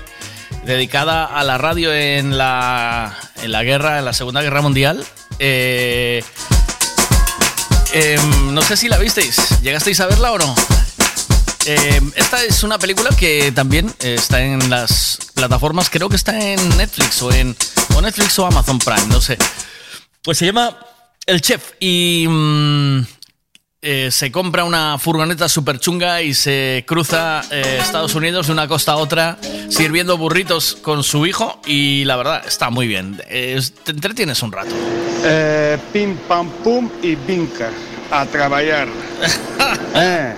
dedicada 0.65 1.23
a 1.23 1.41
la 1.45 1.57
radio 1.57 1.93
en 1.93 2.38
la, 2.38 3.17
en 3.41 3.49
la 3.53 3.64
guerra, 3.64 3.99
en 3.99 4.03
la 4.03 4.11
Segunda 4.11 4.41
Guerra 4.41 4.61
Mundial. 4.61 5.06
Eh, 5.40 6.22
em, 7.93 8.53
no 8.53 8.61
sé 8.61 8.75
si 8.75 8.90
la 8.90 8.98
visteis. 8.98 9.61
¿Llegasteis 9.61 10.01
a 10.01 10.07
verla 10.07 10.33
o 10.33 10.38
no? 10.38 10.53
Em, 11.65 12.11
esta 12.17 12.43
es 12.43 12.61
una 12.64 12.77
película 12.77 13.11
que 13.17 13.53
también 13.53 13.90
está 14.01 14.41
en 14.41 14.69
las 14.69 15.17
plataformas, 15.33 15.90
creo 15.90 16.09
que 16.09 16.17
está 16.17 16.38
en 16.38 16.75
Netflix 16.75 17.22
o 17.22 17.31
en 17.31 17.56
o 17.95 18.01
Netflix 18.01 18.38
o 18.38 18.45
Amazon 18.45 18.80
Prime, 18.80 19.07
no 19.07 19.22
sé. 19.22 19.38
Pues 20.22 20.38
se 20.40 20.45
llama 20.45 20.77
El 21.25 21.40
Chef 21.40 21.72
y 21.80 22.25
mm, 22.27 23.01
se 24.11 24.31
compra 24.31 24.64
una 24.64 24.98
furgoneta 24.99 25.49
súper 25.49 25.80
chunga 25.80 26.22
y 26.22 26.33
se 26.33 26.83
cruza 26.88 27.41
eh, 27.51 27.80
Estados 27.81 28.14
Unidos 28.15 28.48
de 28.48 28.53
una 28.53 28.67
costa 28.67 28.91
a 28.93 28.95
otra 28.98 29.38
sirviendo 29.69 30.17
burritos 30.17 30.75
con 30.81 31.03
su 31.03 31.25
hijo 31.25 31.59
y 31.65 32.03
la 32.06 32.15
verdad 32.17 32.43
está 32.45 32.69
muy 32.69 32.88
bien. 32.88 33.22
Es- 33.30 33.73
te 33.73 33.91
entretienes 33.91 34.43
un 34.43 34.51
rato. 34.51 34.69
Eh, 35.23 35.77
pim 35.93 36.15
pam 36.27 36.49
pum 36.64 36.90
y 37.01 37.15
vinca. 37.15 37.69
A 38.11 38.25
trabajar. 38.25 38.88
Eh. 39.95 40.33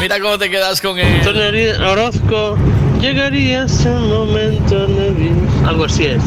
Mira 0.00 0.18
cómo 0.20 0.36
te 0.38 0.50
quedas 0.50 0.80
con 0.80 0.98
el... 0.98 1.06
Antonio 1.20 1.90
Orozco, 1.90 2.58
llegaría 3.00 3.64
ese 3.64 3.88
momento 3.90 4.84
en 4.84 4.98
el. 4.98 5.66
Algo 5.68 5.84
así 5.84 6.06
es. 6.06 6.22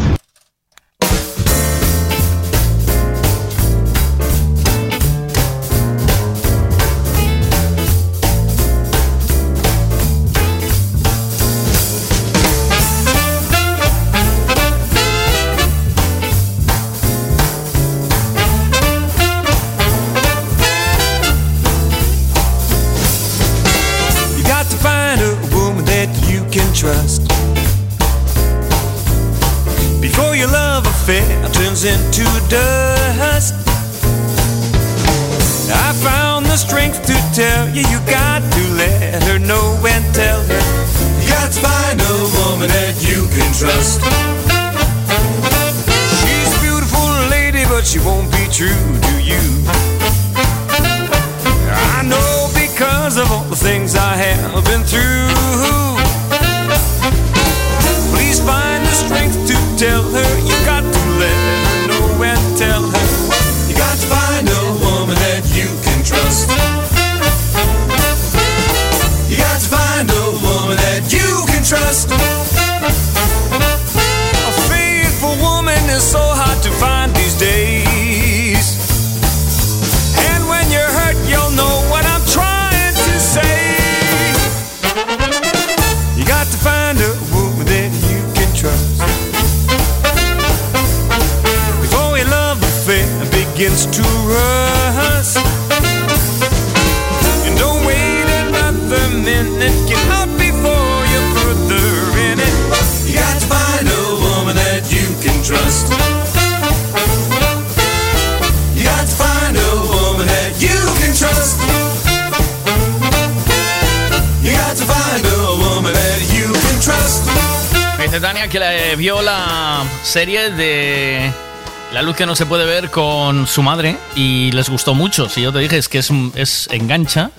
Que 122.17 122.25
no 122.25 122.35
se 122.37 122.45
puede 122.45 122.63
ver 122.65 122.91
con 122.91 123.45
su 123.45 123.61
madre 123.61 123.97
y 124.15 124.49
les 124.53 124.69
gustó 124.69 124.93
mucho. 124.93 125.27
Si 125.27 125.41
yo 125.41 125.51
te 125.51 125.59
dije 125.59 125.77
es 125.77 125.89
que 125.89 125.97
es, 125.97 126.09
es 126.35 126.69
engancha, 126.71 127.31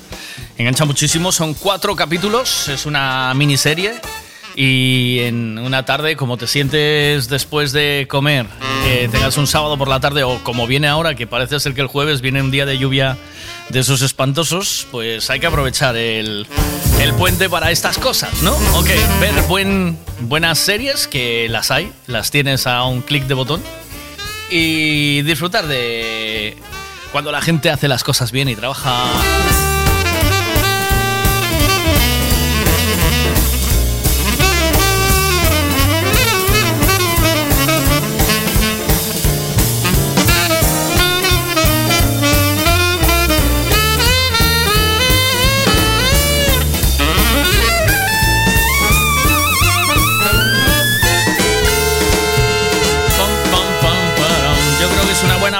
engancha 0.58 0.84
muchísimo. 0.84 1.32
Son 1.32 1.54
cuatro 1.54 1.96
capítulos, 1.96 2.68
es 2.68 2.84
una 2.84 3.32
miniserie 3.34 3.94
y 4.54 5.20
en 5.20 5.58
una 5.58 5.84
tarde, 5.86 6.14
como 6.16 6.36
te 6.36 6.46
sientes 6.46 7.28
después 7.28 7.72
de 7.72 8.06
comer, 8.08 8.46
tengas 9.10 9.38
un 9.38 9.46
sábado 9.46 9.78
por 9.78 9.88
la 9.88 9.98
tarde 9.98 10.24
o 10.24 10.44
como 10.44 10.66
viene 10.66 10.88
ahora, 10.88 11.14
que 11.14 11.26
parece 11.26 11.58
ser 11.58 11.74
que 11.74 11.80
el 11.80 11.86
jueves 11.86 12.20
viene 12.20 12.42
un 12.42 12.50
día 12.50 12.66
de 12.66 12.76
lluvia 12.76 13.16
de 13.70 13.80
esos 13.80 14.02
espantosos, 14.02 14.86
pues 14.90 15.30
hay 15.30 15.40
que 15.40 15.46
aprovechar 15.46 15.96
el, 15.96 16.46
el 17.00 17.14
puente 17.14 17.48
para 17.48 17.70
estas 17.70 17.98
cosas, 17.98 18.42
¿no? 18.42 18.54
Ok, 18.74 18.90
ver 19.20 19.34
buen, 19.48 19.98
buenas 20.20 20.58
series, 20.58 21.06
que 21.08 21.48
las 21.48 21.70
hay, 21.70 21.90
las 22.06 22.30
tienes 22.30 22.66
a 22.66 22.84
un 22.84 23.00
clic 23.00 23.24
de 23.24 23.34
botón, 23.34 23.62
y 24.50 25.22
disfrutar 25.22 25.66
de 25.66 26.56
cuando 27.12 27.32
la 27.32 27.40
gente 27.40 27.70
hace 27.70 27.88
las 27.88 28.04
cosas 28.04 28.32
bien 28.32 28.48
y 28.48 28.56
trabaja 28.56 29.06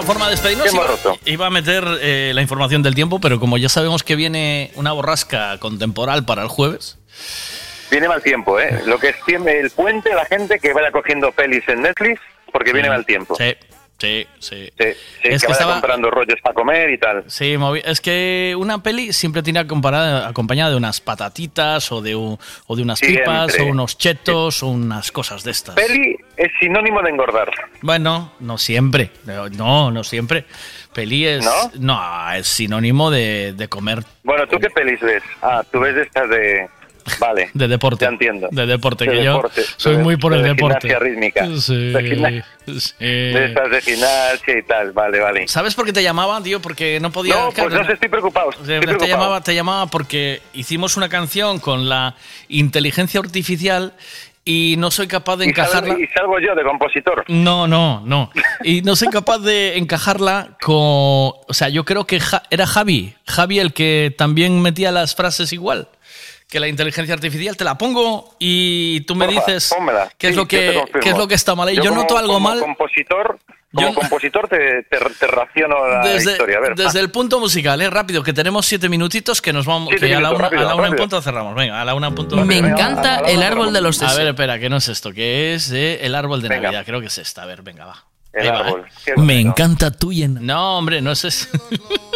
forma 0.06 0.26
de 0.26 0.30
despedirnos. 0.32 0.72
Iba, 0.72 0.86
iba 1.24 1.46
a 1.46 1.50
meter 1.50 1.84
eh, 2.00 2.32
la 2.34 2.42
información 2.42 2.82
del 2.82 2.94
tiempo, 2.94 3.20
pero 3.20 3.38
como 3.38 3.58
ya 3.58 3.68
sabemos 3.68 4.02
que 4.02 4.16
viene 4.16 4.70
una 4.74 4.92
borrasca 4.92 5.58
contemporal 5.58 6.24
para 6.24 6.42
el 6.42 6.48
jueves. 6.48 6.98
Viene 7.90 8.08
mal 8.08 8.22
tiempo, 8.22 8.58
¿eh? 8.58 8.82
Lo 8.86 8.98
que 8.98 9.10
es 9.10 9.16
el 9.28 9.70
puente, 9.70 10.14
la 10.14 10.24
gente 10.24 10.58
que 10.58 10.72
vaya 10.72 10.90
cogiendo 10.90 11.30
pelis 11.32 11.62
en 11.68 11.82
Netflix, 11.82 12.20
porque 12.52 12.72
viene 12.72 12.88
mal 12.88 13.04
tiempo. 13.04 13.36
Sí, 13.36 13.54
sí, 13.98 14.26
sí. 14.38 14.66
Sí, 14.66 14.72
sí, 14.78 14.94
Es 15.22 15.44
que, 15.44 15.52
estaba- 15.52 15.74
comprando 15.74 16.10
rollos 16.10 16.40
para 16.42 16.54
comer 16.54 16.90
y 16.90 16.98
tal. 16.98 17.24
Sí, 17.28 17.56
es 17.84 18.00
que 18.00 18.54
una 18.58 18.82
peli 18.82 19.12
siempre 19.12 19.42
tiene 19.42 19.58
acompañada 19.60 20.70
de 20.70 20.76
unas 20.76 21.00
patatitas 21.00 21.90
o 21.92 22.00
de, 22.02 22.14
un- 22.16 22.38
o 22.66 22.76
de 22.76 22.82
unas 22.82 22.98
Siempre. 22.98 23.22
pipas 23.22 23.58
o 23.60 23.64
unos 23.66 23.98
chetos 23.98 24.62
o 24.62 24.68
unas 24.68 25.10
cosas 25.12 25.42
de 25.44 25.50
estas. 25.50 25.74
Peli 25.74 26.16
es 26.36 26.50
sinónimo 26.60 27.02
de 27.02 27.10
engordar. 27.10 27.50
Bueno, 27.82 28.32
no 28.40 28.58
siempre. 28.58 29.10
No, 29.52 29.90
no 29.90 30.04
siempre. 30.04 30.44
Peli 30.92 31.26
es. 31.26 31.44
¿No? 31.44 31.70
No, 31.78 32.32
es 32.32 32.46
sinónimo 32.46 33.10
de, 33.10 33.52
de 33.54 33.68
comer. 33.68 34.02
Bueno, 34.24 34.46
¿tú 34.46 34.58
qué 34.58 34.70
pelis 34.70 35.00
ves? 35.00 35.22
Ah, 35.42 35.62
tú 35.70 35.80
ves 35.80 35.96
estas 35.96 36.28
de... 36.30 36.68
Vale. 37.18 37.50
De 37.54 37.68
deporte. 37.68 38.04
Ya 38.04 38.10
entiendo. 38.10 38.48
De 38.50 38.66
deporte, 38.66 39.04
De 39.04 39.10
que 39.12 39.16
deporte, 39.22 39.62
yo 39.62 39.74
soy 39.76 39.96
de- 39.96 40.02
muy 40.02 40.16
por 40.16 40.32
el 40.34 40.42
de 40.42 40.48
deporte. 40.50 40.88
gimnasia 40.88 40.98
rítmica. 40.98 41.46
Sí, 41.58 41.92
De 41.92 42.02
gimna- 42.02 42.44
sí. 42.78 42.94
De 42.98 43.80
gimnasia 43.84 44.58
y 44.58 44.62
tal, 44.62 44.92
vale, 44.92 45.20
vale. 45.20 45.48
¿Sabes 45.48 45.74
por 45.74 45.84
qué 45.86 45.92
te 45.92 46.02
llamaba, 46.02 46.42
tío? 46.42 46.60
Porque 46.60 46.98
no 47.00 47.10
podía. 47.12 47.34
No, 47.34 47.50
pues 47.52 47.72
no 47.72 47.80
estoy 47.82 48.08
preocupado. 48.08 48.50
Te, 48.50 48.58
estoy 48.58 48.74
te 48.74 48.80
preocupado. 48.80 49.10
llamaba, 49.10 49.40
te 49.42 49.54
llamaba 49.54 49.86
porque 49.86 50.42
hicimos 50.54 50.96
una 50.96 51.08
canción 51.08 51.58
con 51.60 51.88
la 51.88 52.14
inteligencia 52.48 53.20
artificial 53.20 53.92
y 54.48 54.76
no 54.78 54.92
soy 54.92 55.08
capaz 55.08 55.36
de 55.38 55.46
encajarla. 55.46 55.98
y 55.98 56.06
salgo 56.06 56.38
yo 56.38 56.54
de 56.54 56.62
compositor. 56.62 57.24
No, 57.28 57.66
no, 57.66 58.02
no. 58.06 58.30
Y 58.62 58.82
no 58.82 58.94
soy 58.94 59.08
capaz 59.08 59.38
de 59.38 59.76
encajarla 59.76 60.50
con... 60.62 60.76
O 60.76 61.46
sea, 61.50 61.68
yo 61.68 61.84
creo 61.84 62.06
que 62.06 62.20
Ja- 62.20 62.44
era 62.50 62.64
Javi. 62.64 63.14
Javi 63.26 63.58
el 63.58 63.72
que 63.72 64.14
también 64.16 64.62
metía 64.62 64.92
las 64.92 65.16
frases 65.16 65.52
igual 65.52 65.88
que 66.48 66.60
la 66.60 66.68
inteligencia 66.68 67.14
artificial. 67.14 67.56
Te 67.56 67.64
la 67.64 67.76
pongo 67.76 68.34
y 68.38 69.00
tú 69.02 69.14
me 69.14 69.26
Porfa, 69.26 69.40
dices 69.52 69.74
pónmela. 69.76 70.08
qué 70.16 70.28
es, 70.28 70.32
Sí, 70.34 70.36
lo 70.36 70.42
yo 70.44 70.48
que, 70.48 70.84
qué 71.00 71.10
es 71.10 71.16
lo 71.18 71.26
que 71.28 71.34
está 71.34 71.54
mal 71.54 71.68
ahí. 71.68 71.76
Yo, 71.76 71.84
como- 71.90 71.96
noto 72.02 72.16
algo 72.18 72.34
como 72.34 72.48
mal 72.48 72.60
compositor, 72.60 73.38
como 73.74 73.94
compositor 73.94 74.48
te, 74.48 74.84
te, 74.84 74.96
te 75.18 75.26
raciono 75.26 75.86
la 75.88 76.00
desde, 76.00 76.32
historia. 76.32 76.58
A 76.58 76.60
ver, 76.60 76.74
desde 76.76 77.00
el 77.00 77.10
punto 77.10 77.40
musical, 77.40 77.80
¿eh? 77.82 77.90
Rápido, 77.90 78.22
que 78.22 78.32
tenemos 78.32 78.64
siete 78.64 78.88
minutitos 78.88 79.42
que 79.42 79.52
nos 79.52 79.66
vamos... 79.66 79.88
Siete 79.90 80.06
que 80.08 80.14
a 80.14 80.20
la 80.20 80.30
una, 80.30 80.38
a 80.38 80.42
rápido, 80.42 80.64
la 80.64 80.74
una 80.76 80.86
en 80.88 80.96
punto 80.96 81.20
cerramos. 81.20 81.54
Venga, 81.54 81.80
a 81.82 81.84
la 81.84 81.94
una 81.94 82.06
en 82.06 82.14
punto. 82.14 82.36
Me 82.44 82.58
encanta 82.58 83.16
el 83.26 83.42
árbol 83.42 83.72
de 83.72 83.80
los 83.80 84.00
A 84.02 84.14
ver, 84.14 84.28
espera, 84.28 84.58
que 84.58 84.70
no 84.70 84.76
es 84.76 84.88
esto, 84.88 85.12
que 85.12 85.54
es 85.54 85.70
eh, 85.72 85.98
el 86.06 86.14
árbol 86.14 86.40
de 86.42 86.48
Venga. 86.48 86.62
Navidad. 86.68 86.84
Creo 86.86 87.00
que 87.00 87.08
es 87.08 87.18
esta. 87.18 87.42
A 87.42 87.46
ver, 87.46 87.62
venga, 87.62 87.84
va. 87.86 88.04
Me 89.16 89.40
encanta 89.40 89.90
tú 89.90 90.12
y 90.12 90.22
en... 90.22 90.44
No, 90.46 90.78
hombre, 90.78 91.00
no 91.00 91.12
es 91.12 91.24
eso. 91.24 91.46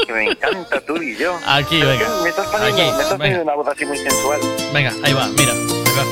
Que 0.07 0.13
me 0.13 0.31
encanta 0.31 0.81
tú 0.87 0.97
y 0.97 1.17
yo. 1.17 1.35
Aquí, 1.47 1.79
Pero 1.81 1.91
venga. 1.91 2.09
Me 2.23 2.29
estás 2.29 2.47
poniendo, 2.49 2.75
Aquí, 2.75 2.83
me 2.83 2.89
estás 2.91 3.09
venga. 3.11 3.17
poniendo 3.19 3.43
una 3.45 3.55
voz 3.55 3.69
así 3.69 3.87
muy 3.87 3.99
sensual. 3.99 4.41
Venga, 4.75 4.93
ahí 5.03 5.13
va, 5.13 5.27
mira. 5.29 5.53
Ahí 5.53 5.95
va. 5.97 6.05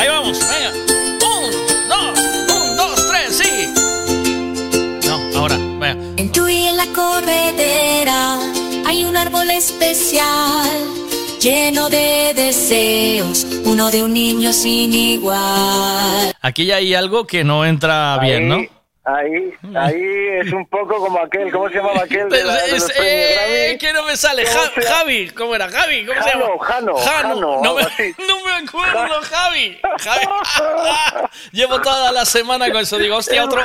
Ahí 0.00 0.08
vamos, 0.08 0.38
venga. 0.40 0.70
Un, 1.26 1.50
dos, 1.88 2.18
un, 2.54 2.76
dos, 2.76 3.08
tres, 3.08 3.36
sí. 3.38 3.72
No, 5.08 5.38
ahora, 5.38 5.56
venga. 5.56 5.96
En 6.16 6.32
tu 6.32 6.48
y 6.48 6.66
en 6.66 6.76
la 6.76 6.86
corredera 6.86 8.38
hay 8.86 9.04
un 9.04 9.16
árbol 9.16 9.50
especial 9.50 10.70
lleno 11.42 11.88
de 11.88 12.32
deseos, 12.34 13.44
uno 13.64 13.90
de 13.90 14.02
un 14.02 14.12
niño 14.14 14.52
sin 14.52 14.92
igual. 14.92 16.32
Aquí 16.40 16.66
ya 16.66 16.76
hay 16.76 16.94
algo 16.94 17.26
que 17.26 17.44
no 17.44 17.64
entra 17.64 18.18
bien, 18.18 18.48
¿no? 18.48 18.56
Ahí, 19.04 19.52
ahí 19.74 20.00
es 20.40 20.52
un 20.52 20.64
poco 20.68 20.94
como 20.98 21.18
aquel, 21.18 21.50
¿cómo 21.50 21.68
se 21.68 21.74
llamaba 21.74 22.02
aquel 22.04 22.28
de, 22.28 22.44
la, 22.44 22.54
de 22.54 22.76
Es- 22.76 22.82
los 22.84 22.92
eh, 23.00 23.76
que 23.80 23.92
no 23.92 24.04
me 24.04 24.16
sale. 24.16 24.44
¿Cómo 24.44 24.60
Ja- 24.60 24.70
se? 24.80 24.82
Javi, 24.82 25.30
¿cómo 25.30 25.54
era? 25.56 25.68
Javi, 25.68 26.06
¿cómo 26.06 26.22
se 26.22 26.30
Jano, 26.30 26.46
llama? 26.46 26.64
Jano, 26.64 26.96
Jano, 26.98 27.34
no, 27.34 27.62
algo 27.64 27.74
me, 27.74 27.82
no 28.28 28.44
me 28.44 28.52
acuerdo, 28.64 29.20
Javi. 29.22 29.80
Javi. 29.98 30.24
Llevo 31.50 31.80
toda 31.80 32.12
la 32.12 32.24
semana 32.24 32.70
con 32.70 32.82
eso. 32.82 32.96
Digo, 32.96 33.16
hostia, 33.16 33.44
otro, 33.44 33.60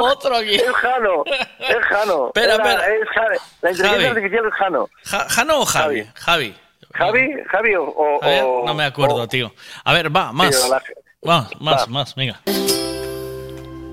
otro 0.00 0.36
aquí. 0.38 0.56
Es 0.56 0.64
Jano, 0.72 1.22
es 1.60 1.76
Jano. 1.88 2.26
Espera, 2.34 2.54
Era- 2.56 2.64
espera. 2.72 2.86
es 2.96 3.08
Jano. 3.14 3.28
La 3.62 3.70
inteligencia 3.70 3.88
Javi. 3.92 4.04
artificial 4.06 4.46
es 4.48 4.54
Jano. 4.54 4.88
Ja- 5.04 5.28
¿Jano 5.28 5.60
o 5.60 5.64
Javi? 5.64 6.00
Javi. 6.00 6.10
Javi, 6.16 6.54
Javi 6.92 7.74
o... 7.76 7.84
o- 7.84 8.20
ver, 8.20 8.42
o- 8.44 8.62
no 8.66 8.74
me 8.74 8.84
acuerdo, 8.84 9.26
tío. 9.28 9.52
A 9.84 9.92
ver, 9.92 10.14
va, 10.14 10.32
más. 10.32 10.50
Tío, 10.50 10.68
la- 10.68 10.82
Va, 11.26 11.48
más, 11.60 11.88
más, 11.88 12.14
venga. 12.16 12.40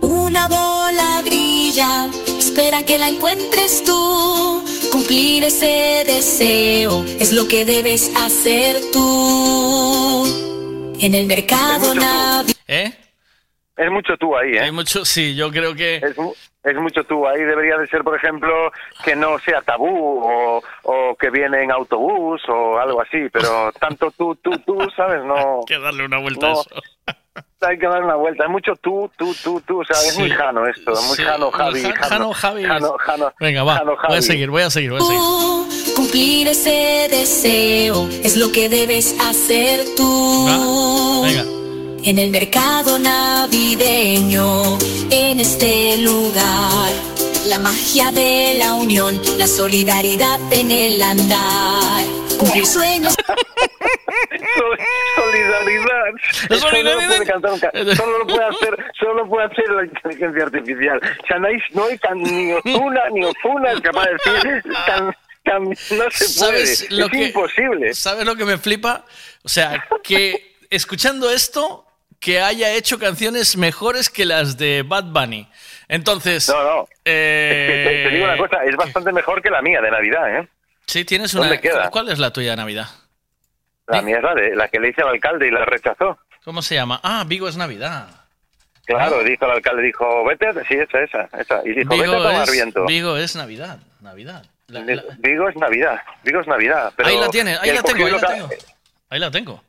Una 0.01 0.47
bola 0.47 1.21
brilla, 1.23 2.07
espera 2.39 2.83
que 2.83 2.97
la 2.97 3.09
encuentres 3.09 3.83
tú. 3.83 4.63
Cumplir 4.91 5.43
ese 5.43 6.03
deseo 6.07 7.03
es 7.19 7.31
lo 7.31 7.47
que 7.47 7.65
debes 7.65 8.11
hacer 8.15 8.77
tú. 8.91 10.25
En 10.99 11.13
el 11.15 11.27
mercado 11.27 11.93
navideño. 11.93 12.53
¿Eh? 12.67 12.91
Es 13.77 13.91
mucho 13.91 14.17
tú 14.19 14.35
ahí, 14.35 14.53
¿eh? 14.55 14.59
Hay 14.61 14.71
mucho, 14.71 15.05
sí, 15.05 15.35
yo 15.35 15.51
creo 15.51 15.73
que... 15.73 15.97
Es, 15.97 16.15
es 16.63 16.75
mucho 16.75 17.03
tú. 17.03 17.27
Ahí 17.27 17.41
debería 17.43 17.77
de 17.77 17.87
ser, 17.87 18.03
por 18.03 18.15
ejemplo, 18.15 18.71
que 19.03 19.15
no 19.15 19.39
sea 19.39 19.61
tabú 19.61 20.21
o, 20.23 20.61
o 20.83 21.15
que 21.15 21.29
viene 21.29 21.63
en 21.63 21.71
autobús 21.71 22.41
o 22.49 22.77
algo 22.79 23.01
así, 23.01 23.29
pero 23.31 23.71
tanto 23.79 24.11
tú, 24.11 24.35
tú, 24.35 24.51
tú, 24.65 24.77
¿sabes? 24.95 25.23
No... 25.23 25.35
Hay 25.59 25.65
que 25.67 25.79
darle 25.79 26.05
una 26.05 26.19
vuelta 26.19 26.47
No. 26.49 26.57
a 26.57 26.61
eso. 26.61 26.69
Hay 27.61 27.77
que 27.77 27.87
dar 27.87 28.01
una 28.03 28.15
vuelta. 28.15 28.45
Es 28.45 28.49
mucho 28.49 28.73
tú, 28.81 29.09
tú, 29.17 29.33
tú, 29.43 29.61
tú. 29.61 29.81
O 29.81 29.83
sea, 29.83 29.95
es 29.97 30.13
Sí. 30.13 30.19
muy 30.21 30.29
Jano 30.29 30.65
esto. 30.65 30.91
Muy 30.91 31.15
Sí. 31.17 31.23
Jano, 31.23 31.51
Javi. 31.51 31.81
Ja- 31.83 32.07
Jano, 32.07 32.33
Javi. 32.33 32.63
Jano, 32.63 32.97
Jano, 32.97 33.33
Venga, 33.39 33.63
va, 33.63 33.77
Jano, 33.77 33.97
voy 34.07 34.17
a 34.17 34.21
seguir, 34.21 34.49
voy 34.49 34.61
a 34.61 34.69
seguir, 34.69 34.91
voy 34.91 35.01
a 35.01 35.03
seguir. 35.03 35.19
Tú, 35.21 35.93
Cumplir 35.95 36.47
ese 36.47 37.07
deseo 37.09 38.07
es 38.23 38.37
lo 38.37 38.51
que 38.53 38.69
debes 38.69 39.13
hacer 39.19 39.81
tú. 39.97 41.21
Venga. 41.23 41.58
En 42.03 42.17
el 42.17 42.31
mercado 42.31 42.97
navideño, 42.97 44.77
en 45.11 45.39
este 45.39 45.97
lugar, 45.97 46.89
la 47.47 47.59
magia 47.59 48.11
de 48.11 48.55
la 48.57 48.73
unión, 48.73 49.19
la 49.37 49.47
solidaridad 49.47 50.39
en 50.51 50.71
el 50.71 51.01
andar. 51.01 52.03
Cumplir 52.39 52.65
sueños. 52.65 53.15
Solidaridad. 55.15 56.07
Eso 56.49 56.49
no 56.49 56.55
lo 56.55 56.59
solidaridad. 56.69 57.07
puede 57.07 57.25
cantar 57.25 57.51
un 57.51 57.95
Solo 57.95 58.19
lo 58.19 58.27
puede 58.27 58.45
hacer, 58.45 58.85
solo 58.97 59.13
lo 59.15 59.29
puede 59.29 59.45
hacer 59.47 59.69
la 59.69 59.83
inteligencia 59.85 60.43
artificial. 60.43 60.97
O 61.23 61.27
sea, 61.27 61.37
no 61.39 61.47
hay, 61.47 61.57
no 61.73 61.83
hay 61.85 61.97
can- 61.97 62.17
ni 62.23 62.53
Ozuna 62.53 63.01
ni 63.11 63.25
Ozuna 63.25 63.71
es 63.73 63.81
capaz 63.81 64.05
de 64.05 64.31
decir 64.33 64.63
tan, 64.87 65.15
tan, 65.43 65.63
no 65.63 65.75
se 65.75 65.89
puede. 65.91 66.09
¿Sabes 66.09 66.91
lo 66.91 67.05
es 67.05 67.11
que, 67.11 67.25
imposible. 67.25 67.93
¿Sabes 67.93 68.25
lo 68.25 68.35
que 68.35 68.45
me 68.45 68.57
flipa? 68.57 69.05
O 69.43 69.49
sea, 69.49 69.85
que 70.03 70.55
escuchando 70.69 71.29
esto, 71.29 71.85
que 72.19 72.41
haya 72.41 72.71
hecho 72.73 72.99
canciones 72.99 73.55
mejores 73.57 74.09
que 74.09 74.25
las 74.25 74.57
de 74.57 74.83
Bad 74.85 75.05
Bunny. 75.05 75.47
Entonces. 75.87 76.47
No, 76.49 76.63
no. 76.63 76.87
eh, 77.05 77.59
Es 77.61 77.67
que 77.67 77.89
te, 78.03 78.03
te 78.09 78.15
digo 78.15 78.25
una 78.25 78.37
cosa, 78.37 78.63
es 78.65 78.75
bastante 78.75 79.11
mejor 79.11 79.41
que 79.41 79.49
la 79.49 79.61
mía 79.61 79.81
de 79.81 79.89
Navidad, 79.91 80.39
¿eh? 80.39 80.47
Sí, 80.85 81.05
tienes 81.05 81.33
una. 81.33 81.43
¿Dónde 81.47 81.61
queda? 81.61 81.89
¿Cuál 81.89 82.09
es 82.09 82.19
la 82.19 82.31
tuya 82.33 82.51
de 82.51 82.57
Navidad? 82.57 82.87
La 83.87 84.01
mía 84.01 84.17
es 84.17 84.23
la, 84.23 84.35
de, 84.35 84.55
la 84.55 84.67
que 84.67 84.79
le 84.79 84.89
hice 84.89 85.01
al 85.01 85.09
alcalde 85.09 85.47
y 85.47 85.51
la 85.51 85.65
rechazó. 85.65 86.19
¿Cómo 86.43 86.61
se 86.61 86.75
llama? 86.75 86.99
Ah, 87.03 87.23
Vigo 87.25 87.47
es 87.47 87.57
Navidad. 87.57 88.07
Claro, 88.85 89.23
dijo 89.23 89.45
el 89.45 89.51
alcalde, 89.51 89.83
dijo, 89.83 90.23
vete, 90.25 90.47
sí, 90.67 90.75
esa, 90.75 91.01
esa, 91.01 91.29
esa. 91.39 91.61
Y 91.63 91.73
dijo, 91.73 91.95
vete 91.95 92.05
a 92.15 92.17
tomar 92.17 92.43
es, 92.43 92.51
viento. 92.51 92.85
Vigo 92.85 93.17
es 93.17 93.35
Navidad. 93.35 93.79
Navidad. 94.01 94.45
La- 94.67 94.81
la- 94.81 95.03
Vigo 95.19 95.49
es 95.49 95.55
Navidad, 95.55 95.99
Vigo 96.23 96.41
es 96.41 96.47
Navidad. 96.47 96.93
Pero 96.95 97.09
ahí 97.09 97.17
la 97.17 97.29
tiene, 97.29 97.57
ahí 97.59 97.71
la 97.71 97.81
tengo, 97.83 98.05
ahí 98.05 98.11
la 98.11 98.19
tengo. 98.19 98.49
Ahí 99.09 99.19
la 99.19 99.31
tengo. 99.31 99.63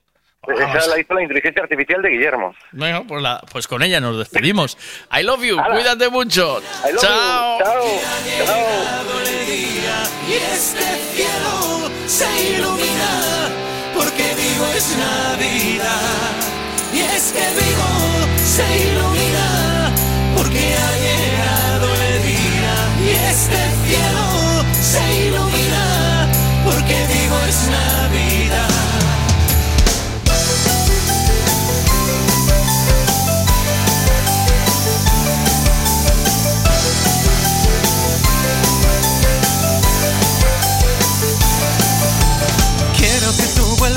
Esa 0.48 0.86
la 0.86 0.98
hizo 0.98 1.12
la 1.14 1.22
inteligencia 1.22 1.62
artificial 1.62 2.00
de 2.00 2.08
Guillermo. 2.10 2.54
Bueno, 2.72 3.04
pues, 3.06 3.22
la- 3.22 3.40
pues 3.52 3.68
con 3.68 3.82
ella 3.82 4.00
nos 4.00 4.16
despedimos. 4.18 4.76
I 5.12 5.22
love 5.22 5.42
you, 5.44 5.58
Hala. 5.60 5.74
cuídate 5.74 6.08
mucho. 6.08 6.62
I 6.88 6.92
love 6.92 7.00
Chao. 7.02 7.58
you. 7.58 7.64
Chao. 7.64 8.46
Chao. 8.46 8.64
Y 10.28 10.32
este 10.32 10.84
cielo 11.14 11.90
se 12.06 12.26
ilumina 12.52 13.48
porque 13.94 14.22
Vigo 14.34 14.66
es 14.76 14.96
Navidad. 14.96 16.30
Y 16.94 17.00
es 17.00 17.32
que 17.32 17.40
Vigo 17.40 18.36
se 18.42 18.88
ilumina 18.88 19.92
porque 20.36 20.74
ha 20.74 20.90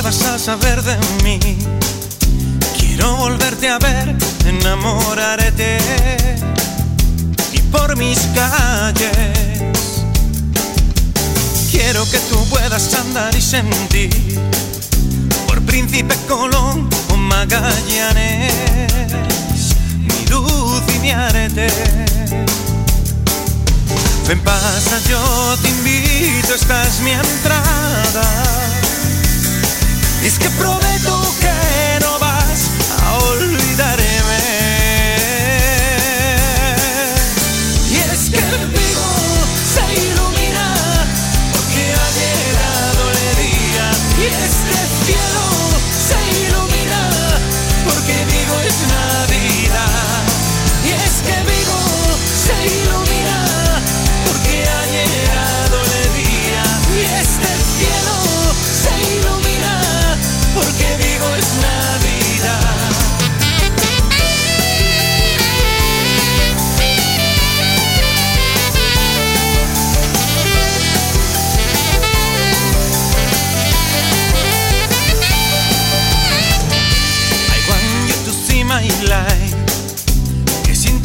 vuelvas 0.04 0.24
a 0.26 0.38
saber 0.38 0.82
de 0.84 0.98
mí. 1.24 1.40
Quiero 2.78 3.16
volverte 3.16 3.70
a 3.70 3.80
ver, 3.80 4.16
enamorarte. 4.46 5.78
Y 7.54 7.60
por 7.72 7.96
mis 7.96 8.20
calles. 8.36 10.04
Quiero 11.72 12.04
que 12.10 12.20
tú 12.20 12.38
puedas 12.50 12.94
andar 12.96 13.34
y 13.36 13.42
sentir. 13.42 14.40
Por 15.48 15.62
Príncipe 15.62 16.16
Colón 16.28 16.90
o 17.10 17.16
Magallanes. 17.16 18.54
Mi 20.00 20.26
luz 20.28 20.82
y 20.96 21.00
mi 21.00 21.12
arete. 21.12 21.68
Ven 24.28 24.40
pasa, 24.42 25.00
yo 25.10 25.58
te 25.62 25.70
invito, 25.70 26.56
esta 26.56 26.88
es 26.88 27.00
mi 27.00 27.12
entrada. 27.12 28.83
Es 30.24 30.40
que 30.40 30.50
prometo 30.52 31.23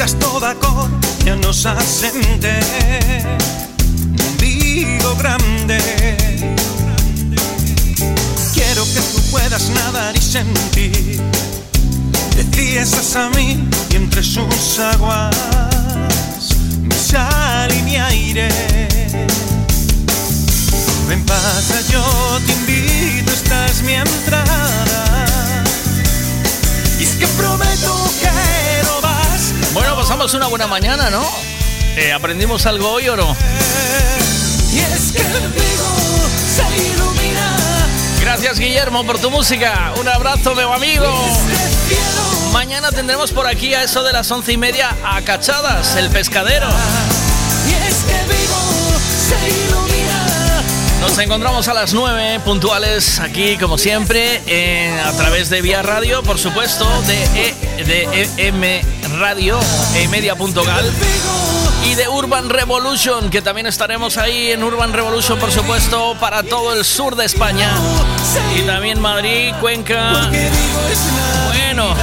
necesitas 0.08 0.18
toda 0.18 0.54
cor, 0.54 0.88
ya 1.24 1.36
nos 1.36 1.66
asente 1.66 2.60
un 4.02 4.36
vivo 4.38 5.14
grande. 5.16 5.78
Quiero 8.54 8.84
que 8.84 9.00
tú 9.00 9.20
puedas 9.30 9.68
nadar 9.70 10.16
y 10.16 10.20
sentir. 10.20 11.20
Decías 12.36 13.16
a 13.16 13.30
mí 13.30 13.68
y 13.90 13.96
entre 13.96 14.22
sus 14.22 14.78
aguas 14.78 15.34
mi 16.82 16.94
sal 16.94 17.72
y 17.72 17.82
mi 17.82 17.96
aire. 17.96 18.48
Ven 21.08 21.24
pasa, 21.24 21.80
yo 21.90 22.02
te 22.46 22.52
invito, 22.52 23.32
esta 23.32 23.66
es 23.66 23.82
mi 23.82 23.94
entrada. 23.94 25.64
Y 27.00 27.04
es 27.04 27.10
que 27.16 27.26
prometo 27.26 28.07
pasamos 30.08 30.32
una 30.32 30.46
buena 30.46 30.66
mañana, 30.66 31.10
¿no? 31.10 31.22
Eh, 31.94 32.14
¿Aprendimos 32.14 32.64
algo 32.64 32.92
hoy 32.92 33.10
o 33.10 33.16
no? 33.16 33.36
Y 34.72 34.78
es 34.78 35.12
que 35.12 35.22
Vigo 35.22 36.28
se 36.56 36.94
ilumina. 36.94 37.56
Gracias 38.18 38.58
Guillermo 38.58 39.04
por 39.04 39.18
tu 39.18 39.30
música. 39.30 39.92
Un 40.00 40.08
abrazo, 40.08 40.54
meu 40.54 40.72
amigo. 40.72 41.04
Mañana 42.54 42.90
tendremos 42.90 43.32
por 43.32 43.46
aquí 43.46 43.74
a 43.74 43.82
eso 43.82 44.02
de 44.02 44.14
las 44.14 44.30
once 44.30 44.50
y 44.50 44.56
media 44.56 44.96
a 45.04 45.20
Cachadas, 45.20 45.96
el 45.96 46.08
pescadero. 46.08 46.68
Y 47.66 47.72
es 47.74 47.96
que 47.96 48.32
Vigo 48.32 48.98
se 49.28 49.50
ilumina. 49.50 49.87
Nos 51.00 51.16
encontramos 51.18 51.68
a 51.68 51.74
las 51.74 51.94
9 51.94 52.40
puntuales 52.44 53.18
aquí, 53.20 53.56
como 53.56 53.78
siempre, 53.78 54.40
a 55.04 55.12
través 55.12 55.48
de 55.48 55.62
Vía 55.62 55.80
Radio, 55.82 56.22
por 56.22 56.38
supuesto, 56.38 56.86
de, 57.02 57.24
E- 57.78 57.84
de 57.84 58.28
EM 58.48 58.82
Radio, 59.18 59.58
emedia.gal 59.94 60.92
y 61.86 61.94
de 61.94 62.08
Urban 62.08 62.50
Revolution, 62.50 63.30
que 63.30 63.40
también 63.42 63.66
estaremos 63.68 64.18
ahí 64.18 64.50
en 64.52 64.62
Urban 64.64 64.92
Revolution, 64.92 65.38
por 65.38 65.52
supuesto, 65.52 66.16
para 66.20 66.42
todo 66.42 66.72
el 66.74 66.84
sur 66.84 67.14
de 67.16 67.24
España 67.24 67.70
y 68.56 68.62
también 68.62 69.00
Madrid, 69.00 69.54
Cuenca. 69.60 70.28
Bueno, 71.46 71.94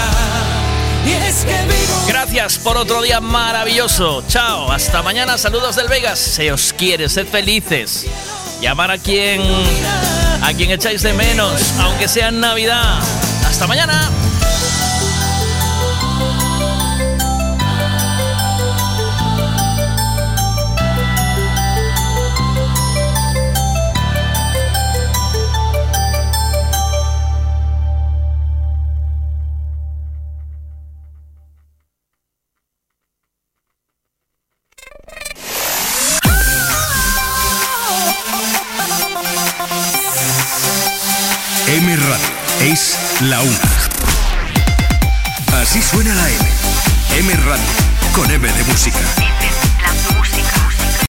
gracias 2.08 2.58
por 2.58 2.78
otro 2.78 3.02
día 3.02 3.20
maravilloso. 3.20 4.24
Chao, 4.30 4.72
hasta 4.72 5.04
mañana. 5.04 5.38
Saludos 5.38 5.76
del 5.76 5.90
Vegas. 5.90 6.18
Se 6.18 6.52
os 6.52 6.74
quiere, 6.74 7.10
sed 7.10 7.28
felices. 7.28 8.06
Llamar 8.62 8.92
a 8.92 8.98
quien 8.98 9.42
a 10.42 10.54
quien 10.54 10.72
echáis 10.72 11.02
de 11.02 11.14
menos, 11.14 11.74
aunque 11.80 12.08
sea 12.08 12.30
en 12.30 12.40
Navidad. 12.40 13.00
Hasta 13.46 13.68
mañana. 13.68 14.12